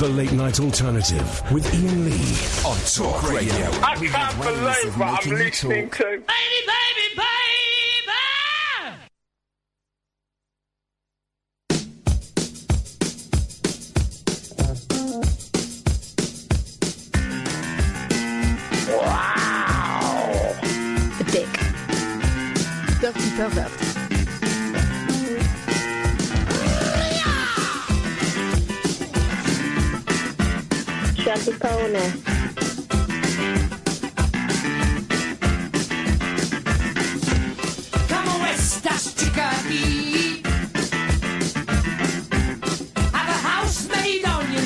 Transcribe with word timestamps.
The 0.00 0.08
Late 0.08 0.32
Night 0.32 0.58
Alternative 0.60 1.52
with 1.52 1.66
Iain 1.74 2.06
Lee 2.06 2.34
on 2.66 2.78
Talk 2.86 3.22
Radio. 3.30 3.66
I 3.82 3.96
can't 3.96 4.42
believe 4.42 4.98
what 4.98 5.26
I'm 5.26 5.32
listening 5.34 5.90
to. 5.90 6.02
Baby, 6.02 6.24
baby, 6.24 7.06
baby! 7.16 7.26
The 21.18 21.24
dick. 21.30 21.52
Dirty 23.02 23.30
pervert. 23.36 23.89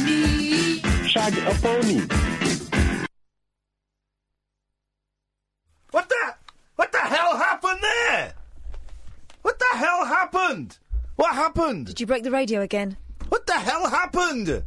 Knee. 0.05 0.83
Shag 1.07 1.39
a 1.39 1.55
pony. 1.63 2.01
What 5.91 6.09
the? 6.09 6.35
What 6.77 6.91
the 6.93 6.99
hell 6.99 7.37
happened 7.37 7.81
there? 7.83 8.35
What 9.43 9.59
the 9.59 9.77
hell 9.77 10.05
happened? 10.05 10.79
What 11.17 11.35
happened? 11.35 11.87
Did 11.87 12.01
you 12.01 12.07
break 12.07 12.25
the 12.25 12.31
radio 12.31 12.61
again? 12.63 12.97
What 13.29 13.47
the 13.47 13.55
hell 13.55 13.89
happened? 13.89 14.65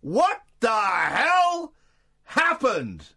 What 0.00 0.45
the 0.60 0.70
hell 0.70 1.72
happened? 2.24 3.08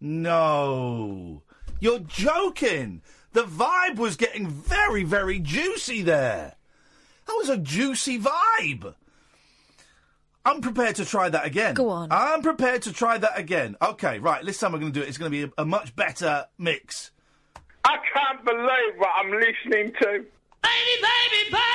No. 0.00 1.42
You're 1.80 2.00
joking. 2.00 3.02
The 3.32 3.44
vibe 3.44 3.96
was 3.96 4.16
getting 4.16 4.48
very, 4.48 5.04
very 5.04 5.38
juicy 5.38 6.02
there. 6.02 6.54
That 7.26 7.34
was 7.34 7.48
a 7.48 7.58
juicy 7.58 8.18
vibe. 8.18 8.94
I'm 10.44 10.60
prepared 10.60 10.94
to 10.96 11.04
try 11.04 11.28
that 11.28 11.44
again. 11.44 11.74
Go 11.74 11.88
on. 11.88 12.08
I'm 12.12 12.40
prepared 12.40 12.82
to 12.82 12.92
try 12.92 13.18
that 13.18 13.36
again. 13.36 13.76
Okay, 13.82 14.20
right. 14.20 14.44
This 14.44 14.58
time 14.58 14.72
we're 14.72 14.78
going 14.78 14.92
to 14.92 15.00
do 15.00 15.04
it. 15.04 15.08
It's 15.08 15.18
going 15.18 15.32
to 15.32 15.36
be 15.36 15.52
a, 15.58 15.62
a 15.62 15.64
much 15.64 15.96
better 15.96 16.46
mix. 16.56 17.10
I 17.84 17.96
can't 18.14 18.44
believe 18.44 18.98
what 18.98 19.10
I'm 19.16 19.32
listening 19.32 19.92
to. 20.00 20.24
Baby, 20.62 20.94
baby, 21.02 21.50
baby! 21.50 21.66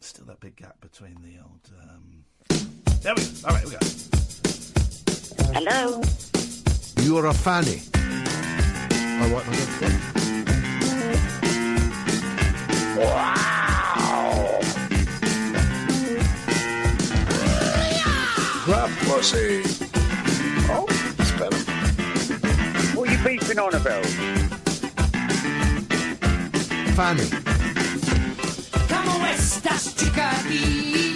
Still 0.00 0.24
that 0.26 0.40
big 0.40 0.56
gap 0.56 0.80
between 0.80 1.16
the 1.22 1.37
old. 1.37 1.37
There 3.00 3.14
we 3.14 3.22
go. 3.22 3.28
All 3.44 3.54
right, 3.54 3.62
here 3.62 3.70
we 3.70 3.76
go. 3.76 3.80
Hello. 5.54 6.02
You're 7.00 7.26
a 7.26 7.32
fanny. 7.32 7.80
Oh, 9.20 9.28
what? 9.32 9.44
what? 12.98 13.48
Grab 18.64 18.90
pussy. 19.06 19.62
Oh, 20.70 20.86
it's 21.18 21.32
better. 21.32 21.56
What 22.94 23.08
are 23.08 23.12
you 23.12 23.18
beefing 23.24 23.58
on 23.58 23.74
about? 23.74 24.04
Fanny. 26.96 27.28
Come 28.88 29.08
on, 29.08 29.20
estas 29.28 29.94
chickadee. 29.96 30.98
Have 30.98 31.07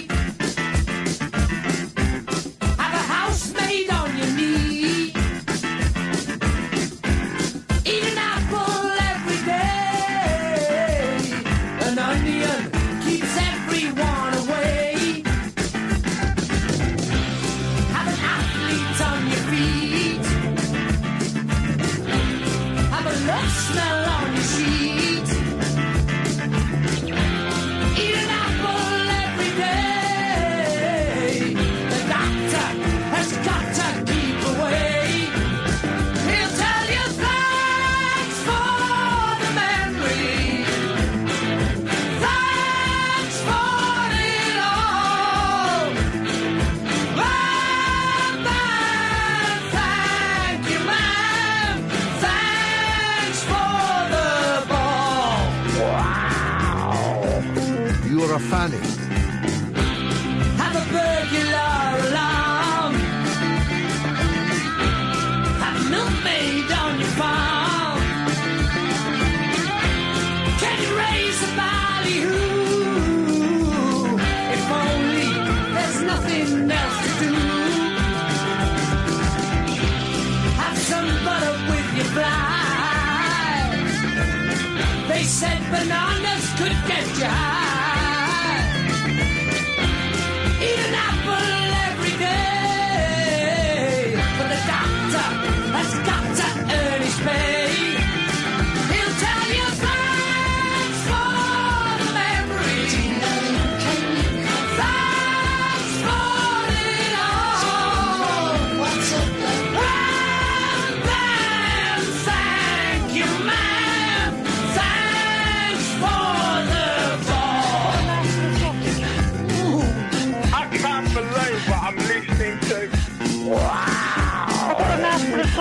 could 87.23 87.52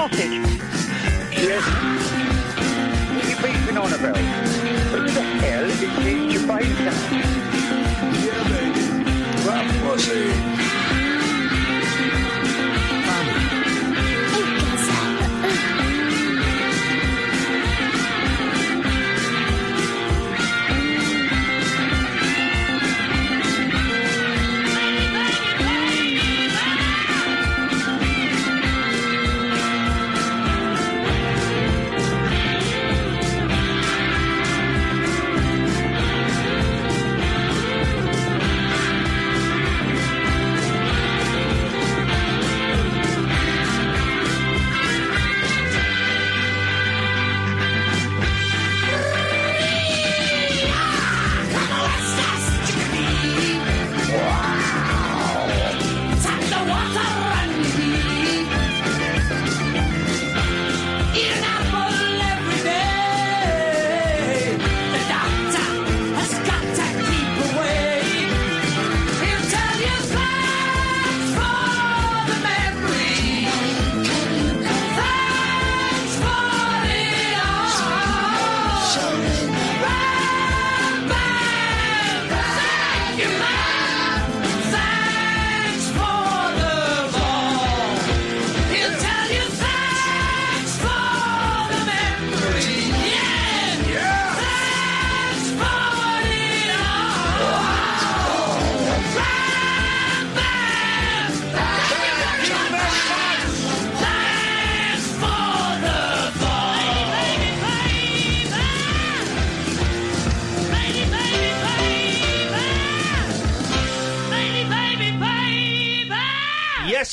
sausage. 0.08 0.32
Yes. 1.30 1.64
What 3.14 3.24
are 3.24 3.30
you 3.30 3.36
beefing 3.36 3.78
on 3.78 3.92
about? 3.92 4.16
Who 4.16 5.08
the 5.08 5.22
hell 5.22 5.64
is 5.64 5.78
Ginger 6.02 6.46
Baker? 6.46 6.92
Yeah, 8.26 8.48
baby. 8.48 9.42
Grab 9.42 9.66
pussy. 9.82 10.12
Yes, 10.12 10.51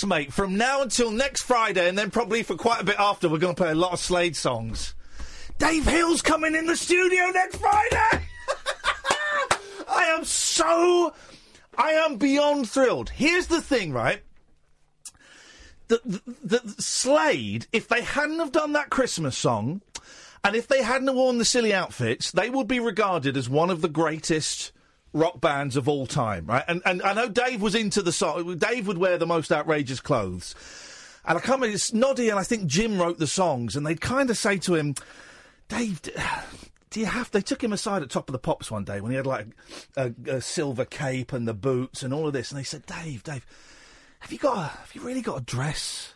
mate. 0.10 0.34
From 0.34 0.58
now 0.58 0.82
until 0.82 1.12
next 1.12 1.44
Friday, 1.44 1.88
and 1.88 1.98
then 1.98 2.12
probably 2.12 2.44
for 2.44 2.56
quite 2.56 2.82
a 2.82 2.84
bit 2.84 3.00
after, 3.00 3.30
we're 3.30 3.38
going 3.38 3.56
to 3.56 3.62
play 3.62 3.72
a 3.72 3.76
lot 3.76 3.94
of 3.94 4.00
Slade 4.00 4.36
songs. 4.36 4.96
Dave 5.60 5.86
Hill's 5.86 6.22
coming 6.22 6.56
in 6.56 6.66
the 6.66 6.76
studio 6.76 7.28
next 7.28 7.58
Friday. 7.58 8.26
I 9.88 10.06
am 10.16 10.26
so, 10.26 11.14
I 11.78 11.92
am 11.92 12.18
beyond 12.18 12.70
thrilled. 12.70 13.10
Here's 13.12 13.48
the 13.48 13.62
thing, 13.62 13.94
right? 13.94 14.22
The, 15.88 16.02
the, 16.06 16.60
the 16.60 16.82
Slade, 16.82 17.68
if 17.72 17.88
they 17.88 18.02
hadn't 18.02 18.40
have 18.40 18.52
done 18.52 18.74
that 18.74 18.90
Christmas 18.90 19.38
song, 19.38 19.82
and 20.44 20.56
if 20.56 20.68
they 20.68 20.82
hadn't 20.82 21.08
have 21.08 21.16
worn 21.16 21.38
the 21.38 21.46
silly 21.46 21.74
outfits, 21.74 22.32
they 22.32 22.50
would 22.50 22.68
be 22.68 22.80
regarded 22.80 23.38
as 23.38 23.50
one 23.50 23.70
of 23.70 23.82
the 23.82 23.90
greatest 23.90 24.72
rock 25.14 25.42
bands 25.42 25.76
of 25.76 25.88
all 25.88 26.06
time, 26.06 26.46
right? 26.46 26.64
And 26.68 26.82
and 26.86 27.02
I 27.02 27.14
know 27.14 27.30
Dave 27.30 27.62
was 27.62 27.76
into 27.76 28.02
the 28.02 28.12
song. 28.12 28.58
Dave 28.58 28.88
would 28.88 28.98
wear 28.98 29.18
the 29.18 29.28
most 29.28 29.52
outrageous 29.52 30.00
clothes. 30.00 30.56
And 31.26 31.38
I 31.38 31.42
can't 31.42 31.60
remember, 31.62 31.76
it's 31.76 31.94
Noddy 31.94 32.30
and 32.30 32.40
I 32.40 32.44
think 32.44 32.66
Jim 32.66 33.00
wrote 33.00 33.20
the 33.20 33.28
songs, 33.28 33.76
and 33.76 33.86
they'd 33.86 34.02
kind 34.02 34.30
of 34.30 34.38
say 34.38 34.58
to 34.60 34.76
him, 34.76 34.96
Dave, 35.68 36.02
do 36.90 37.00
you 37.00 37.06
have. 37.06 37.30
They 37.32 37.42
took 37.42 37.64
him 37.64 37.74
aside 37.74 38.02
at 38.02 38.10
Top 38.10 38.30
of 38.30 38.34
the 38.34 38.40
Pops 38.40 38.72
one 38.72 38.84
day 38.84 39.02
when 39.02 39.12
he 39.12 39.18
had 39.18 39.28
like 39.28 39.48
a, 39.96 40.14
a 40.28 40.42
silver 40.42 40.86
cape 40.86 41.34
and 41.34 41.48
the 41.48 41.54
boots 41.54 42.04
and 42.04 42.14
all 42.14 42.28
of 42.28 42.34
this, 42.34 42.52
and 42.52 42.60
they 42.60 42.64
said, 42.64 42.86
Dave, 42.86 43.24
Dave, 43.24 43.46
have 44.20 44.32
you 44.32 44.40
got 44.40 44.58
a, 44.58 44.62
have 44.62 44.92
you 44.94 45.02
really 45.02 45.22
got 45.22 45.42
a 45.42 45.44
dress? 45.44 46.14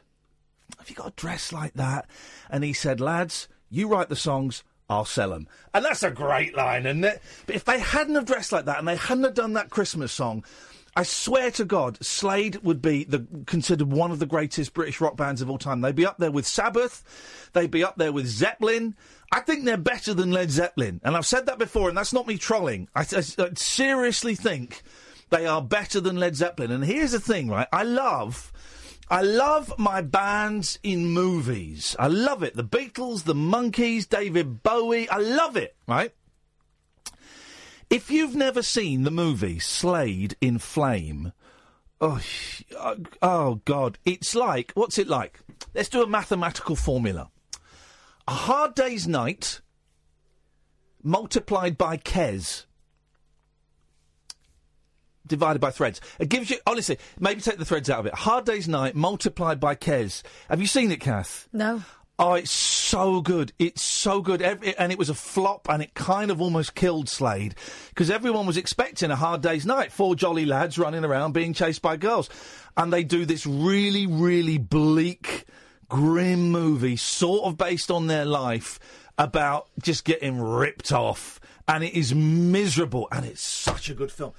Have 0.79 0.89
you 0.89 0.95
got 0.95 1.07
a 1.07 1.15
dress 1.15 1.53
like 1.53 1.73
that? 1.73 2.09
And 2.49 2.63
he 2.63 2.73
said, 2.73 2.99
lads, 2.99 3.47
you 3.69 3.87
write 3.87 4.09
the 4.09 4.15
songs, 4.15 4.63
I'll 4.89 5.06
sell 5.06 5.30
them. 5.30 5.47
And 5.74 5.83
that's 5.85 6.03
a 6.03 6.12
great 6.12 6.56
line, 6.56 6.85
isn't 6.85 7.03
it? 7.03 7.21
But 7.45 7.56
if 7.56 7.65
they 7.65 7.80
hadn't 7.80 8.15
have 8.15 8.25
dressed 8.25 8.51
like 8.51 8.65
that 8.65 8.80
and 8.80 8.88
they 8.88 8.95
hadn't 8.95 9.24
have 9.24 9.33
done 9.33 9.53
that 9.53 9.69
Christmas 9.69 10.12
song, 10.12 10.44
I 10.95 11.01
swear 11.03 11.50
to 11.51 11.65
God, 11.65 11.97
Slade 12.06 12.57
would 12.57 12.80
be 12.80 13.03
the, 13.03 13.25
considered 13.47 13.91
one 13.91 14.12
of 14.12 14.19
the 14.19 14.27
greatest 14.27 14.75
British 14.75 15.01
rock 15.01 15.18
bands 15.18 15.41
of 15.41 15.50
all 15.50 15.57
time. 15.57 15.81
They'd 15.81 15.95
be 15.95 16.06
up 16.06 16.19
there 16.19 16.31
with 16.31 16.45
Sabbath. 16.45 17.50
They'd 17.53 17.71
be 17.71 17.83
up 17.83 17.95
there 17.97 18.12
with 18.12 18.27
Zeppelin. 18.27 18.95
I 19.31 19.39
think 19.39 19.65
they're 19.65 19.77
better 19.77 20.13
than 20.13 20.31
Led 20.31 20.51
Zeppelin. 20.51 21.01
And 21.03 21.18
I've 21.18 21.25
said 21.25 21.47
that 21.47 21.57
before, 21.57 21.89
and 21.89 21.97
that's 21.97 22.13
not 22.13 22.27
me 22.27 22.38
trolling. 22.38 22.89
I, 22.95 23.01
I- 23.12 23.44
I 23.44 23.50
seriously 23.56 24.36
think 24.36 24.83
they 25.31 25.47
are 25.47 25.63
better 25.63 26.00
than 26.00 26.18
Led 26.18 26.36
Zeppelin. 26.36 26.69
And 26.69 26.83
here's 26.86 27.13
the 27.13 27.19
thing, 27.19 27.50
right? 27.50 27.68
I 27.74 27.81
love. 27.81 28.52
I 29.09 29.21
love 29.21 29.73
my 29.77 30.01
bands 30.01 30.79
in 30.81 31.07
movies. 31.07 31.95
I 32.00 32.07
love 32.07 32.41
it. 32.41 32.55
The 32.55 32.63
Beatles, 32.63 33.23
the 33.23 33.35
Monkees, 33.35 34.07
David 34.07 34.63
Bowie. 34.63 35.09
I 35.09 35.17
love 35.17 35.57
it, 35.57 35.75
right? 35.88 36.13
If 37.89 38.09
you've 38.09 38.35
never 38.35 38.63
seen 38.63 39.03
the 39.03 39.11
movie 39.11 39.59
Slade 39.59 40.35
in 40.41 40.57
Flame, 40.57 41.33
oh, 42.01 42.21
oh 43.21 43.61
God, 43.65 44.00
it's 44.05 44.33
like, 44.33 44.71
what's 44.73 44.97
it 44.97 45.07
like? 45.07 45.41
Let's 45.75 45.89
do 45.89 46.01
a 46.01 46.07
mathematical 46.07 46.75
formula. 46.75 47.29
A 48.27 48.31
hard 48.31 48.73
day's 48.73 49.07
night 49.07 49.61
multiplied 51.03 51.77
by 51.77 51.97
Kes 51.97 52.65
divided 55.27 55.59
by 55.59 55.71
threads. 55.71 56.01
It 56.19 56.29
gives 56.29 56.49
you, 56.49 56.57
honestly, 56.65 56.97
maybe 57.19 57.41
take 57.41 57.57
the 57.57 57.65
threads 57.65 57.89
out 57.89 57.99
of 57.99 58.05
it. 58.05 58.13
Hard 58.13 58.45
day's 58.45 58.67
night 58.67 58.95
multiplied 58.95 59.59
by 59.59 59.75
Kes. 59.75 60.23
Have 60.49 60.61
you 60.61 60.67
seen 60.67 60.91
it, 60.91 60.99
Kath? 60.99 61.47
No. 61.53 61.83
Oh, 62.19 62.35
it's 62.35 62.51
so 62.51 63.21
good. 63.21 63.53
It's 63.57 63.81
so 63.81 64.21
good. 64.21 64.41
Every, 64.41 64.77
and 64.77 64.91
it 64.91 64.99
was 64.99 65.09
a 65.09 65.15
flop, 65.15 65.67
and 65.67 65.81
it 65.81 65.95
kind 65.95 66.29
of 66.29 66.41
almost 66.41 66.75
killed 66.75 67.09
Slade 67.09 67.55
because 67.89 68.11
everyone 68.11 68.45
was 68.45 68.55
expecting 68.55 69.09
a 69.09 69.15
hard 69.15 69.41
day's 69.41 69.65
night. 69.65 69.91
Four 69.91 70.15
jolly 70.15 70.45
lads 70.45 70.77
running 70.77 71.03
around 71.03 71.33
being 71.33 71.53
chased 71.53 71.81
by 71.81 71.97
girls. 71.97 72.29
And 72.77 72.93
they 72.93 73.03
do 73.03 73.25
this 73.25 73.47
really, 73.47 74.05
really 74.05 74.59
bleak, 74.59 75.45
grim 75.89 76.51
movie, 76.51 76.97
sort 76.97 77.45
of 77.45 77.57
based 77.57 77.89
on 77.89 78.07
their 78.07 78.25
life, 78.25 78.79
about 79.17 79.69
just 79.81 80.05
getting 80.05 80.39
ripped 80.39 80.91
off. 80.91 81.39
And 81.67 81.83
it 81.83 81.93
is 81.93 82.13
miserable, 82.13 83.07
and 83.11 83.25
it's 83.25 83.41
such 83.41 83.89
a 83.89 83.95
good 83.95 84.11
film. 84.11 84.33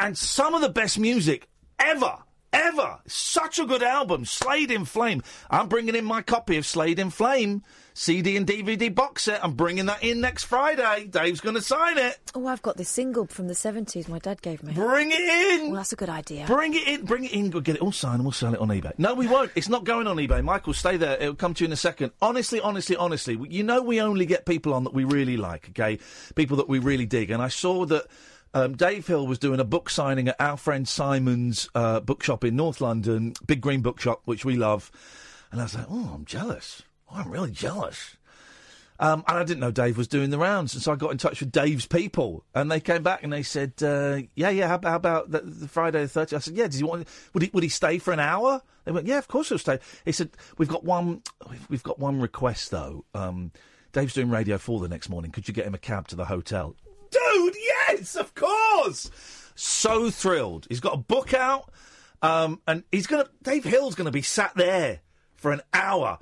And 0.00 0.16
some 0.16 0.54
of 0.54 0.62
the 0.62 0.70
best 0.70 0.98
music 0.98 1.46
ever. 1.78 2.16
Ever. 2.54 3.00
Such 3.06 3.58
a 3.58 3.66
good 3.66 3.82
album. 3.82 4.24
Slade 4.24 4.70
in 4.70 4.86
Flame. 4.86 5.22
I'm 5.50 5.68
bringing 5.68 5.94
in 5.94 6.06
my 6.06 6.22
copy 6.22 6.56
of 6.56 6.64
Slade 6.64 6.98
in 6.98 7.10
Flame. 7.10 7.62
CD 7.92 8.38
and 8.38 8.46
DVD 8.46 8.92
box 8.92 9.24
set. 9.24 9.44
I'm 9.44 9.52
bringing 9.52 9.86
that 9.86 10.02
in 10.02 10.22
next 10.22 10.44
Friday. 10.44 11.06
Dave's 11.06 11.42
going 11.42 11.54
to 11.54 11.60
sign 11.60 11.98
it. 11.98 12.18
Oh, 12.34 12.46
I've 12.46 12.62
got 12.62 12.78
this 12.78 12.88
single 12.88 13.26
from 13.26 13.46
the 13.46 13.52
70s 13.52 14.08
my 14.08 14.18
dad 14.18 14.40
gave 14.40 14.62
me. 14.62 14.72
Bring 14.72 15.10
it 15.12 15.20
in. 15.20 15.66
Well, 15.66 15.76
that's 15.76 15.92
a 15.92 15.96
good 15.96 16.08
idea. 16.08 16.46
Bring 16.46 16.72
it 16.72 16.88
in. 16.88 17.04
Bring 17.04 17.24
it 17.24 17.32
in. 17.32 17.50
Go 17.50 17.60
get 17.60 17.76
it 17.76 17.82
all 17.82 17.92
signed 17.92 18.16
and 18.16 18.24
we'll 18.24 18.32
sell 18.32 18.54
it 18.54 18.60
on 18.60 18.68
eBay. 18.68 18.98
No, 18.98 19.12
we 19.12 19.28
won't. 19.28 19.52
It's 19.54 19.68
not 19.68 19.84
going 19.84 20.06
on 20.06 20.16
eBay. 20.16 20.42
Michael, 20.42 20.72
stay 20.72 20.96
there. 20.96 21.18
It'll 21.20 21.34
come 21.34 21.52
to 21.54 21.64
you 21.64 21.66
in 21.66 21.72
a 21.72 21.76
second. 21.76 22.12
Honestly, 22.22 22.58
honestly, 22.58 22.96
honestly, 22.96 23.38
you 23.50 23.62
know 23.62 23.82
we 23.82 24.00
only 24.00 24.24
get 24.24 24.46
people 24.46 24.72
on 24.72 24.84
that 24.84 24.94
we 24.94 25.04
really 25.04 25.36
like, 25.36 25.68
okay? 25.68 25.98
People 26.36 26.56
that 26.56 26.70
we 26.70 26.78
really 26.78 27.06
dig. 27.06 27.30
And 27.30 27.42
I 27.42 27.48
saw 27.48 27.84
that 27.84 28.06
um, 28.54 28.76
Dave 28.76 29.06
Hill 29.06 29.26
was 29.26 29.38
doing 29.38 29.60
a 29.60 29.64
book 29.64 29.90
signing 29.90 30.28
at 30.28 30.36
our 30.40 30.56
friend 30.56 30.88
Simon's 30.88 31.68
uh, 31.74 32.00
bookshop 32.00 32.44
in 32.44 32.56
North 32.56 32.80
London, 32.80 33.34
Big 33.46 33.60
Green 33.60 33.80
Bookshop, 33.80 34.22
which 34.24 34.44
we 34.44 34.56
love. 34.56 34.90
And 35.52 35.60
I 35.60 35.64
was 35.64 35.74
like, 35.74 35.86
oh, 35.88 36.12
I'm 36.14 36.24
jealous. 36.24 36.82
Oh, 37.10 37.16
I'm 37.16 37.30
really 37.30 37.50
jealous. 37.50 38.16
Um, 39.00 39.24
and 39.26 39.38
I 39.38 39.44
didn't 39.44 39.60
know 39.60 39.70
Dave 39.70 39.96
was 39.96 40.08
doing 40.08 40.28
the 40.28 40.36
rounds, 40.36 40.74
and 40.74 40.82
so 40.82 40.92
I 40.92 40.96
got 40.96 41.10
in 41.10 41.16
touch 41.16 41.40
with 41.40 41.50
Dave's 41.50 41.86
people, 41.86 42.44
and 42.54 42.70
they 42.70 42.80
came 42.80 43.02
back 43.02 43.22
and 43.22 43.32
they 43.32 43.42
said, 43.42 43.72
uh, 43.82 44.18
"Yeah, 44.34 44.50
yeah, 44.50 44.68
how, 44.68 44.78
how 44.82 44.96
about 44.96 45.30
the, 45.30 45.40
the 45.40 45.68
Friday 45.68 46.04
the 46.04 46.20
30th? 46.20 46.36
I 46.36 46.38
said, 46.38 46.54
"Yeah, 46.54 46.66
does 46.66 46.76
he 46.76 46.84
want? 46.84 47.08
Would 47.32 47.44
he 47.44 47.50
would 47.54 47.62
he 47.62 47.70
stay 47.70 47.96
for 47.96 48.12
an 48.12 48.20
hour?" 48.20 48.60
They 48.84 48.92
went, 48.92 49.06
"Yeah, 49.06 49.16
of 49.16 49.26
course 49.26 49.48
he'll 49.48 49.56
stay." 49.56 49.78
He 50.04 50.12
said, 50.12 50.32
"We've 50.58 50.68
got 50.68 50.84
one, 50.84 51.22
we've, 51.48 51.70
we've 51.70 51.82
got 51.82 51.98
one 51.98 52.20
request 52.20 52.70
though. 52.70 53.06
Um, 53.14 53.52
Dave's 53.92 54.12
doing 54.12 54.28
Radio 54.28 54.58
Four 54.58 54.80
the 54.80 54.88
next 54.88 55.08
morning. 55.08 55.30
Could 55.30 55.48
you 55.48 55.54
get 55.54 55.64
him 55.66 55.74
a 55.74 55.78
cab 55.78 56.06
to 56.08 56.16
the 56.16 56.26
hotel?" 56.26 56.76
Dude, 57.32 57.56
yes, 57.56 58.16
of 58.16 58.34
course. 58.34 59.10
So 59.54 60.10
thrilled. 60.10 60.66
He's 60.68 60.80
got 60.80 60.94
a 60.94 60.98
book 60.98 61.34
out, 61.34 61.70
um, 62.22 62.60
and 62.66 62.84
he's 62.90 63.06
gonna. 63.06 63.26
Dave 63.42 63.64
Hill's 63.64 63.94
gonna 63.94 64.10
be 64.10 64.22
sat 64.22 64.52
there 64.54 65.00
for 65.34 65.52
an 65.52 65.62
hour. 65.72 66.18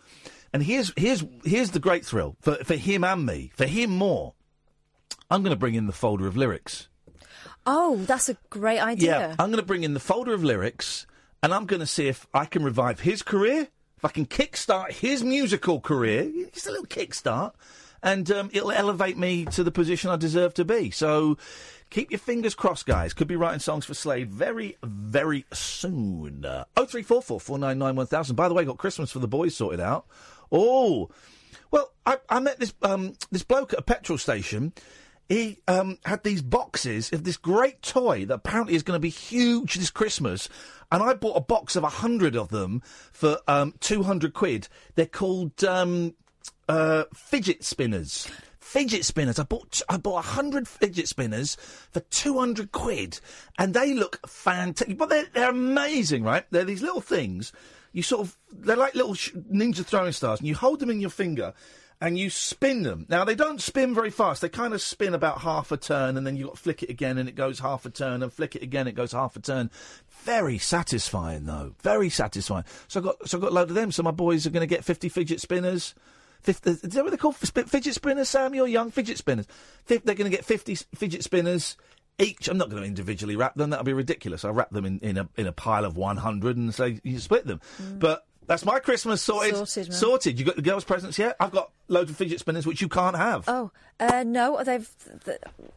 And 0.52 0.62
here's 0.62 0.92
here's 0.96 1.24
here's 1.44 1.70
the 1.70 1.78
great 1.78 2.04
thrill 2.04 2.36
for 2.40 2.56
for 2.64 2.74
him 2.74 3.04
and 3.04 3.24
me, 3.24 3.52
for 3.54 3.66
him 3.66 3.90
more. 3.90 4.34
I'm 5.30 5.42
going 5.42 5.54
to 5.54 5.58
bring 5.58 5.74
in 5.74 5.86
the 5.86 5.92
folder 5.92 6.26
of 6.26 6.36
lyrics. 6.36 6.88
Oh, 7.66 7.96
that's 8.06 8.30
a 8.30 8.36
great 8.48 8.80
idea. 8.80 9.18
Yeah, 9.18 9.36
I'm 9.38 9.50
going 9.50 9.60
to 9.60 9.66
bring 9.66 9.84
in 9.84 9.92
the 9.92 10.00
folder 10.00 10.32
of 10.32 10.42
lyrics, 10.42 11.06
and 11.42 11.52
I'm 11.52 11.66
going 11.66 11.80
to 11.80 11.86
see 11.86 12.08
if 12.08 12.26
I 12.32 12.46
can 12.46 12.64
revive 12.64 13.00
his 13.00 13.22
career, 13.22 13.68
if 13.98 14.04
I 14.04 14.08
can 14.08 14.24
kickstart 14.24 14.92
his 14.92 15.22
musical 15.22 15.80
career, 15.80 16.30
just 16.52 16.66
a 16.66 16.70
little 16.70 16.86
kickstart, 16.86 17.52
and 18.02 18.30
um, 18.30 18.50
it'll 18.52 18.72
elevate 18.72 19.16
me 19.16 19.44
to 19.46 19.64
the 19.64 19.70
position 19.70 20.10
I 20.10 20.16
deserve 20.16 20.54
to 20.54 20.64
be. 20.64 20.90
So 20.90 21.36
keep 21.90 22.10
your 22.10 22.18
fingers 22.18 22.54
crossed, 22.54 22.86
guys. 22.86 23.14
Could 23.14 23.28
be 23.28 23.36
writing 23.36 23.60
songs 23.60 23.84
for 23.84 23.94
Slade 23.94 24.30
very, 24.30 24.76
very 24.82 25.44
soon. 25.52 26.44
Uh, 26.44 26.64
0344 26.76 27.40
499 27.40 28.34
By 28.34 28.48
the 28.48 28.54
way, 28.54 28.64
got 28.64 28.78
Christmas 28.78 29.10
for 29.10 29.18
the 29.18 29.28
boys 29.28 29.56
sorted 29.56 29.80
out. 29.80 30.06
Oh, 30.50 31.10
well, 31.70 31.92
I, 32.06 32.18
I 32.28 32.40
met 32.40 32.58
this 32.58 32.72
um, 32.82 33.14
this 33.30 33.42
bloke 33.42 33.72
at 33.72 33.80
a 33.80 33.82
petrol 33.82 34.18
station. 34.18 34.72
He 35.28 35.58
um, 35.68 35.98
had 36.06 36.24
these 36.24 36.40
boxes 36.40 37.12
of 37.12 37.24
this 37.24 37.36
great 37.36 37.82
toy 37.82 38.24
that 38.24 38.34
apparently 38.34 38.74
is 38.74 38.82
going 38.82 38.96
to 38.96 39.00
be 39.00 39.10
huge 39.10 39.74
this 39.74 39.90
Christmas. 39.90 40.48
And 40.90 41.02
I 41.02 41.12
bought 41.12 41.36
a 41.36 41.40
box 41.40 41.76
of 41.76 41.84
a 41.84 41.88
hundred 41.88 42.34
of 42.34 42.48
them 42.48 42.82
for 43.12 43.38
um, 43.46 43.74
two 43.80 44.04
hundred 44.04 44.32
quid. 44.32 44.68
They're 44.94 45.04
called 45.04 45.62
um, 45.64 46.14
uh, 46.68 47.04
fidget 47.14 47.64
spinners. 47.64 48.28
Fidget 48.60 49.04
spinners. 49.06 49.38
I 49.38 49.44
bought 49.44 49.80
I 49.88 49.96
bought 49.96 50.24
hundred 50.24 50.68
fidget 50.68 51.08
spinners 51.08 51.56
for 51.90 52.00
two 52.00 52.38
hundred 52.38 52.70
quid, 52.70 53.18
and 53.58 53.72
they 53.72 53.94
look 53.94 54.20
fantastic. 54.28 54.98
But 54.98 55.08
they're 55.08 55.26
they're 55.32 55.50
amazing, 55.50 56.22
right? 56.22 56.44
They're 56.50 56.64
these 56.64 56.82
little 56.82 57.00
things. 57.00 57.52
You 57.92 58.02
sort 58.02 58.26
of 58.26 58.36
they're 58.52 58.76
like 58.76 58.94
little 58.94 59.14
ninja 59.14 59.86
throwing 59.86 60.12
stars, 60.12 60.40
and 60.40 60.48
you 60.48 60.54
hold 60.54 60.80
them 60.80 60.90
in 60.90 61.00
your 61.00 61.08
finger, 61.08 61.54
and 61.98 62.18
you 62.18 62.28
spin 62.28 62.82
them. 62.82 63.06
Now 63.08 63.24
they 63.24 63.34
don't 63.34 63.62
spin 63.62 63.94
very 63.94 64.10
fast. 64.10 64.42
They 64.42 64.50
kind 64.50 64.74
of 64.74 64.82
spin 64.82 65.14
about 65.14 65.40
half 65.40 65.72
a 65.72 65.78
turn, 65.78 66.18
and 66.18 66.26
then 66.26 66.36
you 66.36 66.44
got 66.44 66.56
to 66.56 66.60
flick 66.60 66.82
it 66.82 66.90
again, 66.90 67.16
and 67.16 67.26
it 67.26 67.36
goes 67.36 67.60
half 67.60 67.86
a 67.86 67.90
turn, 67.90 68.22
and 68.22 68.30
flick 68.30 68.54
it 68.54 68.62
again, 68.62 68.86
it 68.86 68.94
goes 68.94 69.12
half 69.12 69.34
a 69.34 69.40
turn. 69.40 69.70
Very 70.24 70.58
satisfying 70.58 71.44
though. 71.44 71.74
Very 71.80 72.10
satisfying. 72.10 72.64
So 72.86 73.00
I 73.00 73.02
got 73.02 73.28
so 73.28 73.38
I 73.38 73.40
got 73.40 73.52
a 73.52 73.54
load 73.54 73.70
of 73.70 73.74
them. 73.74 73.92
So 73.92 74.02
my 74.02 74.10
boys 74.10 74.46
are 74.46 74.50
going 74.50 74.60
to 74.68 74.74
get 74.74 74.84
fifty 74.84 75.08
fidget 75.08 75.40
spinners. 75.40 75.94
50, 76.40 76.70
is 76.70 76.80
that 76.80 77.02
what 77.02 77.10
they're 77.10 77.18
called? 77.18 77.36
Fidget 77.36 77.94
spinners, 77.94 78.28
Sam? 78.28 78.54
You're 78.54 78.68
young. 78.68 78.90
Fidget 78.90 79.18
spinners. 79.18 79.46
Fif- 79.84 80.04
they're 80.04 80.14
going 80.14 80.30
to 80.30 80.36
get 80.36 80.44
50 80.44 80.76
fidget 80.94 81.24
spinners 81.24 81.76
each. 82.18 82.48
I'm 82.48 82.58
not 82.58 82.70
going 82.70 82.82
to 82.82 82.88
individually 82.88 83.36
wrap 83.36 83.54
them. 83.54 83.70
That'll 83.70 83.84
be 83.84 83.92
ridiculous. 83.92 84.44
I'll 84.44 84.52
wrap 84.52 84.70
them 84.70 84.84
in, 84.84 84.98
in, 85.00 85.18
a, 85.18 85.28
in 85.36 85.46
a 85.46 85.52
pile 85.52 85.84
of 85.84 85.96
100 85.96 86.56
and 86.56 86.74
say 86.74 87.00
you 87.02 87.18
split 87.18 87.46
them. 87.46 87.60
But 87.98 88.24
that's 88.46 88.64
my 88.64 88.78
Christmas 88.78 89.20
sorted. 89.20 89.54
Sorted, 89.54 89.88
man. 89.88 89.96
Sorted. 89.96 90.38
You 90.38 90.44
got 90.46 90.56
the 90.56 90.62
girls' 90.62 90.84
presents 90.84 91.18
yet? 91.18 91.36
I've 91.38 91.52
got 91.52 91.70
loads 91.88 92.10
of 92.10 92.16
fidget 92.16 92.40
spinners 92.40 92.66
which 92.66 92.80
you 92.80 92.88
can't 92.88 93.16
have. 93.16 93.44
Oh, 93.46 93.70
uh, 94.00 94.24
no, 94.26 94.62
they've 94.64 94.88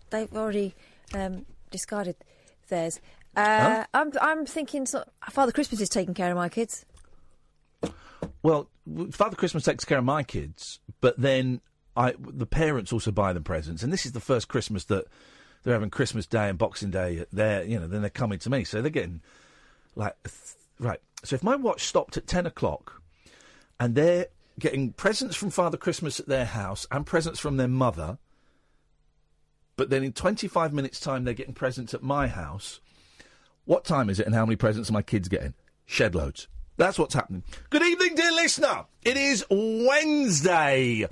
they've 0.09 0.33
already 0.33 0.73
um, 1.13 1.45
discarded 1.69 2.15
theirs. 2.69 3.01
Uh, 3.35 3.83
I'm 3.93 4.11
I'm 4.21 4.45
thinking 4.45 4.85
so, 4.85 5.03
Father 5.29 5.51
Christmas 5.51 5.81
is 5.81 5.89
taking 5.89 6.13
care 6.13 6.31
of 6.31 6.37
my 6.37 6.49
kids. 6.49 6.85
Well, 8.43 8.69
Father 9.11 9.35
Christmas 9.35 9.63
takes 9.63 9.85
care 9.85 9.99
of 9.99 10.03
my 10.03 10.23
kids, 10.23 10.79
but 10.99 11.19
then 11.19 11.61
I, 11.95 12.15
the 12.17 12.45
parents 12.45 12.91
also 12.91 13.11
buy 13.11 13.33
them 13.33 13.43
presents, 13.43 13.83
and 13.83 13.91
this 13.91 14.05
is 14.05 14.13
the 14.13 14.19
first 14.19 14.47
Christmas 14.47 14.85
that 14.85 15.05
they're 15.63 15.73
having 15.73 15.89
Christmas 15.89 16.25
Day 16.25 16.49
and 16.49 16.57
Boxing 16.57 16.89
Day. 16.89 17.25
There, 17.31 17.63
you 17.63 17.79
know, 17.79 17.87
then 17.87 18.01
they're 18.01 18.09
coming 18.09 18.39
to 18.39 18.49
me, 18.49 18.63
so 18.63 18.81
they're 18.81 18.89
getting 18.89 19.21
like 19.95 20.15
th- 20.23 20.55
right. 20.79 20.99
So 21.23 21.35
if 21.35 21.43
my 21.43 21.55
watch 21.55 21.83
stopped 21.83 22.17
at 22.17 22.25
ten 22.25 22.45
o'clock, 22.45 23.01
and 23.79 23.93
they're 23.93 24.27
getting 24.59 24.93
presents 24.93 25.35
from 25.35 25.49
Father 25.49 25.77
Christmas 25.77 26.19
at 26.19 26.27
their 26.27 26.45
house 26.45 26.87
and 26.91 27.05
presents 27.05 27.39
from 27.39 27.57
their 27.57 27.67
mother, 27.67 28.17
but 29.75 29.89
then 29.89 30.03
in 30.03 30.13
twenty 30.13 30.47
five 30.47 30.73
minutes' 30.73 30.99
time 30.99 31.23
they're 31.23 31.33
getting 31.33 31.53
presents 31.53 31.93
at 31.93 32.01
my 32.01 32.27
house. 32.27 32.79
What 33.65 33.85
time 33.85 34.09
is 34.09 34.19
it, 34.19 34.25
and 34.25 34.33
how 34.33 34.45
many 34.45 34.55
presents 34.55 34.89
are 34.89 34.93
my 34.93 35.03
kids 35.03 35.27
getting? 35.27 35.53
Shed 35.85 36.15
loads. 36.15 36.47
That's 36.81 36.97
what's 36.97 37.13
happening. 37.13 37.43
Good 37.69 37.83
evening, 37.83 38.15
dear 38.15 38.31
listener. 38.31 38.85
It 39.03 39.15
is 39.15 39.45
Wednesday. 39.51 41.05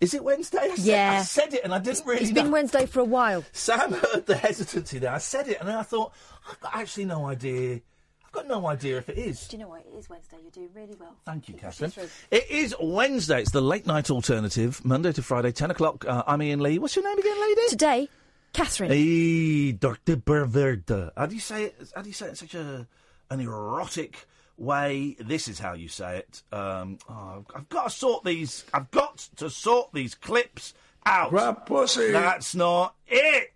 Is 0.00 0.12
it 0.12 0.24
Wednesday? 0.24 0.58
I 0.58 0.74
said, 0.74 0.78
Yeah. 0.84 1.18
I 1.20 1.22
said 1.22 1.54
it, 1.54 1.60
and 1.62 1.72
I 1.72 1.78
didn't 1.78 2.04
really. 2.04 2.22
It's 2.22 2.32
been 2.32 2.50
Wednesday 2.50 2.86
for 2.86 2.98
a 2.98 3.04
while. 3.04 3.44
Sam 3.52 3.92
heard 3.92 4.26
the 4.26 4.36
hesitancy 4.36 4.98
there. 4.98 5.12
I 5.12 5.18
said 5.18 5.46
it, 5.46 5.60
and 5.60 5.68
then 5.68 5.76
I 5.76 5.84
thought, 5.84 6.12
I've 6.50 6.58
got 6.58 6.74
actually 6.74 7.04
no 7.04 7.26
idea. 7.26 7.80
I've 8.24 8.32
got 8.32 8.48
no 8.48 8.66
idea 8.66 8.98
if 8.98 9.08
it 9.08 9.16
is. 9.16 9.46
Do 9.46 9.56
you 9.56 9.62
know 9.62 9.68
what? 9.68 9.86
It 9.86 9.96
is 9.96 10.10
Wednesday. 10.10 10.38
You're 10.42 10.50
doing 10.50 10.70
really 10.74 10.96
well. 10.98 11.14
Thank 11.24 11.46
you, 11.46 11.54
Keep 11.54 11.62
Catherine. 11.62 11.92
It 12.32 12.50
is 12.50 12.74
Wednesday. 12.80 13.42
It's 13.42 13.52
the 13.52 13.60
late 13.60 13.86
night 13.86 14.10
alternative, 14.10 14.84
Monday 14.84 15.12
to 15.12 15.22
Friday, 15.22 15.52
10 15.52 15.70
o'clock. 15.70 16.04
Uh, 16.08 16.24
I'm 16.26 16.40
Iain 16.42 16.58
Lee. 16.58 16.80
What's 16.80 16.96
your 16.96 17.04
name 17.08 17.16
again, 17.20 17.40
lady? 17.40 17.68
Today, 17.68 18.08
Catherine. 18.52 18.90
Hey, 18.90 19.70
Dr. 19.70 20.16
Perverta. 20.16 21.12
How 21.16 21.26
do 21.26 21.36
you 21.36 21.40
say 21.40 21.66
it? 21.66 21.92
How 21.94 22.02
do 22.02 22.08
you 22.08 22.14
say 22.14 22.26
it 22.26 22.30
in 22.30 22.34
such 22.34 22.54
a 22.56 22.88
an 23.30 23.38
erotic 23.38 24.26
way? 24.56 25.16
This 25.18 25.48
is 25.48 25.58
how 25.58 25.74
you 25.74 25.88
say 25.88 26.18
it. 26.18 26.42
Um, 26.52 26.98
oh, 27.08 27.44
I've 27.54 27.68
got 27.68 27.84
to 27.84 27.90
sort 27.90 28.24
these. 28.24 28.64
I've 28.72 28.90
got 28.90 29.18
to 29.36 29.50
sort 29.50 29.92
these 29.92 30.14
clips 30.14 30.74
out. 31.06 31.30
Grab 31.30 31.66
pussy. 31.66 32.12
That's 32.12 32.54
not 32.54 32.94
it. 33.06 33.52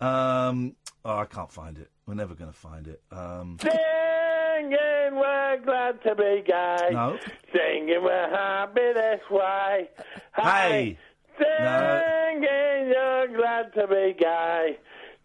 Um, 0.00 0.76
oh, 1.04 1.18
I 1.18 1.24
can't 1.26 1.50
find 1.52 1.78
it. 1.78 1.90
We're 2.06 2.14
never 2.14 2.34
going 2.34 2.50
to 2.50 2.56
find 2.58 2.88
it. 2.88 3.02
Um, 3.12 3.58
Singing, 3.60 5.14
we're 5.16 5.60
glad 5.64 6.02
to 6.02 6.14
be 6.14 6.42
gay. 6.46 6.88
no. 6.92 7.18
Singing, 7.52 8.02
we're 8.02 8.30
happy 8.30 8.92
this 8.94 9.20
way. 9.30 9.88
Hey. 10.34 10.98
No. 11.38 12.02
Singing, 12.02 12.88
you're 12.88 13.28
glad 13.36 13.72
to 13.74 13.86
be 13.86 14.14
gay. 14.18 14.78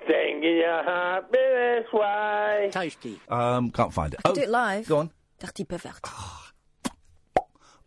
Singing, 0.08 0.44
you're 0.44 0.84
happy 0.84 1.38
this 1.38 1.86
way. 1.94 2.70
Tasty. 2.72 3.20
Um, 3.30 3.72
can't 3.72 3.94
find 3.94 4.14
it. 4.14 4.20
I 4.24 4.30
can 4.30 4.36
do 4.36 4.42
it 4.42 4.50
live. 4.50 4.88
Go 4.88 4.98
on. 5.00 5.12
Dirty 5.40 5.64
pervert. 5.64 6.00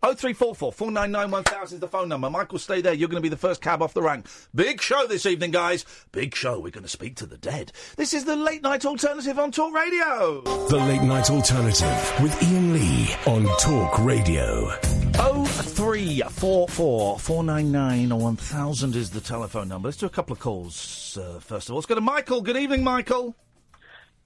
Oh 0.00 0.14
three 0.14 0.32
four 0.32 0.54
four 0.54 0.72
four 0.72 0.92
nine 0.92 1.10
nine 1.10 1.32
one 1.32 1.42
thousand 1.42 1.76
is 1.76 1.80
the 1.80 1.88
phone 1.88 2.08
number. 2.08 2.30
Michael, 2.30 2.60
stay 2.60 2.80
there. 2.80 2.94
You're 2.94 3.08
going 3.08 3.20
to 3.20 3.26
be 3.26 3.28
the 3.28 3.36
first 3.36 3.60
cab 3.60 3.82
off 3.82 3.94
the 3.94 4.02
rank. 4.02 4.26
Big 4.54 4.80
show 4.80 5.08
this 5.08 5.26
evening, 5.26 5.50
guys. 5.50 5.84
Big 6.12 6.36
show. 6.36 6.60
We're 6.60 6.70
going 6.70 6.84
to 6.84 6.88
speak 6.88 7.16
to 7.16 7.26
the 7.26 7.36
dead. 7.36 7.72
This 7.96 8.14
is 8.14 8.24
the 8.24 8.36
late 8.36 8.62
night 8.62 8.86
alternative 8.86 9.40
on 9.40 9.50
Talk 9.50 9.74
Radio. 9.74 10.42
The 10.68 10.76
Late 10.76 11.02
Night 11.02 11.30
Alternative 11.30 12.20
with 12.22 12.40
Iain 12.44 12.74
Lee 12.74 13.08
on 13.26 13.44
Talk 13.58 13.98
Radio. 13.98 14.72
Oh 15.20 15.44
three 15.44 16.20
four 16.30 16.68
four 16.68 17.18
four 17.18 17.42
nine 17.42 17.72
nine 17.72 18.16
one 18.16 18.36
thousand 18.36 18.94
is 18.94 19.10
the 19.10 19.20
telephone 19.20 19.66
number. 19.66 19.88
Let's 19.88 19.96
do 19.98 20.06
a 20.06 20.10
couple 20.10 20.32
of 20.32 20.38
calls 20.38 21.18
uh, 21.20 21.40
first 21.40 21.68
of 21.68 21.72
all. 21.72 21.78
Let's 21.78 21.86
go 21.86 21.96
to 21.96 22.00
Michael. 22.00 22.40
Good 22.40 22.56
evening, 22.56 22.84
Michael. 22.84 23.34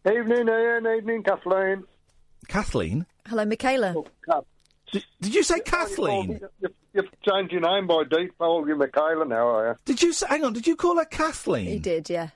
Evening, 0.07 0.51
Iain. 0.51 0.87
Evening, 0.99 1.23
Kathleen. 1.23 1.85
Kathleen. 2.47 3.07
Hello, 3.27 3.47
Michaela. 3.47 3.95
Kath. 4.29 4.45
Did, 4.93 5.05
did 5.21 5.35
you 5.35 5.43
say 5.43 5.61
Kathleen? 5.61 6.41
You've, 6.61 6.73
you've 6.93 7.21
changed 7.23 7.53
your 7.53 7.63
name 7.63 7.87
by 7.87 8.05
default. 8.09 8.67
You're 8.69 8.77
Michaela 8.77 9.25
now, 9.25 9.49
are 9.49 9.69
you? 9.71 9.75
Did 9.87 10.03
you 10.03 10.13
say? 10.13 10.27
Hang 10.29 10.45
on. 10.45 10.53
Did 10.53 10.67
you 10.67 10.77
call 10.77 10.97
her 10.99 11.05
Kathleen? 11.07 11.67
He 11.67 11.79
did, 11.79 12.09
yeah. 12.11 12.29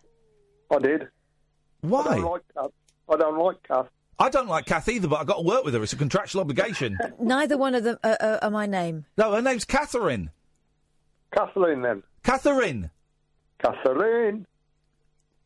I 0.70 0.78
did. 0.78 1.02
I 1.02 1.06
Why? 1.82 2.04
don't 2.16 2.22
like 2.24 2.42
Kath. 2.54 2.70
I 3.08 3.16
don't 3.16 3.38
like 3.38 3.62
Kath. 3.62 3.86
I 4.18 4.30
don't 4.30 4.48
like 4.48 4.64
Kath 4.64 4.88
either, 4.88 5.06
but 5.08 5.20
I've 5.20 5.26
got 5.26 5.36
to 5.36 5.42
work 5.42 5.64
with 5.64 5.74
her. 5.74 5.82
It's 5.82 5.92
a 5.92 5.96
contractual 5.96 6.40
obligation. 6.40 6.96
Neither 7.20 7.58
one 7.58 7.74
of 7.74 7.84
them 7.84 7.98
uh, 8.02 8.16
uh, 8.18 8.38
are 8.42 8.50
my 8.50 8.64
name. 8.66 9.04
no, 9.18 9.32
her 9.32 9.42
name's 9.42 9.64
Catherine. 9.66 10.30
Kathleen, 11.32 11.82
then. 11.82 12.02
Catherine. 12.22 12.90
Catherine. 13.58 14.46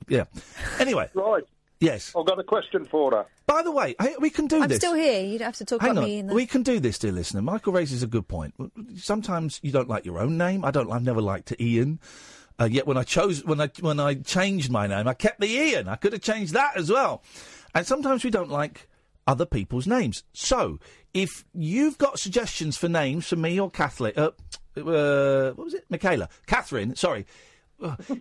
Yeah. 0.09 0.25
Anyway, 0.79 1.09
Right. 1.14 1.43
Yes. 1.81 2.13
I've 2.15 2.27
got 2.27 2.39
a 2.39 2.45
question 2.45 2.85
for 2.85 3.11
her. 3.11 3.27
By 3.47 3.63
the 3.63 3.71
way, 3.71 3.95
hey, 4.01 4.15
we 4.21 4.29
can 4.29 4.47
do 4.47 4.57
this. 4.57 4.63
I'm 4.63 4.69
this. 4.69 4.79
still 4.79 4.95
here. 4.95 5.23
You 5.23 5.39
don't 5.39 5.47
have 5.47 5.57
to 5.57 5.65
talk 5.65 5.81
Hang 5.81 5.93
about 5.93 6.05
on, 6.05 6.09
me. 6.09 6.19
In 6.19 6.27
the... 6.27 6.35
we 6.35 6.47
can 6.47 6.63
do 6.63 6.79
this, 6.79 6.99
dear 6.99 7.11
listener. 7.11 7.41
Michael 7.43 7.73
raises 7.73 8.03
a 8.03 8.07
good 8.07 8.29
point. 8.29 8.55
Sometimes 8.97 9.59
you 9.63 9.73
don't 9.73 9.89
like 9.89 10.05
your 10.05 10.19
own 10.19 10.37
name. 10.37 10.65
I 10.65 10.71
don't. 10.71 10.93
I've 10.93 11.03
never 11.03 11.23
liked 11.23 11.53
Iain. 11.59 11.99
Uh, 12.61 12.67
yet 12.71 12.87
when 12.87 12.99
I 12.99 13.03
chose 13.03 13.43
when 13.45 13.61
I 13.61 13.71
when 13.81 13.99
I 13.99 14.15
changed 14.15 14.71
my 14.71 14.87
name, 14.87 15.09
I 15.09 15.15
kept 15.15 15.41
the 15.41 15.59
Iain. 15.59 15.89
I 15.89 15.97
could 15.97 16.13
have 16.13 16.23
changed 16.23 16.53
that 16.53 16.77
as 16.77 16.91
well. 16.91 17.23
And 17.75 17.87
sometimes 17.87 18.25
we 18.25 18.31
don't 18.31 18.51
like 18.51 18.89
other 19.27 19.47
people's 19.47 19.87
names. 19.87 20.23
So 20.35 20.79
if 21.15 21.47
you've 21.55 21.97
got 21.97 22.19
suggestions 22.19 22.77
for 22.77 22.89
names 22.89 23.27
for 23.27 23.37
me 23.37 23.59
or 23.59 23.71
Kathleen, 23.71 24.13
uh, 24.17 24.31
uh, 24.77 25.53
what 25.53 25.65
was 25.65 25.75
it, 25.75 25.87
Michaela, 25.89 26.29
Catherine? 26.47 26.95
Sorry. 26.95 27.25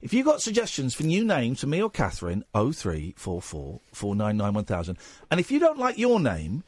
If 0.01 0.13
you've 0.13 0.25
got 0.25 0.42
suggestions 0.42 0.94
for 0.96 1.04
new 1.04 1.24
names 1.25 1.62
for 1.62 1.68
me 1.68 1.82
or 1.82 1.89
Catherine, 1.89 2.44
oh 2.54 2.72
three 2.72 3.13
four 3.18 3.42
four 3.42 3.82
four 3.94 4.16
nine 4.16 4.38
nine 4.38 4.54
one 4.54 4.66
thousand. 4.66 4.98
And 5.30 5.39
if 5.39 5.51
you 5.51 5.60
don't 5.60 5.78
like 5.78 5.98
your 5.98 6.20
name, 6.20 6.63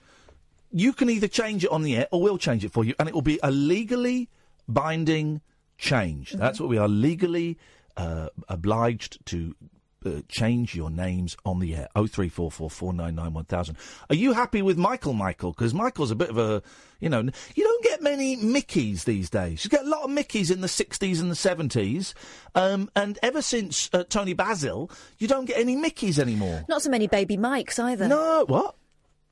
you 0.72 0.94
can 0.94 1.10
either 1.10 1.28
change 1.28 1.64
it 1.64 1.72
on 1.72 1.84
the 1.84 1.96
air 1.96 2.08
or 2.12 2.22
we'll 2.22 2.38
change 2.38 2.66
it 2.66 2.72
for 2.72 2.84
you, 2.84 2.94
and 3.00 3.08
it 3.08 3.14
will 3.16 3.22
be 3.22 3.40
a 3.44 3.52
legally 3.52 4.30
binding 4.68 5.42
change. 5.78 6.32
That's 6.32 6.60
what 6.60 6.70
we 6.70 6.78
are 6.78 6.88
legally 6.88 7.58
uh, 7.98 8.30
obliged 8.50 9.26
to. 9.28 9.56
Uh, 10.04 10.22
change 10.28 10.74
your 10.74 10.90
names 10.90 11.38
on 11.46 11.60
the 11.60 11.76
air. 11.76 11.88
Oh 11.96 12.08
three 12.08 12.28
four 12.28 12.50
four 12.50 12.72
four 12.72 12.92
nine 12.92 13.14
nine 13.14 13.34
one 13.34 13.46
thousand. 13.46 13.78
Are 14.10 14.16
you 14.16 14.34
happy 14.34 14.64
with 14.64 14.76
Michael? 14.76 15.14
Michael, 15.14 15.52
because 15.52 15.76
Michael's 15.76 16.10
a 16.10 16.16
bit 16.16 16.32
of 16.32 16.40
a, 16.40 16.64
you 17.00 17.08
know, 17.08 17.22
you 17.54 17.64
don't 17.64 17.84
get 17.84 18.02
many 18.02 18.36
Mickeys 18.36 19.04
these 19.04 19.30
days. 19.30 19.64
You 19.64 19.70
get 19.70 19.86
a 19.86 19.88
lot 19.88 20.02
of 20.02 20.10
Mickeys 20.10 20.50
in 20.50 20.62
the 20.62 20.68
sixties 20.68 21.22
and 21.22 21.30
the 21.30 21.36
seventies, 21.36 22.16
um, 22.56 22.90
and 22.96 23.20
ever 23.22 23.44
since 23.44 23.92
uh, 23.94 24.04
Toni 24.10 24.34
Basil, 24.34 24.90
you 25.20 25.28
don't 25.28 25.46
get 25.46 25.60
any 25.60 25.76
Mickeys 25.76 26.18
anymore. 26.18 26.66
Not 26.68 26.82
so 26.82 26.90
many 26.90 27.06
baby 27.06 27.38
Mikes 27.38 27.78
either. 27.78 28.08
No, 28.08 28.46
what? 28.48 28.74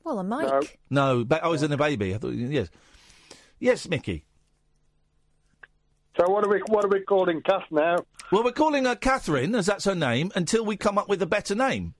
Well, 0.03 0.19
a 0.19 0.23
Mike. 0.23 0.77
No, 0.91 1.23
ba- 1.25 1.43
I 1.43 1.47
was 1.47 1.63
in 1.63 1.71
a 1.71 1.77
baby. 1.77 2.13
I 2.13 2.19
thought, 2.19 2.33
yes, 2.35 2.69
yes, 3.59 3.89
Mickey. 3.89 4.23
So 6.19 6.29
what 6.29 6.45
are 6.45 6.49
we 6.49 6.59
what 6.67 6.83
are 6.83 6.89
we 6.89 6.99
calling 7.01 7.41
Kath 7.41 7.63
now? 7.71 7.95
Well, 8.31 8.43
we're 8.43 8.51
calling 8.51 8.85
her 8.85 8.95
Catherine, 8.95 9.55
as 9.55 9.67
that's 9.67 9.85
her 9.85 9.95
name, 9.95 10.31
until 10.35 10.65
we 10.65 10.75
come 10.75 10.97
up 10.97 11.07
with 11.07 11.21
a 11.21 11.25
better 11.25 11.55
name. 11.55 11.93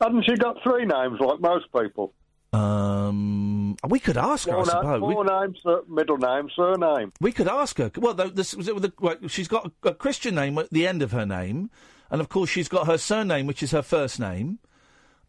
Hasn't 0.00 0.24
she 0.28 0.34
got 0.36 0.56
three 0.62 0.84
names 0.84 1.20
like 1.20 1.40
most 1.40 1.66
people? 1.72 2.12
Um, 2.52 3.76
we 3.88 3.98
could 4.00 4.16
ask 4.16 4.46
her, 4.48 4.52
I 4.52 4.56
Four, 4.56 4.66
suppose. 4.66 5.02
We, 5.02 5.14
four 5.14 5.24
names, 5.24 5.58
sur- 5.62 5.82
middle 5.88 6.18
name, 6.18 6.48
surname. 6.54 7.12
we 7.20 7.32
could 7.32 7.48
ask 7.48 7.78
her. 7.78 7.90
Well, 7.96 8.14
this 8.14 8.54
was 8.54 8.66
the, 8.66 8.92
well, 9.00 9.16
she's 9.28 9.48
got 9.48 9.70
a, 9.84 9.88
a 9.90 9.94
Christian 9.94 10.34
name 10.34 10.58
at 10.58 10.70
the 10.70 10.86
end 10.86 11.02
of 11.02 11.12
her 11.12 11.24
name, 11.26 11.70
and 12.10 12.20
of 12.20 12.28
course 12.28 12.50
she's 12.50 12.68
got 12.68 12.86
her 12.86 12.98
surname, 12.98 13.46
which 13.46 13.62
is 13.62 13.70
her 13.70 13.82
first 13.82 14.18
name. 14.20 14.58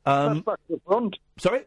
Um, 0.06 0.36
That's 0.36 0.46
back 0.46 0.60
to 0.70 0.82
front. 0.88 1.16
sorry. 1.40 1.62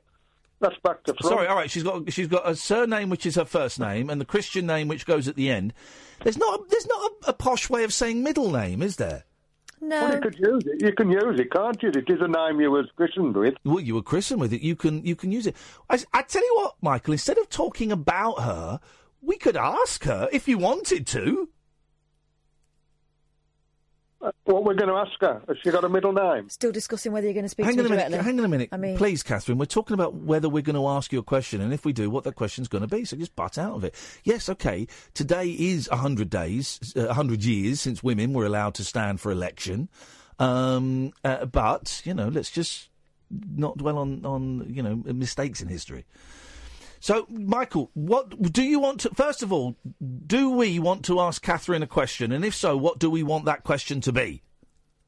That's 0.60 0.76
back 0.82 1.04
to 1.04 1.14
front. 1.14 1.24
Sorry, 1.34 1.46
all 1.46 1.56
right. 1.56 1.70
She's 1.70 1.82
got 1.84 2.12
she's 2.12 2.26
got 2.26 2.48
a 2.48 2.56
surname 2.56 3.10
which 3.10 3.26
is 3.26 3.36
her 3.36 3.44
first 3.44 3.78
name, 3.78 4.10
and 4.10 4.20
the 4.20 4.24
Christian 4.24 4.66
name 4.66 4.88
which 4.88 5.06
goes 5.06 5.28
at 5.28 5.36
the 5.36 5.50
end. 5.50 5.72
There's 6.24 6.36
not 6.38 6.58
a, 6.60 6.62
there's 6.68 6.86
not 6.86 7.10
a, 7.26 7.30
a 7.30 7.32
posh 7.32 7.70
way 7.70 7.84
of 7.84 7.92
saying 7.92 8.22
middle 8.22 8.50
name, 8.50 8.82
is 8.82 8.96
there? 8.96 9.24
Well, 9.80 9.90
No. 10.08 10.14
you 10.16 10.20
could 10.20 10.36
use 10.38 10.62
it. 10.66 10.82
You 10.82 10.92
can 10.92 11.10
use 11.12 11.38
it, 11.38 11.52
can't 11.52 11.80
you? 11.80 11.90
It 11.90 12.10
is 12.10 12.20
a 12.20 12.26
name 12.26 12.60
you 12.60 12.72
was 12.72 12.86
christened 12.96 13.36
with. 13.36 13.54
Well, 13.64 13.78
you 13.78 13.94
were 13.94 14.02
christened 14.02 14.40
with 14.40 14.52
it. 14.52 14.60
You 14.60 14.74
can 14.74 15.04
you 15.06 15.14
can 15.14 15.30
use 15.30 15.46
it. 15.46 15.54
I, 15.88 16.00
I 16.12 16.22
tell 16.22 16.42
you 16.42 16.54
what, 16.56 16.74
Michael. 16.82 17.12
Instead 17.12 17.38
of 17.38 17.48
talking 17.48 17.92
about 17.92 18.40
her, 18.42 18.80
we 19.22 19.36
could 19.36 19.56
ask 19.56 20.02
her 20.04 20.28
if 20.32 20.48
you 20.48 20.58
wanted 20.58 21.06
to. 21.08 21.48
Uh, 24.20 24.32
What 24.44 24.64
we're 24.64 24.74
going 24.74 24.88
to 24.88 24.96
ask 24.96 25.12
her? 25.20 25.40
Has 25.46 25.56
she 25.62 25.70
got 25.70 25.84
a 25.84 25.88
middle 25.88 26.12
name? 26.12 26.48
Still 26.48 26.72
discussing 26.72 27.12
whether 27.12 27.26
you're 27.26 27.34
going 27.34 27.44
to 27.44 27.48
speak 27.48 27.66
Hang 27.66 27.76
to 27.76 27.80
on 27.82 27.86
a 27.86 27.90
minute. 27.90 28.08
directly. 28.10 28.24
Hang 28.24 28.38
on 28.40 28.44
a 28.44 28.48
minute. 28.48 28.68
I 28.72 28.76
mean, 28.76 28.96
Please, 28.96 29.22
Catherine. 29.22 29.58
We're 29.58 29.66
talking 29.66 29.94
about 29.94 30.14
whether 30.14 30.48
we're 30.48 30.62
going 30.62 30.74
to 30.76 30.88
ask 30.88 31.12
you 31.12 31.20
a 31.20 31.22
question, 31.22 31.60
and 31.60 31.72
if 31.72 31.84
we 31.84 31.92
do, 31.92 32.10
what 32.10 32.24
that 32.24 32.34
question's 32.34 32.66
going 32.68 32.82
to 32.82 32.88
be. 32.88 33.04
So 33.04 33.16
just 33.16 33.36
butt 33.36 33.58
out 33.58 33.74
of 33.74 33.84
it. 33.84 33.94
Yes, 34.24 34.48
okay. 34.48 34.86
Today 35.14 35.50
is 35.50 35.88
hundred 35.92 36.30
days, 36.30 36.94
uh, 36.96 37.12
hundred 37.14 37.44
years 37.44 37.80
since 37.80 38.02
women 38.02 38.32
were 38.32 38.44
allowed 38.44 38.74
to 38.74 38.84
stand 38.84 39.20
for 39.20 39.30
election. 39.30 39.88
Um, 40.40 41.12
uh, 41.24 41.44
but 41.46 42.02
you 42.04 42.14
know, 42.14 42.28
let's 42.28 42.50
just 42.50 42.88
not 43.30 43.76
dwell 43.78 43.98
on 43.98 44.24
on 44.24 44.66
you 44.68 44.82
know 44.82 44.96
mistakes 45.12 45.60
in 45.60 45.68
history. 45.68 46.04
So, 47.00 47.26
Michael, 47.30 47.90
what 47.94 48.52
do 48.52 48.62
you 48.62 48.80
want 48.80 49.00
to? 49.00 49.10
First 49.10 49.42
of 49.42 49.52
all, 49.52 49.76
do 50.26 50.50
we 50.50 50.78
want 50.78 51.04
to 51.06 51.20
ask 51.20 51.40
Catherine 51.42 51.82
a 51.82 51.86
question? 51.86 52.32
And 52.32 52.44
if 52.44 52.54
so, 52.54 52.76
what 52.76 52.98
do 52.98 53.08
we 53.08 53.22
want 53.22 53.44
that 53.44 53.62
question 53.62 54.00
to 54.02 54.12
be? 54.12 54.42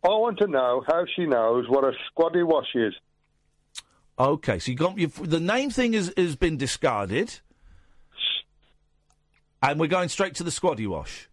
I 0.05 0.09
want 0.09 0.39
to 0.39 0.47
know 0.47 0.83
how 0.87 1.05
she 1.17 1.27
knows 1.27 1.69
what 1.69 1.85
a 1.85 1.93
squaddy 2.11 2.47
wash 2.47 2.75
is. 2.75 2.95
Okay, 4.19 4.59
so 4.59 4.71
you 4.71 4.77
got 4.77 4.99
you've, 4.99 5.31
the 5.31 5.41
name 5.41 5.71
thing 5.71 5.95
has, 5.95 6.13
has 6.17 6.37
been 6.37 6.57
discarded, 6.57 7.41
and 9.63 9.81
we're 9.81 9.87
going 9.87 10.09
straight 10.09 10.35
to 10.37 10.45
the 10.45 10.51
squaddy 10.51 10.87
wash. 10.87 11.29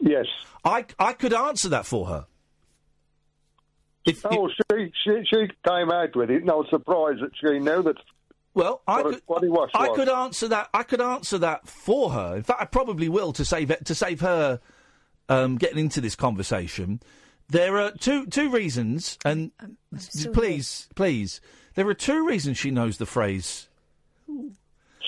Yes. 0.00 0.26
I 0.64 0.86
I 0.98 1.12
could 1.12 1.34
answer 1.34 1.68
that 1.68 1.86
for 1.86 2.06
her. 2.06 2.26
If, 4.04 4.24
oh, 4.24 4.48
she, 4.48 4.92
she 5.04 5.22
she 5.28 5.48
came 5.68 5.90
out 5.90 6.16
with 6.16 6.30
it. 6.30 6.44
No 6.44 6.64
surprise 6.70 7.18
that 7.20 7.30
she 7.40 7.58
knew 7.58 7.82
that. 7.82 7.96
Well, 8.54 8.82
I 8.86 9.02
could, 9.02 9.22
what 9.26 9.42
he 9.42 9.48
was. 9.48 9.70
I 9.74 9.88
was. 9.88 9.96
could 9.96 10.08
answer 10.08 10.48
that. 10.48 10.68
I 10.74 10.82
could 10.82 11.00
answer 11.00 11.38
that 11.38 11.66
for 11.66 12.10
her. 12.10 12.36
In 12.36 12.42
fact, 12.42 12.60
I 12.60 12.66
probably 12.66 13.08
will 13.08 13.32
to 13.32 13.44
save 13.44 13.70
it, 13.70 13.86
to 13.86 13.94
save 13.94 14.20
her 14.20 14.60
um, 15.28 15.56
getting 15.56 15.78
into 15.78 16.00
this 16.00 16.14
conversation. 16.14 17.00
There 17.48 17.78
are 17.78 17.90
two 17.92 18.26
two 18.26 18.50
reasons, 18.50 19.18
and 19.24 19.52
still 19.96 20.32
please, 20.32 20.88
please, 20.94 21.40
there 21.74 21.88
are 21.88 21.94
two 21.94 22.26
reasons 22.26 22.58
she 22.58 22.70
knows 22.70 22.98
the 22.98 23.06
phrase. 23.06 23.68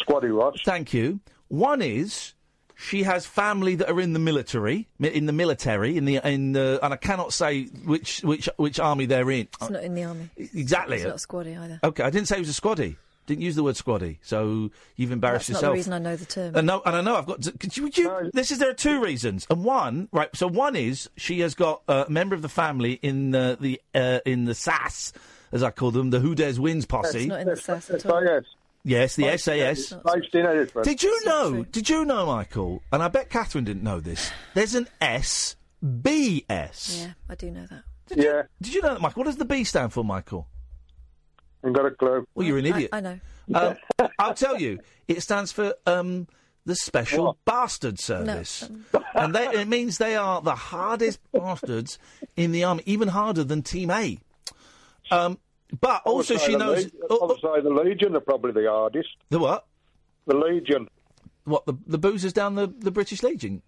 Squaddy 0.07 0.35
wash. 0.35 0.63
Thank 0.65 0.93
you. 0.95 1.21
One 1.49 1.83
is 1.83 2.35
she 2.75 3.05
has 3.05 3.27
family 3.27 3.77
that 3.77 3.91
are 3.91 4.01
in 4.01 4.13
the 4.13 4.19
military, 4.19 4.89
in 4.99 5.27
the 5.27 5.33
military, 5.33 5.97
in 5.97 6.05
the 6.05 6.21
in 6.25 6.53
the, 6.53 6.79
and 6.83 6.93
I 6.93 6.97
cannot 6.97 7.33
say 7.33 7.65
which 7.65 8.23
which 8.23 8.49
which 8.57 8.81
army 8.81 9.07
they're 9.07 9.31
in. 9.31 9.49
It's 9.61 9.71
not 9.71 9.85
in 9.85 9.95
the 9.95 10.05
army. 10.05 10.31
Exactly. 10.37 10.97
It's 10.97 11.05
not 11.05 11.15
a 11.15 11.27
squaddy 11.27 11.59
either. 11.59 11.81
Okay, 11.85 12.03
I 12.03 12.11
didn't 12.11 12.29
say 12.29 12.37
it 12.37 12.41
was 12.41 12.57
a 12.57 12.61
squaddy. 12.61 12.97
Didn't 13.27 13.43
use 13.43 13.57
the 13.57 13.63
word 13.63 13.77
squaddy, 13.77 14.19
so 14.23 14.71
you've 14.97 15.13
embarrassed 15.13 15.49
That's 15.49 15.63
not 15.63 15.69
the 15.69 15.75
reason 15.75 15.93
I 15.95 15.99
know 15.99 16.17
the 16.17 16.27
term. 16.27 16.55
And 16.55 16.67
no, 16.67 16.83
and 16.85 16.97
I 16.97 17.01
know 17.01 17.17
I've 17.17 17.27
got. 17.27 17.43
To, 17.43 17.53
could 17.53 17.77
you, 17.77 17.85
would 17.85 17.97
you, 17.97 18.31
this 18.35 18.51
is 18.51 18.59
there 18.59 18.71
are 18.71 18.75
two 18.75 19.03
reasons, 19.03 19.47
and 19.49 19.65
one 19.65 20.09
right. 20.13 20.35
So 20.37 20.47
one 20.47 20.77
is 20.77 21.09
she 21.17 21.41
has 21.41 21.55
got 21.55 21.83
a 21.89 22.07
member 22.09 22.35
of 22.35 22.43
the 22.43 22.49
family 22.49 22.95
in 23.03 23.31
the 23.31 23.57
the 23.59 23.81
uh, 23.95 24.21
in 24.27 24.45
the 24.45 24.55
SAS, 24.55 25.13
as 25.53 25.63
I 25.63 25.71
call 25.71 25.91
them, 25.91 26.11
the 26.11 26.21
Who 26.21 26.35
Dares 26.35 26.61
Wins 26.61 26.85
posse. 26.85 27.21
It's 27.21 27.27
not 27.27 27.41
in 27.41 27.49
the 27.49 27.57
SAS 27.57 27.91
at 27.91 28.07
all. 28.07 28.43
Yes, 28.85 29.17
the 29.17 29.37
SAS. 29.39 29.95
Based 29.95 30.35
in 30.35 30.45
Edinburgh. 30.45 30.85
Did 30.85 31.03
you 31.03 31.25
know? 31.25 31.65
Did 31.65 31.89
you 31.89 32.05
know, 32.05 32.27
Michael? 32.27 32.83
And 32.93 33.03
I 33.03 33.09
bet 33.09 33.31
Catherine 33.31 33.65
didn't 33.65 33.83
know 33.83 34.01
this. 34.01 34.31
There's 34.53 34.75
an 34.75 34.87
SBS. 35.01 35.57
Yeah, 37.01 37.13
I 37.29 37.35
do 37.35 37.51
know 37.51 37.67
that. 37.67 37.83
yeah. 38.15 38.43
Did 38.61 38.75
you 38.75 38.83
know 38.83 38.93
that, 38.95 39.01
Michael? 39.01 39.21
What 39.21 39.27
does 39.27 39.39
the 39.39 39.47
B 39.47 39.65
stand 39.65 39.95
for, 39.95 40.05
Michael? 40.05 40.47
I've 41.65 41.73
got 41.73 41.87
a 41.87 41.91
clue. 41.91 42.27
Well, 42.35 42.47
you're 42.47 42.59
an 42.59 42.67
idiot. 42.67 42.91
I, 42.93 42.99
I 42.99 43.01
know. 43.01 43.19
Um, 43.55 43.77
I'll 44.19 44.35
tell 44.35 44.61
you, 44.61 44.79
it 45.09 45.23
stands 45.23 45.53
for 45.53 45.75
um, 45.87 46.27
the 46.67 46.75
Special 46.75 47.37
Bastard 47.45 47.99
Service. 47.99 48.69
and 49.15 49.35
they, 49.35 49.47
it 49.49 49.69
means 49.69 49.99
they 49.99 50.17
are 50.17 50.41
the 50.41 50.55
hardest 50.55 51.21
bastards 51.33 51.99
in 52.37 52.53
the 52.53 52.65
army, 52.65 52.83
even 52.87 53.09
harder 53.09 53.45
than 53.45 53.63
Team 53.63 53.91
A. 53.91 54.19
Um, 55.11 55.39
but 55.81 56.03
I 56.07 56.09
would 56.09 56.17
also, 56.17 56.37
she 56.39 56.57
knows. 56.57 56.91
Le- 57.09 57.17
I 57.23 57.27
would 57.27 57.41
say 57.41 57.61
the 57.63 57.71
Legion 57.71 58.17
are 58.17 58.21
probably 58.21 58.53
the 58.53 58.69
hardest. 58.71 59.09
The 59.31 59.39
what? 59.39 59.67
The 60.27 60.37
Legion. 60.37 60.89
What, 61.45 61.67
the, 61.67 61.75
the 61.87 61.99
boozers 61.99 62.33
down 62.33 62.55
the, 62.55 62.67
the 62.67 62.91
British 62.91 63.23
Legion? 63.23 63.61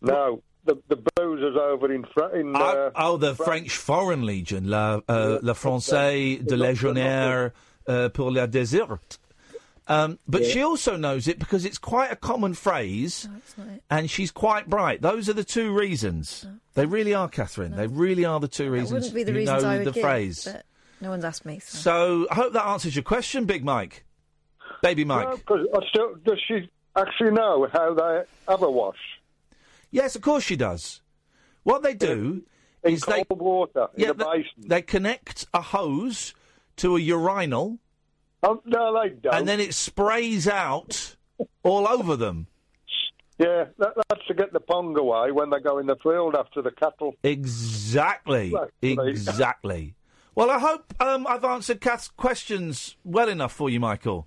No, 0.00 0.42
the 0.68 0.76
the 0.88 0.96
boozers 1.16 1.56
over 1.56 1.92
in 1.92 2.04
Fra- 2.14 2.38
in. 2.38 2.54
Uh, 2.54 2.60
oh, 2.60 2.90
oh, 2.94 3.16
the 3.16 3.34
France. 3.34 3.48
French 3.48 3.76
Foreign 3.76 4.24
Legion, 4.26 4.68
la, 4.70 5.00
uh, 5.08 5.38
la 5.42 5.54
Français 5.54 6.38
de 6.46 6.56
Légionnaire 6.56 7.52
uh, 7.88 8.08
pour 8.10 8.30
la 8.30 8.46
désert. 8.46 8.98
Um, 9.90 10.18
but 10.28 10.44
she 10.44 10.62
also 10.62 10.96
knows 10.96 11.28
it 11.28 11.38
because 11.38 11.64
it's 11.64 11.78
quite 11.78 12.12
a 12.12 12.16
common 12.16 12.52
phrase, 12.52 13.26
and 13.88 14.10
she's 14.10 14.30
quite 14.30 14.68
bright. 14.68 15.00
Those 15.00 15.30
are 15.30 15.32
the 15.32 15.44
two 15.44 15.72
reasons. 15.72 16.46
They 16.74 16.84
really 16.84 17.14
are, 17.14 17.26
Catherine. 17.28 17.74
They 17.74 17.86
really 17.86 18.26
are 18.26 18.38
the 18.38 18.48
two 18.48 18.64
That 18.66 18.70
reasons. 18.70 18.92
wouldn't 18.92 19.14
be 19.14 19.24
the 19.24 19.32
you 19.32 19.38
reasons 19.38 19.62
know 19.62 19.68
I 19.70 19.78
would 19.78 19.86
the 19.86 19.92
give, 19.92 20.02
phrase. 20.02 20.44
but 20.44 20.64
no 21.00 21.08
one's 21.08 21.24
asked 21.24 21.46
me. 21.46 21.58
So. 21.60 21.78
So 21.78 22.26
I 22.30 22.34
hope 22.34 22.52
that 22.52 22.66
answers 22.66 22.94
your 22.96 23.02
question, 23.02 23.46
Big 23.46 23.64
Mike, 23.64 24.04
Baby 24.82 25.04
Mike. 25.06 25.26
No, 25.28 25.36
'cause 25.38 25.66
I 25.74 25.86
still, 25.88 26.14
does 26.22 26.38
she 26.46 26.68
actually 26.94 27.30
know 27.30 27.66
how 27.72 27.94
they 27.94 28.22
have 28.46 28.62
a 28.62 28.70
wash? 28.70 28.98
Yes, 29.90 30.16
of 30.16 30.22
course 30.22 30.44
she 30.44 30.56
does. 30.56 31.00
What 31.62 31.82
they 31.82 31.94
do 31.94 32.42
In 32.84 32.92
is 32.92 33.02
they 33.02 33.24
cold 33.24 33.40
water 33.40 33.88
in 33.94 34.04
yeah, 34.04 34.08
the 34.08 34.24
they, 34.24 34.24
basin. 34.24 34.68
they 34.68 34.82
connect 34.82 35.46
a 35.52 35.60
hose 35.60 36.34
to 36.76 36.96
a 36.96 37.00
urinal. 37.00 37.78
Oh, 38.42 38.62
no, 38.64 39.00
they 39.02 39.10
don't. 39.10 39.34
and 39.34 39.48
then 39.48 39.60
it 39.60 39.74
sprays 39.74 40.46
out 40.46 41.16
all 41.62 41.88
over 41.88 42.16
them. 42.16 42.46
Yeah, 43.38 43.66
that, 43.78 43.94
that's 44.08 44.26
to 44.26 44.34
get 44.34 44.52
the 44.52 44.60
pong 44.60 44.98
away 44.98 45.30
when 45.30 45.50
they 45.50 45.60
go 45.60 45.78
in 45.78 45.86
the 45.86 45.96
field 46.02 46.34
after 46.34 46.60
the 46.60 46.72
cattle. 46.72 47.14
Exactly. 47.22 48.52
Exactly. 48.82 49.10
Exactly. 49.10 49.94
Well, 50.34 50.50
I 50.50 50.58
hope 50.58 50.94
um, 51.00 51.26
I've 51.28 51.44
answered 51.44 51.80
Kath's 51.80 52.08
questions 52.08 52.96
well 53.04 53.28
enough 53.28 53.52
for 53.52 53.70
you, 53.70 53.80
Michael. 53.80 54.26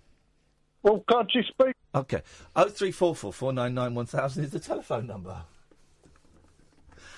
Well, 0.83 1.03
can't 1.09 1.29
you 1.33 1.43
speak? 1.43 1.75
Okay. 1.93 2.21
Oh 2.55 2.69
three 2.69 2.91
four 2.91 3.15
four 3.15 3.33
four 3.33 3.51
nine 3.51 3.73
nine 3.73 3.95
one 3.95 4.05
thousand 4.05 4.43
is 4.43 4.51
the 4.51 4.59
telephone 4.59 5.07
number. 5.07 5.43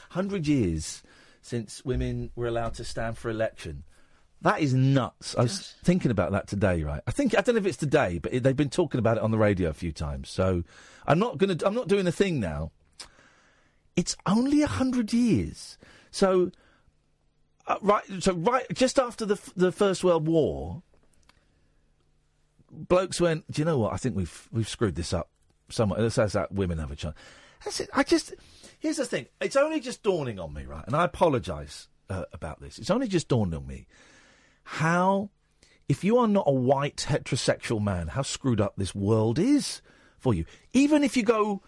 Hundred 0.09 0.47
years 0.47 1.03
since 1.41 1.83
women 1.85 2.31
were 2.35 2.47
allowed 2.47 2.73
to 2.75 2.83
stand 2.83 3.17
for 3.17 3.29
election. 3.29 3.83
That 4.41 4.59
is 4.59 4.73
nuts. 4.73 5.35
I 5.37 5.43
was 5.43 5.73
thinking 5.83 6.11
about 6.11 6.31
that 6.33 6.47
today, 6.47 6.83
right? 6.83 7.01
I 7.07 7.11
think 7.11 7.37
I 7.37 7.41
don't 7.41 7.55
know 7.55 7.59
if 7.59 7.65
it's 7.65 7.77
today, 7.77 8.19
but 8.19 8.33
it, 8.33 8.43
they've 8.43 8.55
been 8.55 8.69
talking 8.69 8.99
about 8.99 9.17
it 9.17 9.23
on 9.23 9.31
the 9.31 9.37
radio 9.37 9.69
a 9.69 9.73
few 9.73 9.91
times. 9.91 10.29
So 10.29 10.63
I'm 11.07 11.19
not 11.19 11.37
gonna. 11.37 11.57
I'm 11.65 11.75
not 11.75 11.87
doing 11.87 12.07
a 12.07 12.11
thing 12.11 12.39
now. 12.39 12.71
It's 13.95 14.17
only 14.25 14.61
a 14.61 14.67
hundred 14.67 15.13
years. 15.13 15.77
So 16.11 16.51
uh, 17.67 17.77
right. 17.81 18.03
So 18.19 18.33
right 18.33 18.65
just 18.73 18.99
after 18.99 19.25
the 19.25 19.39
the 19.55 19.71
First 19.71 20.03
World 20.03 20.27
War, 20.27 20.81
blokes 22.73 23.21
went. 23.21 23.49
Do 23.51 23.61
you 23.61 23.65
know 23.65 23.77
what? 23.77 23.93
I 23.93 23.97
think 23.97 24.15
we've 24.15 24.49
we've 24.51 24.69
screwed 24.69 24.95
this 24.95 25.13
up. 25.13 25.29
Somewhat. 25.69 25.99
Let's 25.99 26.15
that 26.15 26.51
women 26.51 26.77
have 26.79 26.91
a 26.91 26.95
chance. 26.95 27.15
That's 27.63 27.79
it. 27.79 27.89
I 27.93 28.03
just. 28.03 28.33
Here's 28.79 28.97
the 28.97 29.05
thing. 29.05 29.27
It's 29.39 29.55
only 29.55 29.79
just 29.79 30.03
dawning 30.03 30.39
on 30.39 30.53
me, 30.53 30.65
right? 30.65 30.83
And 30.85 30.95
I 30.95 31.05
apologise 31.05 31.87
uh, 32.09 32.25
about 32.33 32.59
this. 32.59 32.77
It's 32.77 32.89
only 32.89 33.07
just 33.07 33.29
dawned 33.29 33.55
on 33.55 33.65
me 33.65 33.87
how, 34.63 35.29
if 35.87 36.03
you 36.03 36.17
are 36.17 36.27
not 36.27 36.45
a 36.47 36.53
white 36.53 37.05
heterosexual 37.07 37.81
man, 37.81 38.07
how 38.07 38.21
screwed 38.21 38.61
up 38.61 38.73
this 38.75 38.93
world 38.95 39.39
is 39.39 39.81
for 40.17 40.33
you. 40.33 40.45
Even 40.73 41.03
if 41.03 41.17
you 41.17 41.23
go, 41.23 41.61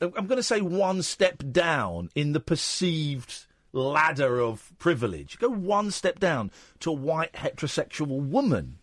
I'm 0.00 0.26
going 0.26 0.36
to 0.36 0.42
say 0.42 0.60
one 0.60 1.02
step 1.02 1.42
down 1.50 2.10
in 2.14 2.32
the 2.32 2.40
perceived 2.40 3.46
ladder 3.72 4.40
of 4.40 4.72
privilege, 4.78 5.38
go 5.38 5.48
one 5.48 5.90
step 5.90 6.18
down 6.18 6.50
to 6.80 6.90
a 6.90 6.94
white 6.94 7.32
heterosexual 7.34 8.20
woman. 8.20 8.78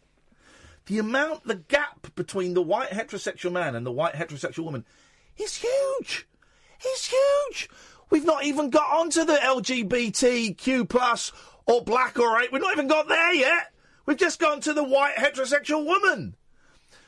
The 0.87 0.99
amount, 0.99 1.45
the 1.45 1.55
gap 1.55 2.13
between 2.15 2.53
the 2.53 2.61
white 2.61 2.91
heterosexual 2.91 3.51
man 3.51 3.75
and 3.75 3.85
the 3.85 3.91
white 3.91 4.13
heterosexual 4.13 4.65
woman 4.65 4.85
is 5.37 5.55
huge. 5.55 6.27
It's 6.79 7.11
huge. 7.11 7.69
We've 8.11 8.25
not 8.25 8.43
even 8.43 8.69
got 8.69 8.91
onto 8.91 9.25
the 9.25 9.33
LGBTQ 9.33 10.87
plus 10.87 11.31
or 11.65 11.83
black 11.83 12.19
or 12.19 12.31
white. 12.33 12.51
We've 12.51 12.61
not 12.61 12.73
even 12.73 12.87
got 12.87 13.07
there 13.07 13.33
yet. 13.33 13.73
We've 14.05 14.17
just 14.17 14.39
gone 14.39 14.61
to 14.61 14.73
the 14.73 14.83
white 14.83 15.15
heterosexual 15.15 15.85
woman. 15.85 16.35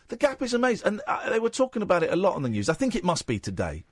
The 0.08 0.16
gap 0.16 0.42
is 0.42 0.54
amazing, 0.54 0.88
and 0.88 1.02
uh, 1.06 1.30
they 1.30 1.40
were 1.40 1.50
talking 1.50 1.82
about 1.82 2.02
it 2.02 2.12
a 2.12 2.16
lot 2.16 2.36
on 2.36 2.42
the 2.42 2.50
news. 2.50 2.70
I 2.70 2.74
think 2.74 2.96
it 2.96 3.04
must 3.04 3.28
be 3.28 3.40
today 3.40 3.84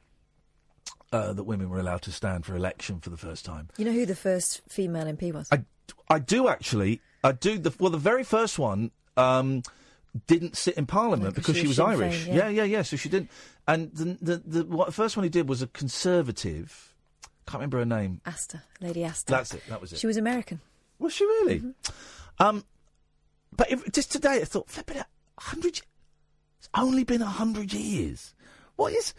uh, 1.11 1.33
that 1.33 1.43
women 1.43 1.69
were 1.69 1.79
allowed 1.79 2.01
to 2.03 2.11
stand 2.11 2.45
for 2.45 2.55
election 2.55 3.01
for 3.01 3.11
the 3.11 3.17
first 3.17 3.45
time. 3.45 3.69
You 3.77 3.85
know 3.85 3.91
who 3.91 4.05
the 4.05 4.15
first 4.15 4.61
female 4.67 5.05
MP 5.05 5.31
was? 5.31 5.47
I, 5.51 5.63
I 6.09 6.19
do 6.19 6.47
actually. 6.47 7.01
I 7.23 7.33
do. 7.33 7.59
The, 7.59 7.73
well, 7.79 7.91
the 7.91 7.97
very 7.97 8.23
first 8.23 8.57
one 8.57 8.91
um, 9.17 9.61
didn't 10.27 10.55
sit 10.55 10.75
in 10.77 10.85
Parliament 10.85 11.23
No, 11.23 11.29
'cause 11.31 11.35
because 11.35 11.55
she 11.57 11.61
she 11.63 11.67
was 11.67 11.79
Irish. 11.79 12.25
yeah. 12.27 12.35
yeah, 12.35 12.49
yeah, 12.49 12.63
yeah. 12.63 12.81
So 12.83 12.95
she 12.95 13.09
didn't. 13.09 13.29
And 13.67 13.91
the 13.93 14.17
the, 14.21 14.37
the 14.45 14.65
what, 14.65 14.93
first 14.93 15.17
one 15.17 15.23
he 15.23 15.29
did 15.29 15.49
was 15.49 15.61
a 15.61 15.67
Conservative. 15.67 16.93
Can't 17.47 17.55
remember 17.59 17.79
her 17.79 17.85
name. 17.85 18.21
Astor, 18.25 18.63
Lady 18.81 19.03
Astor. 19.03 19.31
That's 19.31 19.53
it. 19.53 19.63
That 19.69 19.79
was 19.81 19.93
it. 19.93 19.99
She 19.99 20.07
was 20.07 20.17
American. 20.17 20.61
Was 20.99 21.13
she 21.13 21.25
really? 21.25 21.61
Um, 22.39 22.63
but 23.55 23.69
if, 23.71 23.91
just 23.91 24.11
today, 24.11 24.41
I 24.41 24.45
thought, 24.45 24.69
flipping 24.69 24.97
it, 24.97 25.05
hundred. 25.39 25.81
It's 26.59 26.69
only 26.73 27.03
been 27.03 27.21
a 27.21 27.25
hundred 27.27 27.73
years. 27.73 28.33
What 28.77 28.93
is? 28.93 29.13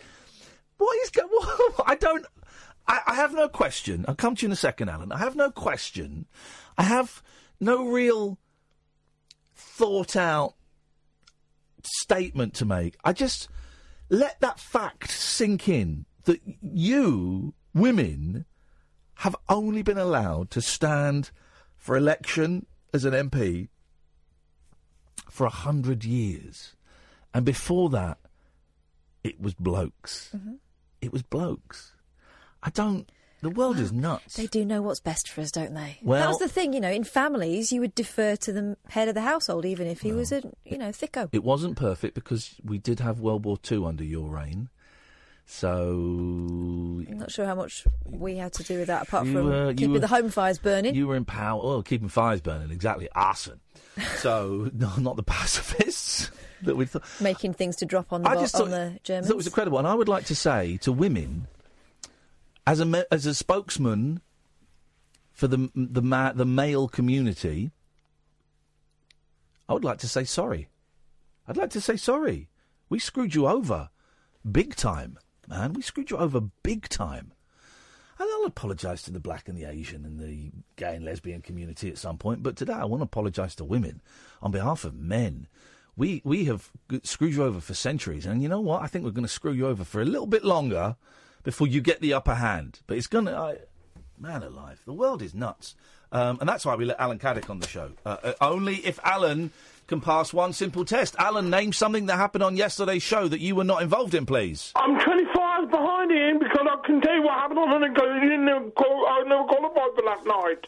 What 0.79 0.97
is? 1.05 1.11
What, 1.29 1.85
I 1.87 1.95
don't. 1.95 2.27
I, 2.89 3.01
I 3.09 3.15
have 3.17 3.33
no 3.35 3.49
question. 3.49 4.05
I'll 4.09 4.15
come 4.15 4.35
to 4.37 4.43
you 4.43 4.47
in 4.49 4.53
a 4.53 4.57
second, 4.57 4.89
Alan. 4.89 5.13
I 5.13 5.19
have 5.19 5.37
no 5.37 5.51
question. 5.51 6.27
I 6.79 6.83
have 6.85 7.23
no 7.61 7.87
real 7.87 8.39
thought 9.55 10.17
out 10.17 10.55
statement 11.87 12.55
to 12.55 12.65
make. 12.65 12.97
I 13.05 13.13
just 13.13 13.49
let 14.09 14.41
that 14.41 14.61
fact 14.61 15.11
sink 15.11 15.69
in 15.69 16.07
that 16.25 16.41
you, 16.61 17.55
women, 17.75 18.45
have 19.17 19.37
only 19.49 19.83
been 19.83 19.99
allowed 19.99 20.51
to 20.51 20.61
stand 20.61 21.31
for 21.77 21.97
election 21.97 22.67
as 22.93 23.05
an 23.05 23.15
MP 23.15 23.69
for 25.31 25.47
a 25.47 25.51
hundred 25.51 26.05
years. 26.05 26.75
And 27.33 27.45
before 27.45 27.91
that, 27.91 28.19
it 29.23 29.41
was 29.41 29.55
blokes. 29.55 30.31
Mm-hmm. 30.37 30.55
It 31.01 31.13
was 31.13 31.23
blokes. 31.23 31.93
I 32.63 32.71
don't. 32.71 33.11
The 33.43 33.51
world 33.51 33.79
is 33.79 33.93
nuts. 33.93 34.37
They 34.37 34.47
do 34.47 34.65
know 34.65 34.83
what's 34.83 35.01
best 35.01 35.29
for 35.29 35.41
us, 35.43 35.51
don't 35.51 35.75
they? 35.75 35.99
Well, 36.03 36.21
that 36.21 36.29
was 36.29 36.39
the 36.39 36.49
thing, 36.49 36.73
you 36.73 36.81
know. 36.81 36.91
In 36.91 37.05
families, 37.05 37.71
you 37.73 37.81
would 37.81 37.95
defer 37.95 38.35
to 38.37 38.53
the 38.53 38.77
head 38.89 39.09
of 39.09 39.15
the 39.15 39.21
household, 39.23 39.65
even 39.65 39.87
if 39.87 40.01
he 40.01 40.13
was 40.13 40.33
a, 40.33 40.43
you 40.65 40.79
know, 40.79 40.89
thicko. 40.89 41.29
It 41.33 41.45
wasn't 41.45 41.77
perfect 41.77 42.15
because 42.15 42.55
we 42.65 42.79
did 42.79 43.01
have 43.01 43.21
World 43.21 43.45
War 43.45 43.57
Two 43.59 43.85
under 43.87 44.05
your 44.05 44.29
reign. 44.31 44.69
So 45.49 45.79
I'm 45.79 47.19
not 47.19 47.31
sure 47.31 47.47
how 47.47 47.55
much 47.55 47.85
we 48.05 48.37
had 48.37 48.53
to 48.55 48.65
do 48.65 48.79
with 48.79 48.89
that, 48.89 49.03
apart 49.07 49.27
from 49.27 49.35
were- 49.47 49.73
keeping 49.75 49.93
were- 49.93 49.99
the 50.01 50.09
home 50.09 50.29
fires 50.31 50.59
burning. 50.59 50.95
you 50.95 51.07
were 51.07 51.15
in 51.17 51.25
power. 51.25 51.61
Oh, 51.63 51.83
keeping 51.83 52.09
fires 52.09 52.41
burning. 52.41 52.71
Exactly. 52.73 53.09
Arson. 53.15 53.61
so, 54.17 54.71
no, 54.75 54.93
not 54.97 55.17
the 55.17 55.23
pacifists 55.23 56.31
that 56.63 56.77
we 56.77 56.85
thought. 56.87 57.05
making 57.21 57.55
things 57.55 57.77
to 57.77 57.87
drop 57.87 58.13
on 58.13 58.23
the, 58.23 58.29
I 58.31 58.35
bo- 58.35 58.41
just 58.41 58.55
on 58.57 58.63
thought, 58.63 58.71
the 58.71 58.99
Germans. 59.05 59.27
thought 59.29 59.35
it 59.35 59.37
was 59.37 59.47
incredible, 59.47 59.79
and 59.79 59.87
I 59.87 59.95
would 59.95 60.09
like 60.09 60.25
to 60.27 60.35
say 60.35 60.79
to 60.79 60.91
women, 60.93 61.47
as 62.67 62.81
a 62.81 63.07
as 63.13 63.27
a 63.27 63.35
spokesman 63.35 64.21
for 65.33 65.47
the 65.47 65.71
the 65.75 66.03
ma- 66.03 66.33
the 66.33 66.47
male 66.47 66.89
community, 66.89 67.71
I 69.69 69.75
would 69.75 69.85
like 69.85 69.99
to 69.99 70.09
say 70.09 70.25
sorry. 70.25 70.69
I'd 71.47 71.57
like 71.57 71.71
to 71.71 71.81
say 71.81 71.97
sorry. 71.97 72.49
We 72.89 72.99
screwed 72.99 73.35
you 73.35 73.47
over, 73.47 73.91
big 74.51 74.75
time, 74.75 75.19
man. 75.49 75.73
We 75.75 75.83
screwed 75.83 76.11
you 76.11 76.17
over 76.17 76.41
big 76.41 76.89
time. 76.89 77.33
And 78.19 78.29
I'll 78.31 78.47
apologise 78.47 79.03
to 79.03 79.11
the 79.11 79.21
black 79.21 79.47
and 79.47 79.59
the 79.59 79.69
Asian 79.69 80.07
and 80.07 80.19
the 80.19 80.51
gay 80.77 80.97
and 80.97 81.05
lesbian 81.05 81.43
community 81.43 81.91
at 81.91 81.99
some 81.99 82.17
point. 82.17 82.43
But 82.43 82.57
today 82.57 82.73
I 82.73 82.87
want 82.87 83.01
to 83.01 83.05
apologise 83.05 83.55
to 83.57 83.65
women 83.65 84.01
on 84.41 84.53
behalf 84.53 84.85
of 84.85 84.95
men. 84.95 85.49
We 85.97 86.23
we 86.25 86.47
have 86.47 86.71
screwed 87.03 87.35
you 87.35 87.45
over 87.45 87.61
for 87.61 87.75
centuries, 87.75 88.27
and 88.27 88.43
you 88.43 88.49
know 88.49 88.61
what? 88.61 88.83
I 88.83 88.87
think 88.87 89.05
we're 89.05 89.11
going 89.11 89.25
to 89.25 89.29
screw 89.29 89.53
you 89.53 89.67
over 89.67 89.85
for 89.85 90.01
a 90.01 90.07
little 90.07 90.27
bit 90.27 90.45
longer 90.45 90.97
before 91.47 91.69
you 91.69 91.81
get 91.81 92.01
the 92.01 92.13
upper 92.13 92.35
hand. 92.35 92.81
But 92.89 92.99
it's 92.99 93.07
going 93.07 93.27
to, 93.27 93.59
man 94.19 94.43
alive, 94.43 94.83
the 94.85 94.93
world 94.93 95.23
is 95.23 95.33
nuts, 95.33 95.77
um, 96.11 96.39
and 96.41 96.49
that's 96.49 96.67
why 96.67 96.75
we 96.75 96.85
let 96.85 96.99
Alan 96.99 97.21
Caddick 97.21 97.49
on 97.49 97.61
the 97.61 97.69
show. 97.69 97.93
Uh, 98.05 98.17
uh, 98.23 98.33
only 98.41 98.77
if 98.85 98.99
Alan 99.05 99.53
can 99.87 100.01
pass 100.01 100.33
one 100.33 100.53
simple 100.53 100.85
test. 100.85 101.15
Alan, 101.21 101.49
name 101.49 101.73
something 101.73 102.07
that 102.07 102.17
happened 102.17 102.43
on 102.43 102.57
yesterday's 102.57 103.05
show 103.05 103.29
that 103.29 103.39
you 103.39 103.55
were 103.55 103.63
not 103.63 103.81
involved 103.81 104.15
in, 104.15 104.27
please. 104.27 104.73
I'm 104.75 104.99
25 104.99 105.37
hours 105.37 105.71
behind 105.71 106.11
Iain 106.11 106.41
because 106.41 106.67
I 106.69 106.85
can 106.85 107.01
tell 107.01 107.15
you 107.15 107.23
what 107.23 107.35
happened 107.35 107.61
on 107.61 107.81
the 107.81 107.87
I 107.87 109.23
never 109.25 109.45
qualified 109.45 109.91
for 109.95 110.03
last 110.05 110.27
night. 110.27 110.67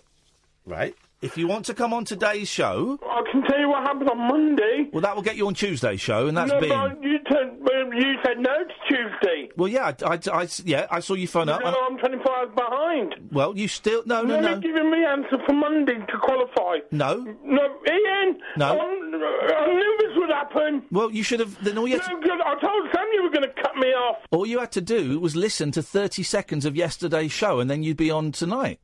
Right. 0.65 0.95
If 1.21 1.37
you 1.37 1.49
want 1.49 1.65
to 1.67 1.75
come 1.75 1.93
on 1.93 2.05
today's 2.05 2.47
show, 2.49 2.97
I 3.03 3.23
can 3.33 3.43
tell 3.43 3.59
you 3.59 3.69
what 3.69 3.83
happened 3.83 4.09
on 4.09 4.19
Monday. 4.19 4.89
well, 4.93 5.01
that 5.01 5.17
will 5.17 5.23
get 5.25 5.37
you 5.37 5.49
on 5.49 5.55
Tuesday's 5.55 6.01
show, 6.01 6.29
and 6.29 6.37
that's 6.37 6.53
no, 6.53 6.61
been. 6.61 6.69
but 6.69 7.03
you, 7.03 7.19
said, 7.29 7.57
well, 7.59 7.93
you 7.93 8.15
said 8.25 8.39
no 8.39 8.55
to 8.55 8.75
Tuesday. 8.89 9.49
Well, 9.57 9.67
yeah, 9.69 9.93
I, 10.07 10.13
I- 10.15 10.43
I- 10.43 10.49
yeah, 10.65 10.87
I 10.93 11.01
saw 11.01 11.15
you 11.15 11.27
phone 11.27 11.49
up. 11.49 11.61
No, 11.61 11.67
and- 11.67 11.77
I'm 11.77 11.99
25 11.99 12.25
hours 12.29 12.49
behind. 12.55 13.15
well, 13.33 13.57
you 13.59 13.67
still 13.67 14.05
no, 14.07 14.23
no, 14.23 14.41
no, 14.41 14.49
You're 14.49 14.57
no, 14.57 14.61
giving 14.61 14.91
me 14.93 15.05
answer 15.05 15.39
for 15.45 15.53
Monday 15.55 15.95
to 15.95 16.19
qualify. 16.23 16.79
no. 16.93 17.25
No, 17.43 17.63
Iain. 17.89 18.39
No. 18.57 18.79
I'm- 18.79 19.05
I 19.15 19.75
knew 19.75 19.97
this 19.99 20.17
would 20.19 20.31
happen. 20.31 20.83
Well, 20.93 21.11
you 21.11 21.25
should 21.25 21.41
have. 21.41 21.63
Then 21.65 21.79
all 21.79 21.89
you 21.89 21.99
had 21.99 22.05
to. 22.09 22.13
I 22.47 22.55
told 22.61 22.89
Sam 22.95 23.07
you 23.13 23.25
were 23.25 23.31
going 23.31 23.43
to 23.43 23.63
cut 23.63 23.77
me 23.77 23.89
off. 23.89 24.19
all 24.31 24.47
you 24.47 24.61
had 24.61 24.71
to 24.73 24.81
do 24.81 25.19
was 25.19 25.35
listen 25.35 25.73
to 25.73 25.83
thirty 25.83 26.23
seconds 26.23 26.65
of 26.65 26.77
yesterday's 26.77 27.33
show, 27.33 27.59
and 27.59 27.69
then 27.69 27.83
you'd 27.83 27.97
be 27.97 28.11
on 28.11 28.31
tonight. 28.31 28.79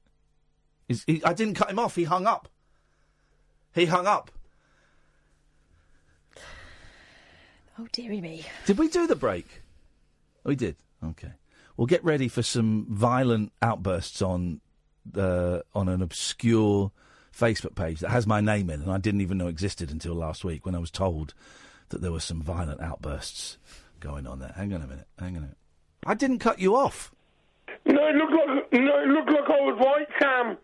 Is- 0.88 1.04
he- 1.06 1.24
I 1.24 1.32
didn't 1.32 1.54
cut 1.54 1.70
him 1.70 1.78
off. 1.78 1.94
He 1.96 2.04
hung 2.04 2.26
up. 2.26 2.48
He 3.74 3.86
hung 3.86 4.06
up. 4.06 4.30
oh 7.78 7.86
dearie 7.92 8.20
me! 8.20 8.44
Did 8.66 8.78
we 8.78 8.88
do 8.88 9.06
the 9.06 9.16
break? 9.16 9.62
We 10.44 10.56
did. 10.56 10.76
Okay. 11.02 11.32
We'll 11.76 11.86
get 11.86 12.04
ready 12.04 12.28
for 12.28 12.42
some 12.42 12.86
violent 12.88 13.52
outbursts 13.60 14.22
on 14.22 14.60
uh, 15.16 15.60
on 15.74 15.88
an 15.88 16.02
obscure 16.02 16.92
Facebook 17.36 17.74
page 17.74 18.00
that 18.00 18.10
has 18.10 18.26
my 18.26 18.40
name 18.40 18.70
in, 18.70 18.80
and 18.82 18.90
I 18.92 18.98
didn't 18.98 19.22
even 19.22 19.38
know 19.38 19.48
existed 19.48 19.90
until 19.90 20.14
last 20.14 20.44
week 20.44 20.64
when 20.64 20.74
I 20.74 20.78
was 20.78 20.90
told 20.90 21.34
that 21.88 22.00
there 22.00 22.12
were 22.12 22.20
some 22.20 22.40
violent 22.42 22.80
outbursts 22.80 23.58
going 24.00 24.26
on 24.26 24.38
there. 24.38 24.52
Hang 24.56 24.72
on 24.72 24.82
a 24.82 24.86
minute. 24.86 25.06
Hang 25.18 25.30
on 25.30 25.38
a 25.38 25.40
minute. 25.40 25.56
I 26.06 26.14
didn't 26.14 26.38
cut 26.38 26.58
you 26.60 26.76
off. 26.76 27.12
No, 27.86 28.06
it 28.06 28.14
looked 28.14 28.32
like 28.32 28.72
no, 28.80 29.02
it 29.02 29.08
looked 29.08 29.30
like 29.30 29.50
I 29.50 29.60
was 29.62 29.78
right, 29.84 30.08
Sam. 30.20 30.56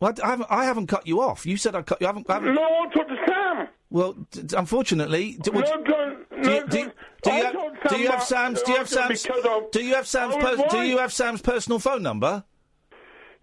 Well, 0.00 0.12
I 0.22 0.28
haven't. 0.28 0.46
I 0.50 0.64
haven't 0.64 0.86
cut 0.88 1.06
you 1.06 1.20
off. 1.22 1.46
You 1.46 1.56
said 1.56 1.74
I 1.74 1.82
cut 1.82 2.00
you. 2.00 2.06
I 2.06 2.10
haven't. 2.10 2.28
I 2.28 2.34
haven't 2.34 2.54
No, 2.54 2.62
I 2.62 2.86
talked 2.92 3.08
to 3.08 3.16
Sam. 3.26 3.68
well, 3.90 4.12
d- 4.30 4.42
d- 4.42 4.56
unfortunately, 4.56 5.38
d- 5.40 5.50
No, 5.50 5.56
would- 5.56 5.84
don't. 5.84 6.32
No, 6.42 6.52
you, 6.54 6.66
do, 6.66 6.78
you- 6.78 6.84
don't. 6.84 6.94
do 7.22 7.30
you 7.32 7.44
have, 7.44 7.88
do 7.88 7.96
you 7.98 8.08
have 8.10 8.22
Sam's? 8.22 8.62
Do 8.62 8.72
you 8.72 8.78
have 8.78 8.88
Sam's? 8.90 9.26
Do 9.72 9.82
you 9.82 9.94
have 9.94 10.06
Sam's? 10.06 10.36
Pers- 10.36 10.60
do 10.70 10.82
you 10.82 10.98
have 10.98 11.12
Sam's 11.12 11.40
personal 11.40 11.78
phone 11.78 12.02
number? 12.02 12.44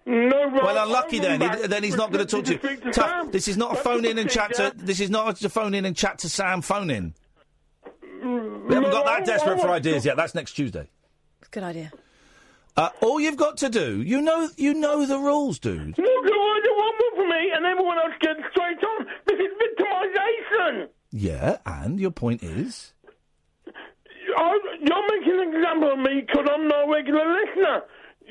No, 0.06 0.28
right. 0.52 0.54
Well, 0.64 0.86
unlucky 0.86 1.20
then. 1.20 1.40
He, 1.42 1.68
then 1.68 1.82
he's 1.82 1.96
not 1.96 2.12
going 2.12 2.26
to 2.26 2.30
talk 2.30 2.46
to 2.46 2.54
you. 2.54 2.60
speak 2.60 2.84
to 2.84 2.92
Tough. 2.92 3.10
Sam. 3.10 3.32
This 3.32 3.48
is 3.48 3.56
not 3.58 3.72
a 3.72 3.74
That's 3.76 3.84
phone 3.88 4.06
in 4.06 4.18
and 4.20 4.30
thing, 4.30 4.38
chat 4.38 4.52
yeah. 4.60 4.70
to. 4.72 4.78
This 4.78 5.00
is 5.00 5.10
not 5.10 5.42
a 5.42 5.50
phone 5.50 5.74
in 5.74 5.86
and 5.86 5.96
chat 5.96 6.20
to 6.20 6.30
Sam. 6.30 6.62
Phone 6.62 6.90
in. 6.92 7.14
Mm, 8.24 8.68
We 8.68 8.76
haven't 8.76 8.92
got 8.92 9.06
that 9.06 9.26
desperate 9.26 9.60
for 9.62 9.70
ideas 9.70 10.04
to- 10.04 10.10
yet. 10.10 10.18
That's 10.18 10.36
next 10.36 10.54
Tuesday. 10.54 10.90
Good 11.52 11.64
idea. 11.64 11.92
Uh, 12.76 12.90
all 13.02 13.20
you've 13.20 13.38
got 13.38 13.58
to 13.58 13.70
do, 13.70 14.02
you 14.02 14.22
know, 14.22 14.50
you 14.58 14.74
know 14.74 15.06
the 15.06 15.18
rules, 15.20 15.60
dude. 15.60 15.96
Look, 15.98 15.98
you 15.98 16.06
want 16.06 16.66
one 16.66 16.96
more 17.00 17.24
for 17.24 17.30
me, 17.30 17.52
and 17.56 17.66
everyone 17.66 17.98
else 18.00 18.14
gets 18.20 18.40
straight 18.52 18.84
on. 18.84 19.06
This 19.28 19.40
is 19.40 19.52
victimisation. 19.62 20.88
Yeah, 21.12 21.58
and 21.66 22.00
your 22.00 22.10
point 22.10 22.42
is, 22.42 22.94
I, 23.68 24.60
you're 24.82 25.20
making 25.20 25.40
an 25.40 25.56
example 25.56 25.92
of 25.94 26.00
me 26.00 26.22
because 26.26 26.48
I'm 26.52 26.68
not 26.68 26.88
a 26.88 26.92
regular 26.92 27.32
listener. 27.32 27.82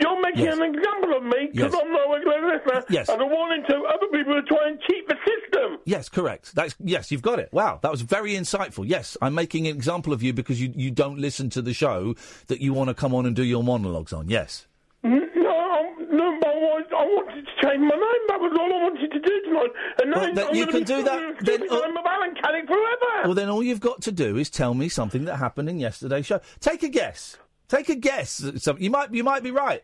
You're 0.00 0.20
making 0.20 0.44
Yes. 0.44 0.56
an 0.56 0.62
example 0.74 1.16
of 1.16 1.22
me 1.22 1.48
because 1.52 1.72
Yes. 1.72 1.82
I'm 1.82 1.92
no 1.92 2.12
regular 2.12 2.46
listener. 2.56 2.84
Yes. 2.88 3.08
And 3.08 3.20
I'm 3.22 3.30
warning 3.30 3.62
to 3.68 3.76
other 3.84 4.06
people 4.12 4.34
who 4.34 4.42
try 4.42 4.68
and 4.68 4.80
cheat 4.80 5.06
the 5.08 5.16
system. 5.26 5.78
yes, 5.84 6.08
correct. 6.08 6.54
That's 6.54 6.74
yes, 6.80 7.10
you've 7.12 7.22
got 7.22 7.38
it. 7.38 7.50
Wow, 7.52 7.78
that 7.82 7.90
was 7.90 8.02
very 8.02 8.32
insightful. 8.32 8.84
Yes, 8.86 9.16
I'm 9.20 9.34
making 9.34 9.66
an 9.66 9.74
example 9.76 10.12
of 10.12 10.22
you 10.22 10.32
because 10.32 10.60
you 10.60 10.72
you 10.74 10.90
don't 10.90 11.18
listen 11.18 11.50
to 11.50 11.62
the 11.62 11.74
show 11.74 12.14
that 12.48 12.60
you 12.60 12.72
want 12.72 12.88
to 12.88 12.94
come 12.94 13.14
on 13.14 13.26
and 13.26 13.36
do 13.36 13.44
your 13.44 13.62
monologues 13.62 14.12
on. 14.12 14.28
Yes. 14.28 14.66
No, 15.04 15.18
I'm- 15.18 16.06
no, 16.16 16.38
but 16.40 16.48
I 16.48 16.54
want- 16.56 16.92
I 16.92 17.04
wanted 17.04 17.44
to 17.46 17.52
change 17.66 17.80
my 17.80 17.96
name. 17.96 18.22
That 18.28 18.40
was 18.40 18.52
all 18.58 18.72
I 18.72 18.82
wanted 18.84 19.10
to 19.12 19.18
do 19.18 19.40
tonight. 19.42 19.70
And 20.00 20.10
now 20.10 20.16
Well, 20.20 20.34
then 20.34 20.46
I'm 20.48 20.54
you 20.54 20.66
can 20.66 20.78
be 20.80 20.84
do 20.84 21.02
that, 21.02 21.38
the 21.40 21.44
then, 21.44 21.62
uh, 21.70 21.74
of 22.00 22.06
Alan 22.06 22.34
Caddick 22.36 22.66
forever. 22.66 23.24
Well, 23.24 23.34
then 23.34 23.48
all 23.48 23.62
you've 23.62 23.80
got 23.80 24.00
to 24.02 24.12
do 24.12 24.36
is 24.36 24.48
tell 24.50 24.74
me 24.74 24.88
something 24.88 25.24
that 25.26 25.36
happened 25.36 25.68
in 25.68 25.78
yesterday's 25.80 26.26
show. 26.26 26.40
Take 26.60 26.82
a 26.82 26.88
guess. 26.88 27.36
Take 27.72 27.88
a 27.88 27.94
guess. 27.94 28.44
So 28.58 28.76
you 28.76 28.90
might 28.90 29.14
you 29.14 29.24
might 29.24 29.42
be 29.42 29.50
right. 29.50 29.82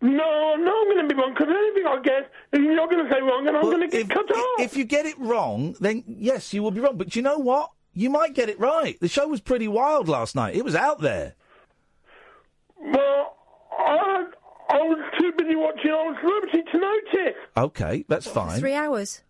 No, 0.00 0.08
no, 0.56 0.80
I'm 0.80 0.88
going 0.88 1.06
to 1.06 1.14
be 1.14 1.20
wrong 1.20 1.34
because 1.34 1.48
anything 1.50 1.84
I 1.86 2.00
guess, 2.02 2.22
you're 2.54 2.86
going 2.88 3.04
to 3.04 3.12
say 3.12 3.20
wrong, 3.20 3.46
and 3.46 3.54
I'm 3.54 3.62
Well, 3.64 3.72
going 3.76 3.90
to 3.90 3.94
get 3.94 4.02
if, 4.02 4.08
cut 4.08 4.30
off. 4.30 4.60
if 4.60 4.74
you 4.74 4.84
get 4.84 5.04
it 5.04 5.18
wrong, 5.18 5.76
then 5.80 6.04
yes, 6.06 6.54
you 6.54 6.62
will 6.62 6.70
be 6.70 6.80
wrong. 6.80 6.96
But 6.96 7.14
you 7.16 7.20
know 7.20 7.36
what? 7.38 7.70
You 7.92 8.08
might 8.08 8.32
get 8.32 8.48
it 8.48 8.58
right. 8.58 8.98
The 8.98 9.08
show 9.08 9.28
was 9.28 9.40
pretty 9.42 9.68
wild 9.68 10.08
last 10.08 10.34
night. 10.34 10.54
It 10.56 10.64
was 10.64 10.74
out 10.74 11.00
there. 11.02 11.34
Well, 12.80 13.36
I, 13.78 14.24
I 14.70 14.78
was 14.78 15.04
too 15.18 15.32
busy 15.36 15.54
watching 15.54 15.90
Old 15.90 16.16
Celebrity 16.22 16.62
to 16.72 16.78
notice. 16.78 17.36
Okay, 17.58 18.04
that's 18.08 18.26
fine. 18.26 18.58
Three 18.58 18.74
hours. 18.74 19.20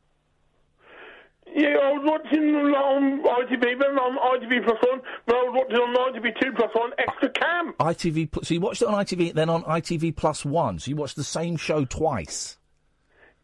Yeah, 1.54 1.76
I 1.82 1.92
was 1.92 2.02
watching 2.04 2.54
on 2.54 3.22
ITV, 3.22 3.78
then 3.78 3.98
on 3.98 4.40
ITV 4.40 4.64
Plus 4.64 4.78
One, 4.82 5.00
then 5.26 5.37
I 5.37 5.42
was 5.42 5.54
watching 5.54 5.76
on 5.76 6.12
ITV 6.12 6.40
Two 6.40 6.52
Plus 6.52 6.70
One, 6.74 6.90
Extra 6.98 7.30
Cam. 7.30 7.72
ITV. 7.80 8.44
So 8.44 8.54
you 8.54 8.61
watched 8.61 8.82
it 8.82 8.88
on 8.88 8.94
ITV, 9.04 9.34
then 9.34 9.48
on 9.48 9.62
ITV 9.64 10.14
Plus 10.16 10.44
One. 10.44 10.78
So 10.78 10.90
you 10.90 10.96
watched 10.96 11.16
the 11.16 11.24
same 11.24 11.56
show 11.56 11.84
twice. 11.84 12.58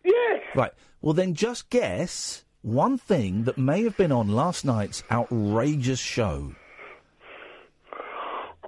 Yes. 0.05 0.43
Right. 0.55 0.73
Well, 1.01 1.15
then 1.15 1.35
just 1.35 1.71
guess 1.71 2.45
one 2.63 2.99
thing 2.99 3.45
that 3.45 3.59
may 3.59 3.83
have 3.85 3.97
been 3.97 4.13
on 4.13 4.29
last 4.29 4.65
night's 4.65 5.03
outrageous 5.11 6.01
show. 6.01 6.55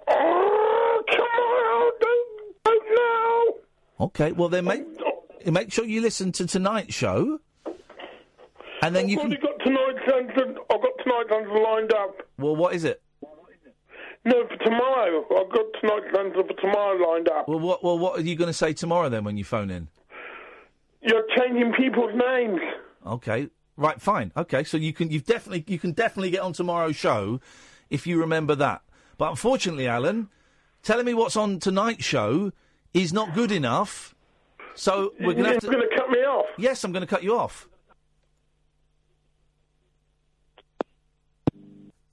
Oh, 0.09 1.03
come 1.09 1.21
on, 1.21 1.93
don't, 2.01 2.65
don't 2.65 2.85
now. 2.95 4.07
Okay. 4.07 4.33
Well, 4.33 4.49
then 4.49 4.65
make 4.65 4.85
oh, 5.01 5.25
oh. 5.47 5.51
make 5.51 5.73
sure 5.73 5.85
you 5.85 6.01
listen 6.01 6.33
to 6.33 6.47
tonight's 6.47 6.95
show, 6.95 7.41
and 8.83 8.95
then 8.95 9.09
you 9.09 9.17
I've 9.19 9.23
can. 9.23 9.33
already 9.33 9.43
got 9.43 9.65
tonight's 9.65 10.13
answer. 10.15 10.61
I've 10.71 10.83
got 10.83 10.93
tonight's 11.03 11.33
answer 11.33 11.61
lined 11.63 11.93
up. 11.93 12.23
Well, 12.39 12.57
what 12.57 12.75
is 12.75 12.85
it? 12.85 13.03
No, 14.25 14.45
for 14.49 14.57
tomorrow. 14.57 15.25
I've 15.39 15.53
got 15.53 15.67
tonight's 15.81 16.19
answer 16.19 16.43
for 16.43 16.61
tomorrow 16.61 16.97
lined 16.97 17.29
up. 17.29 17.49
Well, 17.49 17.61
what 17.61 17.85
well 17.85 17.99
what 17.99 18.19
are 18.19 18.23
you 18.23 18.35
going 18.35 18.49
to 18.49 18.53
say 18.53 18.73
tomorrow 18.73 19.09
then 19.09 19.25
when 19.25 19.37
you 19.37 19.45
phone 19.45 19.71
in? 19.71 19.89
You're 21.01 21.25
changing 21.37 21.73
people's 21.75 22.13
names. 22.15 22.61
Okay. 23.07 23.49
Right. 23.77 24.01
Fine. 24.01 24.33
Okay. 24.37 24.65
So 24.65 24.77
you 24.77 24.93
can 24.93 25.11
you've 25.11 25.27
definitely 25.27 25.65
you 25.69 25.79
can 25.79 25.93
definitely 25.93 26.31
get 26.31 26.41
on 26.41 26.53
tomorrow's 26.53 26.97
show 26.97 27.41
if 27.89 28.07
you 28.07 28.19
remember 28.19 28.57
that. 28.57 28.83
But 29.17 29.31
unfortunately, 29.31 29.87
Alan, 29.87 30.29
telling 30.83 31.07
me 31.07 31.15
what's 31.15 31.37
on 31.37 31.61
tonight's 31.61 32.05
show 32.05 32.53
is 32.93 33.13
not 33.13 33.33
good 33.33 33.53
enough. 33.53 34.15
So 34.75 35.13
we're 35.21 35.35
going 35.35 35.45
to 35.45 35.51
have 35.53 35.61
to. 35.61 35.67
You're 35.69 35.77
going 35.77 35.89
to 35.89 35.97
cut 35.97 36.11
me 36.11 36.19
off. 36.19 36.47
Yes, 36.59 36.83
I'm 36.85 36.93
going 36.93 37.03
to 37.03 37.07
cut 37.07 37.23
you 37.23 37.39
off. 37.39 37.69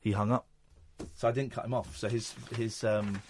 He 0.04 0.12
hung 0.12 0.32
up, 0.32 0.46
so 1.16 1.28
I 1.28 1.32
didn't 1.32 1.54
cut 1.54 1.66
him 1.66 1.74
off. 1.74 1.96
So 1.98 2.10
his 2.10 2.36
his 2.56 2.84
um, 2.84 3.22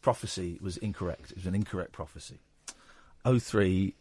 prophecy 0.00 0.58
was 0.62 0.76
incorrect. 0.76 1.32
It 1.32 1.36
was 1.36 1.46
an 1.46 1.54
incorrect 1.54 1.92
prophecy. 1.92 2.38
Oh 3.24 3.38
three. 3.38 3.94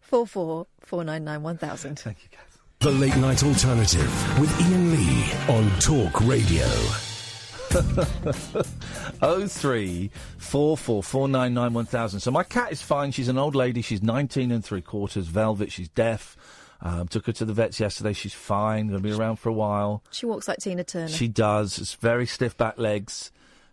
Four 0.00 0.26
four 0.26 0.66
four 0.80 1.04
nine 1.04 1.24
nine 1.24 1.42
one 1.42 1.58
thousand. 1.58 1.98
Thank 1.98 2.22
you, 2.22 2.28
Kath. 2.30 2.58
The 2.78 2.92
Late 2.92 3.16
Night 3.16 3.42
Alternative 3.44 4.40
with 4.40 4.50
Iain 4.60 4.92
Lee 4.92 5.32
on 5.48 5.70
Talk 5.80 6.20
Radio. 6.22 6.66
Oh 9.22 9.46
three 9.46 10.10
four 10.38 10.78
four 10.78 11.02
four 11.02 11.28
nine 11.28 11.52
nine 11.52 11.74
one 11.74 11.84
thousand. 11.84 12.20
So 12.20 12.30
my 12.30 12.42
cat 12.42 12.72
is 12.72 12.80
fine. 12.80 13.12
She's 13.12 13.28
an 13.28 13.36
old 13.36 13.54
lady. 13.54 13.82
She's 13.82 14.02
nineteen 14.02 14.50
and 14.50 14.64
three 14.64 14.80
quarters. 14.80 15.26
Velvet. 15.26 15.70
She's 15.70 15.90
deaf. 15.90 16.38
Um, 16.82 17.08
took 17.08 17.26
her 17.26 17.32
to 17.32 17.44
the 17.44 17.52
vets 17.52 17.78
yesterday. 17.78 18.12
She's 18.12 18.32
fine. 18.34 18.88
Going 18.88 19.02
to 19.02 19.08
be 19.08 19.14
around 19.14 19.36
for 19.36 19.48
a 19.50 19.52
while. 19.52 20.02
She 20.10 20.26
walks 20.26 20.48
like 20.48 20.58
Tina 20.58 20.84
Turner. 20.84 21.08
She 21.08 21.28
does. 21.28 21.78
It's 21.78 21.94
very 21.94 22.26
stiff 22.26 22.56
back 22.56 22.78
legs. 22.78 23.32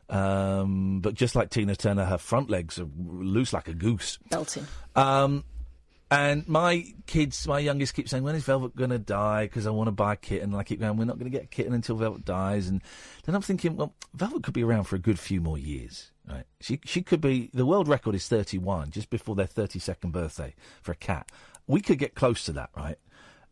Um, 0.10 1.00
but 1.02 1.14
just 1.14 1.36
like 1.36 1.50
Tina 1.50 1.76
Turner, 1.76 2.06
her 2.06 2.18
front 2.18 2.50
legs 2.50 2.80
are 2.80 2.88
loose 2.98 3.54
like 3.54 3.68
a 3.68 3.74
goose. 3.74 4.20
belting. 4.30 4.66
Um, 4.96 5.44
and 6.10 6.48
my 6.48 6.86
kids, 7.06 7.46
my 7.48 7.60
youngest, 7.60 7.94
keep 7.94 8.08
saying, 8.08 8.24
"When 8.24 8.36
is 8.36 8.46
Velvet 8.46 8.76
going 8.78 8.92
to 8.92 9.00
die?" 9.00 9.44
Because 9.44 9.68
I 9.68 9.72
want 9.72 9.90
to 9.90 9.92
buy 9.92 10.14
a 10.14 10.16
kitten. 10.16 10.52
And 10.52 10.60
I 10.60 10.64
keep 10.64 10.80
going, 10.80 10.96
"We're 10.96 11.04
not 11.04 11.20
going 11.20 11.30
to 11.30 11.38
get 11.38 11.44
a 11.44 11.48
kitten 11.48 11.74
until 11.74 11.98
Velvet 11.98 12.24
dies." 12.24 12.70
And 12.70 12.82
then 13.26 13.36
I'm 13.36 13.42
thinking, 13.42 13.76
well, 13.76 13.94
Velvet 14.14 14.44
could 14.44 14.54
be 14.54 14.64
around 14.64 14.86
for 14.86 14.96
a 14.96 15.00
good 15.00 15.20
few 15.20 15.42
more 15.42 15.58
years. 15.58 16.12
Right? 16.26 16.46
She 16.62 16.80
she 16.86 17.02
could 17.02 17.20
be. 17.20 17.50
The 17.54 17.66
world 17.66 17.90
record 17.90 18.16
is 18.16 18.26
31, 18.28 18.92
just 18.92 19.10
before 19.10 19.36
their 19.36 19.48
32nd 19.48 20.14
birthday 20.14 20.56
for 20.82 20.94
a 20.94 20.96
cat. 20.96 21.30
We 21.68 21.82
could 21.82 22.00
get 22.00 22.16
close 22.16 22.46
to 22.46 22.54
that, 22.54 22.70
right? 22.76 22.98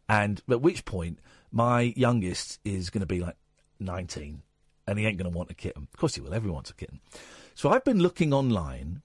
And 0.07 0.41
at 0.49 0.61
which 0.61 0.85
point, 0.85 1.19
my 1.51 1.93
youngest 1.95 2.59
is 2.63 2.89
going 2.89 3.01
to 3.01 3.07
be 3.07 3.19
like 3.19 3.35
19, 3.79 4.41
and 4.87 4.99
he 4.99 5.05
ain't 5.05 5.17
going 5.17 5.31
to 5.31 5.37
want 5.37 5.51
a 5.51 5.55
kitten. 5.55 5.87
Of 5.93 5.99
course, 5.99 6.15
he 6.15 6.21
will. 6.21 6.33
Everyone 6.33 6.55
wants 6.55 6.69
a 6.69 6.75
kitten. 6.75 6.99
So 7.53 7.69
I've 7.69 7.83
been 7.83 7.99
looking 7.99 8.33
online 8.33 9.01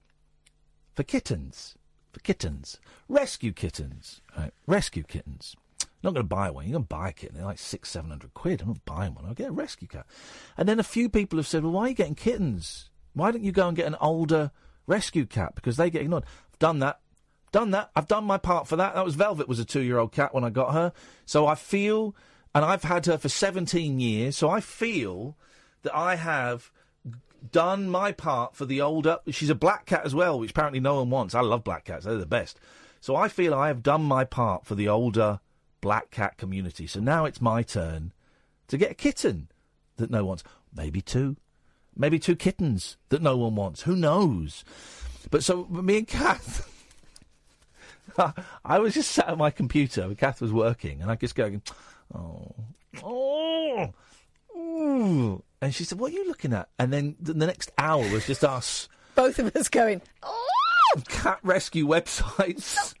for 0.95 1.03
kittens, 1.03 1.75
for 2.11 2.19
kittens, 2.19 2.79
rescue 3.07 3.53
kittens, 3.53 4.21
right? 4.37 4.53
Rescue 4.67 5.03
kittens. 5.03 5.55
Not 6.03 6.13
going 6.13 6.25
to 6.25 6.35
buy 6.35 6.49
one. 6.49 6.65
You're 6.65 6.73
going 6.73 6.83
to 6.83 6.87
buy 6.87 7.09
a 7.09 7.13
kitten. 7.13 7.37
They're 7.37 7.45
like 7.45 7.59
six, 7.59 7.89
seven 7.89 8.09
hundred 8.09 8.33
quid. 8.33 8.61
I'm 8.61 8.69
not 8.69 8.85
buying 8.85 9.13
one. 9.13 9.25
I'll 9.25 9.33
get 9.33 9.49
a 9.49 9.53
rescue 9.53 9.87
cat. 9.87 10.07
And 10.57 10.67
then 10.67 10.79
a 10.79 10.83
few 10.83 11.09
people 11.09 11.37
have 11.37 11.47
said, 11.47 11.63
well, 11.63 11.73
why 11.73 11.85
are 11.85 11.89
you 11.89 11.95
getting 11.95 12.15
kittens? 12.15 12.89
Why 13.13 13.31
don't 13.31 13.43
you 13.43 13.51
go 13.51 13.67
and 13.67 13.77
get 13.77 13.87
an 13.87 13.97
older 14.01 14.51
rescue 14.87 15.25
cat? 15.25 15.53
Because 15.53 15.77
they 15.77 15.89
get 15.89 16.01
ignored. 16.01 16.25
I've 16.25 16.59
done 16.59 16.79
that. 16.79 16.99
Done 17.51 17.71
that. 17.71 17.91
I've 17.95 18.07
done 18.07 18.23
my 18.23 18.37
part 18.37 18.67
for 18.67 18.75
that. 18.77 18.95
That 18.95 19.03
was 19.03 19.15
Velvet 19.15 19.47
was 19.47 19.59
a 19.59 19.65
two-year-old 19.65 20.11
cat 20.11 20.33
when 20.33 20.43
I 20.43 20.49
got 20.49 20.73
her. 20.73 20.93
So 21.25 21.47
I 21.47 21.55
feel, 21.55 22.15
and 22.55 22.63
I've 22.63 22.83
had 22.83 23.05
her 23.07 23.17
for 23.17 23.29
17 23.29 23.99
years. 23.99 24.37
So 24.37 24.49
I 24.49 24.61
feel 24.61 25.35
that 25.83 25.95
I 25.95 26.15
have 26.15 26.71
done 27.51 27.89
my 27.89 28.11
part 28.11 28.55
for 28.55 28.65
the 28.65 28.81
older. 28.81 29.19
She's 29.29 29.49
a 29.49 29.55
black 29.55 29.85
cat 29.85 30.05
as 30.05 30.15
well, 30.15 30.39
which 30.39 30.51
apparently 30.51 30.79
no 30.79 30.95
one 30.95 31.09
wants. 31.09 31.35
I 31.35 31.41
love 31.41 31.63
black 31.63 31.85
cats; 31.85 32.05
they're 32.05 32.15
the 32.15 32.25
best. 32.25 32.59
So 33.01 33.15
I 33.15 33.27
feel 33.27 33.53
I 33.53 33.67
have 33.67 33.83
done 33.83 34.03
my 34.03 34.23
part 34.23 34.65
for 34.65 34.75
the 34.75 34.87
older 34.87 35.39
black 35.81 36.11
cat 36.11 36.37
community. 36.37 36.87
So 36.87 36.99
now 36.99 37.25
it's 37.25 37.41
my 37.41 37.63
turn 37.63 38.13
to 38.67 38.77
get 38.77 38.91
a 38.91 38.95
kitten 38.95 39.49
that 39.97 40.11
no 40.11 40.19
one 40.19 40.27
wants. 40.27 40.43
Maybe 40.73 41.01
two, 41.01 41.35
maybe 41.95 42.19
two 42.19 42.35
kittens 42.35 42.97
that 43.09 43.21
no 43.21 43.35
one 43.35 43.55
wants. 43.55 43.81
Who 43.81 43.95
knows? 43.95 44.63
But 45.29 45.43
so 45.43 45.65
me 45.65 45.97
and 45.97 46.07
Kath. 46.07 46.67
I 48.65 48.79
was 48.79 48.93
just 48.93 49.11
sat 49.11 49.27
at 49.29 49.37
my 49.37 49.51
computer, 49.51 50.13
Kath 50.15 50.41
was 50.41 50.51
working, 50.53 51.01
and 51.01 51.11
I 51.11 51.15
just 51.15 51.35
going, 51.35 51.61
oh, 52.13 52.53
oh, 53.03 53.93
ooh. 54.57 55.43
And 55.61 55.73
she 55.75 55.83
said, 55.83 55.99
"What 55.99 56.11
are 56.11 56.15
you 56.15 56.27
looking 56.27 56.53
at?" 56.53 56.69
And 56.79 56.91
then 56.91 57.15
the 57.19 57.33
next 57.33 57.71
hour 57.77 58.01
was 58.09 58.25
just 58.25 58.43
us 58.43 58.89
Both 59.15 59.37
of 59.39 59.55
us 59.55 59.69
going. 59.69 60.01
cat 61.07 61.39
rescue 61.43 61.85
websites. 61.87 62.93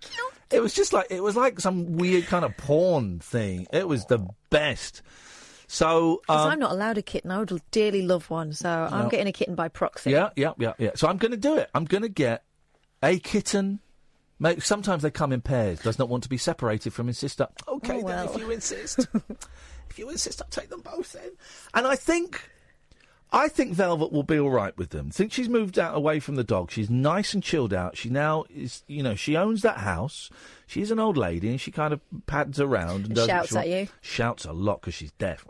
It 0.51 0.61
was 0.61 0.73
just 0.73 0.93
like 0.93 1.07
it 1.09 1.23
was 1.23 1.35
like 1.35 1.59
some 1.59 1.97
weird 1.97 2.25
kind 2.27 2.45
of 2.45 2.55
porn 2.57 3.19
thing. 3.19 3.67
It 3.73 3.87
was 3.87 4.05
the 4.05 4.27
best. 4.49 5.01
So 5.67 6.19
Because 6.27 6.45
um, 6.45 6.51
I'm 6.51 6.59
not 6.59 6.71
allowed 6.71 6.97
a 6.97 7.01
kitten. 7.01 7.31
I 7.31 7.39
would 7.39 7.61
dearly 7.71 8.01
love 8.01 8.29
one, 8.29 8.51
so 8.53 8.69
I'm 8.69 9.03
No. 9.03 9.09
getting 9.09 9.27
a 9.27 9.31
kitten 9.31 9.55
by 9.55 9.69
proxy. 9.69 10.11
yeah, 10.11 10.29
yeah, 10.35 10.51
yeah, 10.59 10.73
yeah. 10.77 10.91
So 10.95 11.07
I'm 11.07 11.17
going 11.17 11.31
to 11.31 11.37
do 11.37 11.55
it. 11.55 11.69
I'm 11.73 11.85
going 11.85 12.03
to 12.03 12.09
get 12.09 12.43
a 13.01 13.17
kitten. 13.19 13.79
Mate, 14.41 14.63
sometimes 14.63 15.03
they 15.03 15.11
come 15.11 15.31
in 15.31 15.41
pairs. 15.41 15.79
Does 15.81 15.99
not 15.99 16.09
want 16.09 16.23
to 16.23 16.29
be 16.29 16.35
separated 16.37 16.93
from 16.93 17.05
his 17.05 17.19
sister. 17.19 17.47
Okay, 17.67 17.93
Oh, 17.93 17.95
then 17.97 18.03
well. 18.25 18.33
if 18.33 18.41
you 18.41 18.49
insist, 18.49 19.07
if 19.89 19.99
you 19.99 20.09
insist, 20.09 20.41
I'll 20.41 20.49
take 20.49 20.69
them 20.69 20.81
both 20.81 21.13
in. 21.15 21.29
And 21.75 21.85
I 21.85 21.95
think, 21.95 22.49
I 23.31 23.47
think 23.49 23.73
Velvet 23.75 24.11
will 24.11 24.23
be 24.23 24.39
all 24.39 24.49
right 24.49 24.75
with 24.79 24.89
them. 24.89 25.11
Think 25.11 25.31
she's 25.31 25.47
moved 25.47 25.77
out 25.77 25.95
away 25.95 26.19
from 26.19 26.35
the 26.35 26.43
dog. 26.43 26.71
She's 26.71 26.89
nice 26.89 27.35
and 27.35 27.43
chilled 27.43 27.71
out. 27.71 27.95
She 27.97 28.09
now 28.09 28.45
is, 28.49 28.83
you 28.87 29.03
know, 29.03 29.13
she 29.13 29.37
owns 29.37 29.61
that 29.61 29.77
house. 29.77 30.31
She's 30.65 30.89
an 30.89 30.97
old 30.99 31.17
lady, 31.17 31.49
and 31.49 31.61
she 31.61 31.69
kind 31.69 31.93
of 31.93 32.01
pads 32.25 32.59
around 32.59 33.05
and 33.05 33.13
does 33.15 33.27
Shouts 33.27 33.49
she 33.51 33.57
at 33.57 33.67
you. 33.67 33.87
Shouts 34.01 34.45
a 34.45 34.53
lot 34.53 34.81
because 34.81 34.95
she's 34.95 35.11
deaf. 35.19 35.45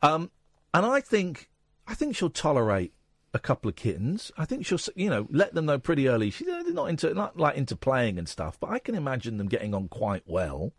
Um, 0.00 0.30
and 0.72 0.86
I 0.86 1.00
think, 1.00 1.48
I 1.88 1.94
think 1.94 2.14
she'll 2.14 2.30
tolerate 2.30 2.92
a 3.34 3.38
couple 3.40 3.68
of 3.68 3.74
kittens. 3.74 4.30
I 4.38 4.44
think 4.44 4.64
she'll, 4.64 4.78
you 4.94 5.10
know, 5.10 5.26
let 5.30 5.54
them 5.54 5.66
know 5.66 5.78
pretty 5.78 6.08
early. 6.08 6.30
She's 6.30 6.48
uh, 6.48 6.62
not 6.68 6.86
into, 6.86 7.12
not 7.12 7.36
like 7.36 7.56
into 7.56 7.76
playing 7.76 8.16
and 8.16 8.28
stuff, 8.28 8.58
but 8.60 8.70
I 8.70 8.78
can 8.78 8.94
imagine 8.94 9.36
them 9.36 9.48
getting 9.48 9.74
on 9.74 9.88
quite 9.88 10.22
well. 10.24 10.72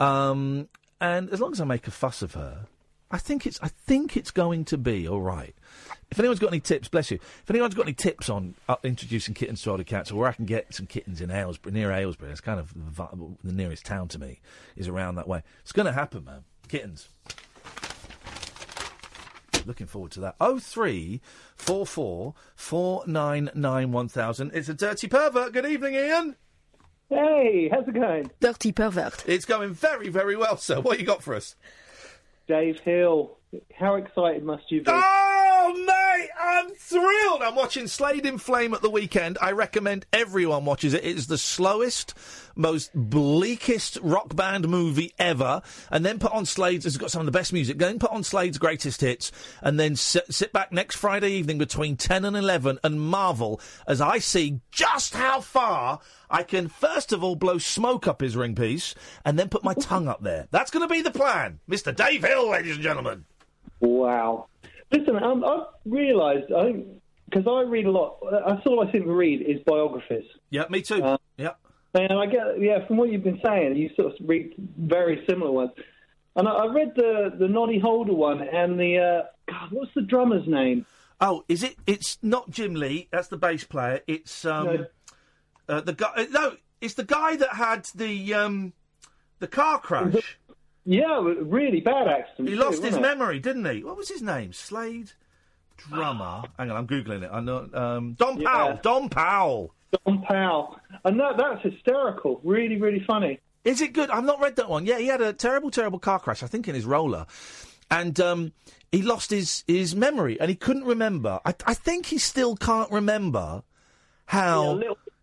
Um, 0.00 0.68
and 1.00 1.30
as 1.30 1.40
long 1.40 1.52
as 1.52 1.60
I 1.60 1.64
make 1.64 1.86
a 1.86 1.90
fuss 1.90 2.22
of 2.22 2.34
her, 2.34 2.66
I 3.10 3.18
think 3.18 3.46
it's, 3.46 3.58
I 3.62 3.68
think 3.68 4.16
it's 4.16 4.30
going 4.30 4.64
to 4.66 4.78
be 4.78 5.06
all 5.06 5.20
right. 5.20 5.54
If 6.10 6.18
anyone's 6.18 6.40
got 6.40 6.48
any 6.48 6.60
tips, 6.60 6.88
bless 6.88 7.10
you. 7.10 7.18
If 7.42 7.50
anyone's 7.50 7.74
got 7.74 7.86
any 7.86 7.94
tips 7.94 8.28
on 8.28 8.54
uh, 8.68 8.76
introducing 8.82 9.34
kittens 9.34 9.62
to 9.62 9.70
older 9.70 9.84
cats, 9.84 10.10
or 10.10 10.16
where 10.16 10.28
I 10.28 10.32
can 10.32 10.46
get 10.46 10.74
some 10.74 10.86
kittens 10.86 11.20
in 11.20 11.30
Aylesbury, 11.30 11.72
near 11.74 11.90
Aylesbury, 11.90 12.32
it's 12.32 12.40
kind 12.40 12.58
of 12.58 12.72
the, 12.74 13.36
the 13.44 13.52
nearest 13.52 13.84
town 13.84 14.08
to 14.08 14.18
me 14.18 14.40
is 14.76 14.88
around 14.88 15.16
that 15.16 15.28
way. 15.28 15.42
It's 15.62 15.72
going 15.72 15.86
to 15.86 15.92
happen, 15.92 16.24
man. 16.24 16.44
Kittens. 16.68 17.08
Looking 19.68 19.86
forward 19.86 20.12
to 20.12 20.20
that. 20.20 20.34
Oh 20.40 20.58
three 20.58 21.20
four 21.54 21.84
four 21.84 22.32
four 22.56 23.04
nine 23.06 23.50
nine 23.54 23.92
one 23.92 24.08
thousand. 24.08 24.52
It's 24.54 24.70
a 24.70 24.74
dirty 24.74 25.08
pervert. 25.08 25.52
Good 25.52 25.66
evening, 25.66 25.94
Iain. 25.94 26.36
Hey, 27.10 27.68
how's 27.70 27.86
it 27.86 27.92
going? 27.92 28.30
Dirty 28.40 28.72
pervert. 28.72 29.24
It's 29.28 29.44
going 29.44 29.74
very, 29.74 30.08
very 30.08 30.36
well, 30.36 30.56
sir. 30.56 30.80
What 30.80 30.98
you 30.98 31.04
got 31.04 31.22
for 31.22 31.34
us? 31.34 31.54
Dave 32.46 32.80
Hill. 32.80 33.36
How 33.78 33.96
excited 33.96 34.42
must 34.42 34.72
you 34.72 34.80
be? 34.80 34.90
Oh, 34.90 34.94
mate, 34.94 35.27
I'm 36.40 36.70
thrilled. 36.70 37.42
I'm 37.42 37.56
watching 37.56 37.88
Slade 37.88 38.24
in 38.24 38.38
Flame 38.38 38.72
at 38.72 38.80
the 38.80 38.90
weekend. 38.90 39.38
I 39.42 39.50
recommend 39.52 40.06
everyone 40.12 40.64
watches 40.64 40.94
it. 40.94 41.04
It's 41.04 41.26
the 41.26 41.36
slowest, 41.36 42.14
most 42.54 42.90
bleakest 42.94 43.98
rock 44.02 44.36
band 44.36 44.68
movie 44.68 45.12
ever. 45.18 45.62
And 45.90 46.06
then 46.06 46.20
put 46.20 46.32
on 46.32 46.46
Slade's, 46.46 46.86
it's 46.86 46.96
got 46.96 47.10
some 47.10 47.20
of 47.20 47.26
the 47.26 47.32
best 47.32 47.52
music. 47.52 47.78
Then 47.78 47.98
put 47.98 48.12
on 48.12 48.22
Slade's 48.22 48.58
greatest 48.58 49.00
hits. 49.00 49.32
And 49.62 49.80
then 49.80 49.96
sit, 49.96 50.32
sit 50.32 50.52
back 50.52 50.70
next 50.70 50.96
Friday 50.96 51.30
evening 51.30 51.58
between 51.58 51.96
10 51.96 52.24
and 52.24 52.36
11 52.36 52.78
and 52.84 53.00
marvel 53.00 53.60
as 53.88 54.00
I 54.00 54.18
see 54.18 54.60
just 54.70 55.14
how 55.14 55.40
far 55.40 55.98
I 56.30 56.44
can, 56.44 56.68
first 56.68 57.12
of 57.12 57.24
all, 57.24 57.34
blow 57.34 57.58
smoke 57.58 58.06
up 58.06 58.20
his 58.20 58.36
ring 58.36 58.54
piece 58.54 58.94
and 59.24 59.36
then 59.38 59.48
put 59.48 59.64
my 59.64 59.74
tongue 59.74 60.06
up 60.06 60.22
there. 60.22 60.46
That's 60.52 60.70
going 60.70 60.86
to 60.86 60.92
be 60.92 61.02
the 61.02 61.10
plan. 61.10 61.58
Mr. 61.68 61.94
Dave 61.94 62.22
Hill, 62.22 62.50
ladies 62.50 62.76
and 62.76 62.82
gentlemen. 62.82 63.24
Wow. 63.80 64.46
Listen, 64.90 65.22
um, 65.22 65.44
I've 65.44 65.66
realised, 65.84 66.52
I 66.52 66.64
think, 66.64 66.86
because 67.30 67.46
I 67.46 67.68
read 67.68 67.86
a 67.86 67.90
lot, 67.90 68.18
that's 68.30 68.66
all 68.66 68.86
I 68.86 68.90
seem 68.90 69.04
to 69.04 69.12
read 69.12 69.42
is 69.42 69.60
biographies. 69.66 70.24
Yeah, 70.50 70.64
me 70.70 70.80
too. 70.82 71.02
Uh, 71.02 71.18
yeah. 71.36 71.52
And 71.94 72.12
I 72.12 72.26
get, 72.26 72.60
yeah, 72.60 72.86
from 72.86 72.96
what 72.96 73.10
you've 73.10 73.24
been 73.24 73.40
saying, 73.44 73.76
you 73.76 73.90
sort 73.96 74.12
of 74.12 74.28
read 74.28 74.54
very 74.78 75.24
similar 75.28 75.50
ones. 75.50 75.70
And 76.36 76.46
I, 76.48 76.52
I 76.52 76.72
read 76.72 76.92
the, 76.96 77.32
the 77.38 77.48
Noddy 77.48 77.78
Holder 77.78 78.14
one 78.14 78.40
and 78.42 78.78
the, 78.78 78.98
uh, 78.98 79.22
God, 79.50 79.68
what's 79.72 79.92
the 79.94 80.02
drummer's 80.02 80.46
name? 80.46 80.86
Oh, 81.20 81.44
is 81.48 81.62
it? 81.62 81.74
It's 81.86 82.16
not 82.22 82.48
Jim 82.50 82.74
Lea. 82.74 83.08
That's 83.10 83.28
the 83.28 83.36
bass 83.36 83.64
player. 83.64 84.00
It's 84.06 84.44
um, 84.44 84.66
No. 84.66 84.86
uh, 85.68 85.80
the 85.80 85.92
guy. 85.92 86.12
Uh, 86.16 86.26
no, 86.30 86.56
it's 86.80 86.94
the 86.94 87.02
guy 87.04 87.34
that 87.34 87.54
had 87.54 87.86
the 87.94 88.34
um, 88.34 88.72
the 89.40 89.48
car 89.48 89.80
crash. 89.80 90.38
Yeah, 90.84 91.20
really 91.42 91.80
bad 91.80 92.08
accident. 92.08 92.48
He 92.48 92.54
too, 92.54 92.60
lost 92.62 92.82
his 92.82 92.96
it? 92.96 93.00
memory, 93.02 93.38
didn't 93.40 93.64
he? 93.66 93.84
What 93.84 93.96
was 93.96 94.08
his 94.08 94.22
name? 94.22 94.52
Slade 94.52 95.12
drummer. 95.76 96.42
Hang 96.58 96.70
on, 96.70 96.76
I'm 96.76 96.86
googling 96.86 97.22
it. 97.22 97.30
I 97.32 97.40
know. 97.40 97.68
Um, 97.72 98.14
Don 98.14 98.40
Yeah. 98.40 98.48
Powell. 98.50 98.78
Don 98.82 99.08
Powell. 99.08 99.74
Don 100.06 100.22
Powell. 100.22 100.80
And 101.04 101.18
that, 101.20 101.36
that's 101.36 101.62
hysterical. 101.62 102.40
Really, 102.42 102.76
really 102.76 103.02
funny. 103.06 103.38
Is 103.64 103.80
it 103.80 103.92
good? 103.92 104.10
I've 104.10 104.24
not 104.24 104.40
read 104.40 104.56
that 104.56 104.68
one. 104.68 104.86
Yeah, 104.86 104.98
he 104.98 105.06
had 105.06 105.20
a 105.20 105.32
terrible, 105.32 105.70
terrible 105.70 105.98
car 105.98 106.18
crash. 106.18 106.42
I 106.42 106.46
think 106.46 106.68
in 106.68 106.74
his 106.74 106.84
roller, 106.86 107.26
and 107.90 108.18
um, 108.20 108.52
he 108.90 109.02
lost 109.02 109.30
his 109.30 109.62
his 109.66 109.94
memory, 109.94 110.40
and 110.40 110.48
he 110.48 110.54
couldn't 110.56 110.84
remember. 110.84 111.40
I, 111.44 111.54
I 111.66 111.74
think 111.74 112.06
he 112.06 112.18
still 112.18 112.56
can't 112.56 112.90
remember 112.90 113.62
how 114.26 114.80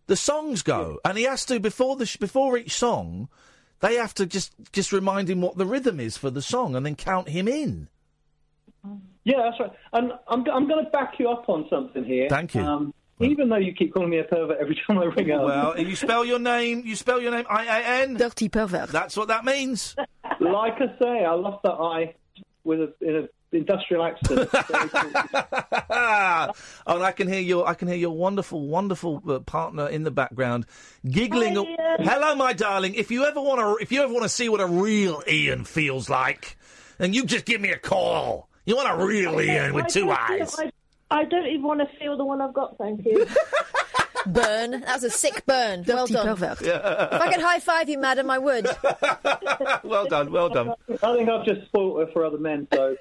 the 0.07 0.15
songs 0.15 0.61
go, 0.61 0.99
and 1.03 1.17
he 1.17 1.23
has 1.23 1.45
to 1.45 1.59
before 1.59 1.95
the 1.95 2.05
sh- 2.05 2.17
before 2.17 2.57
each 2.57 2.73
song, 2.75 3.29
they 3.79 3.95
have 3.95 4.13
to 4.15 4.25
just 4.25 4.53
just 4.71 4.91
remind 4.91 5.29
him 5.29 5.41
what 5.41 5.57
the 5.57 5.65
rhythm 5.65 5.99
is 5.99 6.17
for 6.17 6.29
the 6.29 6.41
song, 6.41 6.75
and 6.75 6.85
then 6.85 6.95
count 6.95 7.29
him 7.29 7.47
in. 7.47 7.88
Yeah, 9.23 9.38
that's 9.38 9.59
right. 9.59 9.71
And 9.93 10.11
I'm, 10.27 10.45
I'm 10.51 10.67
going 10.67 10.85
to 10.85 10.91
back 10.91 11.15
you 11.17 11.29
up 11.29 11.49
on 11.49 11.65
something 11.69 12.03
here. 12.03 12.27
Thank 12.29 12.53
you. 12.53 12.61
Um, 12.61 12.93
even 13.19 13.49
though 13.49 13.57
you 13.57 13.73
keep 13.73 13.93
calling 13.93 14.09
me 14.09 14.19
a 14.19 14.23
pervert 14.23 14.57
every 14.59 14.79
time 14.88 14.99
I 14.99 15.05
ring 15.05 15.31
up. 15.31 15.43
Well, 15.43 15.79
you 15.79 15.95
spell 15.95 16.25
your 16.25 16.39
name. 16.39 16.83
You 16.85 16.95
spell 16.95 17.21
your 17.21 17.31
name 17.31 17.45
I 17.49 17.65
A 17.65 18.03
N. 18.03 18.15
Dirty 18.15 18.49
pervert. 18.49 18.89
That's 18.89 19.17
what 19.17 19.29
that 19.29 19.45
means. 19.45 19.95
like 20.39 20.73
I 20.75 20.97
say, 21.01 21.25
I 21.25 21.33
lost 21.33 21.63
that 21.63 21.73
eye 21.73 22.15
with 22.63 22.81
a, 22.81 22.93
in 23.01 23.15
an 23.15 23.29
industrial 23.55 24.03
accident. 24.03 24.49
oh, 24.53 26.51
and 26.87 27.03
I 27.03 27.11
can 27.11 27.27
hear 27.27 27.39
your 27.39 27.67
I 27.67 27.73
can 27.73 27.87
hear 27.87 27.97
your 27.97 28.11
wonderful, 28.11 28.67
wonderful 28.67 29.23
uh, 29.27 29.39
partner 29.39 29.87
in 29.87 30.03
the 30.03 30.11
background 30.11 30.65
giggling. 31.09 31.55
Hello, 31.99 32.35
my 32.35 32.53
darling. 32.53 32.95
If 32.95 33.11
you 33.11 33.25
ever 33.25 33.41
want 33.41 33.59
to, 33.59 33.83
if 33.83 33.91
you 33.91 34.01
ever 34.03 34.11
want 34.13 34.23
to 34.23 34.29
see 34.29 34.49
what 34.49 34.61
a 34.61 34.67
real 34.67 35.23
Ian 35.27 35.65
feels 35.65 36.09
like, 36.09 36.57
then 36.97 37.13
you 37.13 37.25
just 37.25 37.45
give 37.45 37.61
me 37.61 37.71
a 37.71 37.77
call. 37.77 38.49
You 38.65 38.75
want 38.75 39.01
a 39.01 39.05
real 39.05 39.39
Ian 39.39 39.73
with 39.73 39.85
I 39.85 39.87
two 39.87 40.05
don't 40.05 40.27
feel- 40.27 40.41
eyes. 40.41 40.55
I, 40.59 40.71
I 41.11 41.23
don't 41.25 41.45
even 41.47 41.63
want 41.63 41.81
to 41.81 41.97
feel 41.97 42.17
the 42.17 42.25
one 42.25 42.41
I've 42.41 42.53
got, 42.53 42.77
thank 42.77 43.05
you. 43.05 43.27
Burn. 44.25 44.71
That 44.71 44.95
was 44.95 45.03
a 45.03 45.09
sick 45.11 45.45
burn. 45.45 45.83
well 45.87 46.07
done. 46.07 46.35
Yeah. 46.63 47.15
If 47.15 47.21
I 47.21 47.31
could 47.31 47.43
high 47.43 47.59
five 47.59 47.87
you, 47.89 47.99
madam, 47.99 48.31
I 48.31 48.39
would. 48.39 48.67
well 49.83 50.07
done, 50.07 50.31
well 50.31 50.49
done. 50.49 50.73
I 51.03 51.15
think 51.15 51.29
I've 51.29 51.45
just 51.45 51.67
spoilt 51.67 51.99
her 51.99 52.11
for 52.11 52.25
other 52.25 52.39
men, 52.39 52.67
so. 52.73 52.95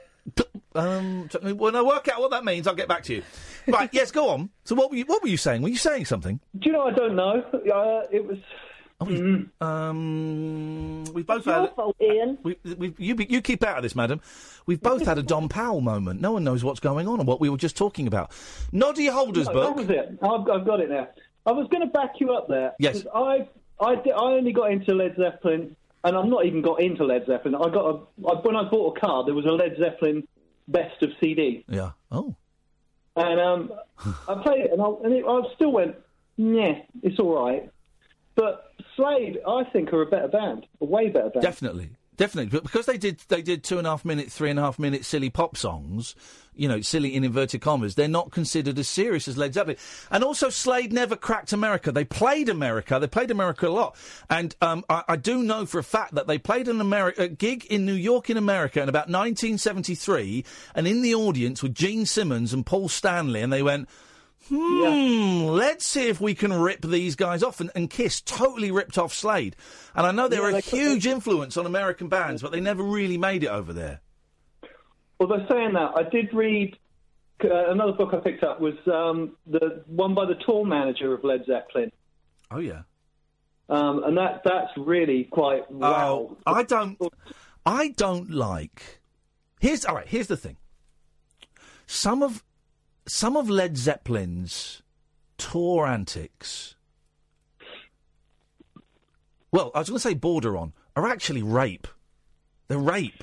Um, 0.76 1.28
t- 1.30 1.52
when 1.52 1.76
I 1.76 1.82
work 1.82 2.08
out 2.08 2.20
what 2.20 2.32
that 2.32 2.44
means, 2.44 2.66
I'll 2.66 2.74
get 2.74 2.88
back 2.88 3.04
to 3.04 3.14
you. 3.14 3.22
Right? 3.68 3.88
yes, 3.92 4.10
go 4.10 4.30
on. 4.30 4.50
So, 4.64 4.74
what 4.74 4.90
were 4.90 4.96
you? 4.96 5.04
What 5.04 5.22
were 5.22 5.28
you 5.28 5.36
saying? 5.36 5.62
Were 5.62 5.68
you 5.68 5.76
saying 5.76 6.06
something? 6.06 6.40
Do 6.58 6.66
you 6.66 6.72
know, 6.72 6.82
I 6.82 6.90
don't 6.90 7.14
know. 7.14 7.42
Uh, 7.52 8.06
it 8.10 8.26
was. 8.26 8.38
Um, 9.60 11.04
we've 11.12 11.26
both 11.26 11.46
Your 11.46 11.60
had. 11.62 11.74
fault, 11.74 11.96
Ian. 12.00 12.38
We, 12.42 12.56
we, 12.76 12.94
you, 12.98 13.16
you 13.28 13.40
keep 13.42 13.62
out 13.64 13.76
of 13.76 13.82
this, 13.82 13.94
madam. 13.94 14.20
We've 14.66 14.80
both 14.80 15.04
had 15.04 15.18
a 15.18 15.22
Don 15.22 15.48
Powell 15.48 15.80
moment. 15.80 16.20
No 16.20 16.32
one 16.32 16.44
knows 16.44 16.64
what's 16.64 16.80
going 16.80 17.06
on 17.08 17.18
and 17.18 17.26
what 17.28 17.40
we 17.40 17.48
were 17.48 17.56
just 17.56 17.76
talking 17.76 18.06
about. 18.06 18.32
Noddy 18.72 19.06
Holder's 19.06 19.46
No, 19.46 19.52
book. 19.52 19.76
That 19.76 19.86
was 19.86 19.90
it. 19.90 20.18
I've, 20.22 20.48
I've 20.60 20.66
got 20.66 20.80
it 20.80 20.90
now. 20.90 21.08
I 21.46 21.52
was 21.52 21.68
going 21.70 21.82
to 21.82 21.92
back 21.92 22.14
you 22.20 22.32
up 22.32 22.48
there. 22.48 22.72
Yes. 22.78 23.02
'cause 23.02 23.06
I, 23.14 23.48
I, 23.84 23.94
I 23.94 24.10
only 24.32 24.52
got 24.52 24.70
into 24.72 24.94
Led 24.94 25.16
Zeppelin, 25.16 25.76
and 26.04 26.16
I'm 26.16 26.28
not 26.28 26.44
even 26.44 26.60
got 26.60 26.80
into 26.80 27.04
Led 27.04 27.26
Zeppelin. 27.26 27.54
I 27.54 27.70
got 27.70 27.86
a, 27.86 28.28
I, 28.28 28.40
when 28.42 28.56
I 28.56 28.68
bought 28.68 28.96
a 28.96 29.00
car, 29.00 29.24
there 29.24 29.34
was 29.34 29.46
a 29.46 29.50
Led 29.50 29.76
Zeppelin 29.78 30.28
best 30.68 31.02
of 31.02 31.10
CD. 31.20 31.64
Yeah. 31.68 31.92
Oh. 32.12 32.36
And 33.16 33.40
um, 33.40 33.72
I 34.28 34.34
played 34.42 34.66
it, 34.66 34.72
and 34.72 34.82
I, 34.82 34.86
and 35.02 35.14
it, 35.14 35.24
I 35.26 35.40
still 35.54 35.72
went, 35.72 35.96
yeah, 36.36 36.80
it's 37.02 37.18
all 37.18 37.44
right. 37.44 37.70
But 38.34 38.72
Slade, 38.96 39.38
I 39.46 39.64
think, 39.64 39.92
are 39.92 40.02
a 40.02 40.06
better 40.06 40.28
band, 40.28 40.66
a 40.80 40.84
way 40.84 41.08
better 41.08 41.30
band. 41.30 41.42
Definitely, 41.42 41.90
definitely. 42.16 42.50
But 42.50 42.62
because 42.62 42.86
they 42.86 42.98
did 42.98 43.20
they 43.28 43.42
did 43.42 43.64
two 43.64 43.78
and 43.78 43.86
a 43.86 43.90
half 43.90 44.04
minute, 44.04 44.30
three 44.30 44.50
and 44.50 44.58
a 44.58 44.62
half 44.62 44.78
minute 44.78 45.04
silly 45.04 45.30
pop 45.30 45.56
songs, 45.56 46.14
you 46.54 46.68
know, 46.68 46.80
silly 46.80 47.14
in 47.14 47.24
inverted 47.24 47.60
commas, 47.60 47.94
they're 47.94 48.08
not 48.08 48.30
considered 48.30 48.78
as 48.78 48.88
serious 48.88 49.28
as 49.28 49.36
Led 49.36 49.54
Zeppelin. 49.54 49.76
And 50.10 50.22
also, 50.24 50.50
Slade 50.50 50.92
never 50.92 51.16
cracked 51.16 51.52
America. 51.52 51.92
They 51.92 52.04
played 52.04 52.48
America. 52.48 52.98
They 53.00 53.06
played 53.06 53.30
America 53.30 53.68
a 53.68 53.70
lot. 53.70 53.96
And 54.30 54.54
um, 54.60 54.84
I, 54.88 55.02
I 55.08 55.16
do 55.16 55.42
know 55.42 55.66
for 55.66 55.78
a 55.78 55.84
fact 55.84 56.14
that 56.14 56.26
they 56.26 56.38
played 56.38 56.68
an 56.68 56.78
Ameri- 56.78 57.18
a 57.18 57.28
gig 57.28 57.64
in 57.66 57.84
New 57.84 57.94
York 57.94 58.30
in 58.30 58.36
America 58.36 58.80
in 58.82 58.88
about 58.88 59.08
1973, 59.08 60.44
and 60.74 60.86
in 60.86 61.02
the 61.02 61.14
audience 61.14 61.62
were 61.62 61.68
Gene 61.68 62.06
Simmons 62.06 62.52
and 62.52 62.64
Paul 62.64 62.88
Stanley, 62.88 63.40
and 63.40 63.52
they 63.52 63.62
went. 63.62 63.88
Hmm, 64.48 65.44
let's 65.46 65.86
see 65.86 66.08
if 66.08 66.20
we 66.20 66.34
can 66.34 66.52
rip 66.52 66.82
these 66.82 67.16
guys 67.16 67.42
off. 67.42 67.60
And, 67.60 67.70
and 67.74 67.88
Kiss 67.88 68.20
totally 68.20 68.70
ripped 68.70 68.98
off 68.98 69.14
Slade. 69.14 69.56
And 69.94 70.06
I 70.06 70.10
know 70.12 70.28
they 70.28 70.36
Yeah, 70.36 70.48
a 70.48 70.52
they- 70.52 70.60
huge 70.60 71.06
influence 71.06 71.56
on 71.56 71.66
American 71.66 72.08
bands, 72.08 72.42
but 72.42 72.52
they 72.52 72.60
never 72.60 72.82
really 72.82 73.16
made 73.18 73.42
it 73.44 73.48
over 73.48 73.72
there. 73.72 74.00
Although 75.20 75.46
saying 75.48 75.72
that, 75.74 75.92
I 75.96 76.02
did 76.02 76.32
read 76.34 76.76
uh, 77.42 77.70
another 77.70 77.92
book 77.92 78.12
I 78.12 78.18
picked 78.18 78.42
up 78.44 78.60
was 78.60 78.74
um, 78.86 79.36
the 79.46 79.82
one 79.86 80.14
by 80.14 80.24
the 80.26 80.34
tour 80.46 80.64
manager 80.64 81.14
of 81.14 81.24
Led 81.24 81.44
Zeppelin, 81.46 81.90
Oh, 82.50 82.58
yeah. 82.58 82.82
um, 83.68 84.02
and 84.04 84.16
that 84.16 84.42
that's 84.44 84.70
really 84.76 85.24
quite 85.24 85.70
wow. 85.70 86.36
Oh, 86.46 86.52
I 86.52 86.62
don't. 86.64 86.98
I 87.66 87.88
don't 87.88 88.30
like. 88.30 89.00
Here's 89.60 89.84
all 89.84 89.94
right. 89.94 90.06
Here's 90.06 90.26
the 90.26 90.36
thing. 90.36 90.56
Some 91.86 92.22
of 92.22 92.42
some 93.06 93.36
of 93.36 93.48
Led 93.50 93.76
Zeppelin's 93.76 94.82
tour 95.38 95.86
antics. 95.86 96.76
Well, 99.52 99.70
I 99.74 99.78
was 99.80 99.88
going 99.88 99.98
to 99.98 100.02
say 100.08 100.14
border 100.14 100.56
on 100.56 100.72
are 100.96 101.06
actually 101.06 101.42
rape. 101.42 101.86
They're 102.68 102.78
rape. 102.78 103.22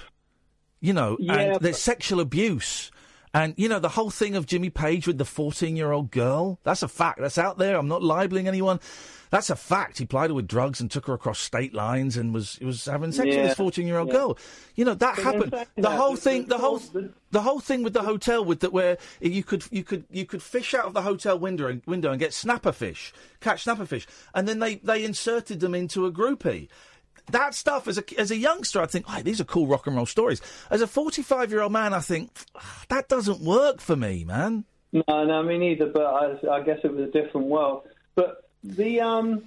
You 0.80 0.94
know, 0.94 1.18
Yeah, 1.20 1.34
and 1.36 1.54
but- 1.54 1.62
there's 1.62 1.78
sexual 1.78 2.20
abuse. 2.20 2.92
And, 3.34 3.54
you 3.58 3.70
know, 3.70 3.80
the 3.80 3.90
whole 3.90 4.10
thing 4.10 4.36
of 4.36 4.46
Jimmy 4.46 4.70
Page 4.70 5.08
with 5.08 5.18
the 5.18 5.24
14 5.26 5.76
year 5.78 5.92
old 5.92 6.12
girl, 6.12 6.60
that's 6.64 6.84
a 6.84 6.88
fact. 6.90 7.20
That's 7.22 7.38
out 7.38 7.58
there. 7.58 7.78
I'm 7.78 7.88
not 7.88 8.04
libeling 8.04 8.48
anyone. 8.48 8.80
That's 9.32 9.50
a 9.50 9.56
fact. 9.56 9.98
He 9.98 10.06
plied 10.06 10.30
her 10.30 10.34
with 10.34 10.48
drugs 10.48 10.82
and 10.82 10.92
took 10.92 11.08
her 11.08 11.14
across 11.14 11.40
state 11.40 11.74
lines 11.74 12.18
and 12.18 12.34
was 12.34 12.60
was 12.60 12.86
having 12.86 13.12
sex 13.14 13.26
with 13.28 13.36
Yeah, 13.36 13.44
this 13.48 13.56
14 13.56 13.88
year 13.88 13.98
old 13.98 14.10
yeah. 14.10 14.14
girl. 14.14 14.38
You 14.76 14.86
know, 14.86 14.94
that 14.94 15.16
happened. 15.18 15.52
The 15.54 15.66
that- 15.78 15.98
whole 15.98 16.18
thing, 16.18 16.46
the 16.48 16.58
whole, 16.58 16.82
the 17.32 17.42
whole 17.42 17.62
thing 17.62 17.82
with 17.82 17.94
the 17.94 18.04
hotel 18.04 18.44
with 18.44 18.60
that 18.60 18.74
where 18.74 18.98
you 19.22 19.42
could 19.44 19.64
you 19.72 19.84
could 19.86 20.04
you 20.12 20.26
could 20.26 20.44
fish 20.44 20.74
out 20.74 20.86
of 20.86 20.94
the 20.94 21.02
hotel 21.02 21.40
window 21.40 21.68
and, 21.68 21.82
window 21.88 22.12
and 22.12 22.20
get 22.20 22.34
snapper 22.34 22.72
fish, 22.74 23.14
catch 23.40 23.64
snapper 23.64 23.86
fish, 23.86 24.06
and 24.36 24.48
then 24.50 24.60
they 24.60 24.76
they 24.76 25.04
inserted 25.04 25.62
them 25.62 25.74
into 25.74 26.06
a 26.06 26.12
groupie. 26.12 26.68
That 27.32 27.56
stuff 27.56 27.88
as 27.88 27.98
a 27.98 28.04
as 28.20 28.32
a 28.32 28.36
youngster, 28.38 28.82
I 28.82 28.86
think, 28.86 29.06
oh, 29.08 29.22
these 29.22 29.40
are 29.40 29.46
cool 29.46 29.66
rock 29.66 29.88
and 29.88 29.96
roll 29.96 30.06
stories. 30.06 30.42
As 30.70 30.82
a 30.82 30.88
45 30.88 31.52
year 31.52 31.62
old 31.62 31.72
man, 31.72 31.94
I 31.94 32.00
think 32.00 32.32
"Ah, 32.56 32.84
that 32.90 33.08
doesn't 33.08 33.40
work 33.40 33.80
for 33.80 33.96
me, 33.96 34.26
man. 34.26 34.66
No, 34.92 35.04
no, 35.24 35.42
me 35.42 35.58
neither. 35.58 35.86
But 35.86 36.04
I, 36.06 36.50
I 36.52 36.62
guess 36.64 36.80
it 36.84 36.94
was 36.94 37.08
a 37.08 37.12
different 37.12 37.48
world. 37.48 37.84
But 38.16 38.50
the 38.64 39.02
um, 39.02 39.44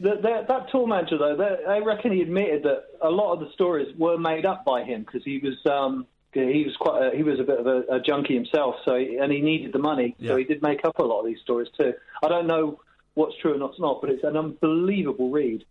the, 0.00 0.16
the, 0.16 0.44
that 0.48 0.70
tour 0.70 0.86
manager 0.86 1.18
though, 1.18 1.36
they, 1.36 1.64
I 1.64 1.78
reckon 1.78 2.12
he 2.12 2.22
admitted 2.22 2.64
that 2.64 2.84
a 3.00 3.10
lot 3.10 3.34
of 3.34 3.40
the 3.40 3.50
stories 3.52 3.94
were 3.96 4.18
made 4.18 4.44
up 4.44 4.64
by 4.64 4.82
him 4.82 5.02
because 5.02 5.24
he 5.24 5.38
was 5.38 5.54
um, 5.66 6.06
he 6.32 6.64
was 6.64 6.76
quite 6.76 7.12
a, 7.12 7.16
he 7.16 7.22
was 7.22 7.38
a 7.38 7.44
bit 7.44 7.58
of 7.60 7.66
a, 7.66 7.82
a 7.96 8.00
junkie 8.00 8.34
himself. 8.34 8.76
So 8.84 8.96
he, 8.96 9.16
and 9.18 9.30
he 9.30 9.40
needed 9.40 9.72
the 9.72 9.78
money, 9.78 10.16
Yeah. 10.18 10.30
so 10.32 10.36
he 10.36 10.44
did 10.44 10.62
make 10.62 10.84
up 10.84 10.98
a 10.98 11.02
lot 11.02 11.20
of 11.20 11.26
these 11.26 11.40
stories 11.40 11.68
too. 11.78 11.94
I 12.22 12.28
don't 12.28 12.46
know 12.46 12.80
what's 13.14 13.36
true 13.36 13.52
and 13.52 13.62
what's 13.62 13.78
not, 13.78 14.00
but 14.00 14.10
it's 14.10 14.24
an 14.24 14.36
unbelievable 14.36 15.30
read. 15.30 15.64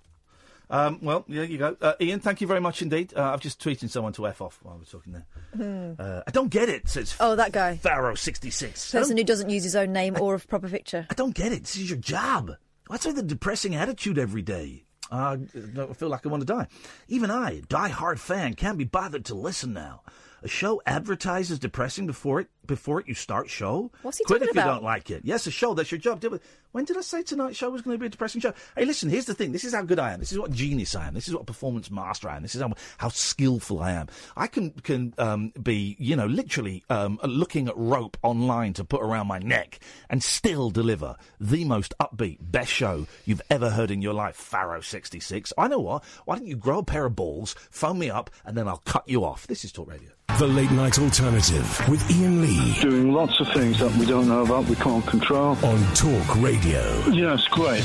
Um, 0.72 1.00
well, 1.02 1.26
there 1.28 1.44
you 1.44 1.58
go. 1.58 1.76
Uh, 1.82 1.94
Ian, 2.00 2.22
thank 2.22 2.40
you 2.42 2.48
very 2.48 2.62
much 2.62 2.82
indeed. 2.82 3.14
Uh, 3.16 3.34
I've 3.34 3.42
just 3.42 3.62
tweeted 3.62 3.90
someone 3.90 4.14
to 4.14 4.26
F 4.26 4.42
off 4.42 4.58
while 4.64 4.78
we're 4.78 4.86
talking 4.86 5.14
there. 5.14 5.96
Uh, 6.00 6.24
I 6.26 6.32
don't 6.32 6.50
get 6.50 6.70
it, 6.70 6.88
says 6.88 7.14
Oh, 7.20 7.36
that 7.36 7.52
guy. 7.52 7.78
Pharaoh66. 7.84 8.92
Person 8.94 9.18
who 9.18 9.24
doesn't 9.24 9.50
use 9.50 9.64
his 9.64 9.76
own 9.76 9.92
name 9.92 10.16
or 10.20 10.36
a 10.36 10.40
proper 10.40 10.70
picture. 10.70 11.06
I 11.10 11.14
don't 11.14 11.36
get 11.36 11.52
it. 11.52 11.64
This 11.64 11.76
is 11.76 11.90
your 11.90 12.00
job. 12.00 12.52
What's 12.88 13.06
with 13.06 13.18
the 13.18 13.24
depressing 13.24 13.76
attitude 13.76 14.18
every 14.18 14.42
day? 14.42 14.86
Uh, 15.12 15.38
I 15.78 15.94
feel 15.94 16.08
like 16.08 16.26
I 16.26 16.30
want 16.30 16.42
to 16.42 16.48
die. 16.48 16.68
Even 17.10 17.32
I, 17.32 17.52
a 17.52 17.62
die-hard 17.62 18.20
fan, 18.20 18.54
can't 18.54 18.78
be 18.78 18.86
bothered 18.86 19.26
to 19.26 19.36
listen 19.36 19.74
now. 19.74 20.04
A 20.42 20.48
show 20.48 20.82
advertises 20.86 21.60
depressing 21.60 22.08
before 22.08 22.40
it 22.40 22.48
before 22.66 23.00
it 23.00 23.08
you 23.08 23.14
start 23.14 23.50
show. 23.50 23.92
What's 24.02 24.18
he 24.18 24.24
Quit 24.24 24.42
talking 24.42 24.50
if 24.50 24.56
you 24.56 24.70
don't 24.70 24.84
like 24.84 25.10
it. 25.10 25.22
Yes, 25.24 25.48
a 25.48 25.52
show. 25.52 25.74
That's 25.74 25.92
your 25.92 26.00
job. 26.00 26.24
When 26.72 26.86
did 26.86 26.98
I 26.98 27.02
say 27.02 27.22
tonight's 27.22 27.58
show 27.58 27.70
was 27.70 27.82
going 27.82 27.96
to 27.96 28.00
be 28.00 28.06
a 28.06 28.10
depressing 28.10 28.40
show? 28.40 28.54
Hey, 28.78 28.86
listen. 28.86 29.10
Here's 29.10 29.26
the 29.26 29.34
thing. 29.34 29.52
This 29.52 29.66
is 29.66 29.74
how 29.74 29.82
good 29.82 30.00
I 30.00 30.14
am. 30.14 30.20
This 30.20 30.32
is 30.32 30.40
what 30.40 30.52
genius 30.52 30.96
I 30.96 31.08
am. 31.08 31.14
This 31.14 31.28
is 31.28 31.36
what 31.36 31.46
performance 31.46 31.92
master 31.92 32.30
I 32.30 32.38
am. 32.38 32.44
This 32.44 32.56
is 32.56 32.62
how, 32.62 32.72
how 32.98 33.10
skillful 33.10 33.82
I 33.82 33.92
am. 33.92 34.08
I 34.38 34.48
can 34.48 34.72
can 34.72 35.14
um, 35.18 35.52
be 35.62 35.96
you 36.00 36.16
know 36.16 36.28
literally 36.28 36.84
um, 36.90 37.20
looking 37.24 37.68
at 37.68 37.76
rope 37.76 38.18
online 38.22 38.74
to 38.74 38.86
put 38.86 39.02
around 39.02 39.28
my 39.28 39.40
neck 39.40 39.80
and 40.10 40.24
still 40.24 40.70
deliver 40.70 41.18
the 41.40 41.66
most 41.66 41.94
upbeat, 42.00 42.38
best 42.40 42.72
show 42.72 43.08
you've 43.26 43.42
ever 43.50 43.70
heard 43.70 43.92
in 43.92 44.02
your 44.02 44.14
life. 44.14 44.36
Pharaoh 44.36 44.82
sixty 44.82 45.20
six. 45.20 45.52
I 45.58 45.68
know 45.68 45.80
what. 45.80 46.04
Why 46.26 46.38
don't 46.38 46.48
you 46.48 46.56
grow 46.56 46.80
a 46.80 46.84
pair 46.84 47.06
of 47.06 47.16
balls, 47.16 47.54
phone 47.70 48.00
me 48.00 48.10
up, 48.10 48.30
and 48.46 48.56
then 48.56 48.68
I'll 48.68 48.84
cut 48.86 49.08
you 49.08 49.26
off. 49.26 49.48
This 49.48 49.66
is 49.66 49.72
Talk 49.72 49.90
Radio. 49.90 50.12
The 50.40 50.48
Late 50.48 50.72
Night 50.72 50.98
Alternative 50.98 51.90
with 51.90 52.10
Iain 52.10 52.42
Lee 52.42 52.51
Doing 52.82 53.14
lots 53.14 53.40
of 53.40 53.48
things 53.54 53.80
that 53.80 53.96
we 53.96 54.06
don't 54.06 54.28
know 54.28 54.44
about, 54.44 54.66
we 54.66 54.76
can't 54.76 55.06
control. 55.06 55.56
on 55.64 55.94
Talk 55.94 56.36
Radio. 56.42 56.82
Yes, 57.10 57.48
great. 57.48 57.84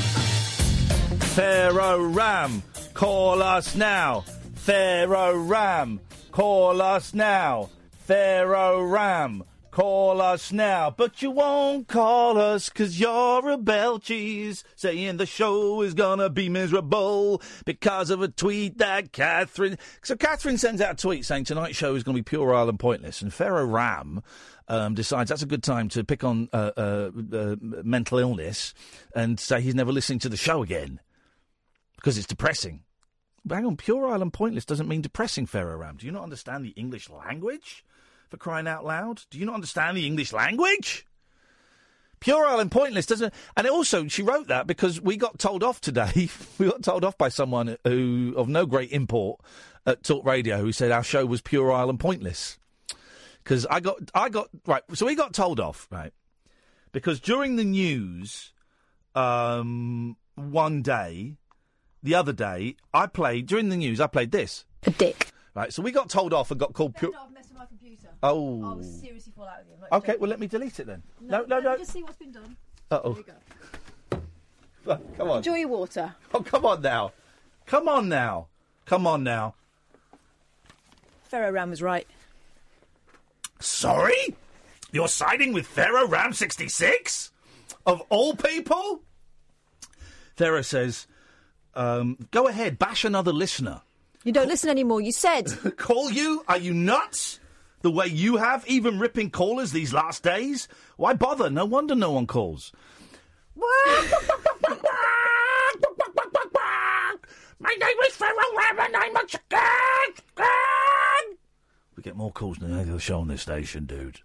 Pharaoh 1.35 2.03
Ram, 2.03 2.63
call 2.93 3.41
us 3.41 3.75
now. 3.75 4.25
Pharaoh 4.55 5.37
Ram, 5.37 6.01
call 6.31 6.81
us 6.81 7.13
now. 7.13 7.69
Pharaoh 7.91 8.81
Ram, 8.83 9.43
call 9.71 10.19
us 10.21 10.51
now. 10.51 10.89
But 10.89 11.21
you 11.21 11.31
won't 11.31 11.87
call 11.87 12.37
us 12.37 12.69
cause 12.69 12.99
you're 12.99 13.49
a 13.49 13.57
bell 13.57 13.99
cheese, 13.99 14.63
saying 14.75 15.15
the 15.17 15.25
show 15.25 15.81
is 15.81 15.93
gonna 15.93 16.29
be 16.29 16.49
miserable 16.49 17.41
because 17.63 18.09
of 18.09 18.21
a 18.21 18.27
tweet 18.27 18.79
that 18.79 19.13
Catherine. 19.13 19.77
So 20.01 20.15
Catherine 20.15 20.57
sends 20.57 20.81
out 20.81 20.93
a 20.93 20.97
tweet 20.97 21.23
saying 21.23 21.45
tonight's 21.45 21.77
show 21.77 21.95
is 21.95 22.03
gonna 22.03 22.17
be 22.17 22.23
puerile 22.23 22.67
and 22.67 22.79
pointless, 22.79 23.21
and 23.21 23.31
Pharaoh 23.33 23.65
Ram. 23.65 24.23
Um, 24.69 24.95
decides 24.95 25.29
that's 25.29 25.43
a 25.43 25.47
good 25.47 25.63
time 25.63 25.87
to 25.89 26.03
pick 26.03 26.25
on 26.25 26.49
uh, 26.51 26.71
uh, 26.75 27.11
uh, 27.31 27.55
mental 27.61 28.19
illness 28.19 28.73
and 29.15 29.39
say 29.39 29.61
he's 29.61 29.75
never 29.75 29.93
listening 29.93 30.19
to 30.19 30.29
the 30.29 30.35
show 30.35 30.61
again 30.61 30.99
because 31.95 32.17
it's 32.17 32.27
depressing. 32.27 32.83
But 33.45 33.55
hang 33.55 33.65
on, 33.65 33.77
puerile 33.77 34.21
and 34.21 34.33
pointless 34.33 34.65
doesn't 34.65 34.89
mean 34.89 35.01
depressing, 35.01 35.45
Pharaoh 35.45 35.77
Ram. 35.77 35.95
Do 35.95 36.05
you 36.05 36.11
not 36.11 36.23
understand 36.23 36.65
the 36.65 36.71
English 36.71 37.09
language? 37.09 37.85
For 38.29 38.35
crying 38.35 38.67
out 38.67 38.83
loud, 38.83 39.21
do 39.29 39.39
you 39.39 39.45
not 39.45 39.55
understand 39.55 39.95
the 39.95 40.05
English 40.05 40.33
language? 40.33 41.05
Puerile 42.19 42.59
and 42.59 42.69
pointless, 42.71 43.05
doesn't? 43.05 43.33
And 43.55 43.67
also, 43.67 44.07
she 44.07 44.21
wrote 44.21 44.47
that 44.47 44.67
because 44.67 44.99
we 44.99 45.15
got 45.15 45.39
told 45.39 45.63
off 45.63 45.79
today. 45.79 46.29
we 46.57 46.65
got 46.65 46.83
told 46.83 47.05
off 47.05 47.17
by 47.17 47.29
someone 47.29 47.77
who, 47.85 48.33
of 48.35 48.49
no 48.49 48.65
great 48.65 48.91
import, 48.91 49.39
at 49.85 50.03
Talk 50.03 50.25
Radio, 50.25 50.57
who 50.57 50.73
said 50.73 50.91
our 50.91 51.03
show 51.03 51.25
was 51.25 51.41
puerile 51.41 51.89
and 51.89 51.99
pointless. 51.99 52.59
Because 53.47 53.65
I 53.67 53.79
got, 53.79 53.97
I 54.13 54.27
got 54.27 54.49
right. 54.65 54.83
So 54.93 55.05
we 55.05 55.15
got 55.15 55.33
told 55.33 55.61
off, 55.61 55.87
right? 55.89 56.11
Because 56.91 57.21
during 57.21 57.55
the 57.55 57.63
news, 57.63 58.51
um, 59.15 60.17
one 60.35 60.81
day, 60.81 61.35
the 62.03 62.15
other 62.15 62.33
day, 62.33 62.75
I 62.93 63.07
played 63.07 63.45
during 63.45 63.69
the 63.69 63.77
news. 63.77 64.01
I 64.01 64.07
played 64.07 64.31
this. 64.31 64.65
A 64.83 64.91
dick. 64.91 65.31
Right. 65.55 65.71
So 65.71 65.81
we 65.81 65.93
got 65.93 66.09
told 66.09 66.33
off 66.33 66.51
and 66.51 66.59
got 66.59 66.73
called. 66.73 66.95
Pu- 66.95 67.13
oh. 68.21 68.65
I 68.65 68.73
was 68.73 68.99
seriously 68.99 69.31
fall 69.33 69.45
out 69.45 69.59
with 69.59 69.79
you. 69.79 69.97
Okay. 69.97 70.17
Well, 70.19 70.29
let 70.29 70.41
me 70.41 70.47
delete 70.47 70.81
it 70.81 70.87
then. 70.87 71.03
No, 71.21 71.45
no, 71.47 71.61
no. 71.61 71.77
Just 71.77 71.93
see 71.93 72.03
what's 72.03 72.17
been 72.17 72.33
done. 72.33 72.57
Uh 72.91 72.99
oh. 73.01 73.17
Come 75.15 75.29
on. 75.29 75.37
Enjoy 75.37 75.55
your 75.55 75.69
water. 75.69 76.13
Oh, 76.33 76.41
come 76.41 76.65
on 76.65 76.81
now. 76.81 77.13
Come 77.65 77.87
on 77.87 78.09
now. 78.09 78.47
Come 78.85 79.07
on 79.07 79.23
now. 79.23 79.55
Pharaoh 81.29 81.51
Ram 81.51 81.69
was 81.69 81.81
right. 81.81 82.07
Sorry? 83.59 84.35
You're 84.91 85.07
siding 85.07 85.53
with 85.53 85.67
Pharaoh 85.67 86.07
Ram 86.07 86.33
66? 86.33 87.31
Of 87.85 88.01
all 88.09 88.35
people? 88.35 89.01
Thera 90.37 90.63
says, 90.63 91.07
um, 91.73 92.17
go 92.31 92.47
ahead, 92.47 92.79
bash 92.79 93.05
another 93.05 93.33
listener. 93.33 93.81
You 94.23 94.31
don't 94.31 94.47
listen 94.47 94.69
anymore. 94.69 95.01
You 95.01 95.11
said. 95.11 95.47
Call 95.77 96.11
you? 96.11 96.43
Are 96.47 96.57
you 96.57 96.73
nuts? 96.73 97.39
The 97.81 97.91
way 97.91 98.07
you 98.07 98.37
have, 98.37 98.67
even 98.67 98.99
ripping 98.99 99.29
callers 99.29 99.71
these 99.71 99.93
last 99.93 100.23
days? 100.23 100.67
Why 100.97 101.13
bother? 101.13 101.49
No 101.49 101.65
wonder 101.65 101.95
no 101.95 102.11
one 102.11 102.27
calls. 102.27 102.71
My 107.59 107.73
name 107.79 107.97
is 108.07 108.15
Pharaoh 108.15 108.55
Ram 108.55 108.79
and 108.79 108.95
I'm 108.95 109.15
a 109.15 109.25
chicken! 109.25 110.47
We 111.97 112.03
get 112.03 112.15
more 112.15 112.31
calls 112.31 112.59
than 112.59 112.71
any 112.71 112.91
other 112.91 112.99
show 112.99 113.19
on 113.19 113.27
this 113.27 113.41
station, 113.41 113.87
dude. 113.87 114.19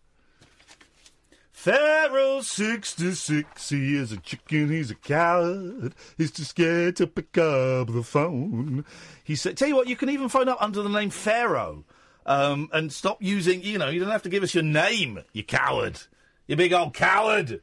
Pharaoh 1.53 2.43
66, 2.43 3.69
he 3.69 3.97
is 3.97 4.13
a 4.13 4.19
chicken, 4.19 4.69
he's 4.69 4.91
a 4.91 4.95
coward. 4.95 5.95
He's 6.19 6.33
too 6.33 6.45
scared 6.45 6.97
to 6.97 7.07
pick 7.07 7.39
up 7.39 7.93
the 7.93 8.03
phone. 8.03 8.85
He 9.25 9.37
said, 9.37 9.57
Tell 9.57 9.69
you 9.69 9.77
what, 9.77 9.89
you 9.89 9.97
can 9.97 10.11
even 10.11 10.29
phone 10.29 10.49
up 10.49 10.61
under 10.61 10.83
the 10.83 10.89
name 10.89 11.11
Pharaoh 11.11 11.85
um, 12.27 12.69
and 12.73 12.93
stop 12.93 13.23
using, 13.23 13.63
you 13.63 13.79
know, 13.79 13.89
you 13.89 14.01
don't 14.01 14.11
have 14.11 14.25
to 14.25 14.29
give 14.29 14.43
us 14.43 14.55
your 14.55 14.65
name, 14.65 15.21
you 15.33 15.45
coward. 15.45 16.01
You 16.47 16.57
big 16.57 16.73
old 16.73 16.95
coward. 16.95 17.63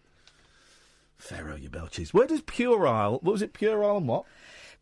Pharaoh, 1.18 1.58
you 1.58 1.70
belches. 1.70 2.14
Where 2.14 2.26
does 2.26 2.42
puerile, 2.42 3.20
what 3.22 3.24
was 3.34 3.42
it, 3.42 3.54
puerile 3.54 3.98
and 3.98 4.08
what? 4.08 4.24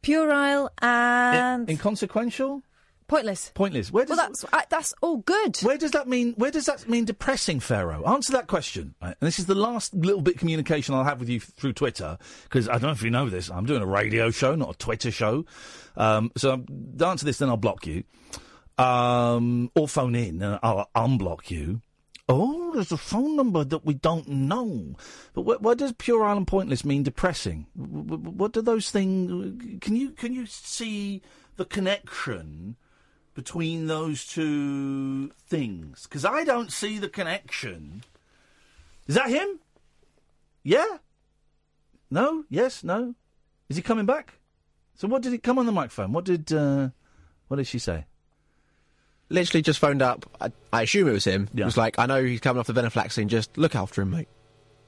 Puerile 0.03 0.69
and 0.82 1.67
Inconsequential? 1.67 2.61
Pointless. 3.07 3.51
Pointless. 3.53 3.91
Where 3.91 4.05
does 4.05 4.17
Well, 4.17 4.27
that's 4.27 4.45
I, 4.53 4.63
that's 4.69 4.93
all 5.01 5.17
good. 5.17 5.57
Where 5.61 5.77
does 5.77 5.91
that 5.91 6.07
mean? 6.07 6.33
Where 6.37 6.51
does 6.51 6.65
that 6.65 6.87
mean? 6.89 7.05
Depressing, 7.05 7.59
Pharaoh. 7.59 8.03
Answer 8.05 8.33
that 8.33 8.47
question. 8.47 8.95
Right? 9.01 9.15
And 9.19 9.27
this 9.27 9.39
is 9.39 9.45
the 9.45 9.55
last 9.55 9.93
little 9.93 10.21
bit 10.21 10.35
of 10.35 10.39
communication 10.39 10.93
I'll 10.95 11.03
have 11.03 11.19
with 11.19 11.29
you 11.29 11.39
through 11.39 11.73
Twitter 11.73 12.17
because 12.43 12.67
I 12.67 12.73
don't 12.73 12.83
know 12.83 12.91
if 12.91 13.03
you 13.03 13.09
know 13.09 13.29
this. 13.29 13.49
I'm 13.49 13.65
doing 13.65 13.81
a 13.81 13.85
radio 13.87 14.31
show, 14.31 14.55
not 14.55 14.75
a 14.75 14.77
Twitter 14.77 15.11
show. 15.11 15.45
Um, 15.95 16.31
so 16.37 16.51
um, 16.53 16.65
answer 17.03 17.25
this, 17.25 17.37
then 17.39 17.49
I'll 17.49 17.57
block 17.57 17.87
you, 17.87 18.03
um, 18.77 19.71
or 19.75 19.87
phone 19.87 20.15
in 20.15 20.41
and 20.41 20.59
I'll 20.61 20.89
unblock 20.95 21.49
you. 21.49 21.81
Oh, 22.29 22.73
there's 22.73 22.91
a 22.91 22.97
phone 22.97 23.37
number 23.37 23.63
that 23.63 23.85
we 23.85 23.93
don't 23.93 24.27
know. 24.27 24.95
But 25.33 25.43
what, 25.43 25.61
what 25.61 25.77
does 25.77 25.93
puerile 25.93 26.35
and 26.35 26.45
pointless 26.45 26.83
mean? 26.83 27.03
Depressing. 27.03 27.67
W- 27.77 28.03
w- 28.05 28.31
What 28.31 28.51
do 28.51 28.61
those 28.61 28.91
things? 28.91 29.79
Can 29.79 29.95
you 29.95 30.09
can 30.11 30.33
you 30.33 30.45
see 30.45 31.21
the 31.55 31.63
connection? 31.65 32.75
Between 33.38 33.85
those 33.85 34.25
two 34.25 35.29
things? 35.47 36.07
Because 36.09 36.25
I 36.25 36.43
don't 36.43 36.71
see 36.71 36.97
the 36.97 37.07
connection. 37.07 38.03
Is 39.05 39.13
that 39.13 39.29
him? 39.29 39.59
Yeah? 40.63 40.97
No? 42.09 42.45
Yes? 42.49 42.83
No? 42.83 43.13
Is 43.69 43.75
he 43.75 43.83
coming 43.83 44.07
back? 44.07 44.39
So 44.95 45.07
what 45.07 45.21
did 45.21 45.33
he 45.33 45.38
come 45.38 45.59
on 45.59 45.67
the 45.67 45.71
microphone? 45.71 46.13
What 46.13 46.25
did 46.25 46.51
uh, 46.51 46.89
what 47.47 47.57
did 47.57 47.67
she 47.67 47.77
say? 47.77 48.05
Literally 49.29 49.61
just 49.61 49.77
phoned 49.77 50.01
up. 50.01 50.25
I, 50.41 50.51
I 50.73 50.81
assume 50.81 51.07
it 51.07 51.11
was 51.11 51.25
him. 51.25 51.47
He 51.53 51.63
was 51.63 51.77
like, 51.77 51.99
I 51.99 52.07
know 52.07 52.23
he's 52.23 52.39
coming 52.39 52.59
off 52.59 52.65
the 52.65 52.73
venlafaxine. 52.73 53.27
Just 53.27 53.55
look 53.55 53.75
after 53.75 54.01
him, 54.01 54.09
mate. 54.09 54.29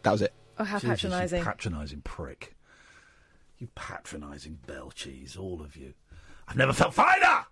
That 0.01 0.11
was 0.11 0.23
it. 0.23 0.33
Oh, 0.57 0.63
how 0.63 0.79
Jesus, 0.79 1.03
patronising. 1.03 1.43
patronising 1.43 2.01
prick. 2.01 2.55
You 3.59 3.67
patronising 3.75 4.57
bell 4.65 4.89
cheese, 4.89 5.37
all 5.37 5.61
of 5.61 5.77
you. 5.77 5.93
I've 6.47 6.57
never 6.57 6.73
felt 6.73 6.95
finer! 6.95 7.45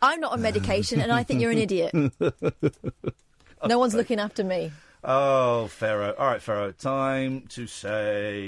I'm 0.00 0.20
not 0.20 0.32
on 0.32 0.42
medication, 0.42 1.00
and 1.00 1.12
I 1.12 1.22
think 1.22 1.40
you're 1.40 1.50
an 1.50 1.58
idiot. 1.58 1.92
no 3.66 3.78
one's 3.78 3.94
looking 3.94 4.18
after 4.18 4.44
me. 4.44 4.72
Oh, 5.04 5.66
Pharaoh. 5.66 6.14
All 6.16 6.26
right, 6.26 6.40
Pharaoh. 6.40 6.72
Time 6.72 7.46
to 7.48 7.66
say 7.66 8.42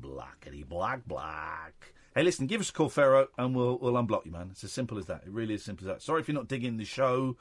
blackety 0.00 0.66
black 0.68 1.04
black. 1.06 1.92
Hey, 2.14 2.22
listen, 2.22 2.46
give 2.46 2.60
us 2.60 2.70
a 2.70 2.72
call, 2.72 2.88
Pharaoh, 2.88 3.28
and 3.36 3.54
we'll 3.54 3.78
we'll 3.78 3.94
unblock 3.94 4.26
you, 4.26 4.32
man. 4.32 4.48
It's 4.52 4.62
as 4.64 4.72
simple 4.72 4.98
as 4.98 5.06
that. 5.06 5.22
It 5.26 5.32
really 5.32 5.54
is 5.54 5.64
simple 5.64 5.88
as 5.88 5.94
that. 5.94 6.02
Sorry 6.02 6.20
if 6.20 6.28
you're 6.28 6.36
not 6.36 6.48
digging 6.48 6.76
the 6.76 6.84
show. 6.84 7.36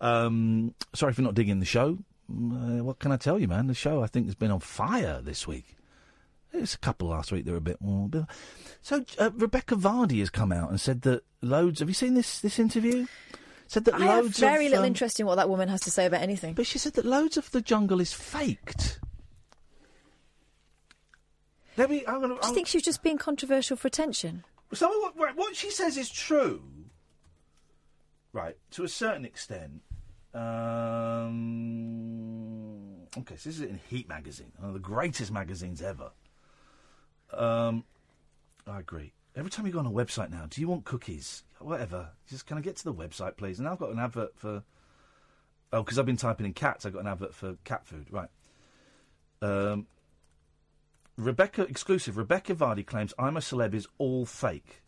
Um, 0.00 0.74
sorry 0.94 1.12
if 1.12 1.18
you're 1.18 1.24
not 1.24 1.34
digging 1.34 1.60
the 1.60 1.64
show. 1.64 1.98
Uh, 2.30 2.82
what 2.82 2.98
can 2.98 3.12
I 3.12 3.16
tell 3.16 3.38
you, 3.38 3.46
man? 3.48 3.66
The 3.66 3.74
show 3.74 4.02
I 4.02 4.06
think 4.06 4.26
has 4.26 4.34
been 4.34 4.50
on 4.50 4.60
fire 4.60 5.20
this 5.22 5.46
week. 5.46 5.76
There's 6.54 6.74
a 6.74 6.78
couple 6.78 7.08
last 7.08 7.32
week 7.32 7.44
that 7.44 7.50
were 7.50 7.58
a 7.58 7.60
bit 7.60 7.80
more. 7.80 8.08
Bit... 8.08 8.26
So 8.80 9.04
uh, 9.18 9.30
Rebecca 9.34 9.74
Vardy 9.74 10.20
has 10.20 10.30
come 10.30 10.52
out 10.52 10.70
and 10.70 10.80
said 10.80 11.02
that 11.02 11.24
loads. 11.42 11.80
Have 11.80 11.88
you 11.88 11.94
seen 11.94 12.14
this 12.14 12.38
this 12.38 12.60
interview? 12.60 13.06
Said 13.66 13.86
that 13.86 13.94
I 13.94 13.98
have 14.04 14.24
loads 14.24 14.38
very 14.38 14.66
of, 14.66 14.70
little 14.70 14.84
um, 14.84 14.88
interest 14.88 15.18
in 15.18 15.26
what 15.26 15.34
that 15.34 15.48
woman 15.48 15.68
has 15.68 15.80
to 15.82 15.90
say 15.90 16.06
about 16.06 16.22
anything. 16.22 16.54
But 16.54 16.66
she 16.66 16.78
said 16.78 16.92
that 16.92 17.04
loads 17.04 17.36
of 17.36 17.50
the 17.50 17.60
jungle 17.60 18.00
is 18.00 18.12
faked. 18.12 19.00
Let 21.76 21.90
me. 21.90 22.04
I'm 22.06 22.20
gonna. 22.20 22.36
Do 22.40 22.46
you 22.46 22.54
think 22.54 22.68
she 22.68 22.76
was 22.76 22.84
just 22.84 23.02
being 23.02 23.18
controversial 23.18 23.76
for 23.76 23.88
attention? 23.88 24.44
So 24.72 24.86
what, 25.00 25.16
what- 25.16 25.36
what 25.36 25.56
she 25.56 25.70
says 25.70 25.96
is 25.96 26.08
true, 26.08 26.62
right? 28.32 28.56
To 28.72 28.84
a 28.84 28.88
certain 28.88 29.24
extent. 29.24 29.82
Um, 30.32 31.32
okay, 33.18 33.36
so 33.36 33.48
this 33.48 33.58
is 33.58 33.62
in 33.62 33.80
Heat 33.88 34.08
magazine, 34.08 34.52
one 34.58 34.68
of 34.68 34.74
the 34.74 34.80
greatest 34.80 35.32
magazines 35.32 35.82
ever. 35.82 36.12
Um, 37.32 37.84
I 38.66 38.80
agree. 38.80 39.12
Every 39.36 39.50
time 39.50 39.66
you 39.66 39.72
go 39.72 39.80
on 39.80 39.86
a 39.86 39.90
website 39.90 40.30
now, 40.30 40.46
do 40.48 40.60
you 40.60 40.68
want 40.68 40.84
cookies? 40.84 41.42
Whatever. 41.58 42.10
Just 42.28 42.46
can 42.46 42.58
I 42.58 42.60
get 42.60 42.76
to 42.76 42.84
the 42.84 42.94
website, 42.94 43.36
please? 43.36 43.58
And 43.58 43.68
I've 43.68 43.78
got 43.78 43.90
an 43.90 43.98
advert 43.98 44.36
for. 44.36 44.62
Oh, 45.72 45.82
because 45.82 45.98
I've 45.98 46.06
been 46.06 46.16
typing 46.16 46.46
in 46.46 46.52
cats. 46.52 46.86
I've 46.86 46.92
got 46.92 47.00
an 47.00 47.08
advert 47.08 47.34
for 47.34 47.56
cat 47.64 47.86
food. 47.86 48.06
Right. 48.10 48.28
Um, 49.42 49.86
Rebecca 51.16 51.62
exclusive. 51.62 52.16
Rebecca 52.16 52.54
Vardy 52.54 52.86
claims 52.86 53.12
"I'm 53.18 53.36
a 53.36 53.40
Celeb" 53.40 53.74
is 53.74 53.88
all 53.98 54.24
fake. 54.24 54.82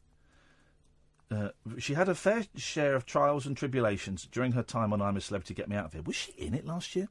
Uh, 1.30 1.48
she 1.78 1.94
had 1.94 2.08
a 2.08 2.14
fair 2.14 2.44
share 2.54 2.94
of 2.94 3.04
trials 3.04 3.46
and 3.46 3.56
tribulations 3.56 4.28
during 4.30 4.52
her 4.52 4.62
time 4.62 4.92
on 4.92 5.02
I'm 5.02 5.16
a 5.16 5.20
Celebrity, 5.20 5.54
Get 5.54 5.68
Me 5.68 5.74
Out 5.74 5.86
of 5.86 5.92
Here. 5.92 6.02
Was 6.02 6.14
she 6.14 6.32
in 6.32 6.54
it 6.54 6.64
last 6.64 6.94
year? 6.94 7.08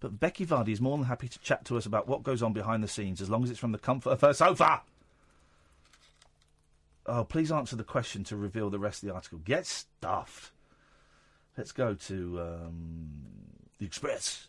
But 0.00 0.20
Becky 0.20 0.46
Vardy 0.46 0.70
is 0.70 0.80
more 0.80 0.96
than 0.96 1.06
happy 1.06 1.28
to 1.28 1.38
chat 1.40 1.64
to 1.66 1.76
us 1.76 1.86
about 1.86 2.08
what 2.08 2.22
goes 2.22 2.42
on 2.42 2.52
behind 2.52 2.82
the 2.82 2.88
scenes 2.88 3.20
as 3.20 3.30
long 3.30 3.44
as 3.44 3.50
it's 3.50 3.58
from 3.58 3.72
the 3.72 3.78
comfort 3.78 4.10
of 4.10 4.20
her 4.20 4.32
sofa. 4.32 4.82
Oh, 7.06 7.24
please 7.24 7.52
answer 7.52 7.76
the 7.76 7.84
question 7.84 8.24
to 8.24 8.36
reveal 8.36 8.68
the 8.68 8.78
rest 8.78 9.02
of 9.02 9.08
the 9.08 9.14
article. 9.14 9.38
Get 9.38 9.66
stuffed. 9.66 10.50
Let's 11.56 11.72
go 11.72 11.94
to 11.94 12.40
um, 12.40 13.08
the 13.78 13.86
Express. 13.86 14.48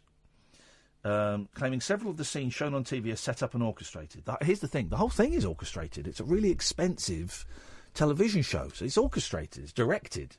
Um, 1.03 1.47
claiming 1.53 1.79
several 1.79 2.11
of 2.11 2.17
the 2.17 2.25
scenes 2.25 2.53
shown 2.53 2.73
on 2.73 2.83
TV 2.83 3.13
are 3.13 3.17
set 3.17 3.41
up 3.41 3.53
and 3.53 3.63
orchestrated. 3.63 4.25
That, 4.25 4.43
here's 4.43 4.59
the 4.59 4.67
thing: 4.67 4.89
the 4.89 4.97
whole 4.97 5.09
thing 5.09 5.33
is 5.33 5.45
orchestrated. 5.45 6.07
It's 6.07 6.19
a 6.19 6.25
really 6.25 6.49
expensive 6.49 7.45
television 7.93 8.41
show, 8.41 8.69
so 8.73 8.83
it's 8.83 8.97
orchestrated, 8.97 9.63
it's 9.63 9.73
directed. 9.73 10.35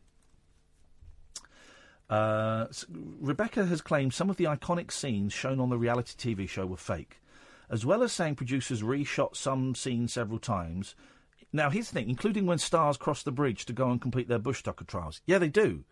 Uh, 2.09 2.67
Rebecca 2.91 3.67
has 3.67 3.81
claimed 3.81 4.15
some 4.15 4.31
of 4.31 4.37
the 4.37 4.45
iconic 4.45 4.91
scenes 4.91 5.33
shown 5.33 5.61
on 5.61 5.69
the 5.69 5.79
reality 5.79 6.15
TV 6.17 6.49
show 6.49 6.67
were 6.67 6.77
fake, 6.77 7.21
as 7.69 7.85
well 7.85 8.03
as 8.03 8.13
saying 8.13 8.37
producers 8.37 8.83
reshot 8.83 9.37
some 9.37 9.75
scenes 9.75 10.13
several 10.13 10.39
times. 10.39 10.95
Now, 11.53 11.71
here's 11.71 11.89
the 11.91 11.95
thing, 11.95 12.11
including 12.11 12.47
when 12.47 12.59
stars 12.59 12.97
cross 12.97 13.23
the 13.23 13.33
bridge 13.33 13.65
to 13.67 13.73
go 13.73 13.91
and 13.91 14.01
complete 14.01 14.29
their 14.29 14.39
bush 14.39 14.63
tucker 14.63 14.85
trials. 14.85 15.21
Yeah, 15.27 15.39
they 15.39 15.49
do. 15.49 15.85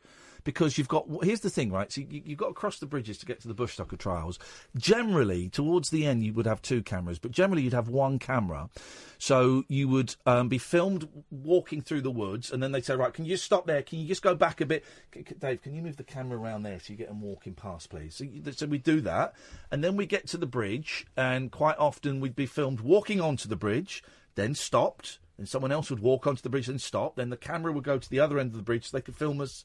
Because 0.47 0.79
you've 0.79 0.89
got. 0.89 1.07
Here's 1.23 1.41
the 1.41 1.51
thing, 1.51 1.71
right? 1.73 1.93
So 1.93 2.01
you, 2.01 2.23
you've 2.25 2.39
got 2.39 2.49
to 2.49 2.55
cross 2.55 2.79
the 2.79 2.87
bridges 2.87 3.19
to 3.19 3.27
get 3.27 3.41
to 3.41 3.49
the 3.49 3.53
Bush 3.53 3.77
Tucker 3.77 3.97
trials. 3.97 4.39
Generally, 4.77 5.51
towards 5.51 5.91
the 5.91 6.07
end, 6.07 6.23
you 6.25 6.33
would 6.33 6.47
have 6.47 6.63
two 6.63 6.83
cameras, 6.83 7.19
but 7.19 7.33
generally 7.33 7.63
you'd 7.63 7.73
have 7.75 7.89
one 7.89 8.19
camera. 8.19 8.71
So 9.19 9.65
you 9.69 9.89
would 9.89 10.15
um, 10.25 10.49
be 10.49 10.59
filmed 10.59 11.09
walking 11.31 11.83
through 11.83 12.03
the 12.03 12.11
woods, 12.11 12.53
and 12.53 12.63
then 12.63 12.71
they'd 12.73 12.85
say, 12.85 12.95
"Right, 12.95 13.13
can 13.13 13.25
you 13.25 13.33
just 13.33 13.45
stop 13.45 13.67
there? 13.67 13.83
Can 13.83 13.99
you 13.99 14.07
just 14.07 14.23
go 14.23 14.35
back 14.37 14.61
a 14.61 14.67
bit, 14.67 14.85
C- 15.13 15.25
c- 15.29 15.35
Dave? 15.35 15.63
Can 15.63 15.75
you 15.75 15.83
move 15.83 15.97
the 15.97 16.05
camera 16.05 16.39
around 16.39 16.63
there 16.63 16.79
so 16.79 16.93
you 16.93 16.97
get 16.97 17.09
them 17.09 17.21
walking 17.21 17.55
past, 17.55 17.91
please?" 17.91 18.15
So, 18.15 18.25
you, 18.25 18.41
so 18.53 18.67
we 18.67 18.79
do 18.79 19.01
that, 19.01 19.35
and 19.73 19.83
then 19.83 19.97
we 19.97 20.07
get 20.07 20.29
to 20.29 20.37
the 20.37 20.47
bridge, 20.47 21.07
and 21.17 21.51
quite 21.51 21.77
often 21.79 22.21
we'd 22.21 22.37
be 22.37 22.47
filmed 22.47 22.81
walking 22.81 23.21
onto 23.21 23.49
the 23.49 23.57
bridge, 23.57 24.05
then 24.37 24.55
stopped, 24.55 25.19
and 25.39 25.49
someone 25.49 25.73
else 25.73 25.91
would 25.91 26.01
walk 26.01 26.25
onto 26.25 26.43
the 26.43 26.49
bridge 26.49 26.69
and 26.69 26.81
stop. 26.81 27.17
Then 27.17 27.31
the 27.31 27.37
camera 27.37 27.73
would 27.73 27.85
go 27.85 27.99
to 27.99 28.09
the 28.09 28.21
other 28.21 28.39
end 28.39 28.53
of 28.53 28.57
the 28.57 28.63
bridge 28.63 28.89
so 28.89 28.97
they 28.97 29.03
could 29.03 29.17
film 29.17 29.41
us. 29.41 29.65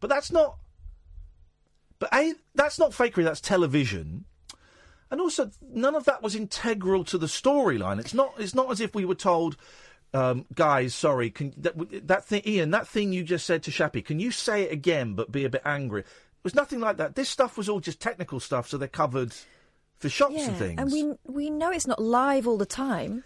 But 0.00 0.10
that's 0.10 0.32
not. 0.32 0.56
But 1.98 2.12
a 2.12 2.34
that's 2.54 2.78
not 2.78 2.92
fakery. 2.92 3.24
That's 3.24 3.40
television. 3.40 4.24
And 5.10 5.20
also, 5.20 5.50
none 5.62 5.94
of 5.94 6.04
that 6.04 6.22
was 6.22 6.34
integral 6.34 7.04
to 7.04 7.18
the 7.18 7.26
storyline. 7.26 8.00
It's 8.00 8.14
not. 8.14 8.34
It's 8.38 8.54
not 8.54 8.70
as 8.70 8.80
if 8.80 8.94
we 8.94 9.04
were 9.04 9.14
told, 9.14 9.56
um, 10.12 10.46
guys, 10.54 10.94
sorry, 10.94 11.30
can, 11.30 11.54
that, 11.58 12.08
that 12.08 12.24
thing, 12.24 12.42
Iain, 12.46 12.70
that 12.70 12.88
thing 12.88 13.12
you 13.12 13.22
just 13.22 13.46
said 13.46 13.62
to 13.64 13.70
Shappi, 13.70 14.04
can 14.04 14.18
you 14.18 14.30
say 14.30 14.62
it 14.62 14.72
again 14.72 15.14
but 15.14 15.30
be 15.30 15.44
a 15.44 15.50
bit 15.50 15.62
angry? 15.64 16.00
It 16.00 16.06
was 16.42 16.54
nothing 16.54 16.80
like 16.80 16.96
that. 16.96 17.14
This 17.14 17.28
stuff 17.28 17.56
was 17.56 17.68
all 17.68 17.80
just 17.80 18.00
technical 18.00 18.40
stuff, 18.40 18.68
so 18.68 18.78
they're 18.78 18.88
covered 18.88 19.34
for 19.98 20.08
shots 20.08 20.34
yeah, 20.34 20.48
and 20.48 20.56
things. 20.56 20.80
and 20.80 20.92
we 20.92 21.14
we 21.24 21.50
know 21.50 21.70
it's 21.70 21.86
not 21.86 22.02
live 22.02 22.46
all 22.46 22.58
the 22.58 22.66
time. 22.66 23.24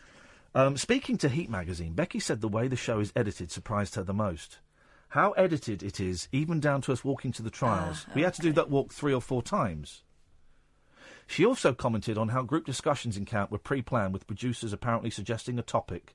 Um, 0.55 0.77
speaking 0.77 1.17
to 1.19 1.29
Heat 1.29 1.49
magazine, 1.49 1.93
Becky 1.95 2.19
said 2.19 2.41
the 2.41 2.49
way 2.49 2.67
the 2.67 2.77
show 2.77 2.99
is 2.99 3.13
edited 3.15 3.51
surprised 3.53 3.95
her 3.95 4.03
the 4.03 4.15
most. 4.15 4.59
How 5.11 5.33
edited 5.33 5.83
it 5.83 6.01
is, 6.01 6.29
even 6.33 6.61
down 6.61 6.83
to 6.83 6.93
us 6.93 7.05
walking 7.05 7.33
to 7.33 7.43
the 7.43 7.51
trials. 7.51 8.07
we 8.15 8.23
had 8.23 8.35
to 8.35 8.43
do 8.43 8.53
that 8.53 8.71
walk 8.71 8.93
three 8.93 9.13
or 9.13 9.21
four 9.21 9.43
times. 9.43 10.03
She 11.27 11.45
also 11.45 11.73
commented 11.73 12.19
on 12.19 12.29
how 12.29 12.43
group 12.43 12.65
discussions 12.65 13.17
in 13.17 13.25
camp 13.25 13.51
were 13.51 13.59
pre 13.59 13.83
planned, 13.83 14.13
with 14.13 14.27
producers 14.27 14.73
apparently 14.73 15.11
suggesting 15.11 15.59
a 15.59 15.63
topic 15.63 16.15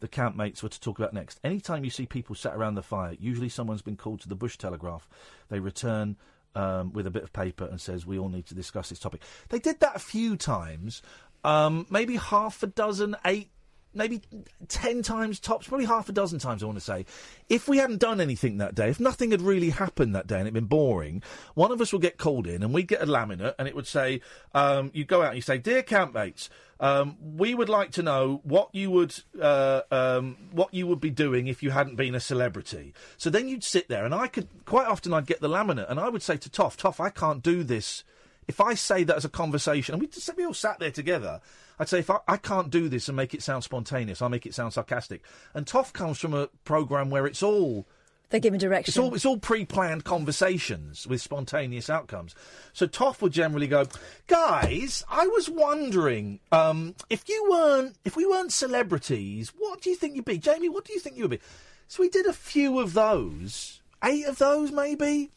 the 0.00 0.08
campmates 0.08 0.62
were 0.62 0.68
to 0.68 0.80
talk 0.80 0.98
about 0.98 1.14
next. 1.14 1.38
Anytime 1.44 1.84
you 1.84 1.90
see 1.90 2.06
people 2.06 2.34
sat 2.34 2.56
around 2.56 2.74
the 2.74 2.82
fire, 2.82 3.16
usually 3.20 3.48
someone's 3.48 3.82
been 3.82 3.96
called 3.96 4.20
to 4.22 4.28
the 4.28 4.34
Bush 4.34 4.58
Telegraph. 4.58 5.08
They 5.48 5.60
return 5.60 6.16
um, 6.56 6.92
with 6.92 7.06
a 7.06 7.10
bit 7.10 7.22
of 7.22 7.32
paper 7.32 7.64
and 7.64 7.80
says, 7.80 8.04
"We 8.04 8.18
all 8.18 8.28
need 8.28 8.46
to 8.46 8.54
discuss 8.54 8.88
this 8.88 8.98
topic." 8.98 9.22
They 9.48 9.60
did 9.60 9.78
that 9.78 9.94
a 9.94 10.00
few 10.00 10.36
times, 10.36 11.02
um, 11.44 11.86
maybe 11.88 12.16
half 12.16 12.62
a 12.64 12.66
dozen, 12.66 13.16
eight, 13.24 13.50
maybe 13.94 14.20
ten 14.68 15.02
times 15.02 15.40
tops, 15.40 15.68
probably 15.68 15.86
half 15.86 16.08
a 16.08 16.12
dozen 16.12 16.38
times. 16.38 16.62
I 16.62 16.66
want 16.66 16.78
to 16.78 16.84
say, 16.84 17.06
if 17.48 17.68
we 17.68 17.78
hadn't 17.78 17.98
done 17.98 18.20
anything 18.20 18.58
that 18.58 18.74
day, 18.74 18.88
if 18.88 19.00
nothing 19.00 19.30
had 19.30 19.42
really 19.42 19.70
happened 19.70 20.14
that 20.14 20.26
day 20.26 20.36
and 20.36 20.42
it'd 20.42 20.54
been 20.54 20.64
boring, 20.64 21.22
one 21.54 21.72
of 21.72 21.80
us 21.80 21.92
would 21.92 22.02
get 22.02 22.18
called 22.18 22.46
in 22.46 22.62
and 22.62 22.72
we'd 22.72 22.88
get 22.88 23.02
a 23.02 23.06
laminate 23.06 23.54
and 23.58 23.68
it 23.68 23.74
would 23.74 23.86
say, 23.86 24.20
um, 24.54 24.90
you 24.94 25.04
go 25.04 25.22
out 25.22 25.28
and 25.28 25.36
you 25.36 25.42
say, 25.42 25.58
"Dear 25.58 25.82
campmates." 25.82 26.48
Um, 26.80 27.16
we 27.36 27.54
would 27.54 27.68
like 27.68 27.92
to 27.92 28.02
know 28.02 28.40
what 28.42 28.70
you 28.72 28.90
would 28.90 29.14
uh, 29.40 29.82
um, 29.92 30.36
what 30.50 30.74
you 30.74 30.88
would 30.88 31.00
be 31.00 31.10
doing 31.10 31.46
if 31.46 31.62
you 31.62 31.70
hadn't 31.70 31.94
been 31.94 32.16
a 32.16 32.20
celebrity. 32.20 32.92
So 33.16 33.30
then 33.30 33.48
you'd 33.48 33.62
sit 33.62 33.88
there, 33.88 34.04
and 34.04 34.12
I 34.12 34.26
could 34.26 34.48
quite 34.64 34.88
often 34.88 35.12
I'd 35.12 35.26
get 35.26 35.40
the 35.40 35.48
laminate, 35.48 35.88
and 35.88 36.00
I 36.00 36.08
would 36.08 36.22
say 36.22 36.36
to 36.38 36.50
Toff, 36.50 36.76
Toff, 36.76 36.98
I 36.98 37.10
can't 37.10 37.40
do 37.40 37.62
this. 37.62 38.02
If 38.48 38.60
I 38.60 38.74
say 38.74 39.04
that 39.04 39.16
as 39.16 39.24
a 39.24 39.28
conversation, 39.28 39.94
and 39.94 40.00
we 40.02 40.08
just 40.08 40.34
we 40.36 40.44
all 40.44 40.54
sat 40.54 40.78
there 40.78 40.90
together, 40.90 41.40
I'd 41.78 41.88
say 41.88 42.00
if 42.00 42.10
I, 42.10 42.18
I 42.26 42.36
can't 42.36 42.70
do 42.70 42.88
this 42.88 43.08
and 43.08 43.16
make 43.16 43.34
it 43.34 43.42
sound 43.42 43.64
spontaneous, 43.64 44.20
I'll 44.20 44.28
make 44.28 44.46
it 44.46 44.54
sound 44.54 44.72
sarcastic. 44.72 45.22
And 45.54 45.66
Toff 45.66 45.92
comes 45.92 46.18
from 46.18 46.34
a 46.34 46.48
program 46.64 47.08
where 47.10 47.26
it's 47.26 47.42
all 47.42 47.86
They're 48.30 48.40
giving 48.40 48.58
direction. 48.58 48.90
it's 48.90 48.98
all 48.98 49.14
it's 49.14 49.24
all 49.24 49.38
pre-planned 49.38 50.04
conversations 50.04 51.06
with 51.06 51.20
spontaneous 51.20 51.88
outcomes. 51.88 52.34
So 52.72 52.86
Toff 52.86 53.22
would 53.22 53.32
generally 53.32 53.68
go, 53.68 53.86
guys, 54.26 55.04
I 55.08 55.26
was 55.28 55.48
wondering 55.48 56.40
um, 56.50 56.94
if 57.08 57.28
you 57.28 57.46
weren't 57.50 57.96
if 58.04 58.16
we 58.16 58.26
weren't 58.26 58.52
celebrities, 58.52 59.52
what 59.56 59.80
do 59.80 59.90
you 59.90 59.96
think 59.96 60.16
you'd 60.16 60.24
be? 60.24 60.38
Jamie, 60.38 60.68
what 60.68 60.84
do 60.84 60.92
you 60.92 61.00
think 61.00 61.16
you 61.16 61.22
would 61.24 61.30
be? 61.30 61.40
So 61.88 62.02
we 62.02 62.08
did 62.08 62.26
a 62.26 62.32
few 62.32 62.80
of 62.80 62.92
those, 62.94 63.80
eight 64.02 64.26
of 64.26 64.38
those 64.38 64.72
maybe, 64.72 65.30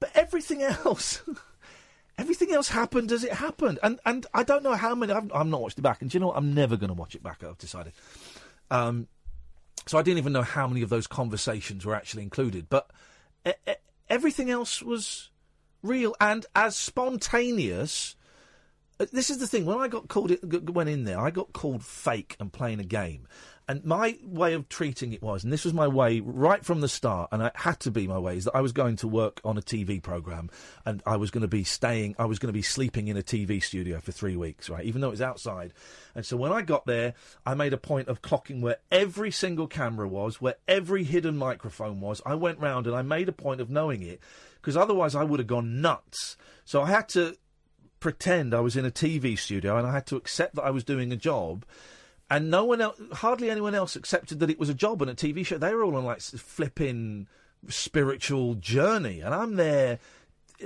but 0.00 0.10
everything 0.14 0.62
else. 0.84 1.22
Everything 2.22 2.52
else 2.52 2.68
happened 2.68 3.10
as 3.10 3.24
it 3.24 3.32
happened, 3.32 3.80
and 3.82 3.98
and 4.06 4.26
I 4.32 4.42
don't 4.44 4.62
know 4.62 4.74
how 4.74 4.94
many. 4.94 5.12
I've, 5.12 5.32
I've 5.32 5.46
not 5.46 5.60
watched 5.60 5.78
it 5.78 5.82
back, 5.82 6.02
and 6.02 6.10
do 6.10 6.16
you 6.16 6.20
know 6.20 6.28
what? 6.28 6.36
I'm 6.36 6.54
never 6.54 6.76
going 6.76 6.88
to 6.88 6.94
watch 6.94 7.16
it 7.16 7.22
back. 7.22 7.42
I've 7.42 7.58
decided. 7.58 7.92
Um, 8.70 9.08
so 9.86 9.98
I 9.98 10.02
didn't 10.02 10.18
even 10.18 10.32
know 10.32 10.42
how 10.42 10.68
many 10.68 10.82
of 10.82 10.88
those 10.88 11.08
conversations 11.08 11.84
were 11.84 11.96
actually 11.96 12.22
included. 12.22 12.68
But 12.68 12.88
everything 14.08 14.50
else 14.50 14.82
was 14.82 15.30
real 15.82 16.14
and 16.20 16.46
as 16.54 16.76
spontaneous. 16.76 18.14
Uh, 19.00 19.06
This 19.12 19.30
is 19.30 19.38
the 19.38 19.48
thing. 19.48 19.64
When 19.66 19.78
I 19.78 19.88
got 19.88 20.06
called, 20.06 20.30
it, 20.30 20.70
went 20.70 20.90
in 20.90 21.04
there, 21.04 21.18
I 21.18 21.30
got 21.30 21.52
called 21.52 21.84
fake 21.84 22.36
and 22.38 22.52
playing 22.52 22.78
a 22.78 22.84
game. 22.84 23.26
And 23.68 23.84
my 23.84 24.18
way 24.24 24.54
of 24.54 24.68
treating 24.68 25.12
it 25.12 25.22
was, 25.22 25.44
and 25.44 25.52
this 25.52 25.64
was 25.64 25.72
my 25.72 25.86
way 25.86 26.20
right 26.20 26.64
from 26.64 26.80
the 26.80 26.88
start, 26.88 27.28
and 27.32 27.42
it 27.42 27.52
had 27.54 27.78
to 27.80 27.90
be 27.90 28.06
my 28.06 28.18
way, 28.18 28.36
is 28.36 28.44
that 28.44 28.56
I 28.56 28.60
was 28.60 28.72
going 28.72 28.96
to 28.96 29.08
work 29.08 29.40
on 29.44 29.56
a 29.56 29.62
TV 29.62 30.02
program, 30.02 30.50
and 30.84 31.02
I 31.06 31.16
was 31.16 31.30
going 31.30 31.42
to 31.42 31.48
be 31.48 31.62
staying, 31.62 32.16
I 32.18 32.24
was 32.24 32.38
going 32.38 32.48
to 32.48 32.52
be 32.52 32.62
sleeping 32.62 33.08
in 33.08 33.16
a 33.16 33.22
TV 33.22 33.62
studio 33.62 34.00
for 34.00 34.10
three 34.10 34.36
weeks, 34.36 34.68
right? 34.68 34.84
Even 34.84 35.00
though 35.00 35.08
it 35.08 35.12
was 35.12 35.22
outside. 35.22 35.72
And 36.14 36.26
so 36.26 36.36
when 36.36 36.52
I 36.52 36.62
got 36.62 36.86
there, 36.86 37.14
I 37.46 37.54
made 37.54 37.72
a 37.72 37.78
point 37.78 38.08
of 38.08 38.20
clocking 38.20 38.60
where 38.60 38.78
every 38.90 39.30
single 39.30 39.68
camera 39.68 40.08
was, 40.08 40.40
where 40.40 40.56
every 40.66 41.04
hidden 41.04 41.36
microphone 41.36 42.00
was. 42.00 42.20
I 42.26 42.34
went 42.34 42.58
round 42.58 42.86
and 42.86 42.96
I 42.96 43.02
made 43.02 43.28
a 43.28 43.32
point 43.32 43.60
of 43.60 43.70
knowing 43.70 44.02
it, 44.02 44.20
because 44.60 44.76
otherwise 44.76 45.14
I 45.14 45.24
would 45.24 45.40
have 45.40 45.46
gone 45.46 45.80
nuts. 45.80 46.36
So 46.64 46.82
I 46.82 46.88
had 46.88 47.08
to 47.10 47.36
pretend 48.00 48.52
I 48.52 48.60
was 48.60 48.76
in 48.76 48.84
a 48.84 48.90
TV 48.90 49.38
studio, 49.38 49.76
and 49.76 49.86
I 49.86 49.92
had 49.92 50.06
to 50.06 50.16
accept 50.16 50.56
that 50.56 50.64
I 50.64 50.70
was 50.70 50.82
doing 50.82 51.12
a 51.12 51.16
job 51.16 51.64
and 52.32 52.50
no 52.50 52.64
one 52.64 52.80
else, 52.80 52.98
hardly 53.12 53.50
anyone 53.50 53.74
else 53.74 53.94
accepted 53.94 54.40
that 54.40 54.48
it 54.48 54.58
was 54.58 54.70
a 54.70 54.74
job 54.74 55.02
and 55.02 55.10
a 55.10 55.14
TV 55.14 55.44
show. 55.44 55.58
They 55.58 55.74
were 55.74 55.84
all 55.84 55.96
on 55.96 56.04
like 56.06 56.22
flipping 56.22 57.26
spiritual 57.68 58.54
journey, 58.54 59.20
and 59.20 59.34
I'm 59.34 59.56
there 59.56 59.98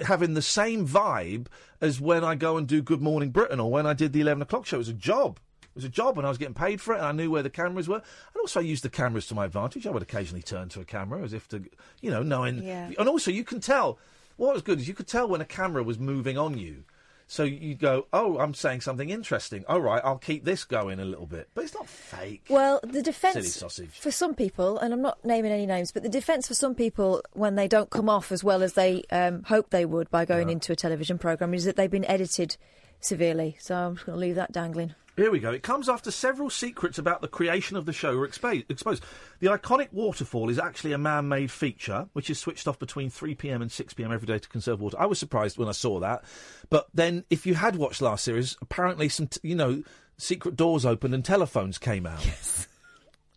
having 0.04 0.34
the 0.34 0.42
same 0.42 0.86
vibe 0.86 1.48
as 1.80 2.00
when 2.00 2.22
I 2.22 2.36
go 2.36 2.56
and 2.56 2.68
do 2.68 2.82
Good 2.82 3.02
Morning 3.02 3.30
Britain 3.30 3.58
or 3.58 3.68
when 3.68 3.84
I 3.84 3.94
did 3.94 4.12
the 4.12 4.20
eleven 4.20 4.42
o'clock 4.42 4.64
show. 4.64 4.76
It 4.76 4.78
was 4.78 4.88
a 4.88 4.92
job. 4.92 5.40
It 5.62 5.74
was 5.74 5.84
a 5.84 5.88
job, 5.88 6.16
and 6.18 6.26
I 6.26 6.30
was 6.30 6.38
getting 6.38 6.54
paid 6.54 6.80
for 6.80 6.94
it, 6.94 6.98
and 6.98 7.06
I 7.06 7.12
knew 7.12 7.32
where 7.32 7.42
the 7.42 7.50
cameras 7.50 7.88
were. 7.88 7.96
And 7.96 8.40
also, 8.40 8.60
I 8.60 8.62
used 8.62 8.84
the 8.84 8.88
cameras 8.88 9.26
to 9.26 9.34
my 9.34 9.44
advantage. 9.44 9.88
I 9.88 9.90
would 9.90 10.02
occasionally 10.02 10.42
turn 10.42 10.68
to 10.70 10.80
a 10.80 10.84
camera 10.84 11.20
as 11.22 11.32
if 11.32 11.48
to, 11.48 11.64
you 12.00 12.12
know, 12.12 12.22
knowing. 12.22 12.62
Yeah. 12.62 12.92
And 12.96 13.08
also, 13.08 13.32
you 13.32 13.42
can 13.42 13.58
tell. 13.60 13.98
What 14.36 14.52
was 14.52 14.62
good 14.62 14.78
is 14.78 14.86
you 14.86 14.94
could 14.94 15.08
tell 15.08 15.26
when 15.26 15.40
a 15.40 15.46
camera 15.46 15.82
was 15.82 15.98
moving 15.98 16.38
on 16.38 16.58
you. 16.58 16.84
So 17.28 17.42
you 17.42 17.74
go, 17.74 18.06
oh, 18.12 18.38
I'm 18.38 18.54
saying 18.54 18.82
something 18.82 19.10
interesting. 19.10 19.64
All 19.68 19.80
right, 19.80 20.00
I'll 20.04 20.18
keep 20.18 20.44
this 20.44 20.64
going 20.64 21.00
a 21.00 21.04
little 21.04 21.26
bit. 21.26 21.48
But 21.54 21.64
it's 21.64 21.74
not 21.74 21.88
fake. 21.88 22.44
Well, 22.48 22.78
the 22.82 22.90
Silly 22.90 23.02
defence 23.02 23.54
sausage. 23.54 23.98
for 23.98 24.12
some 24.12 24.34
people, 24.34 24.78
and 24.78 24.94
I'm 24.94 25.02
not 25.02 25.24
naming 25.24 25.50
any 25.50 25.66
names, 25.66 25.90
but 25.90 26.04
the 26.04 26.08
defence 26.08 26.46
for 26.46 26.54
some 26.54 26.74
people 26.74 27.22
when 27.32 27.56
they 27.56 27.66
don't 27.66 27.90
come 27.90 28.08
off 28.08 28.30
as 28.30 28.44
well 28.44 28.62
as 28.62 28.74
they 28.74 29.02
um, 29.10 29.42
hope 29.42 29.70
they 29.70 29.84
would 29.84 30.08
by 30.10 30.24
going 30.24 30.50
into 30.50 30.72
a 30.72 30.76
television 30.76 31.18
programme 31.18 31.52
is 31.52 31.64
that 31.64 31.74
they've 31.74 31.90
been 31.90 32.04
edited 32.04 32.56
severely. 33.00 33.56
So 33.58 33.74
I'm 33.74 33.94
just 33.94 34.06
going 34.06 34.16
to 34.16 34.20
leave 34.20 34.36
that 34.36 34.52
dangling. 34.52 34.94
Here 35.16 35.30
we 35.30 35.38
go. 35.38 35.50
It 35.50 35.62
comes 35.62 35.88
after 35.88 36.10
several 36.10 36.50
secrets 36.50 36.98
about 36.98 37.22
the 37.22 37.28
creation 37.28 37.78
of 37.78 37.86
the 37.86 37.92
show 37.92 38.16
were 38.16 38.26
exposed. 38.26 38.66
The 38.68 39.46
iconic 39.46 39.90
waterfall 39.90 40.50
is 40.50 40.58
actually 40.58 40.92
a 40.92 40.98
man 40.98 41.26
made 41.26 41.50
feature, 41.50 42.08
which 42.12 42.28
is 42.28 42.38
switched 42.38 42.68
off 42.68 42.78
between 42.78 43.08
3 43.08 43.34
pm 43.34 43.62
and 43.62 43.72
6 43.72 43.94
pm 43.94 44.12
every 44.12 44.26
day 44.26 44.38
to 44.38 44.48
conserve 44.48 44.82
water. 44.82 45.00
I 45.00 45.06
was 45.06 45.18
surprised 45.18 45.56
when 45.56 45.68
I 45.68 45.72
saw 45.72 46.00
that. 46.00 46.22
But 46.68 46.88
then, 46.92 47.24
if 47.30 47.46
you 47.46 47.54
had 47.54 47.76
watched 47.76 48.02
last 48.02 48.24
series, 48.24 48.58
apparently 48.60 49.08
some, 49.08 49.28
t- 49.28 49.40
you 49.42 49.54
know, 49.54 49.82
secret 50.18 50.54
doors 50.54 50.84
opened 50.84 51.14
and 51.14 51.24
telephones 51.24 51.78
came 51.78 52.06
out. 52.06 52.20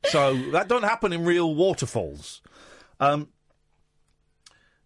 so 0.05 0.36
that 0.51 0.67
don't 0.67 0.84
happen 0.84 1.13
in 1.13 1.23
real 1.23 1.55
waterfalls. 1.55 2.41
Um, 2.99 3.30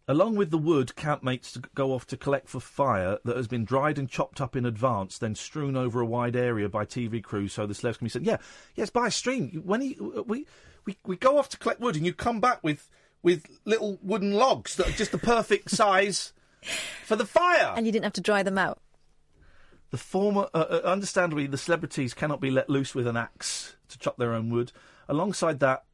Along 0.05 0.35
with 0.35 0.51
the 0.51 0.57
wood, 0.57 0.93
campmates 0.97 1.53
to 1.53 1.61
go 1.75 1.93
off 1.93 2.05
to 2.07 2.17
collect 2.17 2.49
for 2.49 2.59
fire 2.59 3.19
that 3.23 3.37
has 3.37 3.47
been 3.47 3.63
dried 3.63 3.97
and 3.97 4.09
chopped 4.09 4.41
up 4.41 4.53
in 4.53 4.65
advance, 4.65 5.17
then 5.17 5.33
strewn 5.33 5.77
over 5.77 6.01
a 6.01 6.05
wide 6.05 6.35
area 6.35 6.67
by 6.67 6.83
TV 6.83 7.23
crews 7.23 7.53
so 7.53 7.65
the 7.65 7.73
slabs 7.73 7.97
can 7.97 8.05
be 8.05 8.09
sent. 8.09 8.25
Yeah, 8.25 8.37
yes, 8.75 8.89
by 8.89 9.07
a 9.07 9.11
stream. 9.11 9.61
When 9.63 9.79
he, 9.79 9.97
we, 10.25 10.45
we 10.85 10.97
we 11.05 11.15
go 11.15 11.37
off 11.37 11.47
to 11.49 11.57
collect 11.57 11.79
wood, 11.79 11.95
and 11.95 12.05
you 12.05 12.13
come 12.13 12.41
back 12.41 12.61
with 12.63 12.89
with 13.21 13.45
little 13.63 13.97
wooden 14.01 14.33
logs 14.33 14.75
that 14.75 14.89
are 14.89 14.91
just 14.91 15.13
the 15.13 15.17
perfect 15.17 15.71
size 15.71 16.33
for 17.05 17.15
the 17.15 17.25
fire. 17.25 17.73
And 17.75 17.85
you 17.85 17.91
didn't 17.93 18.03
have 18.03 18.13
to 18.13 18.21
dry 18.21 18.43
them 18.43 18.57
out. 18.57 18.79
The 19.91 19.97
former, 19.97 20.49
uh, 20.53 20.65
uh, 20.69 20.81
understandably, 20.83 21.47
the 21.47 21.57
celebrities 21.57 22.13
cannot 22.13 22.41
be 22.41 22.51
let 22.51 22.69
loose 22.69 22.93
with 22.93 23.07
an 23.07 23.15
axe 23.15 23.75
to 23.89 23.97
chop 23.97 24.17
their 24.17 24.33
own 24.33 24.49
wood. 24.49 24.71
Alongside 25.07 25.59
that, 25.59 25.85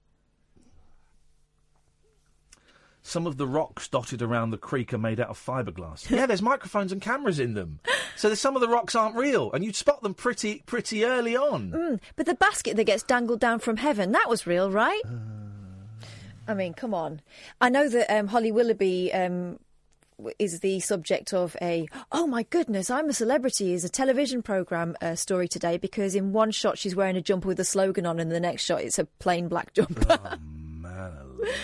some 3.10 3.26
of 3.26 3.38
the 3.38 3.48
rocks 3.48 3.88
dotted 3.88 4.22
around 4.22 4.52
the 4.52 4.58
creek 4.58 4.94
are 4.94 4.98
made 5.00 5.20
out 5.20 5.30
of 5.30 5.44
fiberglass. 5.44 6.10
yeah, 6.10 6.26
there's 6.26 6.42
microphones 6.42 6.92
and 6.92 7.02
cameras 7.02 7.40
in 7.40 7.56
them, 7.56 7.80
so 8.16 8.30
there's 8.30 8.40
some 8.40 8.56
of 8.56 8.62
the 8.62 8.68
rocks 8.68 8.94
aren't 8.96 9.16
real, 9.16 9.52
and 9.52 9.64
you'd 9.66 9.76
spot 9.76 10.02
them 10.04 10.14
pretty 10.14 10.62
pretty 10.66 11.04
early 11.04 11.36
on. 11.36 11.72
Mm, 11.72 12.00
but 12.16 12.26
the 12.26 12.36
basket 12.36 12.76
that 12.78 12.84
gets 12.84 13.04
dangled 13.04 13.40
down 13.40 13.60
from 13.60 13.78
heaven, 13.78 14.12
that 14.12 14.30
was 14.30 14.46
real, 14.46 14.70
right? 14.72 15.02
I 16.48 16.54
mean, 16.54 16.74
come 16.74 16.94
on. 16.94 17.22
I 17.62 17.70
know 17.70 17.90
that 17.90 18.16
um, 18.16 18.28
Holly 18.28 18.52
Willoughby 18.52 19.14
um, 19.14 19.60
is 20.38 20.60
the 20.60 20.80
subject 20.80 21.34
of 21.34 21.56
a 21.62 21.88
"Oh 22.12 22.28
my 22.28 22.44
goodness, 22.44 22.90
I'm 22.90 23.10
a 23.10 23.14
celebrity" 23.14 23.74
is 23.74 23.84
a 23.84 23.90
television 23.90 24.42
program 24.42 24.96
uh, 25.02 25.16
story 25.16 25.48
today 25.48 25.78
because 25.78 26.16
in 26.16 26.32
one 26.32 26.52
shot 26.52 26.78
she's 26.78 26.96
wearing 26.96 27.16
a 27.18 27.22
jumper 27.22 27.48
with 27.48 27.60
a 27.60 27.66
slogan 27.66 28.06
on, 28.06 28.20
and 28.20 28.30
in 28.30 28.34
the 28.34 28.40
next 28.40 28.64
shot 28.64 28.82
it's 28.82 29.00
a 29.00 29.06
plain 29.06 29.48
black 29.48 29.74
jumper. 29.74 30.38
Man 30.60 31.14
alive. 31.40 31.56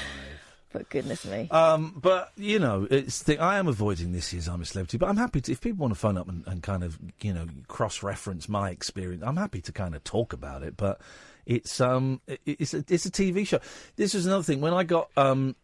But 0.76 0.89
goodness 0.89 1.23
me. 1.26 1.47
Um, 1.51 1.93
but 1.95 2.32
you 2.36 2.59
know, 2.59 2.86
it's 2.91 3.23
the, 3.23 3.39
I 3.39 3.57
am 3.57 3.67
avoiding 3.69 4.11
this 4.11 4.34
year's 4.34 4.49
I'm 4.49 4.61
a 4.61 4.65
Celebrity, 4.65 4.97
but 4.97 5.07
I'm 5.07 5.15
happy 5.15 5.39
to 5.41 5.51
if 5.53 5.61
people 5.61 5.84
want 5.84 5.93
to 5.93 5.99
phone 5.99 6.17
up 6.17 6.28
and, 6.28 6.43
and 6.47 6.61
kind 6.61 6.84
of 6.84 6.99
you 7.21 7.34
know 7.34 7.47
cross-reference 7.69 8.49
my 8.49 8.69
experience. 8.71 9.23
I'm 9.26 9.38
happy 9.38 9.61
to 9.61 9.71
kind 9.71 9.95
of 9.95 10.03
talk 10.03 10.34
about 10.34 10.63
it, 10.63 10.76
but 10.76 10.99
it's 11.45 11.80
um 11.80 12.19
it- 12.28 12.41
it's 12.45 12.73
a, 12.73 12.84
it's 12.89 13.05
a 13.05 13.11
TV 13.11 13.47
show. 13.47 13.59
This 13.95 14.13
is 14.13 14.26
another 14.26 14.43
thing 14.43 14.59
when 14.59 14.73
I 14.73 14.84
got 14.84 15.09
um 15.15 15.55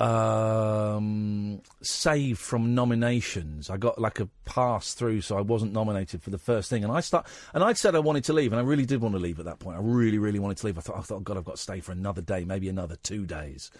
um 0.00 1.60
saved 1.82 2.38
from 2.38 2.74
nominations. 2.74 3.70
I 3.70 3.76
got 3.76 4.00
like 4.00 4.20
a 4.20 4.28
pass 4.44 4.94
through, 4.94 5.20
so 5.20 5.38
I 5.38 5.40
wasn't 5.40 5.72
nominated 5.72 6.22
for 6.22 6.30
the 6.30 6.38
first 6.38 6.68
thing. 6.68 6.82
And 6.82 6.92
I 6.92 7.00
start 7.00 7.26
and 7.52 7.62
I'd 7.62 7.78
said 7.78 7.94
I 7.94 8.00
wanted 8.00 8.24
to 8.24 8.32
leave, 8.32 8.52
and 8.52 8.60
I 8.60 8.64
really 8.64 8.86
did 8.86 9.00
want 9.00 9.14
to 9.14 9.20
leave 9.20 9.38
at 9.38 9.44
that 9.44 9.60
point. 9.60 9.76
I 9.76 9.80
really, 9.80 10.18
really 10.18 10.38
wanted 10.38 10.58
to 10.58 10.66
leave. 10.66 10.78
I 10.78 10.80
thought, 10.80 10.98
I 10.98 11.02
thought, 11.02 11.24
God, 11.24 11.36
I've 11.36 11.44
got 11.44 11.56
to 11.56 11.62
stay 11.62 11.80
for 11.80 11.92
another 11.92 12.22
day, 12.22 12.44
maybe 12.44 12.68
another 12.68 12.96
two 13.02 13.24
days. 13.24 13.70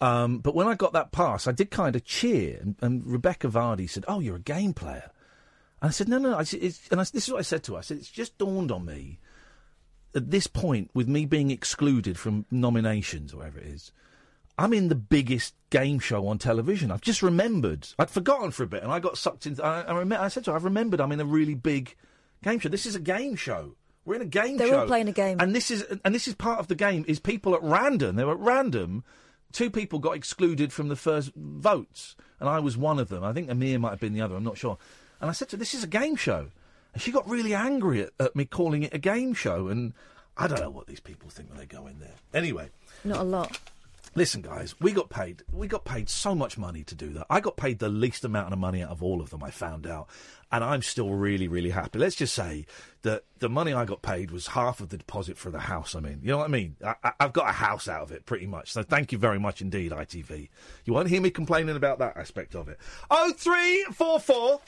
Um, 0.00 0.38
but 0.38 0.54
when 0.54 0.68
I 0.68 0.74
got 0.74 0.92
that 0.92 1.12
pass, 1.12 1.46
I 1.46 1.52
did 1.52 1.70
kind 1.70 1.96
of 1.96 2.04
cheer. 2.04 2.58
And, 2.60 2.76
and 2.80 3.06
Rebecca 3.06 3.48
Vardy 3.48 3.88
said, 3.88 4.04
"Oh, 4.06 4.20
you're 4.20 4.36
a 4.36 4.40
game 4.40 4.74
player," 4.74 5.10
and 5.82 5.88
I 5.88 5.90
said, 5.90 6.08
"No, 6.08 6.18
no." 6.18 6.30
no. 6.30 6.38
I 6.38 6.44
said, 6.44 6.60
and 6.90 7.00
I, 7.00 7.04
this 7.04 7.26
is 7.26 7.30
what 7.30 7.40
I 7.40 7.42
said 7.42 7.64
to 7.64 7.72
her. 7.72 7.78
I 7.78 7.82
said, 7.82 7.98
"It's 7.98 8.10
just 8.10 8.38
dawned 8.38 8.70
on 8.70 8.84
me 8.84 9.18
at 10.14 10.30
this 10.30 10.46
point, 10.46 10.90
with 10.94 11.08
me 11.08 11.26
being 11.26 11.50
excluded 11.50 12.18
from 12.18 12.46
nominations, 12.50 13.32
or 13.32 13.38
whatever 13.38 13.58
it 13.58 13.66
is." 13.66 13.92
I'm 14.58 14.72
in 14.72 14.88
the 14.88 14.96
biggest 14.96 15.54
game 15.70 16.00
show 16.00 16.26
on 16.26 16.38
television. 16.38 16.90
I've 16.90 17.00
just 17.00 17.22
remembered. 17.22 17.86
I'd 17.98 18.10
forgotten 18.10 18.50
for 18.50 18.64
a 18.64 18.66
bit, 18.66 18.82
and 18.82 18.90
I 18.90 18.98
got 18.98 19.16
sucked 19.16 19.46
into. 19.46 19.64
I, 19.64 19.82
I, 19.82 19.96
rem- 19.96 20.12
I 20.12 20.28
said 20.28 20.44
to 20.44 20.50
her, 20.50 20.56
"I've 20.56 20.64
remembered. 20.64 21.00
I'm 21.00 21.12
in 21.12 21.20
a 21.20 21.24
really 21.24 21.54
big 21.54 21.94
game 22.42 22.58
show. 22.58 22.68
This 22.68 22.84
is 22.86 22.96
a 22.96 23.00
game 23.00 23.36
show. 23.36 23.76
We're 24.04 24.16
in 24.16 24.22
a 24.22 24.26
game 24.26 24.54
show. 24.54 24.58
They're 24.58 24.68
show. 24.68 24.80
all 24.80 24.86
playing 24.86 25.08
a 25.08 25.12
game. 25.12 25.38
and 25.38 25.54
this 25.54 25.70
is 25.70 25.84
and 26.04 26.14
this 26.14 26.26
is 26.26 26.34
part 26.34 26.58
of 26.58 26.66
the 26.66 26.74
game. 26.74 27.04
Is 27.06 27.20
people 27.20 27.54
at 27.54 27.62
random? 27.62 28.16
They 28.16 28.24
were 28.24 28.32
at 28.32 28.40
random. 28.40 29.04
Two 29.52 29.70
people 29.70 29.98
got 29.98 30.16
excluded 30.16 30.72
from 30.72 30.88
the 30.88 30.96
first 30.96 31.30
votes, 31.36 32.16
and 32.40 32.48
I 32.48 32.58
was 32.58 32.76
one 32.76 32.98
of 32.98 33.08
them. 33.08 33.22
I 33.22 33.32
think 33.32 33.50
Amir 33.50 33.78
might 33.78 33.90
have 33.90 34.00
been 34.00 34.12
the 34.12 34.20
other. 34.20 34.34
I'm 34.34 34.44
not 34.44 34.58
sure. 34.58 34.76
And 35.20 35.30
I 35.30 35.32
said 35.32 35.48
to 35.50 35.56
her, 35.56 35.58
"This 35.58 35.72
is 35.74 35.84
a 35.84 35.88
game 35.88 36.16
show," 36.16 36.48
and 36.92 37.00
she 37.00 37.12
got 37.12 37.28
really 37.28 37.54
angry 37.54 38.02
at, 38.02 38.10
at 38.18 38.34
me 38.34 38.44
calling 38.44 38.82
it 38.82 38.92
a 38.92 38.98
game 38.98 39.34
show. 39.34 39.68
And 39.68 39.94
I 40.36 40.48
don't 40.48 40.60
know 40.60 40.70
what 40.70 40.86
these 40.86 41.00
people 41.00 41.30
think 41.30 41.48
when 41.48 41.58
they 41.58 41.66
go 41.66 41.86
in 41.86 42.00
there. 42.00 42.14
Anyway. 42.34 42.70
Not 43.04 43.20
a 43.20 43.24
lot. 43.24 43.58
Listen, 44.18 44.42
guys, 44.42 44.74
we 44.80 44.90
got 44.90 45.10
paid. 45.10 45.44
We 45.52 45.68
got 45.68 45.84
paid 45.84 46.08
so 46.08 46.34
much 46.34 46.58
money 46.58 46.82
to 46.82 46.96
do 46.96 47.10
that. 47.10 47.26
I 47.30 47.38
got 47.38 47.56
paid 47.56 47.78
the 47.78 47.88
least 47.88 48.24
amount 48.24 48.52
of 48.52 48.58
money 48.58 48.82
out 48.82 48.90
of 48.90 49.00
all 49.00 49.20
of 49.20 49.30
them. 49.30 49.44
I 49.44 49.52
found 49.52 49.86
out, 49.86 50.08
and 50.50 50.64
I'm 50.64 50.82
still 50.82 51.10
really, 51.10 51.46
really 51.46 51.70
happy. 51.70 52.00
Let's 52.00 52.16
just 52.16 52.34
say 52.34 52.66
that 53.02 53.22
the 53.38 53.48
money 53.48 53.72
I 53.72 53.84
got 53.84 54.02
paid 54.02 54.32
was 54.32 54.48
half 54.48 54.80
of 54.80 54.88
the 54.88 54.96
deposit 54.96 55.38
for 55.38 55.52
the 55.52 55.60
house. 55.60 55.94
I 55.94 56.00
mean, 56.00 56.18
you 56.20 56.32
know 56.32 56.38
what 56.38 56.46
I 56.46 56.48
mean? 56.48 56.74
I, 56.84 57.12
I've 57.20 57.32
got 57.32 57.48
a 57.48 57.52
house 57.52 57.86
out 57.86 58.02
of 58.02 58.10
it, 58.10 58.26
pretty 58.26 58.48
much. 58.48 58.72
So 58.72 58.82
thank 58.82 59.12
you 59.12 59.18
very 59.18 59.38
much 59.38 59.62
indeed, 59.62 59.92
ITV. 59.92 60.48
You 60.84 60.92
won't 60.92 61.08
hear 61.08 61.20
me 61.20 61.30
complaining 61.30 61.76
about 61.76 62.00
that 62.00 62.16
aspect 62.16 62.56
of 62.56 62.68
it. 62.68 62.80
Oh 63.12 63.32
three 63.36 63.84
four 63.92 64.18
four. 64.18 64.60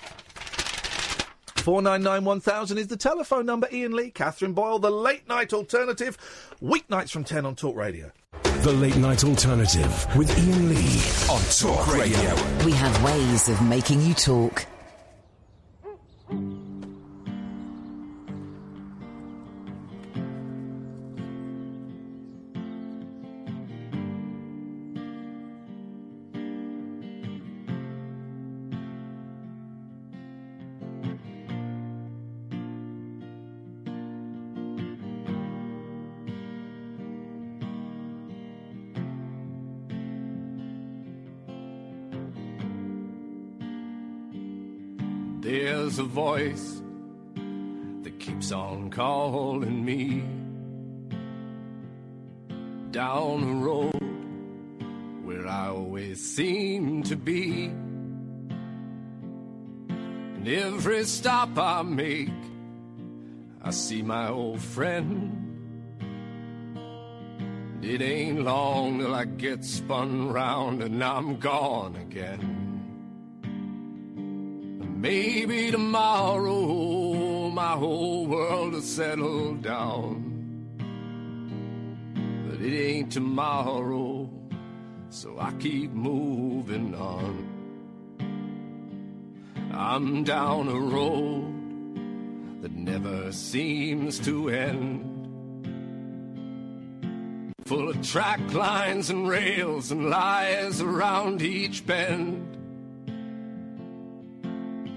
499 1.61 2.25
1000 2.25 2.79
is 2.79 2.87
the 2.89 2.97
telephone 2.97 3.47
number. 3.47 3.69
Iain 3.73 3.93
Lee, 3.93 4.11
Catherine 4.11 4.53
Boyle, 4.53 4.79
the 4.79 4.91
late 4.91 5.29
night 5.29 5.53
alternative. 5.53 6.17
Weeknights 6.63 7.11
from 7.11 7.25
10 7.25 7.47
on 7.47 7.57
Talk 7.57 7.77
Radio. 7.77 8.11
The 8.63 8.73
Late 8.73 8.97
Night 8.97 9.25
Alternative 9.25 10.07
with 10.17 10.31
Iain 10.37 10.69
Lee 10.69 11.01
on 11.33 11.41
Talk 11.51 11.95
Radio. 11.95 12.35
We 12.65 12.73
have 12.73 13.03
ways 13.03 13.49
of 13.49 13.63
making 13.63 14.03
you 14.03 14.13
talk. 14.13 14.67
A 46.01 46.05
voice 46.05 46.83
that 48.03 48.19
keeps 48.19 48.53
on 48.53 48.89
calling 48.89 49.85
me 49.85 50.25
down 52.91 53.43
a 53.43 53.55
road 53.57 53.93
where 55.23 55.47
I 55.47 55.69
always 55.69 56.19
seem 56.35 57.03
to 57.03 57.17
be. 57.17 57.67
And 60.37 60.49
every 60.49 61.05
stop 61.05 61.59
I 61.59 61.83
make, 61.83 62.31
I 63.63 63.71
see 63.71 64.01
my 64.01 64.29
old 64.31 64.63
friend. 64.63 65.37
It 67.83 68.01
ain't 68.01 68.41
long 68.43 69.01
till 69.01 69.15
I 69.15 69.27
get 69.27 69.67
spun 69.67 70.33
round 70.33 70.83
and 70.83 71.05
I'm 71.05 71.37
gone 71.37 71.97
again. 71.97 72.60
Maybe 75.01 75.71
tomorrow 75.71 77.49
my 77.49 77.73
whole 77.73 78.27
world 78.27 78.75
will 78.75 78.83
settle 78.83 79.55
down. 79.55 80.27
But 82.47 82.61
it 82.61 82.77
ain't 82.79 83.11
tomorrow, 83.11 84.29
so 85.09 85.39
I 85.39 85.53
keep 85.53 85.93
moving 85.93 86.95
on. 86.95 87.49
I'm 89.73 90.23
down 90.23 90.69
a 90.69 90.79
road 90.79 92.61
that 92.61 92.73
never 92.73 93.33
seems 93.33 94.19
to 94.27 94.51
end. 94.51 95.07
Full 97.65 97.89
of 97.89 98.03
track 98.03 98.53
lines 98.53 99.09
and 99.09 99.27
rails 99.27 99.93
and 99.93 100.11
lies 100.11 100.83
around 100.83 101.41
each 101.41 101.87
bend. 101.87 102.50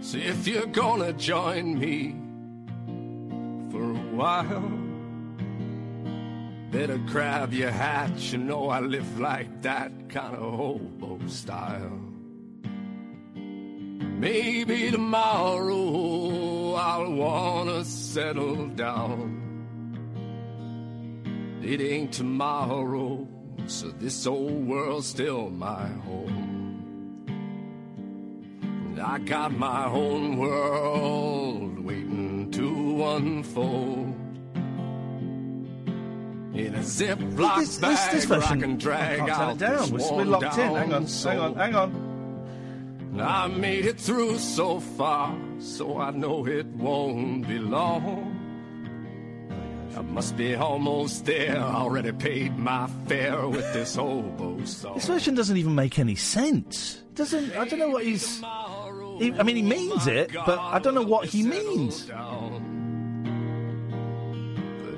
So 0.04 0.18
if 0.18 0.46
you're 0.46 0.66
gonna 0.66 1.14
join 1.14 1.80
me 1.80 2.14
for 3.72 3.84
a 3.84 4.04
while, 4.12 4.70
better 6.72 6.98
grab 6.98 7.54
your 7.54 7.72
hat. 7.72 8.12
You 8.20 8.40
know 8.40 8.68
I 8.70 8.82
live 8.82 9.22
like 9.22 9.62
that 9.62 10.10
kind 10.10 10.36
of 10.36 10.56
hobo 10.56 11.26
style. 11.28 12.02
Maybe 13.34 14.92
tomorrow 14.92 16.74
I'll 16.74 17.14
wanna 17.14 17.86
settle 17.86 18.68
down. 18.68 19.40
It 21.64 21.80
ain't 21.80 22.12
tomorrow, 22.12 23.26
so 23.68 23.88
this 23.88 24.28
old 24.28 24.68
world's 24.68 25.08
still 25.08 25.50
my 25.50 25.88
home. 25.88 26.43
I 29.06 29.20
got 29.20 29.52
my 29.58 29.86
own 29.86 30.38
world 30.38 31.80
waiting 31.80 32.50
to 32.52 33.06
unfold. 33.06 34.16
In 36.56 36.76
a 36.76 36.80
Ziploc 36.80 37.60
This- 37.60 37.78
this- 37.78 38.08
this 38.08 38.26
version- 38.26 38.62
can 38.62 38.78
drag 38.78 39.22
I 39.22 39.26
can't 39.26 39.30
turn 39.38 39.42
out 39.50 39.52
it 39.54 39.58
down. 39.60 39.80
this 39.80 39.92
We're- 40.12 40.16
we're 40.18 40.24
locked 40.26 40.58
in. 40.58 40.76
Hang 40.76 40.94
on, 40.94 41.06
hang 41.06 41.40
on, 41.40 41.56
hang 41.56 41.76
on. 41.76 43.20
I 43.20 43.48
made 43.48 43.86
it 43.86 44.00
through 44.00 44.38
so 44.40 44.80
far, 44.80 45.36
so 45.60 45.98
I 46.00 46.12
know 46.12 46.46
it 46.48 46.66
won't 46.68 47.48
be 47.48 47.60
long. 47.60 48.30
I 49.96 50.02
must 50.02 50.36
be 50.38 50.56
almost 50.56 51.26
there. 51.26 51.58
Already 51.62 52.12
paid 52.12 52.58
my 52.58 52.88
fare 53.08 53.48
with 53.48 53.72
this 53.74 53.96
hobo 53.96 54.64
song. 54.66 54.96
This 54.96 55.06
version 55.06 55.36
doesn't 55.36 55.56
even 55.58 55.76
make 55.76 56.00
any 56.00 56.16
sense. 56.16 57.04
Doesn't 57.14 57.56
I 57.56 57.66
don't 57.66 57.78
know 57.78 57.90
what 57.90 58.04
he's. 58.04 58.42
He, 59.20 59.34
I 59.34 59.44
mean, 59.44 59.56
he 59.56 59.62
means 59.62 60.08
it, 60.08 60.32
but 60.34 60.60
I 60.60 60.80
don't 60.80 60.96
know 60.96 61.04
what 61.04 61.28
he 61.28 61.44
means. 61.44 62.06
But 62.06 62.62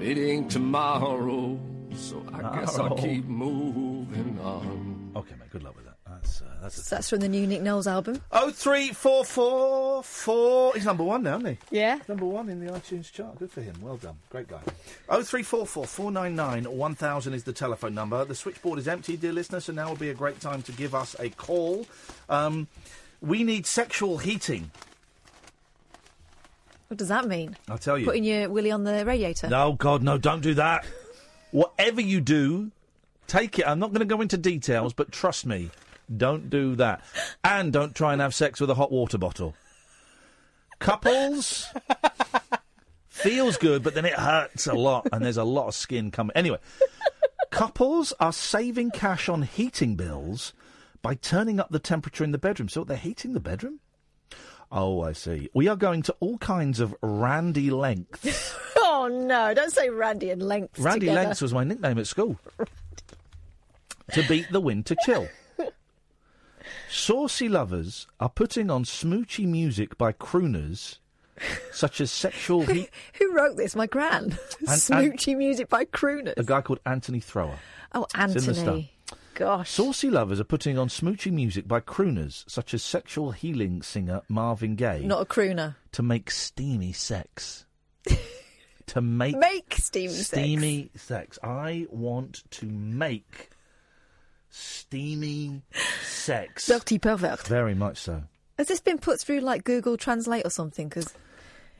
it 0.01 0.18
ain't 0.18 0.51
tomorrow, 0.51 1.59
so 1.95 2.26
I 2.34 2.59
guess 2.59 2.78
I'll 2.80 2.95
keep 2.95 3.26
moving 3.26 4.39
on. 4.41 5.11
Okay, 5.16 5.36
mate. 5.39 5.49
Good 5.51 5.63
luck 5.63 5.76
with 5.76 5.86
that. 5.86 5.95
That's, 6.07 6.41
uh, 6.41 6.45
that's 6.61 6.84
So 6.84 6.95
that's 6.95 7.09
from 7.09 7.20
the 7.20 7.28
new 7.28 7.47
Nick 7.47 7.61
Knowles 7.61 7.88
album. 7.88 8.22
Oh 8.32 8.51
three 8.51 8.89
four 8.89 9.26
four 9.26 10.03
four. 10.03 10.74
He's 10.74 10.86
number 10.86 11.03
one 11.03 11.24
now, 11.24 11.38
isn't 11.38 11.57
he? 11.72 11.78
Yeah. 11.78 11.99
Number 12.07 12.26
one 12.26 12.47
in 12.49 12.63
the 12.63 12.72
iTunes 12.72 13.11
chart. 13.11 13.39
Good 13.39 13.51
for 13.51 13.61
him. 13.61 13.76
Well 13.82 13.97
done. 13.97 14.18
Great 14.30 14.47
guy. 14.47 14.61
Oh 15.09 15.24
three 15.24 15.43
four 15.43 15.66
four 15.66 15.86
four 15.86 16.11
nine 16.11 16.36
nine 16.36 16.63
one 16.66 16.95
thousand 16.95 17.34
is 17.34 17.43
the 17.43 17.53
telephone 17.53 17.95
number. 17.95 18.24
The 18.24 18.36
switchboard 18.36 18.80
is 18.80 18.88
empty, 18.88 19.18
dear 19.18 19.34
listener. 19.34 19.59
So 19.59 19.74
now 19.74 19.89
will 19.89 19.95
be 19.95 20.09
a 20.09 20.13
great 20.13 20.39
time 20.39 20.61
to 20.63 20.72
give 20.72 20.93
us 20.93 21.16
a 21.20 21.30
call. 21.30 21.86
Um, 22.30 22.68
we 23.26 23.43
need 23.43 23.65
sexual 23.65 24.19
heating. 24.19 24.71
What 26.88 26.97
does 26.97 27.07
that 27.07 27.28
mean? 27.28 27.57
I'll 27.67 27.80
tell 27.80 27.97
you. 27.97 28.05
Putting 28.05 28.23
your 28.23 28.49
willy 28.49 28.71
on 28.71 28.84
the 28.84 29.05
radiator. 29.05 29.49
No, 29.49 29.73
God, 29.73 30.03
no, 30.03 30.17
don't 30.17 30.41
do 30.41 30.53
that. 30.53 30.86
Whatever 31.51 32.01
you 32.01 32.21
do, 32.21 32.71
take 33.28 33.57
it. 33.57 33.67
I'm 33.67 33.80
not 33.80 33.89
going 33.89 34.07
to 34.07 34.15
go 34.15 34.21
into 34.21 34.38
details, 34.38 34.93
but 34.93 35.11
trust 35.11 35.45
me, 35.45 35.71
don't 36.15 36.49
do 36.49 36.76
that. 36.76 37.01
And 37.43 37.73
don't 37.73 37.95
try 37.95 38.13
and 38.13 38.21
have 38.21 38.36
sex 38.36 38.61
with 38.61 38.69
a 38.69 38.76
hot 38.76 38.91
water 38.91 39.17
bottle. 39.17 39.55
Couples 40.78 41.67
feels 43.07 43.57
good, 43.57 43.82
but 43.82 43.95
then 43.95 44.05
it 44.05 44.13
hurts 44.13 44.67
a 44.67 44.73
lot, 44.73 45.07
and 45.11 45.26
there's 45.26 45.38
a 45.38 45.43
lot 45.43 45.67
of 45.67 45.73
skin 45.73 46.11
coming. 46.11 46.36
Anyway, 46.36 46.59
couples 47.49 48.13
are 48.19 48.34
saving 48.34 48.91
cash 48.91 49.28
on 49.28 49.41
heating 49.41 49.95
bills 49.95 50.53
by 51.05 51.15
turning 51.15 51.59
up 51.59 51.69
the 51.69 51.79
temperature 51.79 52.23
in 52.23 52.31
the 52.31 52.37
bedroom. 52.37 52.69
So 52.69 52.83
they're 52.83 52.97
heating 52.97 53.33
the 53.33 53.39
bedroom? 53.39 53.79
Oh, 54.71 55.01
I 55.01 55.13
see. 55.13 55.49
We 55.53 55.67
are 55.67 55.75
going 55.75 56.01
to 56.03 56.15
all 56.19 56.37
kinds 56.39 56.79
of 56.79 56.95
randy 57.01 57.69
lengths. 57.69 58.55
Oh 58.87 59.07
no! 59.07 59.53
Don't 59.53 59.71
say 59.73 59.89
Randy 59.89 60.29
and 60.29 60.41
Lengths. 60.41 60.79
Randy 60.79 61.07
together. 61.07 61.23
Lengths 61.23 61.41
was 61.41 61.53
my 61.53 61.63
nickname 61.63 61.97
at 61.97 62.05
school. 62.07 62.39
to 64.13 64.23
beat 64.27 64.49
the 64.51 64.61
winter 64.61 64.95
chill. 65.05 65.27
Saucy 66.89 67.49
lovers 67.49 68.07
are 68.19 68.29
putting 68.29 68.69
on 68.69 68.83
smoochy 68.83 69.45
music 69.47 69.97
by 69.97 70.11
crooners 70.13 70.99
such 71.71 71.99
as 71.99 72.11
Sexual 72.11 72.61
Heat. 72.67 72.89
Who 73.17 73.33
wrote 73.35 73.57
this? 73.57 73.75
My 73.75 73.87
gran. 73.87 74.23
And- 74.23 74.37
and- 74.69 74.69
Smoochy 74.69 75.35
music 75.35 75.67
by 75.67 75.85
crooners. 75.85 76.37
A 76.37 76.43
guy 76.43 76.61
called 76.61 76.79
Anthony 76.85 77.19
Thrower. 77.19 77.57
Oh, 77.93 78.03
It's 78.03 78.13
in 78.13 78.53
the 78.53 78.59
Anthony. 78.59 78.91
Gosh. 79.36 79.69
Saucy 79.69 80.09
lovers 80.09 80.39
are 80.39 80.43
putting 80.45 80.77
on 80.77 80.88
smoochy 80.88 81.31
music 81.31 81.67
by 81.67 81.81
crooners 81.81 82.49
such 82.49 82.73
as 82.73 82.81
sexual 82.81 83.31
healing 83.31 83.81
singer 83.81 84.21
Marvin 84.29 84.75
Gaye 84.75 85.03
Not 85.05 85.21
a 85.21 85.25
crooner. 85.25 85.75
to 85.91 86.01
make 86.01 86.31
steamy 86.31 86.93
sex. 86.93 87.65
to 88.88 89.01
make 89.01 89.38
Make 89.38 89.75
steamy 89.77 90.13
sex. 90.13 90.27
steamy 90.27 90.89
sex. 90.95 91.38
I 91.43 91.86
want 91.89 92.49
to 92.51 92.65
make 92.65 93.49
steamy 94.49 95.61
sex. 96.03 96.65
Dirty 96.67 96.97
pervert. 96.99 97.45
Very 97.47 97.75
much 97.75 97.97
so. 97.97 98.23
Has 98.57 98.67
this 98.67 98.79
been 98.79 98.97
put 98.99 99.19
through 99.19 99.41
like 99.41 99.63
Google 99.65 99.97
Translate 99.97 100.45
or 100.45 100.49
something? 100.49 100.88
Because 100.88 101.13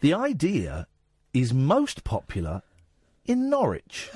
The 0.02 0.14
idea 0.14 0.88
is 1.34 1.54
most 1.54 2.04
popular 2.04 2.62
in 3.26 3.50
Norwich, 3.50 4.12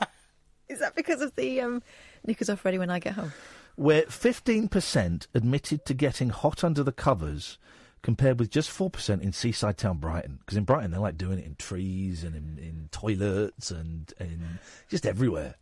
is 0.68 0.78
that 0.78 0.94
because 0.94 1.20
of 1.20 1.34
the 1.34 1.60
um, 1.60 1.82
knickers 2.26 2.48
off 2.50 2.64
ready 2.64 2.78
when 2.78 2.90
I 2.90 2.98
get 2.98 3.14
home? 3.14 3.32
where 3.76 4.02
15% 4.02 5.26
admitted 5.34 5.84
to 5.84 5.94
getting 5.94 6.30
hot 6.30 6.62
under 6.62 6.82
the 6.84 6.92
covers 6.92 7.58
compared 8.02 8.38
with 8.38 8.50
just 8.50 8.70
4% 8.70 9.20
in 9.20 9.32
seaside 9.32 9.78
town 9.78 9.98
Brighton. 9.98 10.38
Because 10.38 10.56
in 10.56 10.64
Brighton, 10.64 10.90
they're 10.90 11.00
like 11.00 11.18
doing 11.18 11.38
it 11.38 11.46
in 11.46 11.56
trees 11.56 12.22
and 12.22 12.36
in, 12.36 12.58
in 12.58 12.88
toilets 12.92 13.70
and 13.70 14.12
in 14.20 14.60
just 14.88 15.06
everywhere. 15.06 15.56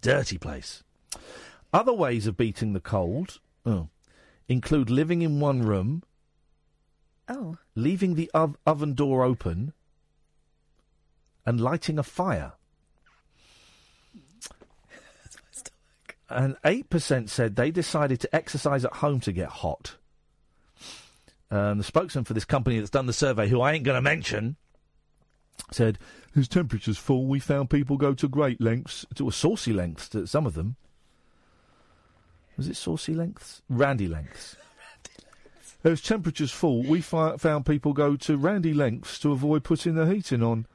Dirty 0.00 0.38
place. 0.38 0.82
Other 1.72 1.92
ways 1.92 2.26
of 2.26 2.36
beating 2.36 2.72
the 2.72 2.80
cold 2.80 3.40
oh, 3.66 3.88
include 4.48 4.88
living 4.88 5.22
in 5.22 5.40
one 5.40 5.62
room, 5.62 6.02
Oh, 7.28 7.58
leaving 7.76 8.14
the 8.14 8.30
ov- 8.34 8.56
oven 8.66 8.94
door 8.94 9.22
open, 9.22 9.72
and 11.46 11.60
lighting 11.60 11.98
a 11.98 12.02
fire. 12.02 12.54
And 16.30 16.56
8% 16.64 17.28
said 17.28 17.56
they 17.56 17.72
decided 17.72 18.20
to 18.20 18.34
exercise 18.34 18.84
at 18.84 18.94
home 18.94 19.18
to 19.20 19.32
get 19.32 19.48
hot. 19.48 19.96
Um, 21.50 21.78
the 21.78 21.84
spokesman 21.84 22.24
for 22.24 22.34
this 22.34 22.44
company 22.44 22.78
that's 22.78 22.90
done 22.90 23.06
the 23.06 23.12
survey, 23.12 23.48
who 23.48 23.60
I 23.60 23.72
ain't 23.72 23.84
going 23.84 23.96
to 23.96 24.02
mention, 24.02 24.56
said, 25.72 25.98
As 26.36 26.46
temperatures 26.46 26.98
fall, 26.98 27.26
we 27.26 27.40
found 27.40 27.68
people 27.68 27.96
go 27.96 28.14
to 28.14 28.28
great 28.28 28.60
lengths, 28.60 29.04
to 29.16 29.28
a 29.28 29.32
saucy 29.32 29.72
lengths, 29.72 30.08
to 30.10 30.26
some 30.26 30.46
of 30.46 30.54
them. 30.54 30.76
Was 32.56 32.68
it 32.68 32.76
saucy 32.76 33.14
lengths? 33.14 33.62
Randy 33.68 34.06
lengths. 34.06 34.56
As 35.84 36.00
temperatures 36.00 36.52
fall, 36.52 36.84
we 36.84 37.00
fi- 37.00 37.36
found 37.38 37.66
people 37.66 37.92
go 37.92 38.14
to 38.16 38.36
randy 38.36 38.74
lengths 38.74 39.18
to 39.20 39.32
avoid 39.32 39.64
putting 39.64 39.94
the 39.94 40.06
heating 40.06 40.42
on. 40.42 40.66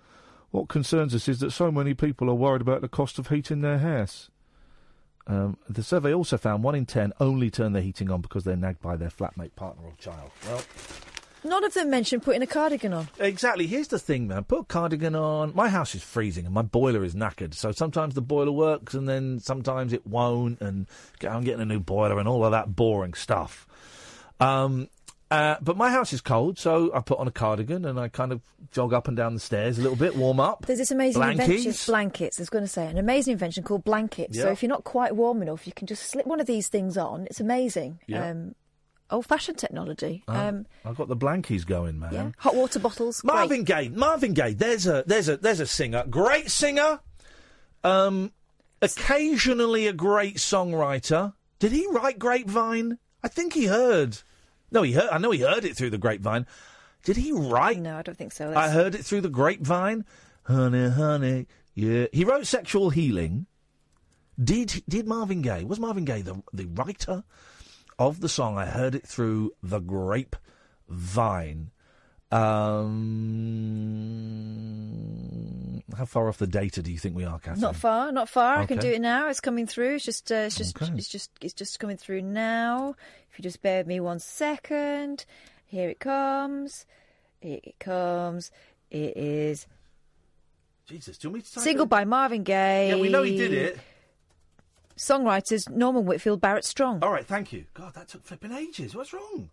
What 0.51 0.67
concerns 0.67 1.13
us 1.13 1.27
is 1.27 1.39
that 1.39 1.51
so 1.51 1.71
many 1.71 1.93
people 1.93 2.29
are 2.29 2.35
worried 2.35 2.61
about 2.61 2.81
the 2.81 2.89
cost 2.89 3.19
of 3.19 3.27
heating 3.27 3.61
their 3.61 3.77
house. 3.77 4.29
Um, 5.27 5.57
the 5.67 5.83
survey 5.83 6.13
also 6.13 6.37
found 6.37 6.63
one 6.63 6.75
in 6.75 6.85
ten 6.85 7.11
only 7.19 7.49
turn 7.49 7.73
their 7.73 7.81
heating 7.81 8.11
on 8.11 8.21
because 8.21 8.43
they're 8.43 8.55
nagged 8.55 8.81
by 8.81 8.95
their 8.95 9.09
flatmate, 9.09 9.55
partner, 9.55 9.83
or 9.85 9.93
child. 9.97 10.31
Well, 10.45 10.61
none 11.43 11.63
of 11.63 11.73
them 11.73 11.89
mentioned 11.89 12.23
putting 12.23 12.41
a 12.43 12.47
cardigan 12.47 12.93
on. 12.93 13.07
Exactly. 13.19 13.65
Here's 13.65 13.87
the 13.87 13.99
thing, 13.99 14.27
man. 14.27 14.43
Put 14.43 14.59
a 14.59 14.63
cardigan 14.65 15.15
on. 15.15 15.53
My 15.55 15.69
house 15.69 15.95
is 15.95 16.03
freezing 16.03 16.45
and 16.45 16.53
my 16.53 16.61
boiler 16.61 17.03
is 17.03 17.15
knackered. 17.15 17.53
So 17.55 17.71
sometimes 17.71 18.13
the 18.13 18.21
boiler 18.21 18.51
works 18.51 18.93
and 18.93 19.09
then 19.09 19.39
sometimes 19.39 19.93
it 19.93 20.05
won't. 20.05 20.61
And 20.61 20.87
I'm 21.27 21.43
getting 21.43 21.61
a 21.61 21.65
new 21.65 21.79
boiler 21.79 22.19
and 22.19 22.27
all 22.27 22.45
of 22.45 22.51
that 22.51 22.75
boring 22.75 23.13
stuff. 23.13 23.67
Um, 24.39 24.89
uh, 25.35 25.57
but 25.61 25.75
my 25.77 25.89
house 25.89 26.13
is 26.13 26.21
cold, 26.21 26.57
so 26.57 26.91
I 26.93 27.01
put 27.01 27.19
on 27.19 27.27
a 27.27 27.31
cardigan 27.31 27.85
and 27.85 27.99
I 27.99 28.07
kind 28.07 28.31
of 28.31 28.41
jog 28.71 28.93
up 28.93 29.07
and 29.07 29.15
down 29.17 29.33
the 29.33 29.39
stairs 29.39 29.77
a 29.77 29.81
little 29.81 29.97
bit, 29.97 30.15
warm 30.15 30.39
up. 30.39 30.65
There's 30.65 30.79
this 30.79 30.91
amazing 30.91 31.21
Blankies. 31.21 31.31
invention, 31.39 31.73
blankets. 31.87 32.39
I 32.39 32.41
was 32.41 32.49
going 32.49 32.63
to 32.63 32.69
say 32.69 32.87
an 32.87 32.97
amazing 32.97 33.33
invention 33.33 33.63
called 33.63 33.83
blankets. 33.83 34.37
So 34.39 34.49
if 34.49 34.61
you're 34.63 34.69
not 34.69 34.83
quite 34.83 35.15
warm 35.15 35.41
enough, 35.41 35.67
you 35.67 35.73
can 35.73 35.87
just 35.87 36.03
slip 36.09 36.25
one 36.25 36.39
of 36.39 36.47
these 36.47 36.67
things 36.67 36.97
on. 36.97 37.25
It's 37.29 37.39
amazing. 37.39 37.99
Yeah. 38.07 38.29
Um, 38.29 38.55
old-fashioned 39.11 39.57
technology. 39.57 40.23
Um, 40.27 40.35
Um, 40.37 40.65
I've 40.83 40.97
got 40.97 41.07
the 41.07 41.15
blankies 41.17 41.65
going, 41.65 41.99
man. 41.99 42.13
yeah, 42.13 42.31
hot 42.37 42.55
water 42.55 42.79
bottles. 42.79 43.23
Marvin 43.23 43.63
Gaye. 43.63 43.89
Marvin 43.89 44.33
Gaye. 44.33 44.53
There's 44.53 44.87
a 44.87 45.03
there's 45.05 45.29
a 45.29 45.37
there's 45.37 45.59
a 45.59 45.67
singer. 45.67 46.03
Great 46.09 46.49
singer. 46.49 46.99
Um, 47.83 48.31
occasionally 48.81 49.87
a 49.87 49.93
great 49.93 50.37
songwriter. 50.37 51.33
Did 51.59 51.71
he 51.71 51.87
write 51.89 52.19
Grapevine? 52.19 52.97
I 53.23 53.27
think 53.27 53.53
he 53.53 53.65
heard. 53.65 54.17
No, 54.75 54.83
he 54.83 54.91
heard. 54.91 55.09
I 55.09 55.17
know 55.19 55.31
he 55.31 55.39
heard 55.39 55.63
it 55.63 55.77
through 55.77 55.91
the 55.91 55.97
grapevine. 55.97 56.45
Did 57.03 57.15
he 57.15 57.31
write? 57.31 57.79
No, 57.79 57.95
I 57.95 58.01
don't 58.01 58.17
think 58.17 58.33
so. 58.33 58.53
I 58.53 58.67
heard 58.67 58.93
it 58.93 59.05
through 59.05 59.21
the 59.21 59.29
grapevine. 59.29 60.03
Honey, 60.43 60.89
honey, 60.89 61.47
yeah. 61.73 62.07
He 62.11 62.25
wrote 62.25 62.45
"Sexual 62.45 62.89
Healing." 62.89 63.45
Did 64.37 64.83
did 64.87 65.07
Marvin 65.07 65.41
Gaye? 65.41 65.63
Was 65.63 65.79
Marvin 65.79 66.03
Gaye 66.03 66.23
the 66.23 66.43
the 66.51 66.65
writer 66.65 67.23
of 67.97 68.19
the 68.19 68.27
song? 68.27 68.57
I 68.57 68.65
heard 68.65 68.95
it 68.95 69.07
through 69.07 69.53
the 69.63 69.79
grapevine. 69.79 71.71
Um, 72.29 73.05
how 75.97 76.05
far 76.05 76.27
off 76.27 76.37
the 76.37 76.47
data 76.47 76.81
do 76.81 76.91
you 76.91 76.97
think 76.97 77.15
we 77.15 77.25
are, 77.25 77.37
Catherine? 77.39 77.61
Not 77.61 77.75
far, 77.75 78.11
not 78.11 78.29
far. 78.29 78.57
I 78.57 78.65
can 78.65 78.79
do 78.79 78.91
it 78.91 79.01
now. 79.01 79.29
It's 79.29 79.39
coming 79.39 79.67
through. 79.67 79.95
It's 79.95 80.05
just, 80.05 80.31
uh, 80.31 80.35
it's 80.35 80.55
just, 80.55 80.81
Okay. 80.81 80.91
it's 80.95 81.07
just, 81.07 81.29
it's 81.41 81.53
just 81.53 81.79
coming 81.79 81.97
through 81.97 82.21
now. 82.21 82.95
If 83.31 83.39
you 83.39 83.43
just 83.43 83.61
bear 83.61 83.79
with 83.79 83.87
me 83.87 83.99
one 83.99 84.19
second, 84.19 85.25
here 85.65 85.89
it 85.89 85.99
comes. 85.99 86.85
Here 87.39 87.59
it 87.63 87.77
comes. 87.79 88.51
It 88.89 89.15
is 89.17 89.67
Jesus, 90.87 91.17
do 91.17 91.27
you 91.27 91.31
want 91.31 91.43
me 91.43 91.49
to 91.53 91.59
single 91.59 91.85
it? 91.85 91.89
by 91.89 92.05
Marvin 92.05 92.43
Gaye. 92.43 92.89
Yeah, 92.89 92.97
we 92.97 93.09
know 93.09 93.23
he 93.23 93.37
did 93.37 93.53
it. 93.53 93.79
Songwriters 94.97 95.69
Norman 95.69 96.05
Whitfield, 96.05 96.39
Barrett 96.39 96.63
Strong. 96.63 97.03
All 97.03 97.11
right, 97.11 97.25
thank 97.25 97.51
you. 97.51 97.65
God, 97.73 97.93
that 97.95 98.07
took 98.07 98.23
flipping 98.23 98.51
ages. 98.51 98.95
What's 98.95 99.11
wrong? 99.11 99.49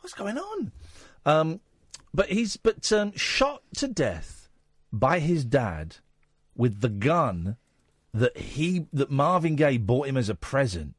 What's 0.00 0.14
going 0.14 0.36
on? 0.36 0.72
Um, 1.24 1.60
but 2.12 2.28
he's 2.28 2.56
but 2.56 2.92
um, 2.92 3.12
shot 3.16 3.62
to 3.76 3.88
death 3.88 4.43
by 5.00 5.18
his 5.18 5.44
dad 5.44 5.96
with 6.56 6.80
the 6.80 6.88
gun 6.88 7.56
that 8.12 8.36
he 8.36 8.86
that 8.92 9.10
Marvin 9.10 9.56
Gaye 9.56 9.76
bought 9.76 10.06
him 10.06 10.16
as 10.16 10.28
a 10.28 10.34
present. 10.34 10.94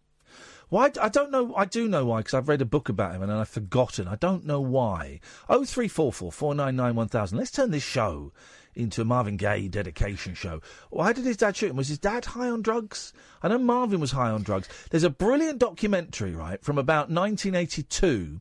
Why? 0.69 0.91
I 1.01 1.09
don't 1.09 1.31
know. 1.31 1.55
I 1.55 1.65
do 1.65 1.87
know 1.87 2.05
why 2.05 2.19
because 2.19 2.33
I've 2.33 2.49
read 2.49 2.61
a 2.61 2.65
book 2.65 2.89
about 2.89 3.15
him 3.15 3.21
and 3.21 3.31
I've 3.31 3.47
forgotten. 3.47 4.07
I 4.07 4.15
don't 4.15 4.45
know 4.45 4.59
why. 4.59 5.21
Oh 5.47 5.63
three 5.63 5.87
four 5.87 6.11
four 6.11 6.31
four 6.31 6.53
nine 6.53 6.75
nine 6.75 6.95
one 6.95 7.07
thousand. 7.07 7.37
Let's 7.37 7.51
turn 7.51 7.71
this 7.71 7.83
show 7.83 8.33
into 8.75 9.01
a 9.01 9.05
Marvin 9.05 9.37
Gaye 9.37 9.67
dedication 9.67 10.33
show. 10.33 10.61
Why 10.89 11.13
did 11.13 11.25
his 11.25 11.37
dad 11.37 11.55
shoot 11.55 11.71
him? 11.71 11.77
Was 11.77 11.87
his 11.87 11.99
dad 11.99 12.25
high 12.25 12.49
on 12.49 12.61
drugs? 12.61 13.13
I 13.41 13.47
know 13.47 13.57
Marvin 13.57 13.99
was 13.99 14.11
high 14.11 14.29
on 14.29 14.43
drugs. 14.43 14.67
There's 14.91 15.03
a 15.03 15.09
brilliant 15.09 15.59
documentary, 15.59 16.33
right, 16.33 16.63
from 16.63 16.77
about 16.77 17.09
1982 17.09 18.39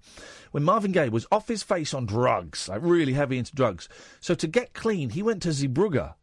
when 0.50 0.64
Marvin 0.64 0.92
Gaye 0.92 1.08
was 1.08 1.26
off 1.32 1.48
his 1.48 1.62
face 1.62 1.92
on 1.92 2.06
drugs, 2.06 2.68
like 2.68 2.80
really 2.82 3.12
heavy 3.12 3.38
into 3.38 3.54
drugs. 3.54 3.88
So 4.20 4.34
to 4.34 4.46
get 4.46 4.72
clean, 4.72 5.10
he 5.10 5.22
went 5.22 5.42
to 5.42 5.48
Zeebrugge 5.48 6.14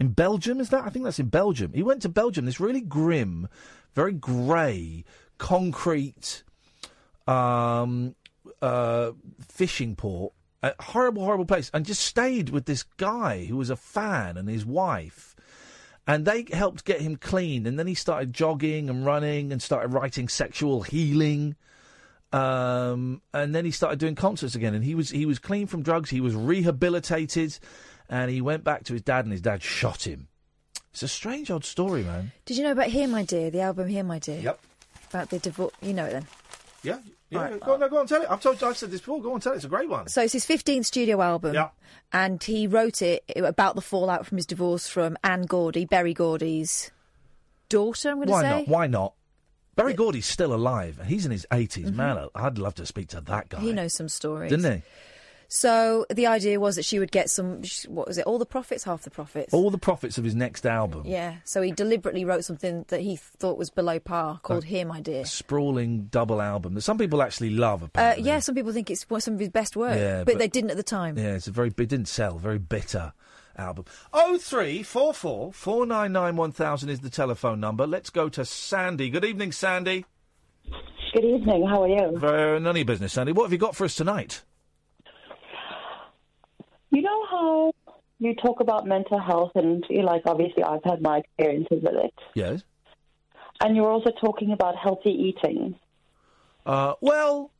in 0.00 0.08
Belgium, 0.08 0.60
is 0.60 0.70
that? 0.70 0.84
I 0.84 0.90
think 0.90 1.04
that's 1.04 1.18
in 1.18 1.28
Belgium. 1.28 1.72
He 1.72 1.82
went 1.82 2.02
to 2.02 2.08
Belgium, 2.08 2.44
this 2.44 2.60
really 2.60 2.80
grim, 2.80 3.48
very 3.94 4.12
grey, 4.12 5.04
concrete 5.38 6.42
um, 7.26 8.14
uh, 8.60 9.12
fishing 9.48 9.96
port. 9.96 10.32
A 10.64 10.82
horrible, 10.82 11.24
horrible 11.24 11.44
place. 11.44 11.70
And 11.74 11.84
just 11.84 12.02
stayed 12.02 12.48
with 12.48 12.64
this 12.64 12.84
guy 12.96 13.44
who 13.44 13.56
was 13.56 13.68
a 13.68 13.76
fan 13.76 14.38
and 14.38 14.48
his 14.48 14.64
wife. 14.64 15.36
And 16.06 16.24
they 16.24 16.46
helped 16.50 16.84
get 16.86 17.02
him 17.02 17.16
clean. 17.16 17.66
And 17.66 17.78
then 17.78 17.86
he 17.86 17.94
started 17.94 18.32
jogging 18.32 18.88
and 18.88 19.04
running 19.04 19.52
and 19.52 19.60
started 19.60 19.92
writing 19.92 20.28
sexual 20.28 20.82
healing. 20.82 21.56
Um, 22.32 23.20
and 23.34 23.54
then 23.54 23.66
he 23.66 23.70
started 23.70 23.98
doing 23.98 24.14
concerts 24.14 24.54
again. 24.54 24.74
And 24.74 24.82
he 24.82 24.94
was 24.94 25.10
he 25.10 25.26
was 25.26 25.38
clean 25.38 25.66
from 25.66 25.82
drugs. 25.82 26.08
He 26.08 26.22
was 26.22 26.34
rehabilitated. 26.34 27.58
And 28.08 28.30
he 28.30 28.40
went 28.40 28.64
back 28.64 28.84
to 28.84 28.94
his 28.94 29.02
dad, 29.02 29.24
and 29.24 29.32
his 29.32 29.40
dad 29.40 29.62
shot 29.62 30.06
him. 30.06 30.28
It's 30.92 31.02
a 31.02 31.08
strange 31.08 31.50
odd 31.50 31.64
story, 31.64 32.04
man. 32.04 32.32
Did 32.46 32.56
you 32.56 32.64
know 32.64 32.72
about 32.72 32.86
Here 32.86 33.08
My 33.08 33.24
Dear, 33.24 33.50
the 33.50 33.60
album 33.60 33.88
Here 33.88 34.04
My 34.04 34.18
Dear? 34.18 34.40
Yep. 34.40 34.60
About 35.10 35.30
the 35.30 35.38
divorce. 35.40 35.74
You 35.82 35.92
know 35.92 36.04
it 36.04 36.12
then. 36.12 36.26
Yeah, 36.82 36.98
yeah. 37.34 37.58
Go 37.58 37.74
on, 37.74 37.80
no, 37.80 37.88
go 37.88 37.98
on, 37.98 38.06
tell 38.06 38.22
it. 38.22 38.30
I've 38.30 38.40
told, 38.40 38.62
I've 38.62 38.76
said 38.76 38.90
this 38.90 39.00
before. 39.00 39.20
Go 39.22 39.32
on, 39.34 39.40
tell 39.40 39.52
it. 39.52 39.56
It's 39.56 39.64
a 39.64 39.68
great 39.68 39.88
one. 39.88 40.08
So 40.08 40.22
it's 40.22 40.32
his 40.32 40.46
15th 40.46 40.86
studio 40.86 41.20
album. 41.20 41.54
Yeah. 41.54 41.68
And 42.12 42.42
he 42.42 42.66
wrote 42.66 43.02
it 43.02 43.24
about 43.36 43.74
the 43.74 43.80
fallout 43.80 44.26
from 44.26 44.38
his 44.38 44.46
divorce 44.46 44.88
from 44.88 45.16
Anne 45.24 45.42
Gordy, 45.42 45.84
Berry 45.84 46.14
Gordy's 46.14 46.90
daughter, 47.68 48.10
I'm 48.10 48.16
going 48.16 48.28
to 48.28 48.34
say. 48.34 48.40
Why 48.40 48.50
not? 48.50 48.68
Why 48.68 48.86
not? 48.86 49.14
Berry 49.76 49.94
Gordy's 49.94 50.26
still 50.26 50.54
alive. 50.54 50.98
And 51.00 51.08
he's 51.08 51.26
in 51.26 51.32
his 51.32 51.46
80s. 51.50 51.92
Man, 51.92 52.28
I'd 52.34 52.58
love 52.58 52.76
to 52.76 52.86
speak 52.86 53.08
to 53.08 53.20
that 53.22 53.48
guy. 53.48 53.58
Mm-hmm. 53.58 53.66
He 53.66 53.72
knows 53.72 53.92
some 53.94 54.08
stories. 54.08 54.50
Didn't 54.50 54.72
he? 54.72 54.82
So 55.48 56.06
the 56.10 56.26
idea 56.26 56.58
was 56.58 56.76
that 56.76 56.84
she 56.84 56.98
would 56.98 57.12
get 57.12 57.30
some, 57.30 57.62
what 57.88 58.06
was 58.08 58.18
it, 58.18 58.26
all 58.26 58.38
the 58.38 58.46
profits, 58.46 58.84
half 58.84 59.02
the 59.02 59.10
profits? 59.10 59.52
All 59.54 59.70
the 59.70 59.78
profits 59.78 60.18
of 60.18 60.24
his 60.24 60.34
next 60.34 60.66
album. 60.66 61.02
Yeah. 61.06 61.36
So 61.44 61.62
he 61.62 61.70
deliberately 61.70 62.24
wrote 62.24 62.44
something 62.44 62.84
that 62.88 63.00
he 63.00 63.16
thought 63.16 63.58
was 63.58 63.70
below 63.70 63.98
par 64.00 64.40
called 64.42 64.64
Here 64.64 64.84
My 64.84 65.00
Dear. 65.00 65.24
Sprawling 65.24 66.04
double 66.06 66.40
album 66.42 66.74
that 66.74 66.80
some 66.82 66.98
people 66.98 67.22
actually 67.22 67.50
love. 67.50 67.82
Uh, 67.82 67.86
Apparently. 67.86 68.24
yeah, 68.24 68.38
some 68.40 68.54
people 68.54 68.72
think 68.72 68.90
it's 68.90 69.06
some 69.18 69.34
of 69.34 69.40
his 69.40 69.50
best 69.50 69.76
work, 69.76 69.96
Yeah, 69.96 70.18
but, 70.24 70.34
but- 70.34 70.38
they 70.38 70.48
didn't 70.48 70.70
at 70.70 70.76
the 70.76 70.82
time. 70.82 71.16
Yeah, 71.18 71.34
it's 71.34 71.46
a 71.46 71.50
very. 71.52 71.68
It 71.68 71.76
didn't 71.88 72.08
sell. 72.08 72.38
Very 72.38 72.58
bitter 72.58 73.12
album. 73.56 73.84
Oh 74.12 74.38
three 74.38 74.82
four 74.82 75.14
four 75.14 75.52
four 75.52 75.86
nine 75.86 76.12
nine 76.12 76.36
one 76.36 76.50
thousand 76.52 76.88
is 76.88 77.00
the 77.00 77.10
telephone 77.10 77.60
number. 77.60 77.86
Let's 77.86 78.10
go 78.10 78.28
to 78.30 78.44
Sandy. 78.44 79.10
Good 79.10 79.24
evening, 79.24 79.52
Sandy. 79.52 80.04
Good 81.12 81.24
evening. 81.24 81.66
How 81.66 81.82
are 81.84 81.88
you? 81.88 82.18
Very 82.18 82.58
none 82.58 82.70
of 82.70 82.76
your 82.76 82.84
business, 82.84 83.12
Sandy. 83.12 83.32
What 83.32 83.44
have 83.44 83.52
you 83.52 83.58
got 83.58 83.76
for 83.76 83.84
us 83.84 83.94
tonight? 83.94 84.42
You 86.94 87.02
know 87.02 87.26
how 87.28 87.72
you 88.20 88.34
talk 88.36 88.60
about 88.60 88.86
mental 88.86 89.18
health, 89.18 89.50
and 89.56 89.84
you 89.90 90.02
like 90.02 90.22
obviously 90.26 90.62
I've 90.62 90.84
had 90.84 91.02
my 91.02 91.18
experiences 91.18 91.82
with 91.82 91.94
it, 92.04 92.14
Yes. 92.34 92.62
and 93.60 93.74
you're 93.74 93.90
also 93.90 94.12
talking 94.20 94.52
about 94.52 94.76
healthy 94.76 95.10
eating. 95.10 95.74
Uh, 96.64 96.94
well, 97.00 97.50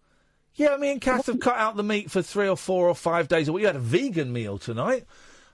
yeah, 0.54 0.76
me 0.76 0.92
and 0.92 1.00
Kath 1.00 1.26
have 1.26 1.40
cut 1.40 1.56
out 1.56 1.74
the 1.76 1.82
meat 1.82 2.12
for 2.12 2.22
three 2.22 2.48
or 2.48 2.56
four 2.56 2.88
or 2.88 2.94
five 2.94 3.26
days 3.26 3.48
a 3.48 3.52
week. 3.52 3.62
We 3.62 3.66
had 3.66 3.74
a 3.76 3.80
vegan 3.80 4.32
meal 4.32 4.56
tonight, 4.56 5.04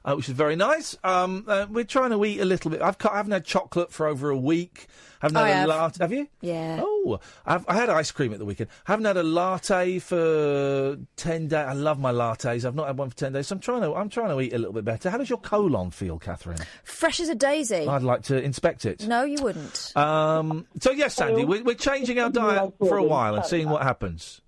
uh, 0.04 0.14
which 0.14 0.28
is 0.28 0.34
very 0.34 0.56
nice. 0.56 0.96
Um, 1.04 1.44
uh, 1.46 1.66
we're 1.70 1.84
trying 1.84 2.10
to 2.10 2.24
eat 2.24 2.40
a 2.40 2.44
little 2.44 2.70
bit. 2.70 2.82
I've 2.82 2.98
cut, 2.98 3.12
I 3.12 3.16
haven't 3.16 3.32
had 3.32 3.44
chocolate 3.44 3.92
for 3.92 4.06
over 4.06 4.30
a 4.30 4.36
week. 4.36 4.86
Haven't 5.20 5.36
had 5.36 5.44
I 5.44 5.48
a 5.50 5.54
have. 5.54 5.68
latte. 5.68 6.02
Have 6.04 6.12
you? 6.12 6.28
Yeah. 6.40 6.80
Oh, 6.82 7.20
I've, 7.44 7.66
I 7.68 7.74
had 7.74 7.90
ice 7.90 8.10
cream 8.10 8.32
at 8.32 8.38
the 8.38 8.46
weekend. 8.46 8.70
I 8.86 8.92
Haven't 8.92 9.04
had 9.04 9.18
a 9.18 9.22
latte 9.22 9.98
for 9.98 10.96
ten 11.16 11.46
days. 11.48 11.66
I 11.66 11.74
love 11.74 11.98
my 11.98 12.10
lattes. 12.10 12.64
I've 12.64 12.74
not 12.74 12.86
had 12.86 12.96
one 12.96 13.10
for 13.10 13.16
ten 13.16 13.34
days. 13.34 13.48
So 13.48 13.54
I'm 13.56 13.60
trying 13.60 13.82
to. 13.82 13.94
I'm 13.94 14.08
trying 14.08 14.30
to 14.30 14.40
eat 14.40 14.54
a 14.54 14.58
little 14.58 14.72
bit 14.72 14.86
better. 14.86 15.10
How 15.10 15.18
does 15.18 15.28
your 15.28 15.40
colon 15.40 15.90
feel, 15.90 16.18
Catherine? 16.18 16.56
Fresh 16.84 17.20
as 17.20 17.28
a 17.28 17.34
daisy. 17.34 17.86
I'd 17.86 18.02
like 18.02 18.22
to 18.24 18.42
inspect 18.42 18.86
it. 18.86 19.06
No, 19.06 19.24
you 19.24 19.42
wouldn't. 19.42 19.94
Um, 19.94 20.66
so 20.80 20.90
yes, 20.90 21.14
Sandy, 21.16 21.44
we're, 21.44 21.64
we're 21.64 21.74
changing 21.74 22.18
our 22.18 22.30
diet 22.30 22.72
for 22.78 22.96
a 22.96 23.04
while 23.04 23.34
and 23.34 23.44
seeing 23.44 23.68
what 23.68 23.82
happens. 23.82 24.40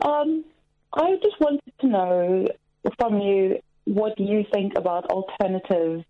Um, 0.00 0.44
I 0.94 1.16
just 1.22 1.38
wanted 1.40 1.60
to 1.80 1.86
know 1.86 2.48
from 2.96 3.20
you 3.20 3.60
what 3.94 4.16
do 4.16 4.24
you 4.24 4.44
think 4.52 4.72
about 4.76 5.06
alternative 5.10 6.04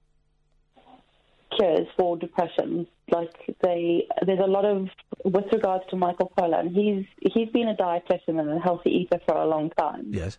cures 1.57 1.87
for 1.97 2.16
depression. 2.16 2.87
Like 3.11 3.33
they, 3.62 4.07
there's 4.26 4.39
a 4.41 4.47
lot 4.57 4.64
of 4.64 4.89
with 5.24 5.47
regards 5.53 5.85
to 5.91 5.97
Michael 5.97 6.31
Pollan. 6.37 6.74
He's 6.74 7.07
he's 7.33 7.49
been 7.51 7.68
a 7.68 7.74
dietitian 7.74 8.39
and 8.41 8.51
a 8.51 8.59
healthy 8.59 8.91
eater 8.91 9.18
for 9.26 9.35
a 9.37 9.47
long 9.47 9.70
time, 9.70 10.07
Yes. 10.11 10.39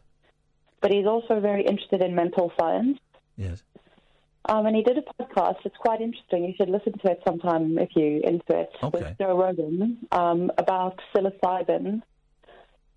but 0.81 0.91
he's 0.91 1.07
also 1.07 1.39
very 1.39 1.63
interested 1.65 2.01
in 2.01 2.13
mental 2.15 2.51
science. 2.59 2.99
Yes. 3.37 3.63
Um, 4.45 4.65
and 4.67 4.75
he 4.75 4.83
did 4.83 4.97
a 4.97 5.01
podcast. 5.23 5.57
It's 5.65 5.75
quite 5.77 6.01
interesting. 6.01 6.43
You 6.45 6.53
should 6.57 6.69
listen 6.69 6.93
to 6.99 7.11
it 7.11 7.19
sometime 7.27 7.77
if 7.77 7.89
you're 7.95 8.21
into 8.21 8.51
it. 8.61 8.69
Okay. 8.81 8.99
With 8.99 9.17
Joe 9.19 9.37
Rogan 9.37 9.97
um, 10.11 10.51
about 10.57 10.99
psilocybin 11.13 12.01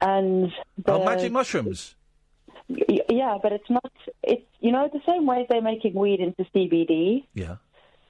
and 0.00 0.52
the, 0.84 0.92
Oh, 0.92 1.04
magic 1.04 1.32
mushrooms. 1.32 1.94
Y- 2.68 3.00
Yeah, 3.08 3.38
but 3.42 3.52
it's 3.52 3.70
not. 3.70 3.92
It's 4.22 4.46
you 4.60 4.72
know 4.72 4.88
the 4.92 5.00
same 5.06 5.26
way 5.26 5.46
they're 5.48 5.62
making 5.62 5.94
weed 5.94 6.20
into 6.20 6.44
CBD. 6.54 7.24
Yeah. 7.34 7.56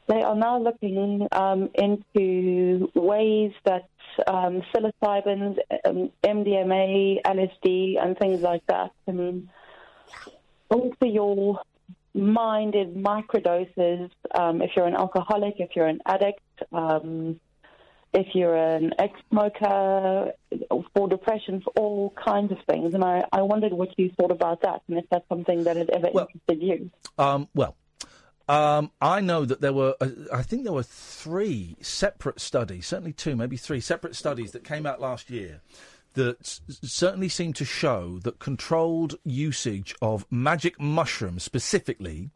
They 0.09 0.21
are 0.23 0.35
now 0.35 0.59
looking 0.59 1.29
um, 1.31 1.71
into 1.75 2.91
ways 2.95 3.53
that 3.65 3.89
um, 4.27 4.63
psilocybins, 4.75 5.59
um, 5.85 6.11
MDMA, 6.25 7.23
LSD, 7.23 8.03
and 8.03 8.19
things 8.19 8.43
like 8.43 8.67
that 8.67 8.91
can 9.05 9.49
alter 10.69 11.07
your 11.07 11.61
mind 12.15 12.75
in 12.75 13.03
microdoses. 13.03 14.11
Um, 14.35 14.61
if 14.61 14.73
you're 14.77 14.87
an 14.87 14.97
alcoholic, 14.97 15.55
if 15.59 15.77
you're 15.77 15.87
an 15.87 16.01
addict, 16.05 16.41
um, 16.73 17.41
if 18.15 18.35
you're 18.35 18.55
an 18.55 18.93
ex-smoker, 18.99 20.33
for 20.95 21.09
depression, 21.09 21.63
for 21.63 21.73
all 21.77 22.15
kinds 22.23 22.53
of 22.53 22.59
things. 22.69 22.95
And 22.95 23.03
I, 23.03 23.25
I 23.33 23.43
wondered 23.43 23.73
what 23.73 23.99
you 23.99 24.11
thought 24.19 24.31
about 24.31 24.63
that, 24.63 24.83
and 24.89 24.99
if 24.99 25.05
that's 25.11 25.29
something 25.29 25.65
that 25.65 25.77
had 25.77 25.91
ever 25.91 26.09
interested 26.09 26.63
you. 26.63 26.91
Um, 27.19 27.49
well, 27.55 27.77
um, 28.49 28.91
I 29.01 29.21
know 29.21 29.45
that 29.45 29.61
there 29.61 29.73
were, 29.73 29.95
uh, 30.01 30.09
I 30.33 30.43
think 30.43 30.65
there 30.65 30.73
were 30.73 30.83
three 30.83 31.77
separate 31.81 32.41
studies, 32.41 32.87
certainly 32.87 33.13
two, 33.13 33.35
maybe 33.37 33.57
three 33.57 33.81
separate 33.81 34.15
studies 34.15 34.53
that 34.53 34.65
came 34.65 34.85
out 34.85 35.01
last 35.01 35.31
year 35.31 35.61
that 36.15 36.61
certainly 36.69 37.29
seemed 37.29 37.57
to 37.57 37.65
show 37.65 38.19
that 38.19 38.39
controlled 38.39 39.15
usage 39.25 39.95
of 40.03 40.27
magic 40.31 40.79
mushrooms 40.79 41.43
specifically 41.43 42.31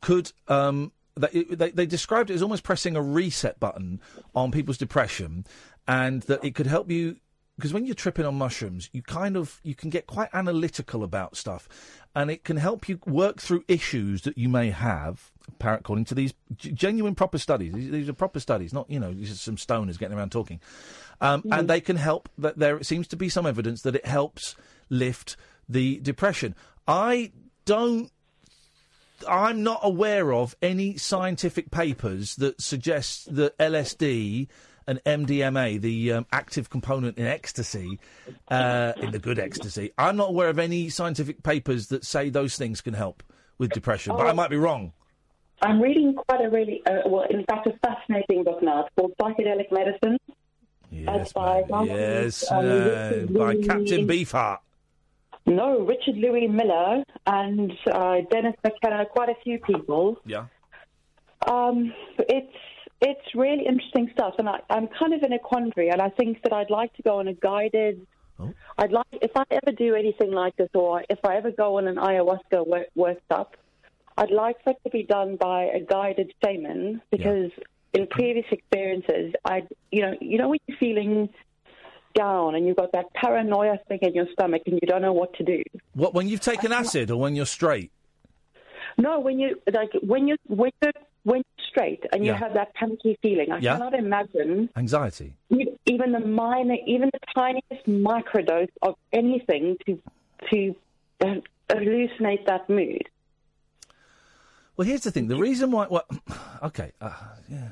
could. 0.00 0.32
Um, 0.48 0.92
they, 1.16 1.44
they, 1.44 1.70
they 1.70 1.86
described 1.86 2.30
it 2.30 2.34
as 2.34 2.42
almost 2.42 2.62
pressing 2.62 2.96
a 2.96 3.02
reset 3.02 3.60
button 3.60 4.00
on 4.34 4.50
people's 4.50 4.78
depression, 4.78 5.46
and 5.86 6.22
that 6.22 6.44
it 6.44 6.54
could 6.54 6.66
help 6.66 6.90
you 6.90 7.16
because 7.56 7.72
when 7.72 7.86
you're 7.86 7.94
tripping 7.94 8.26
on 8.26 8.34
mushrooms, 8.34 8.90
you 8.92 9.02
kind 9.02 9.36
of 9.36 9.60
you 9.62 9.74
can 9.74 9.90
get 9.90 10.06
quite 10.06 10.28
analytical 10.32 11.04
about 11.04 11.36
stuff, 11.36 11.68
and 12.14 12.30
it 12.30 12.44
can 12.44 12.56
help 12.56 12.88
you 12.88 12.98
work 13.06 13.40
through 13.40 13.64
issues 13.68 14.22
that 14.22 14.36
you 14.36 14.48
may 14.48 14.70
have. 14.70 15.30
According 15.60 16.06
to 16.06 16.14
these 16.14 16.32
genuine 16.56 17.14
proper 17.14 17.36
studies, 17.38 17.74
these, 17.74 18.08
are 18.08 18.14
proper 18.14 18.40
studies, 18.40 18.72
not 18.72 18.90
you 18.90 18.98
know 18.98 19.10
are 19.10 19.26
some 19.26 19.56
stoners 19.56 19.98
getting 19.98 20.16
around 20.16 20.32
talking, 20.32 20.60
um, 21.20 21.44
and 21.50 21.68
they 21.68 21.80
can 21.80 21.96
help. 21.96 22.28
That 22.38 22.58
there 22.58 22.82
seems 22.82 23.06
to 23.08 23.16
be 23.16 23.28
some 23.28 23.46
evidence 23.46 23.82
that 23.82 23.94
it 23.94 24.06
helps 24.06 24.56
lift 24.88 25.36
the 25.68 26.00
depression. 26.00 26.56
I 26.88 27.32
don't 27.66 28.10
I'm 29.28 29.62
not 29.62 29.80
aware 29.82 30.32
of 30.32 30.54
any 30.62 30.96
scientific 30.96 31.70
papers 31.70 32.36
that 32.36 32.60
suggest 32.60 33.34
that 33.34 33.56
LSD 33.58 34.48
and 34.86 35.02
MDMA, 35.04 35.80
the 35.80 36.12
um, 36.12 36.26
active 36.32 36.70
component 36.70 37.18
in 37.18 37.26
ecstasy, 37.26 37.98
uh, 38.48 38.92
in 38.96 39.10
the 39.10 39.18
good 39.18 39.38
ecstasy, 39.38 39.92
I'm 39.96 40.16
not 40.16 40.30
aware 40.30 40.48
of 40.48 40.58
any 40.58 40.88
scientific 40.90 41.42
papers 41.42 41.88
that 41.88 42.04
say 42.04 42.30
those 42.30 42.56
things 42.56 42.80
can 42.80 42.94
help 42.94 43.22
with 43.58 43.70
depression. 43.70 44.14
But 44.16 44.26
I 44.26 44.32
might 44.32 44.50
be 44.50 44.56
wrong. 44.56 44.92
I'm 45.62 45.80
reading 45.80 46.14
quite 46.14 46.44
a 46.44 46.50
really, 46.50 46.82
uh, 46.86 47.08
well, 47.08 47.24
in 47.30 47.44
fact, 47.44 47.66
a 47.66 47.72
fascinating 47.86 48.44
book 48.44 48.62
now. 48.62 48.84
It's 48.84 48.90
called 48.96 49.14
Psychedelic 49.20 49.72
Medicine. 49.72 50.18
Yes, 50.90 51.32
by 51.32 51.64
yes, 51.84 52.50
um, 52.50 53.26
by 53.26 53.56
Captain 53.56 54.06
Beefheart. 54.06 54.58
No, 55.46 55.80
Richard 55.80 56.16
Louis 56.16 56.48
Miller 56.48 57.04
and 57.26 57.72
uh, 57.92 58.16
Dennis 58.30 58.54
McKenna, 58.64 59.04
quite 59.06 59.28
a 59.28 59.34
few 59.42 59.58
people. 59.58 60.18
Yeah. 60.24 60.46
Um, 61.46 61.92
it's 62.18 62.56
it's 63.00 63.34
really 63.34 63.66
interesting 63.66 64.10
stuff, 64.14 64.34
and 64.38 64.48
I, 64.48 64.60
I'm 64.70 64.88
kind 64.98 65.12
of 65.12 65.22
in 65.22 65.32
a 65.34 65.38
quandary, 65.38 65.90
and 65.90 66.00
I 66.00 66.08
think 66.08 66.42
that 66.42 66.52
I'd 66.52 66.70
like 66.70 66.94
to 66.94 67.02
go 67.02 67.18
on 67.18 67.28
a 67.28 67.34
guided. 67.34 68.06
Oh. 68.38 68.52
I'd 68.78 68.92
like 68.92 69.06
if 69.12 69.32
I 69.36 69.44
ever 69.50 69.76
do 69.76 69.94
anything 69.94 70.32
like 70.32 70.56
this, 70.56 70.70
or 70.74 71.04
if 71.10 71.18
I 71.24 71.36
ever 71.36 71.50
go 71.50 71.76
on 71.76 71.86
an 71.86 71.96
ayahuasca 71.96 72.66
work, 72.66 72.86
workshop, 72.94 73.56
I'd 74.16 74.30
like 74.30 74.62
for 74.64 74.70
it 74.70 74.78
to 74.84 74.90
be 74.90 75.02
done 75.02 75.36
by 75.36 75.64
a 75.64 75.80
guided 75.80 76.32
shaman 76.42 77.02
because 77.10 77.50
in 77.92 78.06
previous 78.06 78.46
experiences, 78.50 79.34
I, 79.44 79.62
you 79.92 80.02
know, 80.02 80.14
you 80.20 80.38
know 80.38 80.48
when 80.48 80.58
you're 80.66 80.78
feeling 80.78 81.28
down 82.14 82.54
and 82.54 82.66
you've 82.66 82.76
got 82.76 82.92
that 82.92 83.12
paranoia 83.14 83.78
thing 83.88 83.98
in 84.02 84.14
your 84.14 84.26
stomach 84.32 84.62
and 84.66 84.78
you 84.80 84.86
don't 84.88 85.02
know 85.02 85.12
what 85.12 85.34
to 85.34 85.44
do. 85.44 85.62
What 85.94 86.14
when 86.14 86.28
you've 86.28 86.40
taken 86.40 86.72
acid 86.72 87.10
or 87.10 87.20
when 87.20 87.34
you're 87.36 87.46
straight? 87.46 87.90
No, 88.98 89.18
when 89.20 89.38
you 89.38 89.60
like 89.72 89.90
when 90.02 90.28
you 90.28 90.36
when 90.46 90.70
you're 90.82 90.92
when 91.24 91.38
you're 91.38 91.66
straight 91.68 92.04
and 92.12 92.24
you 92.24 92.30
Yeah. 92.32 92.38
have 92.38 92.54
that 92.54 92.74
panicky 92.74 93.18
feeling, 93.22 93.50
I 93.50 93.58
Yeah. 93.58 93.72
cannot 93.74 93.94
imagine 93.94 94.70
Anxiety. 94.76 95.34
even 95.86 96.12
the 96.12 96.20
minor, 96.20 96.76
even 96.86 97.10
the 97.12 97.20
tiniest 97.34 97.86
microdose 97.88 98.70
of 98.82 98.94
anything 99.12 99.76
to 99.86 100.00
to 100.52 100.76
uh, 101.24 101.34
hallucinate 101.70 102.44
that 102.46 102.68
mood. 102.68 103.08
Well, 104.76 104.86
here's 104.86 105.02
the 105.02 105.10
thing. 105.12 105.28
The 105.28 105.36
reason 105.36 105.70
why. 105.70 105.86
Well, 105.88 106.04
okay. 106.62 106.92
Uh, 107.00 107.12
yeah. 107.48 107.68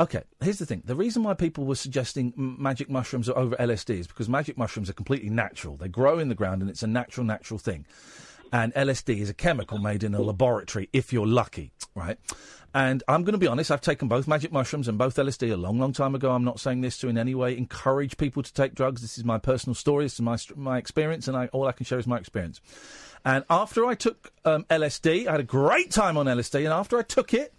Okay. 0.00 0.22
Here's 0.42 0.58
the 0.58 0.64
thing. 0.64 0.82
The 0.86 0.96
reason 0.96 1.22
why 1.22 1.34
people 1.34 1.66
were 1.66 1.74
suggesting 1.74 2.32
magic 2.34 2.88
mushrooms 2.88 3.28
over 3.28 3.54
LSD 3.56 3.98
is 3.98 4.06
because 4.06 4.30
magic 4.30 4.56
mushrooms 4.56 4.88
are 4.88 4.94
completely 4.94 5.28
natural. 5.28 5.76
They 5.76 5.88
grow 5.88 6.18
in 6.18 6.30
the 6.30 6.34
ground, 6.34 6.62
and 6.62 6.70
it's 6.70 6.82
a 6.82 6.86
natural, 6.86 7.26
natural 7.26 7.58
thing. 7.58 7.84
And 8.50 8.72
LSD 8.72 9.20
is 9.20 9.28
a 9.28 9.34
chemical 9.34 9.78
made 9.78 10.02
in 10.02 10.14
a 10.14 10.22
laboratory, 10.22 10.88
if 10.94 11.12
you're 11.12 11.26
lucky, 11.26 11.70
right? 11.94 12.18
And 12.72 13.02
I'm 13.08 13.24
going 13.24 13.34
to 13.34 13.38
be 13.38 13.46
honest. 13.46 13.70
I've 13.70 13.82
taken 13.82 14.08
both 14.08 14.26
magic 14.26 14.52
mushrooms 14.52 14.88
and 14.88 14.96
both 14.96 15.16
LSD 15.16 15.52
a 15.52 15.56
long, 15.56 15.78
long 15.78 15.92
time 15.92 16.14
ago. 16.14 16.32
I'm 16.32 16.44
not 16.44 16.60
saying 16.60 16.80
this 16.80 16.96
to 16.98 17.08
in 17.08 17.18
any 17.18 17.34
way 17.34 17.56
encourage 17.56 18.16
people 18.16 18.42
to 18.42 18.52
take 18.52 18.74
drugs. 18.74 19.02
This 19.02 19.18
is 19.18 19.24
my 19.24 19.38
personal 19.38 19.74
story. 19.74 20.06
This 20.06 20.14
is 20.14 20.22
my 20.22 20.38
my 20.56 20.78
experience, 20.78 21.28
and 21.28 21.36
I, 21.36 21.46
all 21.48 21.66
I 21.66 21.72
can 21.72 21.84
share 21.84 21.98
is 21.98 22.06
my 22.06 22.16
experience. 22.16 22.60
And 23.24 23.44
after 23.50 23.84
I 23.84 23.94
took 23.96 24.32
um, 24.46 24.64
LSD, 24.70 25.26
I 25.26 25.32
had 25.32 25.40
a 25.40 25.44
great 25.44 25.90
time 25.90 26.16
on 26.16 26.24
LSD. 26.24 26.60
And 26.60 26.68
after 26.68 26.98
I 26.98 27.02
took 27.02 27.34
it, 27.34 27.52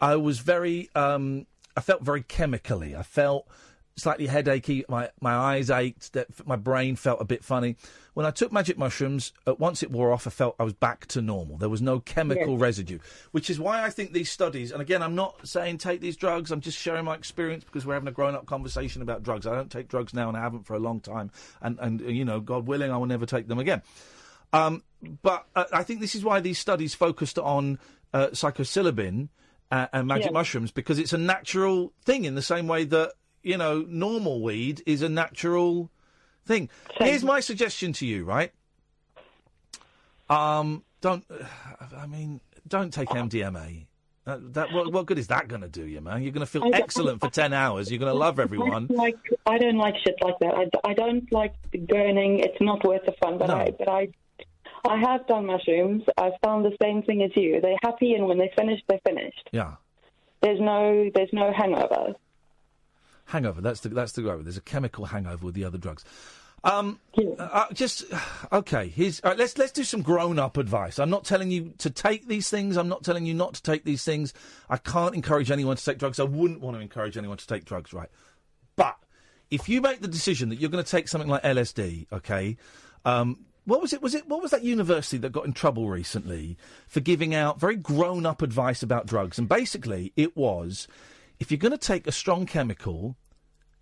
I 0.00 0.16
was 0.16 0.38
very, 0.38 0.90
um, 0.94 1.46
I 1.78 1.80
felt 1.80 2.02
very 2.02 2.22
chemically. 2.22 2.96
I 2.96 3.04
felt 3.04 3.46
slightly 3.94 4.26
headachy. 4.26 4.84
My 4.88 5.10
my 5.20 5.32
eyes 5.32 5.70
ached. 5.70 6.12
That 6.14 6.26
my 6.44 6.56
brain 6.56 6.96
felt 6.96 7.20
a 7.20 7.24
bit 7.24 7.44
funny. 7.44 7.76
When 8.14 8.26
I 8.26 8.32
took 8.32 8.50
magic 8.50 8.76
mushrooms, 8.76 9.32
uh, 9.46 9.54
once 9.60 9.84
it 9.84 9.92
wore 9.92 10.10
off, 10.10 10.26
I 10.26 10.30
felt 10.30 10.56
I 10.58 10.64
was 10.64 10.72
back 10.72 11.06
to 11.06 11.22
normal. 11.22 11.56
There 11.56 11.68
was 11.68 11.80
no 11.80 12.00
chemical 12.00 12.54
Yes. 12.54 12.60
residue, 12.60 12.98
which 13.30 13.48
is 13.48 13.60
why 13.60 13.84
I 13.84 13.90
think 13.90 14.12
these 14.12 14.28
studies. 14.28 14.72
And 14.72 14.82
again, 14.82 15.04
I'm 15.04 15.14
not 15.14 15.46
saying 15.46 15.78
take 15.78 16.00
these 16.00 16.16
drugs. 16.16 16.50
I'm 16.50 16.60
just 16.60 16.76
sharing 16.76 17.04
my 17.04 17.14
experience 17.14 17.62
because 17.62 17.86
we're 17.86 17.94
having 17.94 18.08
a 18.08 18.12
grown 18.12 18.34
up 18.34 18.46
conversation 18.46 19.00
about 19.00 19.22
drugs. 19.22 19.46
I 19.46 19.54
don't 19.54 19.70
take 19.70 19.86
drugs 19.86 20.12
now, 20.12 20.26
and 20.26 20.36
I 20.36 20.40
haven't 20.40 20.66
for 20.66 20.74
a 20.74 20.80
long 20.80 20.98
time. 20.98 21.30
And 21.62 21.78
and 21.78 22.00
you 22.00 22.24
know, 22.24 22.40
God 22.40 22.66
willing, 22.66 22.90
I 22.90 22.96
will 22.96 23.06
never 23.06 23.24
take 23.24 23.46
them 23.46 23.60
again. 23.60 23.82
Um, 24.52 24.82
but 25.22 25.46
uh, 25.54 25.66
I 25.72 25.84
think 25.84 26.00
this 26.00 26.16
is 26.16 26.24
why 26.24 26.40
these 26.40 26.58
studies 26.58 26.92
focused 26.94 27.38
on 27.38 27.78
uh, 28.12 28.28
psilocybin 28.32 29.28
uh, 29.70 29.86
and 29.92 30.06
magic 30.06 30.26
Yeah. 30.26 30.32
mushrooms 30.32 30.70
because 30.70 30.98
it's 30.98 31.12
a 31.12 31.18
natural 31.18 31.92
thing 32.04 32.24
in 32.24 32.34
the 32.34 32.42
same 32.42 32.66
way 32.68 32.84
that 32.84 33.12
you 33.42 33.56
know 33.56 33.84
normal 33.88 34.42
weed 34.42 34.82
is 34.86 35.02
a 35.02 35.08
natural 35.08 35.90
thing. 36.46 36.68
Here's 36.98 37.22
my 37.24 37.40
suggestion 37.40 37.92
to 37.94 38.06
you, 38.06 38.24
right? 38.24 38.52
Um, 40.28 40.84
don't. 41.00 41.24
I 41.96 42.06
mean, 42.06 42.40
don't 42.66 42.92
take 42.92 43.08
MDMA. 43.08 43.86
That, 44.24 44.52
that 44.54 44.72
what, 44.72 44.92
what 44.92 45.06
good 45.06 45.18
is 45.18 45.28
that 45.28 45.48
going 45.48 45.62
to 45.62 45.68
do 45.68 45.86
you, 45.86 46.02
man? 46.02 46.22
You're 46.22 46.32
going 46.32 46.44
to 46.44 46.50
feel 46.50 46.68
excellent 46.74 47.20
for 47.20 47.30
ten 47.30 47.54
hours. 47.54 47.90
You're 47.90 47.98
going 47.98 48.12
to 48.12 48.18
love 48.18 48.38
everyone. 48.38 48.84
I 48.84 48.86
don't 48.86 48.90
like 48.90 49.16
I 49.46 49.58
don't 49.58 49.78
like 49.78 49.94
shit 50.04 50.16
like 50.22 50.38
that. 50.40 50.70
I 50.84 50.92
don't 50.92 51.30
like 51.32 51.54
burning. 51.88 52.40
It's 52.40 52.60
not 52.60 52.84
worth 52.84 53.06
the 53.06 53.12
fun. 53.12 53.38
But 53.38 53.48
I 53.48 53.70
but 53.70 53.88
I 53.88 54.08
I 54.86 54.96
have 54.98 55.26
done 55.26 55.46
mushrooms. 55.46 56.04
I've 56.16 56.38
found 56.42 56.64
the 56.64 56.76
same 56.82 57.02
thing 57.02 57.22
as 57.22 57.30
you. 57.34 57.60
They're 57.60 57.76
happy, 57.82 58.14
and 58.14 58.26
when 58.26 58.38
they 58.38 58.50
finish, 58.56 58.80
they're 58.88 59.00
finished. 59.06 59.48
Yeah. 59.52 59.74
There's 60.40 60.60
no 60.60 61.10
there's 61.14 61.32
no 61.32 61.52
hangover. 61.52 62.14
Hangover. 63.26 63.60
That's 63.60 63.80
the 63.80 63.88
that's 63.90 64.12
the 64.12 64.22
right. 64.22 64.42
There's 64.42 64.56
a 64.56 64.62
chemical 64.62 65.06
hangover 65.06 65.46
with 65.46 65.54
the 65.54 65.64
other 65.64 65.78
drugs. 65.78 66.04
Um, 66.64 66.98
uh, 67.38 67.66
just 67.72 68.04
okay. 68.52 68.88
Here's 68.88 69.20
all 69.20 69.30
right, 69.30 69.38
let's 69.38 69.58
let's 69.58 69.72
do 69.72 69.84
some 69.84 70.02
grown 70.02 70.38
up 70.38 70.56
advice. 70.56 70.98
I'm 70.98 71.10
not 71.10 71.24
telling 71.24 71.50
you 71.50 71.72
to 71.78 71.90
take 71.90 72.28
these 72.28 72.48
things. 72.48 72.76
I'm 72.76 72.88
not 72.88 73.04
telling 73.04 73.26
you 73.26 73.34
not 73.34 73.54
to 73.54 73.62
take 73.62 73.84
these 73.84 74.04
things. 74.04 74.32
I 74.68 74.76
can't 74.76 75.14
encourage 75.14 75.50
anyone 75.50 75.76
to 75.76 75.84
take 75.84 75.98
drugs. 75.98 76.20
I 76.20 76.24
wouldn't 76.24 76.60
want 76.60 76.76
to 76.76 76.80
encourage 76.80 77.16
anyone 77.16 77.36
to 77.36 77.46
take 77.46 77.64
drugs. 77.64 77.92
Right, 77.92 78.10
but 78.76 78.96
if 79.50 79.68
you 79.68 79.80
make 79.80 80.00
the 80.00 80.08
decision 80.08 80.50
that 80.50 80.60
you're 80.60 80.70
going 80.70 80.84
to 80.84 80.90
take 80.90 81.08
something 81.08 81.30
like 81.30 81.42
LSD, 81.42 82.06
okay. 82.12 82.56
Um, 83.04 83.46
what 83.68 83.82
was 83.82 83.92
it? 83.92 84.00
Was 84.00 84.14
it 84.14 84.26
what 84.26 84.40
was 84.40 84.50
that 84.50 84.64
university 84.64 85.18
that 85.18 85.32
got 85.32 85.44
in 85.44 85.52
trouble 85.52 85.88
recently 85.88 86.56
for 86.86 87.00
giving 87.00 87.34
out 87.34 87.60
very 87.60 87.76
grown 87.76 88.24
up 88.24 88.40
advice 88.40 88.82
about 88.82 89.06
drugs? 89.06 89.38
And 89.38 89.48
basically, 89.48 90.12
it 90.16 90.36
was 90.36 90.88
if 91.38 91.50
you're 91.50 91.58
going 91.58 91.72
to 91.72 91.78
take 91.78 92.06
a 92.06 92.12
strong 92.12 92.46
chemical, 92.46 93.14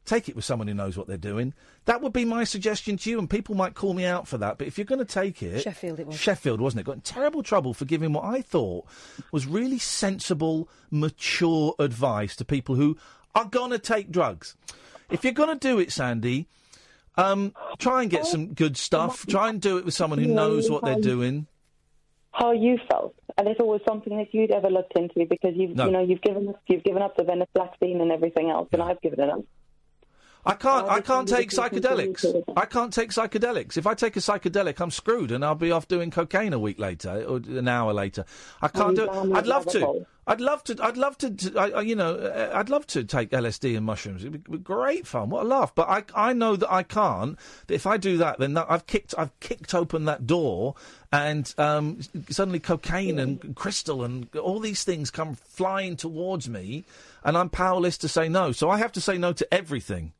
take 0.04 0.28
it 0.28 0.34
with 0.34 0.44
someone 0.44 0.66
who 0.66 0.74
knows 0.74 0.96
what 0.96 1.06
they're 1.06 1.16
doing. 1.16 1.54
That 1.84 2.02
would 2.02 2.12
be 2.12 2.24
my 2.24 2.42
suggestion 2.42 2.96
to 2.96 3.10
you, 3.10 3.18
and 3.20 3.30
people 3.30 3.54
might 3.54 3.74
call 3.74 3.94
me 3.94 4.04
out 4.04 4.26
for 4.26 4.38
that. 4.38 4.58
But 4.58 4.66
if 4.66 4.76
you're 4.76 4.84
going 4.86 4.98
to 4.98 5.04
take 5.04 5.40
it, 5.40 5.62
Sheffield 5.62 6.00
it 6.00 6.08
was. 6.08 6.18
Sheffield, 6.18 6.60
wasn't 6.60 6.80
it? 6.80 6.84
Got 6.84 6.96
in 6.96 7.00
terrible 7.02 7.44
trouble 7.44 7.72
for 7.72 7.84
giving 7.84 8.12
what 8.12 8.24
I 8.24 8.42
thought 8.42 8.86
was 9.30 9.46
really 9.46 9.78
sensible, 9.78 10.68
mature 10.90 11.74
advice 11.78 12.34
to 12.36 12.44
people 12.44 12.74
who 12.74 12.96
are 13.36 13.44
going 13.44 13.70
to 13.70 13.78
take 13.78 14.10
drugs. 14.10 14.56
If 15.10 15.22
you're 15.22 15.32
going 15.32 15.56
to 15.56 15.68
do 15.68 15.78
it, 15.78 15.92
Sandy, 15.92 16.48
um, 17.16 17.54
try 17.78 18.02
and 18.02 18.10
get 18.10 18.26
some 18.26 18.54
good 18.54 18.76
stuff. 18.76 19.26
Try 19.26 19.48
and 19.48 19.60
do 19.60 19.78
it 19.78 19.84
with 19.84 19.94
someone 19.94 20.18
who 20.18 20.26
knows 20.26 20.70
what 20.70 20.84
they're 20.84 21.00
doing. 21.00 21.46
How 22.32 22.52
you 22.52 22.78
felt, 22.90 23.14
and 23.38 23.48
if 23.48 23.58
it 23.58 23.66
was 23.66 23.80
something 23.88 24.14
that 24.18 24.34
you'd 24.34 24.50
ever 24.50 24.68
looked 24.68 24.98
into, 24.98 25.24
because 25.24 25.54
you've 25.56 25.74
No. 25.74 25.86
you 25.86 25.90
know 25.92 26.02
you've 26.02 26.20
given 26.20 26.54
you've 26.66 26.84
given 26.84 27.00
up 27.02 27.16
the 27.16 27.22
venlafaxine 27.24 28.02
and 28.02 28.12
everything 28.12 28.50
else, 28.50 28.68
and 28.72 28.82
I've 28.82 29.00
given 29.00 29.20
it 29.20 29.30
up. 29.30 29.40
I 30.46 30.54
can't. 30.54 30.88
I 30.88 31.00
can't 31.00 31.28
take 31.28 31.50
is 31.50 31.56
something 31.56 31.82
to 31.82 31.88
psychedelics. 31.88 32.44
I 32.56 32.66
can't 32.66 32.92
take 32.92 33.10
psychedelics. 33.10 33.76
If 33.76 33.86
I 33.86 33.94
take 33.94 34.16
a 34.16 34.20
psychedelic, 34.20 34.80
I'm 34.80 34.92
screwed, 34.92 35.32
and 35.32 35.44
I'll 35.44 35.56
be 35.56 35.72
off 35.72 35.88
doing 35.88 36.12
cocaine 36.12 36.52
a 36.52 36.58
week 36.58 36.78
later 36.78 37.24
or 37.24 37.38
an 37.38 37.66
hour 37.66 37.92
later. 37.92 38.24
I 38.62 38.68
can't 38.68 38.94
do 38.94 39.04
it. 39.04 39.10
I'd 39.34 39.46
love 39.46 39.66
to. 39.66 40.06
I'd 40.28 40.40
love 40.40 40.62
to. 40.64 40.76
I'd 40.80 40.96
love 40.96 41.18
to. 41.18 41.30
to 41.30 41.58
I, 41.58 41.80
you 41.80 41.96
know, 41.96 42.14
uh, 42.14 42.52
I'd 42.54 42.68
love 42.68 42.86
to 42.88 43.02
take 43.02 43.30
LSD 43.30 43.76
and 43.76 43.84
mushrooms. 43.84 44.24
It'd 44.24 44.44
be 44.44 44.58
great 44.58 45.06
fun. 45.06 45.30
What 45.30 45.44
a 45.44 45.48
laugh! 45.48 45.74
But 45.74 45.88
I, 45.88 46.04
I 46.14 46.32
know 46.32 46.54
that 46.54 46.72
I 46.72 46.84
can't. 46.84 47.36
That 47.66 47.74
if 47.74 47.86
I 47.86 47.96
do 47.96 48.16
that, 48.18 48.38
then 48.38 48.54
that, 48.54 48.66
I've 48.68 48.86
kicked. 48.86 49.14
I've 49.18 49.38
kicked 49.40 49.74
open 49.74 50.04
that 50.04 50.28
door, 50.28 50.76
and 51.12 51.52
um, 51.58 52.00
suddenly 52.28 52.60
cocaine 52.60 53.18
and 53.18 53.56
crystal 53.56 54.04
and 54.04 54.34
all 54.36 54.60
these 54.60 54.84
things 54.84 55.10
come 55.10 55.34
flying 55.34 55.96
towards 55.96 56.48
me, 56.48 56.84
and 57.24 57.36
I'm 57.36 57.48
powerless 57.48 57.98
to 57.98 58.08
say 58.08 58.28
no. 58.28 58.52
So 58.52 58.70
I 58.70 58.78
have 58.78 58.92
to 58.92 59.00
say 59.00 59.18
no 59.18 59.32
to 59.32 59.54
everything. 59.54 60.12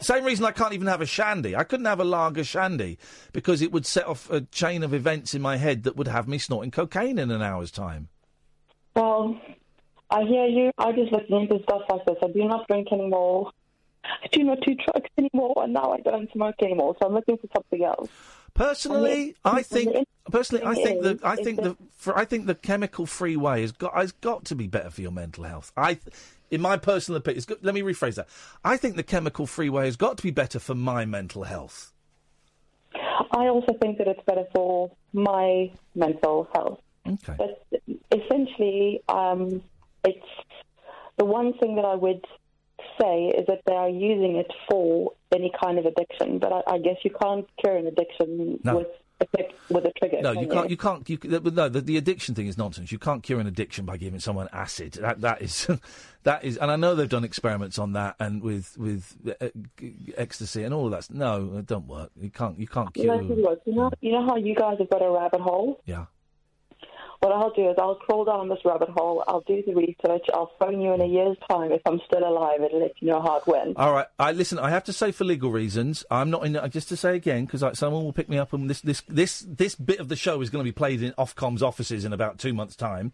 Same 0.00 0.24
reason 0.24 0.44
I 0.44 0.50
can't 0.50 0.72
even 0.74 0.86
have 0.86 1.00
a 1.00 1.06
shandy. 1.06 1.56
I 1.56 1.64
couldn't 1.64 1.86
have 1.86 2.00
a 2.00 2.04
lager 2.04 2.44
shandy 2.44 2.98
because 3.32 3.62
it 3.62 3.72
would 3.72 3.86
set 3.86 4.06
off 4.06 4.30
a 4.30 4.42
chain 4.42 4.82
of 4.82 4.92
events 4.92 5.34
in 5.34 5.40
my 5.40 5.56
head 5.56 5.84
that 5.84 5.96
would 5.96 6.08
have 6.08 6.28
me 6.28 6.38
snorting 6.38 6.70
cocaine 6.70 7.18
in 7.18 7.30
an 7.30 7.42
hour's 7.42 7.70
time. 7.70 8.08
Well, 8.94 9.40
I 10.10 10.22
hear 10.24 10.46
you. 10.46 10.70
I'm 10.78 10.94
just 10.94 11.12
looking 11.12 11.42
into 11.42 11.62
stuff 11.62 11.82
like 11.88 12.04
this. 12.04 12.16
I 12.22 12.28
do 12.28 12.44
not 12.44 12.68
drink 12.68 12.88
anymore. 12.92 13.50
I 14.04 14.26
do 14.32 14.44
not 14.44 14.60
do 14.60 14.74
drugs 14.74 15.10
anymore, 15.16 15.54
and 15.64 15.72
now 15.72 15.92
I 15.92 16.00
don't 16.00 16.30
smoke 16.32 16.56
anymore. 16.62 16.94
So 17.00 17.08
I'm 17.08 17.14
looking 17.14 17.38
for 17.38 17.48
something 17.54 17.84
else. 17.84 18.10
Personally, 18.52 19.34
I 19.44 19.62
think 19.62 20.06
personally, 20.30 20.64
I 20.64 20.74
think 20.74 21.02
that 21.02 21.24
I 21.24 21.36
think 21.36 21.60
the 21.60 21.76
I 22.14 22.24
think 22.24 22.46
the 22.46 22.54
chemical 22.54 23.06
free 23.06 23.36
way 23.36 23.62
has 23.62 23.72
got 23.72 23.94
has 23.94 24.12
got 24.12 24.44
to 24.46 24.54
be 24.54 24.68
better 24.68 24.90
for 24.90 25.00
your 25.00 25.10
mental 25.10 25.42
health. 25.42 25.72
I, 25.76 25.98
in 26.50 26.60
my 26.60 26.76
personal 26.76 27.18
opinion, 27.18 27.44
it's 27.48 27.62
let 27.62 27.74
me 27.74 27.82
rephrase 27.82 28.14
that. 28.16 28.28
I 28.64 28.76
think 28.76 28.96
the 28.96 29.02
chemical 29.02 29.46
freeway 29.46 29.86
has 29.86 29.96
got 29.96 30.16
to 30.18 30.22
be 30.22 30.30
better 30.30 30.58
for 30.58 30.74
my 30.74 31.04
mental 31.04 31.44
health. 31.44 31.92
I 33.32 33.48
also 33.48 33.72
think 33.80 33.98
that 33.98 34.06
it's 34.06 34.22
better 34.26 34.44
for 34.54 34.90
my 35.12 35.70
mental 35.94 36.48
health. 36.54 36.80
Okay. 37.06 37.34
But 37.36 37.82
essentially, 38.12 39.02
um, 39.08 39.62
it's 40.04 40.26
the 41.18 41.24
one 41.24 41.52
thing 41.58 41.76
that 41.76 41.84
I 41.84 41.94
would 41.94 42.24
say 43.00 43.26
is 43.28 43.46
that 43.46 43.60
they 43.66 43.74
are 43.74 43.88
using 43.88 44.36
it 44.36 44.50
for 44.70 45.12
any 45.34 45.52
kind 45.62 45.78
of 45.78 45.86
addiction. 45.86 46.38
But 46.38 46.52
I, 46.52 46.74
I 46.74 46.78
guess 46.78 46.96
you 47.02 47.10
can't 47.10 47.46
cure 47.58 47.76
an 47.76 47.86
addiction 47.86 48.60
No. 48.62 48.78
with 48.78 48.86
a, 49.38 49.72
with 49.72 49.84
a 49.86 49.92
trigger. 49.98 50.20
No, 50.22 50.32
you 50.32 50.48
can't. 50.48 50.70
You 50.70 50.76
can't. 50.76 51.08
You, 51.08 51.18
no, 51.22 51.68
the, 51.68 51.80
the 51.80 51.96
addiction 51.96 52.34
thing 52.34 52.46
is 52.46 52.56
nonsense. 52.58 52.92
You 52.92 52.98
can't 52.98 53.22
cure 53.22 53.40
an 53.40 53.46
addiction 53.46 53.84
by 53.84 53.96
giving 53.96 54.20
someone 54.20 54.48
acid. 54.52 54.94
That 54.94 55.20
that 55.20 55.42
is 55.42 55.68
that 56.24 56.44
is. 56.44 56.56
And 56.56 56.70
I 56.70 56.76
know 56.76 56.94
they've 56.94 57.08
done 57.08 57.24
experiments 57.24 57.78
on 57.78 57.92
that 57.92 58.16
and 58.18 58.42
with 58.42 58.76
with 58.78 59.16
uh, 59.40 59.48
ecstasy 60.16 60.64
and 60.64 60.72
all 60.74 60.86
of 60.86 60.90
that. 60.92 61.14
No, 61.14 61.56
it 61.58 61.66
don't 61.66 61.86
work. 61.86 62.10
You 62.20 62.30
can't. 62.30 62.58
You 62.58 62.66
can't 62.66 62.96
You 62.96 63.06
know, 63.06 63.18
cure. 63.18 63.56
you 63.66 63.74
know, 63.74 63.90
you 64.00 64.12
know 64.12 64.26
how 64.26 64.36
you 64.36 64.54
guys 64.54 64.78
have 64.78 64.90
got 64.90 65.02
a 65.02 65.10
rabbit 65.10 65.40
hole. 65.40 65.80
Yeah. 65.84 66.06
What 67.20 67.32
I'll 67.32 67.50
do 67.50 67.70
is 67.70 67.76
I'll 67.78 67.94
crawl 67.94 68.24
down 68.24 68.48
this 68.48 68.58
rabbit 68.64 68.90
hole. 68.90 69.24
I'll 69.26 69.40
do 69.42 69.62
the 69.66 69.74
research. 69.74 70.26
I'll 70.32 70.52
phone 70.58 70.80
you 70.80 70.92
in 70.92 71.00
a 71.00 71.06
year's 71.06 71.36
time 71.48 71.72
if 71.72 71.80
I'm 71.86 72.00
still 72.06 72.26
alive 72.26 72.60
and 72.60 72.80
let 72.80 72.92
you 73.00 73.08
know 73.08 73.22
how 73.22 73.38
it 73.38 73.46
went. 73.46 73.76
All 73.76 73.92
right. 73.92 74.06
I 74.18 74.32
listen. 74.32 74.58
I 74.58 74.70
have 74.70 74.84
to 74.84 74.92
say, 74.92 75.12
for 75.12 75.24
legal 75.24 75.50
reasons, 75.50 76.04
I'm 76.10 76.30
not 76.30 76.44
in. 76.44 76.58
Just 76.70 76.88
to 76.90 76.96
say 76.96 77.16
again, 77.16 77.46
because 77.46 77.64
someone 77.78 78.04
will 78.04 78.12
pick 78.12 78.28
me 78.28 78.38
up, 78.38 78.52
and 78.52 78.68
this 78.68 78.80
this 78.80 79.02
this 79.08 79.44
this 79.48 79.74
bit 79.74 80.00
of 80.00 80.08
the 80.08 80.16
show 80.16 80.40
is 80.40 80.50
going 80.50 80.64
to 80.64 80.68
be 80.68 80.72
played 80.72 81.02
in 81.02 81.12
Ofcom's 81.12 81.62
offices 81.62 82.04
in 82.04 82.12
about 82.12 82.38
two 82.38 82.52
months' 82.52 82.76
time. 82.76 83.12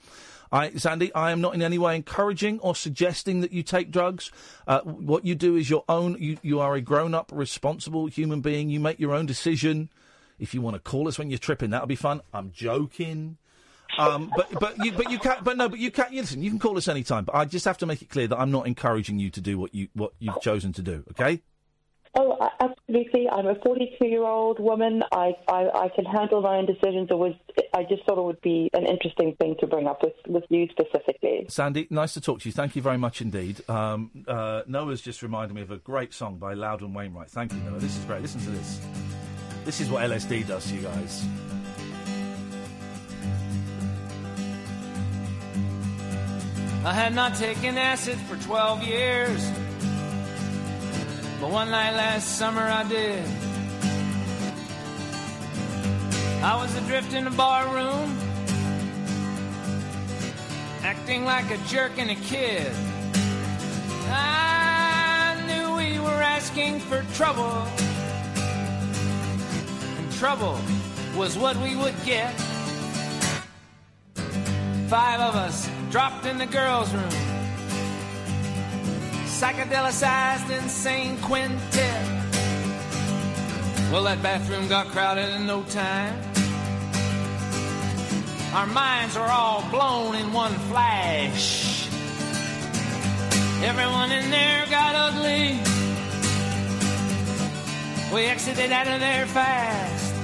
I, 0.52 0.72
Sandy, 0.72 1.14
I 1.14 1.30
am 1.30 1.40
not 1.40 1.54
in 1.54 1.62
any 1.62 1.78
way 1.78 1.94
encouraging 1.94 2.58
or 2.58 2.74
suggesting 2.74 3.40
that 3.42 3.52
you 3.52 3.62
take 3.62 3.92
drugs. 3.92 4.32
Uh, 4.66 4.80
what 4.80 5.24
you 5.24 5.36
do 5.36 5.54
is 5.54 5.70
your 5.70 5.84
own. 5.88 6.16
You 6.18 6.38
you 6.42 6.60
are 6.60 6.74
a 6.74 6.80
grown-up, 6.80 7.30
responsible 7.32 8.06
human 8.06 8.40
being. 8.40 8.70
You 8.70 8.80
make 8.80 8.98
your 8.98 9.14
own 9.14 9.26
decision. 9.26 9.90
If 10.40 10.54
you 10.54 10.62
want 10.62 10.74
to 10.74 10.80
call 10.80 11.06
us 11.06 11.18
when 11.18 11.30
you're 11.30 11.38
tripping, 11.38 11.70
that'll 11.70 11.86
be 11.86 11.96
fun. 11.96 12.22
I'm 12.32 12.50
joking. 12.50 13.36
Um, 13.98 14.32
but 14.34 14.50
but 14.58 14.84
you 14.84 14.92
but 14.92 15.10
you 15.10 15.18
can't 15.18 15.42
but 15.44 15.56
no 15.56 15.68
but 15.68 15.78
you 15.78 15.90
can't 15.90 16.12
listen. 16.12 16.42
You 16.42 16.50
can 16.50 16.58
call 16.58 16.76
us 16.76 16.88
any 16.88 17.02
time. 17.02 17.24
But 17.24 17.34
I 17.34 17.44
just 17.44 17.64
have 17.64 17.78
to 17.78 17.86
make 17.86 18.02
it 18.02 18.08
clear 18.10 18.28
that 18.28 18.38
I'm 18.38 18.50
not 18.50 18.66
encouraging 18.66 19.18
you 19.18 19.30
to 19.30 19.40
do 19.40 19.58
what 19.58 19.74
you 19.74 19.88
what 19.94 20.12
you've 20.18 20.40
chosen 20.40 20.72
to 20.74 20.82
do. 20.82 21.04
Okay. 21.10 21.42
Oh, 22.16 22.36
absolutely. 22.58 23.28
I'm 23.28 23.46
a 23.46 23.54
42 23.64 24.04
year 24.06 24.24
old 24.24 24.58
woman. 24.58 25.02
I, 25.12 25.32
I, 25.48 25.68
I 25.74 25.88
can 25.94 26.04
handle 26.04 26.42
my 26.42 26.56
own 26.56 26.66
decisions. 26.66 27.08
It 27.08 27.16
was, 27.16 27.34
I 27.72 27.84
just 27.84 28.04
thought 28.04 28.18
it 28.18 28.24
would 28.24 28.40
be 28.40 28.68
an 28.72 28.84
interesting 28.84 29.36
thing 29.36 29.54
to 29.60 29.66
bring 29.68 29.86
up 29.86 30.02
with, 30.02 30.14
with 30.26 30.44
you 30.48 30.66
specifically. 30.70 31.46
Sandy, 31.48 31.86
nice 31.88 32.14
to 32.14 32.20
talk 32.20 32.40
to 32.40 32.48
you. 32.48 32.52
Thank 32.52 32.74
you 32.74 32.82
very 32.82 32.98
much 32.98 33.20
indeed. 33.20 33.68
Um, 33.70 34.10
uh, 34.26 34.62
Noah's 34.66 35.00
just 35.00 35.22
reminded 35.22 35.54
me 35.54 35.62
of 35.62 35.70
a 35.70 35.78
great 35.78 36.12
song 36.12 36.38
by 36.38 36.54
Loudon 36.54 36.94
Wainwright. 36.94 37.30
Thank 37.30 37.52
you, 37.52 37.60
Noah. 37.60 37.78
This 37.78 37.96
is 37.96 38.04
great. 38.04 38.22
Listen 38.22 38.40
to 38.40 38.50
this. 38.50 38.80
This 39.64 39.80
is 39.80 39.88
what 39.88 40.02
LSD 40.02 40.48
does 40.48 40.66
to 40.66 40.74
you 40.74 40.82
guys. 40.82 41.24
I 46.82 46.94
had 46.94 47.14
not 47.14 47.34
taken 47.34 47.76
acid 47.76 48.16
for 48.20 48.36
12 48.36 48.82
years. 48.84 49.50
But 51.38 51.50
one 51.50 51.70
night 51.70 51.94
last 51.94 52.38
summer 52.38 52.62
I 52.62 52.84
did. 52.84 53.22
I 56.42 56.56
was 56.56 56.74
adrift 56.78 57.12
in 57.12 57.26
a 57.26 57.30
bar 57.30 57.66
room, 57.68 58.16
acting 60.82 61.26
like 61.26 61.50
a 61.50 61.58
jerk 61.68 61.98
and 61.98 62.10
a 62.10 62.14
kid. 62.14 62.72
I 64.08 65.36
knew 65.46 65.76
we 65.76 66.00
were 66.00 66.22
asking 66.22 66.80
for 66.80 67.02
trouble, 67.12 67.68
and 69.98 70.12
trouble 70.12 70.58
was 71.14 71.36
what 71.36 71.56
we 71.58 71.76
would 71.76 71.94
get. 72.06 72.34
Five 74.90 75.20
of 75.20 75.36
us 75.36 75.70
dropped 75.88 76.26
in 76.26 76.36
the 76.36 76.46
girls' 76.46 76.92
room 76.92 77.30
psychedelicized 79.40 80.50
insane 80.50 81.16
quintet. 81.18 82.06
Well, 83.92 84.02
that 84.02 84.20
bathroom 84.20 84.66
got 84.66 84.88
crowded 84.88 85.28
in 85.36 85.46
no 85.46 85.62
time. 85.62 86.20
Our 88.52 88.66
minds 88.66 89.16
are 89.16 89.30
all 89.30 89.62
blown 89.70 90.16
in 90.16 90.32
one 90.32 90.54
flash. 90.68 91.88
Everyone 93.62 94.10
in 94.10 94.28
there 94.30 94.66
got 94.66 94.94
ugly. 94.96 95.58
We 98.12 98.26
exited 98.26 98.72
out 98.72 98.88
of 98.88 98.98
there 98.98 99.26
fast. 99.26 100.14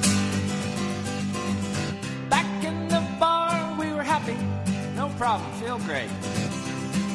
Back 2.29 2.65
in 2.65 2.89
the 2.89 3.03
bar, 3.21 3.77
we 3.79 3.93
were 3.95 4.03
happy. 4.03 4.46
Problem, 5.19 5.51
feel 5.53 5.79
great. 5.79 6.11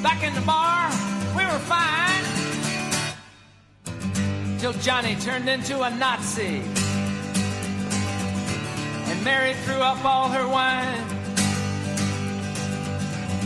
Back 0.02 0.24
in 0.24 0.34
the 0.34 0.42
bar, 0.42 0.90
we 1.38 1.46
were 1.46 1.60
fine. 1.70 2.24
Till 4.58 4.74
Johnny 4.74 5.16
turned 5.18 5.48
into 5.48 5.84
a 5.84 5.90
Nazi. 5.92 6.64
And 9.06 9.24
Mary 9.24 9.54
threw 9.54 9.76
up 9.76 10.04
all 10.04 10.30
her 10.30 10.48
wine. 10.48 11.06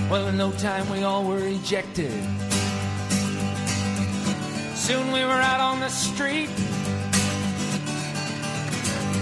Well, 0.09 0.29
in 0.29 0.37
no 0.37 0.53
time, 0.53 0.89
we 0.89 1.03
all 1.03 1.25
were 1.25 1.45
ejected. 1.45 2.13
Soon 4.73 5.11
we 5.11 5.19
were 5.25 5.41
out 5.51 5.59
on 5.59 5.81
the 5.81 5.89
street. 5.89 6.49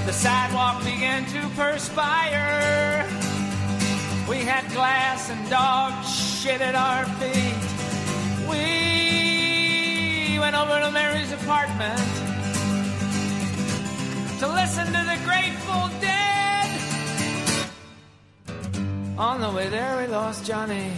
The 0.06 0.14
sidewalk 0.14 0.84
began 0.84 1.26
to 1.26 1.50
perspire. 1.56 3.33
We 4.30 4.38
had 4.38 4.71
glass 4.71 5.30
and 5.30 5.49
dog 5.49 6.05
shit 6.05 6.61
at 6.61 6.76
our 6.76 7.05
feet. 7.19 7.55
We 8.49 10.39
went 10.39 10.55
over 10.55 10.80
to 10.80 10.91
Mary's 10.91 11.32
apartment 11.34 11.99
to 14.39 14.47
listen 14.47 14.86
to 14.88 14.91
the 14.91 15.19
Grateful 15.26 15.89
Dead. 15.99 16.69
On 19.17 19.41
the 19.41 19.51
way 19.51 19.67
there, 19.69 19.97
we 19.97 20.07
lost 20.07 20.45
Johnny. 20.45 20.89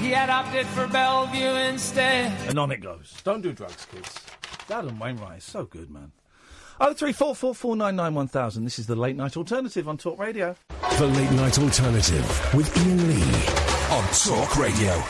He 0.00 0.10
had 0.10 0.30
opted 0.30 0.66
for 0.66 0.86
Bellevue 0.88 1.54
instead. 1.70 2.32
And 2.48 2.58
on 2.58 2.70
it 2.72 2.80
goes. 2.80 3.14
Don't 3.24 3.40
do 3.40 3.52
drugs, 3.52 3.86
kids. 3.86 4.20
Dad 4.68 4.84
and 4.84 4.98
Wainwright 5.00 5.38
is 5.38 5.44
so 5.44 5.64
good, 5.64 5.90
man. 5.90 6.12
Oh 6.78 6.92
three 6.92 7.12
four 7.12 7.34
four 7.34 7.54
four 7.54 7.74
nine 7.74 7.96
nine 7.96 8.12
one 8.12 8.28
thousand. 8.28 8.64
This 8.64 8.78
is 8.78 8.86
the 8.86 8.96
late 8.96 9.16
night 9.16 9.38
alternative 9.38 9.88
on 9.88 9.96
Talk 9.96 10.18
Radio. 10.18 10.54
The 10.98 11.06
Late 11.06 11.30
Night 11.32 11.58
Alternative 11.58 12.54
with 12.54 12.76
Iain 12.76 13.08
Lee 13.08 13.96
on 13.96 14.04
Talk 14.12 14.58
Radio. 14.58 15.02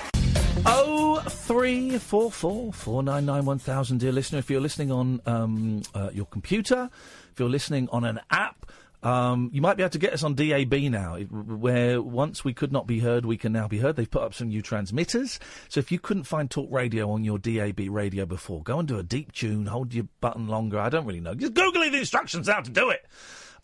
Oh 0.64 1.20
three 1.26 1.98
four 1.98 2.30
four 2.30 2.72
four 2.72 3.02
nine 3.02 3.26
nine 3.26 3.44
one 3.44 3.58
thousand, 3.58 3.98
dear 3.98 4.12
listener. 4.12 4.38
If 4.38 4.48
you're 4.48 4.60
listening 4.60 4.92
on 4.92 5.20
um, 5.26 5.82
uh, 5.92 6.10
your 6.12 6.26
computer, 6.26 6.88
if 7.32 7.40
you're 7.40 7.50
listening 7.50 7.88
on 7.90 8.04
an 8.04 8.20
app, 8.30 8.70
um, 9.02 9.50
you 9.52 9.60
might 9.60 9.76
be 9.76 9.82
able 9.82 9.90
to 9.90 9.98
get 9.98 10.12
us 10.12 10.22
on 10.22 10.34
DAB 10.34 10.72
now, 10.90 11.16
where 11.18 12.00
once 12.00 12.44
we 12.44 12.52
could 12.52 12.72
not 12.72 12.86
be 12.86 13.00
heard, 13.00 13.24
we 13.24 13.36
can 13.36 13.52
now 13.52 13.68
be 13.68 13.78
heard. 13.78 13.96
They've 13.96 14.10
put 14.10 14.22
up 14.22 14.34
some 14.34 14.48
new 14.48 14.62
transmitters. 14.62 15.38
So 15.68 15.80
if 15.80 15.92
you 15.92 15.98
couldn't 15.98 16.24
find 16.24 16.50
Talk 16.50 16.68
Radio 16.70 17.10
on 17.10 17.24
your 17.24 17.38
DAB 17.38 17.80
radio 17.88 18.26
before, 18.26 18.62
go 18.62 18.78
and 18.78 18.88
do 18.88 18.98
a 18.98 19.02
deep 19.02 19.32
tune, 19.32 19.66
hold 19.66 19.94
your 19.94 20.06
button 20.20 20.48
longer. 20.48 20.78
I 20.78 20.88
don't 20.88 21.06
really 21.06 21.20
know. 21.20 21.34
Just 21.34 21.54
Google 21.54 21.82
the 21.90 21.98
instructions 21.98 22.48
how 22.48 22.60
to 22.60 22.70
do 22.70 22.90
it. 22.90 23.06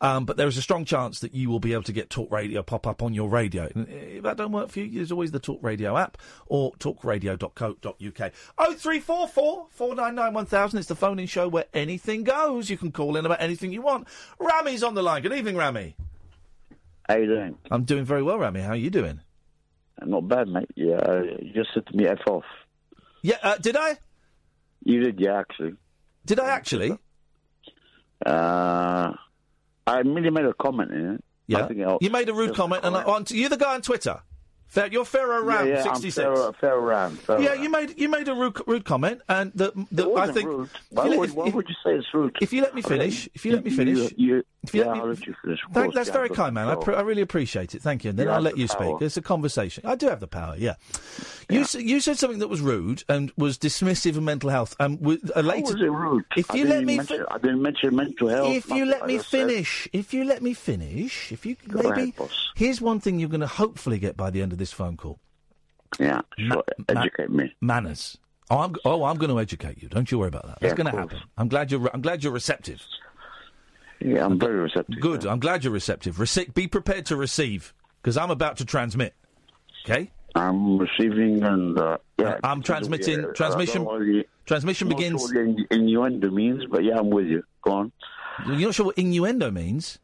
Um, 0.03 0.25
but 0.25 0.37
there 0.37 0.49
is 0.49 0.59
a 0.59 0.63
strong 0.63 0.85
chance 0.85 1.21
that 1.21 1.33
you 1.33 1.49
will 1.49 1.61
be 1.61 1.73
able 1.73 1.85
to 1.85 1.93
get 1.93 2.11
Talk 2.11 2.31
Radio 2.33 2.63
pop 2.65 2.89
up 2.89 3.03
on 3.05 3.15
your 3.15 3.29
radio. 3.31 3.71
And 3.73 3.89
If 3.89 4.25
that 4.25 4.37
don't 4.37 4.51
work 4.51 4.69
for 4.69 4.81
you, 4.81 4.91
there's 4.91 5.13
always 5.13 5.31
the 5.31 5.39
Talk 5.39 5.61
Radio 5.63 5.97
app 5.97 6.19
or 6.47 6.73
talkradio.co.uk. 6.75 8.33
Oh 8.59 8.73
three 8.75 8.99
four 8.99 9.29
four 9.29 9.69
four 9.71 9.95
nine 9.95 10.17
nine 10.17 10.35
one 10.35 10.45
thousand. 10.47 10.81
It's 10.81 10.89
the 10.89 10.97
phone-in 10.97 11.27
show 11.27 11.47
where 11.47 11.67
anything 11.73 12.25
goes. 12.25 12.69
You 12.69 12.77
can 12.77 12.91
call 12.91 13.17
in 13.17 13.25
about 13.25 13.41
anything 13.41 13.73
you 13.73 13.81
want. 13.81 14.09
Rami's 14.41 14.83
on 14.83 14.95
the 14.95 15.03
line. 15.03 15.23
Good 15.23 15.35
evening, 15.35 15.57
Rami. 15.57 15.95
How 17.09 17.17
you 17.17 17.27
doing? 17.27 17.57
I'm 17.71 17.85
doing 17.85 18.05
very 18.05 18.25
well, 18.25 18.39
Rami. 18.39 18.61
How 18.61 18.71
are 18.71 18.77
you 18.77 18.91
doing? 18.91 19.21
Not 20.05 20.27
bad, 20.27 20.49
mate. 20.49 20.71
Yeah, 20.75 20.97
uh, 20.97 21.23
you 21.41 21.53
just 21.55 21.71
said 21.75 21.87
to 21.87 21.97
me, 21.97 22.07
F 22.09 22.19
off. 22.27 22.45
Yeah, 23.23 23.37
uh, 23.41 23.57
did 23.59 23.77
I? 23.77 23.99
You 24.85 25.01
did, 25.01 25.21
yeah, 25.21 25.39
actually. 25.39 25.75
Did 26.27 26.41
I 26.41 26.49
actually? 26.49 26.99
Uh, 28.27 29.13
I 29.99 30.03
merely 30.03 30.31
made 30.31 30.45
a 30.45 30.55
comment 30.55 30.91
in 30.93 31.15
it. 31.15 31.25
Yeah. 31.47 31.59
Else. 31.59 31.73
Oh, 31.87 31.99
you 32.01 32.11
made 32.11 32.29
a 32.29 32.35
rude 32.35 32.55
comment, 32.55 32.85
and 32.85 32.97
I, 32.97 33.03
on, 33.03 33.25
you're 33.29 33.49
the 33.51 33.57
guy 33.57 33.75
on 33.75 33.83
Twitter. 33.83 34.21
You're 34.91 35.05
Pharaoh 35.05 35.45
Ram, 35.45 35.67
yeah, 35.69 35.75
yeah, 35.75 35.91
I'm 35.91 35.95
66. 35.97 36.15
Pharaoh, 36.17 36.53
Pharaoh 36.59 36.81
Ram. 36.81 37.17
Pharaoh 37.17 37.41
yeah, 37.41 37.51
Ram. 37.51 37.63
you 37.63 37.71
made 37.71 38.01
you 38.01 38.09
made 38.09 38.27
a 38.29 38.35
rude, 38.35 38.57
rude 38.67 38.85
comment, 38.87 39.21
and 39.29 39.53
the, 39.55 39.71
the 39.93 40.11
I 40.15 40.33
think. 40.33 40.49
Why, 40.91 41.05
you 41.05 41.11
let- 41.11 41.19
would, 41.19 41.29
if- 41.29 41.35
why 41.35 41.47
if- 41.49 41.55
would 41.55 41.69
you 41.69 41.75
say 41.85 41.95
it's 41.95 42.07
rude? 42.15 42.37
If 42.41 42.55
you 42.55 42.63
let 42.63 42.75
me 42.75 42.81
finish, 42.81 43.29
if 43.35 43.45
you 43.45 43.53
let 43.53 43.65
me 43.65 43.71
finish, 43.71 43.99
you, 44.17 44.37
you 44.37 44.43
yeah, 44.73 44.85
me, 44.85 45.01
I'll 45.01 45.07
let 45.09 45.27
you 45.27 45.35
finish. 45.43 45.61
Thank, 45.73 45.93
that's 45.95 46.09
yeah, 46.09 46.13
very 46.13 46.29
kind, 46.29 46.55
man. 46.55 46.69
I, 46.69 46.77
pr- 46.77 46.95
I 46.95 47.01
really 47.01 47.23
appreciate 47.23 47.75
it. 47.75 47.83
Thank 47.83 48.05
you. 48.05 48.11
And 48.11 48.19
then 48.19 48.27
You 48.27 48.33
I'll 48.33 48.41
let 48.41 48.55
the 48.55 48.61
you 48.61 48.69
speak. 48.69 49.01
It's 49.01 49.17
a 49.17 49.23
conversation. 49.23 49.85
I 49.87 49.97
do 49.97 50.09
have 50.09 50.21
the 50.21 50.29
power. 50.29 50.55
Yeah. 50.57 50.75
You 51.51 51.63
s- 51.63 51.75
you 51.75 52.01
said 52.01 52.17
something 52.19 52.39
that 52.39 52.49
was 52.49 52.61
rude 52.61 53.03
and 53.09 53.33
was 53.37 53.59
dismissive 53.59 54.17
of 54.17 54.23
mental 54.23 54.51
health. 54.51 54.77
Um, 54.79 54.99
with 55.01 55.31
a 55.35 55.43
How 55.43 55.49
later. 55.49 55.73
was 55.75 55.83
it 55.83 55.91
rude? 55.91 56.25
If 56.37 56.51
I 56.51 56.55
you 56.55 56.65
didn't 56.65 56.77
let 56.79 56.85
me, 56.87 56.97
mention, 56.99 57.25
fi- 57.29 57.35
I 57.35 57.39
didn't 57.39 57.63
mention 57.63 57.97
mental 57.97 58.29
health. 58.29 58.49
if 58.55 58.69
you 58.71 58.85
let 58.85 59.07
me 59.07 59.17
just 59.17 59.31
said- 59.31 59.49
finish, 59.49 59.89
if 59.93 60.15
you 60.15 60.25
let 60.25 60.43
me 60.43 60.55
finish, 60.55 61.33
if 61.33 61.45
you 61.45 61.57
Go 61.69 61.91
maybe 61.91 62.13
boss. 62.13 62.51
here's 62.55 62.81
one 62.81 63.01
thing 63.01 63.19
you're 63.19 63.29
going 63.29 63.41
to 63.41 63.47
hopefully 63.47 63.99
get 63.99 64.17
by 64.17 64.31
the 64.31 64.43
end 64.43 64.53
of 64.53 64.59
this 64.59 64.73
phone 64.73 64.97
call. 64.97 65.19
Yeah, 65.99 66.21
sure. 66.39 66.63
Educate 66.89 67.31
me. 67.31 67.55
Manners. 67.61 68.17
Oh, 68.51 68.59
I'm 68.59 68.75
oh 68.85 69.05
I'm 69.05 69.17
going 69.17 69.31
to 69.31 69.39
educate 69.41 69.83
you. 69.83 69.89
Don't 69.89 70.11
you 70.11 70.19
worry 70.19 70.29
about 70.29 70.47
that. 70.47 70.61
That's 70.61 70.73
Yeah, 70.73 70.77
going 70.77 70.93
to 70.95 70.99
happen. 71.01 71.19
I'm 71.37 71.49
glad 71.49 71.71
you're 71.71 71.91
I'm 71.93 72.01
glad 72.03 72.23
you're 72.23 72.33
receptive. 72.33 72.83
Yeah, 74.05 74.25
I'm 74.25 74.39
very 74.39 74.57
receptive. 74.61 75.01
Good. 75.01 75.27
I'm 75.27 75.39
glad 75.41 75.65
you're 75.65 75.73
receptive. 75.73 76.17
Rece- 76.17 76.53
be 76.55 76.67
prepared 76.67 77.07
to 77.07 77.17
receive 77.17 77.75
because 78.01 78.17
I'm 78.17 78.31
about 78.31 78.57
to 78.59 78.65
transmit. 78.65 79.15
Okay. 79.85 80.11
I'm 80.35 80.79
receiving 80.79 81.43
and 81.43 81.79
uh, 81.79 81.99
yeah. 82.19 82.39
I'm 82.43 82.63
transmitting- 82.63 83.21
Yeah, 83.21 83.27
transmission- 83.35 83.85
don't 83.85 84.01
know 84.01 84.17
what 84.17 84.27
transmission 84.47 84.89
begins- 84.89 85.31
Sure 85.31 85.55
innuendo 85.71 86.31
means, 86.31 86.65
but 86.71 86.85
yeah, 86.85 86.99
I'm 86.99 87.11
with 87.11 87.27
you. 87.27 87.43
Go 87.63 87.73
on. 87.73 87.93
You're 88.47 88.57
not 88.69 88.75
sure 88.75 88.87
what 88.87 88.99
innuendo 88.99 89.51
means? 89.51 89.99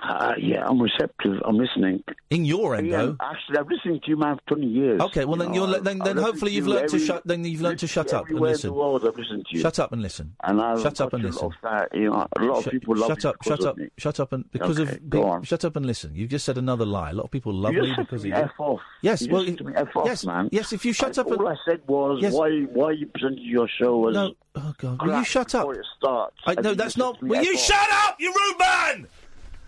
Uh, 0.00 0.32
yeah, 0.38 0.64
I'm 0.64 0.80
receptive. 0.80 1.40
I'm 1.44 1.56
listening. 1.58 2.04
In 2.30 2.44
your 2.44 2.76
endo. 2.76 3.16
Yeah, 3.20 3.28
actually, 3.30 3.58
I've 3.58 3.68
listened 3.68 4.00
to 4.04 4.10
you, 4.10 4.16
man, 4.16 4.36
for 4.46 4.54
20 4.54 4.66
years. 4.68 5.00
Okay, 5.00 5.24
well 5.24 5.36
then 5.36 5.52
You 5.52 5.66
you're 5.66 5.80
then, 5.80 5.98
then 5.98 6.16
hopefully 6.16 6.52
you've 6.52 6.68
you 6.68 6.72
learned 6.74 6.88
to 6.90 6.98
shut 7.00 7.22
then 7.24 7.44
you've 7.44 7.60
learned 7.60 7.80
to 7.80 7.88
shut 7.88 8.12
up 8.12 8.20
and 8.22 8.30
everywhere 8.30 8.50
in 8.50 8.52
listen. 8.54 8.70
the 8.70 8.74
world, 8.74 9.04
I've 9.04 9.16
listened 9.16 9.46
to 9.46 9.56
you. 9.56 9.60
Shut 9.60 9.80
up 9.80 9.90
and 9.90 10.00
listen. 10.00 10.36
And 10.44 10.60
I've 10.60 10.80
shut 10.82 11.00
up 11.00 11.12
and 11.14 11.24
a 11.24 11.26
listen. 11.26 11.42
lot 11.48 11.54
of 11.56 11.62
that, 11.90 11.98
you 11.98 12.10
know, 12.10 12.26
a 12.36 12.40
lot 12.44 12.58
of 12.58 12.64
Shut- 12.64 12.72
people 12.74 12.96
love 12.96 13.08
shut 13.08 13.24
up, 13.24 13.42
shut 13.42 13.64
up, 13.64 13.76
me. 13.76 13.88
shut 13.98 14.20
up, 14.20 14.32
and 14.32 14.50
because 14.52 14.78
Okay, 14.78 14.98
of 15.10 15.14
on. 15.24 15.42
shut 15.42 15.64
up 15.64 15.74
and 15.74 15.84
listen. 15.84 16.14
You've 16.14 16.30
just 16.30 16.44
said 16.44 16.58
another 16.58 16.86
lie. 16.86 17.10
A 17.10 17.14
lot 17.14 17.24
of 17.24 17.32
people 17.32 17.52
love 17.52 17.74
You 17.74 17.82
me 17.82 17.94
because 17.96 18.20
of 18.22 18.26
you. 18.26 18.34
F 18.34 18.52
off. 18.58 18.80
Yes, 19.02 19.22
you 19.22 19.32
well, 19.32 19.44
to 19.44 19.72
F 19.74 19.96
off, 19.96 20.06
yes, 20.06 20.24
man. 20.24 20.48
yes. 20.52 20.72
If 20.72 20.84
you 20.84 20.92
shut 20.92 21.18
up 21.18 21.26
all 21.26 21.48
I 21.48 21.56
said 21.66 21.80
was 21.88 22.22
why 22.32 22.50
why 22.72 22.92
you 22.92 23.06
presented 23.06 23.40
your 23.42 23.66
show 23.66 24.08
as 24.08 24.14
No, 24.14 24.34
oh 24.54 24.74
God, 24.78 25.02
will 25.04 25.18
you 25.18 25.24
shut 25.24 25.56
up? 25.56 25.62
before 25.62 25.74
it 25.80 25.86
starts. 25.98 26.36
I, 26.46 26.54
no, 26.54 26.74
that's 26.74 26.96
not. 26.96 27.14
said 27.16 27.20
to 27.20 27.24
me, 27.24 27.30
Will 27.30 27.44
you 27.44 27.58
shut 27.58 27.88
up, 28.04 28.16
you 28.20 28.32
rude 28.32 28.58
man? 28.60 29.08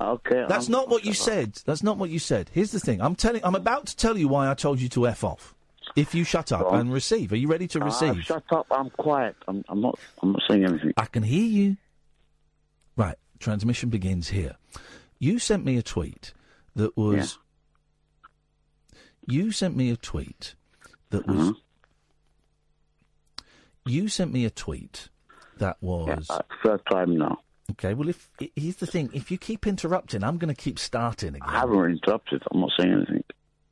Okay. 0.00 0.46
That's 0.48 0.66
I'm- 0.66 0.72
not 0.72 0.88
what 0.88 1.04
you 1.04 1.12
said. 1.12 1.54
That's 1.66 1.82
not 1.82 1.98
what 1.98 2.08
you 2.10 2.18
said. 2.18 2.50
Here's 2.54 2.70
the 2.72 2.80
thing. 2.80 3.00
I'm 3.02 3.14
telling. 3.14 3.44
I'm 3.44 3.54
about 3.54 3.86
to 3.86 3.96
tell 3.96 4.16
you 4.16 4.28
why 4.28 4.50
I 4.50 4.54
told 4.54 4.80
you 4.80 4.88
to 4.90 5.06
f 5.08 5.22
off. 5.24 5.54
If 5.96 6.14
you 6.14 6.24
shut 6.24 6.52
up 6.52 6.72
and 6.72 6.92
receive, 6.92 7.32
are 7.32 7.36
you 7.36 7.48
ready 7.48 7.66
to 7.68 7.80
Uh, 7.82 7.84
receive? 7.86 8.22
shut 8.24 8.44
up. 8.52 8.66
I'm 8.70 8.90
quiet. 8.90 9.34
I'm, 9.48 9.64
I'm 9.68 9.80
not. 9.80 9.98
I'm 10.22 10.32
not 10.32 10.42
saying 10.48 10.64
anything. 10.64 10.92
I 10.96 11.04
can 11.06 11.22
hear 11.24 11.44
you. 11.44 11.76
Right. 12.96 13.16
Transmission 13.40 13.88
begins 13.90 14.28
here. 14.28 14.56
You 15.18 15.38
sent 15.38 15.64
me 15.64 15.76
a 15.76 15.82
tweet 15.82 16.32
that 16.76 16.96
was. 16.96 17.38
You 19.26 19.52
sent 19.52 19.76
me 19.76 19.90
a 19.90 19.96
tweet 19.96 20.54
that 21.10 21.26
was. 21.26 21.36
Uh-huh. 21.50 21.52
You 23.86 24.08
sent 24.08 24.32
me 24.32 24.44
a 24.44 24.50
tweet 24.50 25.08
that 25.58 25.76
was. 25.80 26.28
Uh, 26.30 26.40
third 26.62 26.80
time 26.90 27.16
now. 27.16 27.38
Okay. 27.70 27.94
Well, 27.94 28.08
if 28.08 28.30
here's 28.56 28.76
the 28.76 28.86
thing, 28.86 29.10
if 29.12 29.30
you 29.30 29.38
keep 29.38 29.66
interrupting, 29.66 30.24
I'm 30.24 30.38
going 30.38 30.54
to 30.54 30.60
keep 30.60 30.78
starting 30.78 31.30
again. 31.30 31.42
I 31.42 31.60
haven't 31.60 31.90
interrupted. 31.90 32.42
I'm 32.50 32.60
not 32.60 32.70
saying 32.78 32.92
anything. 32.92 33.24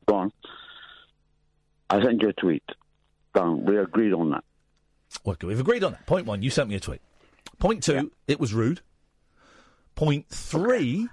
Go 0.07 0.15
on. 0.15 0.31
I 1.89 2.01
sent 2.03 2.21
you 2.21 2.29
a 2.29 2.33
tweet. 2.33 2.63
Done. 3.33 3.65
We 3.65 3.77
agreed 3.77 4.13
on 4.13 4.31
that. 4.31 4.43
Okay, 5.25 5.47
we've 5.47 5.59
agreed 5.59 5.83
on 5.83 5.93
that. 5.93 6.05
Point 6.05 6.25
one, 6.25 6.41
you 6.41 6.49
sent 6.49 6.69
me 6.69 6.75
a 6.75 6.79
tweet. 6.79 7.01
Point 7.57 7.83
two, 7.83 8.11
it 8.27 8.39
was 8.39 8.53
rude. 8.53 8.81
Point 9.95 10.27
three, 10.29 11.07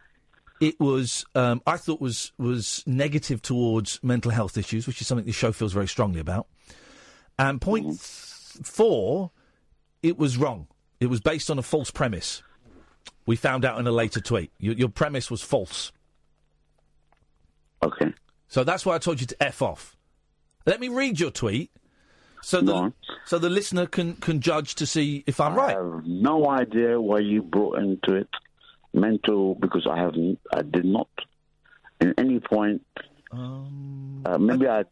it 0.61 0.79
was 0.79 1.25
um, 1.35 1.63
I 1.67 1.77
thought 1.77 2.01
was 2.01 2.33
was 2.39 2.83
negative 2.87 3.43
towards 3.43 3.99
mental 4.03 4.31
health 4.31 4.57
issues, 4.57 4.87
which 4.87 5.01
is 5.01 5.07
something 5.07 5.27
the 5.27 5.33
show 5.33 5.53
feels 5.53 5.73
very 5.73 5.89
strongly 5.89 6.21
about. 6.21 6.47
And 7.39 7.61
point 7.61 7.87
th- 7.87 7.97
four, 7.99 9.31
it 10.03 10.19
was 10.19 10.37
wrong. 10.37 10.69
It 11.01 11.07
was 11.07 11.21
based 11.21 11.51
on 11.51 11.59
a 11.59 11.63
false 11.63 11.91
premise. 11.91 12.43
We 13.27 13.37
found 13.37 13.65
out 13.65 13.79
in 13.79 13.87
a 13.87 13.93
later 13.93 14.21
tweet. 14.21 14.53
Your, 14.59 14.75
your 14.75 14.89
premise 14.89 15.31
was 15.31 15.43
false. 15.43 15.93
Okay. 17.83 18.13
So 18.49 18.65
that's 18.65 18.87
why 18.87 18.95
I 18.95 18.99
told 18.99 19.21
you 19.21 19.27
to 19.27 19.43
f 19.43 19.63
off. 19.63 19.97
Let 20.65 20.81
me 20.81 20.89
read 20.89 21.21
your 21.21 21.31
tweet, 21.31 21.71
so 22.43 22.61
the 22.61 22.93
so 23.25 23.39
the 23.39 23.51
listener 23.51 23.87
can 23.87 24.15
can 24.15 24.41
judge 24.41 24.75
to 24.77 24.87
see 24.87 25.23
if 25.27 25.41
I'm 25.41 25.55
right. 25.55 25.77
I 25.77 25.81
have 25.81 26.05
no 26.05 26.49
idea 26.49 27.01
why 27.01 27.19
you 27.21 27.43
brought 27.43 27.79
into 27.79 28.15
it 28.15 28.29
mental 28.93 29.55
because 29.55 29.87
I 29.89 29.99
haven't. 29.99 30.39
I 30.53 30.63
did 30.63 30.85
not. 30.85 31.09
In 32.01 32.15
any 32.19 32.41
point. 32.41 32.83
Um, 33.31 34.23
uh, 34.25 34.39
maybe 34.39 34.67
I. 34.67 34.81
I, 34.81 34.85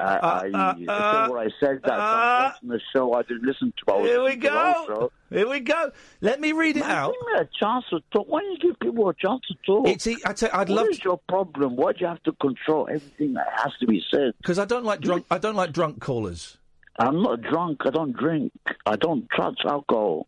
I 0.00 0.04
uh, 0.04 0.40
said 0.42 0.88
uh, 0.88 0.92
uh, 0.92 1.28
what 1.28 1.46
I 1.46 1.50
said 1.60 1.80
that 1.84 1.92
uh, 1.92 2.52
on 2.62 2.68
the 2.68 2.80
show 2.92 3.14
I 3.14 3.22
didn't 3.22 3.42
listen 3.42 3.72
to. 3.84 3.92
I 3.92 4.00
Here 4.00 4.22
we 4.22 4.36
listening 4.36 4.40
to 4.40 4.46
the 4.48 4.72
whole 4.72 4.86
go. 4.86 5.12
Here 5.30 5.48
we 5.48 5.60
go. 5.60 5.92
Let 6.20 6.40
me 6.40 6.52
read 6.52 6.76
it 6.76 6.80
Man, 6.80 6.90
out. 6.90 7.14
Give 7.14 7.34
me 7.34 7.40
a 7.40 7.48
chance 7.58 7.84
to 7.90 8.00
talk. 8.12 8.26
Why 8.28 8.40
don't 8.40 8.52
you 8.52 8.58
give 8.58 8.80
people 8.80 9.08
a 9.08 9.14
chance 9.14 9.42
to 9.48 9.54
talk? 9.66 9.88
It's, 9.88 10.06
I 10.24 10.32
tell, 10.32 10.50
I'd 10.52 10.68
What 10.68 10.76
love 10.76 10.88
is 10.90 11.04
your 11.04 11.18
problem? 11.28 11.76
Why 11.76 11.92
do 11.92 11.98
you 12.00 12.06
have 12.06 12.22
to 12.22 12.32
control 12.32 12.88
everything 12.88 13.34
that 13.34 13.48
has 13.56 13.72
to 13.80 13.86
be 13.86 14.02
said? 14.10 14.32
because 14.38 14.58
I 14.58 14.64
don't 14.64 14.84
like 14.84 15.00
drunk. 15.00 15.26
I 15.30 15.38
don't 15.38 15.56
like 15.56 15.72
drunk 15.72 16.00
callers. 16.00 16.56
I'm 16.98 17.22
not 17.22 17.42
drunk. 17.42 17.82
I 17.84 17.90
don't 17.90 18.16
drink. 18.16 18.52
I 18.86 18.96
don't 18.96 19.28
touch 19.36 19.60
alcohol. 19.64 20.26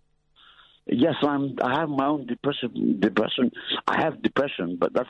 Yes, 0.93 1.15
I'm. 1.23 1.57
I 1.63 1.79
have 1.79 1.89
my 1.89 2.07
own 2.07 2.27
depression. 2.27 2.99
Depression. 2.99 3.53
I 3.87 4.01
have 4.03 4.23
depression, 4.23 4.77
but 4.77 4.93
that's 4.93 5.09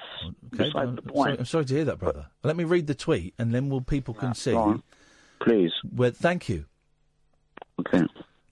beside 0.51 0.73
the 0.75 0.79
I'm 0.79 0.97
point. 1.09 1.15
sorry, 1.27 1.39
I'm 1.39 1.45
sorry 1.47 1.65
to 1.65 1.75
hear 1.75 1.85
that, 1.87 1.99
brother. 1.99 2.27
Let 2.43 2.57
me 2.57 2.65
read 2.65 2.87
the 2.87 2.95
tweet, 2.95 3.33
and 3.39 3.55
then 3.55 3.71
will 3.71 3.81
people 3.81 4.13
can 4.13 4.35
see. 4.35 4.53
on. 4.55 4.83
Please. 5.41 5.73
Well, 5.91 6.11
thank 6.15 6.51
you. 6.51 6.67
Okay. 7.81 8.03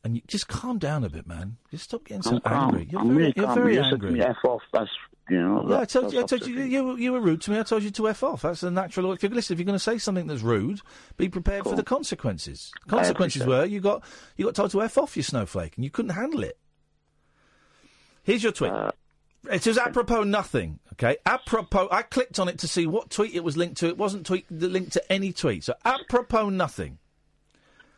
And 0.05 0.17
you, 0.17 0.23
just 0.27 0.49
calm 0.49 0.79
down 0.79 1.05
a 1.05 1.11
bit, 1.11 1.27
man. 1.27 1.59
Just 1.71 1.85
stop 1.85 2.05
getting 2.05 2.23
so 2.23 2.41
I'm 2.47 2.65
angry. 2.65 2.89
You're 2.91 3.01
I'm 3.03 3.09
very, 3.09 3.19
really 3.19 3.33
you're 3.37 3.55
very 3.55 3.75
you 3.75 3.81
angry. 3.83 4.11
me, 4.13 4.21
F 4.23 4.37
off. 4.45 4.63
That's 4.73 4.89
you 5.29 5.43
know. 5.43 5.67
Yeah, 5.69 5.81
I 5.81 5.85
told 5.85 6.13
you. 6.15 6.21
I 6.21 6.23
told 6.23 6.47
you, 6.47 6.55
you. 6.63 6.85
were- 6.85 6.99
You 6.99 7.13
were 7.13 7.21
rude 7.21 7.43
to 7.43 7.51
me. 7.51 7.59
I 7.59 7.63
told 7.65 7.83
you 7.83 7.91
to 7.91 8.09
f 8.09 8.23
off. 8.23 8.41
That's 8.43 8.63
the 8.63 8.71
natural. 8.71 9.13
If 9.13 9.23
you 9.23 9.29
listen, 9.29 9.53
if 9.53 9.59
you're 9.59 9.67
going 9.67 9.75
to 9.77 9.79
say 9.85 9.99
something 9.99 10.29
that's 10.29 10.41
rude, 10.41 10.81
be 11.19 11.29
prepared 11.29 11.65
for 11.65 11.77
the 11.77 11.83
consequences. 11.83 12.73
Consequences 12.87 13.45
were 13.45 13.67
you 13.67 13.81
got 13.81 14.03
you 14.37 14.47
got 14.47 14.55
told 14.55 14.71
to 14.71 14.81
f 14.83 14.97
off, 14.97 15.15
your 15.17 15.25
snowflake, 15.25 15.75
and 15.77 15.85
you 15.85 15.91
couldn't 15.91 16.13
handle 16.15 16.43
it. 16.43 16.57
Here's 18.29 18.43
your 18.43 18.53
tweet. 18.53 18.71
Uh, 18.71 18.91
it 19.51 19.63
says 19.63 19.79
apropos 19.79 20.23
nothing. 20.23 20.81
Okay, 20.93 21.17
apropos. 21.25 21.89
I 21.91 22.03
clicked 22.03 22.39
on 22.39 22.47
it 22.47 22.59
to 22.59 22.69
see 22.69 22.87
what 22.87 23.09
tweet 23.09 23.35
it 23.35 23.43
was 23.43 23.57
linked 23.57 23.79
to. 23.79 23.87
It 23.87 23.97
wasn't 23.97 24.27
tweet 24.27 24.45
linked 24.51 24.93
to 24.93 25.13
any 25.13 25.33
tweet. 25.33 25.65
So 25.65 25.73
apropos 25.83 26.51
nothing. 26.51 26.99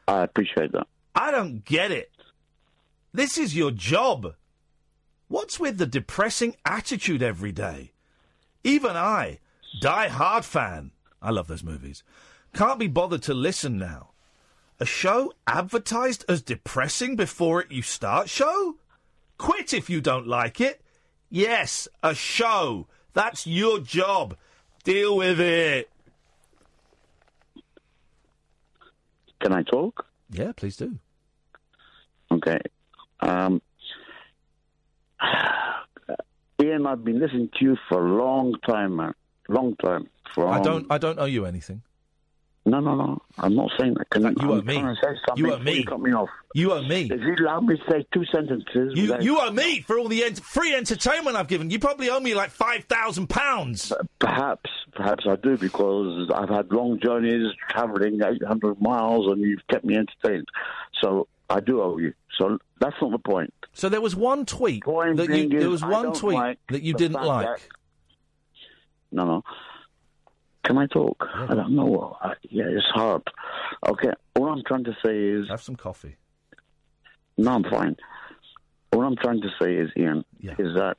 I 0.07 0.23
appreciate 0.23 0.71
that. 0.71 0.87
I 1.17 1.33
don't 1.33 1.65
get 1.65 1.91
it. 1.91 2.13
This 3.13 3.39
is 3.39 3.57
your 3.57 3.73
job. 3.73 4.37
What's 5.27 5.59
with 5.59 5.79
the 5.79 5.87
depressing 5.87 6.55
attitude 6.65 7.25
every 7.25 7.51
day? 7.51 7.91
Even 8.63 8.93
I, 8.93 9.41
die 9.81 10.07
hard 10.07 10.45
fan, 10.45 10.93
I 11.21 11.31
love 11.31 11.49
those 11.49 11.65
movies, 11.65 12.05
can't 12.55 12.79
be 12.79 12.87
bothered 12.87 13.23
to 13.23 13.35
listen 13.35 13.79
now. 13.79 14.11
A 14.79 14.87
show 14.87 15.33
advertised 15.49 16.25
as 16.29 16.41
depressing 16.41 17.17
before 17.17 17.63
it 17.63 17.73
you 17.73 17.83
start 17.83 18.29
show? 18.29 18.77
Quit 19.41 19.73
if 19.73 19.89
you 19.89 20.03
don't 20.03 20.27
like 20.27 20.61
it. 20.61 20.83
Yes, 21.31 21.89
a 22.03 22.15
show. 22.15 22.87
That's 23.15 23.47
your 23.47 23.81
job. 23.81 24.37
Deal 24.85 25.17
with 25.17 25.41
it. 25.41 25.89
Can 29.41 29.55
I 29.55 29.63
talk? 29.63 30.05
Yeah, 30.31 30.53
please 30.55 30.77
do. 30.77 30.99
Okay. 32.31 32.59
Um, 33.21 33.63
Iain, 35.23 36.87
I've 36.87 37.03
been 37.03 37.19
listening 37.19 37.49
to 37.59 37.65
you 37.65 37.77
for 37.89 38.07
a 38.07 38.13
long 38.23 38.55
time, 38.69 38.97
man. 38.97 39.15
Long 39.49 39.75
time. 39.77 40.07
From... 40.35 40.51
I 40.51 40.61
don't. 40.61 40.87
I 40.91 40.99
don't 40.99 41.19
owe 41.19 41.25
you 41.25 41.47
anything. 41.47 41.81
No, 42.67 42.79
no, 42.79 42.95
no. 42.95 43.23
I'm 43.39 43.55
not 43.55 43.71
saying 43.79 43.95
that. 43.95 44.11
Can 44.11 44.23
you 44.23 44.29
I'm 44.39 44.51
owe 44.51 44.61
me. 44.61 44.75
You 45.37 45.53
owe 45.55 45.59
me. 45.59 45.83
cut 45.85 45.99
me 46.01 46.13
off. 46.13 46.29
You 46.55 46.73
owe 46.73 46.83
me. 46.83 47.09
If 47.11 47.21
you 47.21 47.35
allow 47.47 47.61
me 47.61 47.77
to 47.79 47.83
say 47.91 48.07
two 48.13 48.25
sentences. 48.27 48.93
You 48.95 49.03
without- 49.05 49.23
you 49.23 49.39
owe 49.41 49.51
me 49.51 49.81
for 49.81 49.99
all 49.99 50.09
the 50.09 50.25
ent- 50.25 50.41
free 50.41 50.75
entertainment 50.75 51.37
I've 51.37 51.49
given. 51.49 51.71
You 51.71 51.79
probably 51.79 52.11
owe 52.11 52.21
me 52.21 52.35
like 52.35 52.51
five 52.51 52.85
thousand 52.85 53.29
pounds. 53.29 53.93
Uh, 53.93 54.03
perhaps, 54.19 54.69
perhaps 54.93 55.25
I 55.27 55.37
do 55.37 55.57
because 55.57 56.31
I've 56.35 56.51
had 56.51 56.71
long 56.71 57.01
journeys, 57.03 57.51
travelling 57.71 58.21
800 58.23 58.81
miles, 58.81 59.27
and 59.33 59.41
you've 59.41 59.67
kept 59.71 59.85
me 59.87 59.97
entertained. 59.97 60.47
So 61.01 61.29
I 61.49 61.61
do 61.61 61.81
owe 61.81 61.97
you. 61.97 62.13
So 62.39 62.59
that's 62.79 62.97
not 63.01 63.11
the 63.13 63.19
point. 63.19 63.55
So 63.73 63.89
there 63.89 64.01
was 64.03 64.15
one 64.15 64.45
tweet 64.45 64.85
Point 64.85 65.17
that 65.17 65.31
you 65.31 65.49
there 65.61 65.71
was 65.71 65.83
one 65.85 66.13
tweet 66.13 66.35
like 66.37 66.59
that 66.69 66.83
you 66.83 66.93
didn't 66.93 67.23
like. 67.25 67.47
that- 67.47 67.69
No, 69.13 69.25
no. 69.25 69.43
Can 70.65 70.79
I 70.79 70.87
talk? 70.87 71.27
I 71.35 71.55
don't 71.55 71.75
know. 71.75 72.17
I, 72.21 72.35
yeah, 72.43 72.65
it's 72.69 72.87
hard. 72.93 73.23
Okay, 73.89 74.11
all 74.37 74.49
I'm 74.51 74.63
trying 74.67 74.85
to 74.85 74.97
say 75.05 75.19
is. 75.19 75.49
Have 75.49 75.63
some 75.63 75.77
coffee. 75.77 76.17
No, 77.39 77.53
I'm 77.53 77.65
fine. 77.65 77.97
All 78.93 79.03
I'm 79.03 79.17
trying 79.17 79.41
to 79.41 79.49
say 79.61 79.75
is, 79.77 79.91
Iain, 79.97 80.25
is 80.41 80.75
that 80.75 80.97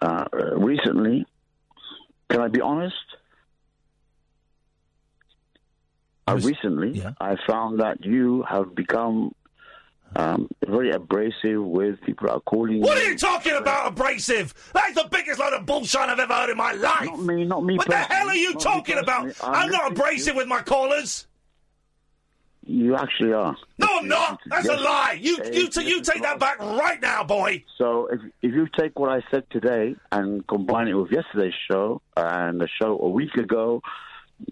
uh, 0.00 0.24
recently, 0.56 1.26
can 2.28 2.40
I 2.40 2.48
be 2.48 2.60
honest? 2.60 2.96
Uh, 6.26 6.38
recently, 6.42 6.98
yeah. 6.98 7.12
I 7.20 7.36
found 7.46 7.80
that 7.80 8.04
you 8.04 8.44
have 8.48 8.74
become 8.74 9.32
um, 10.16 10.48
very 10.66 10.90
abrasive 10.90 11.62
with 11.62 12.00
people 12.02 12.26
that 12.28 12.34
are 12.34 12.40
calling 12.40 12.80
What 12.80 12.98
are 12.98 13.10
you 13.10 13.16
talking 13.16 13.54
about, 13.54 13.88
abrasive? 13.88 14.54
That's 14.72 14.94
the 14.94 15.08
biggest 15.10 15.40
load 15.40 15.52
of 15.54 15.66
bullshit 15.66 16.00
I've 16.00 16.18
ever 16.18 16.34
heard 16.34 16.50
in 16.50 16.56
my 16.56 16.72
life. 16.72 17.04
Not 17.04 17.20
me, 17.20 17.44
not 17.44 17.64
me. 17.64 17.76
What 17.76 17.88
the 17.88 17.96
hell 17.96 18.28
are 18.28 18.34
you 18.34 18.54
talking 18.54 18.98
about? 18.98 19.24
personally. 19.24 19.56
I'm 19.56 19.70
not 19.70 19.92
abrasive 19.92 20.36
with 20.36 20.48
my 20.48 20.62
callers. 20.62 21.26
You 22.64 22.94
actually 22.94 23.32
are. 23.32 23.56
No, 23.78 23.88
I'm 23.98 24.06
not. 24.06 24.38
That's 24.46 24.68
a 24.68 24.76
lie. 24.76 25.18
You 25.20 25.36
you 25.52 25.68
t- 25.68 25.88
you 25.88 26.00
take 26.00 26.22
that 26.22 26.38
back 26.38 26.60
right 26.60 27.00
now, 27.02 27.24
boy. 27.24 27.64
So 27.76 28.06
if 28.06 28.20
if 28.40 28.54
you 28.54 28.68
take 28.78 28.96
what 29.00 29.10
I 29.10 29.20
said 29.32 29.50
today 29.50 29.96
and 30.12 30.46
combine 30.46 30.86
it 30.86 30.94
with 30.94 31.10
yesterday's 31.10 31.54
show 31.68 32.02
and 32.16 32.60
the 32.60 32.68
show 32.80 33.00
a 33.02 33.08
week 33.08 33.34
ago, 33.34 33.82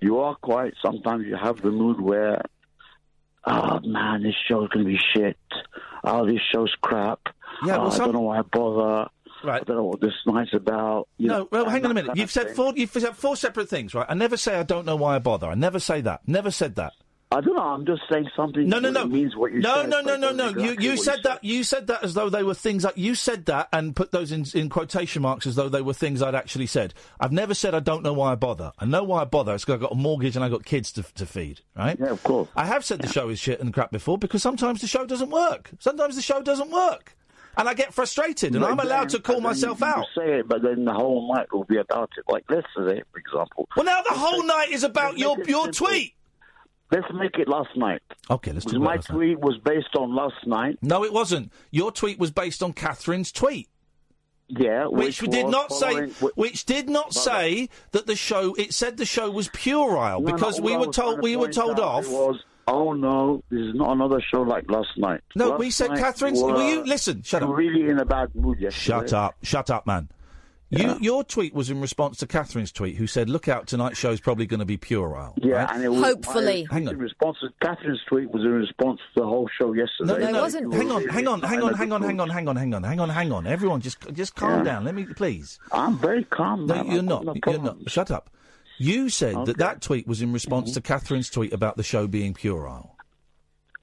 you 0.00 0.18
are 0.18 0.34
quite. 0.34 0.74
Sometimes 0.82 1.24
you 1.26 1.36
have 1.36 1.62
the 1.62 1.70
mood 1.70 2.00
where, 2.00 2.42
oh 3.46 3.80
man, 3.84 4.22
this 4.22 4.34
show's 4.48 4.68
gonna 4.68 4.84
be 4.84 4.98
shit. 5.14 5.36
Oh, 6.04 6.26
this 6.26 6.40
show's 6.52 6.74
crap. 6.82 7.20
Yeah, 7.66 7.78
well, 7.78 7.88
oh, 7.88 7.90
I 7.94 7.98
don't 7.98 8.12
know 8.12 8.20
why 8.20 8.38
I 8.38 8.42
bother. 8.42 9.08
Right. 9.42 9.62
I 9.62 9.64
don't 9.64 9.76
know 9.76 9.84
what 9.84 10.00
this 10.00 10.12
night's 10.26 10.52
about. 10.52 11.08
You 11.16 11.28
No, 11.28 11.38
know, 11.38 11.48
well, 11.50 11.68
hang 11.68 11.84
on 11.84 11.90
a 11.90 11.94
minute. 11.94 12.16
You've 12.16 12.30
said 12.30 12.48
thing. 12.48 12.56
four. 12.56 12.72
You've 12.76 12.90
said 12.90 13.16
four 13.16 13.36
separate 13.36 13.68
things, 13.68 13.94
right? 13.94 14.06
I 14.08 14.14
never 14.14 14.36
say 14.36 14.56
I 14.56 14.62
don't 14.62 14.84
know 14.84 14.96
why 14.96 15.16
I 15.16 15.18
bother. 15.18 15.46
I 15.46 15.54
never 15.54 15.78
say 15.80 16.00
that. 16.02 16.20
Never 16.26 16.50
said 16.50 16.74
that. 16.76 16.92
I 17.32 17.40
don't 17.40 17.54
know. 17.54 17.62
I'm 17.62 17.86
just 17.86 18.02
saying 18.10 18.28
something. 18.34 18.68
No, 18.68 18.80
no, 18.80 18.90
that 18.90 19.06
no. 19.06 19.06
Means 19.06 19.36
what 19.36 19.52
you 19.52 19.60
no, 19.60 19.82
said, 19.82 19.90
no, 19.90 20.00
no, 20.00 20.16
no, 20.16 20.32
no. 20.32 20.48
You 20.48 20.72
exactly 20.72 20.84
you 20.84 20.90
what 20.90 20.98
said 20.98 21.22
that 21.22 21.44
you 21.44 21.62
said 21.62 21.86
that 21.86 22.02
as 22.02 22.14
though 22.14 22.28
they 22.28 22.42
were 22.42 22.54
things 22.54 22.82
that 22.82 22.98
you 22.98 23.14
said 23.14 23.46
that 23.46 23.68
and 23.72 23.94
put 23.94 24.10
those 24.10 24.32
in, 24.32 24.44
in 24.52 24.68
quotation 24.68 25.22
marks 25.22 25.46
as 25.46 25.54
though 25.54 25.68
they 25.68 25.80
were 25.80 25.94
things 25.94 26.22
I'd 26.22 26.34
actually 26.34 26.66
said. 26.66 26.92
I've 27.20 27.30
never 27.30 27.54
said 27.54 27.72
I 27.72 27.80
don't 27.80 28.02
know 28.02 28.12
why 28.12 28.32
I 28.32 28.34
bother. 28.34 28.72
I 28.80 28.84
know 28.84 29.04
why 29.04 29.22
I 29.22 29.24
bother. 29.26 29.54
It's 29.54 29.64
because 29.64 29.74
I've 29.74 29.80
got 29.80 29.92
a 29.92 29.96
mortgage 29.96 30.34
and 30.34 30.44
I've 30.44 30.50
got 30.50 30.64
kids 30.64 30.90
to, 30.92 31.04
to 31.04 31.24
feed. 31.24 31.60
Right? 31.76 31.96
Yeah, 32.00 32.10
of 32.10 32.22
course. 32.24 32.48
I 32.56 32.66
have 32.66 32.84
said 32.84 33.00
the 33.00 33.06
show 33.08 33.28
is 33.28 33.38
shit 33.38 33.60
and 33.60 33.72
crap 33.72 33.92
before 33.92 34.18
because 34.18 34.42
sometimes 34.42 34.80
the 34.80 34.88
show 34.88 35.06
doesn't 35.06 35.30
work. 35.30 35.70
Sometimes 35.78 36.16
the 36.16 36.22
show 36.22 36.42
doesn't 36.42 36.70
work. 36.72 37.16
and 37.56 37.68
I 37.68 37.74
get 37.74 37.92
frustrated, 37.94 38.54
and 38.54 38.62
But 38.62 38.72
I'm 38.72 38.80
allowed 38.80 39.10
to 39.10 39.20
call 39.20 39.40
myself 39.40 39.80
you 39.80 39.86
out. 39.86 40.06
Say 40.16 40.40
it, 40.40 40.48
but 40.48 40.62
then 40.62 40.84
the 40.84 40.92
whole 40.92 41.32
night 41.32 41.52
will 41.52 41.64
be 41.64 41.76
about 41.76 42.10
it. 42.16 42.24
Like 42.28 42.44
yesterday, 42.50 43.02
for 43.12 43.18
example. 43.18 43.68
Well, 43.76 43.86
now 43.86 44.02
the 44.02 44.14
whole 44.14 44.44
night 44.44 44.70
is 44.70 44.82
about 44.82 45.18
your 45.18 45.36
your 45.44 45.70
tweet. 45.70 46.14
Let's 46.90 47.06
make 47.14 47.38
it 47.38 47.48
last 47.48 47.76
night. 47.76 48.02
Okay, 48.28 48.52
let's 48.52 48.64
do 48.64 48.78
My 48.80 48.94
it 48.94 48.96
last 48.96 49.10
night. 49.10 49.16
tweet 49.16 49.38
was 49.40 49.58
based 49.58 49.94
on 49.96 50.14
last 50.14 50.46
night. 50.46 50.78
No, 50.82 51.04
it 51.04 51.12
wasn't. 51.12 51.52
Your 51.70 51.92
tweet 51.92 52.18
was 52.18 52.30
based 52.30 52.62
on 52.62 52.72
Catherine's 52.72 53.30
tweet. 53.30 53.68
Yeah, 54.48 54.86
Which, 54.86 55.22
which 55.22 55.30
did 55.30 55.46
not 55.46 55.72
say, 55.72 56.08
wh- 56.08 56.36
which 56.36 56.64
did 56.64 56.88
not 56.88 57.14
say 57.14 57.68
that 57.92 58.08
the 58.08 58.16
show. 58.16 58.54
It 58.54 58.74
said 58.74 58.96
the 58.96 59.04
show 59.06 59.30
was 59.30 59.48
puerile 59.48 60.20
No, 60.20 60.26
no, 60.30 60.34
because 60.34 60.58
all 60.58 60.64
we 60.64 60.76
were 60.76 60.88
told 60.92 61.22
we 61.22 61.36
were 61.36 61.52
told 61.52 61.78
off. 61.78 62.08
Was 62.08 62.42
oh 62.66 62.92
no, 62.92 63.44
this 63.48 63.60
is 63.60 63.74
not 63.76 63.92
another 63.92 64.20
show 64.20 64.42
like 64.42 64.68
last 64.68 64.88
night. 64.96 65.20
No, 65.36 65.50
Last 65.50 65.60
we 65.60 65.70
said 65.70 65.90
Catherine's. 65.90 66.42
were- 66.42 66.54
Will 66.54 66.68
you 66.68 66.82
listen? 66.84 67.22
Shut 67.22 67.44
up. 67.44 67.50
Really 67.56 67.88
in 67.88 68.00
a 68.00 68.04
bad 68.04 68.34
mood 68.34 68.58
yesterday. 68.58 68.82
Shut 69.06 69.12
up! 69.12 69.36
Shut 69.44 69.70
up, 69.70 69.86
man. 69.86 70.08
You, 70.70 70.96
your 71.00 71.24
tweet 71.24 71.52
was 71.52 71.68
in 71.68 71.80
response 71.80 72.18
to 72.18 72.28
Catherine's 72.28 72.70
tweet, 72.70 72.94
who 72.96 73.08
said, 73.08 73.28
"Look 73.28 73.48
out, 73.48 73.66
tonight's 73.66 73.98
show 73.98 74.12
is 74.12 74.20
probably 74.20 74.46
going 74.46 74.60
to 74.60 74.66
be 74.66 74.76
puerile." 74.76 75.34
Yeah, 75.42 75.64
right? 75.64 75.74
and 75.74 75.84
it 75.84 75.88
was 75.88 76.00
Hopefully. 76.00 76.66
My, 76.70 76.78
in 76.78 76.98
response 76.98 77.38
to 77.40 77.48
Catherine's 77.60 78.00
tweet 78.08 78.30
was 78.30 78.42
in 78.42 78.52
response 78.52 79.00
to 79.14 79.20
the 79.22 79.26
whole 79.26 79.48
show 79.58 79.72
yesterday. 79.72 80.12
No, 80.12 80.30
no, 80.30 80.46
no. 80.46 80.70
Hang 80.70 80.90
on, 80.92 81.08
hang 81.08 81.26
on, 81.26 81.40
hang 81.42 81.62
on, 81.62 81.74
hang 81.74 81.92
on, 81.92 82.02
hang 82.02 82.20
on, 82.20 82.30
hang 82.30 82.48
on, 82.48 82.56
hang 82.56 82.74
on, 82.74 82.82
hang 82.84 83.00
on, 83.00 83.08
hang 83.08 83.32
on. 83.32 83.46
Everyone, 83.48 83.80
just 83.80 83.98
just 84.12 84.36
calm 84.36 84.58
Yeah. 84.58 84.74
down. 84.74 84.84
Let 84.84 84.94
me, 84.94 85.06
please. 85.06 85.58
I'm 85.72 85.98
very 85.98 86.22
calm. 86.24 86.66
No, 86.66 86.76
man. 86.76 86.86
you're 86.86 87.02
I've 87.02 87.08
got 87.08 87.24
not. 87.24 87.36
no 87.46 87.52
you're 87.52 87.62
not. 87.62 87.90
Shut 87.90 88.10
up. 88.12 88.30
You 88.78 89.08
said 89.08 89.34
Okay. 89.34 89.44
that 89.46 89.58
that 89.58 89.80
tweet 89.82 90.06
was 90.06 90.22
in 90.22 90.32
response 90.32 90.72
to 90.72 90.80
mm-hmm. 90.80 90.92
Catherine's 90.92 91.30
tweet 91.30 91.52
about 91.52 91.76
the 91.76 91.82
show 91.82 92.06
being 92.06 92.32
puerile. 92.32 92.96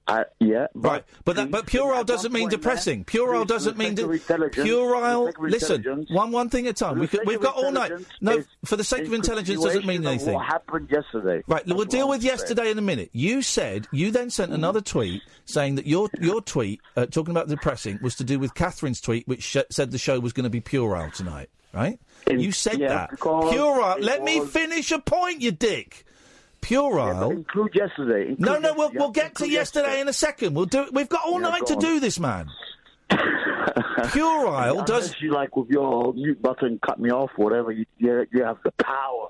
I, 0.08 0.24
yeah, 0.40 0.68
right. 0.74 1.04
But 1.26 1.36
that, 1.36 1.50
but 1.50 1.66
puerile 1.66 2.02
doesn't 2.02 2.32
mean 2.32 2.48
depressing. 2.48 3.04
Puerile 3.04 3.44
doesn't 3.44 3.76
mean 3.76 3.94
de- 3.94 4.18
puerile. 4.50 5.30
Listen, 5.38 6.06
one 6.08 6.32
one 6.32 6.48
thing 6.48 6.66
at 6.66 6.70
a 6.70 6.72
time. 6.72 6.98
We 6.98 7.08
we've 7.26 7.42
got 7.42 7.56
all 7.56 7.70
night. 7.70 7.92
No, 8.22 8.42
for 8.64 8.76
the 8.76 8.84
sake 8.84 9.06
of 9.06 9.12
intelligence 9.12 9.62
doesn't 9.62 9.84
mean 9.84 10.06
anything. 10.06 10.32
What 10.32 10.46
happened 10.46 10.88
yesterday? 10.90 11.42
Right, 11.46 11.66
we'll 11.66 11.84
deal 11.84 12.08
with 12.08 12.22
yesterday 12.22 12.70
in 12.70 12.78
a 12.78 12.82
minute. 12.82 13.10
You 13.12 13.42
said 13.42 13.86
you 13.92 14.10
then 14.10 14.30
sent 14.30 14.52
another 14.52 14.80
tweet 14.80 15.22
saying 15.44 15.74
that 15.74 15.86
your 15.86 16.08
your 16.20 16.40
tweet 16.40 16.80
uh, 16.96 17.04
talking 17.04 17.32
about 17.32 17.48
depressing 17.48 17.98
was 18.00 18.16
to 18.16 18.24
do 18.24 18.38
with 18.38 18.54
Catherine's 18.54 19.02
tweet, 19.02 19.28
which 19.28 19.42
sh- 19.42 19.58
said 19.70 19.90
the 19.90 19.98
show 19.98 20.18
was 20.20 20.32
going 20.32 20.44
to 20.44 20.50
be 20.50 20.60
puerile 20.60 21.10
tonight. 21.10 21.50
Right? 21.74 22.00
you 22.26 22.50
said 22.50 22.78
yeah, 22.78 22.88
that 22.88 23.20
puerile. 23.20 23.98
Let 24.00 24.24
me 24.24 24.40
finish 24.46 24.90
a 24.90 24.98
point, 24.98 25.42
you 25.42 25.52
dick. 25.52 26.06
Puerile. 26.60 27.30
Include 27.30 27.74
yesterday. 27.74 28.28
Include 28.30 28.40
no, 28.40 28.58
no, 28.58 28.74
we'll, 28.74 28.90
we'll 28.92 29.10
get 29.10 29.34
to 29.36 29.44
Include 29.44 29.52
yesterday 29.52 30.00
in 30.00 30.08
a 30.08 30.12
second. 30.12 30.54
We'll 30.54 30.66
do. 30.66 30.88
We've 30.92 31.08
got 31.08 31.24
all 31.24 31.40
Yeah, 31.40 31.48
night 31.50 31.60
go 31.60 31.66
to 31.66 31.74
on. 31.74 31.80
do 31.80 32.00
this, 32.00 32.18
man. 32.18 32.48
Puerile 34.10 34.84
does. 34.84 35.14
You 35.20 35.32
like 35.32 35.56
with 35.56 35.68
your 35.70 36.12
mute 36.14 36.40
button, 36.42 36.78
cut 36.84 36.98
me 37.00 37.10
off, 37.10 37.30
whatever. 37.36 37.72
You 37.72 37.86
you, 37.98 38.26
you 38.32 38.44
have 38.44 38.58
the 38.64 38.72
power. 38.72 39.28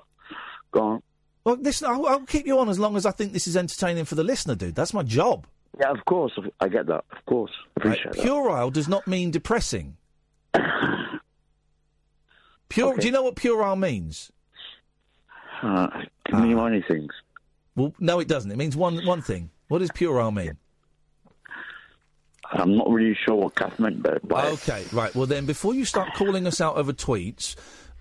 Go 0.71 0.81
on. 0.81 1.01
Well, 1.43 1.57
listen, 1.59 1.87
I'll, 1.89 2.05
I'll 2.05 2.25
keep 2.25 2.45
you 2.45 2.59
on 2.59 2.67
as 2.69 2.77
long 2.79 2.95
as 2.97 3.05
I 3.05 3.11
think 3.11 3.31
this 3.33 3.47
is 3.47 3.55
entertaining 3.55 4.05
for 4.05 4.15
the 4.15 4.23
listener, 4.23 4.55
dude. 4.55 4.75
That's 4.75 4.93
my 4.93 5.03
job. 5.03 5.47
Yeah, 5.79 5.91
of 5.91 6.03
course. 6.05 6.37
I 6.59 6.67
get 6.67 6.87
that. 6.87 7.05
Of 7.11 7.25
course. 7.25 7.51
Appreciate 7.77 8.11
that. 8.13 8.21
Puerile 8.21 8.69
does 8.71 8.87
not 8.89 9.07
mean 9.07 9.31
depressing. 9.31 9.95
Pure. 12.69 12.97
Do 12.97 13.05
you 13.07 13.11
know 13.11 13.23
what 13.23 13.35
puerile 13.35 13.75
means? 13.75 14.31
Uh, 15.61 15.87
can 16.25 16.41
mean 16.43 16.55
many 16.57 16.81
things. 16.81 17.11
Well, 17.75 17.93
no, 17.99 18.19
it 18.19 18.27
doesn't. 18.27 18.51
It 18.51 18.57
means 18.57 18.75
one 18.75 19.05
one 19.05 19.21
thing. 19.21 19.49
What 19.67 19.79
does 19.79 19.91
puerile 19.91 20.31
mean? 20.31 20.57
I'm 22.51 22.75
not 22.77 22.89
really 22.89 23.15
sure 23.25 23.35
what 23.35 23.55
Kath 23.55 23.77
meant. 23.79 24.01
But 24.01 24.45
Okay, 24.53 24.83
right. 24.91 25.13
Well, 25.13 25.27
then, 25.27 25.45
before 25.45 25.75
you 25.75 25.85
start 25.85 26.13
calling 26.15 26.47
us 26.47 26.59
out 26.59 26.77
over 26.77 26.91
tweets 26.93 27.55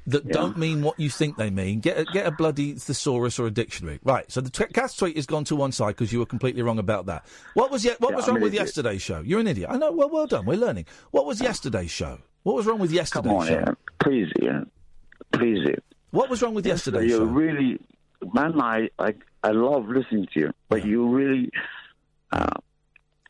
that 0.07 0.27
don't 0.27 0.57
mean 0.57 0.81
what 0.83 0.99
you 0.99 1.11
think 1.11 1.37
they 1.37 1.51
mean, 1.51 1.81
get 1.81 1.99
a, 1.99 2.05
get 2.07 2.27
a 2.27 2.31
bloody 2.31 2.73
thesaurus 2.73 3.39
or 3.39 3.47
a 3.47 3.51
dictionary. 3.51 3.99
Right. 4.03 4.31
So 4.33 4.41
the 4.41 4.49
t- 4.49 4.65
Kath 4.73 4.97
tweet 4.97 5.17
has 5.17 5.27
gone 5.27 5.45
to 5.45 5.57
one 5.57 5.71
side 5.71 5.89
because 5.89 6.15
you 6.15 6.19
were 6.19 6.25
completely 6.27 6.63
wrong 6.63 6.79
about 6.79 7.05
that. 7.07 7.27
What 7.53 7.71
was 7.71 7.85
ye- 7.85 7.91
what 7.99 8.11
Yeah, 8.13 8.17
was 8.17 8.27
I'm 8.29 8.37
wrong 8.37 8.43
with 8.45 8.55
idiot. 8.55 8.69
yesterday's 8.69 9.03
show? 9.03 9.21
You're 9.21 9.41
an 9.41 9.49
idiot. 9.49 9.69
I 9.71 9.77
know. 9.77 9.93
Well, 9.93 10.09
well 10.09 10.27
done. 10.27 10.47
We're 10.47 10.57
learning. 10.57 10.87
What 11.11 11.27
was 11.27 11.43
yesterday's 11.43 11.91
show? 11.91 12.19
What 12.45 12.57
was 12.57 12.65
wrong 12.65 12.79
with 12.79 12.91
yesterday's 12.91 13.29
Come 13.31 13.37
on, 13.37 13.47
show? 13.49 13.53
yeah. 13.53 13.73
Please, 14.03 14.33
yeah. 14.41 14.61
Please, 15.33 15.59
yeah. 15.67 15.75
What 16.11 16.31
was 16.31 16.43
wrong 16.43 16.55
with 16.55 16.67
yesterday? 16.67 17.07
you 17.07 17.25
really, 17.25 17.79
man, 18.33 18.61
I, 18.61 18.89
I, 18.99 19.15
I 19.43 19.51
love 19.51 19.89
listening 19.89 20.27
to 20.35 20.41
you, 20.41 20.53
but 20.69 20.85
you 20.87 21.09
really, 21.09 21.51
uh, 22.33 22.47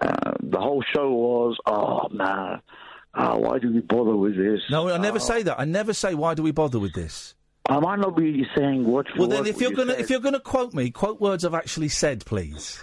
uh, 0.00 0.32
the 0.40 0.58
whole 0.60 0.82
show 0.94 1.10
was, 1.10 1.56
oh 1.66 2.08
man, 2.10 2.60
uh, 3.14 3.36
why 3.36 3.58
do 3.58 3.72
we 3.72 3.80
bother 3.80 4.14
with 4.16 4.36
this? 4.36 4.60
No, 4.70 4.88
I 4.88 4.98
never 4.98 5.16
Uh, 5.16 5.20
say 5.20 5.42
that. 5.42 5.58
I 5.58 5.64
never 5.64 5.92
say 5.92 6.14
why 6.14 6.34
do 6.34 6.42
we 6.42 6.52
bother 6.52 6.78
with 6.78 6.92
this. 6.94 7.34
I 7.68 7.80
might 7.80 7.98
not 7.98 8.16
be 8.16 8.46
saying 8.56 8.84
for 8.86 9.04
Well, 9.16 9.28
then, 9.28 9.44
if 9.46 9.60
you're 9.60 9.70
you 9.70 9.76
gonna 9.76 9.92
said. 9.92 10.00
if 10.00 10.08
you're 10.10 10.20
gonna 10.20 10.40
quote 10.40 10.72
me, 10.72 10.90
quote 10.90 11.20
words 11.20 11.44
I've 11.44 11.52
actually 11.54 11.88
said, 11.88 12.24
please. 12.24 12.82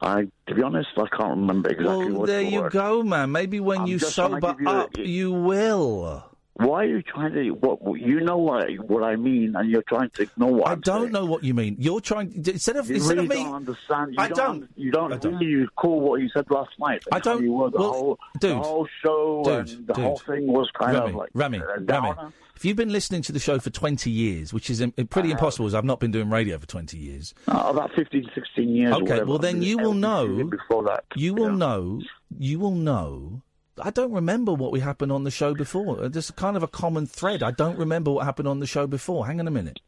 I, 0.00 0.28
to 0.46 0.54
be 0.54 0.62
honest, 0.62 0.90
I 0.96 1.08
can't 1.16 1.30
remember 1.30 1.70
exactly 1.70 2.10
well, 2.12 2.20
what 2.20 2.26
there 2.28 2.42
you 2.42 2.60
word. 2.62 2.72
go, 2.72 3.02
man. 3.02 3.32
Maybe 3.32 3.58
when 3.58 3.80
I'm 3.80 3.86
you 3.88 3.98
just 3.98 4.14
trying 4.14 4.40
to 4.40 4.46
sober 4.46 4.52
give 4.52 4.60
you 4.60 4.68
a- 4.68 4.80
up, 4.82 4.96
you 4.98 5.32
will. 5.32 6.24
Why 6.58 6.82
are 6.82 6.86
you 6.86 7.02
trying 7.02 7.32
to? 7.34 7.50
What 7.50 7.78
you 8.00 8.20
know 8.20 8.36
what 8.38 8.68
what 8.88 9.04
I 9.04 9.14
mean, 9.16 9.54
and 9.56 9.70
you're 9.70 9.82
trying 9.82 10.10
to 10.10 10.22
ignore 10.22 10.52
what 10.54 10.66
I 10.68 10.72
I'm 10.72 10.80
don't 10.80 11.00
saying. 11.02 11.12
know 11.12 11.24
what 11.24 11.44
you 11.44 11.54
mean. 11.54 11.76
You're 11.78 12.00
trying 12.00 12.32
instead 12.34 12.76
of 12.76 12.88
You 12.88 12.96
instead 12.96 13.16
really 13.18 13.26
of 13.26 13.30
me. 13.30 13.44
don't 13.44 13.54
understand. 13.54 14.10
You 14.14 14.16
I 14.18 14.28
don't. 14.28 14.36
don't. 14.60 14.70
You 14.76 14.90
don't, 14.90 15.24
really 15.24 15.54
recall 15.54 16.00
what 16.00 16.20
you 16.20 16.28
said 16.30 16.50
last 16.50 16.70
night. 16.80 17.02
I 17.12 17.20
don't- 17.20 17.42
You 17.44 17.52
were 17.52 17.70
the 17.70 17.78
well, 17.78 17.92
whole, 17.92 18.18
dude, 18.40 18.50
the 18.50 18.58
whole 18.58 18.88
show 19.04 19.42
dude, 19.44 19.68
and 19.68 19.86
the 19.86 19.94
dude. 19.94 20.04
whole 20.04 20.18
thing 20.26 20.46
was 20.48 20.68
kind 20.78 20.94
Remy, 20.94 21.08
of 21.10 21.14
like 21.14 21.30
Remy, 21.32 21.58
a 21.58 21.80
Remy. 21.80 22.12
If 22.56 22.64
you've 22.64 22.76
been 22.76 22.90
listening 22.90 23.22
to 23.22 23.30
the 23.30 23.38
show 23.38 23.60
for 23.60 23.70
20 23.70 24.10
years, 24.10 24.52
which 24.52 24.68
is 24.68 24.84
pretty 25.10 25.30
impossible, 25.30 25.66
as 25.68 25.76
I've 25.76 25.84
not 25.84 26.00
been 26.00 26.10
doing 26.10 26.28
radio 26.28 26.58
for 26.58 26.66
20 26.66 26.96
years. 26.98 27.32
Uh, 27.46 27.66
about 27.68 27.92
15, 27.94 28.28
16 28.34 28.68
years. 28.74 28.94
Okay, 28.94 29.22
well 29.22 29.38
then 29.38 29.62
you 29.62 29.78
will 29.78 29.94
know. 29.94 30.42
Before 30.42 30.82
that, 30.82 31.04
you 31.14 31.34
will 31.34 31.52
know. 31.52 32.00
You 32.36 32.58
will 32.58 32.74
know. 32.74 33.42
I 33.82 33.90
don't 33.90 34.12
remember 34.12 34.52
what 34.52 34.72
we 34.72 34.80
happened 34.80 35.12
on 35.12 35.24
the 35.24 35.30
show 35.30 35.54
before. 35.54 36.00
Uh, 36.00 36.08
There's 36.08 36.30
kind 36.32 36.56
of 36.56 36.62
a 36.62 36.68
common 36.68 37.06
thread. 37.06 37.42
I 37.42 37.50
don't 37.50 37.78
remember 37.78 38.10
what 38.10 38.24
happened 38.24 38.48
on 38.48 38.60
the 38.60 38.66
show 38.66 38.86
before. 38.86 39.26
Hang 39.26 39.40
on 39.40 39.48
a 39.48 39.50
minute. 39.50 39.80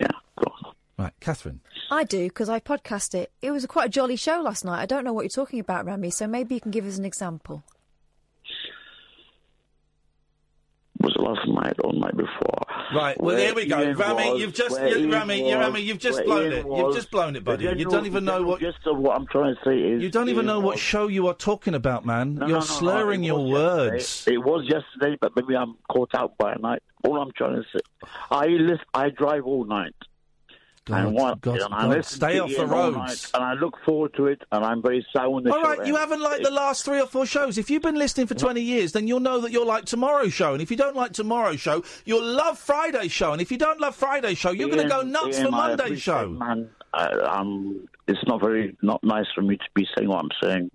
Yeah, 0.00 0.08
go 0.36 0.52
on. 0.64 0.74
Right, 0.98 1.12
Catherine. 1.20 1.60
I 1.90 2.04
do 2.04 2.28
because 2.28 2.48
I 2.48 2.60
podcast 2.60 3.14
it. 3.14 3.32
It 3.42 3.50
was 3.50 3.64
a 3.64 3.68
quite 3.68 3.86
a 3.86 3.90
jolly 3.90 4.16
show 4.16 4.40
last 4.40 4.64
night. 4.64 4.80
I 4.80 4.86
don't 4.86 5.04
know 5.04 5.12
what 5.12 5.22
you're 5.22 5.28
talking 5.30 5.60
about, 5.60 5.84
Remy. 5.84 6.10
So 6.10 6.26
maybe 6.26 6.54
you 6.54 6.60
can 6.60 6.70
give 6.70 6.86
us 6.86 6.98
an 6.98 7.04
example. 7.04 7.62
Was 11.02 11.16
last 11.18 11.48
night 11.48 11.74
or 11.82 11.92
night 11.92 12.16
before. 12.16 12.62
Right, 12.94 13.20
well, 13.20 13.34
there 13.36 13.54
we 13.54 13.66
go. 13.66 13.78
Iain 13.78 13.96
Rami, 13.96 14.30
was- 14.30 14.40
you've 14.40 14.54
just, 14.54 14.80
you, 14.80 15.12
Rami, 15.12 15.38
you, 15.38 15.44
was- 15.56 15.66
Rami, 15.66 15.80
you've 15.80 15.98
just 15.98 16.24
blown 16.24 16.42
Iain 16.44 16.52
it. 16.52 16.64
was- 16.66 16.78
You've 16.78 16.94
just 16.94 17.10
blown 17.10 17.34
it, 17.36 17.44
buddy. 17.44 17.66
the 17.66 17.76
You 17.76 17.84
don't 17.86 18.06
even 18.06 18.24
know 18.24 18.42
what. 18.42 18.60
general 18.60 18.76
of 18.86 18.98
what 18.98 19.16
I'm 19.16 19.26
trying 19.26 19.54
to 19.56 19.60
say 19.64 19.76
is 19.78 20.02
You 20.02 20.10
don't 20.10 20.28
even 20.28 20.46
Iain 20.48 20.54
know 20.54 20.60
what 20.60 20.78
show 20.78 21.08
you 21.08 21.26
are 21.26 21.34
talking 21.34 21.74
about, 21.74 22.06
man. 22.06 22.34
No, 22.36 22.46
You're 22.46 22.48
no, 22.48 22.60
no, 22.60 22.60
slurring 22.60 23.24
your 23.24 23.44
words. 23.50 24.28
It 24.28 24.38
was 24.38 24.64
yesterday, 24.68 25.16
but 25.20 25.34
maybe 25.34 25.56
I'm 25.56 25.74
caught 25.90 26.14
out 26.14 26.36
by 26.38 26.52
a 26.52 26.58
night. 26.58 26.82
All 27.04 27.20
I'm 27.20 27.32
trying 27.32 27.56
to 27.56 27.64
say, 27.72 27.80
I 28.30 28.46
live, 28.46 28.78
I 28.94 29.10
drive 29.10 29.44
all 29.44 29.64
night. 29.64 29.94
God, 30.84 31.06
and 31.06 31.14
what, 31.14 31.40
God, 31.40 31.60
and 31.60 31.74
I 31.74 31.94
God, 31.94 32.04
stay 32.04 32.40
off 32.40 32.50
the 32.56 32.66
roads. 32.66 33.30
and 33.34 33.44
I 33.44 33.54
look 33.54 33.78
forward 33.84 34.14
to 34.16 34.26
it, 34.26 34.42
and 34.50 34.64
I'm 34.64 34.82
very 34.82 35.06
the 35.12 35.52
All 35.52 35.62
right, 35.62 35.86
you 35.86 35.94
haven't 35.94 36.20
liked 36.20 36.42
the 36.42 36.50
last 36.50 36.84
three 36.84 37.00
or 37.00 37.06
four 37.06 37.24
shows. 37.24 37.56
If 37.56 37.70
you've 37.70 37.82
been 37.82 37.94
listening 37.94 38.26
for 38.26 38.34
20 38.34 38.60
years, 38.60 38.92
then 38.92 39.06
you'll 39.06 39.20
know 39.20 39.40
that 39.40 39.52
you'll 39.52 39.66
like 39.66 39.84
tomorrow's 39.84 40.32
show. 40.32 40.54
And 40.54 40.60
if 40.62 40.70
you 40.70 40.76
don't 40.76 40.96
like 40.96 41.12
tomorrow's 41.12 41.60
show, 41.60 41.84
you'll 42.04 42.24
love 42.24 42.58
Friday's 42.58 43.12
show. 43.12 43.32
And 43.32 43.40
if 43.40 43.52
you 43.52 43.58
don't 43.58 43.80
love 43.80 43.94
Friday's 43.94 44.38
show, 44.38 44.50
you're 44.50 44.68
going 44.68 44.82
to 44.82 44.88
go 44.88 45.02
nuts 45.02 45.36
Iain, 45.36 45.46
for 45.46 45.50
Monday's 45.52 46.02
show. 46.02 46.28
Man, 46.30 46.68
I, 46.94 47.06
um, 47.10 47.88
it's 48.08 48.26
not 48.26 48.40
very 48.40 48.76
not 48.82 49.02
nice 49.04 49.26
for 49.34 49.42
me 49.42 49.56
to 49.56 49.64
be 49.74 49.86
saying 49.96 50.08
what 50.08 50.18
I'm 50.18 50.30
saying, 50.42 50.70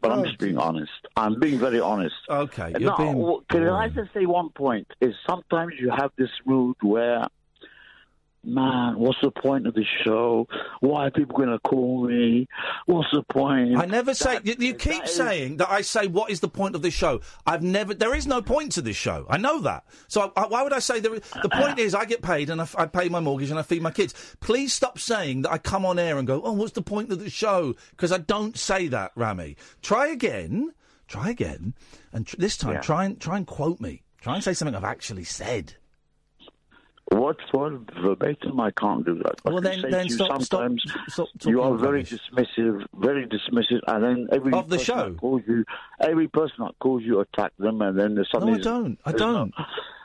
but 0.00 0.12
I'm 0.12 0.24
just 0.24 0.38
being 0.38 0.58
honest. 0.58 0.90
I'm 1.16 1.38
being 1.38 1.58
very 1.58 1.80
honest. 1.80 2.14
Okay, 2.28 2.72
you're 2.78 2.90
now, 2.90 2.96
being 2.96 3.40
Can 3.50 3.68
I 3.68 3.88
just 3.88 4.12
say 4.14 4.26
one 4.26 4.50
point? 4.50 4.86
Is 5.00 5.14
sometimes 5.28 5.74
you 5.78 5.90
have 5.90 6.12
this 6.16 6.30
mood 6.46 6.76
where, 6.82 7.26
man, 8.44 8.98
what's 8.98 9.20
the 9.22 9.30
point 9.30 9.66
of 9.66 9.74
the 9.74 9.84
show? 10.04 10.48
Why 10.80 11.06
are 11.06 11.10
people 11.10 11.36
going 11.36 11.50
to 11.50 11.58
call 11.60 12.06
me? 12.06 12.48
What's 12.86 13.10
the 13.12 13.22
point? 13.22 13.76
I 13.76 13.86
never 13.86 14.14
say. 14.14 14.40
You, 14.42 14.54
you 14.58 14.74
keep 14.74 15.06
saying 15.06 15.58
that 15.58 15.70
I 15.70 15.82
say, 15.82 16.06
"What 16.06 16.30
is 16.30 16.40
the 16.40 16.48
point 16.48 16.74
of 16.74 16.82
this 16.82 16.94
show?" 16.94 17.20
I've 17.46 17.62
never. 17.62 17.94
There 17.94 18.14
is 18.14 18.26
no 18.26 18.42
point 18.42 18.72
to 18.72 18.82
this 18.82 18.96
show. 18.96 19.26
I 19.28 19.36
know 19.36 19.60
that. 19.60 19.84
So 20.08 20.32
I, 20.36 20.46
why 20.46 20.62
would 20.62 20.72
I 20.72 20.78
say 20.78 21.00
there? 21.00 21.14
Is, 21.14 21.22
the 21.42 21.48
point 21.48 21.78
is, 21.78 21.94
I 21.94 22.04
get 22.04 22.22
paid 22.22 22.50
and 22.50 22.60
I 22.60 22.86
pay 22.86 23.08
my 23.08 23.20
mortgage 23.20 23.50
and 23.50 23.58
I 23.58 23.62
feed 23.62 23.82
my 23.82 23.90
kids. 23.90 24.14
Please 24.40 24.72
stop 24.72 24.98
saying 24.98 25.42
that 25.42 25.52
I 25.52 25.58
come 25.58 25.84
on 25.84 25.98
air 25.98 26.18
and 26.18 26.26
go, 26.26 26.42
"Oh, 26.42 26.52
what's 26.52 26.72
the 26.72 26.82
point 26.82 27.12
of 27.12 27.18
the 27.18 27.30
show?" 27.30 27.74
Because 27.90 28.12
I 28.12 28.18
don't 28.18 28.56
say 28.56 28.88
that, 28.88 29.12
Rami. 29.14 29.56
Try 29.82 30.08
again. 30.08 30.72
Try 31.08 31.30
again, 31.30 31.74
and 32.12 32.24
tr- 32.24 32.36
this 32.38 32.56
time 32.56 32.80
try 32.82 33.04
and 33.04 33.20
try 33.20 33.36
and 33.36 33.44
quote 33.44 33.80
me. 33.80 34.02
Try 34.20 34.36
and 34.36 34.44
say 34.44 34.54
something 34.54 34.76
I've 34.76 34.84
actually 34.84 35.24
said. 35.24 35.74
What 37.10 37.38
for 37.50 37.76
verbatim? 38.00 38.60
I 38.60 38.70
can't 38.70 39.04
do 39.04 39.14
that. 39.24 39.34
Well, 39.44 39.60
then- 39.60 39.82
then 39.90 40.08
stop- 40.08 40.42
stop- 40.42 40.60
sometimes 40.60 40.84
stop 41.08 41.28
you 41.44 41.60
are 41.60 41.76
very 41.76 41.98
rubbish. 42.04 42.12
dismissive, 42.32 42.86
very 42.94 43.26
dismissive, 43.26 43.80
and 43.88 44.04
then 44.04 44.28
every 44.30 44.52
Of 44.52 44.68
the 44.68 44.76
person 44.76 44.94
show? 44.94 45.14
calls 45.14 45.42
you, 45.48 45.64
every 45.98 46.28
person 46.28 46.56
that 46.60 46.78
calls 46.78 47.02
you, 47.02 47.18
attack 47.18 47.52
them, 47.58 47.82
and 47.82 47.98
then 47.98 48.14
there's 48.14 48.30
No, 48.32 48.38
something. 48.40 48.54
I 48.54 48.62
don't. 48.62 48.98
I 49.06 49.12
don't. 49.12 49.52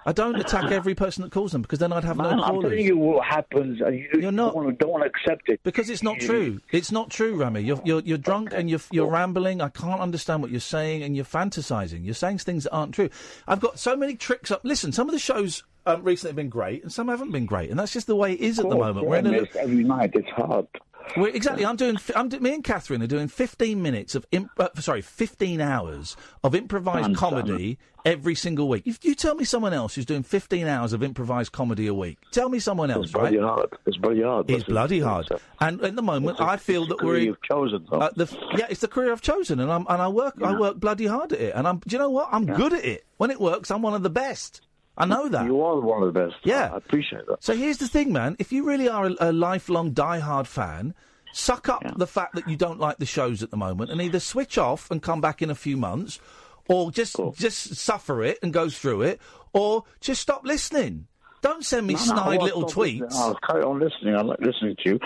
I 0.08 0.12
don't 0.12 0.36
attack 0.36 0.72
every 0.72 0.94
person 0.94 1.24
that 1.24 1.32
calls 1.32 1.52
them 1.52 1.62
because 1.64 1.80
then 1.80 1.92
I'd 1.92 2.04
have 2.04 2.18
Man, 2.18 2.38
no 2.38 2.44
I'm 2.44 2.50
callers. 2.52 2.64
telling 2.72 2.86
you 2.86 2.98
what 2.98 3.26
happens, 3.26 3.82
and 3.82 3.96
you 3.98 4.08
You're 4.14 4.32
not. 4.32 4.54
don't 4.54 4.64
want 4.64 4.70
to, 4.80 4.86
don't 4.86 4.92
want 4.92 5.04
to 5.04 5.10
accept 5.10 5.50
it 5.50 5.60
Because 5.64 5.90
it's 5.90 6.04
not 6.04 6.20
true. 6.20 6.62
It's 6.72 6.92
not 6.92 7.10
true, 7.10 7.36
Rami. 7.36 7.62
You're 7.62 7.82
you're, 7.84 8.02
you're 8.02 8.18
drunk 8.20 8.50
and 8.54 8.70
you're 8.70 8.82
you're 8.92 9.10
rambling. 9.10 9.62
I 9.62 9.70
can't 9.70 10.00
understand 10.02 10.42
what 10.44 10.52
you're 10.52 10.60
saying, 10.60 11.02
and 11.02 11.16
you're 11.16 11.26
fantasizing. 11.26 12.06
You're 12.06 12.14
saying 12.14 12.38
things 12.40 12.66
that 12.66 12.72
aren't 12.72 12.94
true. 12.94 13.10
I've 13.48 13.60
got 13.60 13.80
so 13.80 13.96
many 13.96 14.16
tricks 14.16 14.52
up. 14.52 14.62
Listen, 14.64 14.92
some 14.92 15.08
of 15.10 15.14
the 15.14 15.20
shows 15.20 15.64
um, 15.88 16.04
recently 16.04 16.30
have 16.30 16.36
been 16.36 16.50
great, 16.50 16.84
and 16.84 16.92
some 16.92 17.08
haven't 17.08 17.32
been 17.32 17.46
great, 17.48 17.70
and 17.72 17.80
that's 17.80 17.94
just 17.94 18.06
the 18.08 18.16
way 18.16 18.34
it 18.34 18.42
is 18.42 18.60
at 18.60 18.70
the 18.70 18.76
moment. 18.76 19.08
We're 19.08 19.18
in 19.18 19.26
a 19.28 19.32
Yeah, 19.32 19.46
every 19.60 19.84
night. 19.84 20.12
It's 20.14 20.30
hard. 20.30 20.68
Exactly. 21.16 21.66
I'm 21.66 21.76
doing. 21.76 21.98
I'm 22.16 22.30
do, 22.30 22.40
me 22.40 22.54
and 22.54 22.64
Catherine 22.64 23.02
are 23.02 23.08
doing 23.08 23.28
15 23.28 23.82
minutes 23.82 24.16
of. 24.16 24.26
Imp, 24.32 24.50
uh, 24.60 24.70
sorry, 24.80 25.02
15 25.02 25.62
hours 25.62 26.18
of 26.44 26.56
improvised 26.56 27.16
comedy 27.16 27.78
every 28.06 28.36
single 28.36 28.70
week. 28.70 28.84
If 28.86 29.04
you 29.04 29.16
tell 29.16 29.36
me 29.36 29.46
someone 29.46 29.74
else 29.74 29.96
who's 29.96 30.06
doing 30.06 30.24
15 30.24 30.68
hours 30.68 30.94
of 30.94 31.04
improvised 31.04 31.52
comedy 31.52 31.88
a 31.88 31.94
week, 31.94 32.18
tell 32.32 32.50
me 32.50 32.60
someone 32.60 32.92
else. 32.92 33.06
It's 33.06 33.14
bloody 33.14 33.38
right? 33.38 33.48
hard. 33.48 33.70
It's 33.86 33.98
bloody 33.98 34.22
hard. 34.22 34.52
It's 34.52 34.64
bloody 34.64 35.00
hard. 35.00 35.28
And 35.60 35.82
at 35.82 35.96
the 35.96 36.02
moment, 36.02 36.40
I 36.40 36.58
feel 36.58 36.86
that 36.88 37.02
we're. 37.02 37.14
career 37.14 37.24
you've 37.24 37.42
chosen. 37.42 37.86
Uh, 37.92 38.10
the, 38.16 38.38
yeah, 38.58 38.68
it's 38.70 38.82
the 38.82 38.88
career 38.88 39.12
I've 39.12 39.22
chosen, 39.22 39.60
and 39.60 39.72
I'm 39.72 39.86
and 39.90 40.02
I 40.02 40.08
work. 40.08 40.36
I 40.42 40.58
work 40.58 40.80
bloody 40.80 41.08
hard 41.08 41.34
at 41.34 41.40
it, 41.40 41.56
and 41.56 41.68
I'm. 41.68 41.80
Do 41.80 41.94
you 41.96 42.00
know 42.00 42.10
what? 42.10 42.30
I'm 42.32 42.46
good 42.46 42.74
at 42.74 42.86
it. 42.86 43.06
When 43.18 43.32
it 43.32 43.40
works, 43.40 43.72
I'm 43.72 43.82
one 43.82 43.94
of 43.94 44.04
the 44.04 44.10
best. 44.10 44.62
I 44.98 45.06
know 45.06 45.28
that. 45.30 45.46
You 45.46 45.62
are 45.62 45.80
one 45.80 46.04
of 46.04 46.14
the 46.14 46.20
best. 46.20 46.36
Yeah, 46.44 46.72
I 46.74 46.78
appreciate 46.78 47.26
that. 47.28 47.44
So 47.44 47.56
here's 47.56 47.78
the 47.78 47.88
thing, 47.88 48.14
man. 48.14 48.36
If 48.40 48.52
you 48.52 48.66
really 48.66 48.88
are 48.88 49.08
a, 49.08 49.16
a 49.20 49.32
lifelong 49.32 49.92
die-hard 49.92 50.48
fan, 50.48 50.94
suck 51.34 51.68
up 51.68 51.84
the 51.98 52.08
fact 52.08 52.36
that 52.36 52.48
you 52.48 52.56
don't 52.56 52.80
like 52.80 52.98
the 52.98 53.06
shows 53.06 53.44
at 53.44 53.52
the 53.52 53.58
moment, 53.58 53.92
and 53.92 54.02
either 54.02 54.20
switch 54.20 54.58
off 54.58 54.90
and 54.90 55.02
come 55.02 55.20
back 55.20 55.42
in 55.42 55.50
a 55.50 55.56
few 55.56 55.76
months, 55.76 56.20
or 56.70 56.92
just 56.92 57.18
just 57.34 57.76
suffer 57.76 58.24
it 58.24 58.40
and 58.42 58.54
go 58.54 58.70
through 58.70 59.02
it, 59.02 59.20
or 59.54 59.84
just 60.00 60.22
stop 60.22 60.46
listening. 60.46 61.08
Don't 61.46 61.64
send 61.64 61.86
me 61.86 61.94
No, 61.94 62.00
no, 62.00 62.06
snide 62.06 62.40
I'll 62.40 62.44
little 62.44 62.64
tweets. 62.64 63.14
I'll 63.14 63.36
carry 63.48 63.62
on 63.62 63.80
listening. 63.80 64.16
I 64.16 64.22
like 64.22 64.40
listening 64.40 64.76
to 64.84 64.90
you. 64.90 65.00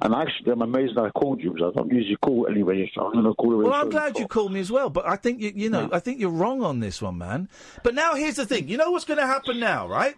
And 0.00 0.12
actually, 0.12 0.50
I'm 0.50 0.62
amazed 0.62 0.98
I 0.98 1.08
called 1.10 1.40
you 1.40 1.52
because 1.52 1.72
I 1.72 1.78
don't 1.78 1.92
usually 1.92 2.16
call 2.16 2.48
anybody. 2.50 2.90
So 2.96 3.06
I'm 3.06 3.12
going 3.12 3.24
to 3.24 3.34
call. 3.34 3.56
Well, 3.58 3.72
I'm 3.72 3.90
glad 3.90 4.18
you 4.18 4.26
called 4.26 4.50
me 4.50 4.58
as 4.58 4.72
well, 4.72 4.90
but 4.90 5.06
I 5.06 5.14
think 5.14 5.40
you, 5.40 5.52
you 5.54 5.70
know, 5.70 5.88
I 5.92 6.00
think 6.00 6.18
you're 6.18 6.30
wrong 6.30 6.64
on 6.64 6.80
this 6.80 7.00
one, 7.00 7.18
man. 7.18 7.48
But 7.84 7.94
now 7.94 8.16
here's 8.16 8.34
the 8.34 8.44
thing. 8.44 8.66
You 8.66 8.76
know 8.76 8.90
what's 8.90 9.04
going 9.04 9.20
to 9.20 9.26
happen 9.26 9.60
now, 9.60 9.86
right? 9.86 10.16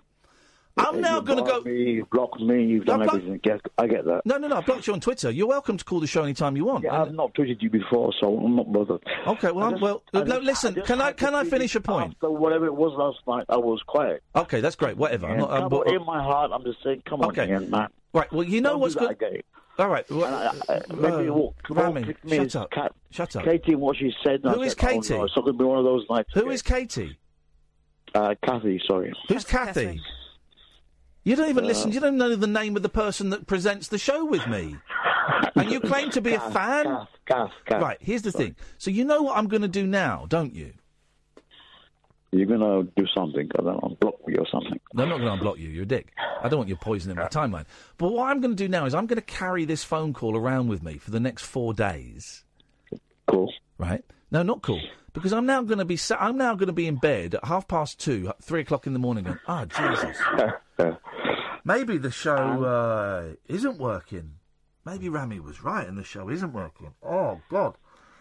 I'm 0.78 1.00
now 1.00 1.20
going 1.20 1.38
to 1.42 1.44
go. 1.50 1.60
Me, 1.62 1.92
you've 1.92 2.10
blocked 2.10 2.40
me. 2.40 2.64
You've 2.64 2.84
done 2.84 3.00
block- 3.00 3.14
everything. 3.16 3.40
Yes, 3.44 3.60
I 3.78 3.86
get 3.86 4.04
that. 4.04 4.22
No, 4.26 4.36
no, 4.36 4.46
no. 4.48 4.56
I 4.56 4.60
blocked 4.60 4.86
you 4.86 4.92
on 4.92 5.00
Twitter. 5.00 5.30
You're 5.30 5.46
welcome 5.46 5.76
to 5.78 5.84
call 5.84 6.00
the 6.00 6.06
show 6.06 6.22
anytime 6.22 6.54
you 6.56 6.64
want. 6.66 6.84
Yeah, 6.84 7.00
I've 7.02 7.14
not 7.14 7.32
tweeted 7.34 7.62
you 7.62 7.70
before, 7.70 8.12
so 8.20 8.36
I'm 8.36 8.56
not 8.56 8.70
bothered. 8.72 9.02
Okay, 9.26 9.50
well, 9.52 9.70
just- 9.70 9.82
well, 9.82 10.02
I 10.12 10.18
no, 10.20 10.34
just- 10.36 10.42
listen. 10.42 10.74
just 10.74 10.86
Can 10.86 11.00
I 11.00 11.12
can 11.12 11.34
I 11.34 11.44
finish 11.44 11.74
a 11.76 11.80
point? 11.80 12.12
After 12.16 12.30
whatever 12.30 12.66
it 12.66 12.74
was 12.74 12.92
last 12.98 13.18
night, 13.26 13.46
I 13.48 13.56
was 13.56 13.82
quiet. 13.86 14.22
Okay, 14.34 14.60
that's 14.60 14.76
great. 14.76 14.96
Whatever. 14.96 15.26
I'm 15.28 15.38
not, 15.38 15.50
I'm, 15.50 15.68
but- 15.70 15.88
in 15.88 16.04
my 16.04 16.22
heart, 16.22 16.50
I'm 16.52 16.62
just 16.62 16.82
saying, 16.84 17.02
come 17.06 17.22
on, 17.22 17.28
Okay. 17.30 17.50
Iain, 17.52 17.70
man. 17.70 17.88
right. 18.12 18.30
Well, 18.32 18.44
you 18.44 18.60
know 18.60 18.70
Don't 18.72 18.80
what's 18.80 18.94
do 18.94 19.06
that 19.06 19.18
good. 19.18 19.42
All 19.78 19.88
right. 19.88 20.08
Well, 20.10 20.24
I- 20.68 20.74
I- 20.74 20.80
maybe 20.94 21.28
uh, 21.28 21.32
what, 21.34 21.52
Rami, 21.70 22.00
what 22.00 22.06
picked 22.06 22.24
me 22.24 22.36
shut 22.36 22.56
up. 22.56 22.70
Kat- 22.70 22.92
Shut 23.10 23.34
up. 23.36 23.44
Katie 23.44 23.72
and 23.72 23.80
what 23.80 23.96
she 23.96 24.12
said. 24.22 24.40
Who 24.42 24.60
is 24.62 24.72
said, 24.72 24.84
oh, 24.84 24.88
Katie? 25.00 25.14
no, 25.14 25.24
it's 25.24 25.36
not 25.36 25.44
going 25.46 25.54
to 25.56 25.58
be 25.58 25.64
one 25.64 25.78
of 25.78 25.84
those 25.84 26.04
nights. 26.10 26.28
Who 26.34 26.50
is 26.50 26.60
Katie? 26.62 27.16
Uh, 28.14 28.34
Kathy, 28.44 28.80
sorry. 28.86 29.12
Who's 29.28 29.44
Kathy? 29.44 30.00
You 31.26 31.34
don't 31.34 31.48
even 31.50 31.64
Uh, 31.64 31.66
listen. 31.66 31.90
You 31.90 31.98
don't 31.98 32.16
know 32.16 32.36
the 32.36 32.46
name 32.46 32.76
of 32.76 32.82
the 32.82 32.88
person 32.88 33.30
that 33.30 33.48
presents 33.48 33.88
the 33.88 33.98
show 33.98 34.24
with 34.24 34.46
me, 34.46 34.76
and 35.56 35.72
you 35.72 35.80
claim 35.80 36.08
to 36.10 36.20
be 36.20 36.34
a 36.34 36.40
fan. 36.40 36.84
Kath, 36.84 37.08
Kath, 37.26 37.50
Kath. 37.66 37.82
Right. 37.82 37.98
Here's 38.00 38.22
the 38.22 38.30
thing. 38.30 38.54
So 38.78 38.92
you 38.92 39.04
know 39.04 39.22
what 39.22 39.36
I'm 39.36 39.48
going 39.48 39.62
to 39.62 39.68
do 39.68 39.88
now, 39.88 40.26
don't 40.28 40.54
you? 40.54 40.72
You're 42.30 42.46
going 42.46 42.60
to 42.60 42.88
do 42.96 43.06
something. 43.12 43.50
I 43.58 43.62
don't 43.62 43.82
know, 43.82 43.96
block 44.00 44.24
me 44.24 44.36
or 44.36 44.46
something. 44.52 44.78
No, 44.94 45.02
I'm 45.02 45.08
not 45.08 45.18
going 45.18 45.36
to 45.38 45.44
unblock 45.44 45.58
you. 45.58 45.68
You're 45.68 45.82
a 45.82 45.86
dick. 45.86 46.12
I 46.42 46.48
don't 46.48 46.58
want 46.58 46.68
you 46.68 46.76
poisoning 46.76 47.16
my 47.16 47.26
timeline. 47.26 47.64
But 47.98 48.12
what 48.12 48.28
I'm 48.28 48.40
going 48.40 48.54
to 48.54 48.62
do 48.62 48.68
now 48.68 48.84
is 48.86 48.94
I'm 48.94 49.06
going 49.06 49.16
to 49.18 49.22
carry 49.22 49.64
this 49.64 49.82
phone 49.82 50.12
call 50.12 50.36
around 50.36 50.68
with 50.68 50.82
me 50.82 50.96
for 50.98 51.10
the 51.10 51.20
next 51.20 51.42
four 51.44 51.74
days. 51.74 52.44
Cool. 53.26 53.52
Right? 53.78 54.04
No, 54.30 54.44
not 54.44 54.62
cool. 54.62 54.80
Because 55.12 55.32
I'm 55.32 55.46
now 55.46 55.62
going 55.62 55.78
to 55.78 55.84
be 55.84 55.96
sa- 55.96 56.18
I'm 56.20 56.36
now 56.36 56.54
going 56.54 56.66
to 56.68 56.72
be 56.72 56.86
in 56.86 56.96
bed 56.96 57.34
at 57.34 57.44
half 57.44 57.66
past 57.66 57.98
two, 57.98 58.32
three 58.42 58.60
o'clock 58.60 58.86
in 58.86 58.92
the 58.92 58.98
morning. 59.00 59.24
Going, 59.24 59.38
ah, 59.48 59.64
Jesus. 59.64 60.16
Maybe 61.64 61.98
the 61.98 62.10
show 62.10 62.34
uh, 62.64 63.34
isn't 63.48 63.78
working. 63.78 64.34
Maybe 64.84 65.08
Rami 65.08 65.40
was 65.40 65.64
right, 65.64 65.86
and 65.86 65.98
the 65.98 66.04
show 66.04 66.28
isn't 66.28 66.52
working. 66.52 66.94
Oh 67.02 67.40
God. 67.50 67.74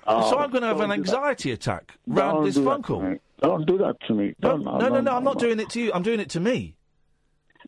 Oh, 0.08 0.30
so 0.30 0.38
I'm 0.38 0.52
going 0.52 0.62
to 0.62 0.68
have 0.68 0.78
an 0.82 0.90
don't 0.90 0.90
that. 0.90 0.98
anxiety 1.00 1.52
attack 1.52 1.94
round 2.06 2.36
Don't 2.38 2.46
this 2.46 2.56
do 2.56 2.64
phone 2.64 2.74
that 2.82 2.88
to 2.88 2.88
call. 2.88 3.02
me. 3.02 3.18
Don't 3.42 3.66
do 3.68 3.78
that 3.80 3.96
to 4.08 4.14
me. 4.14 4.36
No, 4.42 4.50
Don't, 4.52 4.64
no, 4.64 4.78
no, 4.90 5.02
no, 5.02 5.12
I'm 5.16 5.24
not 5.24 5.40
doing 5.40 5.60
it 5.60 5.70
to 5.72 5.82
you. 5.82 5.92
I'm 5.94 6.04
doing 6.04 6.20
it 6.20 6.30
to 6.32 6.40
me. 6.40 6.76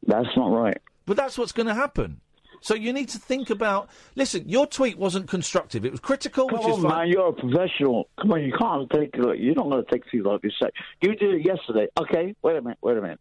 That's 0.05 0.27
not 0.35 0.47
right. 0.49 0.77
But 1.07 1.17
that's 1.17 1.37
what's 1.37 1.51
going 1.51 1.65
to 1.67 1.73
happen. 1.73 2.21
So 2.61 2.75
you 2.75 2.93
need 2.93 3.09
to 3.09 3.17
think 3.19 3.49
about. 3.49 3.89
Listen, 4.15 4.47
your 4.47 4.67
tweet 4.67 4.97
wasn't 4.97 5.27
constructive. 5.27 5.83
It 5.85 5.91
was 5.91 5.99
critical, 5.99 6.47
Come 6.47 6.59
which 6.59 6.67
is 6.67 6.75
on, 6.75 6.81
fine. 6.83 6.91
man, 6.91 7.07
you're 7.09 7.27
a 7.29 7.33
professional. 7.33 8.09
Come 8.21 8.33
on, 8.33 8.43
you 8.43 8.53
can't 8.57 8.89
take 8.89 9.09
it. 9.13 9.39
You're 9.39 9.55
not 9.55 9.69
going 9.69 9.83
to 9.85 9.91
take 9.91 10.03
things 10.11 10.25
like 10.25 10.41
this. 10.41 10.53
You 11.01 11.15
did 11.15 11.35
it 11.35 11.45
yesterday. 11.45 11.87
Okay, 11.99 12.35
wait 12.41 12.55
a 12.57 12.61
minute, 12.61 12.77
wait 12.81 12.97
a 12.97 13.01
minute. 13.01 13.19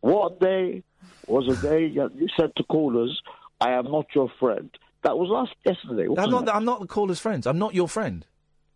What 0.00 0.40
day 0.40 0.82
was 1.26 1.46
a 1.48 1.60
day 1.62 1.88
that 1.94 2.04
uh, 2.04 2.08
you 2.16 2.28
said 2.36 2.52
to 2.56 2.64
callers, 2.64 3.20
"I 3.60 3.72
am 3.72 3.90
not 3.90 4.06
your 4.14 4.30
friend"? 4.40 4.70
That 5.02 5.18
was 5.18 5.28
last 5.28 5.54
yesterday. 5.64 6.06
I'm 6.16 6.32
it? 6.32 6.48
I'm 6.50 6.64
not 6.64 6.80
the 6.80 6.86
caller's 6.86 7.18
friends. 7.18 7.46
I'm 7.46 7.58
not 7.58 7.74
your 7.74 7.88
friend. 7.88 8.24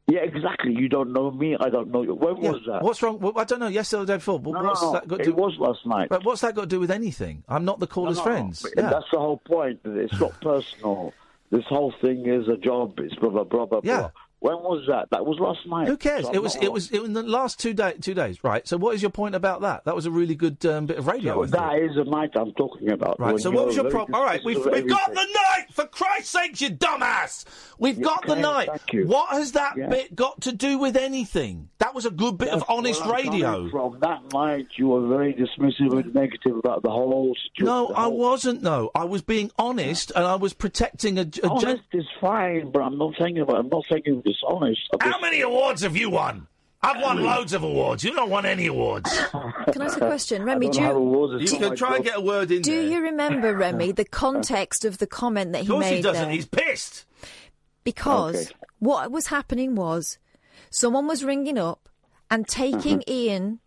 Yeah, 0.09 0.21
exactly. 0.21 0.73
You 0.73 0.89
don't 0.89 1.13
know 1.13 1.31
me. 1.33 1.57
I 1.59 1.69
don't 1.69 1.91
know 1.91 2.03
you. 2.03 2.15
When 2.15 2.37
Yeah, 2.41 2.53
was 2.53 2.63
that? 2.69 2.83
What's 2.83 3.03
wrong? 3.03 3.19
Well, 3.19 3.33
I 3.37 3.45
don't 3.45 3.59
know. 3.59 3.67
Yesterday 3.67 4.03
or 4.03 4.05
the 4.07 4.13
day 4.13 4.17
before. 4.19 4.39
But 4.39 4.53
No, 4.53 4.63
what's 4.63 4.83
no, 4.83 4.93
that 4.93 5.09
got 5.09 5.17
to 5.17 5.23
It 5.23 5.27
do? 5.27 5.35
was 5.35 5.57
last 5.59 5.85
night. 5.85 6.09
But 6.09 6.25
what's 6.25 6.43
that 6.43 6.55
got 6.55 6.63
to 6.63 6.67
do 6.69 6.79
with 6.79 6.93
anything? 6.93 7.43
I'm 7.49 7.65
not 7.65 7.81
the 7.81 7.89
caller's 7.89 8.19
no. 8.19 8.23
friends. 8.23 8.65
Yeah. 8.77 8.91
That's 8.91 9.07
the 9.13 9.19
whole 9.19 9.39
point. 9.39 9.81
It's 9.85 10.19
not 10.21 10.41
personal. 10.41 11.13
This 11.51 11.65
whole 11.69 11.93
thing 12.01 12.27
is 12.27 12.49
a 12.49 12.57
job. 12.57 12.99
It's 13.01 13.15
blah 13.17 13.31
blah 13.31 13.45
blah 13.45 13.67
blah. 13.67 13.81
Yeah. 13.83 13.99
blah. 13.99 14.11
When 14.41 14.57
was 14.57 14.85
that? 14.89 15.09
That 15.11 15.25
was 15.25 15.39
last 15.39 15.67
night. 15.67 15.89
Who 15.89 15.97
cares? 15.97 16.27
So 16.27 16.33
it 16.33 16.43
was. 16.43 16.57
It 16.57 16.71
was. 16.71 16.91
It 16.91 17.01
was 17.01 17.09
in 17.09 17.15
the 17.15 17.23
last 17.23 17.59
two 17.59 17.73
day, 17.73 17.95
two 18.01 18.13
days. 18.15 18.45
Right. 18.45 18.67
So 18.69 18.77
what 18.77 18.95
is 18.95 19.01
your 19.01 19.11
point 19.11 19.35
about 19.35 19.63
that? 19.63 19.85
That 19.87 19.95
was 19.95 20.05
a 20.05 20.11
really 20.11 20.35
good 20.35 20.65
um, 20.67 20.87
bit 20.87 20.99
of 20.99 21.07
radio. 21.07 21.45
Thought. 21.47 21.59
That 21.59 21.79
is 21.83 21.97
the 21.97 22.05
night 22.05 22.31
I'm 22.37 22.53
talking 22.53 22.91
about. 22.91 23.19
Right. 23.19 23.41
So 23.41 23.51
what 23.51 23.67
was 23.67 23.77
your 23.77 23.91
problem? 23.91 24.15
All 24.15 24.25
right. 24.25 24.41
We've, 24.45 24.65
we've 24.65 24.89
got 24.89 25.09
the 25.09 25.15
night. 25.15 25.67
For 25.73 25.87
Christ's 25.87 26.31
sake, 26.31 26.61
you 26.61 26.71
dumbass. 26.71 27.45
We've 27.79 28.01
got 28.01 28.27
the 28.27 28.37
night. 28.37 28.69
What 28.93 29.31
has 29.31 29.53
that 29.53 29.77
Yeah. 29.77 29.89
bit 29.89 30.15
got 30.15 30.43
to 30.43 30.53
do 30.53 30.79
with 30.79 30.97
anything? 30.97 31.71
That 31.79 31.95
was 31.95 32.05
a 32.05 32.11
good 32.11 32.37
bit 32.37 32.49
of 32.49 32.65
honest 32.69 33.05
where 33.05 33.17
I'm 33.17 33.25
coming 33.25 33.43
radio. 33.43 33.71
From 33.71 33.99
that 34.01 34.33
night, 34.33 34.67
you 34.77 34.89
were 34.89 35.07
very 35.09 35.35
dismissive 35.35 35.99
and 35.99 36.15
negative 36.15 36.57
about 36.57 36.83
the 36.83 36.91
whole 36.91 37.35
situation. 37.35 37.67
No, 37.67 37.89
the 37.89 37.95
I 37.95 38.07
wasn't. 38.07 38.63
No, 38.63 38.91
I 38.95 39.05
was 39.05 39.23
being 39.23 39.51
honest, 39.59 40.13
and 40.15 40.25
I 40.25 40.37
was 40.37 40.53
protecting 40.53 41.19
a. 41.19 41.23
a 41.43 41.49
Honest 41.49 41.83
is 41.93 42.07
fine, 42.21 42.71
but 42.71 42.83
I'm 42.83 42.99
not 42.99 43.15
saying 43.19 43.39
about. 43.39 43.57
I'm 43.57 43.69
not 43.69 43.85
saying 43.87 44.23
dishonest. 44.27 44.81
How 45.01 45.11
just- 45.13 45.21
many 45.23 45.41
awards 45.41 45.83
have 45.83 45.97
you 45.97 46.11
won? 46.11 46.47
I've 46.83 47.03
won 47.03 47.21
loads 47.23 47.53
of 47.53 47.65
awards. 47.65 48.05
You've 48.05 48.15
not 48.15 48.29
won 48.29 48.47
any 48.47 48.67
awards. 48.67 49.11
Can 49.33 49.83
I 49.83 49.87
ask 49.87 49.97
a 49.97 50.07
question? 50.07 50.45
Remy, 50.45 50.69
do 50.69 50.81
you, 50.81 51.39
You 51.41 51.47
can 51.59 51.71
my 51.71 51.75
try 51.75 51.97
and 51.97 52.05
get 52.05 52.17
a 52.19 52.21
word 52.21 52.53
in 52.53 52.63
do 52.63 52.71
there. 52.71 52.83
you 52.91 53.01
remember, 53.03 53.55
Remy, 53.57 53.93
the 53.93 54.05
context 54.05 54.85
of 54.85 54.99
the 54.99 55.07
comment 55.07 55.53
that 55.53 55.63
he 55.63 55.63
Of 55.63 55.67
he 55.67 55.73
course 55.73 55.85
made 55.87 55.97
he 55.97 56.03
doesn't. 56.03 56.23
there? 56.27 56.33
He's 56.33 56.47
pissed. 56.47 57.05
Because 57.83 58.37
Okay. 58.49 58.55
what 58.79 59.11
was 59.11 59.29
happening 59.29 59.75
was 59.75 60.19
someone 60.71 61.07
was 61.09 61.25
ringing 61.25 61.59
up 61.59 61.89
and 62.31 62.47
taking 62.47 62.99
Mm-hmm. 63.01 63.11
Iain 63.31 63.59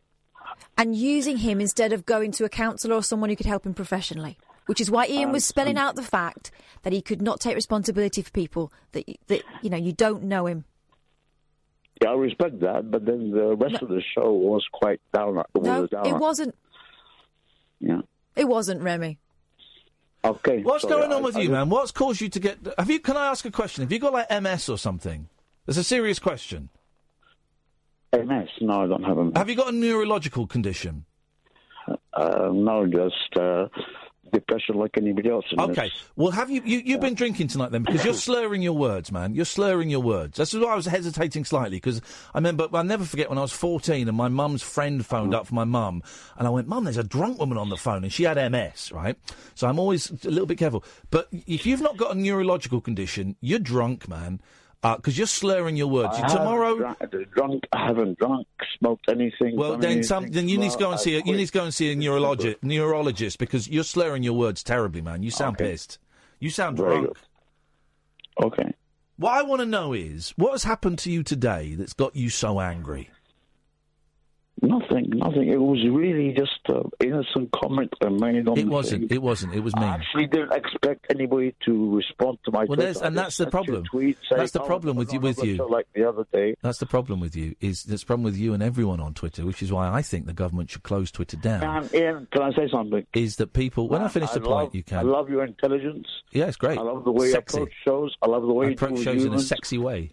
and 0.77 0.95
using 0.95 1.37
him 1.37 1.59
instead 1.59 1.91
of 1.93 2.05
going 2.05 2.31
to 2.33 2.45
a 2.45 2.49
counsellor 2.49 2.95
or 2.95 3.03
someone 3.03 3.29
who 3.29 3.35
could 3.35 3.45
help 3.47 3.65
him 3.65 3.73
professionally. 3.73 4.37
Which 4.69 4.79
is 4.79 4.91
why 4.91 5.07
Iain 5.07 5.31
was 5.31 5.43
spelling 5.45 5.79
out 5.79 5.95
the 5.95 6.03
fact 6.03 6.51
that 6.83 6.93
he 6.93 7.01
could 7.01 7.23
not 7.23 7.39
take 7.39 7.55
responsibility 7.55 8.21
for 8.21 8.29
people 8.29 8.71
that 8.91 9.03
that 9.25 9.41
you 9.63 9.69
know 9.71 9.77
you 9.77 9.93
don't 9.93 10.21
know 10.21 10.45
him. 10.45 10.63
Yeah, 12.03 12.11
I 12.11 12.13
respect 12.13 12.59
that, 12.59 12.91
but 12.91 13.03
then 13.03 13.31
the 13.31 13.55
rest 13.55 13.81
of 13.81 13.89
the 13.89 13.99
show 14.13 14.31
was 14.31 14.63
quite 14.71 15.01
down. 15.11 15.41
No, 15.59 15.87
down 15.87 16.05
it 16.05 16.15
wasn't. 16.15 16.53
Yeah. 17.79 18.01
It 18.35 18.47
wasn't 18.47 18.83
Remy. 18.83 19.17
Okay. 20.23 20.61
What's 20.61 20.83
sorry, 20.83 20.93
going 21.01 21.13
on 21.13 21.23
I- 21.23 21.25
with 21.25 21.35
I 21.35 21.39
you, 21.39 21.47
just- 21.47 21.53
man? 21.53 21.69
What's 21.71 21.89
caused 21.91 22.21
you 22.21 22.29
to 22.29 22.39
get? 22.39 22.59
Have 22.77 22.91
you? 22.91 22.99
Can 22.99 23.17
I 23.17 23.25
ask 23.25 23.43
a 23.45 23.51
question? 23.51 23.81
Have 23.83 23.91
you 23.91 23.97
got 23.97 24.13
like 24.13 24.29
MS 24.29 24.69
or 24.69 24.77
something? 24.77 25.29
It's 25.65 25.77
a 25.79 25.83
serious 25.83 26.19
question. 26.19 26.69
MS? 28.13 28.49
No, 28.61 28.83
I 28.83 28.85
don't 28.87 29.03
have 29.03 29.17
MS. 29.17 29.33
Have 29.35 29.49
you 29.49 29.55
got 29.55 29.73
a 29.73 29.75
neurological 29.75 30.45
condition? 30.45 31.05
Uh, 32.13 32.51
no, 32.53 32.85
just 32.85 33.35
uh, 33.35 33.67
depression 34.31 34.75
like 34.75 34.91
anybody 34.97 35.29
else. 35.29 35.45
Okay. 35.57 35.87
it's- 35.87 36.03
Well, 36.15 36.31
have 36.31 36.49
you, 36.49 36.61
you 36.65 36.81
you've 36.85 37.01
been 37.01 37.13
drinking 37.15 37.47
tonight 37.47 37.71
then? 37.71 37.83
Because 37.83 38.03
you're 38.05 38.13
slurring 38.29 38.61
your 38.61 38.73
words, 38.73 39.11
man. 39.11 39.33
You're 39.35 39.45
slurring 39.45 39.89
your 39.89 40.01
words. 40.01 40.37
That's 40.37 40.53
why 40.53 40.71
I 40.71 40.75
was 40.75 40.85
hesitating 40.85 41.45
slightly 41.45 41.77
because 41.77 42.01
I 42.33 42.37
remember 42.37 42.67
I'll 42.73 42.83
never 42.83 43.05
forget 43.05 43.29
when 43.29 43.37
I 43.37 43.41
was 43.41 43.51
14 43.51 44.07
and 44.07 44.17
my 44.17 44.27
mum's 44.27 44.61
friend 44.63 45.05
phoned 45.05 45.33
up 45.33 45.47
for 45.47 45.55
my 45.55 45.63
mum 45.65 46.03
and 46.37 46.47
I 46.47 46.51
went, 46.51 46.67
"Mum, 46.67 46.83
there's 46.83 46.97
a 46.97 47.03
drunk 47.03 47.39
woman 47.39 47.57
on 47.57 47.69
the 47.69 47.77
phone 47.77 48.03
and 48.03 48.11
she 48.13 48.23
had 48.23 48.37
MS, 48.51 48.91
right?" 48.91 49.17
So 49.55 49.67
I'm 49.67 49.79
always 49.79 50.09
a 50.25 50.29
little 50.29 50.45
bit 50.45 50.57
careful. 50.57 50.83
But 51.11 51.27
if 51.31 51.65
you've 51.65 51.81
not 51.81 51.97
got 51.97 52.15
a 52.15 52.19
neurological 52.19 52.81
condition, 52.81 53.35
you're 53.41 53.59
drunk, 53.59 54.07
man. 54.07 54.41
Uh, 54.81 54.95
because 54.95 55.17
you're 55.17 55.27
slurring 55.27 55.75
your 55.75 55.87
words. 55.87 56.13
I 56.13 56.21
haven't 56.21 56.37
Tomorrow, 56.37 56.77
drunk, 56.77 57.31
drunk, 57.33 57.63
I 57.73 57.87
haven't 57.87 58.17
drunk, 58.17 58.47
smoked 58.77 59.09
anything. 59.09 59.57
well, 59.57 59.77
then 59.77 60.03
some. 60.03 60.27
Then 60.27 60.47
you 60.47 60.57
need 60.57 60.71
to 60.71 60.77
go 60.77 60.91
and 60.91 60.99
see. 60.99 61.17
A, 61.17 61.21
you 61.25 61.35
need 61.35 61.47
to 61.47 61.51
go 61.51 61.65
and 61.65 61.73
see 61.73 61.91
a 61.91 61.95
neurologist. 61.95 62.63
Neurologist, 62.63 63.39
because 63.39 63.67
you're 63.67 63.83
slurring 63.83 64.23
your 64.23 64.33
words 64.33 64.63
terribly, 64.63 65.01
man. 65.01 65.21
You 65.21 65.31
sound 65.31 65.57
pissed. 65.57 65.99
You 66.39 66.49
sound 66.49 66.77
Very 66.77 67.01
drunk. 67.01 67.17
Okay. 68.41 68.73
What 69.17 69.33
I 69.33 69.41
want 69.41 69.59
to 69.59 69.65
know 69.65 69.91
is 69.91 70.33
what 70.37 70.53
has 70.53 70.63
happened 70.63 70.97
to 70.99 71.11
you 71.11 71.23
today 71.23 71.75
that's 71.75 71.91
got 71.91 72.15
you 72.15 72.29
so 72.29 72.61
angry. 72.61 73.09
Nothing, 74.61 75.09
nothing. 75.15 75.47
It 75.47 75.61
was 75.61 75.79
really 75.89 76.33
just 76.37 76.59
an 76.67 76.89
innocent 76.99 77.49
comment 77.53 77.93
I 78.03 78.09
made 78.09 78.47
on 78.47 78.57
It 78.57 78.67
wasn't. 78.67 79.11
It 79.11 79.21
wasn't. 79.21 79.53
It 79.53 79.61
was 79.61 79.73
me. 79.75 79.83
I 79.83 79.95
actually 79.95 80.27
didn't 80.27 80.51
expect 80.51 81.05
anybody 81.09 81.55
to 81.65 81.95
respond 81.95 82.39
to 82.45 82.51
my 82.51 82.65
Well, 82.65 82.79
and 82.81 83.17
that's 83.17 83.37
the 83.37 83.43
sent 83.43 83.45
you 83.45 83.47
a 83.47 83.51
problem. 83.51 83.83
tweet 83.85 84.17
saying, 84.29 84.39
That's 84.39 84.51
the 84.51 84.61
"Oh, 84.61 84.65
problem 84.65 84.97
with 84.97 85.13
you. 85.13 85.19
With 85.21 85.41
you. 85.43 85.65
Like 85.69 85.87
the 85.95 86.03
other 86.07 86.25
day. 86.33 86.55
That's 86.61 86.79
the 86.79 86.85
problem 86.87 87.19
with 87.21 87.35
you. 87.37 87.55
Is 87.61 87.83
that's 87.83 88.01
the 88.01 88.07
problem 88.07 88.23
with 88.23 88.35
you 88.37 88.53
and 88.53 88.61
everyone 88.61 88.99
on 88.99 89.13
Twitter, 89.13 89.45
which 89.45 89.61
is 89.63 89.71
why 89.71 89.87
I 89.89 90.01
think 90.01 90.25
the 90.25 90.33
government 90.33 90.71
should 90.71 90.83
close 90.83 91.09
Twitter 91.09 91.37
down. 91.37 91.63
And 91.63 91.93
Ian, 91.93 92.27
can 92.31 92.41
I 92.41 92.51
say 92.53 92.67
something? 92.69 93.05
Is 93.13 93.37
that 93.37 93.53
people? 93.53 93.87
When 93.87 94.01
I 94.01 94.07
finish 94.09 94.31
the 94.31 94.39
love, 94.41 94.49
point, 94.63 94.75
you 94.75 94.83
can. 94.83 94.97
I 94.99 95.01
love 95.03 95.29
your 95.29 95.45
intelligence. 95.45 96.07
Yeah, 96.31 96.45
it's 96.47 96.57
great. 96.57 96.77
I 96.77 96.81
love 96.81 97.05
the 97.05 97.11
way 97.11 97.31
Sexy. 97.31 97.57
you 97.59 97.63
approach 97.63 97.75
shows. 97.85 98.15
I 98.21 98.27
love 98.27 98.41
the 98.43 98.53
way 98.53 98.65
I 98.65 98.69
you 98.69 98.75
approach 98.75 98.99
shows 98.99 99.23
in 99.23 99.33
a 99.33 99.39
sexy 99.39 99.77
way. 99.77 100.11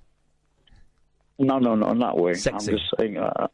No, 1.39 1.59
no, 1.59 1.74
no, 1.74 1.90
in 1.90 1.98
that 1.98 2.16
way. 2.16 2.35
Sexy. 2.35 2.73
I'm 2.73 2.78
just 2.78 2.94
saying. 2.98 3.16
Uh, 3.18 3.48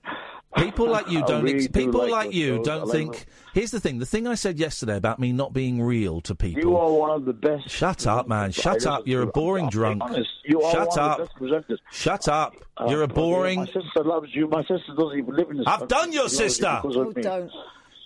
People 0.56 0.88
like 0.88 1.08
you 1.10 1.24
don't. 1.26 1.42
really 1.44 1.56
ex- 1.56 1.66
do 1.68 1.72
people 1.72 2.02
like 2.02 2.10
like, 2.26 2.34
you 2.34 2.56
shows. 2.56 2.66
Don't 2.66 2.84
like 2.86 2.92
think. 2.96 3.26
Here's 3.54 3.70
the 3.70 3.80
thing. 3.80 3.98
The 3.98 4.06
thing 4.06 4.26
I 4.26 4.34
said 4.34 4.58
yesterday 4.58 4.96
about 4.96 5.18
me 5.18 5.32
not 5.32 5.52
being 5.52 5.80
real 5.82 6.20
to 6.22 6.34
people. 6.34 6.62
You 6.62 6.76
are 6.76 6.90
one 6.92 7.10
of 7.10 7.24
the 7.24 7.32
best. 7.32 7.68
Shut 7.70 8.06
up, 8.06 8.28
man. 8.28 8.52
Shut 8.52 8.86
up. 8.86 9.06
You're 9.06 9.22
a 9.22 9.26
boring 9.26 9.68
drunk. 9.70 10.02
honest. 10.02 10.28
You 10.44 10.62
are 10.62 10.72
Shut 10.72 10.98
up. 10.98 11.20
of 11.20 11.28
the 11.40 11.48
best 11.48 11.68
presenters. 11.68 11.78
Shut 11.90 12.28
up. 12.28 12.54
Uh, 12.76 12.86
You're 12.88 13.02
a 13.02 13.08
boring. 13.08 13.60
My 13.60 13.66
sister 13.66 14.04
loves 14.04 14.28
you. 14.34 14.48
My 14.48 14.62
sister 14.62 14.94
doesn't 14.96 15.18
even 15.18 15.34
live 15.36 15.50
in 15.50 15.56
this. 15.58 15.66
I've 15.66 15.88
done 15.88 16.12
your 16.12 16.28
She 16.28 16.34
you 16.44 16.48
sister. 16.48 16.80
because 16.82 16.96
of 16.96 17.16
me. 17.16 17.50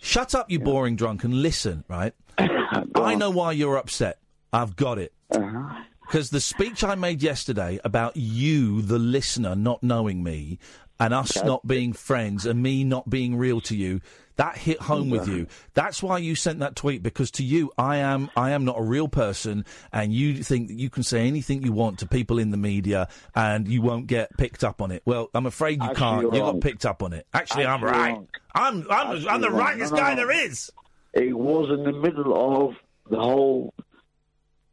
Shut 0.02 0.34
up, 0.34 0.50
you 0.50 0.60
boring 0.60 0.94
drunk, 0.96 1.24
and 1.24 1.42
listen, 1.42 1.84
right? 1.88 2.12
I 2.38 3.14
know 3.16 3.30
why 3.30 3.52
you're 3.52 3.76
upset. 3.76 4.18
I've 4.52 4.76
got 4.76 4.98
it. 4.98 5.12
Uh-huh. 5.32 5.82
Because 6.02 6.30
the 6.30 6.40
speech 6.40 6.84
I 6.84 6.94
made 6.94 7.22
yesterday 7.22 7.80
about 7.82 8.16
you, 8.16 8.82
the 8.82 8.98
listener, 8.98 9.56
not 9.56 9.82
knowing 9.82 10.22
me, 10.22 10.60
and 10.98 11.12
us 11.14 11.36
Okay. 11.36 11.46
not 11.46 11.66
being 11.66 11.92
friends, 11.92 12.46
and 12.46 12.62
me 12.62 12.84
not 12.84 13.08
being 13.10 13.36
real 13.36 13.60
to 13.62 13.76
you, 13.76 14.00
that 14.36 14.58
hit 14.58 14.78
home 14.82 15.08
with 15.08 15.26
you. 15.28 15.46
That's 15.72 16.02
why 16.02 16.18
you 16.18 16.34
sent 16.34 16.58
that 16.58 16.76
tweet. 16.76 17.02
Because 17.02 17.30
to 17.32 17.42
you, 17.42 17.72
I 17.78 17.96
am, 17.96 18.30
I 18.36 18.50
am 18.50 18.66
not 18.66 18.78
a 18.78 18.82
real 18.82 19.08
person, 19.08 19.64
and 19.92 20.12
you 20.12 20.42
think 20.42 20.68
that 20.68 20.74
you 20.78 20.90
can 20.90 21.02
say 21.02 21.26
anything 21.26 21.62
you 21.62 21.72
want 21.72 22.00
to 22.00 22.06
people 22.06 22.38
in 22.38 22.50
the 22.50 22.58
media, 22.58 23.08
and 23.34 23.66
you 23.66 23.80
won't 23.80 24.06
get 24.06 24.36
picked 24.36 24.62
up 24.62 24.82
on 24.82 24.90
it. 24.90 25.02
Well, 25.06 25.30
I'm 25.32 25.46
afraid 25.46 25.82
you 25.82 25.88
Actually, 25.88 25.98
can't. 25.98 26.34
you're 26.34 26.52
got 26.52 26.60
picked 26.60 26.84
up 26.84 27.02
on 27.02 27.14
it. 27.14 27.26
Actually, 27.32 27.64
I'm 27.66 27.82
right. 27.82 28.12
wrong. 28.12 28.28
I'm, 28.54 28.86
I'm, 28.90 29.26
I'm 29.28 29.40
the 29.40 29.50
rightest 29.50 29.92
No, 29.92 29.96
no, 29.98 30.02
guy 30.02 30.14
no. 30.14 30.26
there 30.26 30.44
is. 30.46 30.70
It 31.14 31.36
was 31.36 31.70
in 31.70 31.84
the 31.84 31.92
middle 31.92 32.66
of 32.68 32.74
the 33.10 33.18
whole 33.18 33.72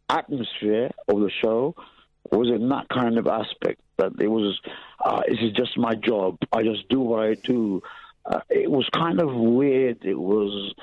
atmosphere 0.09 0.91
of 1.07 1.19
the 1.21 1.31
show. 1.41 1.75
Was 2.31 2.47
in 2.49 2.69
that 2.69 2.87
kind 2.89 3.17
of 3.17 3.27
aspect 3.27 3.81
that 3.97 4.13
it 4.19 4.27
was. 4.27 4.59
Uh, 5.03 5.21
this 5.27 5.39
is 5.41 5.51
just 5.51 5.77
my 5.77 5.95
job. 5.95 6.37
I 6.51 6.63
just 6.63 6.87
do 6.89 6.99
what 6.99 7.23
I 7.23 7.33
do. 7.33 7.81
Uh, 8.25 8.39
it 8.49 8.71
was 8.71 8.87
kind 8.93 9.19
of 9.19 9.33
weird. 9.33 10.05
It 10.05 10.17
was 10.17 10.73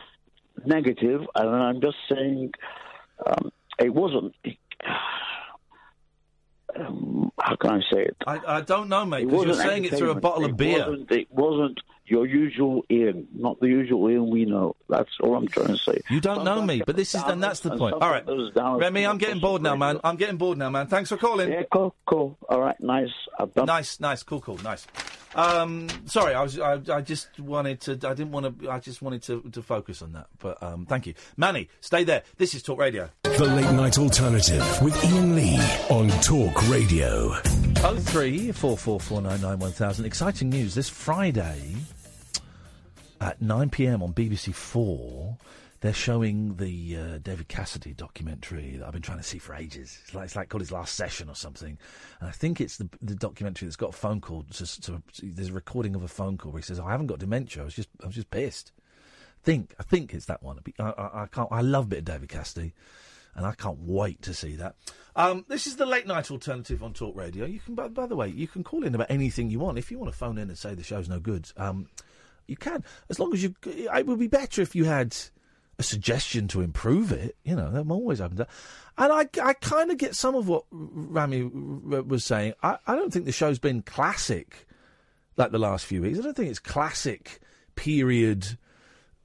negative, 0.66 1.26
and 1.34 1.48
I'm 1.48 1.80
just 1.80 1.96
saying 2.08 2.52
um, 3.24 3.50
it 3.78 3.94
wasn't. 3.94 4.34
Um, 6.76 7.32
how 7.40 7.56
can 7.56 7.70
I 7.70 7.80
say 7.90 8.02
it? 8.04 8.16
I, 8.26 8.40
I 8.46 8.60
don't 8.60 8.88
know, 8.88 9.04
mate, 9.04 9.26
because 9.26 9.44
you're 9.44 9.54
saying 9.54 9.86
it 9.86 9.94
through 9.94 10.10
a 10.10 10.20
bottle 10.20 10.44
of 10.44 10.50
It 10.52 10.56
beer. 10.56 10.88
Wasn't, 10.88 11.10
it 11.10 11.32
wasn't 11.32 11.80
your 12.10 12.26
usual 12.26 12.84
Iain, 12.90 13.28
not 13.34 13.60
the 13.60 13.68
usual 13.68 14.06
Iain 14.08 14.28
we 14.30 14.44
know. 14.44 14.76
That's 14.88 15.10
all 15.20 15.36
I'm 15.36 15.48
trying 15.48 15.68
to 15.68 15.78
say. 15.78 16.00
You 16.10 16.20
don't 16.20 16.44
know 16.44 16.60
me, 16.62 16.82
but 16.84 16.96
this 16.96 17.14
is, 17.14 17.22
and 17.22 17.42
that's 17.42 17.60
the 17.60 17.76
point. 17.76 17.94
All 17.94 18.10
right, 18.10 18.24
Remy, 18.26 19.06
I'm 19.06 19.18
getting 19.18 19.40
bored 19.40 19.62
now, 19.62 19.76
man. 19.76 20.00
I'm 20.02 20.16
getting 20.16 20.36
bored 20.36 20.58
now, 20.58 20.70
man. 20.70 20.86
Thanks 20.86 21.08
for 21.08 21.16
calling. 21.16 21.50
Yeah, 21.50 21.62
cool, 21.72 21.94
cool. 22.06 22.36
All 22.48 22.60
right, 22.60 22.78
nice. 22.80 23.10
I've 23.38 23.54
done. 23.54 23.66
Nice, 23.66 24.00
nice, 24.00 24.22
cool, 24.22 24.40
cool, 24.40 24.58
nice. 24.58 24.86
Um, 25.34 25.88
sorry, 26.06 26.34
I 26.34 26.42
was, 26.42 26.58
I, 26.58 26.80
I 26.92 27.00
just 27.02 27.38
wanted 27.38 27.80
to, 27.82 27.92
I 27.92 28.14
didn't 28.14 28.32
want 28.32 28.60
to, 28.60 28.70
I 28.70 28.80
just 28.80 29.00
wanted 29.00 29.22
to, 29.24 29.42
to 29.52 29.62
focus 29.62 30.02
on 30.02 30.12
that. 30.14 30.26
But 30.40 30.60
um, 30.60 30.86
thank 30.86 31.06
you, 31.06 31.14
Manny. 31.36 31.68
Stay 31.80 32.02
there. 32.02 32.24
This 32.36 32.54
is 32.54 32.64
Talk 32.64 32.80
Radio. 32.80 33.10
The 33.22 33.46
Late 33.46 33.70
Night 33.72 33.96
Alternative 33.96 34.82
with 34.82 34.96
Iain 35.04 35.36
Lee 35.36 35.60
on 35.88 36.08
Talk 36.20 36.68
Radio. 36.68 37.36
Oh 37.82 37.96
three 37.96 38.52
four 38.52 38.76
four 38.76 39.00
four 39.00 39.22
nine 39.22 39.40
nine 39.40 39.58
one 39.58 39.72
thousand. 39.72 40.04
Exciting 40.04 40.50
news 40.50 40.74
this 40.74 40.88
Friday 40.88 41.76
at 43.20 43.40
nine 43.40 43.70
pm 43.70 44.02
on 44.02 44.12
BBC 44.12 44.54
Four. 44.54 45.36
They're 45.80 45.94
showing 45.94 46.56
the 46.56 46.96
uh, 46.96 47.18
David 47.22 47.48
Cassidy 47.48 47.94
documentary 47.94 48.76
that 48.76 48.86
I've 48.86 48.92
been 48.92 49.00
trying 49.00 49.16
to 49.16 49.24
see 49.24 49.38
for 49.38 49.54
ages. 49.54 49.98
It's 50.04 50.14
like, 50.14 50.24
it's 50.26 50.36
like 50.36 50.50
called 50.50 50.60
his 50.60 50.70
last 50.70 50.94
session 50.94 51.30
or 51.30 51.34
something, 51.34 51.78
and 52.20 52.28
I 52.28 52.32
think 52.32 52.60
it's 52.60 52.76
the 52.76 52.88
the 53.00 53.14
documentary 53.14 53.66
that's 53.66 53.76
got 53.76 53.90
a 53.90 53.96
phone 53.96 54.20
call. 54.20 54.44
To, 54.44 54.80
to, 54.82 55.02
there's 55.22 55.48
a 55.48 55.54
recording 55.54 55.94
of 55.94 56.02
a 56.02 56.08
phone 56.08 56.36
call 56.36 56.52
where 56.52 56.60
he 56.60 56.66
says, 56.66 56.78
"I 56.78 56.90
haven't 56.90 57.06
got 57.06 57.18
dementia. 57.18 57.62
I 57.62 57.64
was 57.64 57.74
just 57.74 57.88
I 58.02 58.06
was 58.06 58.14
just 58.14 58.30
pissed." 58.30 58.72
Think 59.42 59.74
I 59.78 59.82
think 59.82 60.12
it's 60.12 60.26
that 60.26 60.42
one. 60.42 60.58
I, 60.78 60.82
I, 60.82 61.22
I 61.22 61.26
can't. 61.26 61.48
I 61.50 61.62
love 61.62 61.86
a 61.86 61.88
bit 61.88 61.98
of 62.00 62.04
David 62.04 62.28
Cassidy 62.28 62.74
and 63.34 63.46
I 63.46 63.52
can't 63.52 63.78
wait 63.80 64.22
to 64.22 64.34
see 64.34 64.56
that. 64.56 64.74
Um, 65.16 65.44
this 65.48 65.66
is 65.66 65.76
the 65.76 65.86
late 65.86 66.06
night 66.06 66.30
alternative 66.30 66.82
on 66.82 66.92
Talk 66.92 67.16
Radio. 67.16 67.46
You 67.46 67.60
can, 67.60 67.74
by, 67.74 67.88
by 67.88 68.06
the 68.06 68.16
way, 68.16 68.28
you 68.28 68.46
can 68.46 68.64
call 68.64 68.84
in 68.84 68.94
about 68.94 69.10
anything 69.10 69.50
you 69.50 69.58
want. 69.58 69.78
If 69.78 69.90
you 69.90 69.98
want 69.98 70.12
to 70.12 70.18
phone 70.18 70.38
in 70.38 70.48
and 70.48 70.58
say 70.58 70.74
the 70.74 70.82
show's 70.82 71.08
no 71.08 71.20
good, 71.20 71.50
um, 71.56 71.88
you 72.50 72.56
can. 72.56 72.84
As 73.08 73.18
long 73.18 73.32
as 73.32 73.42
you, 73.42 73.54
it 73.64 74.06
would 74.06 74.18
be 74.18 74.26
better 74.26 74.60
if 74.60 74.74
you 74.74 74.84
had 74.84 75.16
a 75.78 75.82
suggestion 75.82 76.46
to 76.48 76.60
improve 76.60 77.12
it. 77.12 77.36
You 77.44 77.56
know, 77.56 77.66
I'm 77.66 77.90
always 77.90 78.18
to. 78.18 78.46
And 78.98 79.12
I, 79.12 79.28
I 79.42 79.54
kind 79.54 79.90
of 79.90 79.96
get 79.96 80.14
some 80.14 80.34
of 80.34 80.46
what 80.46 80.64
Rami 80.70 81.44
was 81.44 82.24
saying. 82.24 82.52
I, 82.62 82.76
I 82.86 82.94
don't 82.94 83.12
think 83.12 83.24
the 83.24 83.32
show's 83.32 83.58
been 83.58 83.82
classic 83.82 84.66
like 85.36 85.52
the 85.52 85.58
last 85.58 85.86
few 85.86 86.02
weeks. 86.02 86.18
I 86.18 86.22
don't 86.22 86.36
think 86.36 86.50
it's 86.50 86.58
classic 86.58 87.40
period 87.76 88.58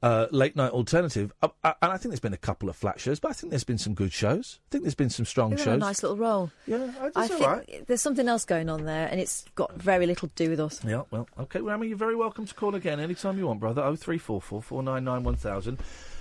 uh, 0.05 0.27
late 0.31 0.55
night 0.55 0.71
alternative. 0.71 1.33
Uh, 1.41 1.47
uh, 1.63 1.73
and 1.81 1.91
I 1.91 1.97
think 1.97 2.11
there's 2.11 2.19
been 2.19 2.33
a 2.33 2.37
couple 2.37 2.69
of 2.69 2.75
flat 2.75 2.99
shows, 2.99 3.19
but 3.19 3.31
I 3.31 3.33
think 3.33 3.49
there's 3.49 3.63
been 3.63 3.77
some 3.79 3.93
good 3.95 4.13
shows. 4.13 4.59
I 4.61 4.67
think 4.69 4.83
there's 4.83 4.93
been 4.95 5.09
some 5.09 5.25
strong 5.25 5.49
They're 5.51 5.59
shows. 5.65 5.73
a 5.75 5.77
nice 5.77 6.03
little 6.03 6.17
roll. 6.17 6.51
Yeah, 6.67 6.91
I 7.01 7.07
it's 7.07 7.17
think 7.29 7.41
all 7.41 7.47
right. 7.55 7.83
there's 7.87 8.01
something 8.01 8.27
else 8.27 8.45
going 8.45 8.69
on 8.69 8.85
there, 8.85 9.07
and 9.09 9.19
it's 9.19 9.45
got 9.55 9.73
very 9.81 10.05
little 10.05 10.27
to 10.27 10.35
do 10.35 10.49
with 10.51 10.59
us. 10.59 10.79
Yeah, 10.85 11.01
well, 11.11 11.27
okay, 11.39 11.59
Rami, 11.59 11.87
you're 11.87 11.97
very 11.97 12.15
welcome 12.15 12.45
to 12.45 12.53
call 12.53 12.75
again 12.75 12.99
anytime 12.99 13.37
you 13.39 13.47
want, 13.47 13.59
brother. 13.59 13.81
Oh 13.83 13.95
three 13.95 14.17
four 14.19 14.41
four 14.41 14.61
four 14.61 14.83
nine 14.83 15.03
nine 15.03 15.23
one 15.23 15.35
thousand. 15.37 15.79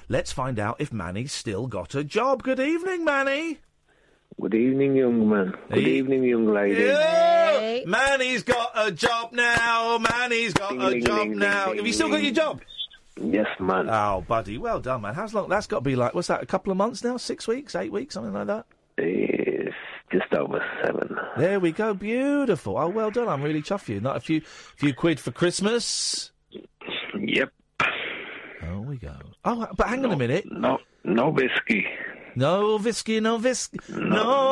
Let's 0.09 0.32
find 0.32 0.59
out 0.59 0.77
if 0.81 0.93
Manny's 0.93 1.32
still 1.32 1.66
got 1.66 1.94
a 1.94 2.02
job. 2.05 2.43
Good 2.43 2.61
evening, 2.61 3.05
Manny. 3.05 3.59
Good 4.40 4.55
evening, 4.55 4.97
young 4.97 5.28
man. 5.28 5.55
Good 5.70 5.78
Hey. 5.85 5.90
evening, 5.93 6.24
young 6.24 6.47
lady. 6.52 6.82
Yeah, 6.85 7.81
Manny's 7.86 8.43
got 8.43 8.73
a 8.74 8.90
job 8.90 9.32
now. 9.32 9.98
Manny's 9.98 10.52
got 10.55 10.70
Ding, 10.70 10.81
a 10.82 10.90
ding, 10.90 11.05
job 11.05 11.19
ding, 11.28 11.39
now. 11.39 11.66
ding, 11.69 11.77
Have 11.77 11.86
you 11.86 11.93
still 11.93 12.09
got 12.09 12.23
your 12.23 12.32
job? 12.32 12.61
Yes, 13.20 13.47
man. 13.61 13.89
Oh, 13.89 14.24
buddy, 14.27 14.59
well 14.59 14.81
done, 14.81 15.03
man. 15.03 15.15
How's 15.15 15.35
long? 15.35 15.49
That's 15.49 15.66
got 15.66 15.78
to 15.78 15.82
be 15.82 15.97
like, 15.97 16.15
what's 16.15 16.28
that? 16.28 16.43
A 16.43 16.47
couple 16.47 16.70
of 16.73 16.77
months 16.77 17.05
now? 17.05 17.16
Six 17.16 17.47
weeks? 17.47 17.74
Eight 17.74 17.93
weeks? 17.93 18.15
Something 18.15 18.32
like 18.32 18.47
that? 18.49 18.66
It's 18.99 19.74
just 20.11 20.32
over 20.35 20.65
seven. 20.82 21.16
There 21.36 21.61
we 21.61 21.73
go. 21.73 21.95
Beautiful. 21.95 22.77
Oh, 22.77 22.89
well 22.89 23.11
done. 23.11 23.28
I'm 23.28 23.43
really 23.43 23.62
chuffed 23.62 23.82
for 23.82 23.93
you. 23.93 24.01
Not 24.01 24.16
a 24.16 24.20
few, 24.20 24.41
few 24.41 24.93
quid 24.95 25.20
for 25.20 25.31
Christmas. 25.31 26.32
Yep. 27.19 27.53
Oh, 28.66 28.81
we 28.81 28.97
go. 28.97 29.15
Oh, 29.45 29.66
but 29.77 29.89
hang 29.89 30.05
on 30.05 30.12
a 30.12 30.16
minute. 30.16 30.47
No, 30.51 30.78
no 31.05 31.28
whiskey. 31.31 31.86
No 32.36 32.78
whiskey, 32.78 33.20
no 33.20 33.36
whiskey, 33.39 33.78
no, 33.89 34.09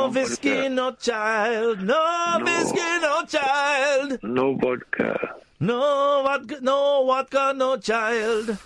no 0.07 0.11
whiskey, 0.15 0.69
no 0.69 0.93
child, 0.93 1.83
no, 1.83 2.37
No. 2.39 2.45
whiskey, 2.45 2.79
no 2.79 3.25
child, 3.27 4.19
No 4.23 4.55
vodka. 4.55 5.35
No 5.63 6.23
vodka, 6.23 6.59
no 6.61 7.07
vodka, 7.07 7.53
no 7.55 7.77
child. 7.77 8.59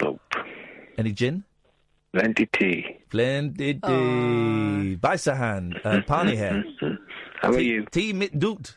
Nope. 0.00 0.20
Any 0.98 1.12
gin? 1.12 1.44
Plenty 2.12 2.46
tea. 2.46 2.98
Plenty 3.08 3.74
tea. 3.74 4.96
Baisahan, 5.00 5.80
uh, 5.84 6.02
Pani 6.06 6.36
hair. 6.36 6.64
How 7.40 7.52
are 7.52 7.60
you? 7.60 7.86
Tea 7.90 8.12
mit 8.12 8.38
dude. 8.38 8.70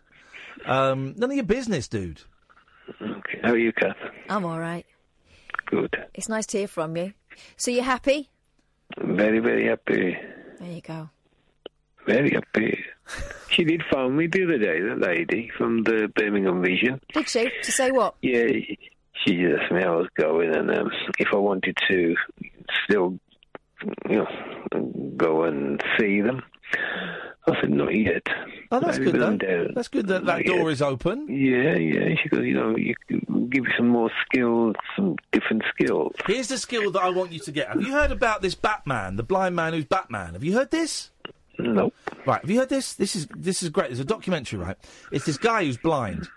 Um, 0.66 1.14
none 1.18 1.32
of 1.32 1.36
your 1.36 1.44
business, 1.46 1.88
dude. 1.88 2.22
Okay. 3.02 3.40
How 3.44 3.52
are 3.52 3.58
you, 3.58 3.74
Kath? 3.74 3.98
I'm 4.30 4.46
all 4.46 4.60
right. 4.60 4.86
Good. 5.66 5.96
It's 6.14 6.30
nice 6.30 6.46
to 6.48 6.60
hear 6.60 6.68
from 6.68 6.96
you. 6.96 7.14
So 7.58 7.72
you're 7.72 7.84
happy? 7.84 8.30
Very, 8.98 9.40
very 9.40 9.66
happy. 9.68 10.18
There 10.60 10.72
you 10.72 10.82
go. 10.82 11.10
Very 12.06 12.32
happy. 12.32 12.84
She 13.50 13.64
did 13.64 13.84
phone 13.92 14.16
me 14.18 14.28
the 14.28 14.44
other 14.46 14.58
day, 14.58 14.80
that 14.82 15.00
lady 15.00 15.52
from 15.58 15.84
the 15.84 16.12
Birmingham 16.16 16.62
Vision. 16.64 17.00
Did 17.14 17.30
she? 17.30 17.52
To 17.64 17.72
say 17.72 17.92
what? 17.92 18.16
Yeah, 18.22 18.48
she 18.48 19.36
just 19.38 19.62
asked 19.62 19.72
me 19.72 19.82
how 19.82 19.94
I 19.94 19.98
was 19.98 20.08
going 20.18 20.56
and 20.56 20.72
um, 20.72 20.92
if 21.20 21.28
I 21.34 21.36
wanted 21.38 21.78
to 21.90 22.16
still, 22.86 23.20
you 24.10 24.26
know, 24.72 25.14
go 25.18 25.44
and 25.44 25.84
see 26.00 26.22
them. 26.22 26.42
I 27.46 27.60
said, 27.60 27.72
not 27.72 27.94
yet. 27.94 28.26
Oh, 28.72 28.80
that's 28.80 28.98
Maybe 28.98 29.12
good, 29.12 29.22
though. 29.22 29.36
down. 29.38 29.72
That's 29.76 29.90
good 29.90 30.08
that 30.08 30.26
that 30.26 30.38
Not 30.38 30.46
door 30.46 30.70
yet. 30.70 30.72
is 30.72 30.82
open. 30.82 31.28
Yeah, 31.28 31.76
yeah. 31.76 32.16
She 32.24 32.30
goes, 32.30 32.46
you 32.46 32.54
know, 32.54 32.76
you 32.78 32.96
give 33.50 33.66
you 33.66 33.72
some 33.78 33.90
more 33.90 34.10
skills, 34.26 34.76
some 34.96 35.18
different 35.34 35.64
skills. 35.76 36.14
Here's 36.26 36.48
the 36.48 36.58
skill 36.58 36.90
that 36.92 37.02
I 37.04 37.10
want 37.10 37.34
you 37.34 37.40
to 37.40 37.52
get. 37.52 37.68
Have 37.68 37.82
you 37.82 37.92
heard 37.92 38.12
about 38.14 38.42
this 38.42 38.56
Batman, 38.56 39.18
the 39.18 39.24
blind 39.24 39.58
man 39.58 39.74
who's 39.74 39.84
Batman? 39.86 40.34
Have 40.34 40.44
you 40.46 40.54
heard 40.54 40.72
this? 40.72 41.10
Nope. 41.60 41.94
Right. 42.26 42.42
Have 42.42 42.50
you 42.50 42.60
heard 42.60 42.70
this? 42.70 42.94
This 42.96 43.16
is 43.16 43.28
this 43.36 43.62
is 43.64 43.70
great. 43.70 43.88
There's 43.90 44.00
a 44.00 44.06
documentary, 44.06 44.60
right? 44.60 44.78
It's 45.12 45.26
this 45.26 45.38
guy 45.38 45.66
who's 45.66 45.78
blind, 45.78 46.28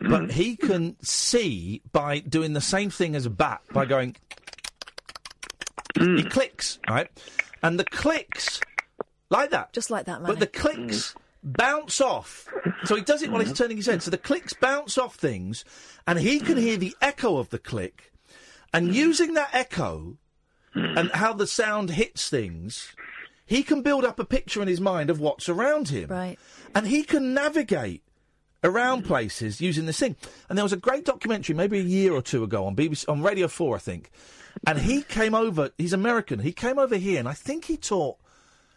Mm. 0.00 0.10
but 0.10 0.30
he 0.32 0.54
can 0.56 0.96
see 1.02 1.82
by 1.92 2.20
doing 2.20 2.52
the 2.52 2.60
same 2.60 2.88
thing 2.90 3.16
as 3.16 3.26
a 3.26 3.30
bat 3.30 3.62
by 3.72 3.84
going. 3.86 4.14
Mm. 5.96 6.18
He 6.18 6.24
clicks, 6.24 6.78
right? 6.88 7.08
And 7.62 7.78
the 7.80 7.84
clicks 7.84 8.60
like 9.30 9.50
that, 9.50 9.72
just 9.72 9.90
like 9.90 10.06
that, 10.06 10.20
man. 10.22 10.30
But 10.30 10.38
the 10.38 10.46
clicks 10.46 11.14
bounce 11.42 12.00
off. 12.00 12.46
So 12.84 12.94
he 12.94 13.02
does 13.02 13.22
it 13.22 13.30
while 13.30 13.40
he's 13.42 13.52
turning 13.56 13.76
his 13.76 13.86
head. 13.86 14.02
So 14.02 14.10
the 14.10 14.18
clicks 14.18 14.52
bounce 14.52 14.98
off 14.98 15.16
things, 15.16 15.64
and 16.06 16.18
he 16.18 16.38
can 16.40 16.56
hear 16.56 16.76
the 16.76 16.94
echo 17.00 17.38
of 17.38 17.48
the 17.50 17.58
click. 17.58 18.12
And 18.72 18.94
using 18.94 19.34
that 19.34 19.50
echo 19.52 20.18
and 20.74 21.10
how 21.12 21.32
the 21.32 21.46
sound 21.46 21.90
hits 21.90 22.28
things, 22.28 22.92
he 23.48 23.62
can 23.62 23.80
build 23.80 24.04
up 24.04 24.20
a 24.20 24.24
picture 24.24 24.60
in 24.60 24.68
his 24.68 24.80
mind 24.80 25.08
of 25.08 25.20
what's 25.20 25.48
around 25.48 25.88
him. 25.88 26.10
Right. 26.10 26.38
And 26.74 26.86
he 26.86 27.02
can 27.02 27.32
navigate 27.32 28.02
around 28.62 29.06
places 29.06 29.60
using 29.60 29.86
this 29.86 29.98
thing. 29.98 30.16
And 30.48 30.58
there 30.58 30.64
was 30.64 30.74
a 30.74 30.76
great 30.76 31.06
documentary 31.06 31.54
maybe 31.54 31.78
a 31.78 31.82
year 31.82 32.12
or 32.12 32.20
two 32.20 32.44
ago 32.44 32.66
on 32.66 32.76
BBC 32.76 33.08
on 33.08 33.22
Radio 33.22 33.48
4, 33.48 33.76
I 33.76 33.78
think. 33.78 34.10
And 34.66 34.78
he 34.78 35.02
came 35.02 35.34
over, 35.34 35.70
he's 35.78 35.94
American. 35.94 36.40
He 36.40 36.52
came 36.52 36.78
over 36.78 36.96
here 36.96 37.18
and 37.18 37.28
I 37.28 37.32
think 37.32 37.64
he 37.64 37.78
taught 37.78 38.18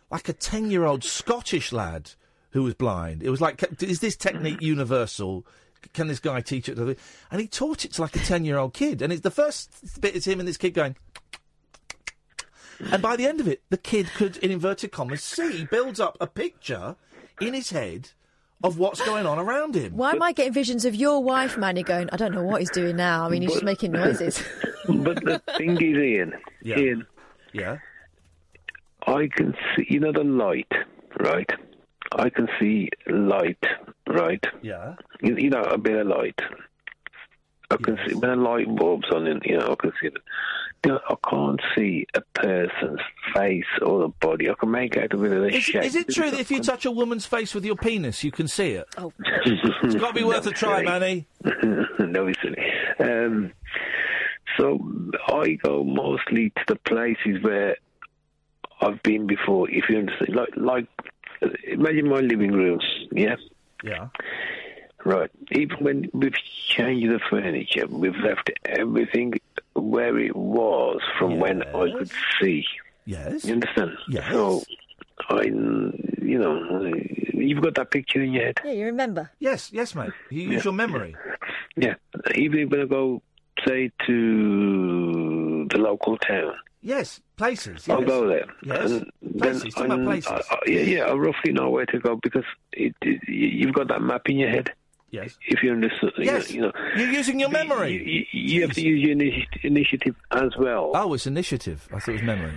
like 0.09 0.29
a 0.29 0.33
10-year-old 0.33 1.03
Scottish 1.03 1.73
lad 1.73 2.11
who 2.51 2.63
was 2.63 2.73
blind. 2.73 3.23
It 3.23 3.29
was 3.29 3.41
like 3.41 3.63
is 3.81 3.99
this 3.99 4.15
technique 4.15 4.61
universal? 4.61 5.45
Can 5.93 6.07
this 6.07 6.19
guy 6.19 6.39
teach 6.39 6.69
it 6.69 6.75
to 6.75 6.85
the 6.85 6.97
And 7.29 7.41
he 7.41 7.47
taught 7.47 7.83
it 7.83 7.93
to 7.93 8.01
like 8.01 8.15
a 8.15 8.19
10-year-old 8.19 8.73
kid. 8.73 9.01
And 9.01 9.11
it's 9.11 9.23
the 9.23 9.31
first 9.31 9.99
bit 9.99 10.15
is 10.15 10.25
him 10.25 10.39
and 10.39 10.47
this 10.47 10.57
kid 10.57 10.73
going 10.73 10.95
and 12.91 13.01
by 13.01 13.15
the 13.15 13.25
end 13.25 13.39
of 13.39 13.47
it, 13.47 13.61
the 13.69 13.77
kid 13.77 14.07
could, 14.15 14.37
in 14.37 14.51
inverted 14.51 14.91
commas, 14.91 15.23
see, 15.23 15.65
builds 15.65 15.99
up 15.99 16.17
a 16.19 16.27
picture 16.27 16.95
in 17.39 17.53
his 17.53 17.71
head 17.71 18.09
of 18.63 18.77
what's 18.77 19.01
going 19.05 19.25
on 19.25 19.39
around 19.39 19.75
him. 19.75 19.95
Why 19.95 20.11
am 20.11 20.21
I 20.21 20.33
getting 20.33 20.53
visions 20.53 20.85
of 20.85 20.93
your 20.93 21.23
wife, 21.23 21.57
Manny, 21.57 21.83
going, 21.83 22.09
I 22.11 22.17
don't 22.17 22.31
know 22.31 22.43
what 22.43 22.61
he's 22.61 22.69
doing 22.69 22.95
now. 22.95 23.25
I 23.25 23.29
mean, 23.29 23.41
he's 23.41 23.51
just 23.53 23.63
making 23.63 23.91
noises. 23.91 24.43
but 24.87 25.23
the 25.23 25.41
thing 25.57 25.71
is, 25.81 25.97
Iain, 25.97 26.33
Yeah. 26.61 26.77
Iain, 26.77 27.07
Yeah. 27.53 27.77
I 29.07 29.27
can 29.35 29.55
see, 29.75 29.87
you 29.89 29.99
know, 29.99 30.11
the 30.11 30.23
light, 30.23 30.71
right? 31.19 31.49
I 32.13 32.29
can 32.29 32.47
see 32.59 32.89
light, 33.07 33.63
right? 34.07 34.45
Yeah. 34.61 34.95
You, 35.21 35.35
you 35.37 35.49
know, 35.49 35.61
a 35.63 35.77
bit 35.77 35.95
of 35.97 36.05
light. 36.07 36.39
I 37.71 37.77
can 37.77 37.97
see 38.07 38.13
when 38.15 38.29
a 38.29 38.35
light 38.35 38.67
bulb's 38.75 39.09
on, 39.11 39.27
and 39.27 39.41
you 39.45 39.57
know, 39.57 39.71
I 39.71 39.75
can 39.75 39.91
see 40.01 40.07
it. 40.07 40.17
You 40.85 40.91
know, 40.93 40.99
I 41.09 41.15
can't 41.29 41.61
see 41.75 42.07
a 42.15 42.21
person's 42.33 42.99
face 43.35 43.65
or 43.83 43.99
the 43.99 44.07
body. 44.19 44.49
I 44.49 44.55
can 44.55 44.71
make 44.71 44.97
out 44.97 45.13
a 45.13 45.17
bit 45.17 45.31
of 45.31 45.41
the 45.43 45.55
Is, 45.55 45.63
shape. 45.63 45.83
is 45.83 45.95
it 45.95 46.09
true 46.09 46.31
that 46.31 46.39
if 46.39 46.49
you 46.49 46.59
touch 46.61 46.85
a 46.85 46.91
woman's 46.91 47.25
face 47.25 47.53
with 47.53 47.63
your 47.65 47.75
penis, 47.75 48.23
you 48.23 48.31
can 48.31 48.47
see 48.47 48.71
it? 48.71 48.87
Oh. 48.97 49.13
it's 49.45 49.95
got 49.95 50.07
to 50.07 50.13
be 50.13 50.23
worth 50.23 50.47
a 50.47 50.51
try, 50.51 50.81
Manny. 50.83 51.27
no, 51.43 52.25
it's 52.27 52.39
silly. 52.41 52.57
Um, 52.99 53.53
so 54.57 54.79
I 55.27 55.53
go 55.63 55.83
mostly 55.83 56.49
to 56.49 56.61
the 56.67 56.75
places 56.77 57.43
where 57.43 57.75
I've 58.81 59.01
been 59.03 59.27
before. 59.27 59.69
If 59.69 59.87
you 59.87 59.99
understand, 59.99 60.35
like, 60.35 60.49
like 60.57 60.87
uh, 61.43 61.49
imagine 61.67 62.09
my 62.09 62.21
living 62.21 62.53
room. 62.53 62.79
Yeah, 63.11 63.35
Yeah. 63.83 64.07
Right. 65.05 65.29
Even 65.51 65.77
when 65.79 66.09
we've 66.13 66.35
changed 66.67 67.09
the 67.11 67.19
furniture, 67.29 67.87
we've 67.87 68.15
left 68.17 68.49
everything 68.65 69.33
where 69.73 70.17
it 70.19 70.35
was 70.35 70.99
from 71.17 71.39
when 71.39 71.63
I 71.63 71.91
could 71.97 72.11
see. 72.41 72.65
Yes. 73.05 73.45
You 73.45 73.53
understand? 73.53 73.91
Yes. 74.09 74.31
So 74.31 74.63
I, 75.29 75.43
you 75.43 76.39
know, 76.39 76.91
you've 77.33 77.61
got 77.61 77.75
that 77.75 77.91
picture 77.91 78.21
in 78.21 78.33
your 78.33 78.43
head. 78.45 78.59
yeah, 78.63 78.71
you 78.71 78.85
remember. 78.85 79.31
Yes, 79.39 79.71
yes, 79.73 79.95
mate. 79.95 80.11
You 80.29 80.41
use 80.43 80.51
Yeah. 80.53 80.63
your 80.65 80.73
memory. 80.73 81.15
Yeah, 81.75 81.95
even 82.35 82.59
if 82.59 82.73
I 82.73 82.85
go, 82.85 83.21
say, 83.65 83.91
to 84.07 85.67
the 85.69 85.77
local 85.77 86.17
town, 86.17 86.53
Yes, 86.83 87.21
places. 87.37 87.87
I'll 87.87 88.01
go 88.01 88.27
there. 88.27 88.45
Yes. 88.63 88.89
And 88.89 89.11
Places, 89.37 89.61
then 89.61 89.71
talking 89.71 89.91
about 89.91 90.05
places. 90.05 90.31
I- 90.31 90.55
I- 90.55 90.59
yeah, 90.65 90.81
yeah, 90.81 91.03
I 91.05 91.13
roughly 91.13 91.53
know 91.53 91.69
where 91.69 91.85
to 91.85 91.99
go 91.99 92.15
because 92.23 92.43
it, 92.73 92.95
it, 93.03 93.21
you've 93.29 93.73
got 93.75 93.87
that 93.89 94.01
map 94.01 94.23
in 94.25 94.37
your 94.39 94.49
head. 94.49 94.71
Yes. 95.11 95.37
If 95.47 95.61
you 95.61 95.71
understand, 95.73 96.11
you 96.17 96.25
know- 96.25 96.31
Yes. 96.33 96.51
you 96.51 96.61
know, 96.61 96.71
You're 96.95 97.11
using 97.11 97.39
your 97.39 97.49
memory. 97.49 98.01
you, 98.33 98.39
you 98.41 98.61
have 98.61 98.71
to 98.73 98.81
use 98.81 99.01
your 99.05 99.15
initi- 99.15 99.63
initiative 99.63 100.15
as 100.31 100.51
well. 100.57 100.91
Oh, 100.95 101.13
it's 101.13 101.27
initiative. 101.27 101.87
I 101.93 101.99
thought 101.99 102.09
it 102.09 102.13
was 102.13 102.23
memory. 102.23 102.53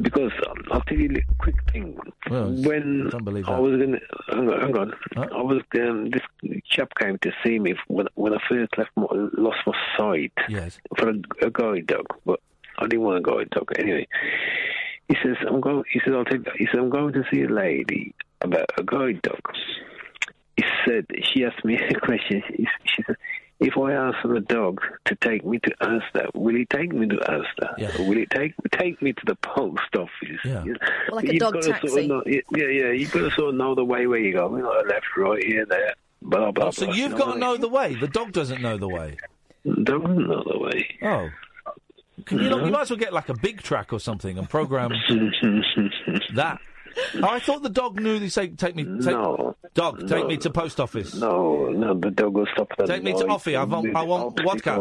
Because 0.00 0.32
um, 0.48 0.56
I'll 0.70 0.80
tell 0.82 0.98
you 0.98 1.10
a 1.16 1.34
quick 1.42 1.56
thing. 1.70 1.98
Well, 2.30 2.50
when 2.50 3.06
I 3.08 3.10
don't 3.10 3.24
believe 3.24 3.46
I 3.48 3.58
was 3.58 3.78
gonna, 3.78 3.98
hang 4.28 4.48
on, 4.48 4.60
hang 4.60 4.76
on. 4.78 4.94
I 5.16 5.42
was 5.42 5.60
um, 5.78 6.10
this 6.10 6.22
chap 6.70 6.92
came 6.98 7.18
to 7.18 7.30
see 7.44 7.58
me 7.58 7.74
when 7.88 8.06
when 8.14 8.32
I 8.32 8.38
first 8.48 8.76
left, 8.78 8.90
my, 8.96 9.06
lost 9.36 9.58
my 9.66 9.74
sight. 9.98 10.32
Yes. 10.48 10.78
For 10.96 11.10
a, 11.10 11.14
a 11.42 11.50
guide 11.50 11.86
dog, 11.88 12.06
but 12.24 12.40
I 12.78 12.86
didn't 12.86 13.02
want 13.04 13.18
a 13.18 13.22
guide 13.22 13.50
dog 13.50 13.70
anyway. 13.78 14.06
He 15.08 15.16
says, 15.22 15.36
"I'm 15.46 15.60
going." 15.60 15.84
He 15.90 16.00
says, 16.04 16.14
"I'll 16.16 16.24
take." 16.24 16.46
He 16.56 16.66
said, 16.70 16.80
"I'm 16.80 16.90
going 16.90 17.12
to 17.12 17.22
see 17.32 17.42
a 17.42 17.48
lady 17.48 18.14
about 18.40 18.70
a 18.78 18.82
guide 18.82 19.20
dog." 19.22 19.40
He 20.56 20.64
said, 20.86 21.06
"She 21.22 21.44
asked 21.44 21.64
me 21.64 21.78
a 21.90 22.00
question. 22.00 22.42
She, 22.48 22.66
she 22.84 23.02
said." 23.02 23.16
If 23.58 23.78
I 23.78 23.92
ask 23.92 24.18
for 24.20 24.34
a 24.34 24.40
dog 24.40 24.82
to 25.06 25.14
take 25.14 25.42
me 25.46 25.58
to 25.60 25.70
Asda, 25.80 26.28
will 26.34 26.54
he 26.54 26.66
take 26.66 26.92
me 26.92 27.08
to 27.08 27.16
Asda? 27.16 27.98
Or 27.98 28.06
will 28.06 28.18
he 28.18 28.26
take 28.26 28.52
take 28.72 29.00
me 29.00 29.14
to 29.14 29.22
the 29.24 29.34
post 29.36 29.96
office? 29.96 30.40
Yeah. 30.44 30.62
You 30.62 30.72
know, 30.72 30.78
Well, 31.08 31.16
like 31.16 31.24
a 31.24 31.32
you've 31.32 31.40
dog 31.40 31.54
got 31.54 31.62
to 31.62 31.88
Sort 31.88 32.02
of 32.02 32.06
know, 32.06 32.22
yeah, 32.26 32.40
yeah, 32.50 32.90
you've 32.90 33.10
got 33.12 33.20
to 33.20 33.30
sort 33.30 33.48
of 33.48 33.54
know 33.54 33.74
the 33.74 33.82
way 33.84 34.06
where 34.06 34.18
you 34.18 34.34
go. 34.34 34.54
You 34.54 34.62
know, 34.62 34.82
left, 34.86 35.06
right, 35.16 35.42
here, 35.42 35.64
there. 35.64 35.94
Blah 36.20 36.50
blah. 36.50 36.66
Oh, 36.66 36.70
so 36.70 36.84
blah, 36.84 36.94
you've 36.94 37.16
got 37.16 37.32
to 37.32 37.38
know 37.38 37.56
the 37.56 37.68
way. 37.68 37.94
The 37.94 38.08
dog 38.08 38.32
doesn't 38.32 38.60
know 38.60 38.76
the 38.76 38.88
way. 38.88 39.16
mean? 39.64 39.84
Doesn't 39.84 40.28
know 40.28 40.44
the 40.46 40.58
way. 40.58 40.86
Oh. 41.00 41.30
Can 42.26 42.38
you, 42.40 42.50
not, 42.50 42.64
you 42.66 42.72
might 42.72 42.82
as 42.82 42.90
well 42.90 42.98
get 42.98 43.12
like 43.12 43.28
a 43.30 43.34
big 43.34 43.62
track 43.62 43.92
or 43.92 44.00
something 44.00 44.36
and 44.36 44.50
program 44.50 44.90
that. 46.34 46.58
Oh, 47.16 47.28
I 47.28 47.38
thought 47.40 47.62
the 47.62 47.68
dog 47.70 48.00
knew 48.00 48.18
they 48.18 48.28
say 48.28 48.48
take 48.48 48.74
me. 48.74 48.84
Take, 48.84 49.12
No. 49.14 49.54
Dog, 49.74 50.00
take 50.08 50.22
No. 50.22 50.28
me 50.28 50.36
to 50.38 50.50
post 50.50 50.80
office. 50.80 51.14
No, 51.14 51.66
no, 51.68 51.94
the 51.94 52.10
dog 52.10 52.34
will 52.34 52.46
stop 52.52 52.68
at 52.72 52.78
the 52.78 52.86
Take 52.86 53.02
me 53.02 53.12
to 53.12 53.24
Offie. 53.24 53.56
I 53.56 53.64
want, 53.64 53.94
I 53.94 54.02
want 54.02 54.40
vodka. 54.42 54.72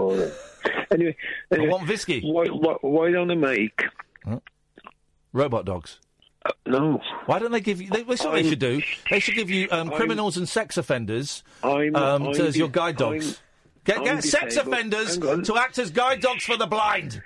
Anyway, 0.92 1.16
anyway, 1.52 1.68
I 1.68 1.72
want 1.72 1.88
whiskey. 1.88 2.22
Why, 2.22 2.46
why, 2.48 2.74
why 2.82 3.12
don't 3.12 3.28
they 3.28 3.36
make? 3.36 3.82
Robot 5.34 5.66
dogs. 5.66 6.00
no. 6.66 7.02
Why 7.26 7.40
don't 7.40 7.52
they 7.52 7.60
give 7.60 7.82
you? 7.82 7.90
They, 7.90 8.04
that's 8.04 8.24
what 8.24 8.32
they 8.34 8.40
I'm- 8.40 8.50
should 8.50 8.60
do. 8.60 8.82
They 9.10 9.20
should 9.20 9.36
give 9.36 9.50
you 9.50 9.68
um, 9.72 9.90
criminals 9.90 10.38
and 10.38 10.48
sex 10.48 10.78
offenders 10.78 11.44
I'm- 11.64 11.96
um, 11.96 12.24
I'm 12.28 12.30
as 12.42 12.56
your 12.56 12.70
guide 12.70 12.98
dogs. 12.98 13.26
I'm- 13.26 13.36
get 13.84 14.04
get 14.04 14.24
sex 14.24 14.56
offenders 14.58 15.18
to 15.18 15.58
act 15.58 15.78
as 15.80 15.92
guide 15.92 16.22
dogs 16.22 16.44
for 16.46 16.56
the 16.58 16.68
blind. 16.68 17.22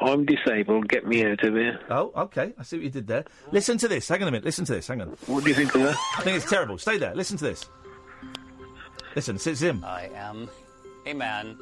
I'm 0.00 0.24
disabled. 0.24 0.88
Get 0.88 1.06
me 1.06 1.24
out 1.24 1.42
of 1.44 1.54
here. 1.54 1.78
Oh, 1.90 2.10
okay. 2.16 2.52
I 2.58 2.62
see 2.62 2.76
what 2.76 2.84
you 2.84 2.90
did 2.90 3.06
there. 3.06 3.24
Listen 3.52 3.76
to 3.78 3.88
this. 3.88 4.08
Hang 4.08 4.22
on 4.22 4.28
a 4.28 4.30
minute. 4.30 4.44
Listen 4.44 4.64
to 4.64 4.74
this. 4.74 4.88
Hang 4.88 5.00
on. 5.02 5.08
What 5.26 5.44
do 5.44 5.50
you 5.50 5.54
think 5.54 5.74
of 5.74 5.82
that? 5.82 5.96
I 6.18 6.22
think 6.22 6.36
it's 6.36 6.48
terrible. 6.48 6.78
Stay 6.78 6.96
there. 6.98 7.14
Listen 7.14 7.36
to 7.38 7.44
this. 7.44 7.68
Listen, 9.14 9.36
it's 9.36 9.60
him. 9.60 9.84
I 9.84 10.08
am 10.14 10.48
a 11.06 11.12
man 11.12 11.58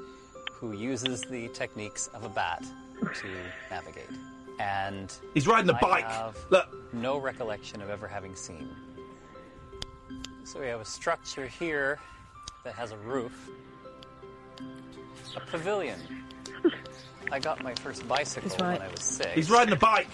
who 0.53 0.73
uses 0.73 1.23
the 1.23 1.49
techniques 1.49 2.09
of 2.15 2.25
a 2.25 2.29
bat 2.29 2.65
to 3.01 3.27
navigate. 3.71 4.11
And 4.61 5.13
He's 5.35 5.47
riding 5.47 5.71
a 5.71 5.75
I 5.75 5.81
bike. 5.81 6.05
Have 6.05 6.37
Look. 6.51 6.67
No 6.93 7.19
recollection 7.19 7.81
of 7.81 7.91
ever 7.91 8.07
having 8.07 8.35
seen. 8.35 8.69
So 10.45 10.61
we 10.61 10.67
have 10.67 10.81
a 10.81 10.85
structure 10.85 11.47
here 11.47 11.99
that 12.65 12.75
has 12.75 12.93
a 12.93 12.97
roof. 12.99 13.51
A 15.37 15.41
pavilion. 15.41 16.01
I 17.31 17.39
got 17.39 17.63
my 17.63 17.75
first 17.75 18.07
bicycle 18.09 18.51
right. 18.61 18.79
when 18.79 18.89
I 18.89 18.91
was 18.91 19.03
six. 19.03 19.31
He's 19.35 19.51
riding 19.51 19.75
a 19.75 19.77
bike. 19.77 20.09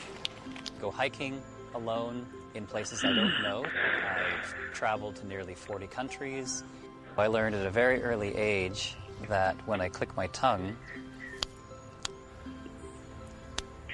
Go 0.81 0.91
hiking 0.91 1.41
alone 1.75 2.27
in 2.55 2.67
places 2.67 3.05
I 3.05 3.09
don't 3.09 3.43
know. 3.43 3.65
I've 3.65 4.55
traveled 4.73 5.17
to 5.17 5.27
nearly 5.27 5.55
40 5.55 5.87
countries. 5.87 6.65
I 7.17 7.29
learned 7.29 7.55
at 7.55 7.67
a 7.67 7.71
very 7.71 8.03
early 8.03 8.35
age 8.35 8.97
that 9.29 9.57
when 9.67 9.81
I 9.81 9.89
click 9.89 10.17
my 10.17 10.27
tongue, 10.29 10.77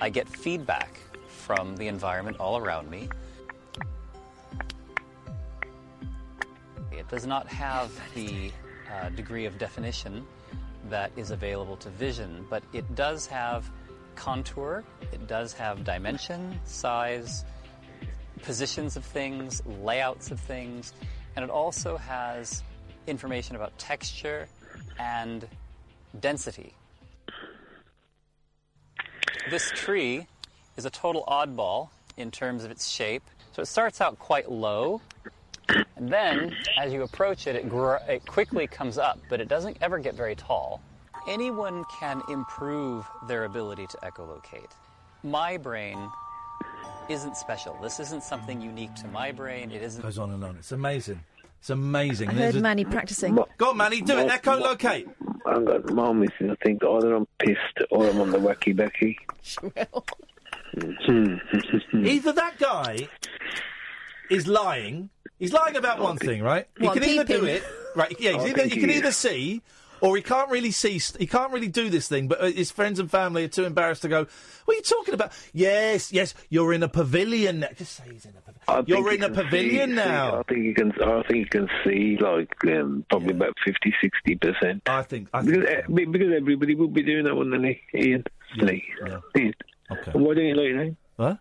I 0.00 0.08
get 0.08 0.26
feedback 0.26 0.98
from 1.28 1.76
the 1.76 1.88
environment 1.88 2.38
all 2.40 2.56
around 2.56 2.90
me. 2.90 3.10
It 6.90 7.08
does 7.08 7.26
not 7.26 7.46
have 7.48 7.90
the 8.14 8.50
uh, 8.90 9.10
degree 9.10 9.44
of 9.44 9.58
definition 9.58 10.26
that 10.90 11.10
is 11.16 11.30
available 11.30 11.76
to 11.78 11.88
vision, 11.90 12.46
but 12.50 12.62
it 12.72 12.94
does 12.94 13.26
have 13.26 13.70
contour, 14.14 14.84
it 15.12 15.26
does 15.26 15.52
have 15.52 15.84
dimension, 15.84 16.58
size, 16.64 17.44
positions 18.42 18.96
of 18.96 19.04
things, 19.04 19.62
layouts 19.82 20.30
of 20.30 20.38
things, 20.40 20.92
and 21.36 21.44
it 21.44 21.50
also 21.50 21.96
has 21.96 22.62
information 23.06 23.56
about 23.56 23.76
texture 23.78 24.48
and 24.98 25.48
density. 26.20 26.74
This 29.48 29.70
tree 29.70 30.26
is 30.76 30.84
a 30.84 30.90
total 30.90 31.24
oddball 31.26 31.88
in 32.16 32.30
terms 32.30 32.64
of 32.64 32.70
its 32.70 32.88
shape. 32.88 33.22
So 33.52 33.62
it 33.62 33.66
starts 33.66 34.00
out 34.00 34.18
quite 34.18 34.50
low, 34.50 35.00
and 35.96 36.08
then 36.08 36.54
as 36.78 36.92
you 36.92 37.02
approach 37.02 37.46
it, 37.46 37.56
it, 37.56 37.68
gr- 37.68 37.96
it 38.08 38.24
quickly 38.26 38.66
comes 38.66 38.98
up, 38.98 39.18
but 39.28 39.40
it 39.40 39.48
doesn't 39.48 39.76
ever 39.80 39.98
get 39.98 40.14
very 40.14 40.34
tall. 40.34 40.80
Anyone 41.28 41.84
can 41.98 42.22
improve 42.30 43.04
their 43.28 43.44
ability 43.44 43.86
to 43.88 43.96
echolocate. 43.98 44.70
My 45.22 45.56
brain 45.58 45.98
isn't 47.08 47.36
special. 47.36 47.76
This 47.82 48.00
isn't 48.00 48.22
something 48.22 48.60
unique 48.60 48.94
to 48.96 49.08
my 49.08 49.32
brain. 49.32 49.70
It 49.70 49.82
isn't. 49.82 50.00
Goes 50.02 50.18
on 50.18 50.30
and 50.30 50.42
on. 50.42 50.56
It's 50.56 50.72
amazing. 50.72 51.20
It's 51.58 51.68
amazing. 51.70 52.30
I 52.30 52.34
There's 52.34 52.54
heard 52.54 52.60
a- 52.60 52.62
Manny 52.62 52.84
practicing. 52.86 53.34
Go 53.58 53.70
on, 53.70 53.76
Manny, 53.76 54.00
do 54.00 54.16
it. 54.18 54.28
Mo- 54.28 54.34
Echolocate. 54.34 55.06
I've 55.44 55.64
got 55.66 55.90
my 55.92 56.12
missus. 56.12 56.50
I 56.50 56.54
think 56.64 56.82
either 56.82 57.14
I'm 57.14 57.26
pissed 57.38 57.58
or 57.90 58.06
I'm 58.08 58.20
on 58.20 58.30
the 58.30 58.38
wacky 58.38 58.74
Becky. 58.74 59.18
Hmm. 61.04 61.34
Either 62.06 62.32
that 62.32 62.58
guy 62.58 63.08
is 64.30 64.46
lying. 64.46 65.10
He's 65.40 65.52
lying 65.52 65.74
about 65.76 65.98
one 65.98 66.18
thing, 66.18 66.42
right? 66.42 66.68
What, 66.78 66.94
he 66.94 67.00
can 67.00 67.08
either 67.08 67.24
do 67.24 67.44
it, 67.46 67.64
right? 67.96 68.14
Yeah, 68.20 68.32
he's 68.32 68.50
either, 68.50 68.66
he 68.66 68.78
can 68.78 68.90
either 68.90 69.10
see, 69.10 69.62
or 70.02 70.14
he 70.16 70.22
can't 70.22 70.50
really 70.50 70.70
see. 70.70 71.00
He 71.18 71.26
can't 71.26 71.50
really 71.50 71.68
do 71.68 71.88
this 71.88 72.08
thing. 72.08 72.28
But 72.28 72.40
uh, 72.40 72.46
his 72.46 72.70
friends 72.70 73.00
and 73.00 73.10
family 73.10 73.44
are 73.44 73.48
too 73.48 73.64
embarrassed 73.64 74.02
to 74.02 74.08
go. 74.08 74.26
What 74.66 74.74
are 74.74 74.76
you 74.76 74.82
talking 74.82 75.14
about? 75.14 75.32
Yes, 75.54 76.12
yes, 76.12 76.34
you're 76.50 76.72
in 76.74 76.82
a 76.82 76.88
pavilion. 76.88 77.60
Now. 77.60 77.68
Just 77.76 77.96
say 77.96 78.04
he's 78.12 78.26
in 78.26 78.32
a 78.36 78.40
pavilion. 78.40 78.50
I 78.68 78.82
You're 78.86 79.12
in 79.14 79.22
a 79.22 79.30
pavilion 79.30 79.90
see- 79.90 79.96
now. 79.96 80.30
see- 80.30 80.36
I 80.36 80.42
think 80.42 80.64
you 80.64 80.74
can. 80.74 80.92
I 81.02 81.22
think 81.22 81.38
you 81.38 81.46
can 81.46 81.68
see 81.84 82.18
like 82.20 82.54
um, 82.66 83.04
probably 83.08 83.30
about 83.32 83.56
50 83.64 83.94
60 84.00 84.34
percent. 84.36 84.82
I 84.86 85.02
think. 85.02 85.28
I 85.32 85.40
because, 85.40 85.64
eh, 85.66 85.80
be- 85.92 86.04
because 86.04 86.32
everybody 86.36 86.74
would 86.74 86.92
be 86.92 87.02
doing 87.02 87.24
that, 87.24 87.34
wouldn't 87.34 87.62
they? 87.62 87.80
Iain, 87.98 88.24
Lee, 88.58 88.84
Iain. 89.36 89.54
Okay. 89.90 90.10
Why 90.12 90.34
don't 90.34 90.44
you 90.44 90.54
like 90.54 90.68
your 90.68 90.76
name? 90.84 90.96
What? 91.16 91.38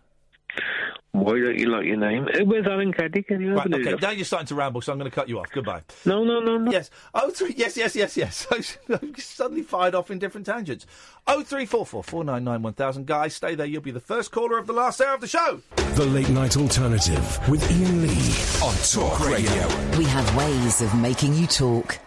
Why 1.12 1.40
don't 1.40 1.58
you 1.58 1.68
like 1.68 1.84
your 1.86 1.96
name? 1.96 2.28
Where's 2.44 2.66
Alan 2.66 2.92
Caddy? 2.92 3.22
Can 3.22 3.40
you 3.40 3.54
Right, 3.54 3.66
open 3.66 3.86
okay, 3.86 3.96
now 4.00 4.10
you're 4.10 4.24
starting 4.24 4.46
to 4.46 4.54
ramble, 4.54 4.80
so 4.80 4.92
I'm 4.92 4.98
going 4.98 5.10
to 5.10 5.14
cut 5.14 5.28
you 5.28 5.40
off. 5.40 5.50
Goodbye. 5.50 5.82
No, 6.06 6.22
no, 6.22 6.38
no, 6.40 6.56
no. 6.56 6.70
Yes. 6.70 6.88
Oh, 7.12 7.30
three. 7.30 7.52
Yes, 7.56 7.76
yes, 7.76 7.96
yes, 7.96 8.16
yes. 8.16 8.46
I'm 8.88 9.14
suddenly 9.16 9.62
fired 9.62 9.94
off 9.96 10.10
in 10.12 10.20
different 10.20 10.46
tangents. 10.46 10.86
Oh, 11.26 11.42
three, 11.42 11.66
four, 11.66 11.84
four, 11.84 12.04
four, 12.04 12.22
nine, 12.22 12.44
nine, 12.44 12.62
one 12.62 12.74
thousand. 12.74 13.06
Guys, 13.06 13.34
stay 13.34 13.56
there. 13.56 13.66
You'll 13.66 13.82
be 13.82 13.90
the 13.90 14.00
first 14.00 14.30
caller 14.30 14.56
of 14.56 14.68
the 14.68 14.72
last 14.72 15.00
hour 15.00 15.14
of 15.14 15.20
the 15.20 15.26
show. 15.26 15.60
The 15.94 16.06
Late 16.06 16.28
Night 16.30 16.56
Alternative 16.56 17.48
with 17.48 17.68
Iain 17.70 18.02
Lee 18.02 18.64
on 18.64 18.74
Talk 18.92 19.18
Radio. 19.28 19.98
We 19.98 20.04
have 20.04 20.36
ways 20.36 20.80
of 20.80 20.94
making 20.94 21.34
you 21.34 21.48
talk. 21.48 21.98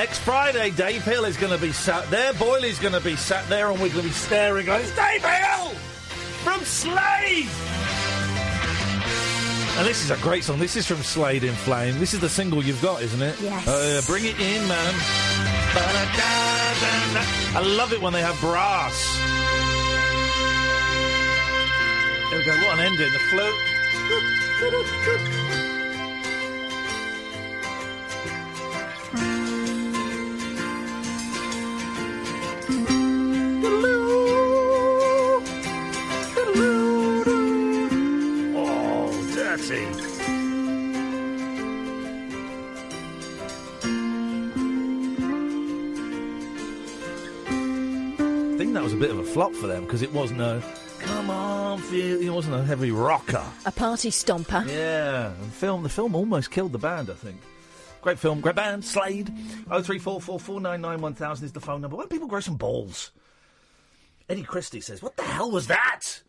Next 0.00 0.20
Friday, 0.20 0.70
Dave 0.70 1.04
Hill 1.04 1.26
is 1.26 1.36
going 1.36 1.52
to 1.52 1.60
be 1.60 1.72
sat 1.72 2.08
there. 2.08 2.32
Boyley's 2.32 2.78
going 2.78 2.94
to 2.94 3.02
be 3.02 3.16
sat 3.16 3.46
there, 3.50 3.70
and 3.70 3.78
we're 3.78 3.90
going 3.90 4.00
to 4.00 4.08
be 4.08 4.14
staring. 4.14 4.64
Going, 4.64 4.80
it's 4.80 4.96
Dave 4.96 5.22
Hill 5.22 5.68
from 6.42 6.58
Slade. 6.64 7.46
And 9.76 9.86
this 9.86 10.02
is 10.02 10.10
a 10.10 10.16
great 10.22 10.42
song. 10.42 10.58
This 10.58 10.74
is 10.76 10.86
from 10.86 11.02
Slade 11.02 11.44
in 11.44 11.52
Flame. 11.52 11.98
This 11.98 12.14
is 12.14 12.20
the 12.20 12.30
single 12.30 12.64
you've 12.64 12.80
got, 12.80 13.02
isn't 13.02 13.20
it? 13.20 13.38
Yes. 13.42 13.68
Uh, 13.68 14.00
bring 14.06 14.24
it 14.24 14.40
in, 14.40 14.66
man. 14.66 14.94
I 17.54 17.60
love 17.76 17.92
it 17.92 18.00
when 18.00 18.14
they 18.14 18.22
have 18.22 18.40
brass. 18.40 18.96
There 22.30 22.38
we 22.38 22.44
go. 22.46 22.52
What 22.66 22.78
an 22.78 22.86
ending. 22.86 23.12
The 23.12 23.18
flute. 23.18 23.54
Flop 49.30 49.52
for 49.54 49.68
them 49.68 49.84
because 49.84 50.02
it 50.02 50.12
wasn't 50.12 50.40
a 50.40 50.62
come 50.98 51.30
on, 51.30 51.78
feel. 51.78 52.20
It 52.20 52.30
wasn't 52.30 52.56
a 52.56 52.64
heavy 52.64 52.90
rocker. 52.90 53.44
A 53.64 53.70
party 53.70 54.10
stomper. 54.10 54.66
Yeah, 54.68 55.32
the 55.40 55.50
film. 55.50 55.82
The 55.84 55.88
film 55.88 56.14
almost 56.16 56.50
killed 56.50 56.72
the 56.72 56.78
band. 56.78 57.10
I 57.10 57.14
think. 57.14 57.40
Great 58.02 58.18
film, 58.18 58.40
great 58.40 58.56
band. 58.56 58.84
Slade. 58.84 59.32
Oh 59.70 59.82
three 59.82 59.98
four 59.98 60.20
four 60.20 60.40
four 60.40 60.60
nine 60.60 60.80
nine 60.80 61.00
one 61.00 61.14
thousand 61.14 61.46
is 61.46 61.52
the 61.52 61.60
phone 61.60 61.80
number. 61.80 61.96
Why 61.96 62.02
don't 62.02 62.10
people 62.10 62.28
grow 62.28 62.40
some 62.40 62.56
balls? 62.56 63.12
Eddie 64.28 64.42
Christie 64.42 64.80
says, 64.80 65.02
"What 65.02 65.16
the 65.16 65.22
hell 65.22 65.50
was 65.50 65.68
that?" 65.68 66.22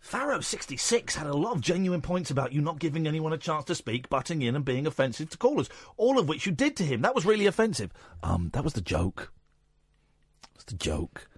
Pharaoh 0.00 0.40
sixty 0.40 0.76
six 0.76 1.14
had 1.14 1.28
a 1.28 1.36
lot 1.36 1.54
of 1.54 1.60
genuine 1.60 2.00
points 2.00 2.32
about 2.32 2.52
you 2.52 2.60
not 2.60 2.80
giving 2.80 3.06
anyone 3.06 3.32
a 3.32 3.38
chance 3.38 3.64
to 3.66 3.76
speak, 3.76 4.08
butting 4.08 4.42
in, 4.42 4.56
and 4.56 4.64
being 4.64 4.86
offensive 4.88 5.30
to 5.30 5.38
callers. 5.38 5.68
All 5.96 6.18
of 6.18 6.28
which 6.28 6.46
you 6.46 6.52
did 6.52 6.76
to 6.78 6.84
him. 6.84 7.02
That 7.02 7.14
was 7.14 7.24
really 7.24 7.46
offensive. 7.46 7.92
Um, 8.24 8.50
that 8.54 8.64
was 8.64 8.72
the 8.72 8.80
joke. 8.80 9.30
That's 10.54 10.64
the 10.64 10.74
joke. 10.74 11.28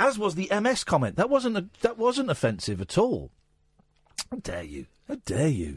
As 0.00 0.18
was 0.18 0.34
the 0.34 0.48
MS 0.50 0.82
comment. 0.82 1.16
That 1.16 1.28
wasn't 1.28 1.58
a, 1.58 1.66
that 1.82 1.98
wasn't 1.98 2.30
offensive 2.30 2.80
at 2.80 2.96
all. 2.96 3.30
How 4.30 4.38
dare 4.38 4.62
you? 4.62 4.86
How 5.06 5.16
dare 5.26 5.48
you? 5.48 5.76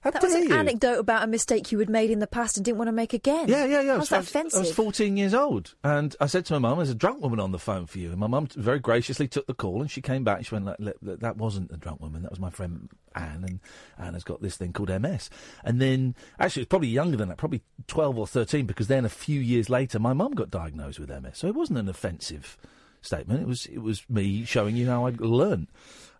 How 0.00 0.10
that 0.10 0.22
was 0.22 0.32
dare 0.32 0.42
an 0.42 0.48
you? 0.50 0.54
anecdote 0.54 0.98
about 0.98 1.22
a 1.22 1.26
mistake 1.26 1.72
you 1.72 1.78
had 1.78 1.88
made 1.88 2.10
in 2.10 2.18
the 2.18 2.26
past 2.26 2.58
and 2.58 2.66
didn't 2.66 2.76
want 2.76 2.88
to 2.88 2.92
make 2.92 3.14
again. 3.14 3.48
Yeah, 3.48 3.64
yeah, 3.64 3.80
yeah. 3.80 3.96
How's 3.96 4.12
I 4.12 4.16
that 4.16 4.20
was, 4.22 4.28
offensive? 4.28 4.58
I 4.58 4.60
was 4.60 4.72
14 4.72 5.16
years 5.16 5.32
old, 5.32 5.74
and 5.82 6.14
I 6.20 6.26
said 6.26 6.44
to 6.46 6.52
my 6.52 6.58
mum, 6.58 6.78
"There's 6.78 6.90
a 6.90 6.94
drunk 6.94 7.22
woman 7.22 7.40
on 7.40 7.52
the 7.52 7.58
phone 7.58 7.86
for 7.86 7.98
you." 7.98 8.10
And 8.10 8.18
my 8.18 8.26
mum 8.26 8.46
very 8.54 8.78
graciously 8.78 9.26
took 9.26 9.46
the 9.46 9.54
call, 9.54 9.80
and 9.80 9.90
she 9.90 10.02
came 10.02 10.22
back. 10.22 10.38
and 10.38 10.46
She 10.46 10.54
went, 10.54 10.66
like, 10.66 10.76
"Look, 10.78 10.96
look, 11.00 11.20
"That 11.20 11.38
wasn't 11.38 11.70
a 11.72 11.78
drunk 11.78 12.02
woman. 12.02 12.22
That 12.22 12.30
was 12.32 12.40
my 12.40 12.50
friend 12.50 12.90
Anne, 13.14 13.44
and 13.44 13.60
Anne 13.96 14.12
has 14.12 14.24
got 14.24 14.42
this 14.42 14.58
thing 14.58 14.74
called 14.74 14.90
MS." 14.90 15.30
And 15.64 15.80
then, 15.80 16.14
actually, 16.38 16.62
it's 16.62 16.68
probably 16.68 16.88
younger 16.88 17.16
than 17.16 17.28
that, 17.30 17.38
probably 17.38 17.62
12 17.86 18.18
or 18.18 18.26
13, 18.26 18.66
because 18.66 18.88
then 18.88 19.06
a 19.06 19.08
few 19.08 19.40
years 19.40 19.70
later, 19.70 19.98
my 19.98 20.12
mum 20.12 20.32
got 20.32 20.50
diagnosed 20.50 20.98
with 20.98 21.10
MS. 21.10 21.38
So 21.38 21.46
it 21.46 21.54
wasn't 21.54 21.78
an 21.78 21.88
offensive 21.88 22.58
statement. 23.02 23.42
It 23.42 23.46
was 23.46 23.66
it 23.66 23.78
was 23.78 24.08
me 24.08 24.44
showing 24.44 24.76
you 24.76 24.86
how 24.86 25.06
I 25.06 25.12
learned. 25.18 25.68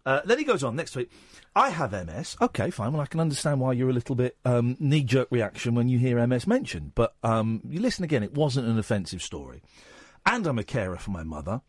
Uh, 0.04 0.20
then 0.24 0.38
he 0.38 0.44
goes 0.44 0.64
on 0.64 0.74
next 0.74 0.96
week. 0.96 1.10
I 1.54 1.70
have 1.70 1.92
MS. 1.92 2.36
Okay, 2.40 2.70
fine. 2.70 2.92
Well, 2.92 3.02
I 3.02 3.06
can 3.06 3.20
understand 3.20 3.60
why 3.60 3.72
you're 3.72 3.90
a 3.90 3.94
little 3.94 4.16
bit 4.16 4.36
um, 4.44 4.76
knee 4.80 5.04
jerk 5.04 5.28
reaction 5.30 5.74
when 5.74 5.88
you 5.88 5.98
hear 5.98 6.24
MS 6.26 6.46
mentioned. 6.46 6.92
But 6.94 7.14
um, 7.22 7.60
you 7.68 7.80
listen 7.80 8.04
again. 8.04 8.22
It 8.22 8.34
wasn't 8.34 8.68
an 8.68 8.78
offensive 8.78 9.22
story. 9.22 9.62
And 10.26 10.46
I'm 10.46 10.58
a 10.58 10.64
carer 10.64 10.96
for 10.96 11.10
my 11.10 11.22
mother. 11.22 11.60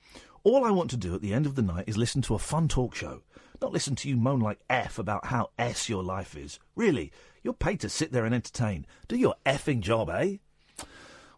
All 0.44 0.66
I 0.66 0.72
want 0.72 0.90
to 0.92 0.98
do 0.98 1.16
at 1.16 1.22
the 1.22 1.34
end 1.34 1.46
of 1.46 1.56
the 1.56 1.62
night 1.62 1.86
is 1.88 1.98
listen 1.98 2.22
to 2.24 2.36
a 2.36 2.40
fun 2.40 2.68
talk 2.68 2.96
show. 2.96 3.22
Not 3.62 3.72
listen 3.72 3.96
to 3.98 4.10
you 4.10 4.18
moan 4.18 4.40
like 4.40 4.60
F 4.70 5.00
about 5.00 5.28
how 5.28 5.52
S 5.58 5.88
your 5.88 6.04
life 6.04 6.36
is. 6.36 6.60
Really, 6.76 7.12
you're 7.44 7.54
paid 7.54 7.80
to 7.82 7.90
sit 7.90 8.12
there 8.12 8.26
and 8.26 8.36
entertain. 8.36 8.86
Do 9.08 9.16
your 9.18 9.36
effing 9.46 9.80
job, 9.82 10.10
eh? 10.10 10.38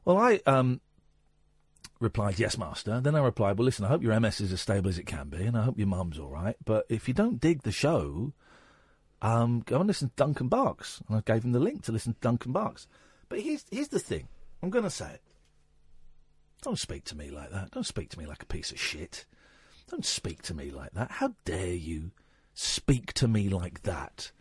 Well, 0.06 0.18
I 0.18 0.40
um, 0.46 0.82
replied, 2.00 2.40
Yes, 2.40 2.58
Master. 2.58 3.00
Then 3.00 3.16
I 3.16 3.22
replied, 3.22 3.58
Well, 3.58 3.66
listen, 3.66 3.86
I 3.86 3.90
hope 3.90 4.04
your 4.04 4.20
MS 4.20 4.42
is 4.42 4.52
as 4.54 4.62
stable 4.62 4.90
as 4.90 4.98
it 4.98 5.06
can 5.06 5.30
be, 5.30 5.44
and 5.44 5.58
I 5.58 5.64
hope 5.64 5.78
your 5.78 5.88
mum's 5.88 6.20
all 6.20 6.30
right. 6.30 6.56
But 6.64 6.86
if 6.90 7.08
you 7.08 7.14
don't 7.14 7.40
dig 7.40 7.64
the 7.64 7.72
show, 7.72 8.34
um, 9.22 9.62
go 9.66 9.78
and 9.78 9.88
listen 9.88 10.10
to 10.10 10.16
Duncan 10.16 10.50
Barkes. 10.50 11.02
And 11.08 11.18
I 11.18 11.22
gave 11.22 11.44
him 11.44 11.52
the 11.52 11.60
link 11.60 11.84
to 11.84 11.92
listen 11.92 12.14
to 12.14 12.20
Duncan 12.20 12.54
Barkes. 12.54 12.88
But 13.30 13.40
here's, 13.42 13.66
here's 13.72 13.88
the 13.88 14.00
thing 14.00 14.28
I'm 14.62 14.70
going 14.70 14.84
to 14.84 14.90
say 14.90 15.12
it. 15.12 15.22
Don't 16.62 16.80
speak 16.80 17.04
to 17.06 17.18
me 17.18 17.30
like 17.30 17.52
that. 17.52 17.72
Don't 17.72 17.86
speak 17.86 18.10
to 18.10 18.20
me 18.20 18.26
like 18.26 18.44
a 18.44 18.48
piece 18.48 18.72
of 18.72 18.80
shit. 18.80 19.26
Don't 19.90 20.06
speak 20.06 20.42
to 20.44 20.54
me 20.54 20.72
like 20.72 20.94
that. 20.94 21.12
How 21.12 21.36
dare 21.46 21.74
you 21.74 22.12
speak 22.54 23.14
to 23.14 23.28
me 23.28 23.50
like 23.50 23.84
that? 23.84 24.32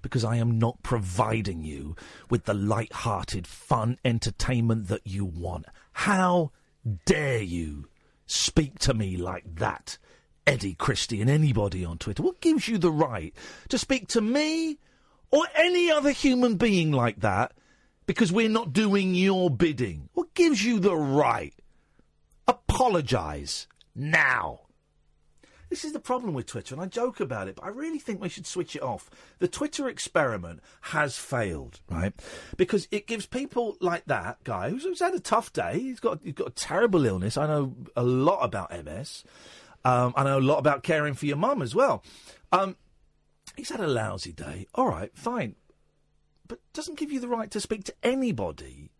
Because 0.00 0.24
I 0.24 0.36
am 0.36 0.58
not 0.58 0.82
providing 0.82 1.62
you 1.62 1.96
with 2.30 2.44
the 2.44 2.54
light-hearted, 2.54 3.46
fun 3.46 3.98
entertainment 4.04 4.88
that 4.88 5.06
you 5.06 5.24
want. 5.24 5.66
How 5.92 6.52
dare 7.06 7.42
you 7.42 7.88
speak 8.26 8.78
to 8.80 8.94
me 8.94 9.16
like 9.16 9.56
that? 9.56 9.98
Eddie 10.46 10.74
Christie 10.74 11.20
and 11.20 11.30
anybody 11.30 11.84
on 11.84 11.98
Twitter. 11.98 12.22
What 12.22 12.40
gives 12.40 12.68
you 12.68 12.78
the 12.78 12.90
right 12.90 13.34
to 13.70 13.78
speak 13.78 14.08
to 14.08 14.20
me 14.20 14.78
or 15.30 15.46
any 15.54 15.90
other 15.90 16.10
human 16.10 16.56
being 16.56 16.92
like 16.92 17.20
that 17.20 17.52
because 18.06 18.30
we're 18.30 18.48
not 18.48 18.72
doing 18.72 19.14
your 19.14 19.48
bidding? 19.50 20.10
What 20.12 20.34
gives 20.34 20.62
you 20.64 20.78
the 20.78 20.96
right? 20.96 21.54
Apologise 22.46 23.66
now. 23.94 24.60
This 25.70 25.84
is 25.84 25.92
the 25.92 26.00
problem 26.00 26.34
with 26.34 26.46
Twitter, 26.46 26.74
and 26.74 26.82
I 26.82 26.86
joke 26.86 27.20
about 27.20 27.48
it, 27.48 27.56
but 27.56 27.64
I 27.64 27.68
really 27.68 27.98
think 27.98 28.20
we 28.20 28.28
should 28.28 28.46
switch 28.46 28.76
it 28.76 28.82
off. 28.82 29.10
The 29.38 29.48
Twitter 29.48 29.88
experiment 29.88 30.60
has 30.82 31.16
failed, 31.16 31.80
right? 31.90 32.12
Because 32.56 32.86
it 32.90 33.06
gives 33.06 33.26
people 33.26 33.76
like 33.80 34.04
that 34.06 34.42
guy 34.44 34.70
who's, 34.70 34.84
who's 34.84 35.00
had 35.00 35.14
a 35.14 35.20
tough 35.20 35.52
day. 35.52 35.78
He's 35.80 36.00
got 36.00 36.20
he's 36.22 36.34
got 36.34 36.48
a 36.48 36.52
terrible 36.52 37.06
illness. 37.06 37.36
I 37.36 37.46
know 37.46 37.74
a 37.96 38.02
lot 38.02 38.40
about 38.40 38.70
MS. 38.84 39.24
Um, 39.84 40.14
I 40.16 40.24
know 40.24 40.38
a 40.38 40.40
lot 40.40 40.58
about 40.58 40.82
caring 40.82 41.14
for 41.14 41.26
your 41.26 41.36
mum 41.36 41.60
as 41.60 41.74
well. 41.74 42.02
Um, 42.52 42.76
he's 43.56 43.70
had 43.70 43.80
a 43.80 43.86
lousy 43.86 44.32
day. 44.32 44.66
All 44.74 44.88
right, 44.88 45.10
fine, 45.14 45.56
but 46.46 46.60
doesn't 46.72 46.98
give 46.98 47.12
you 47.12 47.20
the 47.20 47.28
right 47.28 47.50
to 47.50 47.60
speak 47.60 47.84
to 47.84 47.94
anybody 48.02 48.90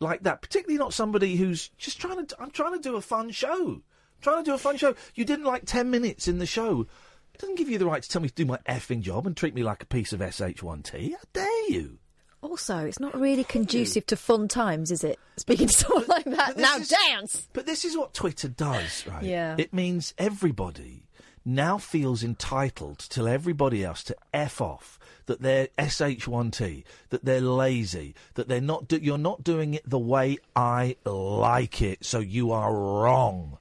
like 0.00 0.22
that. 0.22 0.42
Particularly 0.42 0.78
not 0.78 0.94
somebody 0.94 1.36
who's 1.36 1.68
just 1.78 2.00
trying 2.00 2.26
to. 2.26 2.36
I'm 2.40 2.50
trying 2.50 2.74
to 2.74 2.88
do 2.88 2.96
a 2.96 3.00
fun 3.00 3.30
show. 3.30 3.82
Trying 4.20 4.44
to 4.44 4.50
do 4.50 4.54
a 4.54 4.58
fun 4.58 4.76
show. 4.76 4.94
You 5.14 5.24
didn't 5.24 5.46
like 5.46 5.64
10 5.66 5.90
minutes 5.90 6.28
in 6.28 6.38
the 6.38 6.46
show. 6.46 6.86
It 7.34 7.40
doesn't 7.40 7.56
give 7.56 7.68
you 7.68 7.78
the 7.78 7.86
right 7.86 8.02
to 8.02 8.08
tell 8.08 8.20
me 8.20 8.28
to 8.28 8.34
do 8.34 8.44
my 8.44 8.58
effing 8.68 9.00
job 9.00 9.26
and 9.26 9.36
treat 9.36 9.54
me 9.54 9.62
like 9.62 9.82
a 9.82 9.86
piece 9.86 10.12
of 10.12 10.20
SH1T. 10.20 11.12
How 11.12 11.18
dare 11.32 11.70
you? 11.70 11.98
Also, 12.42 12.78
it's 12.78 13.00
not 13.00 13.18
really 13.18 13.44
conducive 13.44 14.06
to 14.06 14.16
fun 14.16 14.48
times, 14.48 14.90
is 14.90 15.04
it? 15.04 15.18
Speaking 15.36 15.68
to 15.68 15.74
someone 15.74 16.06
like 16.08 16.24
that. 16.24 16.56
Now 16.56 16.78
dance! 16.78 17.48
But 17.52 17.66
this 17.66 17.84
is 17.84 17.96
what 17.96 18.14
Twitter 18.14 18.48
does, 18.48 19.06
right? 19.06 19.22
Yeah. 19.24 19.56
It 19.58 19.74
means 19.74 20.14
everybody 20.16 21.04
now 21.44 21.76
feels 21.78 22.22
entitled 22.22 22.98
to 22.98 23.08
tell 23.08 23.28
everybody 23.28 23.84
else 23.84 24.02
to 24.04 24.16
F 24.32 24.60
off, 24.60 24.98
that 25.26 25.40
they're 25.42 25.68
SH1T, 25.78 26.84
that 27.10 27.24
they're 27.24 27.40
lazy, 27.40 28.14
that 28.34 28.48
they're 28.48 28.60
not 28.60 28.88
do- 28.88 28.98
you're 29.02 29.18
not 29.18 29.44
doing 29.44 29.74
it 29.74 29.88
the 29.88 29.98
way 29.98 30.38
I 30.56 30.96
like 31.04 31.82
it, 31.82 32.04
so 32.04 32.18
you 32.18 32.52
are 32.52 32.74
wrong. 32.74 33.58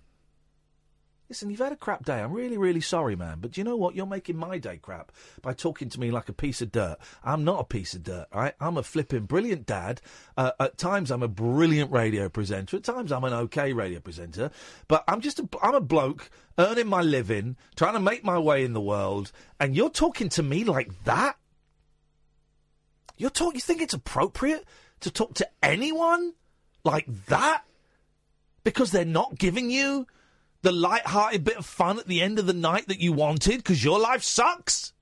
Listen, 1.29 1.51
you've 1.51 1.59
had 1.59 1.71
a 1.71 1.75
crap 1.75 2.05
day. 2.05 2.21
I'm 2.21 2.33
really, 2.33 2.57
really 2.57 2.81
sorry, 2.81 3.15
man. 3.15 3.37
But 3.39 3.51
do 3.51 3.61
you 3.61 3.65
know 3.65 3.75
what? 3.75 3.93
You're 3.93 4.07
making 4.07 4.35
my 4.35 4.57
day 4.57 4.77
crap 4.77 5.11
by 5.43 5.53
talking 5.53 5.87
to 5.89 5.99
me 5.99 6.09
like 6.09 6.27
a 6.27 6.33
piece 6.33 6.59
of 6.59 6.71
dirt. 6.71 6.97
I'm 7.23 7.43
not 7.43 7.59
a 7.59 7.63
piece 7.63 7.93
of 7.93 8.01
dirt, 8.01 8.25
right? 8.33 8.55
I'm 8.59 8.77
a 8.77 8.83
flipping 8.83 9.25
brilliant 9.25 9.67
dad. 9.67 10.01
Uh, 10.35 10.53
at 10.59 10.79
times, 10.79 11.11
I'm 11.11 11.21
a 11.21 11.27
brilliant 11.27 11.91
radio 11.91 12.29
presenter. 12.29 12.77
At 12.77 12.83
times, 12.83 13.11
I'm 13.11 13.23
an 13.25 13.33
okay 13.33 13.73
radio 13.73 13.99
presenter. 13.99 14.49
But 14.87 15.03
I'm 15.07 15.21
just 15.21 15.39
a, 15.39 15.47
I'm 15.61 15.75
a 15.75 15.81
bloke 15.81 16.31
earning 16.57 16.87
my 16.87 17.03
living, 17.03 17.57
trying 17.75 17.93
to 17.93 17.99
make 17.99 18.23
my 18.23 18.39
way 18.39 18.65
in 18.65 18.73
the 18.73 18.81
world. 18.81 19.31
And 19.59 19.75
you're 19.75 19.91
talking 19.91 20.29
to 20.29 20.41
me 20.41 20.63
like 20.63 21.03
that? 21.03 21.37
You're 23.17 23.29
talk, 23.29 23.53
You 23.53 23.61
think 23.61 23.83
it's 23.83 23.93
appropriate 23.93 24.65
to 25.01 25.11
talk 25.11 25.35
to 25.35 25.47
anyone 25.61 26.33
like 26.83 27.05
that? 27.27 27.65
Because 28.63 28.89
they're 28.89 29.05
not 29.05 29.37
giving 29.37 29.69
you 29.69 30.07
the 30.61 30.71
light-hearted 30.71 31.43
bit 31.43 31.57
of 31.57 31.65
fun 31.65 31.99
at 31.99 32.07
the 32.07 32.21
end 32.21 32.39
of 32.39 32.45
the 32.45 32.53
night 32.53 32.87
that 32.87 32.99
you 32.99 33.13
wanted 33.13 33.57
because 33.57 33.83
your 33.83 33.99
life 33.99 34.23
sucks. 34.23 34.93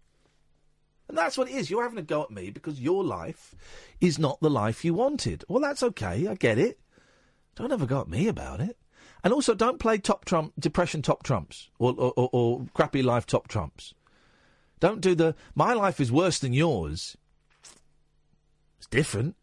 And 1.08 1.18
that's 1.18 1.38
what 1.38 1.50
it 1.50 1.56
is. 1.56 1.70
You're 1.70 1.84
having 1.84 1.98
a 1.98 2.04
go 2.04 2.24
at 2.24 2.32
me 2.32 2.50
because 2.50 2.80
your 2.82 3.04
life 3.04 3.56
is 4.02 4.20
not 4.20 4.40
the 4.42 4.50
life 4.50 4.84
you 4.84 4.94
wanted. 4.94 5.44
Well, 5.48 5.62
that's 5.62 5.82
okay. 5.84 6.28
I 6.28 6.36
get 6.36 6.60
it. 6.60 6.80
Don't 7.56 7.72
ever 7.72 7.86
go 7.86 8.02
at 8.02 8.10
me 8.10 8.28
about 8.28 8.60
it. 8.60 8.78
And 9.24 9.34
also, 9.34 9.56
don't 9.56 9.80
play 9.80 9.98
top 9.98 10.26
trump, 10.26 10.54
depression 10.60 11.02
top 11.02 11.24
trumps 11.24 11.70
or, 11.80 11.94
or, 11.98 12.14
or, 12.16 12.30
or 12.32 12.66
crappy 12.74 13.02
life 13.02 13.26
top 13.26 13.48
trumps. 13.48 13.94
Don't 14.80 15.02
do 15.02 15.16
the 15.16 15.34
my 15.56 15.74
life 15.74 16.00
is 16.00 16.12
worse 16.12 16.38
than 16.38 16.54
yours. 16.54 17.18
It's 18.78 18.88
different. 18.88 19.36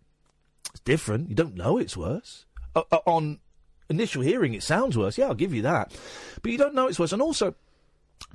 It's 0.70 0.80
different. 0.80 1.28
You 1.28 1.34
don't 1.34 1.56
know 1.56 1.76
it's 1.78 1.96
worse. 1.96 2.46
uh, 2.76 2.82
uh, 2.90 2.98
on 3.06 3.40
initial 3.88 4.22
hearing, 4.22 4.54
it 4.54 4.62
sounds 4.62 4.96
worse. 4.96 5.18
Yeah, 5.18 5.26
I'll 5.26 5.34
give 5.34 5.54
you 5.54 5.62
that. 5.62 5.96
But 6.42 6.52
you 6.52 6.58
don't 6.58 6.74
know 6.74 6.86
it's 6.86 6.98
worse. 6.98 7.12
And 7.12 7.22
also, 7.22 7.54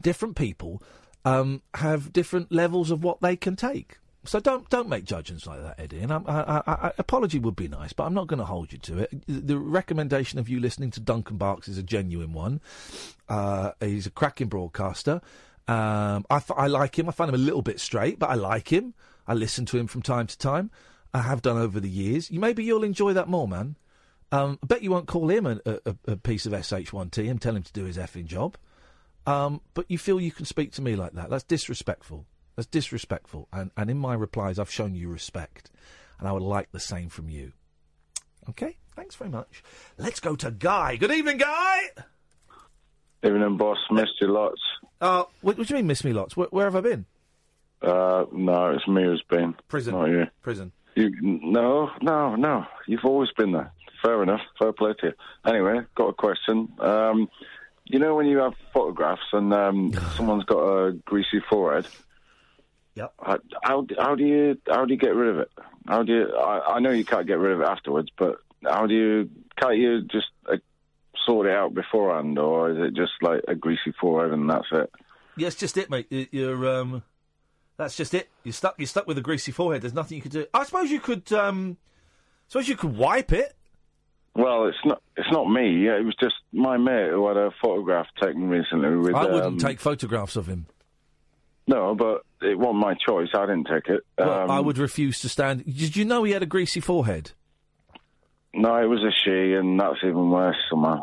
different 0.01 0.35
people 0.35 0.81
um, 1.26 1.61
have 1.76 2.13
different 2.13 2.51
levels 2.51 2.91
of 2.91 3.03
what 3.03 3.21
they 3.21 3.35
can 3.35 3.55
take. 3.55 3.97
So 4.26 4.39
don't 4.39 4.69
don't 4.69 4.89
make 4.89 5.05
judgments 5.05 5.47
like 5.47 5.61
that, 5.61 5.80
Eddie. 5.80 5.99
And 6.01 6.11
I, 6.11 6.19
I, 6.27 6.61
I, 6.67 6.91
apology 6.97 7.39
would 7.39 7.55
be 7.55 7.69
nice, 7.69 7.93
but 7.93 8.03
I'm 8.03 8.13
not 8.13 8.27
going 8.27 8.39
to 8.39 8.45
hold 8.45 8.73
you 8.73 8.77
to 8.80 8.99
it. 8.99 9.23
The 9.27 9.57
recommendation 9.57 10.39
of 10.39 10.49
you 10.49 10.59
listening 10.59 10.91
to 10.91 10.99
Duncan 10.99 11.38
Barkes 11.38 11.69
is 11.69 11.77
a 11.77 11.84
genuine 11.84 12.34
one. 12.34 12.59
Uh, 13.30 13.71
he's 13.80 14.05
a 14.05 14.11
cracking 14.11 14.47
broadcaster. 14.47 15.21
Um, 15.69 16.26
I, 16.30 16.41
I 16.55 16.67
like 16.67 16.99
him. 16.99 17.07
I 17.07 17.11
find 17.11 17.30
him 17.30 17.35
a 17.35 17.43
little 17.43 17.61
bit 17.61 17.80
straight, 17.80 18.19
but 18.19 18.30
I 18.30 18.35
like 18.35 18.73
him. 18.73 18.93
I 19.26 19.35
listen 19.35 19.65
to 19.67 19.77
him 19.77 19.88
from 19.88 20.01
time 20.01 20.27
to 20.27 20.38
time. 20.38 20.69
I 21.13 21.21
have 21.21 21.41
done 21.41 21.57
over 21.57 21.80
the 21.80 21.89
years. 21.89 22.30
Maybe 22.31 22.63
you'll 22.63 22.84
enjoy 22.84 23.13
that 23.13 23.30
more, 23.30 23.47
man. 23.47 23.77
Um, 24.31 24.60
I 24.61 24.65
bet 24.68 24.84
you 24.84 24.91
won't 24.91 25.07
call 25.07 25.30
him 25.30 25.45
a, 25.45 25.60
a, 25.65 25.95
a 26.07 26.15
piece 26.15 26.45
of 26.45 26.53
sh1t 26.53 27.30
and 27.30 27.41
tell 27.41 27.56
him 27.56 27.64
to 27.64 27.73
do 27.73 27.85
his 27.85 27.97
effing 27.97 28.26
job. 28.26 28.57
Um, 29.26 29.61
but 29.73 29.85
you 29.89 29.97
feel 29.97 30.22
you 30.22 30.31
can 30.31 30.45
speak 30.45 30.72
to 30.73 30.81
me 30.81 30.95
like 30.95 31.14
that. 31.14 31.30
That's 31.30 31.43
disrespectful. 31.43 32.26
That's 32.56 32.68
disrespectful. 32.68 33.47
And, 33.51 33.72
and 33.77 33.89
in 33.89 33.97
my 33.97 34.14
replies, 34.14 34.60
I've 34.60 34.72
shown 34.72 34.95
you 34.95 35.10
respect. 35.10 35.72
And 36.19 36.27
I 36.27 36.31
would 36.31 36.43
like 36.43 36.72
the 36.72 36.80
same 36.80 37.10
from 37.10 37.30
you. 37.30 37.53
Okay? 38.49 38.77
Thanks 38.95 39.15
very 39.15 39.30
much. 39.30 39.64
Let's 39.97 40.19
go 40.19 40.35
to 40.35 40.51
Guy. 40.51 40.95
Good 40.95 41.11
evening, 41.11 41.38
Guy. 41.38 41.80
Evening, 43.23 43.57
boss. 43.57 43.77
Missed 43.91 44.19
you 44.22 44.27
lots. 44.27 44.61
Uh, 44.99 45.23
what, 45.41 45.57
what 45.57 45.68
do 45.68 45.73
you 45.73 45.77
mean, 45.77 45.88
miss 45.88 46.03
me 46.03 46.14
lots? 46.14 46.35
Where, 46.35 46.47
where 46.51 46.65
have 46.65 46.76
I 46.76 46.81
been? 46.81 47.06
Uh, 47.81 48.26
no, 48.34 48.72
it's 48.72 48.88
me 48.88 49.03
who's 49.03 49.23
been. 49.30 49.56
Prison. 49.68 49.93
Not 49.93 50.10
you. 50.10 50.26
Prison. 50.41 50.72
You, 50.95 51.11
no, 51.22 51.91
no, 52.02 52.36
no. 52.36 52.66
You've 52.88 53.06
always 53.06 53.30
been 53.38 53.52
there. 53.52 53.72
Fair 54.02 54.22
enough. 54.24 54.41
Fair 54.57 54.72
play 54.74 54.94
to 54.99 55.07
you. 55.07 55.14
Anyway, 55.45 55.82
got 55.95 56.07
a 56.10 56.14
question. 56.14 56.70
Um, 56.80 57.30
you 57.86 57.99
know 57.99 58.16
when 58.16 58.28
you 58.28 58.38
have 58.40 58.53
photographs 58.74 59.22
and 59.34 59.53
um, 59.53 59.91
someone's 60.16 60.45
got 60.45 60.60
a 60.61 60.91
greasy 61.06 61.41
forehead? 61.49 61.88
Yep. 62.95 63.14
How, 63.22 63.40
how 63.64 63.88
how 63.98 64.16
do 64.16 64.24
you 64.26 64.57
how 64.68 64.86
do 64.86 64.94
you 64.94 64.99
get 64.99 65.16
rid 65.16 65.30
of 65.30 65.40
it? 65.40 65.52
How 65.88 66.03
do 66.03 66.11
you? 66.14 66.36
I, 66.36 66.76
I 66.76 66.80
know 66.80 66.91
you 66.91 67.06
can't 67.06 67.28
get 67.28 67.40
rid 67.40 67.53
of 67.53 67.61
it 67.61 67.66
afterwards, 67.68 68.10
but 68.18 68.38
how 68.64 68.88
do 68.88 68.94
you? 68.94 69.30
Can't 69.57 69.78
you 69.78 70.02
just 70.02 70.28
uh, 70.52 70.57
sort 71.26 71.48
it 71.48 71.53
out 71.53 71.74
beforehand, 71.74 72.38
or 72.40 72.72
is 72.72 72.78
it 72.80 72.95
just 72.95 73.14
like 73.22 73.41
a 73.48 73.56
greasy 73.56 73.94
forehead 73.99 74.34
and 74.34 74.49
that's 74.49 74.68
it? 74.72 74.91
Yeah, 75.38 75.49
just 75.49 75.78
it, 75.78 75.90
mate. 75.90 76.07
You- 76.10 76.28
You're 76.32 76.80
um, 76.82 77.03
that's 77.80 77.95
just 77.95 78.14
it. 78.14 78.30
You're 78.43 78.51
stuck. 78.53 78.76
You're 78.77 78.88
stuck 78.88 79.07
with 79.07 79.18
a 79.18 79.22
greasy 79.22 79.53
forehead. 79.53 79.81
There's 79.81 79.93
nothing 79.93 80.18
you 80.18 80.22
could 80.22 80.34
do. 80.34 80.45
I 80.53 80.65
suppose 80.65 80.91
you 80.91 80.99
could. 80.99 81.31
Um, 81.31 81.77
suppose 82.49 82.68
you 82.68 82.76
could 82.76 82.95
wipe 82.97 83.31
it. 83.31 83.56
Well, 84.35 84.68
it's 84.68 84.77
not. 84.84 85.01
It's 85.15 85.31
not 85.31 85.45
me. 85.49 85.85
Yeah, 85.85 85.97
it 85.97 86.03
was 86.03 86.15
just 86.19 86.35
my 86.51 86.76
mate 86.77 87.10
who 87.10 87.26
had 87.30 87.38
a 87.38 87.51
photograph 87.61 88.07
taken 88.22 88.49
recently. 88.49 88.97
With, 88.97 89.15
I 89.15 89.23
wouldn't 89.23 89.43
um, 89.43 89.57
take 89.57 89.80
photographs 89.80 90.35
of 90.35 90.45
him. 90.45 90.68
No, 91.68 91.95
but 91.95 92.26
it 92.41 92.60
wasn't 92.60 92.80
my 92.80 92.95
choice. 92.95 93.30
I 93.34 93.45
didn't 93.45 93.68
take 93.68 93.88
it. 93.88 94.01
Well, 94.18 94.43
Um, 94.43 94.51
I 94.51 94.60
would 94.60 94.77
refuse 94.77 95.22
to 95.22 95.30
stand. 95.30 95.64
Did 95.65 95.95
you 95.95 96.03
know 96.03 96.23
he 96.23 96.34
had 96.34 96.43
a 96.43 96.47
greasy 96.47 96.81
forehead? 96.81 97.31
No, 98.53 98.76
it 98.76 98.88
was 98.88 99.03
a 99.03 99.11
she, 99.23 99.53
and 99.53 99.80
that's 99.80 99.99
even 100.03 100.30
worse 100.31 100.57
somehow. 100.69 101.01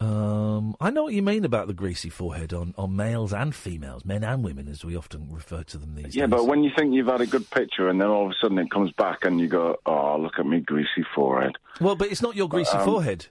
Um, 0.00 0.76
I 0.80 0.90
know 0.90 1.04
what 1.04 1.14
you 1.14 1.22
mean 1.22 1.44
about 1.44 1.66
the 1.66 1.74
greasy 1.74 2.08
forehead 2.08 2.52
on, 2.52 2.72
on 2.78 2.94
males 2.94 3.32
and 3.32 3.52
females, 3.52 4.04
men 4.04 4.22
and 4.22 4.44
women, 4.44 4.68
as 4.68 4.84
we 4.84 4.96
often 4.96 5.26
refer 5.30 5.64
to 5.64 5.78
them 5.78 5.96
these 5.96 6.04
Yeah, 6.04 6.08
days. 6.08 6.16
Yeah, 6.16 6.26
but 6.28 6.46
when 6.46 6.62
you 6.62 6.70
think 6.76 6.94
you've 6.94 7.08
had 7.08 7.20
a 7.20 7.26
good 7.26 7.50
picture, 7.50 7.88
and 7.88 8.00
then 8.00 8.06
all 8.08 8.26
of 8.26 8.30
a 8.30 8.34
sudden 8.40 8.58
it 8.58 8.70
comes 8.70 8.92
back, 8.92 9.24
and 9.24 9.40
you 9.40 9.48
go, 9.48 9.76
"Oh, 9.86 10.16
look 10.20 10.38
at 10.38 10.46
me 10.46 10.60
greasy 10.60 11.04
forehead." 11.14 11.52
Well, 11.80 11.96
but 11.96 12.12
it's 12.12 12.22
not 12.22 12.36
your 12.36 12.48
greasy 12.48 12.76
Um, 12.76 12.84
forehead. 12.84 13.26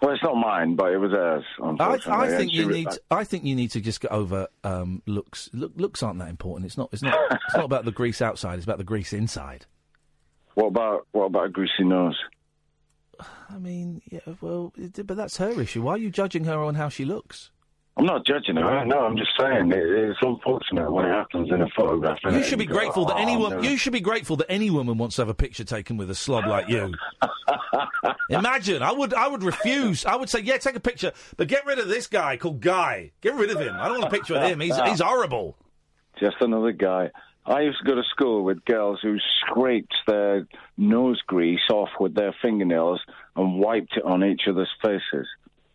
Well, 0.00 0.12
it's 0.14 0.22
not 0.22 0.34
mine, 0.36 0.74
but 0.74 0.92
it 0.92 0.98
was 0.98 1.12
hers. 1.12 1.44
I, 1.80 1.98
I 2.08 2.28
think 2.28 2.52
you 2.52 2.66
need. 2.66 2.88
I 3.10 3.24
think 3.24 3.44
you 3.44 3.54
need 3.54 3.70
to 3.72 3.80
just 3.80 4.00
get 4.00 4.10
over 4.10 4.48
um, 4.62 5.02
looks. 5.06 5.50
Look, 5.52 5.72
looks 5.76 6.02
aren't 6.02 6.18
that 6.18 6.28
important. 6.28 6.66
It's 6.66 6.78
not. 6.78 6.88
It's 6.92 7.02
not. 7.02 7.18
it's 7.30 7.56
not 7.56 7.64
about 7.66 7.84
the 7.84 7.92
grease 7.92 8.22
outside. 8.22 8.56
It's 8.56 8.64
about 8.64 8.78
the 8.78 8.84
grease 8.84 9.12
inside. 9.12 9.66
What 10.54 10.66
about 10.68 11.06
what 11.12 11.26
about 11.26 11.46
a 11.46 11.48
greasy 11.50 11.84
nose? 11.84 12.18
I 13.50 13.58
mean, 13.58 14.02
yeah. 14.10 14.20
Well, 14.40 14.72
it- 14.76 15.06
but 15.06 15.16
that's 15.16 15.36
her 15.38 15.60
issue. 15.60 15.82
Why 15.82 15.92
are 15.94 15.98
you 15.98 16.10
judging 16.10 16.44
her 16.44 16.58
on 16.58 16.74
how 16.74 16.88
she 16.88 17.04
looks? 17.04 17.50
I'm 17.96 18.06
not 18.06 18.26
judging 18.26 18.56
her. 18.56 18.84
No, 18.84 18.98
I'm 19.06 19.16
just 19.16 19.30
saying 19.38 19.70
it, 19.70 19.78
it's 19.78 20.18
unfortunate 20.20 20.90
when 20.90 21.06
it 21.06 21.10
happens 21.12 21.48
in 21.52 21.62
a 21.62 21.68
photograph. 21.76 22.18
You 22.24 22.42
should 22.42 22.58
be 22.58 22.66
go, 22.66 22.74
grateful 22.74 23.04
that 23.04 23.14
"Oh, 23.14 23.22
any 23.22 23.36
woman. 23.36 23.62
You 23.62 23.76
should 23.76 23.92
be 23.92 24.00
grateful 24.00 24.34
that 24.38 24.50
any 24.50 24.68
woman 24.68 24.98
wants 24.98 25.14
to 25.16 25.22
have 25.22 25.28
a 25.28 25.34
picture 25.34 25.62
taken 25.62 25.96
with 25.96 26.10
a 26.10 26.14
slob 26.16 26.44
like 26.46 26.68
you. 26.68 26.92
Imagine, 28.30 28.82
I 28.82 28.90
would. 28.90 29.14
I 29.14 29.28
would 29.28 29.44
refuse. 29.44 30.04
I 30.04 30.16
would 30.16 30.28
say, 30.28 30.40
yeah, 30.40 30.56
take 30.56 30.74
a 30.74 30.80
picture, 30.80 31.12
but 31.36 31.46
get 31.46 31.66
rid 31.66 31.78
of 31.78 31.86
this 31.88 32.08
guy 32.08 32.36
called 32.36 32.60
Guy. 32.60 33.12
Get 33.20 33.34
rid 33.34 33.50
of 33.50 33.60
him. 33.60 33.74
I 33.78 33.86
don't 33.88 34.00
want 34.00 34.12
a 34.12 34.16
picture 34.16 34.34
of 34.34 34.42
him. 34.42 34.58
He's 34.60 34.76
he's 34.80 35.00
horrible. 35.00 35.56
Just 36.18 36.36
another 36.40 36.72
guy. 36.72 37.10
I 37.46 37.60
used 37.62 37.78
to 37.80 37.84
go 37.84 37.94
to 37.94 38.02
school 38.10 38.42
with 38.44 38.64
girls 38.64 39.00
who 39.02 39.18
scraped 39.40 39.94
their 40.06 40.46
nose 40.78 41.20
grease 41.26 41.60
off 41.70 41.90
with 42.00 42.14
their 42.14 42.34
fingernails 42.40 43.00
and 43.36 43.58
wiped 43.58 43.96
it 43.96 44.04
on 44.04 44.24
each 44.24 44.42
other's 44.48 44.70
faces. 44.82 45.26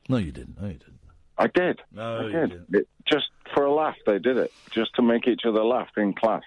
No, 0.08 0.18
you 0.18 0.32
didn't. 0.32 0.60
No, 0.60 0.68
you 0.68 0.74
didn't. 0.74 1.00
I 1.38 1.48
did. 1.48 1.80
No, 1.94 2.18
I 2.18 2.24
you 2.24 2.32
did. 2.32 2.50
didn't. 2.50 2.76
It, 2.76 2.88
just 3.06 3.28
for 3.54 3.66
a 3.66 3.74
laugh, 3.74 3.96
they 4.06 4.20
did 4.20 4.38
it. 4.38 4.52
Just 4.72 4.96
to 4.96 5.02
make 5.02 5.28
each 5.28 5.41
other 5.46 5.64
laugh 5.64 5.90
in 5.96 6.14
class. 6.14 6.44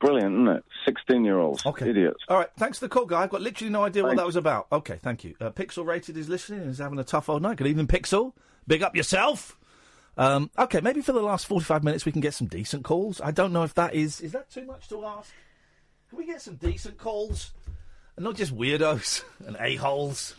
Brilliant, 0.00 0.34
isn't 0.34 0.48
it? 0.48 0.64
16 0.86 1.24
year 1.24 1.38
olds. 1.38 1.62
Idiots. 1.88 2.20
All 2.28 2.38
right, 2.38 2.48
thanks 2.56 2.78
for 2.78 2.86
the 2.86 2.88
call, 2.88 3.06
Guy. 3.06 3.22
I've 3.22 3.30
got 3.30 3.42
literally 3.42 3.70
no 3.70 3.84
idea 3.84 4.02
what 4.02 4.16
that 4.16 4.26
was 4.26 4.36
about. 4.36 4.66
Okay, 4.72 4.98
thank 5.00 5.24
you. 5.24 5.34
Uh, 5.40 5.50
Pixel 5.50 5.86
Rated 5.86 6.16
is 6.16 6.28
listening 6.28 6.62
and 6.62 6.70
is 6.70 6.78
having 6.78 6.98
a 6.98 7.04
tough 7.04 7.28
old 7.28 7.42
night. 7.42 7.58
Good 7.58 7.66
evening, 7.66 7.86
Pixel. 7.86 8.32
Big 8.66 8.82
up 8.82 8.96
yourself. 8.96 9.58
Um, 10.16 10.50
okay, 10.58 10.80
maybe 10.80 11.00
for 11.00 11.12
the 11.12 11.22
last 11.22 11.46
45 11.46 11.82
minutes 11.84 12.04
we 12.04 12.12
can 12.12 12.20
get 12.20 12.34
some 12.34 12.46
decent 12.46 12.84
calls. 12.84 13.20
I 13.20 13.30
don't 13.30 13.52
know 13.52 13.62
if 13.62 13.74
that 13.74 13.94
is... 13.94 14.20
Is 14.20 14.32
that 14.32 14.50
too 14.50 14.64
much 14.66 14.88
to 14.88 15.04
ask? 15.04 15.32
Can 16.08 16.18
we 16.18 16.26
get 16.26 16.42
some 16.42 16.56
decent 16.56 16.98
calls? 16.98 17.52
And 18.16 18.24
not 18.24 18.34
just 18.36 18.54
weirdos 18.56 19.22
and 19.46 19.56
a-holes? 19.58 20.34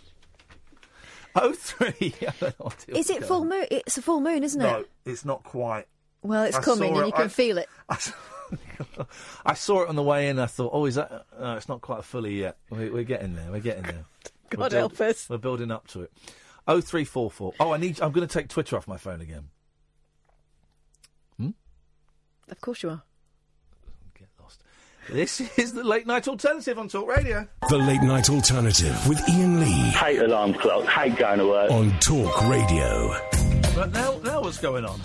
Oh, 1.36 1.54
three. 1.54 2.14
I 2.28 2.34
don't 2.40 2.60
know 2.60 2.72
Is 2.88 3.10
it 3.10 3.24
full 3.26 3.46
moon? 3.46 3.66
It's 3.72 3.98
a 3.98 4.02
full 4.02 4.20
moon, 4.20 4.44
isn't 4.44 4.62
it? 4.62 4.64
No, 4.66 4.86
it's 5.06 5.24
not 5.26 5.44
quite. 5.44 5.88
Well, 6.22 6.44
it's 6.44 6.58
I 6.58 6.62
coming, 6.62 6.92
and 6.92 7.04
it- 7.04 7.06
you 7.08 7.14
can 7.14 7.26
I- 7.26 7.28
feel 7.30 7.58
it. 7.58 7.70
I 9.46 9.54
saw 9.54 9.84
it 9.84 9.90
on 9.90 9.96
the 9.96 10.04
way 10.04 10.28
in. 10.28 10.38
I 10.38 10.46
thought, 10.46 10.72
oh, 10.74 10.86
is 10.86 10.96
that? 10.96 11.26
No, 11.40 11.56
it's 11.56 11.70
not 11.70 11.80
quite 11.82 12.04
fully 12.04 12.38
yet. 12.42 12.58
We're, 12.70 12.92
we're 12.92 13.04
getting 13.04 13.34
there. 13.36 13.50
We're 13.50 13.62
getting 13.62 13.84
there. 13.84 14.06
God 14.50 14.74
We're 14.74 14.78
help 14.78 15.00
us. 15.00 15.30
We're 15.30 15.38
building 15.38 15.72
up 15.72 15.88
to 15.88 16.02
it. 16.02 16.12
Oh 16.68 16.82
three 16.82 17.06
four 17.06 17.32
four. 17.32 17.54
Oh, 17.60 17.72
I 17.72 17.78
need. 17.78 18.02
I'm 18.02 18.12
going 18.12 18.28
to 18.28 18.32
take 18.32 18.50
Twitter 18.50 18.76
off 18.76 18.88
my 18.88 18.98
phone 18.98 19.22
again. 19.22 19.48
Of 22.52 22.62
course 22.62 22.84
you 22.84 22.90
are. 22.90 23.04
This 25.10 25.42
is 25.58 25.74
the 25.74 25.84
late 25.84 26.06
night 26.06 26.28
alternative 26.28 26.78
on 26.78 26.88
Talk 26.88 27.08
Radio. 27.08 27.48
The 27.70 27.78
Late 27.78 28.04
Night 28.04 28.30
Alternative 28.30 29.08
with 29.08 29.20
Iain 29.30 29.60
Lee. 29.60 29.90
Hate 29.90 30.20
alarm 30.20 30.54
clock, 30.54 30.86
hate 30.86 31.16
going 31.18 31.40
to 31.40 31.48
work. 31.48 31.72
On 31.72 31.92
Talk 32.00 32.48
Radio. 32.50 33.10
But 33.76 33.92
now, 33.92 34.20
now 34.24 34.42
what's 34.42 34.60
going 34.60 34.86
on? 34.86 35.02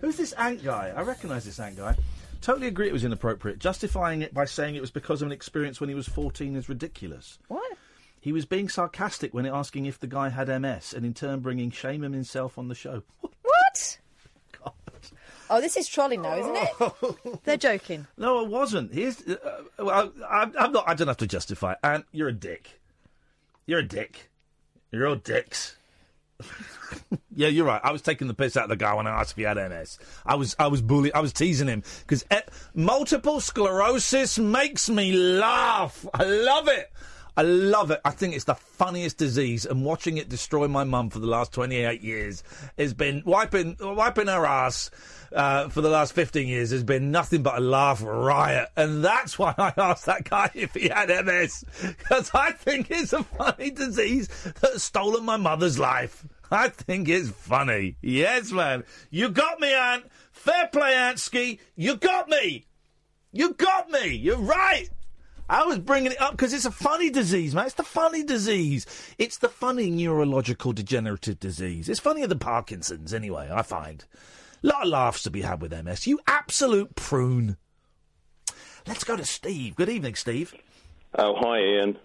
Who's 0.00 0.16
this 0.16 0.32
ant 0.32 0.64
guy? 0.64 0.92
I 0.96 1.02
recognise 1.02 1.44
this 1.44 1.60
ant 1.60 1.76
guy. 1.76 1.96
Totally 2.40 2.66
agree 2.66 2.88
it 2.88 2.92
was 2.92 3.04
inappropriate. 3.04 3.58
Justifying 3.58 4.22
it 4.22 4.34
by 4.34 4.46
saying 4.46 4.74
it 4.74 4.80
was 4.80 4.90
because 4.90 5.22
of 5.22 5.26
an 5.26 5.32
experience 5.32 5.78
when 5.78 5.88
he 5.88 5.94
was 5.94 6.08
14 6.08 6.56
is 6.56 6.68
ridiculous. 6.68 7.38
What? 7.48 7.76
He 8.20 8.32
was 8.32 8.46
being 8.46 8.68
sarcastic 8.68 9.34
when 9.34 9.46
asking 9.46 9.86
if 9.86 10.00
the 10.00 10.06
guy 10.06 10.28
had 10.28 10.48
MS, 10.48 10.92
and 10.92 11.04
in 11.04 11.14
turn 11.14 11.40
bringing 11.40 11.70
shame 11.70 12.04
on 12.04 12.12
himself 12.12 12.58
on 12.58 12.68
the 12.68 12.74
show. 12.74 13.02
What? 13.42 13.98
Oh, 15.52 15.60
this 15.60 15.76
is 15.76 15.86
trolling 15.86 16.22
now, 16.22 16.34
isn't 16.34 16.56
it? 16.56 17.40
They're 17.44 17.58
joking. 17.58 18.06
No, 18.16 18.42
I 18.42 18.48
wasn't. 18.48 18.94
Here's, 18.94 19.20
uh, 19.20 19.64
well, 19.78 20.10
I, 20.26 20.50
I'm 20.58 20.72
not. 20.72 20.88
I 20.88 20.94
don't 20.94 21.08
have 21.08 21.18
to 21.18 21.26
justify. 21.26 21.72
it. 21.72 21.78
And 21.84 22.04
you're 22.10 22.28
a 22.28 22.32
dick. 22.32 22.80
You're 23.66 23.80
a 23.80 23.86
dick. 23.86 24.30
You're 24.90 25.06
all 25.06 25.16
dicks. 25.16 25.76
yeah, 27.36 27.48
you're 27.48 27.66
right. 27.66 27.82
I 27.84 27.92
was 27.92 28.00
taking 28.00 28.28
the 28.28 28.34
piss 28.34 28.56
out 28.56 28.64
of 28.64 28.70
the 28.70 28.76
guy 28.76 28.94
when 28.94 29.06
I 29.06 29.20
asked 29.20 29.32
if 29.32 29.36
he 29.36 29.42
had 29.42 29.58
MS. 29.58 29.98
I 30.24 30.36
was, 30.36 30.56
I 30.58 30.68
was 30.68 30.80
bullying. 30.80 31.14
I 31.14 31.20
was 31.20 31.34
teasing 31.34 31.68
him 31.68 31.82
because 32.00 32.24
multiple 32.74 33.38
sclerosis 33.40 34.38
makes 34.38 34.88
me 34.88 35.12
laugh. 35.12 36.06
I 36.14 36.24
love 36.24 36.68
it. 36.68 36.90
I 37.36 37.42
love 37.42 37.90
it. 37.90 38.00
I 38.04 38.10
think 38.10 38.34
it's 38.34 38.44
the 38.44 38.54
funniest 38.54 39.16
disease, 39.16 39.64
and 39.64 39.84
watching 39.84 40.18
it 40.18 40.28
destroy 40.28 40.68
my 40.68 40.84
mum 40.84 41.08
for 41.08 41.18
the 41.18 41.26
last 41.26 41.52
28 41.52 42.02
years 42.02 42.42
has 42.76 42.92
been 42.92 43.22
wiping 43.24 43.76
wiping 43.80 44.26
her 44.26 44.44
ass 44.44 44.90
uh, 45.34 45.68
for 45.68 45.80
the 45.80 45.88
last 45.88 46.12
15 46.12 46.46
years 46.46 46.70
has 46.72 46.84
been 46.84 47.10
nothing 47.10 47.42
but 47.42 47.56
a 47.56 47.60
laugh 47.60 48.02
riot, 48.04 48.68
and 48.76 49.02
that's 49.02 49.38
why 49.38 49.54
I 49.56 49.72
asked 49.76 50.06
that 50.06 50.28
guy 50.28 50.50
if 50.54 50.74
he 50.74 50.88
had 50.88 51.08
MS 51.08 51.64
because 51.80 52.30
I 52.34 52.52
think 52.52 52.90
it's 52.90 53.12
a 53.12 53.24
funny 53.24 53.70
disease 53.70 54.28
that's 54.60 54.82
stolen 54.82 55.24
my 55.24 55.38
mother's 55.38 55.78
life. 55.78 56.26
I 56.50 56.68
think 56.68 57.08
it's 57.08 57.30
funny. 57.30 57.96
Yes, 58.02 58.52
man. 58.52 58.84
You 59.10 59.30
got 59.30 59.58
me, 59.58 59.72
Ant. 59.72 60.04
Fair 60.32 60.68
play, 60.70 60.92
Antsky. 60.92 61.60
You 61.76 61.96
got 61.96 62.28
me. 62.28 62.66
You 63.32 63.54
got 63.54 63.90
me. 63.90 64.08
You're 64.08 64.36
right. 64.36 64.90
I 65.48 65.64
was 65.64 65.78
bringing 65.78 66.12
it 66.12 66.20
up 66.20 66.32
because 66.32 66.52
it's 66.52 66.64
a 66.64 66.70
funny 66.70 67.10
disease, 67.10 67.54
man. 67.54 67.66
It's 67.66 67.74
the 67.74 67.82
funny 67.82 68.22
disease. 68.22 68.86
It's 69.18 69.38
the 69.38 69.48
funny 69.48 69.90
neurological 69.90 70.72
degenerative 70.72 71.40
disease. 71.40 71.88
It's 71.88 72.00
funnier 72.00 72.26
than 72.26 72.38
Parkinson's, 72.38 73.12
anyway, 73.12 73.50
I 73.52 73.62
find. 73.62 74.04
A 74.62 74.66
lot 74.66 74.82
of 74.82 74.88
laughs 74.88 75.22
to 75.24 75.30
be 75.30 75.42
had 75.42 75.60
with 75.60 75.72
MS. 75.72 76.06
You 76.06 76.20
absolute 76.26 76.94
prune. 76.94 77.56
Let's 78.86 79.04
go 79.04 79.16
to 79.16 79.24
Steve. 79.24 79.76
Good 79.76 79.88
evening, 79.88 80.14
Steve. 80.14 80.54
Oh, 81.18 81.34
hi, 81.36 81.58
Iain. 81.58 81.98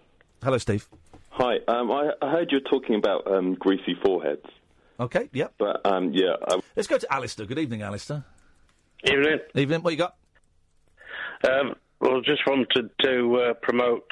Hello, 0.43 0.57
Steve. 0.57 0.88
Hi. 1.30 1.57
Um, 1.68 1.91
I, 1.91 2.11
I 2.22 2.31
heard 2.31 2.51
you 2.51 2.57
were 2.57 2.69
talking 2.69 2.95
about 2.95 3.31
um, 3.31 3.53
greasy 3.55 3.95
foreheads. 4.03 4.45
Okay, 4.99 5.30
yep. 5.34 5.53
But, 5.57 5.85
um, 5.85 6.11
yeah. 6.14 6.35
I, 6.47 6.59
Let's 6.76 6.88
go 6.88 6.97
to 6.97 7.14
Alistair. 7.14 7.45
Good 7.45 7.59
evening, 7.59 7.84
Alistair. 7.84 8.26
Evening. 9.03 9.39
Evening. 9.55 9.84
What 9.84 9.91
you 9.91 9.97
got? 9.97 10.15
Um, 11.47 11.76
well, 11.99 12.18
I 12.18 12.19
just 12.22 12.45
wanted 12.48 12.90
to 13.02 13.36
uh, 13.36 13.53
promote 13.56 14.03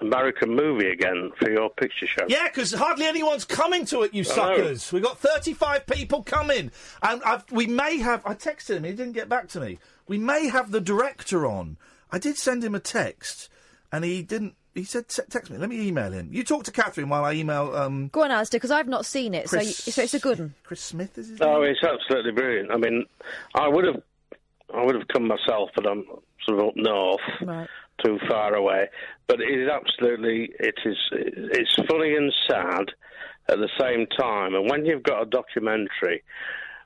American 0.00 0.54
movie 0.54 0.90
again 0.90 1.30
for 1.38 1.50
your 1.50 1.70
picture 1.70 2.06
show. 2.06 2.26
Yeah, 2.28 2.48
because 2.48 2.72
hardly 2.72 3.06
anyone's 3.06 3.44
coming 3.44 3.84
to 3.86 4.02
it, 4.02 4.12
you 4.12 4.22
I 4.22 4.28
know. 4.28 4.32
suckers. 4.34 4.92
We've 4.92 5.02
got 5.02 5.18
35 5.18 5.86
people 5.86 6.22
coming. 6.22 6.70
And 7.02 7.22
I've, 7.24 7.50
we 7.50 7.66
may 7.66 7.98
have. 7.98 8.24
I 8.26 8.34
texted 8.34 8.76
him, 8.76 8.84
he 8.84 8.90
didn't 8.92 9.12
get 9.14 9.28
back 9.28 9.48
to 9.48 9.60
me. 9.60 9.78
We 10.06 10.18
may 10.18 10.48
have 10.48 10.70
the 10.70 10.80
director 10.80 11.46
on. 11.46 11.78
I 12.12 12.18
did 12.18 12.36
send 12.36 12.62
him 12.62 12.74
a 12.74 12.80
text, 12.80 13.48
and 13.90 14.04
he 14.04 14.22
didn't. 14.22 14.54
He 14.74 14.84
said, 14.84 15.08
"Te- 15.08 15.22
text 15.30 15.50
me. 15.50 15.56
Let 15.56 15.70
me 15.70 15.88
email 15.88 16.12
him. 16.12 16.28
You 16.30 16.44
talk 16.44 16.64
to 16.64 16.70
Catherine 16.70 17.08
while 17.08 17.24
I 17.24 17.32
email. 17.32 17.74
Um, 17.74 18.08
Go 18.08 18.22
on, 18.22 18.30
Alistair, 18.30 18.58
because 18.58 18.70
I've 18.70 18.86
not 18.88 19.06
seen 19.06 19.32
it, 19.32 19.48
so, 19.48 19.58
you, 19.58 19.70
so 19.72 20.02
it's 20.02 20.12
a 20.12 20.18
good 20.18 20.38
one. 20.38 20.54
Chris 20.64 20.82
Smith 20.82 21.16
is 21.16 21.28
his 21.28 21.40
Oh, 21.40 21.62
it's 21.62 21.82
absolutely 21.82 22.32
brilliant. 22.32 22.70
I 22.70 22.76
mean, 22.76 23.06
I 23.54 23.66
would 23.68 23.86
have, 23.86 24.02
I 24.74 24.84
would 24.84 24.94
have 24.94 25.08
come 25.08 25.26
myself, 25.26 25.70
but 25.74 25.86
I'm 25.86 26.04
sort 26.44 26.60
of 26.60 26.68
up 26.68 26.76
north, 26.76 27.20
Right. 27.42 27.68
too 28.04 28.18
far 28.28 28.54
away. 28.54 28.88
But 29.26 29.40
it 29.40 29.50
is 29.50 29.68
absolutely, 29.68 30.50
it 30.58 30.78
is, 30.84 30.96
it's 31.12 31.74
funny 31.88 32.14
and 32.16 32.32
sad 32.48 32.90
at 33.48 33.58
the 33.58 33.68
same 33.80 34.06
time. 34.18 34.54
And 34.54 34.68
when 34.68 34.84
you've 34.84 35.02
got 35.02 35.22
a 35.22 35.26
documentary, 35.26 36.22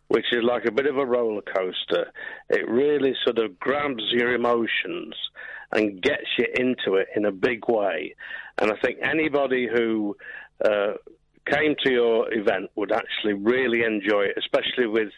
which 0.09 0.27
is 0.33 0.43
like 0.43 0.65
a 0.67 0.73
bit 0.73 0.87
of 0.87 0.99
a 0.99 1.07
roller 1.07 1.43
coaster, 1.43 2.11
it 2.49 2.69
really 2.69 3.15
sort 3.25 3.39
of 3.39 3.59
grabs 3.61 4.03
your 4.11 4.35
emotions 4.35 5.15
and 5.73 6.03
gets 6.03 6.27
you 6.37 6.47
into 6.57 6.95
it 6.97 7.09
in 7.15 7.25
a 7.25 7.31
big 7.33 7.69
way. 7.69 8.15
And 8.59 8.73
I 8.73 8.77
think 8.83 8.99
anybody 9.03 9.69
who 9.73 10.17
uh, 10.65 10.95
came 11.47 11.77
to 11.85 11.93
your 11.93 12.33
event 12.35 12.71
would 12.75 12.93
actually 12.93 13.35
really 13.35 13.85
enjoy 13.85 14.23
it, 14.23 14.35
especially 14.37 14.87
with 14.87 15.11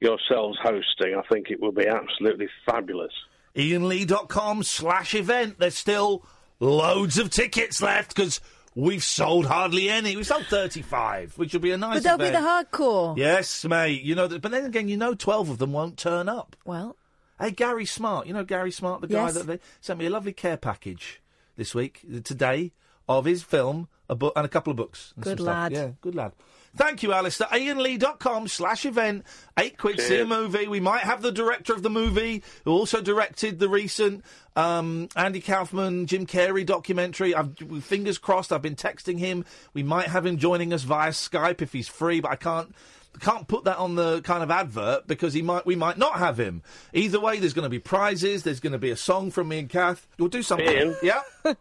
yourselves 0.00 0.58
hosting. 0.62 1.14
I 1.16 1.22
think 1.32 1.50
it 1.50 1.60
will 1.60 1.72
be 1.72 1.86
absolutely 1.86 2.48
fabulous. 2.66 3.12
IainLee.com 3.56 4.62
slash 4.62 5.14
event. 5.14 5.58
There's 5.58 5.76
still 5.76 6.24
loads 6.60 7.18
of 7.18 7.30
tickets 7.30 7.82
left 7.82 8.14
because 8.14 8.40
we've 8.74 9.04
sold 9.04 9.46
hardly 9.46 9.88
any. 9.90 10.16
We 10.16 10.24
sold 10.24 10.46
35, 10.46 11.36
which 11.38 11.52
will 11.52 11.60
be 11.60 11.72
a 11.72 11.76
nice 11.78 11.96
but 11.96 12.02
they'll 12.04 12.18
be 12.30 12.32
the 12.32 12.38
hardcore. 12.38 13.16
Yes, 13.16 13.64
mate. 13.64 14.02
You 14.02 14.14
know, 14.14 14.26
that, 14.26 14.42
but 14.42 14.50
then 14.50 14.64
again, 14.64 14.88
you 14.88 14.96
know, 14.96 15.14
twelve 15.14 15.48
of 15.50 15.58
them 15.58 15.72
won't 15.72 15.96
turn 15.98 16.28
up. 16.28 16.56
Well, 16.64 16.96
hey, 17.40 17.50
Gary 17.50 17.86
Smart. 17.86 18.26
You 18.26 18.32
know 18.34 18.44
Gary 18.44 18.70
Smart, 18.70 19.00
the 19.00 19.08
guy 19.08 19.24
Yes. 19.26 19.34
that 19.34 19.46
they 19.46 19.58
sent 19.80 19.98
me 19.98 20.06
a 20.06 20.10
lovely 20.10 20.32
care 20.32 20.56
package 20.56 21.20
this 21.56 21.74
week, 21.74 22.00
today, 22.24 22.72
of 23.08 23.24
his 23.26 23.42
film, 23.42 23.88
a 24.08 24.14
book, 24.14 24.32
and 24.36 24.46
a 24.46 24.48
couple 24.48 24.70
of 24.70 24.76
books. 24.76 25.12
and 25.16 25.24
Good 25.24 25.38
some 25.38 25.44
stuff. 25.44 25.54
lad. 25.54 25.72
Yeah, 25.72 25.88
good 26.00 26.14
lad. 26.14 26.32
Thank 26.74 27.02
you, 27.02 27.12
Alistair. 27.12 27.48
IainLee.com 27.48 28.48
slash 28.48 28.86
event. 28.86 29.26
Eight 29.58 29.76
quid, 29.76 30.00
see 30.00 30.20
a 30.20 30.24
movie. 30.24 30.68
We 30.68 30.80
might 30.80 31.02
have 31.02 31.20
the 31.20 31.30
director 31.32 31.74
of 31.74 31.82
the 31.82 31.90
movie 31.90 32.42
who 32.64 32.70
also 32.70 33.02
directed 33.02 33.58
the 33.58 33.68
recent 33.68 34.24
um, 34.56 35.08
Andy 35.14 35.42
Kaufman, 35.42 36.06
Jim 36.06 36.26
Carrey 36.26 36.64
documentary. 36.64 37.34
I've, 37.34 37.56
fingers 37.82 38.16
crossed, 38.16 38.52
I've 38.52 38.62
been 38.62 38.76
texting 38.76 39.18
him. 39.18 39.44
We 39.74 39.82
might 39.82 40.08
have 40.08 40.24
him 40.24 40.38
joining 40.38 40.72
us 40.72 40.82
via 40.82 41.10
Skype 41.10 41.60
if 41.60 41.72
he's 41.72 41.88
free, 41.88 42.20
but 42.20 42.30
I 42.30 42.36
can't. 42.36 42.74
Can't 43.20 43.46
put 43.46 43.64
that 43.64 43.76
on 43.76 43.94
the 43.94 44.22
kind 44.22 44.42
of 44.42 44.50
advert 44.50 45.06
because 45.06 45.34
he 45.34 45.42
might. 45.42 45.66
We 45.66 45.76
might 45.76 45.98
not 45.98 46.14
have 46.14 46.40
him. 46.40 46.62
Either 46.94 47.20
way, 47.20 47.38
there's 47.38 47.52
going 47.52 47.64
to 47.64 47.68
be 47.68 47.78
prizes. 47.78 48.42
There's 48.42 48.58
going 48.58 48.72
to 48.72 48.78
be 48.78 48.90
a 48.90 48.96
song 48.96 49.30
from 49.30 49.48
me 49.48 49.58
and 49.58 49.68
Kath. 49.68 50.08
We'll 50.18 50.28
do 50.28 50.42
something. 50.42 50.66
Iain? 50.66 50.96
Yeah. 51.02 51.20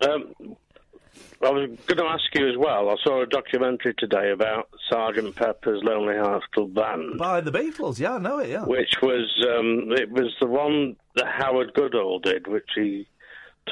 Um, 0.00 0.32
I 1.40 1.50
was 1.50 1.68
going 1.86 1.98
to 1.98 2.04
ask 2.04 2.24
you 2.34 2.48
as 2.48 2.56
well. 2.56 2.90
I 2.90 2.96
saw 3.04 3.22
a 3.22 3.26
documentary 3.26 3.94
today 3.96 4.30
about 4.32 4.68
Sergeant 4.90 5.36
Pepper's 5.36 5.82
Lonely 5.84 6.16
Hearts 6.16 6.46
Club 6.52 6.74
Band. 6.74 7.16
By 7.18 7.40
the 7.40 7.52
Beatles, 7.52 8.00
yeah, 8.00 8.14
I 8.14 8.18
know 8.18 8.38
it, 8.40 8.50
yeah. 8.50 8.64
Which 8.64 8.94
was 9.02 9.32
um, 9.48 9.92
it 9.92 10.10
was 10.10 10.34
the 10.40 10.46
one 10.48 10.96
that 11.14 11.26
Howard 11.28 11.74
Goodall 11.74 12.18
did, 12.18 12.48
which 12.48 12.68
he 12.74 13.06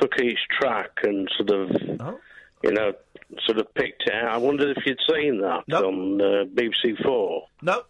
took 0.01 0.13
each 0.21 0.39
track 0.61 0.91
and 1.03 1.29
sort 1.37 1.51
of, 1.51 1.71
Oh. 2.01 2.21
you 2.63 2.71
know, 2.71 2.93
sort 3.45 3.59
of 3.59 3.73
picked 3.75 4.05
it 4.07 4.15
out. 4.15 4.29
I 4.35 4.37
wondered 4.37 4.77
if 4.77 4.87
you'd 4.87 5.01
seen 5.13 5.41
that 5.41 5.65
on 5.75 6.21
uh, 6.21 6.45
BBC 6.55 7.03
Four. 7.03 7.47
No. 7.63 7.83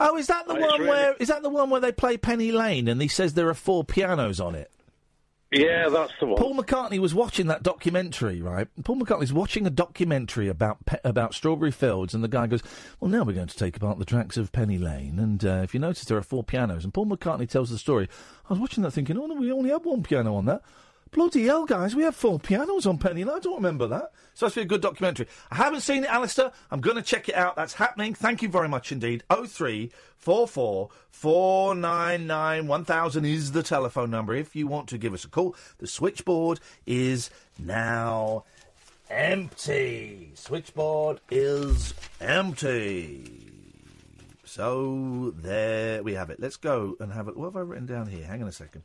Oh, 0.00 0.16
is 0.18 0.26
that 0.26 0.46
the 0.48 0.54
Oh, 0.54 0.60
one 0.60 0.80
really- 0.80 0.88
where 0.90 1.14
is 1.18 1.28
that 1.28 1.42
the 1.42 1.48
one 1.48 1.70
where 1.70 1.80
they 1.80 1.92
play 1.92 2.16
Penny 2.18 2.52
Lane 2.52 2.88
and 2.88 3.00
he 3.00 3.08
says 3.08 3.34
there 3.34 3.48
are 3.48 3.54
four 3.54 3.84
pianos 3.84 4.38
on 4.40 4.54
it? 4.54 4.70
Yeah, 5.52 5.90
that's 5.90 6.12
the 6.18 6.26
one. 6.26 6.38
Paul 6.38 6.54
McCartney 6.54 6.98
was 6.98 7.14
watching 7.14 7.46
that 7.48 7.62
documentary, 7.62 8.40
right? 8.40 8.68
Paul 8.84 8.96
McCartney's 8.96 9.34
watching 9.34 9.66
a 9.66 9.70
documentary 9.70 10.48
about 10.48 10.86
pe- 10.86 10.98
about 11.04 11.34
Strawberry 11.34 11.70
Fields, 11.70 12.14
and 12.14 12.24
the 12.24 12.28
guy 12.28 12.46
goes, 12.46 12.62
"Well, 13.00 13.10
now 13.10 13.22
we're 13.22 13.34
going 13.34 13.48
to 13.48 13.56
take 13.56 13.76
apart 13.76 13.98
the 13.98 14.06
tracks 14.06 14.38
of 14.38 14.50
Penny 14.52 14.78
Lane, 14.78 15.18
and 15.18 15.44
uh, 15.44 15.60
if 15.62 15.74
you 15.74 15.80
notice, 15.80 16.04
there 16.04 16.16
are 16.16 16.22
four 16.22 16.42
pianos." 16.42 16.84
And 16.84 16.94
Paul 16.94 17.06
McCartney 17.06 17.48
tells 17.48 17.68
the 17.68 17.76
story. 17.76 18.08
I 18.48 18.54
was 18.54 18.60
watching 18.60 18.82
that, 18.82 18.92
thinking, 18.92 19.18
"Oh 19.18 19.26
no, 19.26 19.34
we 19.34 19.52
only 19.52 19.70
have 19.70 19.84
one 19.84 20.02
piano 20.02 20.34
on 20.36 20.46
that." 20.46 20.62
Bloody 21.12 21.44
hell, 21.44 21.66
guys, 21.66 21.94
we 21.94 22.04
have 22.04 22.16
four 22.16 22.38
pianos 22.40 22.86
on 22.86 22.96
Penny. 22.96 23.22
I 23.22 23.38
don't 23.38 23.56
remember 23.56 23.86
that. 23.88 24.12
So 24.32 24.46
that's 24.46 24.54
be 24.54 24.62
a 24.62 24.64
good 24.64 24.80
documentary. 24.80 25.28
I 25.50 25.56
haven't 25.56 25.82
seen 25.82 26.04
it, 26.04 26.10
Alistair. 26.10 26.52
I'm 26.70 26.80
going 26.80 26.96
to 26.96 27.02
check 27.02 27.28
it 27.28 27.34
out. 27.34 27.54
That's 27.54 27.74
happening. 27.74 28.14
Thank 28.14 28.40
you 28.40 28.48
very 28.48 28.66
much 28.66 28.92
indeed. 28.92 29.22
Oh 29.28 29.44
three 29.44 29.92
four 30.16 30.48
four 30.48 30.88
four 31.10 31.74
nine 31.74 32.26
nine 32.26 32.66
one 32.66 32.86
thousand 32.86 33.26
is 33.26 33.52
the 33.52 33.62
telephone 33.62 34.10
number 34.10 34.34
if 34.34 34.56
you 34.56 34.66
want 34.66 34.88
to 34.88 34.96
give 34.96 35.12
us 35.12 35.24
a 35.24 35.28
call. 35.28 35.54
The 35.78 35.86
switchboard 35.86 36.60
is 36.86 37.28
now 37.58 38.44
empty. 39.10 40.32
Switchboard 40.34 41.20
is 41.30 41.92
empty. 42.22 43.52
So 44.44 45.34
there 45.36 46.02
we 46.02 46.14
have 46.14 46.30
it. 46.30 46.40
Let's 46.40 46.56
go 46.56 46.96
and 47.00 47.12
have 47.12 47.28
it. 47.28 47.36
What 47.36 47.48
have 47.48 47.56
I 47.56 47.60
written 47.60 47.84
down 47.84 48.06
here? 48.06 48.24
Hang 48.24 48.40
on 48.40 48.48
a 48.48 48.52
second. 48.52 48.82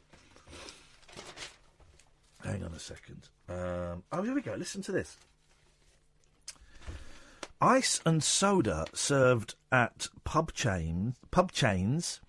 Hang 2.48 2.64
on 2.64 2.74
a 2.74 2.80
second. 2.80 3.30
Um, 3.50 4.04
oh, 4.12 4.22
here 4.24 4.34
we 4.34 4.42
go. 4.42 4.56
Listen 4.56 4.82
to 4.84 4.92
this. 4.92 5.18
Ice 7.60 8.00
and 8.06 8.24
soda 8.24 8.86
served 8.94 9.56
at 9.72 10.08
pub 10.24 10.54
chain 10.54 11.16
pub 11.32 11.52
chains 11.52 12.22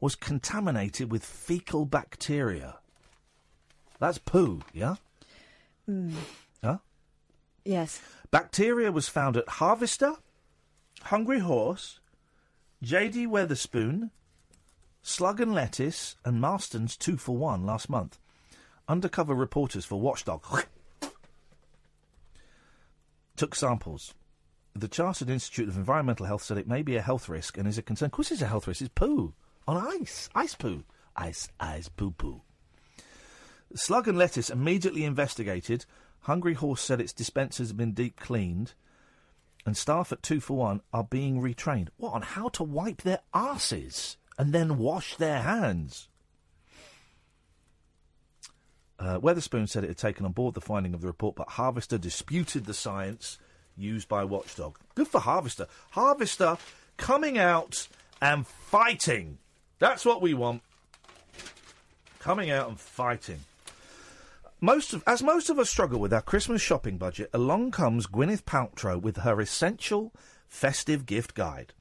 was 0.00 0.14
contaminated 0.16 1.10
with 1.10 1.24
fecal 1.24 1.84
bacteria. 1.86 2.76
That's 4.00 4.18
poo, 4.18 4.62
yeah? 4.72 4.96
Mm, 5.88 6.12
Huh? 6.62 6.78
yes. 7.64 8.00
Bacteria 8.30 8.90
was 8.90 9.08
found 9.08 9.36
at 9.36 9.48
Harvester, 9.48 10.14
Hungry 11.02 11.38
Horse, 11.38 12.00
J.D. 12.82 13.28
Wetherspoon, 13.28 14.10
Slug 15.02 15.40
and 15.40 15.54
Lettuce, 15.54 16.16
and 16.24 16.40
Marston's 16.40 16.96
Two 16.96 17.16
for 17.16 17.36
One 17.36 17.64
last 17.64 17.88
month. 17.88 18.18
Undercover 18.86 19.34
reporters 19.34 19.84
for 19.84 19.98
Watchdog 19.98 20.44
took 23.36 23.54
samples. 23.54 24.14
The 24.74 24.88
Chartered 24.88 25.30
Institute 25.30 25.68
of 25.68 25.76
Environmental 25.76 26.26
Health 26.26 26.42
said 26.42 26.58
it 26.58 26.68
may 26.68 26.82
be 26.82 26.96
a 26.96 27.02
health 27.02 27.28
risk 27.28 27.56
and 27.56 27.66
is 27.66 27.78
a 27.78 27.82
concern. 27.82 28.06
Of 28.06 28.12
course, 28.12 28.30
it's 28.30 28.42
a 28.42 28.46
health 28.46 28.66
risk. 28.66 28.82
It's 28.82 28.90
poo 28.94 29.32
on 29.66 30.00
ice, 30.00 30.28
ice 30.34 30.54
poo, 30.54 30.84
ice, 31.16 31.48
ice, 31.58 31.88
poo, 31.88 32.10
poo. 32.10 32.42
Slug 33.74 34.06
and 34.06 34.18
Lettuce 34.18 34.50
immediately 34.50 35.04
investigated. 35.04 35.86
Hungry 36.20 36.54
Horse 36.54 36.82
said 36.82 37.00
its 37.00 37.12
dispensers 37.12 37.68
have 37.68 37.76
been 37.76 37.92
deep 37.92 38.18
cleaned, 38.18 38.74
and 39.64 39.76
staff 39.76 40.12
at 40.12 40.22
Two 40.22 40.40
for 40.40 40.56
One 40.56 40.82
are 40.92 41.04
being 41.04 41.40
retrained. 41.40 41.88
What 41.96 42.12
on 42.12 42.22
how 42.22 42.48
to 42.50 42.62
wipe 42.62 43.02
their 43.02 43.20
asses 43.32 44.16
and 44.38 44.52
then 44.52 44.78
wash 44.78 45.16
their 45.16 45.42
hands? 45.42 46.08
Uh, 48.98 49.18
Wetherspoon 49.18 49.68
said 49.68 49.84
it 49.84 49.88
had 49.88 49.98
taken 49.98 50.24
on 50.24 50.32
board 50.32 50.54
the 50.54 50.60
finding 50.60 50.94
of 50.94 51.00
the 51.00 51.06
report, 51.06 51.34
but 51.34 51.50
Harvester 51.50 51.98
disputed 51.98 52.64
the 52.64 52.74
science 52.74 53.38
used 53.76 54.08
by 54.08 54.24
Watchdog. 54.24 54.78
Good 54.94 55.08
for 55.08 55.20
Harvester. 55.20 55.66
Harvester 55.90 56.56
coming 56.96 57.38
out 57.38 57.88
and 58.22 58.46
fighting. 58.46 59.38
That's 59.78 60.04
what 60.04 60.22
we 60.22 60.32
want. 60.34 60.62
Coming 62.20 62.50
out 62.50 62.68
and 62.68 62.78
fighting. 62.78 63.40
Most 64.60 64.94
of, 64.94 65.02
as 65.06 65.22
most 65.22 65.50
of 65.50 65.58
us 65.58 65.68
struggle 65.68 66.00
with 66.00 66.12
our 66.12 66.22
Christmas 66.22 66.62
shopping 66.62 66.96
budget, 66.96 67.28
along 67.34 67.72
comes 67.72 68.06
Gwyneth 68.06 68.44
Paltrow 68.44 68.98
with 69.00 69.18
her 69.18 69.40
essential 69.40 70.12
festive 70.48 71.04
gift 71.04 71.34
guide. 71.34 71.74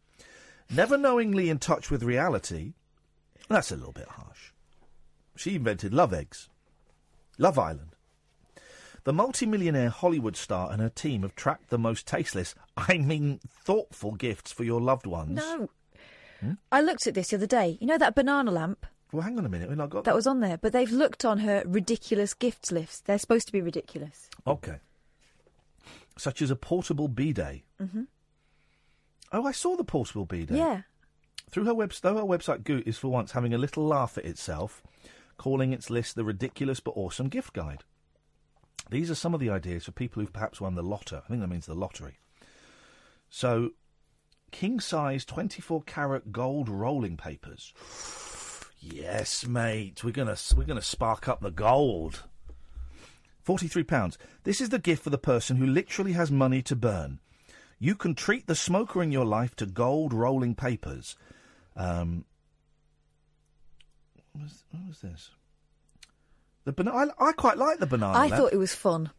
Never 0.69 0.97
knowingly 0.97 1.49
in 1.49 1.59
touch 1.59 1.89
with 1.89 2.03
reality, 2.03 2.73
that's 3.47 3.71
a 3.71 3.75
little 3.75 3.93
bit 3.93 4.07
harsh. 4.07 4.51
She 5.35 5.55
invented 5.55 5.93
love 5.93 6.13
eggs. 6.13 6.49
Love 7.37 7.57
Island. 7.59 7.95
The 9.03 9.13
multimillionaire 9.13 9.89
Hollywood 9.89 10.37
star 10.37 10.71
and 10.71 10.81
her 10.81 10.89
team 10.89 11.23
have 11.23 11.35
tracked 11.35 11.69
the 11.69 11.77
most 11.77 12.07
tasteless, 12.07 12.55
I 12.77 12.97
mean 12.97 13.39
thoughtful 13.49 14.13
gifts 14.13 14.51
for 14.51 14.63
your 14.63 14.79
loved 14.79 15.05
ones. 15.05 15.35
No. 15.35 15.69
I 16.71 16.81
looked 16.81 17.07
at 17.07 17.13
this 17.13 17.29
the 17.29 17.37
other 17.37 17.47
day. 17.47 17.77
You 17.79 17.87
know 17.87 17.97
that 17.97 18.15
banana 18.15 18.51
lamp? 18.51 18.85
Well, 19.11 19.21
hang 19.21 19.37
on 19.37 19.45
a 19.45 19.49
minute. 19.49 19.69
I 19.69 19.87
got 19.87 20.03
That 20.05 20.15
was 20.15 20.27
on 20.27 20.39
there, 20.39 20.57
but 20.57 20.73
they've 20.73 20.91
looked 20.91 21.23
on 21.23 21.39
her 21.39 21.63
ridiculous 21.65 22.33
gifts 22.33 22.71
list. 22.71 23.05
They're 23.05 23.19
supposed 23.19 23.45
to 23.47 23.53
be 23.53 23.61
ridiculous. 23.61 24.29
Okay. 24.47 24.77
Such 26.17 26.41
as 26.41 26.51
a 26.51 26.55
portable 26.55 27.07
bidet. 27.07 27.61
hmm 27.79 28.03
Oh, 29.31 29.45
I 29.45 29.51
saw 29.51 29.75
the 29.75 29.83
portable 29.83 30.25
bidet. 30.25 30.57
Yeah. 30.57 30.81
Through 31.49 31.65
her 31.65 31.73
web, 31.73 31.91
though 32.01 32.15
her 32.17 32.23
website 32.23 32.63
Goop 32.63 32.87
is 32.87 32.97
for 32.97 33.07
once 33.09 33.31
having 33.31 33.53
a 33.53 33.57
little 33.57 33.85
laugh 33.85 34.17
at 34.17 34.25
itself, 34.25 34.83
calling 35.37 35.73
its 35.73 35.89
list 35.89 36.15
the 36.15 36.23
ridiculous 36.23 36.79
but 36.79 36.91
awesome 36.95 37.29
gift 37.29 37.53
guide. 37.53 37.83
These 38.89 39.09
are 39.09 39.15
some 39.15 39.33
of 39.33 39.39
the 39.39 39.49
ideas 39.49 39.85
for 39.85 39.91
people 39.91 40.21
who've 40.21 40.33
perhaps 40.33 40.61
won 40.61 40.75
the 40.75 40.83
lotto. 40.83 41.21
I 41.25 41.27
think 41.27 41.41
that 41.41 41.47
means 41.47 41.65
the 41.65 41.73
lottery. 41.73 42.19
So, 43.29 43.71
king 44.51 44.79
size 44.79 45.25
24 45.25 45.83
carat 45.83 46.31
gold 46.31 46.69
rolling 46.69 47.17
papers. 47.17 47.73
Yes, 48.79 49.47
mate. 49.47 50.03
We're 50.03 50.11
gonna 50.11 50.35
we're 50.57 50.65
gonna 50.65 50.81
spark 50.81 51.29
up 51.29 51.39
the 51.39 51.51
gold. 51.51 52.23
Forty-three 53.41 53.83
pounds. 53.83 54.17
This 54.43 54.59
is 54.59 54.69
the 54.69 54.79
gift 54.79 55.03
for 55.03 55.09
the 55.09 55.17
person 55.17 55.55
who 55.55 55.65
literally 55.65 56.11
has 56.13 56.29
money 56.29 56.61
to 56.63 56.75
burn. 56.75 57.19
You 57.79 57.95
can 57.95 58.13
treat 58.13 58.45
the 58.45 58.55
smoker 58.55 59.01
in 59.01 59.11
your 59.11 59.25
life 59.25 59.55
to 59.57 59.65
gold 59.65 60.13
rolling 60.13 60.53
papers. 60.53 61.15
Um, 61.77 62.25
was, 64.41 64.63
what 64.71 64.87
was 64.87 64.99
this? 65.01 65.31
The 66.65 66.71
banana. 66.71 67.13
I, 67.19 67.29
I 67.29 67.31
quite 67.33 67.57
like 67.57 67.79
the 67.79 67.85
banana. 67.85 68.17
I 68.17 68.29
thought 68.29 68.53
it 68.53 68.57
was 68.57 68.73
fun. 68.73 69.11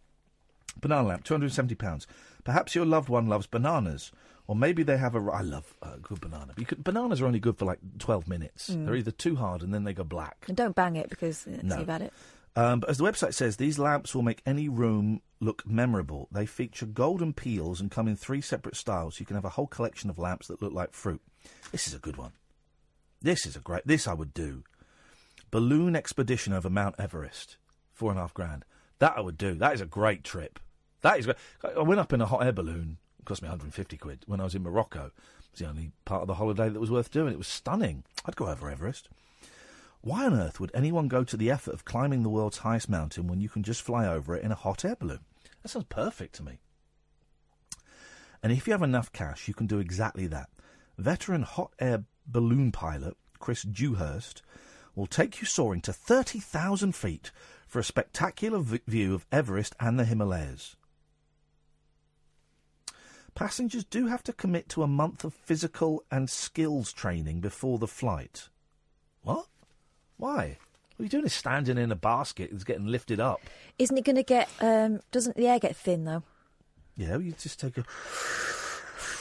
Banana 0.81 1.07
lamp, 1.07 1.25
two 1.25 1.35
hundred 1.35 1.47
and 1.47 1.55
seventy 1.55 1.75
pounds. 1.75 2.07
Perhaps 2.43 2.75
your 2.75 2.87
loved 2.87 3.09
one 3.09 3.27
loves 3.27 3.47
bananas, 3.47 4.13
or 4.47 4.57
maybe 4.57 4.83
they 4.83 4.97
have 4.97 5.15
a. 5.15 5.19
I 5.19 5.43
love 5.43 5.75
a 5.83 5.99
good 5.99 6.21
banana. 6.21 6.55
You 6.57 6.67
could, 6.67 6.83
bananas 6.83 7.21
are 7.21 7.27
only 7.27 7.41
good 7.41 7.59
for 7.59 7.65
like 7.65 7.79
twelve 7.99 8.27
minutes. 8.27 8.71
Mm. 8.71 8.87
They're 8.87 8.97
either 8.97 9.11
too 9.11 9.37
hard 9.37 9.63
and 9.63 9.73
then 9.73 9.85
they 9.85 9.93
go 9.93 10.05
black. 10.05 10.45
And 10.49 10.57
don't 10.57 10.75
bang 10.75 10.97
it 10.97 11.11
because 11.11 11.47
uh, 11.47 11.61
No. 11.63 11.79
you've 11.79 11.89
it. 11.89 12.13
Um, 12.57 12.81
but 12.81 12.89
as 12.89 12.99
the 12.99 13.05
website 13.05 13.35
says, 13.35 13.57
these 13.57 13.79
lamps 13.79 14.15
will 14.15 14.23
make 14.23 14.41
any 14.47 14.69
room 14.69 15.21
look 15.41 15.67
memorable. 15.67 16.29
They 16.31 16.47
feature 16.47 16.87
golden 16.87 17.33
peels 17.33 17.81
and 17.81 17.91
come 17.91 18.07
in 18.07 18.15
three 18.17 18.41
separate 18.41 18.77
styles. 18.77 19.19
You 19.19 19.27
can 19.27 19.35
have 19.35 19.45
a 19.45 19.51
whole 19.51 19.67
collection 19.67 20.09
of 20.09 20.19
lamps 20.19 20.47
that 20.47 20.63
look 20.63 20.73
like 20.73 20.93
fruit. 20.93 21.21
This 21.73 21.89
is 21.89 21.95
a 21.95 21.99
good 21.99 22.17
one. 22.17 22.33
This 23.21 23.45
is 23.45 23.57
a 23.57 23.61
great. 23.61 23.87
This 23.87 24.07
I 24.07 24.15
would 24.15 24.33
do. 24.35 24.63
Balloon 25.55 25.95
expedition 25.95 26.53
over 26.53 26.69
Mount 26.69 26.97
Everest, 26.99 27.59
four 27.93 28.11
and 28.11 28.19
a 28.19 28.23
half 28.23 28.35
grand. 28.35 28.65
That 28.99 29.17
I 29.17 29.21
would 29.21 29.39
do. 29.39 29.55
That 29.55 29.73
is 29.73 29.81
a 29.81 29.87
great 29.87 30.25
trip. 30.25 30.59
That 31.03 31.17
is. 31.17 31.27
great. 31.27 31.37
I 31.77 31.83
went 31.83 32.01
up 32.01 32.13
in 32.13 32.21
a 32.21 32.27
hot 32.27 32.45
air 32.45 32.51
balloon. 32.51 32.99
It 33.21 33.25
cost 33.25 33.41
me 33.41 33.47
150 33.47 33.97
quid 33.97 34.25
when 34.27 34.41
I 34.41 34.43
was 34.43 34.57
in 34.57 34.65
Morocco. 34.65 35.13
It 35.13 35.53
was 35.53 35.61
the 35.61 35.69
only 35.69 35.93
part 36.07 36.23
of 36.23 36.27
the 36.27 36.35
holiday 36.35 36.69
that 36.71 36.81
was 36.81 36.91
worth 36.91 37.13
doing. 37.13 37.33
It 37.33 37.39
was 37.39 37.47
stunning. 37.47 38.03
I'd 38.27 38.35
go 38.35 38.49
over 38.49 38.69
Everest. 38.69 39.09
Why 40.01 40.27
on 40.27 40.35
earth 40.35 40.59
would 40.59 40.73
anyone 40.75 41.07
go 41.07 41.23
to 41.23 41.37
the 41.37 41.53
effort 41.53 41.73
of 41.73 41.85
climbing 41.85 42.25
the 42.25 42.31
world's 42.31 42.59
highest 42.59 42.89
mountain 42.89 43.29
when 43.29 43.41
you 43.41 43.49
can 43.49 43.63
just 43.63 43.83
fly 43.83 44.09
over 44.09 44.35
it 44.35 44.43
in 44.43 44.51
a 44.51 44.57
hot 44.57 44.85
air 44.85 44.97
balloon? 44.97 45.21
That 45.63 45.69
sounds 45.69 45.87
perfect 45.89 46.35
to 46.35 46.43
me. 46.43 46.59
And 48.43 48.51
if 48.51 48.67
you 48.67 48.73
have 48.73 48.83
enough 48.83 49.13
cash, 49.13 49.47
you 49.47 49.55
can 49.55 49.69
do 49.69 49.79
exactly 49.79 50.27
that. 50.27 50.49
Veteran 50.99 51.43
hot 51.43 51.71
air 51.79 52.03
balloon 52.27 52.73
pilot 52.73 53.17
Chris 53.39 53.63
Dewhurst 53.63 54.43
will 54.95 55.07
take 55.07 55.41
you 55.41 55.47
soaring 55.47 55.81
to 55.83 55.93
30,000 55.93 56.95
feet 56.95 57.31
for 57.67 57.79
a 57.79 57.85
spectacular 57.85 58.59
v- 58.59 58.81
view 58.87 59.15
of 59.15 59.27
Everest 59.33 59.75
and 59.81 59.99
the 59.99 60.05
Himalayas. 60.05 60.77
Passengers 63.35 63.85
do 63.85 64.07
have 64.07 64.23
to 64.25 64.33
commit 64.33 64.69
to 64.71 64.83
a 64.85 64.87
month 64.87 65.25
of 65.25 65.35
physical 65.35 66.05
and 66.11 66.31
skills 66.31 66.93
training 66.93 67.41
before 67.41 67.79
the 67.79 67.89
flight. 67.89 68.49
What? 69.23 69.47
Why? 70.17 70.59
What 70.97 71.01
are 71.01 71.03
you 71.05 71.09
doing 71.09 71.25
is 71.25 71.33
standing 71.33 71.77
in 71.77 71.91
a 71.91 71.97
basket 71.97 72.51
that's 72.53 72.63
getting 72.63 72.87
lifted 72.87 73.19
up. 73.19 73.41
Isn't 73.79 73.99
it 73.99 74.05
going 74.05 74.15
to 74.17 74.23
get? 74.23 74.49
Um, 74.61 75.01
doesn't 75.11 75.37
the 75.37 75.49
air 75.49 75.59
get 75.59 75.75
thin 75.75 76.05
though? 76.05 76.23
Yeah, 76.97 77.11
well, 77.11 77.23
you 77.23 77.33
just 77.33 77.59
take 77.59 77.77
a 77.77 77.85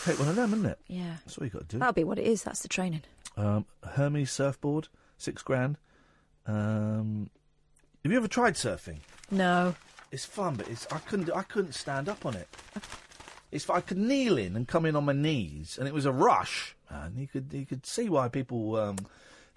take 0.06 0.20
one 0.20 0.28
of 0.28 0.36
them, 0.36 0.54
isn't 0.54 0.66
it? 0.68 0.78
Yeah. 0.88 1.16
That's 1.26 1.40
what 1.40 1.46
you 1.46 1.50
got 1.50 1.62
to 1.68 1.68
do. 1.68 1.80
That'll 1.80 1.94
be 1.94 2.04
what 2.04 2.20
it 2.20 2.28
is. 2.28 2.44
That's 2.44 2.62
the 2.62 2.68
training. 2.68 3.02
Um, 3.36 3.66
Hermes 3.84 4.32
surfboard, 4.32 4.90
six 5.18 5.42
grand. 5.42 5.78
Um, 6.46 7.30
have 8.04 8.12
you 8.12 8.18
ever 8.18 8.28
tried 8.28 8.56
surfing? 8.56 8.98
No. 9.32 9.76
It's 10.12 10.26
fun, 10.26 10.56
but 10.56 10.68
it's 10.68 10.86
I 10.92 11.00
couldn't 11.00 11.32
I 11.34 11.42
couldn't 11.44 11.74
stand 11.74 12.08
up 12.10 12.26
on 12.26 12.36
it. 12.36 12.48
It's 13.52 13.70
I 13.70 13.82
could 13.82 13.98
kneel 13.98 14.38
in 14.38 14.56
and 14.56 14.68
come 14.68 14.86
in 14.86 14.96
on 14.96 15.06
my 15.06 15.14
knees, 15.14 15.78
and 15.78 15.88
it 15.88 15.94
was 15.94 16.06
a 16.06 16.12
rush. 16.12 16.76
Man, 16.92 17.14
you 17.18 17.28
could 17.28 17.48
you 17.52 17.66
could 17.66 17.86
see 17.86 18.10
why 18.10 18.28
people 18.28 18.76
um, 18.76 18.98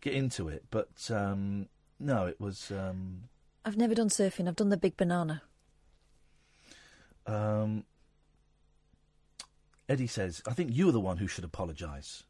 get 0.00 0.14
into 0.14 0.48
it, 0.48 0.64
but 0.70 1.10
um, 1.10 1.68
no, 2.00 2.26
it 2.26 2.40
was. 2.40 2.70
Um, 2.70 3.24
I've 3.64 3.76
never 3.76 3.94
done 3.94 4.08
surfing. 4.08 4.48
I've 4.48 4.56
done 4.56 4.68
the 4.70 4.76
big 4.76 4.96
banana. 4.96 5.42
um, 7.26 7.84
Eddie 9.88 10.06
says, 10.06 10.42
"I 10.46 10.52
think 10.52 10.74
you 10.74 10.88
are 10.88 10.92
the 10.92 11.00
one 11.00 11.18
who 11.18 11.26
should 11.26 11.44
apologise. 11.44 12.24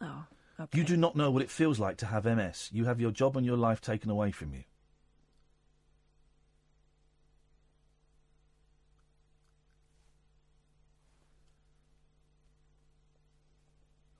Oh. 0.00 0.24
You 0.72 0.84
do 0.84 0.96
not 0.96 1.16
know 1.16 1.30
what 1.30 1.42
it 1.42 1.50
feels 1.50 1.78
like 1.78 1.98
to 1.98 2.06
have 2.06 2.24
MS. 2.24 2.70
You 2.72 2.86
have 2.86 3.00
your 3.00 3.10
job 3.10 3.36
and 3.36 3.44
your 3.44 3.56
life 3.56 3.80
taken 3.80 4.10
away 4.10 4.30
from 4.30 4.54
you." 4.54 4.64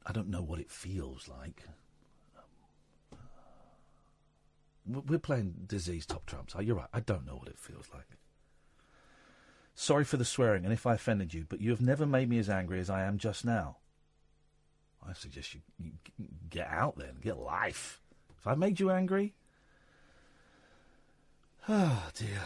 I 0.06 0.12
don't 0.12 0.30
know 0.30 0.42
what 0.42 0.60
it 0.60 0.72
feels 0.72 1.28
like. 1.28 1.64
We're 4.86 5.20
playing 5.20 5.54
disease 5.68 6.06
top 6.06 6.26
trumps. 6.26 6.56
You're 6.60 6.76
right. 6.76 6.88
I 6.92 7.00
don't 7.00 7.26
know 7.26 7.36
what 7.36 7.48
it 7.48 7.60
feels 7.60 7.90
like. 7.94 8.18
Sorry 9.80 10.04
for 10.04 10.18
the 10.18 10.26
swearing, 10.26 10.66
and 10.66 10.74
if 10.74 10.86
I 10.86 10.96
offended 10.96 11.34
you, 11.34 11.46
but 11.48 11.62
you 11.62 11.70
have 11.70 11.80
never 11.80 12.06
made 12.06 12.28
me 12.28 12.38
as 12.38 12.50
angry 12.50 12.82
as 12.82 12.90
I 12.90 13.04
am 13.06 13.18
just 13.18 13.46
now. 13.46 13.78
I 15.08 15.14
suggest 15.14 15.54
you, 15.54 15.62
you 15.82 15.92
get 16.50 16.68
out 16.68 16.98
there 16.98 17.08
and 17.08 17.22
get 17.22 17.38
life. 17.38 18.02
If 18.38 18.46
I 18.46 18.56
made 18.56 18.82
you 18.82 18.92
angry, 18.92 19.36
oh 21.70 22.10
dear. 22.14 22.42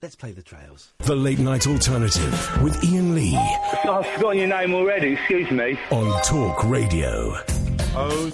Let's 0.00 0.14
play 0.16 0.32
the 0.32 0.42
trails. 0.42 0.94
The 1.00 1.14
Late 1.14 1.38
Night 1.38 1.66
Alternative 1.66 2.62
with 2.62 2.82
Iain 2.82 3.14
Lee 3.14 3.36
I've 3.36 4.06
forgotten 4.06 4.38
your 4.38 4.48
name 4.48 4.72
already, 4.72 5.12
excuse 5.12 5.50
me. 5.50 5.78
on 5.90 6.22
Talk 6.22 6.64
Radio. 6.64 7.36
Oh 7.94 8.30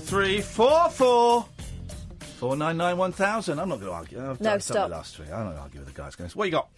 four 2.39 2.57
nine 2.57 2.77
nine 2.77 2.97
one 2.97 3.13
thousand. 3.13 3.59
I'm 3.59 3.69
not 3.69 3.81
going 3.81 3.91
to 3.91 3.95
argue. 3.97 4.19
I've 4.19 4.41
No, 4.41 4.51
done 4.51 4.61
stop. 4.61 4.91
my 4.91 4.97
last 4.97 5.17
three. 5.17 5.27
I'm 5.27 5.31
not 5.33 5.43
going 5.45 5.55
to 5.57 5.61
argue 5.63 5.81
with 5.81 5.95
the 5.95 5.95
guys. 6.17 6.37
What 6.37 6.45
you 6.45 6.53
got? 6.53 6.69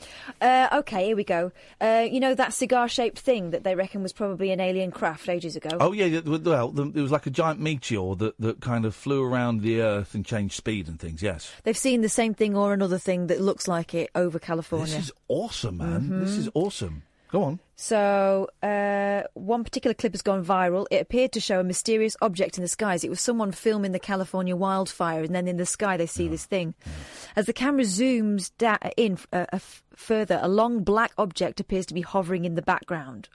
Uh, 0.41 0.69
okay, 0.81 1.07
here 1.07 1.17
we 1.17 1.25
go. 1.25 1.53
Uh, 1.81 2.07
you 2.11 2.19
know 2.21 2.35
that 2.35 2.53
cigar-shaped 2.55 3.19
thing 3.19 3.51
that 3.51 3.63
they 3.65 3.75
reckon 3.75 4.03
was 4.03 4.13
probably 4.13 4.51
an 4.51 4.61
alien 4.61 4.91
craft 4.91 5.29
ages 5.29 5.57
ago. 5.57 5.71
Oh 5.81 5.93
yeah, 5.93 6.21
well, 6.25 6.71
it 6.79 6.95
was 7.01 7.11
like 7.13 7.27
a 7.27 7.31
giant 7.31 7.61
meteor 7.61 8.15
that, 8.17 8.35
that 8.41 8.61
kind 8.61 8.85
of 8.85 8.95
flew 8.95 9.23
around 9.23 9.61
the 9.63 9.81
Earth 9.83 10.15
and 10.15 10.25
changed 10.25 10.55
speed 10.55 10.89
and 10.89 10.99
things. 10.99 11.23
Yes, 11.23 11.51
They've 11.65 11.77
seen 11.77 12.01
the 12.01 12.09
same 12.09 12.35
thing 12.35 12.57
or 12.57 12.73
another 12.73 12.99
thing 12.99 13.27
that 13.29 13.41
looks 13.41 13.69
like 13.69 13.95
it 13.95 14.11
over 14.15 14.39
California. 14.39 14.87
this 14.97 15.05
is 15.07 15.13
awesome, 15.29 15.77
man. 15.79 16.21
This 16.21 16.35
Mhm. 16.35 16.39
is 16.39 16.49
awesome. 16.55 17.03
Go 17.31 17.45
on. 17.45 17.61
So, 17.77 18.49
uh, 18.63 19.23
one 19.35 19.63
particular 19.65 19.95
clip 19.95 20.13
has 20.13 20.23
gone 20.23 20.45
viral. 20.45 20.87
It 20.91 21.01
appeared 21.01 21.33
to 21.33 21.41
show 21.41 21.61
a 21.61 21.65
mysterious 21.65 22.17
object 22.21 22.59
in 22.59 22.63
the 22.63 22.69
skies. 22.69 23.05
It 23.05 23.09
was 23.09 23.21
someone 23.21 23.53
filming 23.53 23.93
the 23.93 23.99
California 23.99 24.57
wildfire, 24.57 25.23
and 25.23 25.35
then 25.35 25.47
in 25.47 25.57
the 25.57 25.65
sky 25.65 25.97
they 25.97 26.07
see 26.07 26.29
this 26.29 26.45
thing. 26.45 26.75
As 27.37 27.47
the 27.47 27.53
camera 27.53 27.85
zooms 27.85 28.51
da- 28.59 28.91
in 28.97 29.17
uh, 29.33 29.47
uh, 29.53 29.59
further, 29.95 30.41
a 30.43 30.49
long 30.49 30.83
black 30.83 31.13
object 31.17 31.61
appears 31.61 31.87
to 31.87 31.95
be 31.95 32.03
hovering 32.03 32.45
in 32.45 32.57
the 32.57 32.63
background. 32.63 33.29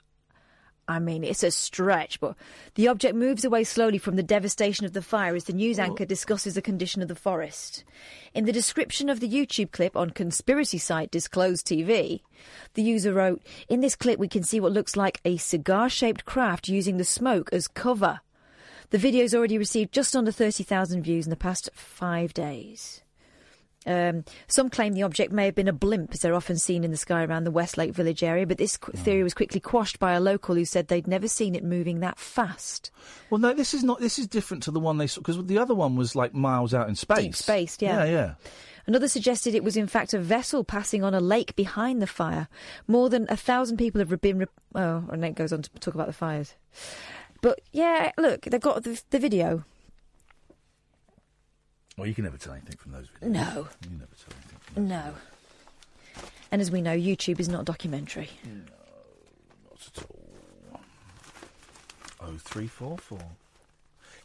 I 0.88 1.00
mean, 1.00 1.24
it's 1.24 1.42
a 1.42 1.50
stretch, 1.50 2.20
but 2.20 2.36
the 2.74 2.86
object 2.86 3.16
moves 3.16 3.44
away 3.44 3.64
slowly 3.64 3.98
from 3.98 4.14
the 4.14 4.22
devastation 4.22 4.86
of 4.86 4.92
the 4.92 5.02
fire 5.02 5.34
as 5.34 5.44
the 5.44 5.52
news 5.52 5.80
oh. 5.80 5.82
anchor 5.82 6.04
discusses 6.04 6.54
the 6.54 6.62
condition 6.62 7.02
of 7.02 7.08
the 7.08 7.16
forest. 7.16 7.82
In 8.34 8.44
the 8.44 8.52
description 8.52 9.08
of 9.08 9.18
the 9.18 9.28
YouTube 9.28 9.72
clip 9.72 9.96
on 9.96 10.10
conspiracy 10.10 10.78
site 10.78 11.10
Disclosed 11.10 11.66
TV, 11.66 12.20
the 12.74 12.82
user 12.82 13.12
wrote, 13.12 13.42
In 13.68 13.80
this 13.80 13.96
clip, 13.96 14.20
we 14.20 14.28
can 14.28 14.44
see 14.44 14.60
what 14.60 14.72
looks 14.72 14.96
like 14.96 15.20
a 15.24 15.38
cigar 15.38 15.88
shaped 15.88 16.24
craft 16.24 16.68
using 16.68 16.98
the 16.98 17.04
smoke 17.04 17.48
as 17.52 17.66
cover. 17.66 18.20
The 18.90 18.98
video's 18.98 19.34
already 19.34 19.58
received 19.58 19.92
just 19.92 20.14
under 20.14 20.30
30,000 20.30 21.02
views 21.02 21.26
in 21.26 21.30
the 21.30 21.36
past 21.36 21.68
five 21.74 22.32
days. 22.32 23.02
Um, 23.86 24.24
some 24.48 24.68
claim 24.68 24.94
the 24.94 25.04
object 25.04 25.32
may 25.32 25.44
have 25.44 25.54
been 25.54 25.68
a 25.68 25.72
blimp, 25.72 26.12
as 26.12 26.20
they're 26.20 26.34
often 26.34 26.58
seen 26.58 26.82
in 26.82 26.90
the 26.90 26.96
sky 26.96 27.24
around 27.24 27.44
the 27.44 27.50
Westlake 27.50 27.92
Village 27.92 28.22
area, 28.22 28.46
but 28.46 28.58
this 28.58 28.76
theory 28.76 29.22
was 29.22 29.34
quickly 29.34 29.60
quashed 29.60 29.98
by 29.98 30.12
a 30.12 30.20
local 30.20 30.54
who 30.56 30.64
said 30.64 30.88
they'd 30.88 31.06
never 31.06 31.28
seen 31.28 31.54
it 31.54 31.62
moving 31.62 32.00
that 32.00 32.18
fast. 32.18 32.90
Well, 33.30 33.38
no, 33.38 33.54
this 33.54 33.74
is 33.74 33.84
not. 33.84 34.00
This 34.00 34.18
is 34.18 34.26
different 34.26 34.64
to 34.64 34.70
the 34.70 34.80
one 34.80 34.98
they 34.98 35.06
saw 35.06 35.20
because 35.20 35.44
the 35.46 35.58
other 35.58 35.74
one 35.74 35.96
was 35.96 36.16
like 36.16 36.34
miles 36.34 36.74
out 36.74 36.88
in 36.88 36.96
space. 36.96 37.18
Deep 37.18 37.34
spaced, 37.36 37.82
yeah. 37.82 38.04
Yeah, 38.04 38.10
yeah. 38.10 38.34
Another 38.88 39.08
suggested 39.08 39.54
it 39.54 39.64
was 39.64 39.76
in 39.76 39.88
fact 39.88 40.14
a 40.14 40.18
vessel 40.18 40.62
passing 40.62 41.02
on 41.02 41.12
a 41.12 41.20
lake 41.20 41.56
behind 41.56 42.00
the 42.00 42.06
fire. 42.06 42.48
More 42.86 43.08
than 43.08 43.26
a 43.28 43.36
thousand 43.36 43.78
people 43.78 44.00
have 44.00 44.20
been. 44.20 44.38
Re- 44.38 44.46
oh, 44.74 45.04
and 45.10 45.22
then 45.22 45.30
it 45.30 45.36
goes 45.36 45.52
on 45.52 45.62
to 45.62 45.70
talk 45.80 45.94
about 45.94 46.06
the 46.06 46.12
fires. 46.12 46.54
But 47.40 47.60
yeah, 47.72 48.12
look, 48.16 48.42
they've 48.42 48.60
got 48.60 48.84
the, 48.84 49.00
the 49.10 49.18
video. 49.18 49.64
Well, 51.96 52.06
you 52.06 52.14
can 52.14 52.24
never 52.24 52.36
tell 52.36 52.52
anything 52.52 52.76
from 52.76 52.92
those 52.92 53.06
videos. 53.08 53.30
No. 53.30 53.68
You 53.88 53.98
never 53.98 54.14
tell 54.14 54.36
anything. 54.74 54.88
No. 54.88 55.14
And 56.52 56.60
as 56.60 56.70
we 56.70 56.82
know, 56.82 56.96
YouTube 56.96 57.40
is 57.40 57.48
not 57.48 57.62
a 57.62 57.64
documentary. 57.64 58.30
Oh 62.20 62.34
three 62.38 62.66
four 62.66 62.98
four. 62.98 63.20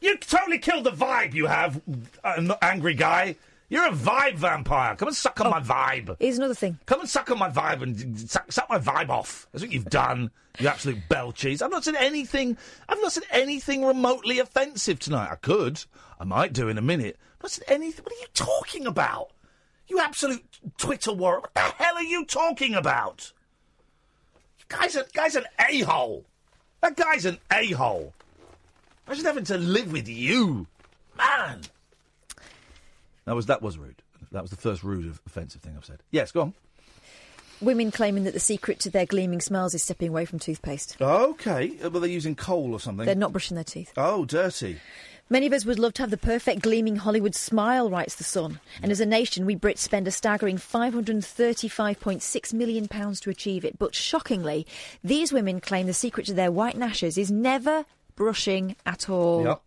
You 0.01 0.17
totally 0.17 0.57
killed 0.57 0.85
the 0.85 0.91
vibe. 0.91 1.33
You 1.33 1.45
have, 1.45 1.79
uh, 2.23 2.55
angry 2.61 2.95
guy. 2.95 3.35
You're 3.69 3.87
a 3.87 3.91
vibe 3.91 4.35
vampire. 4.35 4.95
Come 4.95 5.09
and 5.09 5.15
suck 5.15 5.39
on 5.39 5.49
my 5.49 5.61
vibe. 5.61 6.17
Here's 6.19 6.37
another 6.37 6.55
thing. 6.55 6.77
Come 6.87 6.99
and 7.01 7.09
suck 7.09 7.31
on 7.31 7.37
my 7.37 7.49
vibe 7.49 7.81
and 7.81 8.19
suck, 8.19 8.51
suck 8.51 8.69
my 8.69 8.79
vibe 8.79 9.09
off. 9.09 9.47
That's 9.51 9.63
what 9.63 9.71
you've 9.71 9.85
done. 9.85 10.31
You 10.59 10.67
absolute 10.67 10.97
bell 11.09 11.31
cheese. 11.31 11.61
I've 11.61 11.71
not 11.71 11.85
said 11.85 11.95
anything. 11.95 12.57
I've 12.89 13.01
not 13.01 13.13
said 13.13 13.23
anything 13.31 13.85
remotely 13.85 14.39
offensive 14.39 14.99
tonight. 14.99 15.29
I 15.31 15.35
could. 15.35 15.85
I 16.19 16.25
might 16.25 16.51
do 16.51 16.67
in 16.67 16.77
a 16.77 16.81
minute. 16.81 17.17
I've 17.43 17.51
not 17.51 17.63
anything. 17.67 18.03
What 18.03 18.13
are 18.13 18.19
you 18.19 18.27
talking 18.33 18.85
about? 18.85 19.31
You 19.87 19.99
absolute 19.99 20.43
Twitter 20.77 21.11
warrior. 21.11 21.41
What 21.41 21.53
the 21.53 21.59
hell 21.59 21.95
are 21.95 22.03
you 22.03 22.25
talking 22.25 22.75
about? 22.75 23.33
Guy's 24.67 24.95
a 24.95 25.05
guy's 25.13 25.35
an 25.35 25.45
a 25.59 25.81
hole. 25.81 26.25
That 26.81 26.95
guy's 26.95 27.25
an 27.25 27.39
a 27.51 27.71
hole. 27.71 28.13
Imagine 29.05 29.25
having 29.25 29.43
to 29.45 29.57
live 29.57 29.91
with 29.91 30.07
you, 30.07 30.67
man. 31.17 31.61
That 33.25 33.35
was 33.35 33.47
that 33.47 33.61
was 33.61 33.77
rude. 33.77 34.01
That 34.31 34.41
was 34.41 34.51
the 34.51 34.57
first 34.57 34.83
rude, 34.83 35.13
offensive 35.25 35.61
thing 35.61 35.73
I've 35.75 35.83
said. 35.83 35.99
Yes, 36.11 36.31
go 36.31 36.41
on. 36.41 36.53
Women 37.59 37.91
claiming 37.91 38.23
that 38.23 38.33
the 38.33 38.39
secret 38.39 38.79
to 38.79 38.89
their 38.89 39.05
gleaming 39.05 39.41
smiles 39.41 39.75
is 39.75 39.83
stepping 39.83 40.07
away 40.09 40.25
from 40.25 40.39
toothpaste. 40.39 40.97
Okay, 41.01 41.77
uh, 41.83 41.89
well 41.89 41.99
they're 41.99 42.09
using 42.09 42.33
coal 42.33 42.73
or 42.73 42.79
something. 42.79 43.05
They're 43.05 43.13
not 43.13 43.33
brushing 43.33 43.55
their 43.55 43.63
teeth. 43.63 43.91
Oh, 43.97 44.25
dirty. 44.25 44.79
Many 45.31 45.47
of 45.47 45.53
us 45.53 45.63
would 45.63 45.79
love 45.79 45.93
to 45.93 46.01
have 46.01 46.09
the 46.09 46.17
perfect 46.17 46.61
gleaming 46.61 46.97
Hollywood 46.97 47.35
smile, 47.35 47.89
writes 47.89 48.15
The 48.15 48.25
Sun. 48.25 48.59
And 48.83 48.91
as 48.91 48.99
a 48.99 49.05
nation, 49.05 49.45
we 49.45 49.55
Brits 49.55 49.77
spend 49.77 50.05
a 50.05 50.11
staggering 50.11 50.57
£535.6 50.57 52.53
million 52.53 52.85
to 52.89 53.29
achieve 53.29 53.63
it. 53.63 53.79
But 53.79 53.95
shockingly, 53.95 54.67
these 55.05 55.31
women 55.31 55.61
claim 55.61 55.87
the 55.87 55.93
secret 55.93 56.25
to 56.25 56.33
their 56.33 56.51
white 56.51 56.75
gnashes 56.75 57.17
is 57.17 57.31
never 57.31 57.85
brushing 58.17 58.75
at 58.85 59.09
all. 59.09 59.45
Yep. 59.45 59.61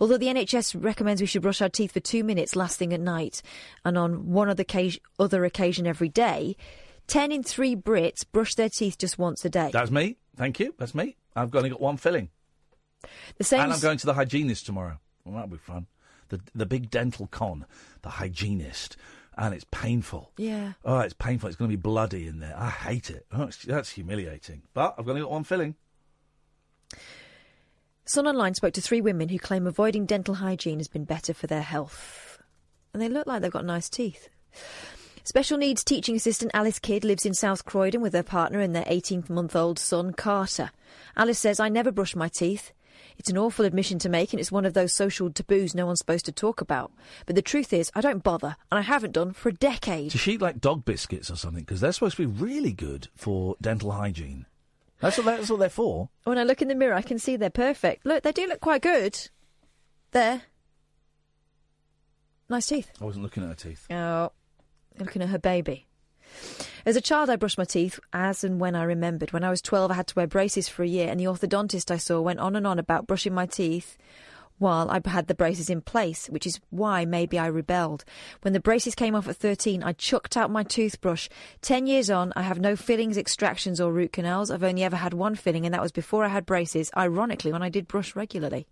Although 0.00 0.16
the 0.16 0.28
NHS 0.28 0.82
recommends 0.82 1.20
we 1.20 1.26
should 1.26 1.42
brush 1.42 1.60
our 1.60 1.68
teeth 1.68 1.92
for 1.92 2.00
two 2.00 2.24
minutes 2.24 2.56
last 2.56 2.78
thing 2.78 2.94
at 2.94 3.00
night 3.00 3.42
and 3.84 3.98
on 3.98 4.32
one 4.32 4.48
other 4.48 4.62
occasion, 4.62 5.02
other 5.18 5.44
occasion 5.44 5.86
every 5.86 6.08
day, 6.08 6.56
10 7.08 7.32
in 7.32 7.42
3 7.42 7.76
Brits 7.76 8.24
brush 8.32 8.54
their 8.54 8.70
teeth 8.70 8.96
just 8.96 9.18
once 9.18 9.44
a 9.44 9.50
day. 9.50 9.68
That's 9.74 9.90
me. 9.90 10.16
Thank 10.36 10.58
you. 10.58 10.74
That's 10.78 10.94
me. 10.94 11.16
I've 11.36 11.54
only 11.54 11.68
got 11.68 11.82
one 11.82 11.98
filling. 11.98 12.30
The 13.38 13.44
same 13.44 13.60
and 13.60 13.72
I'm 13.72 13.80
going 13.80 13.98
to 13.98 14.06
the 14.06 14.14
hygienist 14.14 14.66
tomorrow. 14.66 14.98
Well, 15.24 15.34
that'll 15.34 15.48
be 15.48 15.56
fun. 15.56 15.86
The 16.28 16.40
the 16.54 16.66
big 16.66 16.90
dental 16.90 17.26
con, 17.26 17.66
the 18.02 18.10
hygienist, 18.10 18.96
and 19.36 19.54
it's 19.54 19.66
painful. 19.70 20.32
Yeah. 20.36 20.72
Oh, 20.84 21.00
it's 21.00 21.14
painful. 21.14 21.48
It's 21.48 21.56
going 21.56 21.70
to 21.70 21.76
be 21.76 21.80
bloody 21.80 22.26
in 22.26 22.40
there. 22.40 22.54
I 22.56 22.70
hate 22.70 23.10
it. 23.10 23.26
Oh, 23.32 23.44
it's, 23.44 23.62
that's 23.62 23.90
humiliating. 23.90 24.62
But 24.74 24.94
I've 24.98 25.08
only 25.08 25.22
got 25.22 25.30
one 25.30 25.44
filling. 25.44 25.74
Sun 28.04 28.26
Online 28.26 28.54
spoke 28.54 28.74
to 28.74 28.80
three 28.80 29.00
women 29.00 29.28
who 29.28 29.38
claim 29.38 29.66
avoiding 29.66 30.06
dental 30.06 30.34
hygiene 30.34 30.78
has 30.80 30.88
been 30.88 31.04
better 31.04 31.32
for 31.32 31.46
their 31.46 31.62
health. 31.62 32.42
And 32.92 33.00
they 33.00 33.08
look 33.08 33.26
like 33.26 33.42
they've 33.42 33.50
got 33.50 33.64
nice 33.64 33.88
teeth. 33.88 34.28
Special 35.24 35.56
needs 35.56 35.84
teaching 35.84 36.16
assistant 36.16 36.50
Alice 36.52 36.80
Kidd 36.80 37.04
lives 37.04 37.24
in 37.24 37.32
South 37.32 37.64
Croydon 37.64 38.02
with 38.02 38.12
her 38.12 38.24
partner 38.24 38.58
and 38.58 38.74
their 38.74 38.84
18 38.88 39.24
month 39.28 39.54
old 39.54 39.78
son, 39.78 40.12
Carter. 40.12 40.72
Alice 41.16 41.38
says, 41.38 41.60
I 41.60 41.68
never 41.68 41.92
brush 41.92 42.16
my 42.16 42.28
teeth. 42.28 42.72
It's 43.18 43.30
an 43.30 43.38
awful 43.38 43.64
admission 43.64 43.98
to 44.00 44.08
make, 44.08 44.32
and 44.32 44.40
it's 44.40 44.52
one 44.52 44.64
of 44.64 44.74
those 44.74 44.92
social 44.92 45.30
taboos 45.30 45.74
no 45.74 45.86
one's 45.86 45.98
supposed 45.98 46.24
to 46.26 46.32
talk 46.32 46.60
about. 46.60 46.92
But 47.26 47.36
the 47.36 47.42
truth 47.42 47.72
is, 47.72 47.90
I 47.94 48.00
don't 48.00 48.22
bother, 48.22 48.56
and 48.70 48.78
I 48.78 48.82
haven't 48.82 49.12
done 49.12 49.32
for 49.32 49.48
a 49.48 49.54
decade. 49.54 50.12
Does 50.12 50.20
she 50.20 50.32
eat 50.32 50.40
like 50.42 50.60
dog 50.60 50.84
biscuits 50.84 51.30
or 51.30 51.36
something? 51.36 51.62
Because 51.62 51.80
they're 51.80 51.92
supposed 51.92 52.16
to 52.16 52.26
be 52.26 52.44
really 52.44 52.72
good 52.72 53.08
for 53.14 53.56
dental 53.60 53.92
hygiene. 53.92 54.46
That's 55.00 55.18
what, 55.18 55.26
that's 55.26 55.50
what 55.50 55.58
they're 55.58 55.68
for. 55.68 56.10
When 56.24 56.38
I 56.38 56.44
look 56.44 56.62
in 56.62 56.68
the 56.68 56.74
mirror, 56.74 56.94
I 56.94 57.02
can 57.02 57.18
see 57.18 57.36
they're 57.36 57.50
perfect. 57.50 58.06
Look, 58.06 58.22
they 58.22 58.32
do 58.32 58.46
look 58.46 58.60
quite 58.60 58.82
good. 58.82 59.18
There. 60.12 60.42
Nice 62.48 62.66
teeth. 62.66 62.90
I 63.00 63.04
wasn't 63.04 63.24
looking 63.24 63.42
at 63.42 63.48
her 63.48 63.54
teeth. 63.54 63.86
Oh, 63.90 64.30
looking 64.98 65.22
at 65.22 65.28
her 65.28 65.38
baby. 65.38 65.86
As 66.84 66.96
a 66.96 67.00
child, 67.00 67.30
I 67.30 67.36
brushed 67.36 67.58
my 67.58 67.64
teeth 67.64 68.00
as 68.12 68.42
and 68.42 68.58
when 68.58 68.74
I 68.74 68.82
remembered. 68.82 69.32
When 69.32 69.44
I 69.44 69.50
was 69.50 69.62
12, 69.62 69.92
I 69.92 69.94
had 69.94 70.08
to 70.08 70.14
wear 70.16 70.26
braces 70.26 70.68
for 70.68 70.82
a 70.82 70.88
year, 70.88 71.08
and 71.08 71.20
the 71.20 71.26
orthodontist 71.26 71.92
I 71.92 71.96
saw 71.96 72.20
went 72.20 72.40
on 72.40 72.56
and 72.56 72.66
on 72.66 72.80
about 72.80 73.06
brushing 73.06 73.32
my 73.32 73.46
teeth 73.46 73.96
while 74.58 74.90
I 74.90 75.00
had 75.08 75.28
the 75.28 75.34
braces 75.34 75.70
in 75.70 75.80
place, 75.80 76.26
which 76.26 76.46
is 76.46 76.60
why 76.70 77.04
maybe 77.04 77.38
I 77.38 77.46
rebelled. 77.46 78.04
When 78.42 78.52
the 78.52 78.60
braces 78.60 78.96
came 78.96 79.14
off 79.14 79.28
at 79.28 79.36
13, 79.36 79.84
I 79.84 79.92
chucked 79.92 80.36
out 80.36 80.50
my 80.50 80.64
toothbrush. 80.64 81.28
Ten 81.60 81.86
years 81.86 82.10
on, 82.10 82.32
I 82.34 82.42
have 82.42 82.58
no 82.60 82.74
fillings, 82.74 83.16
extractions, 83.16 83.80
or 83.80 83.92
root 83.92 84.12
canals. 84.12 84.50
I've 84.50 84.64
only 84.64 84.82
ever 84.82 84.96
had 84.96 85.14
one 85.14 85.36
filling, 85.36 85.64
and 85.64 85.74
that 85.74 85.82
was 85.82 85.92
before 85.92 86.24
I 86.24 86.28
had 86.28 86.46
braces, 86.46 86.90
ironically, 86.96 87.52
when 87.52 87.62
I 87.62 87.68
did 87.68 87.86
brush 87.86 88.16
regularly. 88.16 88.66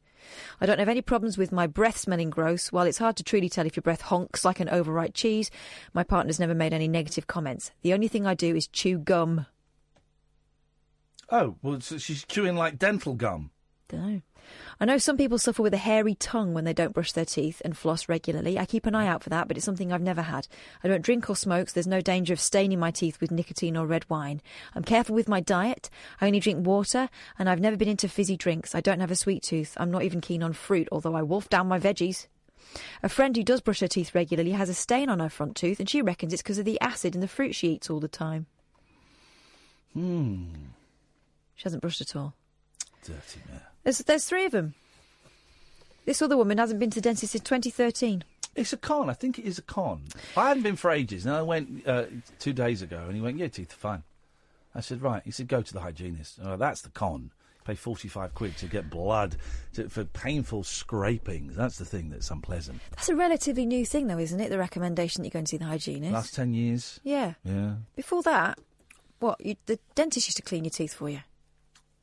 I 0.61 0.67
don't 0.67 0.79
have 0.79 0.89
any 0.89 1.03
problems 1.03 1.39
with 1.39 1.53
my 1.53 1.67
breath 1.67 1.97
smelling 1.99 2.31
gross. 2.31 2.73
While 2.73 2.87
it's 2.87 2.99
hard 2.99 3.17
to 3.17 3.23
truly 3.23 3.49
tell 3.49 3.67
if 3.67 3.77
your 3.77 3.83
breath 3.83 4.03
honks 4.03 4.45
like 4.45 4.61
an 4.61 4.69
overripe 4.69 5.15
cheese, 5.15 5.51
my 5.93 6.03
partner's 6.03 6.41
never 6.41 6.55
made 6.55 6.73
any 6.73 6.89
negative 6.89 7.27
comments. 7.27 7.71
The 7.83 7.93
only 7.93 8.09
thing 8.09 8.27
I 8.27 8.35
do 8.35 8.55
is 8.55 8.67
chew 8.67 8.99
gum. 8.99 9.47
Oh, 11.31 11.57
well, 11.63 11.81
so 11.81 11.99
she's 11.99 12.25
chewing 12.25 12.57
like 12.57 12.79
dental 12.79 13.15
gum. 13.15 13.51
Dunno. 13.89 14.23
I 14.81 14.85
know 14.85 14.99
some 14.99 15.17
people 15.17 15.39
suffer 15.39 15.63
with 15.63 15.75
a 15.75 15.79
hairy 15.79 16.15
tongue 16.15 16.55
when 16.55 16.65
they 16.65 16.73
don't 16.73 16.95
brush 16.95 17.13
their 17.13 17.25
teeth 17.25 17.61
and 17.65 17.77
floss 17.77 18.09
regularly. 18.09 18.59
I 18.59 18.65
keep 18.65 18.87
an 18.87 18.95
eye 18.95 19.07
out 19.07 19.23
for 19.23 19.31
that, 19.31 19.47
but 19.47 19.57
it's 19.57 19.67
something 19.67 19.93
I've 19.93 20.01
never 20.01 20.23
had. 20.23 20.49
I 20.83 20.89
don't 20.89 21.03
drink 21.03 21.29
or 21.29 21.37
smoke, 21.37 21.69
so 21.69 21.75
there's 21.75 21.87
no 21.87 22.01
danger 22.01 22.33
of 22.33 22.41
staining 22.41 22.79
my 22.79 22.91
teeth 22.91 23.21
with 23.21 23.31
nicotine 23.31 23.77
or 23.77 23.87
red 23.87 24.09
wine. 24.09 24.41
I'm 24.75 24.85
careful 24.85 25.15
with 25.15 25.29
my 25.29 25.41
diet. 25.41 25.91
I 26.21 26.27
only 26.27 26.41
drink 26.41 26.67
water, 26.67 27.11
and 27.39 27.49
I've 27.49 27.61
never 27.61 27.77
been 27.77 27.89
into 27.89 28.09
fizzy 28.09 28.37
drinks. 28.37 28.75
I 28.75 28.81
don't 28.81 29.01
have 29.01 29.11
a 29.11 29.17
sweet 29.17 29.43
tooth. 29.43 29.75
I'm 29.77 29.91
not 29.91 30.03
even 30.03 30.21
keen 30.21 30.43
on 30.43 30.53
fruit, 30.53 30.89
although 30.91 31.15
I 31.15 31.23
wolf 31.23 31.49
down 31.49 31.69
my 31.69 31.79
veggies. 31.79 32.27
A 33.03 33.09
friend 33.09 33.37
who 33.37 33.43
does 33.43 33.61
brush 33.61 33.81
her 33.81 33.89
teeth 33.89 34.15
regularly 34.15 34.53
has 34.53 34.69
a 34.69 34.75
stain 34.75 35.09
on 35.09 35.21
her 35.21 35.29
front 35.29 35.57
tooth, 35.57 35.81
and 35.81 35.89
she 35.89 36.03
reckons 36.03 36.33
it's 36.33 36.43
because 36.43 36.59
of 36.59 36.65
the 36.65 36.81
acid 36.81 37.15
in 37.15 37.21
the 37.21 37.29
fruit 37.29 37.55
she 37.55 37.69
eats 37.69 37.91
all 37.91 38.01
the 38.01 38.09
time. 38.09 38.47
Hmm. 39.95 40.45
She 41.55 41.65
hasn't 41.65 41.83
brushed 41.83 42.01
at 42.01 42.17
all. 42.17 42.35
Dirty 43.05 43.41
man. 43.49 43.61
There's, 43.85 43.99
there's 43.99 44.25
three 44.25 44.45
of 44.45 44.53
them. 44.53 44.75
This 46.07 46.23
other 46.23 46.37
woman 46.37 46.59
hasn't 46.59 46.81
been 46.81 46.91
to 46.91 46.97
the 46.97 47.03
dentist 47.03 47.33
since 47.33 47.45
2013. 47.45 48.25
It's 48.57 48.73
a 48.73 48.77
con. 48.77 49.09
I 49.09 49.13
think 49.13 49.39
it 49.39 49.45
is 49.45 49.59
a 49.59 49.63
con. 49.63 50.03
I 50.37 50.49
hadn't 50.49 50.65
been 50.65 50.77
for 50.77 50.91
ages, 50.91 51.25
and 51.25 51.35
I 51.35 51.43
went 51.43 51.87
uh, 51.87 52.05
two 52.39 52.53
days 52.53 52.83
ago, 52.83 53.05
and 53.07 53.15
he 53.15 53.21
went, 53.21 53.39
"Yeah, 53.39 53.49
teeth 53.49 53.73
are 53.73 53.77
fine." 53.77 54.03
I 54.75 54.81
said, 54.81 55.03
"Right." 55.03 55.23
He 55.25 55.31
said, 55.31 55.47
"Go 55.47 55.63
to 55.63 55.73
the 55.73 55.81
hygienist." 55.81 56.41
Oh, 56.43 56.57
that's 56.57 56.81
the 56.83 56.91
con. 56.91 57.31
Pay 57.65 57.77
forty-five 57.77 58.35
quid 58.35 58.57
to 58.57 58.67
get 58.67 58.91
blood 58.91 59.37
to, 59.75 59.89
for 59.89 60.05
painful 60.05 60.65
scrapings. 60.65 61.55
That's 61.55 61.79
the 61.79 61.85
thing 61.85 62.11
that's 62.11 62.31
unpleasant. 62.31 62.81
That's 62.91 63.09
a 63.09 63.15
relatively 63.15 63.67
new 63.67 63.87
thing, 63.87 64.09
though, 64.09 64.19
isn't 64.19 64.41
it? 64.41 64.49
The 64.51 64.59
recommendation 64.59 65.23
that 65.23 65.29
you 65.29 65.33
go 65.33 65.39
and 65.39 65.49
see 65.49 65.59
the 65.59 65.67
hygienist. 65.67 66.13
Last 66.13 66.35
ten 66.35 66.53
years. 66.53 66.99
Yeah. 67.05 67.35
Yeah. 67.45 67.75
Before 67.95 68.23
that, 68.25 68.59
what? 69.21 69.45
You, 69.45 69.55
the 69.67 69.79
dentist 69.95 70.27
used 70.27 70.39
to 70.39 70.43
clean 70.43 70.65
your 70.65 70.71
teeth 70.73 70.95
for 70.95 71.09
you. 71.09 71.21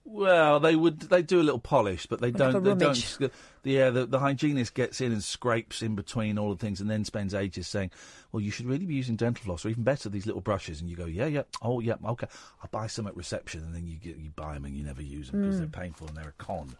Well, 0.09 0.61
they 0.61 0.73
would. 0.75 1.01
They 1.01 1.21
do 1.21 1.41
a 1.41 1.43
little 1.43 1.59
polish, 1.59 2.05
but 2.07 2.21
they 2.21 2.27
Like 2.31 2.37
don't. 2.37 2.63
they 2.63 2.69
rummage. 2.69 3.17
don't. 3.17 3.31
Yeah, 3.65 3.89
the, 3.89 4.05
the 4.05 4.19
hygienist 4.19 4.73
gets 4.73 5.01
in 5.01 5.11
and 5.11 5.21
scrapes 5.21 5.81
in 5.81 5.95
between 5.95 6.39
all 6.39 6.49
the 6.49 6.55
things, 6.57 6.79
and 6.79 6.89
then 6.89 7.03
spends 7.03 7.33
ages 7.33 7.67
saying, 7.67 7.91
"Well, 8.31 8.39
you 8.41 8.49
should 8.49 8.67
really 8.67 8.85
be 8.85 8.95
using 8.95 9.17
dental 9.17 9.43
floss, 9.43 9.65
or 9.65 9.69
even 9.69 9.83
better, 9.83 10.07
these 10.07 10.25
little 10.25 10.39
brushes." 10.41 10.79
And 10.79 10.89
you 10.89 10.95
go, 10.95 11.05
"Yeah, 11.05 11.25
yeah, 11.25 11.41
oh, 11.61 11.81
yeah, 11.81 11.95
okay, 12.05 12.27
I'll 12.63 12.69
buy 12.71 12.87
some 12.87 13.05
at 13.05 13.17
reception," 13.17 13.63
and 13.63 13.75
then 13.75 13.85
you 13.85 13.97
get 13.97 14.15
you 14.15 14.29
buy 14.29 14.53
them 14.53 14.63
and 14.63 14.73
you 14.77 14.83
never 14.85 15.01
use 15.01 15.29
them 15.29 15.41
because 15.41 15.55
Mm. 15.57 15.59
they're 15.59 15.81
painful 15.83 16.07
and 16.07 16.15
they're 16.15 16.29
a 16.29 16.43
con. 16.43 16.77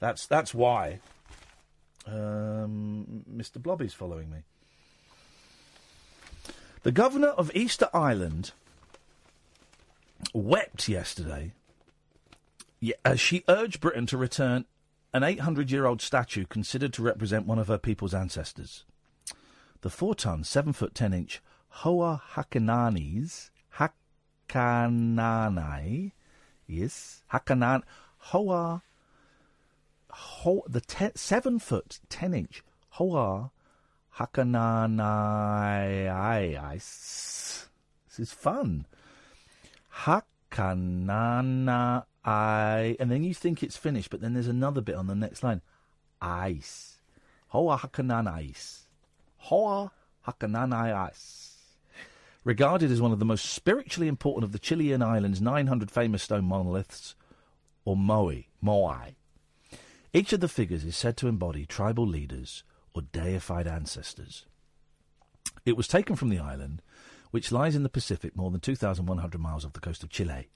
That's 0.00 0.26
that's 0.26 0.52
why. 0.52 0.98
Um, 2.06 3.24
Mr. 3.32 3.62
Blobby's 3.62 3.94
following 3.94 4.28
me. 4.30 4.38
The 6.82 6.92
governor 6.92 7.28
of 7.28 7.50
Easter 7.54 7.88
Island 7.94 8.50
wept 10.34 10.88
yesterday 10.88 11.52
yeah, 12.84 12.96
as 13.02 13.18
she 13.18 13.42
urged 13.48 13.80
Britain 13.80 14.04
to 14.04 14.18
return 14.18 14.66
an 15.14 15.22
800 15.22 15.70
year 15.70 15.86
old 15.86 16.02
statue 16.02 16.44
considered 16.44 16.92
to 16.92 17.02
represent 17.02 17.46
one 17.46 17.58
of 17.58 17.68
her 17.68 17.78
people's 17.78 18.12
ancestors. 18.12 18.84
The 19.80 19.88
four 19.88 20.14
ton, 20.14 20.44
seven 20.44 20.74
foot 20.74 20.94
ten 20.94 21.14
inch 21.14 21.40
Hoa 21.68 22.20
Hakananis, 22.34 23.48
Hakananai, 24.50 26.12
yes, 26.66 27.22
Hakanan, 27.32 27.84
Hoa, 28.18 28.82
Ho, 30.10 30.62
the 30.68 30.82
te, 30.82 31.08
seven 31.14 31.58
foot 31.58 32.00
ten 32.10 32.34
inch 32.34 32.62
Hoa 32.90 33.50
Hakananai. 34.18 36.04
This 36.74 37.70
is 38.18 38.30
fun. 38.30 38.84
Hakanana 40.02 42.04
I, 42.24 42.96
and 42.98 43.10
then 43.10 43.22
you 43.22 43.34
think 43.34 43.62
it's 43.62 43.76
finished, 43.76 44.10
but 44.10 44.20
then 44.20 44.32
there's 44.32 44.48
another 44.48 44.80
bit 44.80 44.94
on 44.94 45.06
the 45.06 45.14
next 45.14 45.42
line. 45.42 45.60
Ice. 46.22 46.98
Hoa 47.48 47.78
Hakanan 47.78 48.26
Ice. 48.26 48.86
Hoa 49.36 49.92
Hakananai 50.26 50.94
Ice. 51.10 51.50
Regarded 52.42 52.90
as 52.90 53.00
one 53.00 53.12
of 53.12 53.18
the 53.18 53.24
most 53.24 53.46
spiritually 53.46 54.08
important 54.08 54.44
of 54.44 54.52
the 54.52 54.58
Chilean 54.58 55.02
island's 55.02 55.40
900 55.40 55.90
famous 55.90 56.22
stone 56.22 56.44
monoliths, 56.44 57.14
or 57.84 57.96
Moai. 57.96 59.14
Each 60.12 60.32
of 60.32 60.40
the 60.40 60.48
figures 60.48 60.84
is 60.84 60.96
said 60.96 61.16
to 61.18 61.28
embody 61.28 61.66
tribal 61.66 62.06
leaders 62.06 62.62
or 62.94 63.02
deified 63.02 63.66
ancestors. 63.66 64.46
It 65.66 65.76
was 65.76 65.88
taken 65.88 66.16
from 66.16 66.28
the 66.28 66.38
island, 66.38 66.82
which 67.30 67.52
lies 67.52 67.74
in 67.74 67.82
the 67.82 67.88
Pacific 67.88 68.36
more 68.36 68.50
than 68.50 68.60
2,100 68.60 69.40
miles 69.40 69.64
off 69.64 69.72
the 69.72 69.80
coast 69.80 70.02
of 70.02 70.10
Chile 70.10 70.48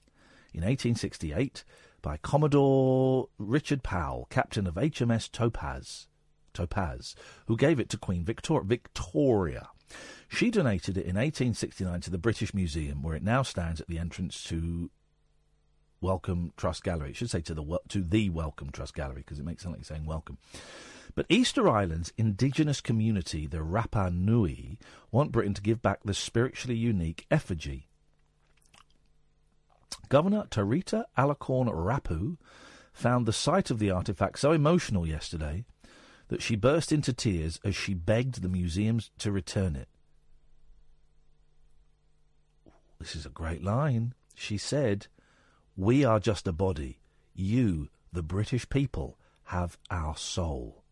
in 0.53 0.61
1868 0.61 1.63
by 2.01 2.17
Commodore 2.17 3.29
Richard 3.37 3.83
Powell, 3.83 4.27
captain 4.29 4.67
of 4.67 4.75
HMS 4.75 5.31
Topaz, 5.31 6.07
Topaz, 6.53 7.15
who 7.47 7.57
gave 7.57 7.79
it 7.79 7.89
to 7.89 7.97
Queen 7.97 8.23
Victor- 8.23 8.61
Victoria. 8.61 9.69
She 10.27 10.51
donated 10.51 10.97
it 10.97 11.05
in 11.05 11.15
1869 11.15 12.01
to 12.01 12.09
the 12.11 12.17
British 12.17 12.53
Museum, 12.53 13.01
where 13.01 13.15
it 13.15 13.23
now 13.23 13.41
stands 13.41 13.81
at 13.81 13.87
the 13.87 13.97
entrance 13.97 14.43
to 14.45 14.91
Wellcome 16.01 16.53
Trust 16.55 16.83
Gallery. 16.83 17.09
It 17.09 17.15
should 17.15 17.29
say 17.29 17.41
to 17.41 17.53
the 17.53 17.79
to 17.89 18.01
the 18.01 18.29
Wellcome 18.29 18.71
Trust 18.71 18.93
Gallery 18.93 19.21
because 19.21 19.39
it 19.39 19.45
makes 19.45 19.63
sound 19.63 19.75
like 19.75 19.85
saying 19.85 20.05
welcome. 20.05 20.37
But 21.15 21.25
Easter 21.27 21.67
Island's 21.67 22.13
indigenous 22.17 22.81
community, 22.81 23.47
the 23.47 23.57
Rapa 23.57 24.13
Nui, 24.13 24.77
want 25.11 25.31
Britain 25.31 25.55
to 25.55 25.61
give 25.61 25.81
back 25.81 25.99
the 26.05 26.13
spiritually 26.13 26.77
unique 26.77 27.25
effigy. 27.31 27.88
Governor 30.09 30.45
Tarita 30.49 31.05
Alarcón 31.15 31.71
Rapu 31.71 32.37
found 32.91 33.25
the 33.25 33.33
sight 33.33 33.69
of 33.69 33.77
the 33.77 33.91
artifact 33.91 34.39
so 34.39 34.51
emotional 34.51 35.07
yesterday 35.07 35.65
that 36.29 36.41
she 36.41 36.55
burst 36.55 36.91
into 36.91 37.13
tears 37.13 37.59
as 37.63 37.75
she 37.75 37.93
begged 37.93 38.41
the 38.41 38.49
museums 38.49 39.11
to 39.19 39.31
return 39.31 39.75
it. 39.75 39.87
This 42.99 43.15
is 43.15 43.25
a 43.25 43.29
great 43.29 43.63
line. 43.63 44.13
She 44.35 44.57
said, 44.57 45.07
We 45.77 46.03
are 46.03 46.19
just 46.19 46.47
a 46.47 46.51
body. 46.51 46.99
You, 47.33 47.89
the 48.11 48.23
British 48.23 48.67
people, 48.67 49.17
have 49.45 49.77
our 49.89 50.17
soul. 50.17 50.83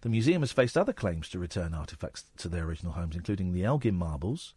The 0.00 0.08
museum 0.08 0.42
has 0.42 0.52
faced 0.52 0.76
other 0.76 0.92
claims 0.92 1.28
to 1.28 1.38
return 1.38 1.74
artifacts 1.74 2.24
to 2.38 2.48
their 2.48 2.64
original 2.64 2.94
homes, 2.94 3.14
including 3.14 3.52
the 3.52 3.64
Elgin 3.64 3.94
marbles 3.94 4.54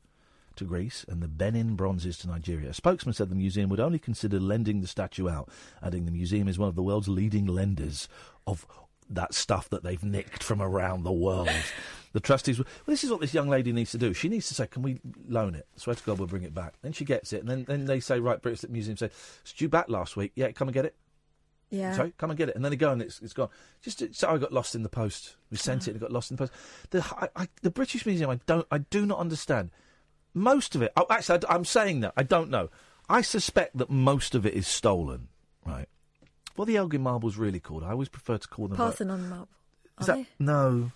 to 0.57 0.65
Greece 0.65 1.05
and 1.07 1.21
the 1.21 1.27
Benin 1.27 1.75
bronzes 1.75 2.17
to 2.19 2.27
Nigeria. 2.27 2.69
A 2.69 2.73
spokesman 2.73 3.13
said 3.13 3.29
the 3.29 3.35
museum 3.35 3.69
would 3.69 3.79
only 3.79 3.99
consider 3.99 4.39
lending 4.39 4.81
the 4.81 4.87
statue 4.87 5.29
out, 5.29 5.49
adding 5.81 6.05
the 6.05 6.11
museum 6.11 6.47
is 6.47 6.59
one 6.59 6.69
of 6.69 6.75
the 6.75 6.83
world's 6.83 7.07
leading 7.07 7.45
lenders 7.45 8.07
of 8.45 8.65
that 9.09 9.33
stuff 9.33 9.69
that 9.69 9.83
they've 9.83 10.03
nicked 10.03 10.43
from 10.43 10.61
around 10.61 11.03
the 11.03 11.11
world. 11.11 11.49
the 12.13 12.19
trustees, 12.19 12.59
well, 12.59 12.67
this 12.85 13.03
is 13.03 13.11
what 13.11 13.21
this 13.21 13.33
young 13.33 13.49
lady 13.49 13.71
needs 13.71 13.91
to 13.91 13.97
do. 13.97 14.13
She 14.13 14.29
needs 14.29 14.47
to 14.47 14.53
say, 14.53 14.67
"Can 14.67 14.81
we 14.81 14.99
loan 15.27 15.55
it?" 15.55 15.67
Swear 15.75 15.95
to 15.95 16.03
God, 16.03 16.19
we'll 16.19 16.27
bring 16.27 16.43
it 16.43 16.53
back. 16.53 16.75
Then 16.81 16.93
she 16.93 17.05
gets 17.05 17.33
it, 17.33 17.41
and 17.41 17.49
then, 17.49 17.65
then 17.67 17.85
they 17.85 17.99
say, 17.99 18.19
"Right, 18.19 18.41
British 18.41 18.69
Museum 18.69 18.97
say, 18.97 19.09
it's 19.41 19.53
due 19.53 19.69
back 19.69 19.89
last 19.89 20.15
week. 20.15 20.31
Yeah, 20.35 20.51
come 20.51 20.67
and 20.67 20.73
get 20.73 20.85
it." 20.85 20.95
Yeah. 21.73 21.95
Sorry, 21.95 22.13
come 22.19 22.29
and 22.29 22.37
get 22.37 22.49
it. 22.49 22.55
And 22.55 22.63
then 22.63 22.69
they 22.69 22.75
go 22.75 22.91
and 22.91 23.01
it's, 23.01 23.19
it's 23.19 23.33
gone. 23.33 23.49
Just 23.81 24.13
so 24.13 24.29
I 24.29 24.37
got 24.37 24.53
lost 24.53 24.75
in 24.75 24.83
the 24.83 24.89
post. 24.89 25.37
We 25.49 25.57
sent 25.57 25.87
it 25.87 25.91
and 25.91 25.95
it 25.97 25.99
got 26.01 26.11
lost 26.11 26.29
in 26.29 26.37
the 26.37 26.43
post. 26.43 26.53
The 26.91 27.03
I, 27.19 27.29
I, 27.35 27.47
the 27.63 27.71
British 27.71 28.05
Museum, 28.05 28.29
I 28.29 28.39
don't, 28.45 28.67
I 28.69 28.77
do 28.77 29.07
not 29.07 29.17
understand. 29.17 29.71
Most 30.33 30.75
of 30.75 30.81
it. 30.81 30.91
Oh, 30.97 31.05
actually, 31.09 31.45
I, 31.47 31.55
am 31.55 31.65
saying 31.65 32.01
that 32.01 32.13
I 32.17 32.23
don't 32.23 32.49
know. 32.49 32.69
I 33.09 33.21
suspect 33.21 33.77
that 33.77 33.89
most 33.89 34.33
of 34.35 34.45
it 34.45 34.53
is 34.53 34.67
stolen. 34.67 35.27
Right. 35.65 35.87
What 36.55 36.63
are 36.63 36.71
the 36.71 36.77
Elgin 36.77 37.01
marbles 37.01 37.37
really 37.37 37.59
called? 37.59 37.83
I 37.83 37.91
always 37.91 38.09
prefer 38.09 38.37
to 38.37 38.47
call 38.47 38.67
them. 38.67 38.79
uh, 38.79 38.85
Parthenon 38.85 39.29
marble. 39.29 39.47
Is 39.99 40.09
Are 40.09 40.17
that 40.17 40.25
no? 40.39 40.91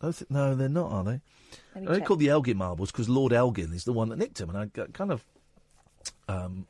Those, 0.00 0.22
no, 0.28 0.54
they're 0.54 0.68
not, 0.68 0.90
are 0.92 1.04
they? 1.04 1.20
They're 1.74 2.00
called 2.00 2.20
the 2.20 2.28
Elgin 2.28 2.56
marbles 2.58 2.90
because 2.92 3.08
Lord 3.08 3.32
Elgin 3.32 3.72
is 3.72 3.84
the 3.84 3.92
one 3.92 4.08
that 4.10 4.18
nicked 4.18 4.38
them, 4.38 4.48
and 4.50 4.58
I 4.58 4.66
got 4.66 4.92
kind 4.92 5.10
of. 5.12 5.24
Um, 6.28 6.66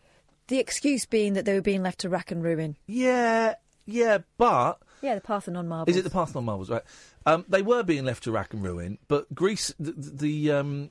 The 0.48 0.58
excuse 0.58 1.06
being 1.06 1.32
that 1.34 1.44
they 1.44 1.54
were 1.54 1.60
being 1.62 1.82
left 1.82 2.00
to 2.00 2.08
rack 2.08 2.30
and 2.30 2.42
ruin. 2.42 2.76
yeah, 2.86 3.54
yeah, 3.84 4.18
but 4.38 4.78
Yeah, 5.02 5.14
the 5.14 5.20
Parthenon 5.20 5.68
marbles. 5.68 5.94
Is 5.94 5.98
it 6.00 6.04
the 6.04 6.10
Parthenon 6.10 6.44
marbles? 6.44 6.70
Right. 6.70 6.82
Um, 7.24 7.44
they 7.48 7.62
were 7.62 7.82
being 7.82 8.04
left 8.04 8.24
to 8.24 8.32
rack 8.32 8.52
and 8.52 8.62
ruin, 8.62 8.98
but 9.08 9.32
Greece, 9.34 9.72
the, 9.78 9.92
the, 9.92 10.52
um, 10.52 10.90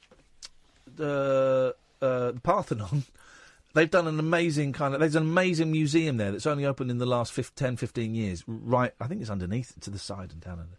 the, 0.96 1.76
uh, 2.02 2.34
Parthenon, 2.44 3.04
they've 3.74 3.90
done 3.90 4.08
an 4.08 4.20
amazing 4.20 4.74
kind 4.74 4.94
of. 4.94 5.00
There's 5.00 5.16
an 5.16 5.24
amazing 5.24 5.72
museum 5.72 6.18
there 6.18 6.32
that's 6.32 6.48
only 6.48 6.66
opened 6.66 6.92
in 6.92 6.98
the 6.98 7.06
last 7.06 7.34
15, 7.34 7.54
10, 7.56 7.78
15 7.78 8.16
years. 8.16 8.44
Right, 8.48 8.94
I 9.00 9.08
think 9.08 9.22
it's 9.22 9.30
underneath 9.30 9.74
to 9.82 9.90
the 9.90 10.00
side 10.00 10.32
and 10.32 10.42
down 10.42 10.60
under. 10.60 10.78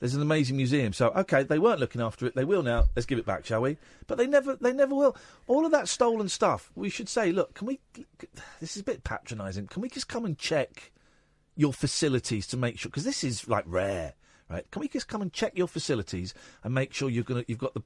There's 0.00 0.14
an 0.14 0.22
amazing 0.22 0.56
museum. 0.56 0.92
So 0.92 1.08
okay, 1.10 1.44
they 1.44 1.58
weren't 1.58 1.80
looking 1.80 2.02
after 2.02 2.26
it. 2.26 2.34
They 2.34 2.44
will 2.44 2.62
now. 2.62 2.84
Let's 2.94 3.06
give 3.06 3.18
it 3.18 3.26
back, 3.26 3.46
shall 3.46 3.62
we? 3.62 3.78
But 4.06 4.18
they 4.18 4.26
never, 4.26 4.56
they 4.56 4.72
never 4.72 4.94
will. 4.94 5.16
All 5.46 5.64
of 5.64 5.72
that 5.72 5.88
stolen 5.88 6.28
stuff. 6.28 6.70
We 6.74 6.90
should 6.90 7.08
say, 7.08 7.32
look, 7.32 7.54
can 7.54 7.66
we? 7.66 7.80
This 8.60 8.76
is 8.76 8.82
a 8.82 8.84
bit 8.84 9.04
patronising. 9.04 9.68
Can 9.68 9.82
we 9.82 9.88
just 9.88 10.08
come 10.08 10.24
and 10.24 10.38
check 10.38 10.92
your 11.56 11.72
facilities 11.72 12.46
to 12.48 12.56
make 12.56 12.78
sure? 12.78 12.90
Because 12.90 13.04
this 13.04 13.24
is 13.24 13.48
like 13.48 13.64
rare, 13.66 14.14
right? 14.50 14.70
Can 14.70 14.80
we 14.80 14.88
just 14.88 15.08
come 15.08 15.22
and 15.22 15.32
check 15.32 15.56
your 15.56 15.68
facilities 15.68 16.34
and 16.62 16.74
make 16.74 16.92
sure 16.92 17.08
you're 17.08 17.24
gonna, 17.24 17.44
you've 17.46 17.58
got 17.58 17.74
the. 17.74 17.82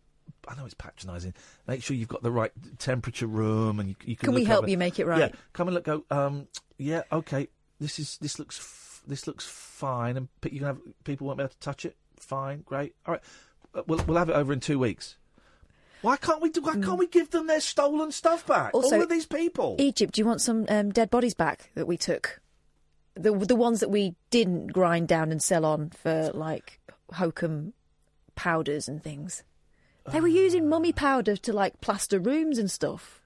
I 0.49 0.55
know 0.57 0.65
it's 0.65 0.75
patronising. 0.75 1.35
Make 1.67 1.83
sure 1.83 1.95
you've 1.97 2.09
got 2.09 2.23
the 2.23 2.31
right 2.31 2.53
temperature 2.79 3.27
room, 3.27 3.79
and 3.81 3.91
you, 3.91 3.97
you 4.05 4.17
can. 4.17 4.29
Can 4.29 4.35
we 4.35 4.45
help 4.45 4.63
over- 4.65 4.71
you 4.71 4.79
make 4.79 4.99
it 4.99 5.07
right? 5.07 5.21
Yeah, 5.21 5.29
come 5.53 5.69
and 5.69 5.75
look. 5.75 5.85
Go. 5.85 6.05
Um, 6.11 6.49
yeah, 6.79 7.03
okay. 7.13 7.49
This 7.81 7.99
is 7.99 8.19
this 8.19 8.39
looks 8.39 8.59
f- 8.59 9.03
this 9.07 9.27
looks 9.27 9.47
fine, 9.47 10.17
and 10.17 10.29
pe- 10.41 10.51
you 10.51 10.59
can 10.61 10.67
have 10.67 10.79
people 11.05 11.27
won't 11.27 11.37
be 11.39 11.43
able 11.45 11.53
to 11.53 11.59
touch 11.61 11.85
it. 11.85 11.97
Fine, 12.19 12.63
great. 12.67 12.95
All 13.07 13.13
right, 13.13 13.23
Uh, 13.75 13.83
we'll 13.87 14.03
we'll 14.07 14.17
have 14.17 14.31
it 14.31 14.35
over 14.37 14.53
in 14.53 14.61
two 14.61 14.79
weeks. 14.79 15.17
Why 16.01 16.17
can't 16.17 16.41
we 16.41 16.49
do? 16.51 16.63
Why 16.63 16.75
can't 16.75 16.99
we 16.99 17.09
give 17.09 17.31
them 17.31 17.47
their 17.49 17.61
stolen 17.61 18.13
stuff 18.13 18.47
back? 18.47 18.73
Also, 18.73 18.97
All 18.97 19.03
of 19.03 19.09
these 19.09 19.27
people. 19.27 19.77
Egypt, 19.79 20.15
do 20.15 20.21
you 20.21 20.27
want 20.27 20.41
some 20.41 20.65
um, 20.69 20.91
dead 20.91 21.11
bodies 21.11 21.35
back 21.35 21.71
that 21.75 21.87
we 21.87 21.97
took? 21.97 22.41
The 23.15 23.33
the 23.37 23.57
ones 23.57 23.81
that 23.81 23.91
we 23.91 24.15
didn't 24.31 24.69
grind 24.69 25.09
down 25.09 25.31
and 25.33 25.43
sell 25.43 25.65
on 25.65 25.91
for 25.91 26.31
like 26.33 26.81
hokum 27.15 27.73
powders 28.37 28.89
and 28.89 29.03
things. 29.03 29.43
They 30.13 30.21
were 30.21 30.29
using 30.29 30.69
mummy 30.69 30.93
powder 30.93 31.37
to 31.37 31.53
like 31.53 31.81
plaster 31.81 32.19
rooms 32.19 32.59
and 32.59 32.71
stuff. 32.71 33.21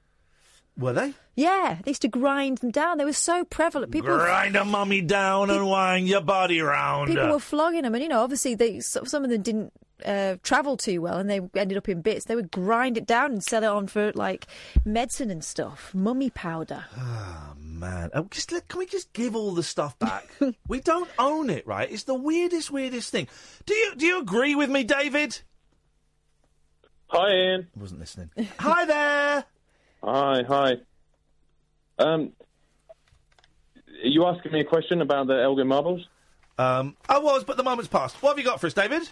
Were 0.76 0.92
they? 0.94 1.12
Yeah, 1.34 1.78
they 1.84 1.90
used 1.90 2.02
to 2.02 2.08
grind 2.08 2.58
them 2.58 2.70
down. 2.70 2.96
They 2.98 3.04
were 3.04 3.12
so 3.12 3.44
prevalent. 3.44 3.92
People 3.92 4.16
Grind 4.16 4.56
a 4.56 4.64
mummy 4.64 5.02
down 5.02 5.50
and 5.50 5.66
wind 5.68 6.08
your 6.08 6.22
body 6.22 6.60
round. 6.62 7.08
people 7.08 7.28
were 7.28 7.38
flogging 7.38 7.82
them, 7.82 7.94
and 7.94 8.02
you 8.02 8.08
know, 8.08 8.22
obviously, 8.22 8.54
they 8.54 8.80
some 8.80 9.24
of 9.24 9.30
them 9.30 9.42
didn't 9.42 9.72
uh, 10.04 10.36
travel 10.42 10.76
too 10.78 11.02
well, 11.02 11.18
and 11.18 11.28
they 11.28 11.40
ended 11.54 11.76
up 11.76 11.88
in 11.90 12.00
bits. 12.00 12.24
They 12.24 12.34
would 12.36 12.50
grind 12.50 12.96
it 12.96 13.06
down 13.06 13.32
and 13.32 13.44
sell 13.44 13.62
it 13.62 13.66
on 13.66 13.86
for 13.86 14.12
like 14.12 14.46
medicine 14.84 15.30
and 15.30 15.44
stuff, 15.44 15.94
mummy 15.94 16.30
powder. 16.30 16.86
Oh 16.98 17.52
man, 17.58 18.10
Oh, 18.14 18.26
just 18.30 18.50
let, 18.50 18.66
can 18.68 18.78
we 18.78 18.86
just 18.86 19.12
give 19.12 19.36
all 19.36 19.52
the 19.52 19.62
stuff 19.62 19.98
back? 19.98 20.26
we 20.68 20.80
don't 20.80 21.10
own 21.18 21.50
it, 21.50 21.66
right? 21.66 21.90
It's 21.92 22.04
the 22.04 22.14
weirdest, 22.14 22.70
weirdest 22.70 23.10
thing. 23.10 23.28
Do 23.66 23.74
you 23.74 23.94
do 23.96 24.06
you 24.06 24.20
agree 24.20 24.54
with 24.54 24.70
me, 24.70 24.84
David? 24.84 25.40
Hi, 27.12 27.28
Iain. 27.28 27.66
I 27.76 27.80
wasn't 27.80 28.00
listening. 28.00 28.30
Hi 28.58 28.86
there. 28.86 29.44
Hi, 30.02 30.42
hi. 30.48 30.72
Um, 31.98 32.32
are 34.02 34.08
you 34.08 34.24
asking 34.24 34.52
me 34.52 34.60
a 34.60 34.64
question 34.64 35.02
about 35.02 35.26
the 35.26 35.34
Elgin 35.34 35.68
marbles? 35.68 36.08
Um, 36.58 36.96
I 37.10 37.18
was, 37.18 37.44
but 37.44 37.58
the 37.58 37.62
moment's 37.62 37.88
passed. 37.88 38.20
What 38.22 38.30
have 38.30 38.38
you 38.38 38.44
got 38.44 38.60
for 38.60 38.66
us, 38.66 38.72
David? 38.72 39.02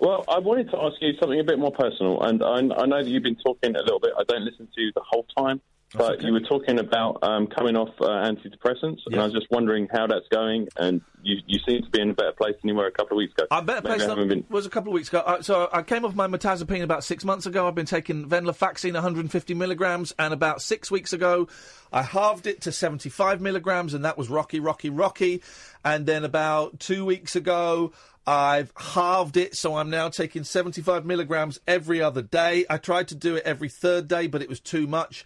Well, 0.00 0.24
I 0.28 0.40
wanted 0.40 0.70
to 0.72 0.78
ask 0.78 0.96
you 1.00 1.12
something 1.20 1.38
a 1.38 1.44
bit 1.44 1.60
more 1.60 1.70
personal, 1.70 2.20
and 2.22 2.42
I, 2.42 2.56
I 2.56 2.86
know 2.86 3.02
that 3.02 3.06
you've 3.06 3.22
been 3.22 3.36
talking 3.36 3.76
a 3.76 3.82
little 3.82 4.00
bit. 4.00 4.10
I 4.18 4.24
don't 4.24 4.44
listen 4.44 4.66
to 4.74 4.80
you 4.80 4.90
the 4.94 5.02
whole 5.08 5.26
time, 5.38 5.60
but 5.94 6.22
you 6.22 6.32
were 6.32 6.40
talking 6.40 6.78
about 6.78 7.22
um, 7.22 7.46
coming 7.46 7.76
off 7.76 7.90
uh, 8.00 8.06
antidepressants, 8.06 9.00
and 9.06 9.16
I 9.16 9.24
was 9.24 9.32
just 9.32 9.50
wondering 9.50 9.88
how 9.92 10.06
that's 10.06 10.26
going. 10.28 10.68
And 10.76 11.02
you, 11.22 11.38
you 11.46 11.58
seem 11.66 11.82
to 11.82 11.90
be 11.90 12.00
in 12.00 12.10
a 12.10 12.14
better 12.14 12.32
place 12.32 12.54
than 12.60 12.68
you 12.68 12.74
were 12.74 12.86
a 12.86 12.90
couple 12.90 13.16
of 13.16 13.18
weeks 13.18 13.34
ago. 13.34 13.46
I'm 13.50 13.66
better 13.66 13.86
Maybe 13.86 14.02
haven't 14.02 14.28
been. 14.28 14.44
was 14.48 14.66
a 14.66 14.70
couple 14.70 14.90
of 14.90 14.94
weeks 14.94 15.08
ago. 15.08 15.20
Uh, 15.20 15.42
so 15.42 15.68
I 15.72 15.82
came 15.82 16.04
off 16.04 16.14
my 16.14 16.26
mirtazapine 16.26 16.82
about 16.82 17.04
six 17.04 17.24
months 17.24 17.46
ago. 17.46 17.68
I've 17.68 17.74
been 17.74 17.86
taking 17.86 18.28
venlafaxine 18.28 18.94
150 18.94 19.54
milligrams, 19.54 20.14
and 20.18 20.32
about 20.32 20.62
six 20.62 20.90
weeks 20.90 21.12
ago, 21.12 21.48
I 21.92 22.02
halved 22.02 22.46
it 22.46 22.62
to 22.62 22.72
75 22.72 23.40
milligrams, 23.40 23.94
and 23.94 24.04
that 24.04 24.16
was 24.16 24.28
rocky, 24.28 24.60
rocky, 24.60 24.90
rocky. 24.90 25.42
And 25.84 26.06
then 26.06 26.24
about 26.24 26.80
two 26.80 27.04
weeks 27.04 27.36
ago, 27.36 27.92
I've 28.26 28.72
halved 28.76 29.36
it, 29.36 29.56
so 29.56 29.76
I'm 29.76 29.90
now 29.90 30.08
taking 30.08 30.44
75 30.44 31.04
milligrams 31.04 31.60
every 31.66 32.00
other 32.00 32.22
day. 32.22 32.64
I 32.70 32.78
tried 32.78 33.08
to 33.08 33.14
do 33.14 33.36
it 33.36 33.42
every 33.44 33.68
third 33.68 34.06
day, 34.06 34.28
but 34.28 34.42
it 34.42 34.48
was 34.48 34.60
too 34.60 34.86
much. 34.86 35.24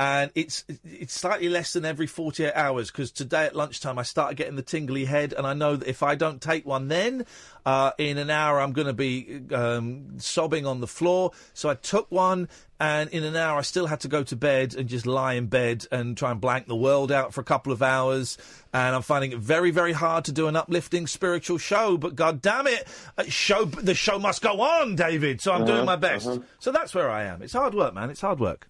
And 0.00 0.30
it's 0.36 0.64
it's 0.84 1.12
slightly 1.12 1.48
less 1.48 1.72
than 1.72 1.84
every 1.84 2.06
48 2.06 2.52
hours 2.54 2.88
because 2.90 3.10
today 3.10 3.46
at 3.46 3.56
lunchtime 3.56 3.98
I 3.98 4.04
started 4.04 4.36
getting 4.36 4.54
the 4.54 4.62
tingly 4.62 5.04
head, 5.04 5.32
and 5.36 5.44
I 5.44 5.54
know 5.54 5.74
that 5.74 5.88
if 5.88 6.04
I 6.04 6.14
don't 6.14 6.40
take 6.40 6.64
one 6.64 6.86
then, 6.86 7.26
uh, 7.66 7.90
in 7.98 8.16
an 8.16 8.30
hour 8.30 8.60
I'm 8.60 8.72
going 8.72 8.86
to 8.86 8.92
be 8.92 9.40
um, 9.52 10.20
sobbing 10.20 10.66
on 10.66 10.80
the 10.80 10.86
floor. 10.86 11.32
So 11.52 11.68
I 11.68 11.74
took 11.74 12.06
one, 12.12 12.48
and 12.78 13.10
in 13.10 13.24
an 13.24 13.34
hour 13.34 13.58
I 13.58 13.62
still 13.62 13.88
had 13.88 13.98
to 14.00 14.08
go 14.08 14.22
to 14.22 14.36
bed 14.36 14.76
and 14.76 14.88
just 14.88 15.04
lie 15.04 15.34
in 15.34 15.46
bed 15.46 15.84
and 15.90 16.16
try 16.16 16.30
and 16.30 16.40
blank 16.40 16.68
the 16.68 16.76
world 16.76 17.10
out 17.10 17.34
for 17.34 17.40
a 17.40 17.44
couple 17.44 17.72
of 17.72 17.82
hours. 17.82 18.38
And 18.72 18.94
I'm 18.94 19.02
finding 19.02 19.32
it 19.32 19.38
very, 19.38 19.72
very 19.72 19.92
hard 19.94 20.26
to 20.26 20.32
do 20.32 20.46
an 20.46 20.54
uplifting 20.54 21.08
spiritual 21.08 21.58
show. 21.58 21.96
But 21.96 22.14
God 22.14 22.40
damn 22.40 22.68
it, 22.68 22.86
uh, 23.16 23.24
show 23.24 23.64
the 23.64 23.96
show 23.96 24.20
must 24.20 24.42
go 24.42 24.60
on, 24.60 24.94
David. 24.94 25.40
So 25.40 25.50
I'm 25.52 25.62
Uh-huh, 25.62 25.72
doing 25.72 25.86
my 25.86 25.96
best. 25.96 26.28
uh-huh. 26.28 26.38
So 26.60 26.70
that's 26.70 26.94
where 26.94 27.10
I 27.10 27.24
am. 27.24 27.42
It's 27.42 27.52
hard 27.54 27.74
work, 27.74 27.94
man. 27.94 28.10
It's 28.10 28.20
hard 28.20 28.38
work. 28.38 28.68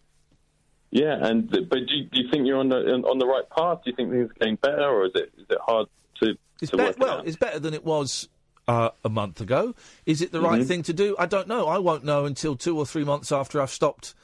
Yeah, 0.91 1.17
and 1.21 1.51
but 1.51 1.71
do 1.71 1.95
you, 1.95 2.05
do 2.05 2.23
you 2.23 2.31
think 2.31 2.47
you're 2.47 2.59
on 2.59 2.69
the 2.71 2.77
on 2.77 3.19
the 3.19 3.27
right 3.27 3.49
path? 3.51 3.81
Do 3.85 3.91
you 3.91 3.97
think 3.97 4.11
things 4.11 4.31
are 4.31 4.35
getting 4.35 4.57
better, 4.57 4.85
or 4.89 5.07
is 5.07 5.13
it 5.15 5.33
is 5.37 5.47
it 5.51 5.59
hard 5.61 5.87
to 6.23 6.37
It's 6.63 6.71
to 6.71 6.77
be- 6.79 6.83
work 6.85 6.97
well, 6.99 7.19
out? 7.19 7.27
it's 7.29 7.37
better 7.37 7.59
than 7.59 7.75
it 7.75 7.85
was 7.85 8.29
uh, 8.67 8.91
a 9.05 9.09
month 9.11 9.41
ago. 9.41 9.75
Is 10.07 10.23
it 10.23 10.33
the 10.33 10.41
right 10.41 10.63
Mhm. 10.63 10.67
thing 10.69 10.83
to 10.85 10.93
do? 10.93 11.15
I 11.19 11.27
don't 11.27 11.47
know. 11.49 11.67
I 11.69 11.79
won't 11.79 12.05
know 12.05 12.25
until 12.25 12.57
two 12.57 12.77
or 12.79 12.87
three 12.87 13.05
months 13.05 13.31
after 13.33 13.61
I've 13.61 13.71
stopped 13.71 14.15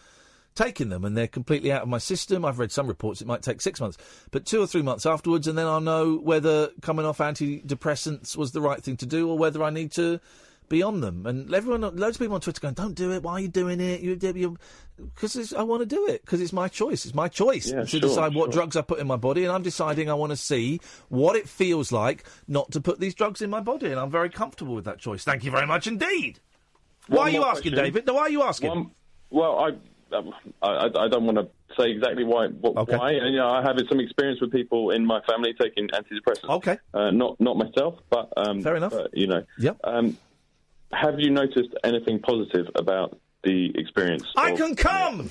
taking 0.54 0.88
them 0.88 1.04
and 1.04 1.16
they're 1.16 1.26
completely 1.26 1.72
out 1.72 1.82
of 1.82 1.88
my 1.88 1.98
system. 1.98 2.44
I've 2.44 2.58
read 2.60 2.70
some 2.70 2.86
reports 2.86 3.20
it 3.20 3.26
might 3.26 3.42
take 3.42 3.60
six 3.60 3.80
months, 3.80 3.96
but 4.30 4.46
two 4.46 4.60
or 4.62 4.66
three 4.68 4.82
months 4.82 5.04
afterwards, 5.04 5.48
and 5.48 5.58
then 5.58 5.66
I'll 5.66 5.80
know 5.80 6.14
whether 6.16 6.68
coming 6.80 7.04
off 7.04 7.18
antidepressants 7.18 8.36
was 8.36 8.52
the 8.52 8.60
right 8.60 8.80
thing 8.82 8.96
to 8.98 9.06
do 9.06 9.28
or 9.28 9.36
whether 9.36 9.62
I 9.64 9.70
need 9.70 9.90
to 9.92 10.20
be 10.68 10.82
on 10.82 11.00
them. 11.00 11.26
And 11.26 11.52
everyone, 11.54 11.82
loads 11.82 12.16
of 12.16 12.18
people 12.20 12.34
on 12.34 12.40
Twitter 12.40 12.60
going, 12.60 12.74
"Don't 12.74 12.94
do 12.94 13.12
it. 13.12 13.22
Why 13.22 13.32
are 13.32 13.40
you 13.40 13.48
doing 13.48 13.80
it? 13.80 14.00
You, 14.00 14.16
because 14.96 15.52
I 15.52 15.62
want 15.62 15.80
to 15.82 15.86
do 15.86 16.06
it 16.06 16.22
because 16.22 16.40
it's 16.40 16.52
my 16.52 16.68
choice. 16.68 17.04
It's 17.04 17.14
my 17.14 17.28
choice 17.28 17.70
Yeah, 17.70 17.80
to 17.80 17.86
sure, 17.86 18.00
decide 18.00 18.34
what 18.34 18.46
sure. 18.46 18.52
drugs 18.52 18.76
I 18.76 18.82
put 18.82 18.98
in 19.00 19.06
my 19.06 19.16
body, 19.16 19.44
and 19.44 19.52
I'm 19.52 19.62
deciding 19.62 20.10
I 20.10 20.14
want 20.14 20.30
to 20.30 20.36
see 20.36 20.80
what 21.08 21.36
it 21.36 21.48
feels 21.48 21.90
like 21.92 22.24
not 22.46 22.70
to 22.72 22.80
put 22.80 23.00
these 23.00 23.14
drugs 23.14 23.42
in 23.42 23.50
my 23.50 23.60
body, 23.60 23.86
and 23.86 23.98
I'm 23.98 24.10
very 24.10 24.30
comfortable 24.30 24.74
with 24.74 24.84
that 24.84 24.98
choice. 24.98 25.24
Thank 25.24 25.44
you 25.44 25.50
very 25.50 25.66
much 25.66 25.86
indeed. 25.86 26.40
Why 27.08 27.22
are 27.22 27.30
you 27.30 27.44
asking, 27.44 27.72
question. 27.72 27.84
David? 27.92 28.06
No, 28.06 28.14
why 28.14 28.22
are 28.22 28.30
you 28.30 28.42
asking? 28.42 28.70
One- 28.70 28.90
well, 29.30 29.58
I, 29.58 30.16
um, 30.16 30.32
I 30.62 30.86
I 30.86 31.08
don't 31.08 31.24
want 31.24 31.38
to 31.38 31.48
say 31.76 31.90
exactly 31.90 32.24
why. 32.24 32.46
What, 32.48 32.88
Why? 32.88 33.12
And, 33.12 33.32
you 33.34 33.40
know, 33.40 33.48
I 33.50 33.62
have 33.62 33.76
some 33.88 33.98
experience 34.00 34.40
with 34.40 34.52
people 34.52 34.90
in 34.90 35.04
my 35.04 35.20
family 35.22 35.54
taking 35.60 35.88
antidepressants. 35.88 36.48
Okay. 36.48 36.78
Uh, 36.92 37.10
not 37.10 37.40
not 37.40 37.56
myself, 37.56 37.98
but 38.10 38.32
um, 38.36 38.62
Fair 38.62 38.76
enough. 38.76 38.92
But, 38.92 39.10
you 39.16 39.26
know. 39.26 39.42
Yep. 39.58 39.80
Um, 39.82 40.16
have 40.94 41.18
you 41.20 41.30
noticed 41.30 41.74
anything 41.84 42.20
positive 42.20 42.66
about 42.74 43.18
the 43.42 43.72
experience? 43.76 44.24
I 44.36 44.50
of- 44.50 44.58
can 44.58 44.74
come. 44.76 45.30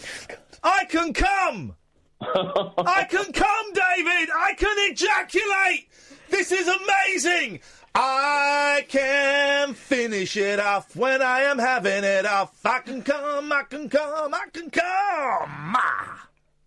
I 0.63 0.85
can 0.85 1.13
come. 1.13 1.75
I 2.21 3.05
can 3.09 3.31
come, 3.33 3.73
David. 3.73 4.29
I 4.33 4.53
can 4.57 4.75
ejaculate. 4.91 5.89
This 6.29 6.51
is 6.51 6.67
amazing. 6.67 7.59
I 7.95 8.85
can 8.87 9.73
finish 9.73 10.35
it 10.37 10.59
off 10.59 10.95
when 10.95 11.21
I 11.21 11.41
am 11.41 11.59
having 11.59 12.03
it 12.03 12.25
off. 12.25 12.65
I 12.65 12.79
can 12.79 13.03
come. 13.03 13.51
I 13.51 13.63
can 13.63 13.89
come. 13.89 14.33
I 14.33 14.45
can 14.51 14.69
come. 14.71 15.75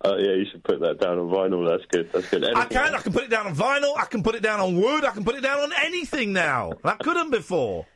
Uh, 0.05 0.17
yeah, 0.19 0.35
you 0.35 0.45
should 0.53 0.63
put 0.63 0.79
that 0.81 1.01
down 1.01 1.19
on 1.19 1.29
vinyl. 1.29 1.67
That's 1.67 1.85
good. 1.91 2.11
That's 2.13 2.29
good. 2.29 2.45
I 2.45 2.51
Anything 2.51 2.69
can. 2.69 2.95
I 2.95 2.99
can 2.99 3.13
put 3.13 3.25
it 3.25 3.31
down 3.31 3.47
on 3.47 3.57
vinyl. 3.57 3.99
I 3.99 4.05
can 4.05 4.23
put 4.23 4.35
it 4.37 4.43
down 4.43 4.61
on 4.61 4.77
wood. 4.81 5.05
I 5.05 5.11
can 5.11 5.25
put 5.25 5.35
it 5.35 5.41
down 5.41 5.59
on 5.61 5.73
anything 5.85 6.33
now. 6.33 6.75
I 6.85 6.95
couldn't 6.97 7.31
before. 7.31 7.87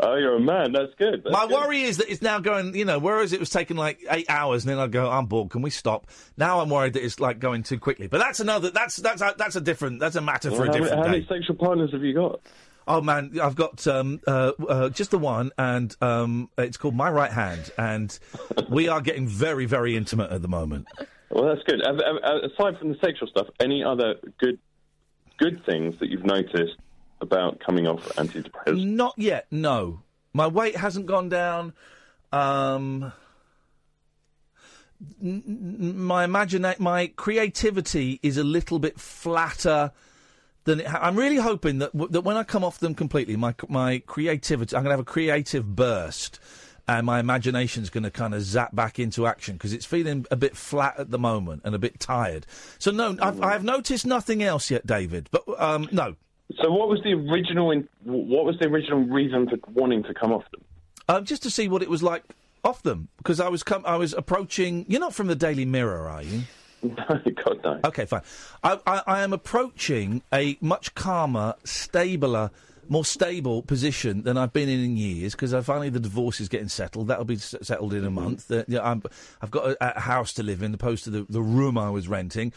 Oh, 0.00 0.14
you're 0.14 0.36
a 0.36 0.40
man. 0.40 0.72
That's 0.72 0.94
good. 0.96 1.22
That's 1.24 1.32
My 1.32 1.46
good. 1.46 1.54
worry 1.54 1.82
is 1.82 1.96
that 1.96 2.08
it's 2.08 2.22
now 2.22 2.38
going, 2.38 2.74
you 2.76 2.84
know, 2.84 3.00
whereas 3.00 3.32
it 3.32 3.40
was 3.40 3.50
taking 3.50 3.76
like 3.76 3.98
eight 4.10 4.30
hours, 4.30 4.64
and 4.64 4.70
then 4.70 4.78
I'd 4.78 4.92
go, 4.92 5.10
I'm 5.10 5.26
bored. 5.26 5.50
Can 5.50 5.60
we 5.62 5.70
stop? 5.70 6.06
Now 6.36 6.60
I'm 6.60 6.70
worried 6.70 6.92
that 6.92 7.04
it's 7.04 7.18
like 7.18 7.40
going 7.40 7.64
too 7.64 7.80
quickly. 7.80 8.06
But 8.06 8.18
that's 8.18 8.38
another. 8.38 8.70
That's 8.70 8.96
that's 8.96 9.20
a, 9.20 9.34
that's 9.36 9.56
a 9.56 9.60
different. 9.60 9.98
That's 9.98 10.14
a 10.14 10.20
matter 10.20 10.50
for 10.50 10.64
a 10.64 10.66
how, 10.66 10.72
many, 10.72 10.78
different 10.78 10.96
how 10.98 11.02
day. 11.02 11.18
many 11.18 11.26
sexual 11.26 11.56
partners 11.56 11.90
have 11.92 12.04
you 12.04 12.14
got? 12.14 12.40
Oh 12.86 13.02
man, 13.02 13.38
I've 13.42 13.56
got 13.56 13.86
um, 13.86 14.20
uh, 14.26 14.52
uh, 14.66 14.88
just 14.88 15.10
the 15.10 15.18
one, 15.18 15.50
and 15.58 15.94
um, 16.00 16.48
it's 16.56 16.76
called 16.76 16.94
My 16.94 17.10
Right 17.10 17.32
Hand, 17.32 17.70
and 17.76 18.16
we 18.70 18.88
are 18.88 19.00
getting 19.00 19.26
very, 19.26 19.66
very 19.66 19.94
intimate 19.96 20.30
at 20.30 20.42
the 20.42 20.48
moment. 20.48 20.86
Well, 21.28 21.44
that's 21.44 21.62
good. 21.64 21.82
Uh, 21.84 21.92
Aside 22.46 22.78
from 22.78 22.88
the 22.90 22.96
sexual 23.04 23.28
stuff, 23.28 23.48
any 23.60 23.84
other 23.84 24.14
good 24.38 24.58
good 25.38 25.64
things 25.66 25.96
that 26.00 26.08
you've 26.08 26.24
noticed 26.24 26.76
about 27.20 27.60
coming 27.60 27.86
off 27.86 28.02
antidepressants? 28.16 28.84
Not 28.84 29.14
yet. 29.16 29.46
No, 29.50 30.02
my 30.32 30.46
weight 30.46 30.76
hasn't 30.76 31.06
gone 31.06 31.28
down. 31.28 31.72
Um, 32.32 33.12
n- 35.22 35.42
n- 35.46 35.98
my 35.98 36.26
imagina- 36.26 36.78
my 36.78 37.08
creativity 37.16 38.20
is 38.22 38.36
a 38.36 38.44
little 38.44 38.78
bit 38.78 38.98
flatter 39.00 39.92
than 40.64 40.80
it 40.80 40.86
ha- 40.86 41.00
I'm 41.02 41.16
really 41.16 41.36
hoping 41.36 41.78
that 41.78 41.92
w- 41.92 42.10
that 42.12 42.22
when 42.22 42.36
I 42.36 42.42
come 42.44 42.64
off 42.64 42.78
them 42.78 42.94
completely, 42.94 43.36
my 43.36 43.54
my 43.68 44.02
creativity, 44.06 44.76
I'm 44.76 44.82
going 44.82 44.90
to 44.90 44.98
have 44.98 45.00
a 45.00 45.04
creative 45.04 45.74
burst. 45.76 46.40
And 46.90 47.04
my 47.04 47.20
imagination's 47.20 47.90
going 47.90 48.04
to 48.04 48.10
kind 48.10 48.32
of 48.32 48.40
zap 48.40 48.74
back 48.74 48.98
into 48.98 49.26
action 49.26 49.56
because 49.56 49.74
it's 49.74 49.84
feeling 49.84 50.24
a 50.30 50.36
bit 50.36 50.56
flat 50.56 50.98
at 50.98 51.10
the 51.10 51.18
moment 51.18 51.60
and 51.66 51.74
a 51.74 51.78
bit 51.78 52.00
tired. 52.00 52.46
So 52.78 52.90
no, 52.90 53.14
I've, 53.20 53.42
I've 53.42 53.62
noticed 53.62 54.06
nothing 54.06 54.42
else 54.42 54.70
yet, 54.70 54.86
David. 54.86 55.28
But 55.30 55.42
um, 55.60 55.86
no, 55.92 56.16
So, 56.60 56.72
what 56.72 56.88
was 56.88 57.00
the 57.02 57.12
original? 57.12 57.70
In, 57.70 57.88
what 58.04 58.44
was 58.44 58.58
the 58.58 58.66
original 58.66 59.00
reason 59.00 59.48
for 59.48 59.58
wanting 59.72 60.02
to 60.04 60.14
come 60.14 60.32
off 60.32 60.44
them? 60.50 60.62
um, 61.08 61.24
just 61.24 61.42
to 61.42 61.50
see 61.50 61.68
what 61.68 61.82
it 61.82 61.90
was 61.90 62.02
like 62.02 62.22
off 62.64 62.82
them 62.82 63.08
because 63.18 63.38
I 63.40 63.48
was 63.48 63.62
com- 63.62 63.84
I 63.86 63.96
was 63.96 64.12
approaching. 64.14 64.84
You're 64.88 65.00
not 65.00 65.14
from 65.14 65.26
the 65.26 65.36
Daily 65.36 65.64
Mirror, 65.64 66.08
are 66.08 66.22
you? 66.22 66.42
God 66.82 67.60
no. 67.64 67.80
Okay, 67.84 68.06
fine. 68.06 68.22
I, 68.62 68.78
I, 68.86 69.02
I 69.06 69.22
am 69.22 69.32
approaching 69.32 70.22
a 70.32 70.56
much 70.60 70.94
calmer, 70.94 71.54
stabler, 71.64 72.50
more 72.88 73.04
stable 73.04 73.62
position 73.62 74.22
than 74.22 74.38
I've 74.38 74.52
been 74.52 74.68
in 74.68 74.80
in 74.80 74.96
years 74.96 75.32
because 75.32 75.52
I 75.52 75.60
finally 75.60 75.90
the 75.90 76.00
divorce 76.00 76.40
is 76.40 76.48
getting 76.48 76.68
settled. 76.68 77.08
That'll 77.08 77.24
be 77.24 77.34
s- 77.34 77.54
settled 77.62 77.94
in 77.94 78.04
a 78.04 78.10
month. 78.10 78.50
Uh, 78.50 78.64
yeah, 78.68 78.88
I'm, 78.88 79.02
I've 79.42 79.50
got 79.50 79.72
a, 79.72 79.96
a 79.96 80.00
house 80.00 80.32
to 80.34 80.42
live 80.42 80.62
in, 80.62 80.72
opposed 80.72 81.04
to 81.04 81.10
the, 81.10 81.26
the 81.28 81.42
room 81.42 81.76
I 81.76 81.90
was 81.90 82.06
renting. 82.08 82.52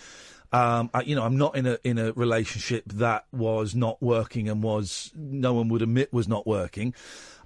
Um, 0.53 0.90
I, 0.94 1.02
you 1.02 1.15
know, 1.15 1.23
I'm 1.23 1.38
not 1.38 1.56
in 1.56 1.65
a 1.65 1.78
in 1.84 1.98
a 1.98 2.11
relationship 2.14 2.84
that 2.94 3.26
was 3.32 3.73
not 3.73 4.02
working 4.02 4.49
and 4.49 4.61
was 4.61 5.11
no 5.15 5.53
one 5.53 5.69
would 5.69 5.82
admit 5.82 6.11
was 6.11 6.28
not 6.28 6.45
working. 6.45 6.94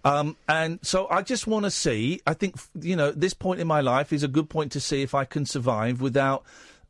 Um, 0.03 0.37
and 0.47 0.79
so 0.83 1.07
I 1.09 1.21
just 1.21 1.47
want 1.47 1.65
to 1.65 1.71
see. 1.71 2.21
I 2.25 2.33
think 2.33 2.55
you 2.79 2.95
know 2.95 3.11
this 3.11 3.33
point 3.33 3.59
in 3.59 3.67
my 3.67 3.81
life 3.81 4.11
is 4.11 4.23
a 4.23 4.27
good 4.27 4.49
point 4.49 4.71
to 4.73 4.79
see 4.79 5.01
if 5.01 5.13
I 5.13 5.25
can 5.25 5.45
survive 5.45 6.01
without 6.01 6.43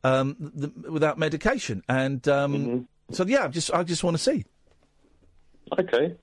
um, 0.04 0.36
the, 0.38 0.90
without 0.90 1.18
medication. 1.18 1.82
And 1.88 2.26
um, 2.28 2.88
so 3.10 3.24
yeah, 3.26 3.44
I 3.44 3.48
just 3.48 3.72
I 3.72 3.82
just 3.82 4.04
want 4.04 4.16
to 4.16 4.22
see. 4.22 4.44
Okay. 5.78 6.14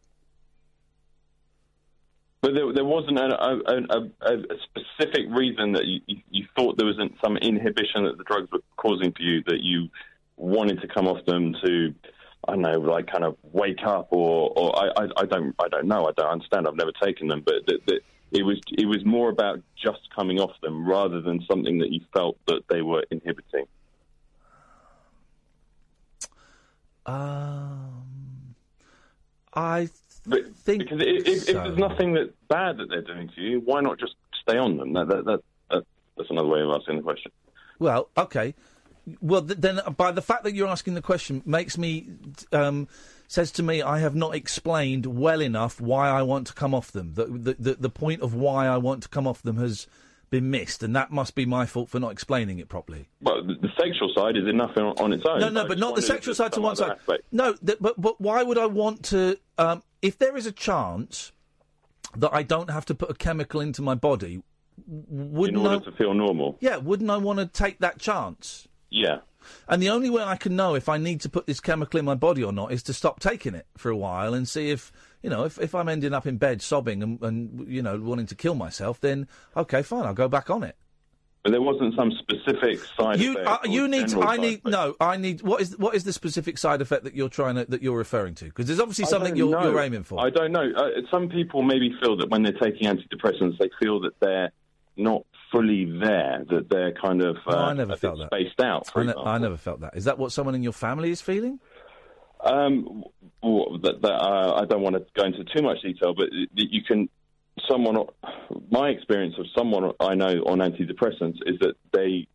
But 2.44 2.56
there, 2.56 2.74
there 2.74 2.84
wasn't 2.84 3.18
a, 3.18 3.24
a, 3.24 3.56
a, 3.90 4.34
a, 4.36 4.57
specific 4.65 5.28
reason 5.30 5.72
that 5.72 5.86
you, 5.86 6.02
you, 6.30 6.45
thought 6.57 6.78
there 6.78 6.86
wasn't 6.86 7.14
some 7.24 7.38
inhibition 7.38 8.03
that 8.03 8.18
the 8.18 8.26
drugs 8.26 8.52
were 8.52 8.60
causing 8.76 9.14
for 9.14 9.22
you 9.22 9.41
that 9.48 9.61
you 9.61 9.88
wanted 10.36 10.82
to 10.82 10.90
come 10.90 11.07
off 11.07 11.24
them 11.26 11.56
to, 11.64 11.95
I 12.45 12.52
don't 12.52 12.61
know, 12.61 12.80
like 12.80 13.07
kind 13.07 13.24
of 13.24 13.38
wake 13.44 13.80
up 13.86 14.10
or, 14.11 14.52
or 14.57 14.78
I, 14.78 15.03
I, 15.03 15.07
I 15.22 15.26
don't 15.26 15.56
I 15.57 15.70
don't 15.70 15.88
know. 15.88 16.06
I 16.06 16.11
don't 16.18 16.32
understand. 16.34 16.68
I've 16.68 16.76
never 16.76 16.91
taken 17.02 17.30
them. 17.30 17.45
But 17.45 17.64
it 18.34 18.44
was 18.44 18.60
it 18.78 18.88
was 18.88 19.06
more 19.06 19.30
about 19.30 19.61
just 19.82 20.02
coming 20.14 20.41
off 20.41 20.52
them 20.61 20.86
rather 20.86 21.22
than 21.22 21.45
something 21.49 21.80
that 21.80 21.91
you 21.91 22.02
felt 22.11 22.38
that 22.48 22.64
they 22.70 22.82
were 22.82 23.06
inhibiting. 23.10 23.68
Um, 27.06 28.56
I 29.53 29.88
But, 30.26 30.56
think 30.56 30.84
because 30.84 31.02
if, 31.02 31.28
if, 31.28 31.44
so. 31.44 31.52
if 31.52 31.56
there's 31.56 31.78
nothing 31.78 32.14
that's 32.14 32.32
bad 32.48 32.78
that 32.78 32.90
they're 32.90 33.02
doing 33.02 33.30
to 33.36 33.41
you, 33.41 33.60
why 33.60 33.82
not 33.82 34.00
just 34.00 34.16
stay 34.41 34.58
on 34.58 34.78
them? 34.78 34.94
That, 34.94 35.08
that, 35.08 35.26
that, 35.26 35.44
that, 35.70 35.86
that's 36.18 36.30
another 36.30 36.48
way 36.48 36.62
of 36.62 36.70
asking 36.70 36.98
the 36.98 37.04
question. 37.04 37.32
Well, 37.80 38.10
okay. 38.18 38.56
Well, 39.22 39.41
th- 39.41 39.60
then 39.60 39.82
by 39.98 40.12
the 40.12 40.22
fact 40.22 40.44
that 40.44 40.56
you're 40.56 40.70
asking 40.70 40.94
the 40.94 41.02
question 41.02 41.41
makes 41.45 41.78
me 41.78 42.08
um, 42.54 42.88
says 43.28 43.52
to 43.54 43.64
me 43.64 43.82
I 43.82 44.00
have 44.00 44.16
not 44.16 44.34
explained 44.34 45.06
well 45.06 45.41
enough 45.41 45.82
why 45.82 46.10
I 46.10 46.22
want 46.22 46.48
to 46.48 46.54
come 46.54 46.74
off 46.74 46.91
them. 46.91 47.16
The, 47.16 47.26
the 47.26 47.56
the 47.60 47.74
the 47.74 47.90
point 47.90 48.22
of 48.22 48.34
why 48.34 48.68
I 48.68 48.78
want 48.78 49.04
to 49.04 49.10
come 49.10 49.28
off 49.28 49.41
them 49.41 49.58
has 49.58 49.88
been 50.30 50.50
missed, 50.50 50.82
and 50.84 50.95
that 50.95 51.12
must 51.12 51.36
be 51.36 51.45
my 51.45 51.66
fault 51.66 51.90
for 51.90 52.00
not 52.00 52.12
explaining 52.12 52.60
it 52.60 52.70
properly. 52.70 53.08
Well, 53.22 53.44
the, 53.44 53.56
the 53.56 53.70
sexual 53.78 54.12
side 54.16 54.38
is 54.38 54.48
enough 54.48 54.72
on, 54.78 54.98
on 54.98 55.14
its 55.14 55.24
own. 55.28 55.41
No, 55.41 55.50
no, 55.50 55.66
I 55.66 55.68
but 55.68 55.78
not 55.78 55.95
the 55.95 56.02
sexual 56.02 56.34
side 56.34 56.54
to 56.54 56.62
one 56.62 56.76
side. 56.76 56.91
aspect. 56.91 57.24
No, 57.32 57.54
th- 57.54 57.78
but 57.82 58.00
but 58.02 58.22
why 58.22 58.41
would 58.41 58.58
I 58.58 58.68
want 58.68 59.04
to? 59.06 59.38
Um, 59.58 59.84
if 60.03 60.19
there 60.19 60.38
is 60.38 60.45
a 60.45 60.51
chance 60.51 61.31
that 62.15 62.31
I 62.31 62.43
don't 62.43 62.69
have 62.69 62.85
to 62.85 62.93
put 62.93 63.09
a 63.09 63.15
chemical 63.15 63.59
into 63.61 63.81
my 63.81 63.95
body, 63.95 64.43
In 64.88 65.05
wouldn't 65.07 65.57
order 65.57 65.77
I? 65.77 65.80
to 65.80 65.91
feel 65.93 66.13
normal. 66.13 66.57
Yeah, 66.59 66.77
wouldn't 66.77 67.09
I 67.09 67.17
want 67.17 67.39
to 67.39 67.47
take 67.47 67.80
that 67.80 67.97
chance? 67.97 68.67
Yeah. 68.91 69.19
And 69.67 69.81
the 69.81 69.89
only 69.89 70.09
way 70.09 70.21
I 70.21 70.35
can 70.35 70.55
know 70.55 70.75
if 70.75 70.88
I 70.88 70.97
need 70.97 71.21
to 71.21 71.30
put 71.30 71.47
this 71.47 71.59
chemical 71.59 71.99
in 71.99 72.05
my 72.05 72.15
body 72.15 72.43
or 72.43 72.53
not 72.53 72.71
is 72.71 72.84
to 72.84 72.93
stop 72.93 73.19
taking 73.19 73.55
it 73.55 73.65
for 73.77 73.89
a 73.89 73.97
while 73.97 74.34
and 74.34 74.47
see 74.47 74.69
if, 74.69 74.91
you 75.21 75.30
know, 75.30 75.45
if, 75.45 75.57
if 75.59 75.73
I'm 75.73 75.89
ending 75.89 76.13
up 76.13 76.27
in 76.27 76.38
bed 76.38 76.61
sobbing 76.61 77.01
and, 77.01 77.21
and, 77.21 77.67
you 77.67 77.81
know, 77.81 77.97
wanting 77.99 78.27
to 78.27 78.35
kill 78.35 78.55
myself, 78.55 78.99
then, 79.01 79.27
okay, 79.57 79.81
fine, 79.81 80.05
I'll 80.05 80.13
go 80.13 80.27
back 80.30 80.49
on 80.49 80.63
it. 80.63 80.75
But 81.44 81.52
there 81.52 81.61
wasn't 81.61 81.94
some 81.95 82.10
specific 82.20 82.80
side 82.98 83.20
You, 83.20 83.38
effect. 83.38 83.48
uh, 83.49 83.57
you 83.70 83.88
need. 83.90 84.14
I 84.14 84.38
need. 84.38 84.60
effect. 84.60 84.65
No, 84.68 84.95
I 85.02 85.18
need. 85.18 85.41
What 85.41 85.60
is 85.60 85.78
what 85.78 85.94
is 85.94 86.06
the 86.06 86.14
specific 86.14 86.57
side 86.57 86.82
effect 86.82 87.03
that 87.03 87.15
you're 87.15 87.28
trying 87.28 87.56
to 87.56 87.65
that 87.65 87.82
you're 87.84 87.98
referring 87.98 88.34
to? 88.36 88.45
Because 88.45 88.68
there's 88.68 88.80
obviously 88.80 89.06
I 89.06 89.07
something 89.10 89.36
you're, 89.36 89.49
you're 89.61 89.80
aiming 89.82 90.03
for. 90.03 90.26
I 90.26 90.30
don't 90.30 90.53
know. 90.53 90.72
Uh, 90.74 90.90
some 91.11 91.28
people 91.28 91.61
maybe 91.61 91.94
feel 92.02 92.15
that 92.18 92.30
when 92.30 92.44
they're 92.44 92.53
taking 92.53 92.88
antidepressants, 92.88 93.57
they 93.60 93.70
feel 93.82 93.99
that 94.02 94.14
they're 94.22 94.52
not 94.95 95.26
fully 95.52 95.84
there, 95.99 96.45
that 96.49 96.70
they're 96.70 96.94
kind 96.94 97.22
of 97.22 97.36
uh, 97.45 97.52
No, 97.52 97.57
I 97.57 97.74
never 97.74 97.98
felt 97.98 98.20
that. 98.20 98.28
spaced 98.28 98.61
out. 98.61 98.90
I, 98.95 99.03
ne- 99.03 99.14
I 99.14 99.38
never 99.38 99.58
felt 99.58 99.82
that. 99.82 99.98
Is 99.98 100.06
that 100.06 100.17
what 100.17 100.32
someone 100.32 100.56
in 100.56 100.64
your 100.64 100.72
family 100.72 101.11
is 101.11 101.19
feeling? 101.22 101.59
Um, 102.40 103.03
well, 103.42 103.77
that, 103.84 104.01
that, 104.01 104.14
uh, 104.14 104.61
I 104.61 104.66
don't 104.66 104.82
want 104.82 104.95
to 104.95 105.06
go 105.16 105.26
into 105.26 105.43
too 105.43 105.61
much 105.61 105.82
detail, 105.82 106.14
but 106.16 106.30
you 106.56 106.82
can. 106.88 107.09
Someone, 107.69 107.98
my 108.72 108.90
experience 108.90 109.35
of 109.38 109.45
someone 109.56 109.91
I 109.99 110.15
know 110.15 110.43
on 110.45 110.59
antidepressants 110.59 111.38
is 111.45 111.59
that 111.59 111.75
they 111.91 112.27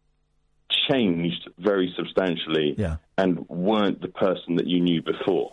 changed 0.91 1.49
very 1.59 1.93
substantially 1.97 2.75
Yeah. 2.79 2.97
and 3.17 3.49
weren't 3.49 4.01
the 4.01 4.09
person 4.09 4.57
that 4.57 4.67
you 4.67 4.81
knew 4.81 5.03
before, 5.03 5.53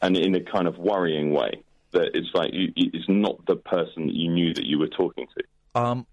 and 0.00 0.16
in 0.16 0.34
a 0.34 0.40
kind 0.40 0.66
of 0.68 0.78
worrying 0.78 1.32
way. 1.32 1.62
That 1.92 2.10
it's 2.14 2.28
like 2.34 2.50
you, 2.52 2.72
it's 2.76 3.08
not 3.08 3.44
the 3.46 3.56
person 3.56 4.06
that 4.08 4.14
you 4.16 4.28
knew 4.30 4.52
that 4.54 4.64
you 4.64 4.78
were 4.78 4.88
talking 4.88 5.26
to. 5.36 5.80
Um. 5.80 6.06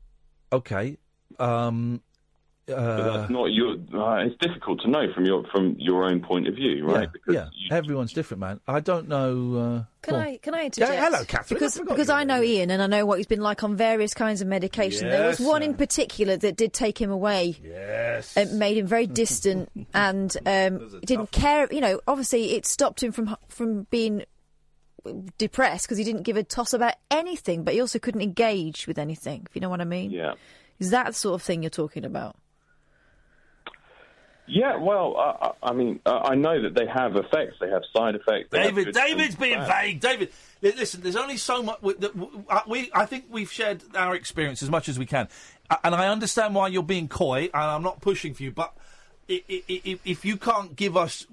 Okay. 0.53 0.97
Um. 1.39 2.01
But 2.67 2.77
Uh, 2.77 3.17
that's 3.17 3.31
not 3.31 3.45
your. 3.51 3.71
Uh, 3.93 4.23
it's 4.25 4.35
difficult 4.39 4.81
to 4.81 4.87
know 4.89 5.11
from 5.13 5.25
your 5.25 5.43
from 5.51 5.75
your 5.79 6.03
own 6.05 6.21
point 6.21 6.47
of 6.47 6.55
view, 6.55 6.85
right? 6.85 7.09
yeah. 7.27 7.49
yeah. 7.53 7.75
Everyone's 7.75 8.13
different, 8.13 8.39
man. 8.39 8.59
I 8.67 8.79
don't 8.79 9.07
know. 9.07 9.55
Uh, 9.57 9.83
Can 10.03 10.13
go 10.13 10.15
on. 10.15 10.21
I 10.27 10.37
can 10.37 10.53
I 10.53 10.65
interject? 10.65 10.93
Yeah, 10.93 11.05
hello, 11.05 11.25
Catherine. 11.25 11.57
Because 11.57 11.77
forgot 11.77 11.95
because 11.95 12.09
I 12.09 12.23
know 12.23 12.41
Iain 12.41 12.69
and 12.69 12.81
I 12.81 12.87
know 12.87 13.05
what 13.05 13.17
he's 13.17 13.27
been 13.27 13.41
like 13.41 13.63
on 13.63 13.75
various 13.75 14.13
kinds 14.13 14.41
of 14.41 14.47
medication. 14.47 15.09
there 15.09 15.27
was 15.27 15.39
Yes, 15.39 15.47
one 15.47 15.63
in 15.63 15.73
particular 15.73 16.37
that 16.37 16.55
did 16.55 16.71
take 16.71 17.01
him 17.01 17.09
away. 17.11 17.57
Yes. 17.63 18.37
It 18.37 18.51
made 18.51 18.77
him 18.77 18.85
very 18.87 19.07
distant 19.07 19.69
and 19.93 20.35
um, 20.45 20.99
didn't 21.03 21.31
care. 21.31 21.67
You 21.71 21.81
know, 21.81 21.99
obviously 22.07 22.51
it 22.55 22.65
stopped 22.65 23.01
him 23.01 23.11
from 23.11 23.35
from 23.49 23.83
being 23.89 24.23
depressed 25.39 25.85
because 25.87 25.97
he 25.97 26.03
didn't 26.03 26.23
give 26.23 26.37
a 26.37 26.43
toss 26.43 26.73
about 26.73 26.93
anything, 27.09 27.63
but 27.63 27.73
he 27.73 27.81
also 27.81 27.97
couldn't 27.99 28.21
engage 28.21 28.85
with 28.87 28.99
anything. 28.99 29.47
If 29.49 29.55
you 29.55 29.61
know 29.61 29.69
what 29.69 29.81
I 29.81 29.85
mean? 29.85 30.11
Yeah. 30.11 30.33
Is 30.79 30.91
that 30.91 31.07
the 31.07 31.13
sort 31.13 31.35
of 31.35 31.41
thing 31.43 31.63
you're 31.63 31.69
talking 31.69 32.05
about? 32.05 32.35
Yeah, 34.47 34.77
well, 34.77 35.15
uh, 35.17 35.53
I 35.63 35.69
I 35.69 35.73
mean, 35.73 35.99
uh, 36.05 36.19
I 36.23 36.35
know 36.35 36.61
that 36.61 36.73
they 36.73 36.87
have 36.87 37.15
effects. 37.15 37.55
They 37.61 37.69
have 37.69 37.83
side 37.95 38.15
effects. 38.15 38.49
David, 38.51 38.93
David's 38.93 39.35
being 39.35 39.59
bad. 39.59 39.83
vague. 39.83 39.99
David, 39.99 40.31
listen. 40.61 41.01
There's 41.01 41.15
only 41.15 41.37
so 41.37 41.63
much 41.63 41.81
we- 41.81 41.93
that 41.93 42.11
uh, 42.49 42.61
we. 42.67 42.89
I 42.93 43.05
think 43.05 43.25
we've 43.29 43.51
shared 43.51 43.83
our 43.95 44.15
experience 44.15 44.61
as 44.61 44.69
much 44.69 44.89
as 44.89 44.99
we 44.99 45.05
can, 45.05 45.29
Uh, 45.69 45.77
and 45.83 45.95
I 45.95 46.07
understand 46.09 46.55
why 46.55 46.67
you're 46.67 46.83
being 46.83 47.07
coy. 47.07 47.49
And 47.53 47.63
I'm 47.63 47.83
not 47.83 48.01
pushing 48.01 48.33
for 48.33 48.43
you, 48.43 48.51
but 48.51 48.73
if 49.27 50.25
you 50.25 50.37
can't 50.37 50.75
give 50.75 50.97
us. 50.97 51.25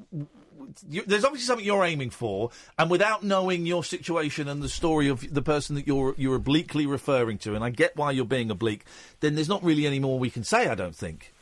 There's 0.87 1.25
obviously 1.25 1.47
something 1.47 1.65
you're 1.65 1.85
aiming 1.85 2.11
for, 2.11 2.51
and 2.79 2.91
without 2.91 3.23
knowing 3.23 3.65
your 3.65 3.83
situation 3.83 4.49
and 4.49 4.63
the 4.63 4.69
story 4.69 5.09
of 5.09 5.33
the 5.33 5.41
person 5.41 5.77
that 5.77 5.87
you're 5.87 6.15
you're 6.19 6.37
obliquely 6.37 6.85
referring 6.87 7.39
to, 7.39 7.55
and 7.55 7.65
I 7.65 7.71
get 7.71 7.97
why 7.97 8.11
you're 8.11 8.27
being 8.27 8.51
oblique, 8.51 8.85
then 9.21 9.35
there's 9.35 9.49
not 9.49 9.65
really 9.65 9.87
any 9.87 9.99
more 9.99 10.19
we 10.19 10.31
can 10.31 10.45
say. 10.45 10.69
I 10.69 10.75
don't 10.75 10.95
think. 10.95 11.33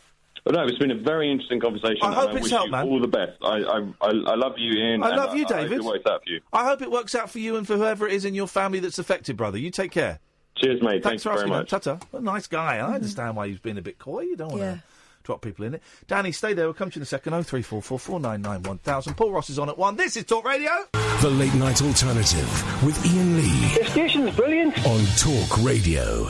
But 0.46 0.54
no, 0.54 0.64
it's 0.64 0.78
been 0.78 0.92
a 0.92 0.96
very 0.96 1.28
interesting 1.28 1.58
conversation. 1.58 1.98
I 2.02 2.14
hope 2.14 2.28
and 2.28 2.34
I 2.34 2.34
it's 2.34 2.42
wish 2.44 2.52
helped, 2.52 2.66
you 2.66 2.70
man. 2.70 2.86
all 2.86 3.00
the 3.00 3.08
best. 3.08 3.32
I, 3.42 3.56
I, 3.64 3.78
I, 4.00 4.10
I 4.10 4.34
love 4.36 4.52
you, 4.58 4.80
Iain. 4.80 5.02
I 5.02 5.16
love 5.16 5.36
you, 5.36 5.44
I, 5.50 5.54
I 5.54 5.62
hope 5.66 5.72
it 5.72 5.82
works 5.82 6.06
out 6.06 6.22
for 6.22 6.30
you. 6.30 6.40
I 6.52 6.64
hope 6.64 6.82
it 6.82 6.90
works 6.92 7.14
out 7.16 7.30
for 7.30 7.40
you 7.40 7.56
and 7.56 7.66
for 7.66 7.76
whoever 7.76 8.06
it 8.06 8.12
is 8.12 8.24
in 8.24 8.32
your 8.32 8.46
family 8.46 8.78
that's 8.78 9.00
affected, 9.00 9.36
brother. 9.36 9.58
You 9.58 9.72
take 9.72 9.90
care. 9.90 10.20
Cheers, 10.54 10.80
mate. 10.82 11.02
Thanks 11.02 11.06
Thanks 11.08 11.22
for 11.24 11.30
very 11.30 11.40
asking. 11.40 11.52
much. 11.52 11.70
Tata, 11.70 11.98
what 12.12 12.20
a 12.20 12.24
nice 12.24 12.46
guy. 12.46 12.76
I 12.76 12.78
mm-hmm. 12.78 12.94
understand 12.94 13.34
why 13.36 13.48
he's 13.48 13.58
been 13.58 13.76
a 13.76 13.82
bit 13.82 13.98
coy. 13.98 14.20
You 14.20 14.36
don't 14.36 14.50
want 14.50 14.60
to 14.60 14.66
Yeah. 14.66 14.76
drop 15.24 15.42
people 15.42 15.64
in 15.64 15.74
it. 15.74 15.82
Danny, 16.06 16.30
stay 16.30 16.52
there. 16.52 16.66
We'll 16.66 16.74
come 16.74 16.90
to 16.90 16.94
you 16.94 17.00
in 17.00 17.02
a 17.02 17.06
second. 17.06 17.34
Oh 17.34 17.42
three 17.42 17.62
four 17.62 17.82
four 17.82 17.98
four 17.98 18.20
nine 18.20 18.40
nine 18.40 18.62
one 18.62 18.78
thousand. 18.78 19.14
Paul 19.14 19.32
Ross 19.32 19.50
is 19.50 19.58
on 19.58 19.68
at 19.68 19.76
one. 19.76 19.96
This 19.96 20.16
is 20.16 20.26
Talk 20.26 20.46
Radio. 20.46 20.70
The 21.22 21.30
Late 21.30 21.54
Night 21.54 21.82
Alternative 21.82 22.84
with 22.84 23.04
Iain 23.04 23.36
Lee. 23.36 23.74
This 23.74 23.90
station's 23.90 24.36
brilliant. 24.36 24.78
On 24.86 25.04
Talk 25.16 25.64
Radio. 25.64 26.28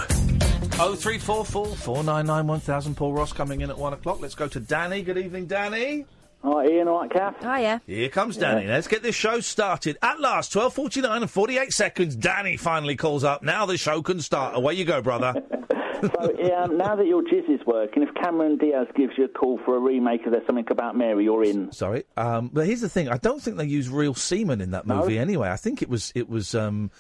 Oh 0.78 0.94
three 0.94 1.18
four 1.18 1.44
four 1.44 1.66
four 1.66 2.05
nine 2.05 2.26
nine 2.26 2.46
one 2.46 2.60
thousand. 2.60 2.96
Paul 2.96 3.14
Ross 3.14 3.32
coming 3.32 3.62
in 3.62 3.70
at 3.70 3.78
one 3.78 3.94
o'clock. 3.94 4.20
Let's 4.20 4.34
go 4.34 4.46
to 4.48 4.60
Danny. 4.60 5.00
Good 5.02 5.16
evening, 5.16 5.46
Danny. 5.46 6.05
Hi, 6.44 6.64
Iain. 6.66 6.86
All 6.86 7.00
right, 7.00 7.10
Kath? 7.10 7.40
Hiya. 7.40 7.80
Here 7.86 8.08
comes 8.10 8.36
Danny. 8.36 8.66
Let's 8.66 8.86
get 8.86 9.02
this 9.02 9.14
show 9.14 9.40
started. 9.40 9.96
At 10.02 10.20
last, 10.20 10.52
twelve 10.52 10.74
forty 10.74 11.00
nine 11.00 11.22
and 11.22 11.30
forty 11.30 11.56
eight 11.56 11.72
seconds. 11.72 12.14
Danny 12.14 12.58
finally 12.58 12.94
calls 12.94 13.24
up. 13.24 13.42
Now 13.42 13.64
the 13.64 13.78
show 13.78 14.02
can 14.02 14.20
start. 14.20 14.55
Away 14.55 14.74
you 14.74 14.84
go, 14.84 15.00
brother. 15.02 15.34
So, 15.98 16.55
um, 16.55 16.76
now 16.76 16.94
that 16.94 17.06
your 17.06 17.22
jizz 17.22 17.48
is 17.48 17.64
working, 17.66 18.02
if 18.02 18.12
Cameron 18.22 18.58
Diaz 18.58 18.86
gives 18.94 19.14
you 19.16 19.24
a 19.24 19.28
call 19.28 19.58
for 19.64 19.78
a 19.78 19.80
remake 19.80 20.26
of 20.26 20.32
There's 20.32 20.44
Something 20.44 20.66
About 20.70 20.94
Mary, 20.94 21.24
you're 21.24 21.42
in. 21.42 21.72
Sorry, 21.72 22.05
um, 22.18 22.50
but 22.52 22.66
here's 22.66 22.82
the 22.82 22.88
thing: 22.90 23.08
I 23.08 23.16
don't 23.16 23.40
think 23.40 23.56
they 23.56 23.64
use 23.64 23.88
real 23.88 24.12
semen 24.12 24.60
in 24.60 24.72
that 24.72 24.86
No? 24.86 24.96
movie. 24.96 25.18
Anyway, 25.18 25.48
I 25.48 25.56
think 25.56 25.80
it 25.80 25.88
was 25.88 26.12
it 26.14 26.28
was 26.28 26.55
um, 26.55 26.90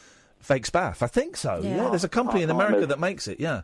fake 0.46 0.64
spaff. 0.66 1.02
I 1.02 1.08
think 1.08 1.36
so. 1.36 1.60
Yeah, 1.62 1.76
Yeah. 1.76 1.88
there's 1.90 2.04
a 2.04 2.08
company 2.08 2.42
in 2.42 2.50
I- 2.50 2.54
America 2.54 2.80
know. 2.80 2.86
that 2.86 3.00
makes 3.00 3.26
it. 3.28 3.40
Yeah. 3.40 3.62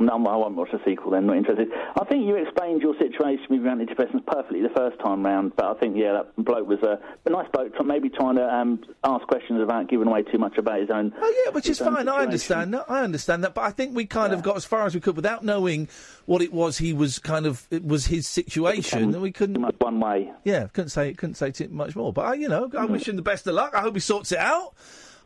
No, 0.00 0.14
I 0.14 0.36
won't 0.36 0.54
watch 0.56 0.70
the 0.72 0.80
sequel 0.86 1.10
then, 1.10 1.26
not 1.26 1.36
interested. 1.36 1.68
I 2.00 2.04
think 2.06 2.26
you 2.26 2.34
explained 2.36 2.80
your 2.80 2.96
situation 2.96 3.44
with 3.50 3.60
your 3.60 3.70
antidepressants 3.76 4.24
perfectly 4.24 4.62
the 4.62 4.70
first 4.74 4.98
time 5.00 5.22
round, 5.22 5.52
but 5.54 5.66
I 5.66 5.74
think, 5.78 5.98
yeah, 5.98 6.14
that 6.14 6.34
bloke 6.42 6.66
was 6.66 6.78
a, 6.82 6.98
a 7.26 7.30
nice 7.30 7.46
bloke, 7.52 7.74
maybe 7.84 8.08
trying 8.08 8.36
to 8.36 8.42
um, 8.54 8.80
ask 9.04 9.26
questions 9.26 9.60
about 9.62 9.90
giving 9.90 10.08
away 10.08 10.22
too 10.22 10.38
much 10.38 10.56
about 10.56 10.80
his 10.80 10.88
own. 10.88 11.12
Oh 11.20 11.42
yeah, 11.44 11.50
which 11.52 11.68
is 11.68 11.78
fine. 11.78 12.08
I 12.08 12.22
understand 12.22 12.72
that. 12.72 12.86
I 12.90 13.02
understand 13.02 13.44
that. 13.44 13.52
But 13.52 13.64
I 13.64 13.70
think 13.70 13.94
we 13.94 14.06
kind 14.06 14.32
of 14.32 14.42
got 14.42 14.56
as 14.56 14.64
far 14.64 14.86
as 14.86 14.94
we 14.94 15.00
could 15.02 15.14
without 15.14 15.44
knowing 15.44 15.88
what 16.24 16.40
it 16.40 16.54
was. 16.54 16.78
He 16.78 16.94
was 16.94 17.18
kind 17.18 17.44
of 17.44 17.66
it 17.70 17.84
was 17.84 18.06
his 18.06 18.26
situation, 18.26 19.12
and 19.12 19.20
we 19.20 19.30
couldn't. 19.30 19.60
One 19.82 20.00
way. 20.00 20.32
Yeah, 20.44 20.68
couldn't 20.68 20.88
say 20.88 21.12
couldn't 21.12 21.34
say 21.34 21.50
too 21.50 21.68
much 21.68 21.94
more. 21.94 22.14
But 22.14 22.22
I, 22.22 22.34
you 22.34 22.48
know, 22.48 22.70
I 22.78 22.86
wish 22.86 23.06
him 23.08 23.16
the 23.16 23.22
best 23.22 23.46
of 23.46 23.52
luck. 23.54 23.74
I 23.74 23.80
hope 23.82 23.92
he 23.92 24.00
sorts 24.00 24.32
it 24.32 24.38
out. 24.38 24.72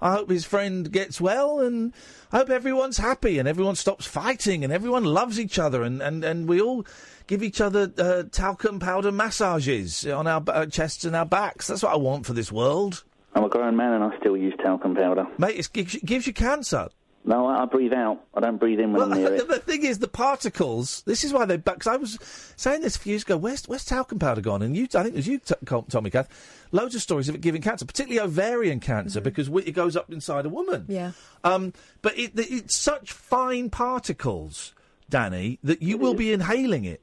I 0.01 0.13
hope 0.13 0.31
his 0.31 0.45
friend 0.45 0.91
gets 0.91 1.21
well, 1.21 1.61
and 1.61 1.93
I 2.33 2.39
hope 2.39 2.51
everyone's 2.51 2.99
happy 2.99 3.39
and 3.39 3.49
everyone 3.49 3.77
stops 3.77 4.07
fighting 4.07 4.65
and 4.65 4.73
everyone 4.73 5.05
loves 5.05 5.41
each 5.41 5.59
other, 5.59 5.83
and, 5.83 6.03
and, 6.03 6.25
and 6.25 6.49
we 6.49 6.61
all 6.61 6.87
give 7.27 7.43
each 7.43 7.61
other 7.61 7.93
uh, 7.99 8.25
talcum 8.31 8.79
powder 8.79 9.13
massages 9.13 10.07
on 10.07 10.27
our 10.27 10.43
uh, 10.49 10.67
chests 10.67 11.05
and 11.05 11.17
our 11.17 11.27
backs. 11.27 11.67
That's 11.67 11.83
what 11.83 11.93
I 11.93 11.97
want 11.97 12.27
for 12.27 12.33
this 12.33 12.53
world. 12.53 13.05
I'm 13.35 13.45
a 13.45 13.49
grown 13.49 13.77
man 13.77 13.93
and 13.93 14.05
I 14.05 14.17
still 14.19 14.37
use 14.37 14.55
talcum 14.63 14.95
powder. 14.95 15.27
Mate, 15.39 15.59
it 15.59 15.69
gives, 15.73 15.97
gives 15.97 16.27
you 16.27 16.33
cancer. 16.33 16.89
No, 17.29 17.45
I, 17.47 17.63
I 17.63 17.65
breathe 17.67 17.93
out. 17.93 18.25
I 18.35 18.41
don't 18.41 18.57
breathe 18.57 18.79
in 18.79 18.93
when 18.93 19.01
Well, 19.03 19.13
I'm 19.13 19.19
near 19.19 19.31
the, 19.37 19.37
it. 19.37 19.49
the 19.49 19.59
thing 19.59 19.85
is, 19.85 19.99
the 19.99 20.07
particles. 20.07 21.03
This 21.07 21.25
is 21.25 21.33
why 21.33 21.45
they. 21.45 21.57
Because 21.57 21.89
I 21.89 21.97
was 21.97 22.19
saying 22.57 22.83
this 22.83 22.95
a 22.95 22.99
few 23.01 23.11
years 23.11 23.25
ago. 23.25 23.37
Where's 23.37 23.67
where's 23.67 23.85
talcum 23.85 24.19
powder 24.21 24.41
gone? 24.41 24.63
And 24.63 24.77
you, 24.77 24.85
I 24.95 25.03
think 25.03 25.09
it 25.09 25.17
was 25.17 25.27
you, 25.27 25.39
t- 25.39 25.55
Tommy 25.89 26.11
Kath. 26.11 26.29
Loads 26.71 26.95
of 26.95 27.03
stories 27.03 27.29
of 27.29 27.35
it 27.35 27.41
giving 27.41 27.63
cancer, 27.63 27.85
particularly 27.85 28.25
ovarian 28.25 28.79
cancer, 28.81 29.21
because 29.21 29.49
it 29.49 29.73
goes 29.73 29.97
up 29.97 30.13
inside 30.13 30.47
a 30.47 30.49
woman. 30.49 30.85
Yeah. 30.89 31.13
Um, 31.43 31.73
but 32.01 32.17
it, 32.19 32.33
it's 32.37 32.77
such 32.77 33.11
fine 33.13 33.71
particles, 33.71 34.73
Danny, 35.11 35.59
that 35.65 35.83
you 35.83 35.99
will 35.99 36.15
be 36.15 36.33
inhaling 36.33 36.85
it. 36.85 37.01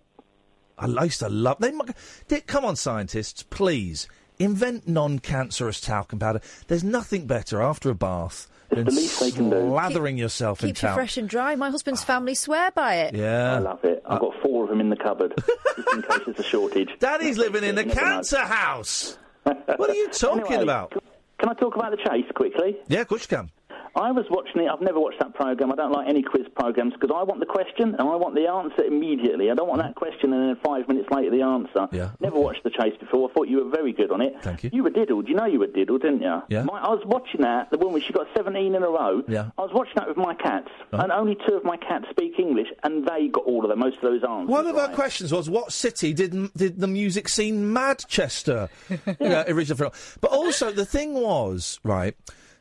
I 0.78 1.04
used 1.04 1.20
to 1.20 1.30
love. 1.30 1.58
They 1.60 1.72
mu- 1.72 1.84
they- 2.30 2.42
come 2.42 2.64
on, 2.66 2.76
scientists, 2.78 3.44
please 3.44 4.08
invent 4.40 4.88
non-cancerous 4.88 5.80
talcum 5.82 6.20
powder. 6.20 6.42
There's 6.68 6.84
nothing 6.84 7.28
better 7.28 7.62
after 7.62 7.90
a 7.90 7.96
bath 7.96 8.48
than 8.48 8.53
the 8.76 8.92
least 8.92 9.20
they 9.20 9.32
can 9.32 9.50
do. 9.50 9.56
slathering 9.56 10.18
yourself 10.18 10.62
in 10.62 10.70
Keeps 10.70 10.84
you 10.84 10.94
fresh 10.94 11.18
and 11.18 11.28
dry. 11.30 11.56
My 11.56 11.70
husband's 11.70 12.04
family 12.04 12.36
swear 12.36 12.72
by 12.72 12.96
it. 12.96 13.16
Yeah, 13.16 13.56
I 13.56 13.60
love 13.60 13.84
it. 13.84 14.02
I've 14.06 14.18
uh, 14.18 14.20
got 14.20 14.34
four 14.42 14.64
of 14.64 14.70
them 14.70 14.80
in 14.82 14.90
the 14.90 14.96
cupboard, 14.96 15.34
just 15.76 15.94
in 15.94 16.02
case 16.04 16.20
there's 16.26 16.40
a 16.40 16.44
shortage. 16.44 16.90
Daddy's 17.00 17.38
living 17.38 17.64
in 17.64 17.78
a 17.78 17.82
You 17.82 17.88
never 17.88 18.02
know. 18.02 18.08
cancer 18.08 18.40
house. 18.40 19.18
What 19.76 19.90
are 19.90 19.94
you 19.96 20.10
talking 20.10 20.46
Anyway, 20.46 20.64
about? 20.64 20.92
Can 21.40 21.50
I 21.50 21.54
talk 21.56 21.76
about 21.76 21.92
the 21.92 21.98
chase 21.98 22.26
quickly? 22.36 22.78
Yeah, 22.88 23.02
of 23.02 23.08
course 23.10 23.28
you 23.30 23.36
can. 23.38 23.50
I 23.96 24.12
was 24.12 24.26
watching 24.30 24.62
it. 24.64 24.70
I've 24.70 24.82
never 24.82 25.00
watched 25.00 25.20
that 25.20 25.36
program. 25.36 25.72
I 25.72 25.76
don't 25.76 25.92
like 25.92 26.08
any 26.08 26.24
quiz 26.24 26.48
programs 26.56 26.94
because 26.94 27.12
I 27.14 27.22
want 27.24 27.40
the 27.40 27.46
question 27.46 27.94
and 27.94 28.02
I 28.02 28.16
want 28.16 28.34
the 28.34 28.48
answer 28.48 28.84
immediately. 28.84 29.52
I 29.52 29.56
don't 29.56 29.68
want 29.68 29.82
that 29.82 29.96
question 29.96 30.34
and 30.34 30.50
then 30.50 30.58
five 30.64 30.88
minutes 30.88 31.10
later 31.12 31.30
the 31.30 31.44
answer. 31.44 31.88
Yeah. 31.92 32.12
Never 32.20 32.40
watched 32.40 32.64
the 32.64 32.72
chase 32.72 32.94
before. 33.00 33.30
I 33.30 33.34
thought 33.34 33.48
you 33.48 33.64
were 33.64 33.70
very 33.70 33.94
good 33.94 34.12
on 34.12 34.22
it. 34.22 34.34
Thank 34.42 34.64
you. 34.64 34.72
You 34.74 34.84
were 34.84 34.90
diddled. 34.90 35.30
You 35.30 35.36
know 35.36 35.46
you 35.46 35.60
were 35.60 35.68
diddled, 35.68 36.02
didn't 36.02 36.22
you? 36.22 36.42
Yeah. 36.50 36.64
My, 36.64 36.80
I 36.80 36.90
was 36.90 37.04
watching 37.06 37.42
that. 37.42 37.70
The 37.70 37.78
woman 37.78 38.02
she 38.02 38.14
got 38.14 38.28
17 38.36 38.74
in 38.74 38.82
a 38.82 38.90
row. 38.90 39.24
Yeah. 39.28 39.52
I 39.58 39.62
was 39.62 39.72
watching 39.74 39.94
that 39.98 40.08
with 40.08 40.18
my 40.18 40.34
cats, 40.34 40.70
uh-huh. 40.92 41.04
and 41.04 41.12
only 41.12 41.38
two 41.48 41.54
of 41.54 41.64
my 41.64 41.78
cats 41.78 42.06
speak 42.10 42.40
English, 42.40 42.68
and 42.84 43.08
they 43.08 43.28
got 43.28 43.46
all 43.46 43.64
of 43.64 43.70
them, 43.70 43.80
most 43.80 43.98
of 43.98 44.02
those 44.02 44.24
answers. 44.24 44.50
One 44.50 44.66
of 44.66 44.76
our 44.76 44.90
questions 44.90 45.32
was, 45.32 45.50
what 45.50 45.72
city 45.72 46.14
did 46.14 46.54
did 46.54 46.80
the 46.80 46.88
music 46.88 47.30
scene 47.30 47.74
Madchester 47.74 48.70
yeah. 49.20 49.44
originally 49.48 49.78
from? 49.78 49.92
But 50.20 50.32
also, 50.32 50.72
the 50.72 50.86
thing 50.86 51.14
was, 51.14 51.80
right, 51.84 52.16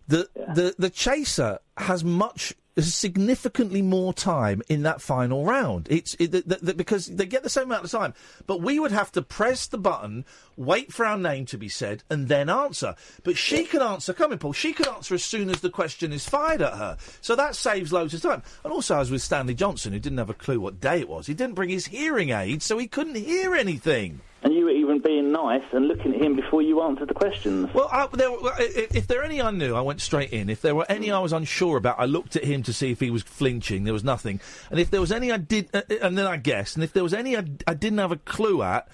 the, 0.08 0.28
the, 0.34 0.74
the 0.78 0.90
Chaser 0.90 1.58
has 1.76 2.04
much 2.04 2.54
significantly 2.78 3.82
more 3.82 4.14
time 4.14 4.62
in 4.68 4.82
that 4.82 5.02
final 5.02 5.44
round. 5.44 5.86
It's 5.90 6.14
it, 6.14 6.32
the, 6.32 6.58
the, 6.62 6.74
because 6.74 7.06
they 7.06 7.26
get 7.26 7.42
the 7.42 7.50
same 7.50 7.64
amount 7.64 7.84
of 7.84 7.90
time, 7.90 8.14
but 8.46 8.62
we 8.62 8.78
would 8.78 8.92
have 8.92 9.12
to 9.12 9.22
press 9.22 9.66
the 9.66 9.78
button, 9.78 10.24
wait 10.56 10.92
for 10.92 11.04
our 11.04 11.18
name 11.18 11.44
to 11.46 11.58
be 11.58 11.68
said, 11.68 12.02
and 12.08 12.28
then 12.28 12.48
answer. 12.48 12.94
But 13.24 13.36
she 13.36 13.64
can 13.64 13.82
answer. 13.82 14.14
Come 14.14 14.32
in, 14.32 14.38
Paul. 14.38 14.54
She 14.54 14.72
can 14.72 14.88
answer 14.88 15.14
as 15.14 15.24
soon 15.24 15.50
as 15.50 15.60
the 15.60 15.70
question 15.70 16.12
is 16.12 16.28
fired 16.28 16.62
at 16.62 16.74
her. 16.74 16.96
So 17.20 17.36
that 17.36 17.56
saves 17.56 17.92
loads 17.92 18.14
of 18.14 18.22
time. 18.22 18.42
And 18.64 18.72
also, 18.72 18.96
I 18.96 19.00
was 19.00 19.10
with 19.10 19.22
Stanley 19.22 19.54
Johnson, 19.54 19.92
who 19.92 19.98
didn't 19.98 20.18
have 20.18 20.30
a 20.30 20.34
clue 20.34 20.60
what 20.60 20.80
day 20.80 21.00
it 21.00 21.08
was. 21.08 21.26
He 21.26 21.34
didn't 21.34 21.54
bring 21.54 21.70
his 21.70 21.86
hearing 21.86 22.30
aid, 22.30 22.62
so 22.62 22.78
he 22.78 22.86
couldn't 22.86 23.16
hear 23.16 23.54
anything. 23.54 24.20
And 24.42 24.54
you 24.54 24.64
were 24.64 24.81
being 25.02 25.32
nice 25.32 25.62
and 25.72 25.88
looking 25.88 26.14
at 26.14 26.22
him 26.22 26.36
before 26.36 26.62
you 26.62 26.80
answered 26.82 27.08
the 27.08 27.14
questions. 27.14 27.68
Well, 27.74 27.88
I, 27.92 28.06
there, 28.12 28.30
if, 28.58 28.96
if 28.96 29.06
there 29.06 29.18
were 29.18 29.24
any 29.24 29.42
I 29.42 29.50
knew, 29.50 29.74
I 29.74 29.80
went 29.80 30.00
straight 30.00 30.32
in. 30.32 30.48
If 30.48 30.62
there 30.62 30.74
were 30.74 30.86
any 30.88 31.10
I 31.10 31.18
was 31.18 31.32
unsure 31.32 31.76
about, 31.76 31.98
I 31.98 32.06
looked 32.06 32.36
at 32.36 32.44
him 32.44 32.62
to 32.64 32.72
see 32.72 32.90
if 32.90 33.00
he 33.00 33.10
was 33.10 33.22
flinching. 33.22 33.84
There 33.84 33.92
was 33.92 34.04
nothing. 34.04 34.40
And 34.70 34.80
if 34.80 34.90
there 34.90 35.00
was 35.00 35.12
any 35.12 35.32
I 35.32 35.36
did, 35.36 35.68
uh, 35.74 35.82
uh, 35.90 35.94
and 36.02 36.16
then 36.16 36.26
I 36.26 36.36
guessed. 36.36 36.76
And 36.76 36.84
if 36.84 36.92
there 36.92 37.02
was 37.02 37.14
any 37.14 37.36
I, 37.36 37.44
I 37.66 37.74
didn't 37.74 37.98
have 37.98 38.12
a 38.12 38.16
clue 38.16 38.62
at, 38.62 38.88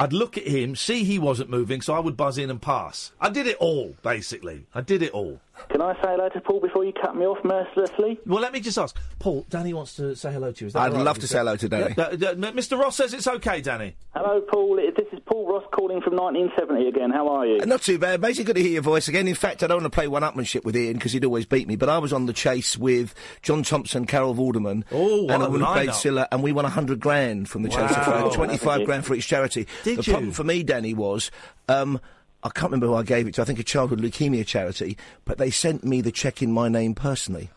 I'd 0.00 0.12
look 0.12 0.38
at 0.38 0.46
him, 0.46 0.76
see 0.76 1.02
he 1.02 1.18
wasn't 1.18 1.50
moving, 1.50 1.80
so 1.80 1.92
I 1.92 1.98
would 1.98 2.16
buzz 2.16 2.38
in 2.38 2.50
and 2.50 2.62
pass. 2.62 3.10
I 3.20 3.30
did 3.30 3.48
it 3.48 3.56
all, 3.56 3.96
basically. 4.02 4.66
I 4.72 4.80
did 4.80 5.02
it 5.02 5.10
all. 5.12 5.40
Can 5.70 5.82
I 5.82 5.94
say 5.94 6.00
hello 6.12 6.28
to 6.30 6.40
Paul 6.40 6.60
before 6.60 6.84
you 6.84 6.92
cut 6.92 7.14
me 7.16 7.26
off 7.26 7.44
mercilessly? 7.44 8.18
Well, 8.26 8.40
let 8.40 8.52
me 8.52 8.60
just 8.60 8.78
ask, 8.78 8.96
Paul. 9.18 9.44
Danny 9.50 9.74
wants 9.74 9.96
to 9.96 10.14
say 10.16 10.32
hello 10.32 10.52
to 10.52 10.60
you. 10.64 10.66
Is 10.68 10.72
that 10.72 10.80
I'd 10.80 10.90
all 10.92 10.96
right? 10.98 11.04
love 11.04 11.18
to 11.18 11.26
say 11.26 11.38
hello 11.38 11.56
to 11.56 11.68
Danny. 11.68 11.94
Yeah, 11.96 12.04
uh, 12.04 12.08
uh, 12.10 12.52
Mr. 12.52 12.78
Ross 12.78 12.96
says 12.96 13.12
it's 13.14 13.26
okay, 13.26 13.60
Danny. 13.60 13.94
Hello, 14.14 14.40
Paul. 14.40 14.76
This 14.76 15.06
is 15.12 15.20
Paul 15.26 15.46
Ross 15.52 15.64
calling 15.72 16.00
from 16.00 16.14
1970 16.16 16.88
again. 16.88 17.10
How 17.10 17.28
are 17.28 17.46
you? 17.46 17.58
Not 17.66 17.82
too 17.82 17.98
bad. 17.98 18.20
Basically, 18.20 18.44
good 18.44 18.56
to 18.56 18.62
hear 18.62 18.72
your 18.72 18.82
voice 18.82 19.08
again. 19.08 19.28
In 19.28 19.34
fact, 19.34 19.62
I 19.62 19.66
don't 19.66 19.82
want 19.82 19.92
to 19.92 19.96
play 19.96 20.08
one-upmanship 20.08 20.64
with 20.64 20.74
Iain 20.76 20.94
because 20.94 21.12
he'd 21.12 21.24
always 21.24 21.46
beat 21.46 21.68
me. 21.68 21.76
But 21.76 21.88
I 21.88 21.98
was 21.98 22.12
on 22.12 22.26
the 22.26 22.32
chase 22.32 22.76
with 22.76 23.14
John 23.42 23.62
Thompson, 23.62 24.06
Carol 24.06 24.34
Vorderman, 24.34 24.84
Oh, 24.92 25.28
and 25.28 25.42
a 25.42 25.46
a 25.46 25.50
woman 25.50 25.66
played 25.66 25.90
lineup. 25.90 26.28
And 26.32 26.42
we 26.42 26.52
won 26.52 26.64
hundred 26.64 27.00
grand 27.00 27.48
from 27.48 27.62
the 27.62 27.68
chase. 27.68 27.90
Wow. 27.90 28.28
for 28.30 28.36
Twenty-five 28.36 28.84
grand 28.86 29.04
for 29.04 29.14
each 29.14 29.26
charity. 29.26 29.66
Did 29.84 29.98
the 29.98 30.02
you? 30.04 30.12
problem 30.12 30.32
for 30.32 30.44
me, 30.44 30.62
Danny, 30.62 30.94
was. 30.94 31.30
Um, 31.68 32.00
I 32.42 32.50
can't 32.50 32.70
remember 32.70 32.86
who 32.86 32.94
I 32.94 33.02
gave 33.02 33.26
it 33.26 33.34
to. 33.34 33.42
I 33.42 33.44
think 33.44 33.58
a 33.58 33.64
childhood 33.64 34.00
leukemia 34.00 34.46
charity, 34.46 34.96
but 35.24 35.38
they 35.38 35.50
sent 35.50 35.84
me 35.84 36.00
the 36.00 36.12
cheque 36.12 36.42
in 36.42 36.52
my 36.52 36.68
name 36.68 36.94
personally. 36.94 37.50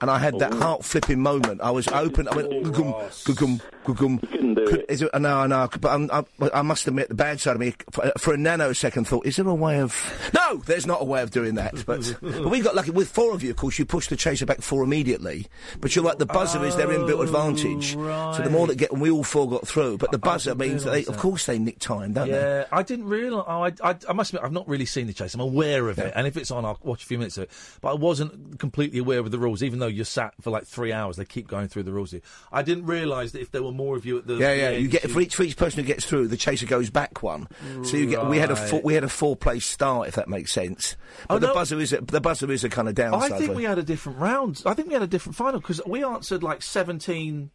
And 0.00 0.10
I 0.10 0.18
had 0.18 0.38
that 0.38 0.54
oh. 0.54 0.60
heart 0.60 0.84
flipping 0.84 1.20
moment. 1.20 1.60
I 1.60 1.70
was 1.70 1.86
open. 1.88 2.26
I 2.28 2.34
went, 2.34 2.50
gugum, 2.50 2.94
gugum, 3.24 3.60
gugum. 3.84 4.18
couldn't 4.30 4.54
do 4.54 4.66
it. 4.66 4.86
Is 4.88 5.02
it, 5.02 5.10
no, 5.20 5.46
no. 5.46 5.68
But 5.80 5.90
I'm, 5.90 6.10
I, 6.10 6.24
I 6.54 6.62
must 6.62 6.88
admit, 6.88 7.08
the 7.08 7.14
bad 7.14 7.40
side 7.40 7.54
of 7.54 7.60
me, 7.60 7.74
for, 7.90 8.10
for 8.18 8.34
a 8.34 8.36
nanosecond, 8.36 9.06
thought, 9.06 9.26
is 9.26 9.36
there 9.36 9.46
a 9.46 9.54
way 9.54 9.80
of. 9.80 9.94
No, 10.34 10.56
there's 10.58 10.86
not 10.86 11.02
a 11.02 11.04
way 11.04 11.22
of 11.22 11.30
doing 11.30 11.56
that. 11.56 11.84
But, 11.84 12.16
but 12.22 12.48
we 12.48 12.60
got 12.60 12.74
lucky. 12.74 12.92
With 12.92 13.08
four 13.08 13.34
of 13.34 13.42
you, 13.42 13.50
of 13.50 13.56
course, 13.56 13.78
you 13.78 13.84
pushed 13.84 14.10
the 14.10 14.16
chaser 14.16 14.46
back 14.46 14.62
four 14.62 14.82
immediately. 14.82 15.48
But 15.80 15.94
you're 15.94 16.04
right, 16.04 16.18
the 16.18 16.26
buzzer 16.26 16.64
is 16.64 16.76
their 16.76 16.88
inbuilt 16.88 17.18
oh, 17.18 17.22
advantage. 17.22 17.92
So 17.92 18.42
the 18.42 18.50
more 18.50 18.66
that 18.68 18.76
get, 18.76 18.92
and 18.92 19.00
we 19.00 19.10
all 19.10 19.24
four 19.24 19.50
got 19.50 19.68
through. 19.68 19.98
But 19.98 20.12
the 20.12 20.18
buzzer 20.18 20.54
means 20.54 20.84
that 20.84 20.92
they, 20.92 21.04
of 21.04 21.18
course, 21.18 21.46
they 21.46 21.58
nick 21.58 21.78
time, 21.78 22.14
don't 22.14 22.28
they? 22.28 22.34
Yeah, 22.34 22.64
I 22.72 22.82
didn't 22.82 23.06
realise. 23.06 23.44
Oh, 23.46 23.64
I, 23.64 23.72
I, 23.82 23.96
I 24.08 24.12
must 24.14 24.30
admit, 24.30 24.44
I've 24.44 24.52
not 24.52 24.66
really 24.66 24.86
seen 24.86 25.06
the 25.06 25.12
chase. 25.12 25.34
I'm 25.34 25.40
aware 25.40 25.88
of 25.88 25.98
it, 25.98 26.12
and 26.16 26.26
if 26.26 26.36
it's 26.36 26.50
on, 26.50 26.64
I'll 26.64 26.78
watch 26.82 27.02
a 27.02 27.06
few 27.06 27.18
minutes 27.18 27.36
of 27.36 27.44
it. 27.44 27.50
But 27.82 27.90
I 27.90 27.94
wasn't 27.94 28.58
completely 28.58 28.98
aware 28.98 29.18
of 29.18 29.30
the 29.30 29.38
rules, 29.38 29.62
even 29.62 29.78
though 29.78 29.89
you're 29.90 30.04
sat 30.04 30.34
for 30.40 30.50
like 30.50 30.64
three 30.66 30.92
hours. 30.92 31.16
They 31.16 31.24
keep 31.24 31.46
going 31.48 31.68
through 31.68 31.82
the 31.84 31.92
rules. 31.92 32.10
here. 32.12 32.20
I 32.52 32.62
didn't 32.62 32.86
realise 32.86 33.32
that 33.32 33.40
if 33.40 33.50
there 33.50 33.62
were 33.62 33.72
more 33.72 33.96
of 33.96 34.06
you 34.06 34.18
at 34.18 34.26
the 34.26 34.34
Yeah, 34.36 34.52
yeah. 34.54 34.70
You 34.70 34.88
get 34.88 35.10
for 35.10 35.20
each 35.20 35.34
for 35.34 35.42
each 35.42 35.56
person 35.56 35.80
who 35.80 35.86
gets 35.86 36.04
through, 36.04 36.28
the 36.28 36.36
chaser 36.36 36.66
goes 36.66 36.90
back 36.90 37.22
one. 37.22 37.48
So 37.84 37.96
you 37.96 38.06
get 38.06 38.26
we 38.26 38.38
had 38.38 38.50
a 38.50 38.56
four, 38.56 38.80
we 38.82 38.94
had 38.94 39.04
a 39.04 39.08
four 39.08 39.36
place 39.36 39.66
start, 39.66 40.08
if 40.08 40.14
that 40.14 40.28
makes 40.28 40.52
sense. 40.52 40.96
But 41.28 41.34
Oh, 41.34 41.38
the 41.38 41.46
no. 41.48 41.54
buzzer 41.54 41.78
is 41.78 41.92
a, 41.92 42.00
the 42.00 42.20
buzzer 42.20 42.50
is 42.50 42.64
a 42.64 42.68
kind 42.68 42.88
of 42.88 42.94
downside. 42.94 43.32
I 43.32 43.38
think 43.38 43.54
we 43.54 43.64
had 43.64 43.78
a 43.78 43.82
different 43.82 44.18
round. 44.18 44.62
I 44.64 44.74
think 44.74 44.88
we 44.88 44.94
had 44.94 45.02
a 45.02 45.06
different 45.06 45.36
final 45.36 45.60
because 45.60 45.80
we 45.86 46.04
answered 46.04 46.42
like 46.42 46.62
17 46.62 47.50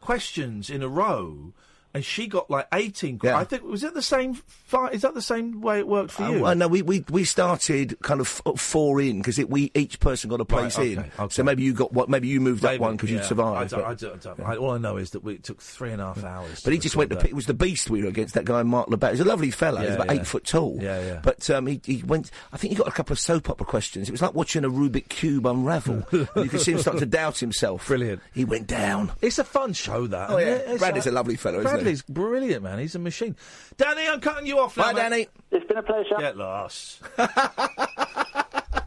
questions 0.00 0.70
in 0.70 0.82
a 0.82 0.88
row. 0.88 1.52
And 1.94 2.04
she 2.04 2.26
got 2.26 2.50
like 2.50 2.66
18. 2.72 3.20
que- 3.20 3.28
Yeah. 3.30 3.38
I 3.38 3.44
think, 3.44 3.62
was 3.62 3.84
it 3.84 3.94
the 3.94 4.02
same 4.02 4.34
fi- 4.34 4.88
Is 4.88 5.02
that 5.02 5.14
the 5.14 5.22
same 5.22 5.60
way 5.60 5.78
it 5.78 5.86
worked 5.86 6.10
for 6.10 6.28
you? 6.28 6.44
Uh, 6.44 6.52
no, 6.54 6.66
we, 6.66 6.82
we 6.82 7.04
we 7.08 7.22
started 7.22 7.96
kind 8.02 8.20
of 8.20 8.42
f- 8.44 8.58
four 8.60 9.00
in 9.00 9.18
because 9.18 9.38
we 9.46 9.70
each 9.74 10.00
person 10.00 10.28
got 10.28 10.40
a 10.40 10.44
place 10.44 10.76
Right, 10.76 10.88
in. 10.92 10.98
okay, 10.98 11.10
okay. 11.20 11.32
So 11.32 11.44
maybe 11.44 11.62
you 11.62 11.72
got 11.72 11.92
what? 11.92 12.08
Maybe 12.08 12.26
you 12.26 12.40
moved 12.40 12.64
up 12.64 12.80
one 12.80 12.96
because 12.96 13.10
yeah. 13.12 13.18
you'd 13.18 13.26
survived. 13.26 13.72
I 13.74 13.94
don't, 13.94 14.22
but- 14.22 14.40
I 14.40 14.42
I 14.42 14.54
I- 14.54 14.56
all 14.56 14.72
I 14.72 14.78
know 14.78 14.96
is 14.96 15.10
that 15.10 15.22
we, 15.22 15.34
it 15.34 15.44
took 15.44 15.60
three 15.62 15.92
and 15.92 16.02
a 16.02 16.06
half 16.06 16.24
hours. 16.24 16.62
But 16.62 16.72
he 16.72 16.78
just 16.80 16.96
went 16.96 17.10
to. 17.10 17.24
It 17.24 17.34
was 17.34 17.46
the 17.46 17.54
beast 17.54 17.88
we 17.88 18.02
were 18.02 18.08
against. 18.08 18.34
That 18.34 18.44
guy 18.44 18.62
Mark 18.64 18.88
Labbett. 18.88 19.12
He's 19.12 19.20
a 19.20 19.24
lovely 19.24 19.52
fellow. 19.52 19.80
He's 19.80 19.94
about 19.94 20.06
yeah. 20.12 20.20
eight 20.20 20.26
foot 20.26 20.44
tall. 20.44 20.78
Yeah, 20.80 21.00
yeah. 21.00 21.20
But 21.22 21.48
um, 21.50 21.68
he, 21.68 21.80
he 21.84 22.02
went. 22.02 22.32
I 22.52 22.56
think 22.56 22.72
he 22.72 22.76
got 22.76 22.88
a 22.88 22.92
couple 22.92 23.12
of 23.12 23.20
soap 23.20 23.48
opera 23.50 23.66
questions. 23.66 24.08
It 24.08 24.12
was 24.12 24.20
like 24.22 24.34
watching 24.34 24.64
a 24.64 24.70
Rubik 24.70 25.08
cube 25.08 25.46
unravel. 25.46 26.04
you 26.12 26.48
could 26.48 26.60
see 26.60 26.72
him 26.72 26.78
start 26.80 26.98
to 26.98 27.06
doubt 27.06 27.38
himself. 27.38 27.86
Brilliant. 27.86 28.20
He 28.32 28.44
went 28.44 28.66
down. 28.66 29.12
It's 29.20 29.38
a 29.38 29.44
fun 29.44 29.72
show, 29.74 30.08
that. 30.08 30.30
Oh, 30.30 30.38
yeah. 30.38 30.76
Bradley's 30.76 31.06
like- 31.06 31.06
a 31.06 31.10
lovely 31.12 31.36
fellow, 31.36 31.60
isn't 31.60 31.78
he? 31.78 31.83
Bradley's 31.84 32.02
brilliant, 32.02 32.62
man. 32.62 32.78
He's 32.78 32.94
a 32.94 32.98
machine. 32.98 33.36
Danny, 33.76 34.06
I'm 34.08 34.20
cutting 34.20 34.46
you 34.46 34.58
off 34.58 34.76
now. 34.76 34.84
Bye, 34.84 34.92
mate. 34.92 34.98
Danny. 35.00 35.26
It's 35.52 35.66
been 35.66 35.76
a 35.78 35.82
pleasure. 35.82 36.16
Get 36.18 36.36
lost. 36.36 37.00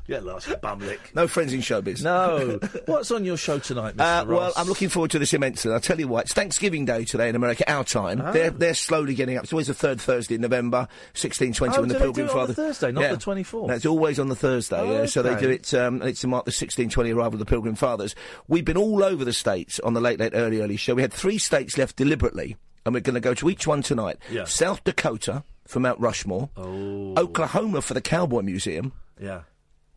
Get 0.08 0.24
lost, 0.24 0.48
you 0.48 0.56
bumlick. 0.56 1.00
No 1.16 1.28
friends 1.28 1.52
in 1.52 1.60
showbiz. 1.60 2.02
No. 2.02 2.60
What's 2.86 3.12
on 3.12 3.26
your 3.26 3.36
show 3.36 3.60
tonight, 3.60 3.98
Mr. 3.98 4.22
Uh, 4.22 4.26
well, 4.26 4.54
I'm 4.56 4.66
looking 4.68 4.88
forward 4.88 5.12
to 5.12 5.20
this 5.20 5.34
immensely. 5.34 5.70
I'll 5.74 5.82
tell 5.82 6.00
you 6.00 6.08
what, 6.08 6.24
it's 6.24 6.34
Thanksgiving 6.34 6.86
Day 6.86 7.04
today 7.04 7.28
in 7.28 7.36
America, 7.36 7.70
our 7.70 7.84
time. 7.84 8.22
Ah. 8.24 8.32
They're, 8.32 8.50
they're 8.52 8.74
slowly 8.74 9.16
getting 9.16 9.36
up. 9.36 9.44
It's 9.44 9.52
always 9.52 9.68
the 9.68 9.74
third 9.74 10.00
Thursday 10.00 10.36
in 10.36 10.42
November, 10.42 10.88
1620 11.20 11.76
Oh, 11.76 11.80
when 11.82 11.90
the 11.90 11.96
do 11.96 12.00
they 12.00 12.06
Pilgrim 12.06 12.28
do 12.28 12.32
Father. 12.32 12.54
the 12.54 12.54
Thursday, 12.54 12.92
not 12.94 13.02
Yeah. 13.02 13.16
the 13.16 13.18
24th? 13.18 13.68
That's 13.68 13.86
always 13.86 14.18
on 14.18 14.30
the 14.30 14.36
Thursday, 14.38 14.80
Oh, 14.80 14.94
yeah. 15.02 15.06
So 15.08 15.22
they 15.24 15.36
do 15.42 15.50
it, 15.50 15.74
um, 15.74 15.96
and 16.00 16.10
it's 16.10 16.22
to 16.22 16.28
mark 16.28 16.46
the 16.46 16.52
1620 16.52 17.12
arrival 17.12 17.34
of 17.34 17.40
the 17.40 17.46
Pilgrim 17.46 17.76
Fathers. 17.76 18.16
We've 18.48 18.64
been 18.64 18.78
all 18.78 19.04
over 19.04 19.26
the 19.26 19.34
states 19.34 19.78
on 19.82 19.94
the 19.94 20.00
Late 20.00 20.22
Late 20.22 20.32
Early 20.36 20.62
Early 20.62 20.78
show. 20.78 20.96
We 20.96 21.02
had 21.02 21.12
three 21.12 21.38
states 21.38 21.78
left 21.78 21.98
deliberately, 21.98 22.56
and 22.88 22.94
we're 22.94 23.02
going 23.02 23.14
to 23.16 23.20
go 23.20 23.34
to 23.34 23.50
each 23.50 23.68
one 23.68 23.82
tonight. 23.82 24.18
Yeah. 24.32 24.46
South 24.46 24.82
Dakota 24.86 25.44
for 25.68 25.82
Mount 25.82 26.00
Rushmore, 26.00 26.50
Oh. 26.56 27.14
Oklahoma 27.18 27.82
for 27.82 27.94
the 27.94 28.00
Cowboy 28.02 28.42
Museum, 28.42 28.94
Yeah. 29.22 29.42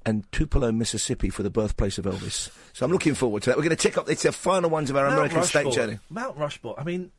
and 0.05 0.25
Tupelo, 0.33 0.73
Mississippi 0.73 1.31
for 1.31 1.44
the 1.44 1.51
birthplace 1.51 1.99
of 1.99 2.05
Elvis. 2.05 2.51
So 2.73 2.85
I'm 2.85 2.91
looking 2.91 3.15
forward 3.15 3.44
to 3.44 3.51
that. 3.51 3.57
We're 3.57 3.62
going 3.62 3.77
to 3.77 3.83
tick 3.83 3.97
up. 3.97 4.10
It's 4.10 4.25
the 4.25 4.33
final 4.33 4.69
ones 4.70 4.91
of 4.91 4.97
our 4.97 5.05
Mount 5.05 5.15
American 5.15 5.43
state 5.44 5.73
journey. 5.73 5.99
Mount 6.10 6.36
Rushmore. 6.36 6.75
I 6.78 6.83
mean, 6.83 7.12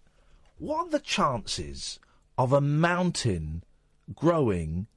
what 0.58 0.88
are 0.88 0.90
the 0.90 1.00
chances 1.00 2.00
of 2.38 2.51
a 2.51 2.59
mountain 2.59 3.64
growing 4.14 4.88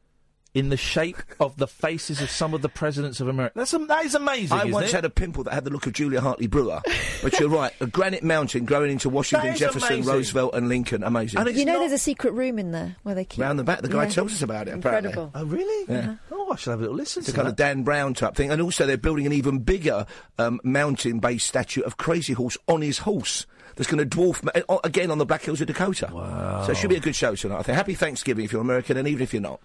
in 0.54 0.68
the 0.68 0.76
shape 0.76 1.16
of 1.40 1.56
the 1.56 1.66
faces 1.66 2.20
of 2.22 2.30
some 2.30 2.54
of 2.54 2.62
the 2.62 2.68
presidents 2.68 3.20
of 3.20 3.28
America? 3.28 3.52
That's 3.58 3.74
am- 3.74 3.88
that 3.88 4.04
is 4.04 4.14
amazing. 4.14 4.56
I 4.56 4.60
isn't 4.62 4.72
once 4.72 4.88
it? 4.90 4.92
had 4.94 5.04
a 5.04 5.10
pimple 5.10 5.44
that 5.44 5.52
had 5.54 5.64
the 5.64 5.70
look 5.70 5.86
of 5.86 5.92
Julia 5.92 6.20
Hartley 6.20 6.46
Brewer, 6.46 6.80
but 7.22 7.38
you're 7.40 7.48
right. 7.48 7.72
A 7.80 7.86
granite 7.86 8.22
mountain 8.22 8.64
growing 8.64 8.92
into 8.92 9.08
Washington, 9.08 9.56
Jefferson, 9.56 9.94
amazing. 9.94 10.12
Roosevelt, 10.12 10.54
and 10.54 10.68
Lincoln. 10.68 11.02
Amazing. 11.02 11.44
you 11.56 11.64
know, 11.64 11.78
there's 11.80 11.92
a 11.92 11.98
secret 11.98 12.32
room 12.32 12.58
in 12.58 12.70
there 12.70 12.96
where 13.02 13.14
they 13.14 13.24
keep. 13.24 13.40
Round 13.42 13.58
the 13.58 13.64
back, 13.64 13.82
the 13.82 13.88
guy 13.88 14.04
Yeah. 14.04 14.10
tells 14.10 14.32
us 14.32 14.42
about 14.42 14.68
it. 14.68 14.74
Apparently. 14.74 15.10
Incredible. 15.10 15.30
Oh, 15.34 15.44
really? 15.44 15.92
Yeah. 15.92 16.14
Oh, 16.30 16.50
I 16.52 16.56
should 16.56 16.70
have 16.70 16.78
a 16.78 16.82
little 16.82 16.96
listen 16.96 17.20
It's 17.20 17.28
a 17.28 17.32
kind 17.32 17.46
that. 17.46 17.50
of 17.52 17.56
Dan 17.56 17.82
Brown 17.82 18.14
type 18.14 18.34
thing, 18.36 18.50
and 18.50 18.62
also 18.62 18.86
they're 18.86 18.96
building 18.96 19.26
an 19.26 19.32
even 19.32 19.58
bigger 19.58 20.06
um, 20.38 20.60
mountain-based 20.62 21.46
statue 21.46 21.82
of 21.82 21.96
Crazy 21.96 22.32
Horse 22.32 22.56
on 22.68 22.80
his 22.82 22.98
horse. 22.98 23.46
That's 23.76 23.90
going 23.90 24.08
to 24.08 24.16
dwarf 24.16 24.44
ma- 24.44 24.52
uh, 24.68 24.78
again 24.84 25.10
on 25.10 25.18
the 25.18 25.26
Black 25.26 25.42
Hills 25.42 25.60
of 25.60 25.66
Dakota. 25.66 26.08
Wow! 26.12 26.62
So 26.64 26.70
it 26.72 26.76
should 26.76 26.90
be 26.90 26.96
a 26.96 27.00
good 27.00 27.16
show 27.16 27.34
tonight. 27.34 27.58
I 27.58 27.62
think. 27.62 27.76
Happy 27.76 27.94
Thanksgiving 27.94 28.44
if 28.44 28.52
you're 28.52 28.60
American, 28.60 28.96
and 28.96 29.08
even 29.08 29.22
if 29.22 29.32
you're 29.32 29.42
not. 29.42 29.60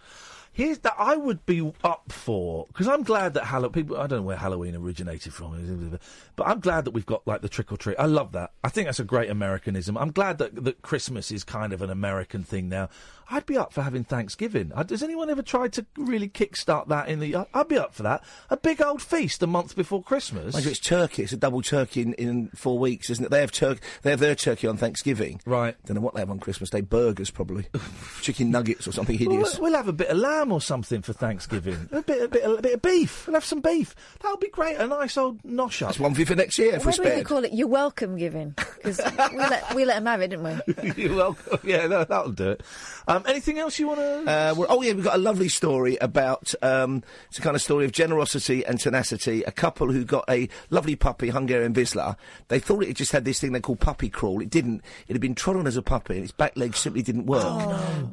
Here's 0.51 0.79
that 0.79 0.95
I 0.97 1.15
would 1.15 1.45
be 1.45 1.71
up 1.83 2.11
for 2.11 2.65
because 2.67 2.87
I'm 2.87 3.03
glad 3.03 3.33
that 3.35 3.45
Halloween. 3.45 3.71
People, 3.71 3.97
I 3.97 4.07
don't 4.07 4.19
know 4.19 4.23
where 4.23 4.37
Halloween 4.37 4.75
originated 4.75 5.33
from, 5.33 5.99
but 6.35 6.47
I'm 6.47 6.59
glad 6.59 6.85
that 6.85 6.91
we've 6.91 7.05
got 7.05 7.25
like 7.27 7.41
the 7.41 7.49
trick 7.49 7.71
or 7.71 7.77
treat. 7.77 7.97
I 7.97 8.07
love 8.07 8.33
that. 8.33 8.51
I 8.63 8.69
think 8.69 8.87
that's 8.87 8.99
a 8.99 9.05
great 9.05 9.29
Americanism. 9.29 9.97
I'm 9.97 10.11
glad 10.11 10.37
that 10.39 10.63
that 10.63 10.81
Christmas 10.81 11.31
is 11.31 11.43
kind 11.43 11.71
of 11.71 11.81
an 11.81 11.89
American 11.89 12.43
thing 12.43 12.67
now. 12.67 12.89
I'd 13.31 13.45
be 13.45 13.57
up 13.57 13.73
for 13.73 13.81
having 13.81 14.03
Thanksgiving. 14.03 14.71
Uh, 14.73 14.83
Has 14.89 15.03
anyone 15.03 15.29
ever 15.29 15.41
tried 15.43 15.73
to 15.73 15.85
really 15.97 16.29
kickstart 16.29 16.87
that 16.87 17.09
in 17.09 17.19
the? 17.19 17.35
I- 17.35 17.45
I'd 17.53 17.67
be 17.67 17.77
up 17.77 17.93
for 17.93 18.03
that. 18.03 18.23
A 18.49 18.57
big 18.57 18.81
old 18.81 19.01
feast 19.01 19.43
a 19.43 19.47
month 19.47 19.75
before 19.75 20.01
Christmas. 20.01 20.53
Mind 20.53 20.65
you, 20.65 20.71
it's 20.71 20.79
turkey. 20.79 21.23
It's 21.23 21.33
a 21.33 21.37
double 21.37 21.61
turkey 21.61 22.01
in, 22.01 22.13
in 22.13 22.47
four 22.55 22.79
weeks, 22.79 23.09
isn't 23.09 23.25
it? 23.25 23.29
They 23.31 23.41
have 23.41 23.51
turkey. 23.51 23.81
They 24.01 24.09
have 24.11 24.19
their 24.19 24.35
turkey 24.35 24.67
on 24.67 24.77
Thanksgiving. 24.77 25.41
Right. 25.45 25.75
Don't 25.85 25.95
know 25.95 26.01
what 26.01 26.13
they 26.15 26.21
have 26.21 26.31
on 26.31 26.39
Christmas 26.39 26.69
Day. 26.69 26.81
Burgers, 26.81 27.29
probably. 27.29 27.67
Chicken 28.21 28.49
nuggets 28.51 28.87
or 28.87 28.91
something 28.93 29.17
Well, 29.19 29.29
hideous. 29.31 29.59
we'll 29.59 29.75
have 29.75 29.87
a 29.87 29.93
bit 29.93 30.07
of 30.07 30.17
lamb 30.17 30.29
lamb 30.29 30.51
or 30.51 30.61
something 30.61 31.01
for 31.01 31.11
Thanksgiving. 31.11 31.89
a 31.91 32.01
bit, 32.01 32.21
a 32.21 32.27
bit, 32.27 32.43
a 32.45 32.61
bit 32.61 32.73
of 32.75 32.81
beef. 32.81 33.25
We'll 33.27 33.33
have 33.33 33.43
some 33.45 33.61
beef. 33.61 33.95
That 34.21 34.29
would 34.29 34.39
be 34.39 34.49
great. 34.49 34.77
A 34.77 34.85
nice 34.87 35.17
old 35.17 35.41
nosh 35.43 35.81
up. 35.81 35.89
That's 35.89 35.99
one 35.99 36.13
for 36.13 36.19
you 36.19 36.25
for 36.25 36.35
next 36.35 36.57
year 36.57 36.75
if 36.75 36.85
we're 36.85 36.91
Why 36.91 37.15
we 37.17 37.23
call 37.23 37.43
it? 37.43 37.51
You're 37.53 37.67
welcome 37.67 38.15
giving 38.15 38.51
because 38.51 38.99
we 39.31 39.37
let 39.39 39.73
we 39.75 39.85
let 39.85 39.97
him 39.97 40.05
have 40.05 40.21
it, 40.21 40.27
didn't 40.29 40.63
we? 40.85 40.93
You're 41.03 41.15
welcome. 41.15 41.59
Yeah, 41.63 41.87
that, 41.87 42.09
that'll 42.09 42.31
do 42.31 42.51
it. 42.51 42.63
Um, 43.07 43.18
anything 43.27 43.59
else 43.59 43.79
you 43.79 43.87
want 43.87 43.99
to? 43.99 44.19
Uh, 44.21 44.53
well, 44.57 44.67
oh 44.69 44.81
yeah, 44.81 44.93
we've 44.93 45.03
got 45.03 45.15
a 45.15 45.19
lovely 45.19 45.49
story 45.49 45.97
about 46.01 46.53
um, 46.61 47.03
it's 47.29 47.39
a 47.39 47.41
kind 47.41 47.55
of 47.55 47.61
story 47.61 47.85
of 47.85 47.91
generosity 47.91 48.65
and 48.65 48.79
tenacity. 48.79 49.43
A 49.43 49.51
couple 49.51 49.91
who 49.91 50.05
got 50.05 50.25
a 50.29 50.47
lovely 50.69 50.95
puppy, 50.95 51.29
Hungarian 51.29 51.73
Vizsla. 51.73 52.15
They 52.47 52.59
thought 52.59 52.83
it 52.83 52.95
just 52.95 53.11
had 53.11 53.25
this 53.25 53.39
thing 53.39 53.51
they 53.51 53.59
call 53.59 53.75
puppy 53.75 54.09
crawl. 54.09 54.41
It 54.41 54.49
didn't. 54.49 54.81
It 55.07 55.13
had 55.13 55.21
been 55.21 55.35
trod 55.35 55.55
on 55.57 55.67
as 55.67 55.77
a 55.77 55.81
puppy, 55.81 56.15
and 56.15 56.23
its 56.23 56.31
back 56.31 56.55
legs 56.57 56.79
simply 56.79 57.01
didn't 57.01 57.25
work. 57.25 57.43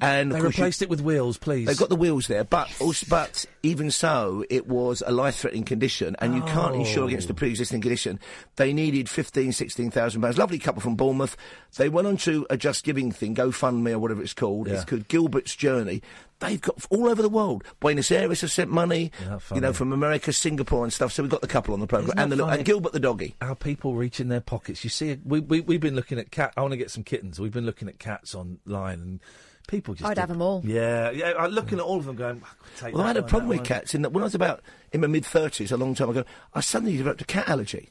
And 0.01 0.33
of 0.33 0.37
Oh, 0.37 0.39
They 0.39 0.43
course 0.43 0.59
you- 0.59 0.63
replaced 0.65 0.83
it 0.83 0.89
with 0.89 1.01
wheels, 1.01 1.39
please. 1.39 1.67
They've 1.67 1.77
got 1.77 1.89
the 1.89 1.97
wheels 1.97 2.27
there, 2.27 2.45
but 2.45 2.69
also, 2.81 3.07
but 3.09 3.47
even 3.63 3.91
so, 3.91 4.45
it 4.51 4.67
was 4.67 5.03
a 5.07 5.13
life-threatening 5.13 5.65
condition, 5.65 6.17
and 6.21 6.35
you 6.35 6.43
can't 6.43 6.75
insure 6.77 7.05
Oh. 7.05 7.09
against 7.09 7.31
a 7.31 7.35
pre-existing 7.35 7.81
condition. 7.81 8.19
They 8.57 8.73
needed 8.73 9.09
15, 9.09 9.53
16,000 9.53 10.21
pounds. 10.23 10.39
Lovely 10.39 10.59
couple 10.59 10.81
from 10.83 10.95
Bournemouth. 10.97 11.37
They 11.77 11.89
went 11.89 12.07
on 12.07 12.17
to 12.19 12.47
a 12.51 12.57
Just 12.57 12.85
Giving 12.85 13.13
thing, 13.13 13.35
GoFundMe 13.35 13.93
or 13.93 13.99
whatever 13.99 14.23
it's 14.23 14.33
called. 14.35 14.67
Yeah. 14.69 14.75
It's 14.75 14.85
called 14.97 15.09
Gilbert's 15.09 15.55
Journey. 15.57 16.03
They've 16.39 16.61
got 16.61 16.85
all 16.91 17.09
over 17.09 17.23
the 17.23 17.31
world. 17.31 17.65
Buenos 17.81 18.11
Aires 18.11 18.43
have 18.43 18.51
sent 18.51 18.71
money, 18.71 19.11
Yeah, 19.23 19.39
you 19.55 19.61
know, 19.61 19.73
from 19.73 19.93
America, 19.95 20.35
Singapore, 20.35 20.85
and 20.85 20.93
stuff. 20.93 21.13
So 21.13 21.23
we've 21.23 21.31
got 21.31 21.41
the 21.41 21.47
couple 21.47 21.73
on 21.73 21.81
the 21.81 21.87
program, 21.87 22.19
and, 22.19 22.31
the, 22.31 22.45
and 22.45 22.63
Gilbert 22.63 22.93
the 22.93 23.01
doggy. 23.01 23.37
Our 23.41 23.55
people 23.55 23.95
reach 23.95 24.21
in 24.21 24.29
their 24.29 24.43
pockets. 24.43 24.85
You 24.85 24.91
see, 24.91 25.19
we, 25.25 25.41
we, 25.41 25.63
we've 25.63 25.81
been 25.81 25.95
looking 25.97 26.19
at 26.19 26.31
cat. 26.31 26.53
I 26.57 26.61
want 26.61 26.73
to 26.73 26.77
get 26.77 26.91
some 26.91 27.05
kittens. 27.05 27.41
We've 27.41 27.53
been 27.53 27.65
looking 27.65 27.89
at 27.89 27.99
cats 27.99 28.35
online, 28.35 29.01
and 29.01 29.21
people 29.67 29.95
just. 29.95 30.11
I'd 30.11 30.19
have 30.19 30.29
them 30.29 30.43
all. 30.43 30.61
Yeah, 30.63 31.11
yeah. 31.11 31.33
I'm 31.39 31.53
looking 31.53 31.79
at 31.79 31.85
all 31.85 31.97
of 31.97 32.05
them, 32.05 32.17
going. 32.17 32.43
I 32.45 32.49
could 32.65 32.77
take 32.85 32.95
Well, 32.95 33.05
I 33.05 33.07
had 33.09 33.17
a 33.17 33.23
problem 33.23 33.49
with 33.49 33.59
one. 33.61 33.65
cats 33.67 33.95
in 33.95 34.03
that 34.03 34.11
when 34.13 34.23
I 34.23 34.27
was 34.27 34.35
about 34.35 34.61
in 34.93 35.01
my 35.01 35.07
mid 35.07 35.25
thirties, 35.25 35.73
a 35.73 35.79
long 35.79 35.95
time 35.95 36.11
ago, 36.11 36.25
I 36.53 36.61
suddenly 36.61 36.99
developed 36.99 37.23
a 37.23 37.27
cat 37.27 37.49
allergy. 37.49 37.89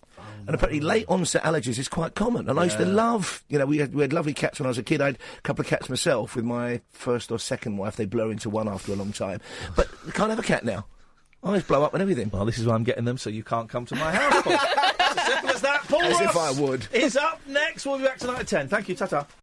And 0.48 0.56
apparently, 0.56 0.80
late 0.80 1.06
onset 1.07 1.43
allergies 1.43 1.80
is 1.80 1.88
quite 1.88 2.15
common. 2.15 2.49
And 2.49 2.59
I 2.59 2.65
used 2.65 2.77
to 2.77 2.85
love, 2.85 3.43
you 3.49 3.57
know, 3.59 3.65
we 3.65 3.77
had, 3.80 3.93
we 3.93 4.01
had 4.01 4.14
lovely 4.14 4.33
cats 4.33 4.59
when 4.59 4.65
I 4.65 4.69
was 4.69 4.77
a 4.77 4.83
kid. 4.83 5.01
I 5.01 5.07
had 5.07 5.17
a 5.38 5.41
couple 5.41 5.64
of 5.64 5.67
cats 5.67 5.90
myself 5.90 6.35
with 6.35 6.45
my 6.45 6.82
first 6.91 7.32
or 7.32 7.40
second 7.40 7.77
wife. 7.77 7.95
They 7.95 8.06
blow 8.06 8.30
into 8.30 8.49
one 8.49 8.67
after 8.67 8.93
a 8.93 8.95
long 8.95 9.11
time. 9.11 9.40
But 9.75 9.88
you 10.06 10.11
can't 10.11 10.30
have 10.30 10.40
a 10.40 10.43
cat 10.43 10.64
now. 10.64 10.85
Eyes 11.43 11.64
blow 11.64 11.83
up 11.83 11.93
and 11.93 12.01
everything. 12.01 12.32
Well, 12.33 12.43
this 12.43 12.57
is 12.57 12.65
why 12.65 12.74
I'm 12.74 12.83
getting 12.83 13.06
them, 13.06 13.19
so 13.19 13.30
you 13.30 13.43
can't 13.43 13.69
come 13.69 13.85
to 13.85 13.95
my 13.95 14.11
house. 14.11 14.41
Paul. 14.41 14.53
it's 14.99 15.17
as 15.19 15.25
simple 15.27 15.49
as 15.51 15.61
that. 15.61 15.83
Paul 15.88 16.01
As 16.01 16.19
if 16.19 16.35
I 16.35 16.51
would. 16.59 16.88
Is 16.91 17.15
up 17.15 17.40
next. 17.48 17.85
We'll 17.85 17.99
be 17.99 18.03
back 18.03 18.17
tonight 18.17 18.40
at 18.40 18.48
ten. 18.48 18.67
Thank 18.67 18.90
you. 18.90 18.95
Ta 18.95 19.06
ta. 19.06 19.27